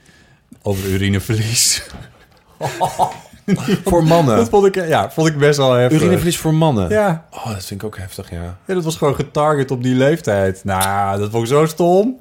over 0.62 0.88
urineverlies. 0.90 1.82
Voor 3.84 4.04
mannen. 4.04 4.36
Dat 4.36 4.48
vond 4.48 4.66
ik, 4.66 4.74
ja, 4.86 5.10
vond 5.10 5.28
ik 5.28 5.38
best 5.38 5.58
wel 5.58 5.72
heftig. 5.72 5.98
Urineverlies 6.00 6.38
voor 6.38 6.54
mannen. 6.54 6.88
Ja. 6.88 7.26
Oh, 7.30 7.46
dat 7.46 7.64
vind 7.64 7.80
ik 7.80 7.86
ook 7.86 7.98
heftig, 7.98 8.30
ja. 8.30 8.58
ja, 8.66 8.74
dat 8.74 8.84
was 8.84 8.96
gewoon 8.96 9.14
getarget 9.14 9.70
op 9.70 9.82
die 9.82 9.94
leeftijd. 9.94 10.64
Nou, 10.64 11.18
dat 11.18 11.30
vond 11.30 11.42
ik 11.42 11.48
zo 11.48 11.66
stom. 11.66 12.20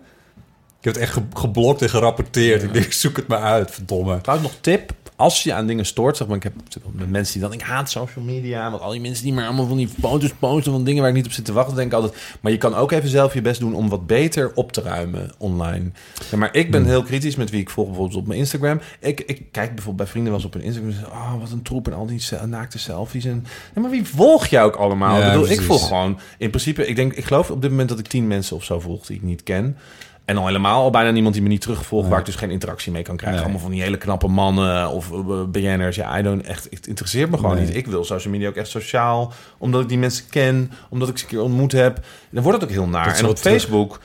Ik 0.80 0.84
heb 0.84 0.94
het 0.94 1.04
echt 1.04 1.14
ge- 1.14 1.22
geblokt 1.34 1.82
en 1.82 1.90
gerapporteerd. 1.90 2.64
Ik 2.64 2.74
denk, 2.74 2.92
zoek 2.92 3.16
het 3.16 3.28
maar 3.28 3.42
uit, 3.42 3.72
verdomme. 3.72 4.22
Trouwens, 4.22 4.50
nog 4.52 4.58
tip. 4.62 4.94
Als 5.24 5.44
je 5.44 5.54
aan 5.54 5.68
dingen 5.68 5.86
stoort, 5.86 6.18
zeg 6.18 6.28
maar, 6.28 6.36
ik 6.36 6.44
heb 6.44 6.54
met 6.92 7.10
mensen 7.10 7.34
die 7.34 7.42
dan, 7.42 7.54
ik 7.54 7.62
haat 7.62 7.90
social 7.90 8.26
media, 8.26 8.70
want 8.72 8.82
al 8.82 8.92
die 8.92 9.02
mensen 9.02 9.24
die 9.24 9.34
maar 9.34 9.46
allemaal 9.46 9.68
van 9.68 9.78
die 9.78 9.90
foto's 10.00 10.34
posten 10.40 10.72
van 10.72 10.84
dingen 10.84 11.02
waar 11.02 11.10
ik 11.10 11.16
niet 11.16 11.26
op 11.26 11.32
zit 11.32 11.46
te 11.46 11.54
wachten, 11.54 11.76
denk 11.76 11.88
ik 11.88 11.94
altijd. 11.94 12.38
Maar 12.42 12.52
je 12.52 12.58
kan 12.58 12.76
ook 12.76 12.92
even 12.92 13.10
zelf 13.10 13.34
je 13.34 13.42
best 13.42 13.60
doen 13.60 13.76
om 13.76 13.90
wat 13.90 14.08
beter 14.08 14.52
op 14.56 14.72
te 14.72 14.82
ruimen 14.82 15.32
online. 15.38 15.92
Ja, 16.32 16.38
maar 16.38 16.56
ik 16.56 16.72
ben 16.72 16.82
Hmm. 16.82 16.90
heel 16.90 17.04
kritisch 17.04 17.36
met 17.36 17.50
wie 17.50 17.62
ik 17.62 17.70
volg, 17.70 17.88
bijvoorbeeld 17.88 18.20
op 18.20 18.28
mijn 18.28 18.40
Instagram. 18.40 18.82
Ik, 19.00 19.22
ik 19.22 19.42
kijk 19.52 19.68
bijvoorbeeld 19.68 19.98
bij 19.98 20.08
vrienden 20.08 20.32
wel 20.32 20.42
eens 20.42 20.50
op 20.50 20.54
hun 20.54 20.64
Instagram 20.64 20.92
en 20.92 20.98
zeg, 21.00 21.10
oh, 21.10 21.40
wat 21.40 21.52
een 21.52 21.62
troep 21.62 21.88
en 21.88 21.94
al 21.94 22.06
die 22.06 22.22
naakte 22.46 22.80
selfies. 22.80 23.26
En, 23.26 23.46
ja, 23.76 23.82
maar 23.82 23.90
wie 23.92 24.08
volg 24.08 24.46
jij 24.46 24.64
ook 24.64 24.76
allemaal? 24.76 25.20
Ja, 25.20 25.26
ik 25.26 25.32
bedoel, 25.32 25.50
ik 25.50 25.62
volg 25.62 25.88
gewoon, 25.88 26.20
in 26.38 26.50
principe, 26.50 26.88
ik 26.88 26.96
denk, 26.96 27.14
ik 27.14 27.26
geloof 27.26 27.52
op 27.52 27.62
dit 27.62 27.70
moment 27.70 27.90
dat 27.90 28.00
ik 28.00 28.08
tien 28.08 28.28
mensen 28.28 28.56
of 28.56 28.64
zo 28.64 28.80
volg 28.80 29.06
die 29.06 29.16
ik 29.16 29.24
niet 29.24 29.44
ken. 29.44 29.78
En 30.26 30.38
al 30.38 30.46
helemaal 30.46 30.82
al 30.82 30.90
bijna 30.90 31.12
niemand 31.12 31.34
die 31.34 31.44
me 31.44 31.50
niet 31.50 31.62
terugvolgt, 31.62 32.10
waar 32.10 32.20
ik 32.20 32.26
dus 32.26 32.36
geen 32.36 32.52
interactie 32.52 32.92
mee 32.92 33.02
kan 33.04 33.16
krijgen. 33.16 33.40
Nee. 33.40 33.50
Allemaal 33.50 33.68
van 33.68 33.76
die 33.76 33.84
hele 33.84 33.98
knappe 33.98 34.28
mannen 34.28 34.90
of 34.90 35.12
uh, 35.12 35.44
BN'ers. 35.48 35.96
Ja, 35.96 36.20
I 36.20 36.22
don't 36.22 36.46
echt, 36.46 36.68
het 36.70 36.88
interesseert 36.88 37.30
me 37.30 37.38
gewoon 37.38 37.56
Nee. 37.56 37.66
niet. 37.66 37.76
Ik 37.76 37.88
wil 37.88 38.04
social 38.04 38.34
media 38.34 38.48
ook 38.50 38.56
echt 38.56 38.68
sociaal, 38.68 39.34
omdat 39.58 39.82
ik 39.82 39.90
die 39.90 39.98
mensen 39.98 40.26
ken, 40.30 40.72
omdat 40.90 41.10
ik 41.10 41.18
ze 41.18 41.24
een 41.24 41.30
keer 41.30 41.42
ontmoet 41.42 41.72
heb. 41.72 42.00
Dan 42.30 42.44
wordt 42.44 42.62
het 42.62 42.70
ook 42.70 42.76
heel 42.76 42.88
naar. 42.88 43.16
En 43.18 43.26
op 43.26 43.36
terug. 43.36 43.54
Facebook, 43.62 44.00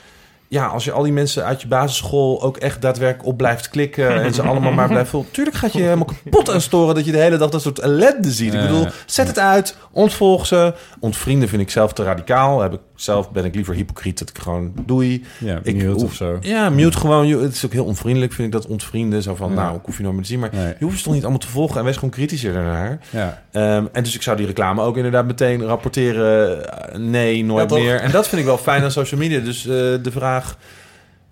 ja, 0.51 0.65
als 0.65 0.83
je 0.83 0.91
al 0.91 1.03
die 1.03 1.11
mensen 1.13 1.43
uit 1.45 1.61
je 1.61 1.67
basisschool 1.67 2.41
ook 2.43 2.57
echt 2.57 2.81
daadwerkelijk 2.81 3.27
op 3.29 3.37
blijft 3.37 3.69
klikken 3.69 4.21
en 4.21 4.33
ze 4.33 4.41
allemaal 4.41 4.71
maar 4.71 4.87
blijft 4.87 5.09
volgen. 5.09 5.31
Tuurlijk 5.31 5.55
gaat 5.57 5.73
je 5.73 5.81
helemaal 5.81 6.07
kapot 6.23 6.49
aan 6.49 6.61
storen 6.61 6.95
dat 6.95 7.05
je 7.05 7.11
de 7.11 7.17
hele 7.17 7.37
dag 7.37 7.49
dat 7.49 7.61
soort 7.61 7.79
ellende 7.79 8.31
ziet. 8.31 8.53
Ik 8.53 8.61
bedoel, 8.61 8.85
zet 9.05 9.27
het 9.27 9.39
uit, 9.39 9.77
ontvolg 9.91 10.45
ze. 10.45 10.73
Ontvrienden 10.99 11.49
vind 11.49 11.61
ik 11.61 11.69
zelf 11.69 11.93
te 11.93 12.03
radicaal. 12.03 12.61
Heb 12.61 12.73
ik, 12.73 12.79
zelf 12.95 13.31
ben 13.31 13.45
ik 13.45 13.55
liever 13.55 13.73
hypocriet 13.73 14.19
dat 14.19 14.29
ik 14.29 14.37
gewoon 14.37 14.73
doei. 14.85 15.25
Ja, 15.37 15.59
Ik 15.63 15.75
mute 15.75 15.87
hoef- 15.87 16.03
of 16.03 16.13
zo. 16.13 16.37
Ja, 16.41 16.69
mute 16.69 16.97
gewoon. 16.97 17.27
Het 17.27 17.53
is 17.53 17.65
ook 17.65 17.73
heel 17.73 17.85
onvriendelijk, 17.85 18.33
vind 18.33 18.47
ik 18.47 18.53
dat 18.61 18.67
ontvrienden. 18.67 19.21
Zo 19.23 19.35
van, 19.35 19.49
Ja. 19.49 19.55
nou, 19.55 19.75
ik 19.75 19.81
hoef 19.85 19.97
je 19.97 20.03
nooit 20.03 20.15
meer 20.15 20.23
te 20.23 20.29
zien. 20.29 20.39
Maar 20.39 20.49
Nee. 20.53 20.73
je 20.79 20.85
hoeft 20.85 20.97
ze 20.97 21.03
toch 21.03 21.13
niet 21.13 21.21
allemaal 21.21 21.39
te 21.41 21.47
volgen 21.47 21.77
en 21.79 21.83
wees 21.85 21.95
gewoon 21.95 22.09
kritischer 22.09 22.53
daarnaar. 22.53 22.99
Ja. 23.09 23.41
Ehm, 23.51 23.85
en 23.91 24.03
dus 24.03 24.15
ik 24.15 24.21
zou 24.21 24.37
die 24.37 24.45
reclame 24.45 24.81
ook 24.81 24.95
inderdaad 24.97 25.25
meteen 25.25 25.61
rapporteren. 25.65 26.61
nee, 27.09 27.43
nooit 27.45 27.69
Ja, 27.69 27.77
meer. 27.77 27.99
En 27.99 28.11
dat 28.11 28.27
vind 28.27 28.41
ik 28.41 28.47
wel 28.47 28.57
fijn 28.57 28.83
aan 28.83 28.91
social 28.91 29.19
media. 29.19 29.39
Dus 29.39 29.59
eh, 29.65 29.73
de 29.73 30.11
vraag... 30.11 30.38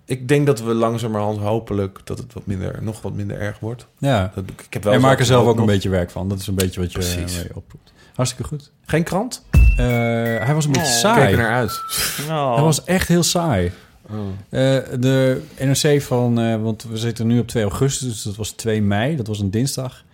Ik 0.04 0.28
denk 0.28 0.46
dat 0.46 0.60
we 0.60 0.74
langzamerhand 0.74 1.38
hopelijk 1.38 2.00
dat 2.04 2.18
het 2.18 2.32
wat 2.32 2.46
minder, 2.46 2.78
nog 2.82 3.02
wat 3.02 3.12
minder 3.14 3.38
erg 3.40 3.58
wordt. 3.58 3.86
ja. 3.98 4.32
Dat, 4.34 4.44
ik 4.66 4.72
heb 4.72 4.84
wel 4.84 4.92
zo- 4.92 5.00
maakt 5.00 5.20
er 5.20 5.26
zelf 5.26 5.46
ook 5.46 5.56
nog- 5.56 5.58
een 5.66 5.72
beetje 5.72 5.88
werk 5.88 6.10
van. 6.10 6.28
Dat 6.28 6.38
is 6.38 6.46
een 6.46 6.54
beetje 6.54 6.80
wat 6.80 6.92
je 6.92 6.98
Precies. 6.98 7.36
eh, 7.36 7.42
mee 7.42 7.56
oproept. 7.56 7.92
Hartstikke 8.14 8.48
goed. 8.48 8.70
Geen 8.86 9.02
krant? 9.02 9.44
Eh, 9.50 9.86
hij 9.86 10.54
was 10.54 10.64
een 10.64 10.72
beetje 10.72 10.86
Oh. 10.94 11.02
Kijk 11.02 11.14
saai. 11.16 11.32
er 11.32 11.38
naar 11.38 11.52
uit. 11.54 11.80
Hij 12.26 12.62
was 12.64 12.84
echt 12.84 13.08
heel 13.08 13.22
saai. 13.22 13.72
Oh. 14.10 14.16
Eh, 14.48 14.82
de 15.00 15.42
NRC 15.58 16.02
van, 16.02 16.40
eh, 16.40 16.62
want 16.62 16.82
we 16.82 16.96
zitten 16.96 17.26
nu 17.26 17.38
op 17.38 17.48
2 17.48 17.62
augustus, 17.62 18.08
dus 18.08 18.22
dat 18.22 18.36
was 18.36 18.50
2 18.50 18.82
mei, 18.82 19.16
dat 19.16 19.26
was 19.26 19.40
een 19.40 19.50
dinsdag. 19.50 20.04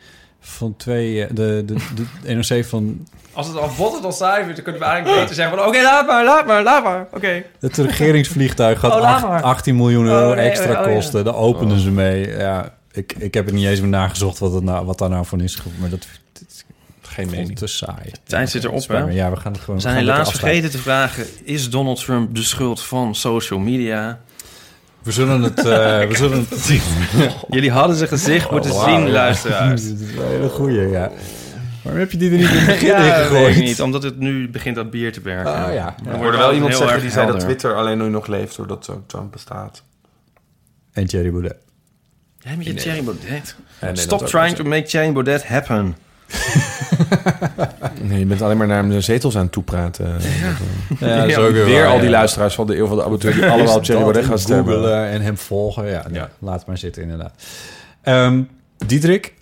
Van 0.40 0.76
2, 0.76 1.24
eh, 1.24 1.34
de, 1.34 1.62
de, 1.66 1.74
de 2.22 2.34
NRC 2.34 2.64
van 2.64 3.06
Als 3.34 3.46
het 3.46 3.56
al 3.56 3.70
wat 3.76 3.92
het 3.94 4.04
al 4.04 4.12
saai 4.12 4.40
vindt, 4.40 4.54
dan 4.54 4.64
kunnen 4.64 4.82
we 4.82 4.88
eigenlijk 4.88 5.20
beter 5.20 5.34
zeggen 5.34 5.56
van... 5.58 5.66
Oké, 5.66 5.82
laat 5.82 6.06
maar, 6.06 6.24
laat 6.24 6.46
maar, 6.46 6.62
laat 6.62 6.84
maar. 6.84 7.06
Oké. 7.12 7.42
het 7.60 7.76
regeringsvliegtuig 7.76 8.78
gaat 8.80 8.92
Oh, 8.94 9.00
laat 9.00 9.14
acht- 9.14 9.26
maar. 9.28 9.42
18 9.42 9.76
miljoen 9.76 10.06
euro 10.06 10.30
Oh, 10.30 10.36
nee, 10.36 10.48
extra 10.48 10.80
oh, 10.80 10.86
ja. 10.86 10.94
kosten. 10.94 11.24
Daar 11.24 11.34
openden 11.36 11.78
ze 11.80 11.90
mee. 11.90 12.28
Ja, 12.36 12.72
ik, 12.92 13.14
ik 13.18 13.34
heb 13.34 13.44
het 13.46 13.54
niet 13.54 13.66
eens 13.66 13.80
meer 13.80 13.88
nagezocht 13.88 14.38
wat, 14.38 14.52
het 14.52 14.62
nou, 14.64 14.86
wat 14.86 14.98
daar 14.98 15.08
nou 15.08 15.26
van 15.26 15.40
is. 15.40 15.62
Maar 15.80 15.90
dat, 15.90 16.06
dat 16.32 16.64
Geen 17.02 17.30
mening. 17.30 17.58
te 17.58 17.66
saai. 17.66 18.12
tijd 18.26 18.50
zit 18.50 18.64
erop, 18.64 18.88
hè? 18.88 18.98
Ja, 18.98 19.30
we 19.30 19.36
gaan 19.36 19.52
het 19.52 19.60
gewoon 19.60 19.76
We 19.76 19.82
zijn 19.82 19.96
helaas 19.96 20.30
vergeten 20.30 20.70
te 20.70 20.78
vragen... 20.78 21.24
Is 21.44 21.70
Donald 21.70 22.04
Trump 22.04 22.34
de 22.34 22.42
schuld 22.42 22.82
van 22.82 23.14
social 23.14 23.58
media? 23.58 24.20
We 25.02 25.12
zullen 25.12 25.42
het... 25.42 25.58
eh, 25.58 25.64
we 26.08 26.16
zullen 26.16 26.46
het 26.50 26.80
Jullie 27.50 27.70
hadden 27.70 27.96
zijn 27.96 28.08
gezicht 28.08 28.50
moeten 28.50 28.70
Oh, 28.72 28.84
zien, 28.84 29.10
luisteraars. 29.10 29.82
Dat 29.88 29.98
is 30.00 30.16
een 30.16 30.26
hele 30.28 30.48
goeie, 30.48 30.88
ja. 30.88 31.10
Waarom 31.84 32.00
heb 32.02 32.10
je 32.12 32.18
die 32.18 32.30
er 32.30 32.36
niet 32.36 32.48
in 32.50 32.56
het 32.56 32.66
begin 32.66 32.88
Ja, 32.88 32.96
in 32.96 33.08
dat 33.08 33.16
gegooid? 33.26 33.46
weet 33.46 33.56
ik 33.56 33.62
niet. 33.64 33.80
Omdat 33.80 34.02
het 34.02 34.18
nu 34.18 34.48
begint 34.50 34.76
dat 34.76 34.90
bier 34.90 35.12
te 35.12 35.20
werken. 35.20 35.52
Oh, 35.52 35.72
ja. 35.72 35.94
Ja. 36.04 36.16
Hoorde 36.16 36.36
wel 36.36 36.52
iemand 36.54 36.74
zeggen 36.76 37.00
die 37.00 37.10
zei 37.10 37.26
dat. 37.26 37.40
Twitter 37.40 37.74
alleen 37.74 37.98
nu 37.98 38.08
nog 38.08 38.26
leeft 38.26 38.56
doordat 38.56 38.84
zo 38.84 39.04
Trump 39.06 39.32
bestaat. 39.32 39.82
En 40.92 41.06
Thierry 41.06 41.30
Baudet. 41.30 41.56
Jij 42.38 42.56
met 42.56 42.66
je 42.66 42.74
Thierry 42.74 43.04
Baudet. 43.04 43.56
Ja, 43.80 43.86
nee, 43.86 43.96
Stop 43.96 44.26
trying 44.26 44.56
to 44.56 44.64
make 44.64 44.82
Thierry 44.82 45.12
Baudet 45.12 45.46
happen. 45.46 45.96
Nee, 48.02 48.18
je 48.18 48.24
bent 48.26 48.42
alleen 48.42 48.56
maar 48.56 48.66
naar 48.66 48.88
de 48.88 49.00
zetels 49.00 49.36
aan 49.36 49.42
het 49.42 49.52
toepraten. 49.52 50.16
Ja, 51.00 51.24
Ja, 51.24 51.36
ook 51.38 51.52
Weer 51.52 51.82
waar, 51.82 51.86
al 51.86 51.94
die 51.98 52.04
ja. 52.04 52.10
luisteraars 52.10 52.54
van 52.54 52.66
de 52.66 52.76
Eeuw 52.76 52.86
van 52.86 52.96
de 52.96 53.04
Amateur... 53.04 53.32
die 53.32 53.46
allemaal 53.50 53.80
Thierry 53.80 54.02
Baudet 54.02 54.22
gaan 54.24 54.32
en 54.32 54.38
stemmen. 54.38 55.08
en 55.08 55.20
hem 55.22 55.36
volgen. 55.38 55.86
Ja, 55.86 56.02
nee, 56.08 56.14
Ja. 56.20 56.28
laat 56.38 56.66
maar 56.66 56.78
zitten 56.78 57.02
inderdaad. 57.02 57.42
Ehm 58.02 58.42
Diederik, 58.86 59.34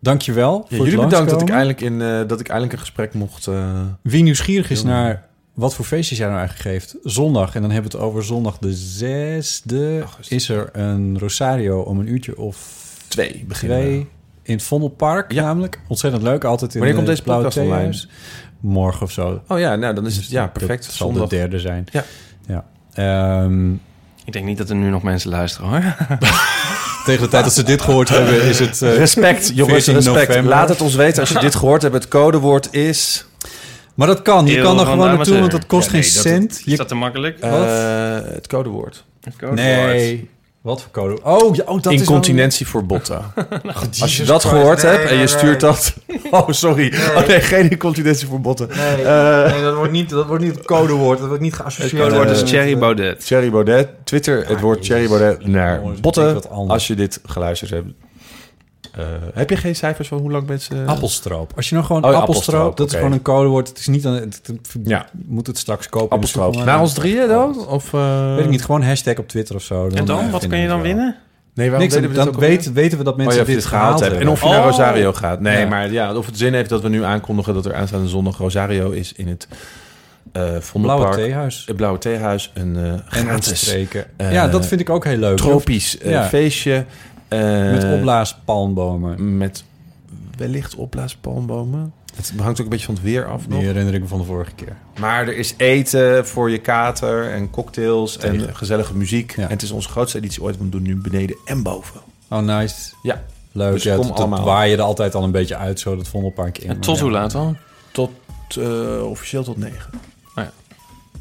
dankjewel 0.00 0.66
Ja, 0.68 0.76
voor 0.76 0.86
jullie 0.86 1.00
het 1.00 1.08
bedankt 1.10 1.30
dat 1.30 1.42
ik, 1.42 1.48
eindelijk 1.50 1.80
in, 1.80 2.02
eh, 2.02 2.20
dat 2.26 2.40
ik 2.40 2.46
eindelijk 2.48 2.72
een 2.72 2.78
gesprek 2.78 3.14
mocht... 3.14 3.46
eh, 3.46 3.80
Wie 4.02 4.22
nieuwsgierig 4.22 4.70
is 4.70 4.82
naar 4.82 5.26
wat 5.54 5.74
voor 5.74 5.84
feestjes 5.84 6.18
jij 6.18 6.26
nou 6.26 6.38
eigenlijk 6.38 6.68
geeft... 6.68 6.96
zondag, 7.02 7.54
en 7.54 7.60
dan 7.62 7.70
hebben 7.70 7.90
we 7.90 7.96
het 7.96 8.06
over 8.06 8.24
zondag 8.24 8.58
de 8.58 8.76
6e... 8.76 9.74
Augustus. 10.00 10.28
is 10.28 10.48
er 10.48 10.68
een 10.72 11.18
Rosario 11.18 11.80
om 11.80 11.98
een 11.98 12.08
uurtje 12.08 12.38
of 12.38 12.86
twee 13.08 13.44
beginnen. 13.48 13.78
twee... 13.78 14.06
in 14.42 14.54
het 14.54 14.62
Vondelpark 14.62 15.32
Ja. 15.32 15.42
namelijk. 15.42 15.80
Ontzettend 15.88 16.22
leuk, 16.22 16.44
altijd 16.44 16.70
in 16.74 16.78
Wanneer 16.78 16.96
komt 16.96 17.08
deze 17.08 17.22
Blauwe 17.22 17.44
podcast 17.44 17.66
online? 17.66 18.02
Morgen 18.60 19.02
of 19.02 19.12
zo. 19.12 19.42
Oh 19.48 19.58
ja, 19.58 19.76
nou 19.76 19.94
dan 19.94 20.06
is 20.06 20.16
het... 20.16 20.28
Ja, 20.28 20.46
perfect. 20.46 20.84
Dat 20.84 20.94
zal 20.94 21.08
Zondag. 21.08 21.28
de 21.28 21.36
derde 21.36 21.58
zijn. 21.58 21.84
Ja. 21.92 22.04
ja. 22.46 22.64
Ehm, 22.92 23.70
Ik 24.28 24.34
denk 24.34 24.46
niet 24.46 24.58
dat 24.58 24.68
er 24.70 24.76
nu 24.76 24.88
nog 24.90 25.02
mensen 25.02 25.30
luisteren, 25.30 25.68
hoor. 25.70 25.80
tegen 27.04 27.22
de 27.22 27.28
tijd 27.28 27.44
dat 27.44 27.52
ze 27.52 27.62
dit 27.62 27.82
gehoord 27.82 28.08
hebben, 28.08 28.42
is 28.42 28.58
het... 28.58 28.82
eh, 28.82 28.96
Respect, 28.96 29.50
jongens, 29.54 29.84
14 29.84 29.94
respect. 29.94 30.28
november. 30.28 30.52
Laat 30.54 30.68
het 30.68 30.80
ons 30.80 30.94
weten 30.94 31.20
als 31.20 31.28
je 31.30 31.38
dit 31.38 31.54
gehoord 31.54 31.82
hebt. 31.82 31.94
Het 31.94 32.08
codewoord 32.08 32.68
is... 32.74 33.26
Maar 33.94 34.06
dat 34.06 34.22
kan. 34.22 34.46
Je 34.46 34.56
Eeuw 34.56 34.62
kan 34.62 34.78
er 34.80 34.86
gewoon 34.86 35.14
naartoe, 35.14 35.38
want 35.38 35.50
dat 35.50 35.66
kost 35.66 35.84
Ja, 35.84 35.90
geen 35.90 36.00
dat- 36.02 36.10
cent. 36.10 36.52
Is 36.52 36.62
Je- 36.64 36.76
dat 36.76 36.88
te 36.88 36.94
makkelijk? 36.94 37.38
Eh, 37.38 37.52
het 38.24 38.46
codewoord. 38.46 39.04
Het 39.20 39.36
codewoord. 39.36 39.60
nee. 39.60 40.30
Wat 40.60 40.82
voor 40.82 40.90
code? 40.90 41.18
Oh, 41.22 41.54
ja, 41.54 41.62
oh 41.66 41.82
dat 41.82 41.92
is 41.92 42.00
Incontinentie 42.00 42.66
voor 42.66 42.86
botten. 42.86 43.22
wel- 43.34 43.72
Als 44.00 44.16
je 44.16 44.24
dat 44.24 44.40
Christ. 44.40 44.54
gehoord 44.56 44.82
Nee, 44.82 44.90
hebt 44.92 45.02
en 45.04 45.08
nee, 45.16 45.18
je 45.18 45.24
nee. 45.32 45.38
stuurt 45.38 45.60
dat... 45.60 45.94
Oh, 46.30 46.48
sorry. 46.48 46.94
Oh 47.16 47.26
nee, 47.26 47.40
geen 47.40 47.70
incontinentie 47.70 48.26
voor 48.28 48.40
botten. 48.40 48.68
Nee, 48.68 49.04
Eh, 49.04 49.52
nee, 49.52 49.62
dat 49.62 49.74
wordt 49.74 49.92
niet, 49.92 50.10
dat 50.10 50.26
wordt 50.26 50.44
niet 50.44 50.54
het 50.54 50.64
codewoord. 50.64 51.18
Dat 51.18 51.26
wordt 51.28 51.42
niet 51.42 51.54
geassocieerd. 51.54 51.92
Het 51.92 52.02
codewoord 52.02 52.30
is 52.30 52.40
met- 52.40 52.50
Cherry 52.50 52.78
Baudet. 52.78 53.26
Thierry 53.26 53.50
Baudet. 53.50 53.88
Twitter 54.04 54.46
het 54.48 54.60
woord 54.60 54.82
Thierry 54.82 55.08
Baudet 55.08 55.46
naar 55.46 55.82
botten. 56.00 56.48
Als 56.50 56.86
je 56.86 56.94
dit 56.94 57.20
geluisterd 57.26 57.70
hebt. 57.70 57.88
Eh, 58.98 59.04
heb 59.34 59.50
je 59.50 59.56
geen 59.56 59.76
cijfers 59.76 60.08
van 60.08 60.18
hoe 60.18 60.30
lang 60.30 60.46
mensen... 60.46 60.86
Appelstroop. 60.86 61.52
Als 61.56 61.68
je 61.68 61.74
nou 61.74 61.86
gewoon 61.86 62.04
Oh, 62.04 62.10
ja, 62.10 62.16
appelstroop, 62.18 62.54
appelstroop, 62.54 62.76
dat 62.76 62.86
is 62.90 62.94
gewoon 62.96 63.12
een 63.12 63.22
codewoord. 63.22 63.68
Het 63.68 63.78
is 63.78 63.86
niet 63.86 64.06
aan 64.06 64.12
het, 64.14 64.40
het- 64.46 64.68
Ja. 64.84 65.06
moet 65.26 65.46
het 65.46 65.58
straks 65.58 65.88
kopen. 65.88 66.10
Appelstroop. 66.10 66.64
Na 66.64 66.80
ons 66.80 66.92
drieën 66.92 67.28
dan? 67.28 67.66
Of, 67.66 67.92
eh, 67.94 68.34
Weet 68.34 68.44
ik 68.44 68.50
niet, 68.50 68.64
gewoon 68.64 68.82
hashtag 68.82 69.16
op 69.18 69.28
Twitter 69.28 69.54
of 69.54 69.62
zo. 69.62 69.88
En 69.88 70.04
dan? 70.04 70.20
eh, 70.20 70.30
Wat 70.30 70.46
kun 70.46 70.58
je 70.58 70.68
dan 70.68 70.80
winnen? 70.80 71.16
Nee, 71.54 71.66
waarom 71.70 71.88
Niks, 71.88 71.94
deden 72.00 72.10
we 72.10 72.24
dan 72.24 72.38
weten, 72.38 72.72
weten 72.72 72.98
we 72.98 73.04
dat 73.04 73.12
Oh, 73.12 73.18
mensen 73.18 73.44
dit 73.44 73.54
dit 73.54 73.64
gehaald 73.64 74.00
hebben. 74.00 74.20
En 74.20 74.28
of 74.28 74.40
je 74.40 74.46
Oh. 74.46 74.52
naar 74.52 74.64
Rosario 74.64 75.12
gaat. 75.12 75.40
Nee, 75.40 75.58
Ja. 75.60 75.66
maar 75.68 75.92
ja, 75.92 76.14
of 76.14 76.26
het 76.26 76.38
zin 76.38 76.54
heeft 76.54 76.68
dat 76.68 76.82
we 76.82 76.88
nu 76.88 77.04
aankondigen 77.04 77.54
dat 77.54 77.66
er 77.66 77.74
aanstaande 77.74 78.08
zondag 78.08 78.38
Rosario 78.38 78.90
is 78.90 79.12
in 79.12 79.28
het 79.28 79.48
eh 80.32 80.56
Blauwe 80.72 81.14
theehuis. 81.16 81.62
Het 81.66 81.76
Blauwe 81.76 81.98
Theehuis. 81.98 82.50
Een 82.54 82.76
eh 82.76 82.82
En 82.92 83.02
gratis, 83.08 83.74
ja, 84.30 84.48
dat 84.48 84.66
vind 84.66 84.80
ik 84.80 84.90
ook 84.90 85.04
heel 85.04 85.16
leuk. 85.16 85.36
tropisch 85.36 85.98
eh, 85.98 86.10
Ja. 86.10 86.24
feestje. 86.24 86.84
Eh, 87.28 87.70
Met 87.70 87.84
opblaaspalmbomen. 87.84 89.36
Met 89.36 89.64
wellicht 90.36 90.74
opblaaspalmbomen. 90.74 91.92
Het 92.14 92.32
hangt 92.36 92.58
ook 92.58 92.64
een 92.64 92.70
beetje 92.70 92.86
van 92.86 92.94
het 92.94 93.04
weer 93.04 93.26
af 93.26 93.48
nog. 93.48 93.58
Die 93.58 93.68
herinner 93.68 93.94
ik 93.94 94.00
me 94.00 94.06
van 94.06 94.18
de 94.18 94.24
vorige 94.24 94.52
keer. 94.54 94.76
Maar 95.00 95.26
er 95.26 95.36
is 95.36 95.54
eten 95.56 96.26
voor 96.26 96.50
je 96.50 96.58
kater 96.58 97.30
en 97.32 97.50
cocktails 97.50 98.18
en 98.18 98.56
gezellige 98.56 98.94
muziek. 98.96 99.36
Ja. 99.36 99.42
En 99.42 99.50
het 99.50 99.62
is 99.62 99.70
onze 99.70 99.88
grootste 99.88 100.18
editie 100.18 100.42
ooit. 100.42 100.58
want 100.58 100.72
We 100.72 100.78
doen 100.78 100.86
nu 100.86 100.96
beneden 100.96 101.36
en 101.44 101.62
boven. 101.62 102.00
Oh, 102.28 102.38
nice. 102.38 102.92
Ja. 103.02 103.22
Leuk. 103.52 103.72
Dus 103.72 103.82
ja, 103.82 103.94
kom 103.94 104.06
dat, 104.06 104.16
dat 104.16 104.26
allemaal. 104.26 104.44
waai 104.44 104.70
je 104.70 104.76
er 104.76 104.82
altijd 104.82 105.14
al 105.14 105.22
een 105.22 105.30
beetje 105.30 105.56
uit, 105.56 105.80
zo 105.80 105.96
dat 105.96 106.08
Vondelpark 106.08 106.58
in. 106.58 106.70
En 106.70 106.80
tot 106.80 106.98
hoe 106.98 107.10
ja, 107.10 107.18
laat 107.18 107.30
dan? 107.30 107.56
Tot 107.92 108.10
eh, 108.58 109.02
officieel 109.10 109.42
tot 109.42 109.56
negen. 109.56 109.90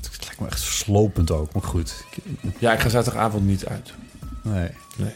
Het 0.01 0.25
lijkt 0.25 0.39
me 0.39 0.47
echt 0.47 0.59
slopend 0.59 1.31
ook, 1.31 1.53
maar 1.53 1.63
goed. 1.63 2.03
Ja, 2.59 2.73
ik 2.73 2.79
ga 2.79 2.89
zaterdagavond 2.89 3.45
niet 3.45 3.65
uit. 3.65 3.93
Nee. 4.43 4.69
Nee. 4.97 5.11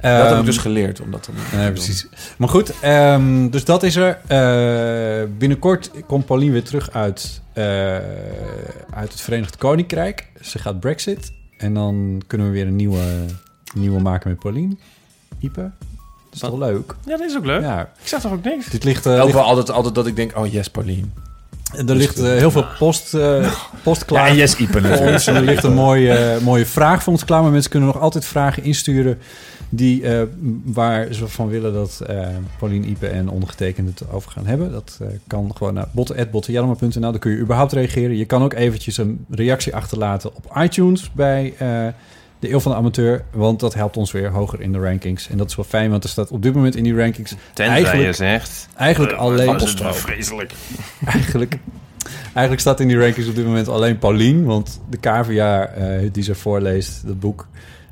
Ehm, 0.00 0.18
dat 0.18 0.28
heb 0.30 0.38
ik 0.38 0.44
dus 0.44 0.58
geleerd. 0.58 1.00
Omdat 1.00 1.24
dan 1.24 1.60
Nee, 1.60 1.72
precies. 1.72 2.06
Maar 2.36 2.48
goed, 2.48 2.72
ehm, 2.80 3.48
dus 3.48 3.64
dat 3.64 3.82
is 3.82 3.96
er. 3.96 4.18
Eh, 4.26 5.28
binnenkort 5.38 5.90
komt 6.06 6.26
Pauline 6.26 6.52
weer 6.52 6.64
terug 6.64 6.90
uit, 6.92 7.40
eh, 7.52 7.64
uit 8.90 9.12
het 9.12 9.20
Verenigd 9.20 9.56
Koninkrijk. 9.56 10.26
Ze 10.40 10.58
gaat 10.58 10.80
Brexit. 10.80 11.32
En 11.58 11.74
dan 11.74 12.22
kunnen 12.26 12.46
we 12.46 12.52
weer 12.52 12.66
een 12.66 12.76
nieuwe, 12.76 13.02
nieuwe 13.74 14.00
maken 14.00 14.30
met 14.30 14.38
Pauline. 14.38 14.76
Ipe. 15.38 15.60
Dat 15.60 15.70
is 16.34 16.40
Wat? 16.40 16.50
toch 16.50 16.58
leuk? 16.60 16.94
Ja, 17.04 17.16
dat 17.16 17.20
is 17.30 17.36
ook 17.36 17.44
leuk. 17.44 17.60
Ja. 17.62 17.80
Ik 18.00 18.08
zeg 18.08 18.20
toch 18.20 18.32
ook 18.32 18.44
niks? 18.44 18.66
Dit 18.66 18.84
ligt, 18.84 19.06
Ook 19.06 19.22
ligt- 19.22 19.32
wel 19.32 19.44
altijd, 19.44 19.70
altijd 19.70 19.94
dat 19.94 20.06
ik 20.06 20.16
denk, 20.16 20.36
oh 20.38 20.52
yes, 20.52 20.68
Pauline. 20.70 21.06
Er 21.74 21.94
ligt 21.96 22.18
eh, 22.18 22.24
heel 22.24 22.50
veel 22.50 22.66
post, 22.78 23.14
eh, 23.14 23.52
post 23.82 24.04
klaar. 24.04 24.28
Ja, 24.28 24.34
yes, 24.34 24.54
voor 24.54 24.80
ons. 25.06 25.26
Er 25.26 25.42
ligt 25.42 25.64
een 25.64 25.74
mooie, 25.74 26.12
eh, 26.12 26.42
mooie 26.42 26.66
vraag 26.66 27.02
voor 27.02 27.12
ons 27.12 27.24
klaar. 27.24 27.42
Maar 27.42 27.50
mensen 27.50 27.70
kunnen 27.70 27.88
nog 27.88 28.00
altijd 28.00 28.24
vragen 28.24 28.62
insturen... 28.62 29.18
Die, 29.68 30.04
waar 30.64 31.12
ze 31.12 31.28
van 31.28 31.48
willen 31.48 31.72
dat 31.72 32.02
Pauline 32.58 32.86
Ipe 32.86 33.06
en 33.06 33.28
ondergetekende 33.28 33.90
het 33.90 34.12
over 34.12 34.30
gaan 34.30 34.46
hebben. 34.46 34.72
Dat 34.72 34.98
kan 35.26 35.50
gewoon 35.56 35.74
naar 35.74 35.88
botten.bottenjellema.nl. 35.92 37.00
Dan 37.00 37.18
kun 37.18 37.30
je 37.30 37.38
überhaupt 37.38 37.72
reageren. 37.72 38.16
Je 38.16 38.24
kan 38.24 38.42
ook 38.42 38.52
eventjes 38.52 38.96
een 38.96 39.24
reactie 39.30 39.74
achterlaten 39.74 40.34
op 40.34 40.56
iTunes 40.62 41.10
bij 41.12 41.54
de 42.38 42.50
Eeuw 42.52 42.60
van 42.60 42.72
de 42.72 42.78
Amateur. 42.78 43.22
Want 43.30 43.60
dat 43.60 43.74
helpt 43.74 43.96
ons 43.96 44.12
weer 44.12 44.30
hoger 44.30 44.60
in 44.60 44.72
de 44.72 44.78
rankings. 44.78 45.28
En 45.28 45.36
dat 45.38 45.48
is 45.50 45.56
wel 45.56 45.64
fijn, 45.64 45.90
want 45.90 46.04
er 46.04 46.10
staat 46.10 46.30
op 46.30 46.42
dit 46.42 46.54
moment 46.54 46.76
in 46.76 46.82
die 46.84 46.96
rankings... 46.96 47.34
Tenzij 47.52 47.74
Eigenlijk- 47.74 48.06
je 48.06 48.12
zegt... 48.12 48.68
Eigenlijk 48.76 49.12
eh, 49.12 49.18
alleen... 49.18 49.48
het 49.54 49.78
wel 49.78 49.94
vreselijk. 49.94 50.52
eigenlijk, 51.14 51.58
eigenlijk 52.24 52.60
staat 52.60 52.80
in 52.80 52.88
die 52.88 52.98
rankings 52.98 53.28
op 53.28 53.34
dit 53.34 53.44
moment 53.44 53.68
alleen 53.68 53.98
Paulien. 53.98 54.44
Want 54.44 54.80
de 54.90 54.96
KVA 54.96 55.64
eh, 55.66 56.08
die 56.12 56.22
ze 56.22 56.34
voorleest, 56.34 57.06
dat 57.06 57.20
boek... 57.20 57.46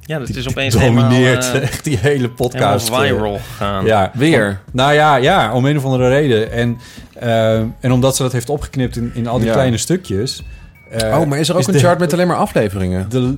Ja, 0.06 0.18
dat 0.18 0.26
die 0.26 0.36
is 0.36 0.48
opeens 0.48 0.74
domineert 0.74 1.44
helemaal, 1.44 1.60
eh, 1.62 1.62
echt 1.68 1.84
die 1.84 1.98
hele 1.98 2.30
podcast. 2.30 2.94
viral 2.94 3.34
gegaan. 3.38 3.84
Ja, 3.84 4.10
Weer? 4.14 4.48
Om- 4.48 4.72
nou 4.72 4.92
ja, 4.92 5.16
ja, 5.16 5.52
om 5.54 5.64
een 5.64 5.76
of 5.76 5.84
andere 5.84 6.08
reden. 6.08 6.52
En, 6.52 6.78
eh, 7.18 7.58
en 7.58 7.92
omdat 7.92 8.16
ze 8.16 8.22
dat 8.22 8.32
heeft 8.32 8.48
opgeknipt 8.48 8.96
in, 8.96 9.10
in 9.14 9.26
al 9.26 9.38
die 9.38 9.46
Ja. 9.46 9.52
kleine 9.52 9.76
stukjes. 9.78 10.42
eh, 10.90 11.18
oh, 11.20 11.26
maar 11.26 11.38
is 11.38 11.48
er 11.48 11.56
ook 11.56 11.66
een 11.66 11.72
de- 11.72 11.78
chart 11.78 11.98
met 11.98 12.12
alleen 12.12 12.26
maar 12.26 12.36
afleveringen? 12.36 13.08
De, 13.08 13.36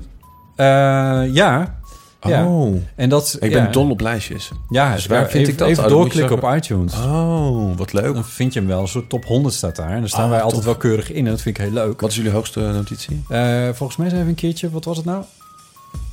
ja. 0.64 1.78
ja. 2.20 2.46
Oh, 2.46 2.76
En 2.94 3.08
dat, 3.08 3.36
ik 3.40 3.50
ja. 3.50 3.62
ben 3.62 3.72
dol 3.72 3.90
op 3.90 4.00
lijstjes. 4.00 4.50
Ja, 4.68 4.94
Dus 4.94 5.06
waar 5.06 5.18
even, 5.18 5.30
vind 5.30 5.48
ik 5.48 5.58
dat? 5.58 5.68
Even 5.68 5.84
Oh, 5.84 5.90
doorklikken 5.90 6.42
op 6.42 6.54
iTunes. 6.56 6.94
Oh, 6.94 7.76
wat 7.76 7.92
leuk. 7.92 8.14
Dan 8.14 8.24
vind 8.24 8.52
je 8.52 8.58
hem 8.58 8.68
wel. 8.68 8.80
Een 8.80 8.88
soort 8.88 9.08
top 9.08 9.24
100 9.24 9.54
staat 9.54 9.76
daar. 9.76 9.90
En 9.90 10.00
daar 10.00 10.08
staan 10.08 10.24
Oh, 10.24 10.30
wij 10.30 10.40
altijd 10.40 10.64
wel 10.64 10.76
keurig 10.76 11.12
in. 11.12 11.24
En 11.24 11.30
dat 11.30 11.40
vind 11.40 11.58
ik 11.58 11.64
heel 11.64 11.72
leuk. 11.72 12.00
Wat 12.00 12.10
is 12.10 12.16
jullie 12.16 12.30
hoogste 12.30 12.60
notitie? 12.60 13.24
Eh, 13.28 13.68
volgens 13.72 13.98
mij 13.98 14.08
zijn 14.08 14.22
we 14.22 14.28
een 14.28 14.34
keertje, 14.34 14.70
wat 14.70 14.84
was 14.84 14.96
het 14.96 15.06
nou? 15.06 15.24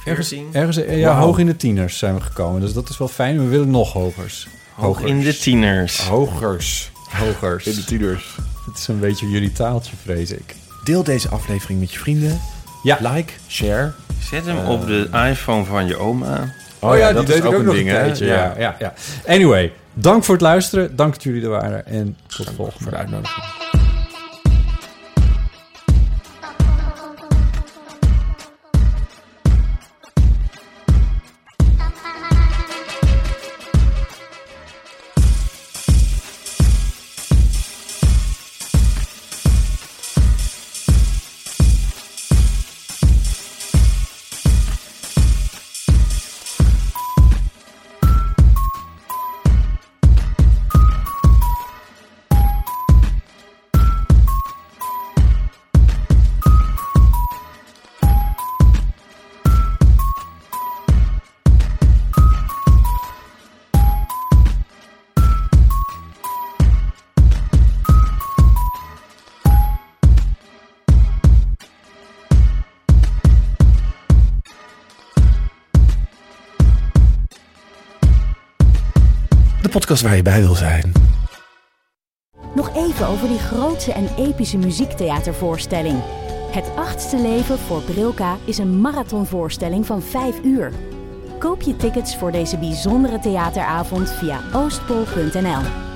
Ergens, 0.06 0.28
14. 0.28 0.50
ergens 0.52 0.78
eh, 0.78 1.00
ja, 1.00 1.20
hoog 1.20 1.38
in 1.38 1.46
de 1.46 1.56
tieners 1.56 1.98
zijn 1.98 2.16
we 2.16 2.22
gekomen. 2.22 2.62
Dus 2.62 2.74
dat 2.74 2.90
is 2.90 2.98
wel 2.98 3.08
fijn. 3.08 3.40
We 3.40 3.48
willen 3.48 3.70
nog 3.70 3.94
hogers. 3.94 4.48
Hoog 4.76 5.02
in 5.02 5.20
de 5.22 5.38
tieners. 5.38 6.08
Hogers. 6.08 6.92
Hogers. 7.10 7.66
In 7.66 7.76
de 7.76 7.84
tieners. 7.84 8.36
Het 8.66 8.78
is 8.78 8.88
een 8.88 9.00
beetje 9.00 9.30
jullie 9.30 9.52
taaltje, 9.52 9.96
vrees 10.02 10.32
ik. 10.32 10.56
Deel 10.84 11.04
deze 11.04 11.30
aflevering 11.30 11.80
met 11.80 11.92
je 11.92 12.00
vrienden. 12.00 12.40
Ja. 12.84 12.98
Like, 13.02 13.34
share. 13.48 13.94
Zet 14.30 14.46
hem 14.46 14.58
op 14.58 14.88
de 14.88 15.08
iPhone 15.30 15.66
van 15.66 15.88
je 15.88 15.98
oma. 15.98 16.54
Oh, 16.80 16.98
ja, 16.98 17.14
dat 17.14 17.30
is 17.30 17.42
ook 17.42 17.54
een 17.54 17.70
ding, 17.70 17.90
hè? 17.90 18.04
Ja, 18.04 18.54
ja, 18.58 18.76
ja. 18.80 18.94
Anyway, 19.28 19.72
dank 19.94 20.24
voor 20.24 20.34
het 20.34 20.44
luisteren. 20.44 20.96
Dank 20.96 21.14
dat 21.14 21.24
jullie 21.24 21.44
er 21.44 21.50
waren. 21.50 21.86
En 21.86 22.18
tot 22.28 22.48
de 22.48 22.54
volgende. 22.54 22.84
Voor 22.84 22.92
de 22.92 22.98
uitnodiging. 22.98 23.63
Podcast 79.94 80.02
waar 80.02 80.16
je 80.16 80.22
bij 80.22 80.42
wil 80.42 80.56
zijn. 80.56 80.92
Nog 82.56 82.76
even 82.76 83.08
over 83.08 83.28
die 83.28 83.40
grootse 83.40 83.94
en 83.94 84.08
epische 84.18 84.58
muziektheatervoorstelling. 84.58 86.02
Het 86.52 86.72
achtste 86.76 87.18
leven 87.18 87.60
voor 87.60 87.82
Brilka 87.82 88.38
is 88.46 88.58
een 88.58 88.82
marathonvoorstelling 88.82 89.86
van 89.86 90.02
5 90.02 90.44
uur. 90.44 90.72
Koop 91.40 91.62
je 91.62 91.76
tickets 91.76 92.16
voor 92.16 92.32
deze 92.32 92.58
bijzondere 92.58 93.20
theateravond 93.20 94.10
via 94.12 94.42
oostpol.nl. 94.54 95.93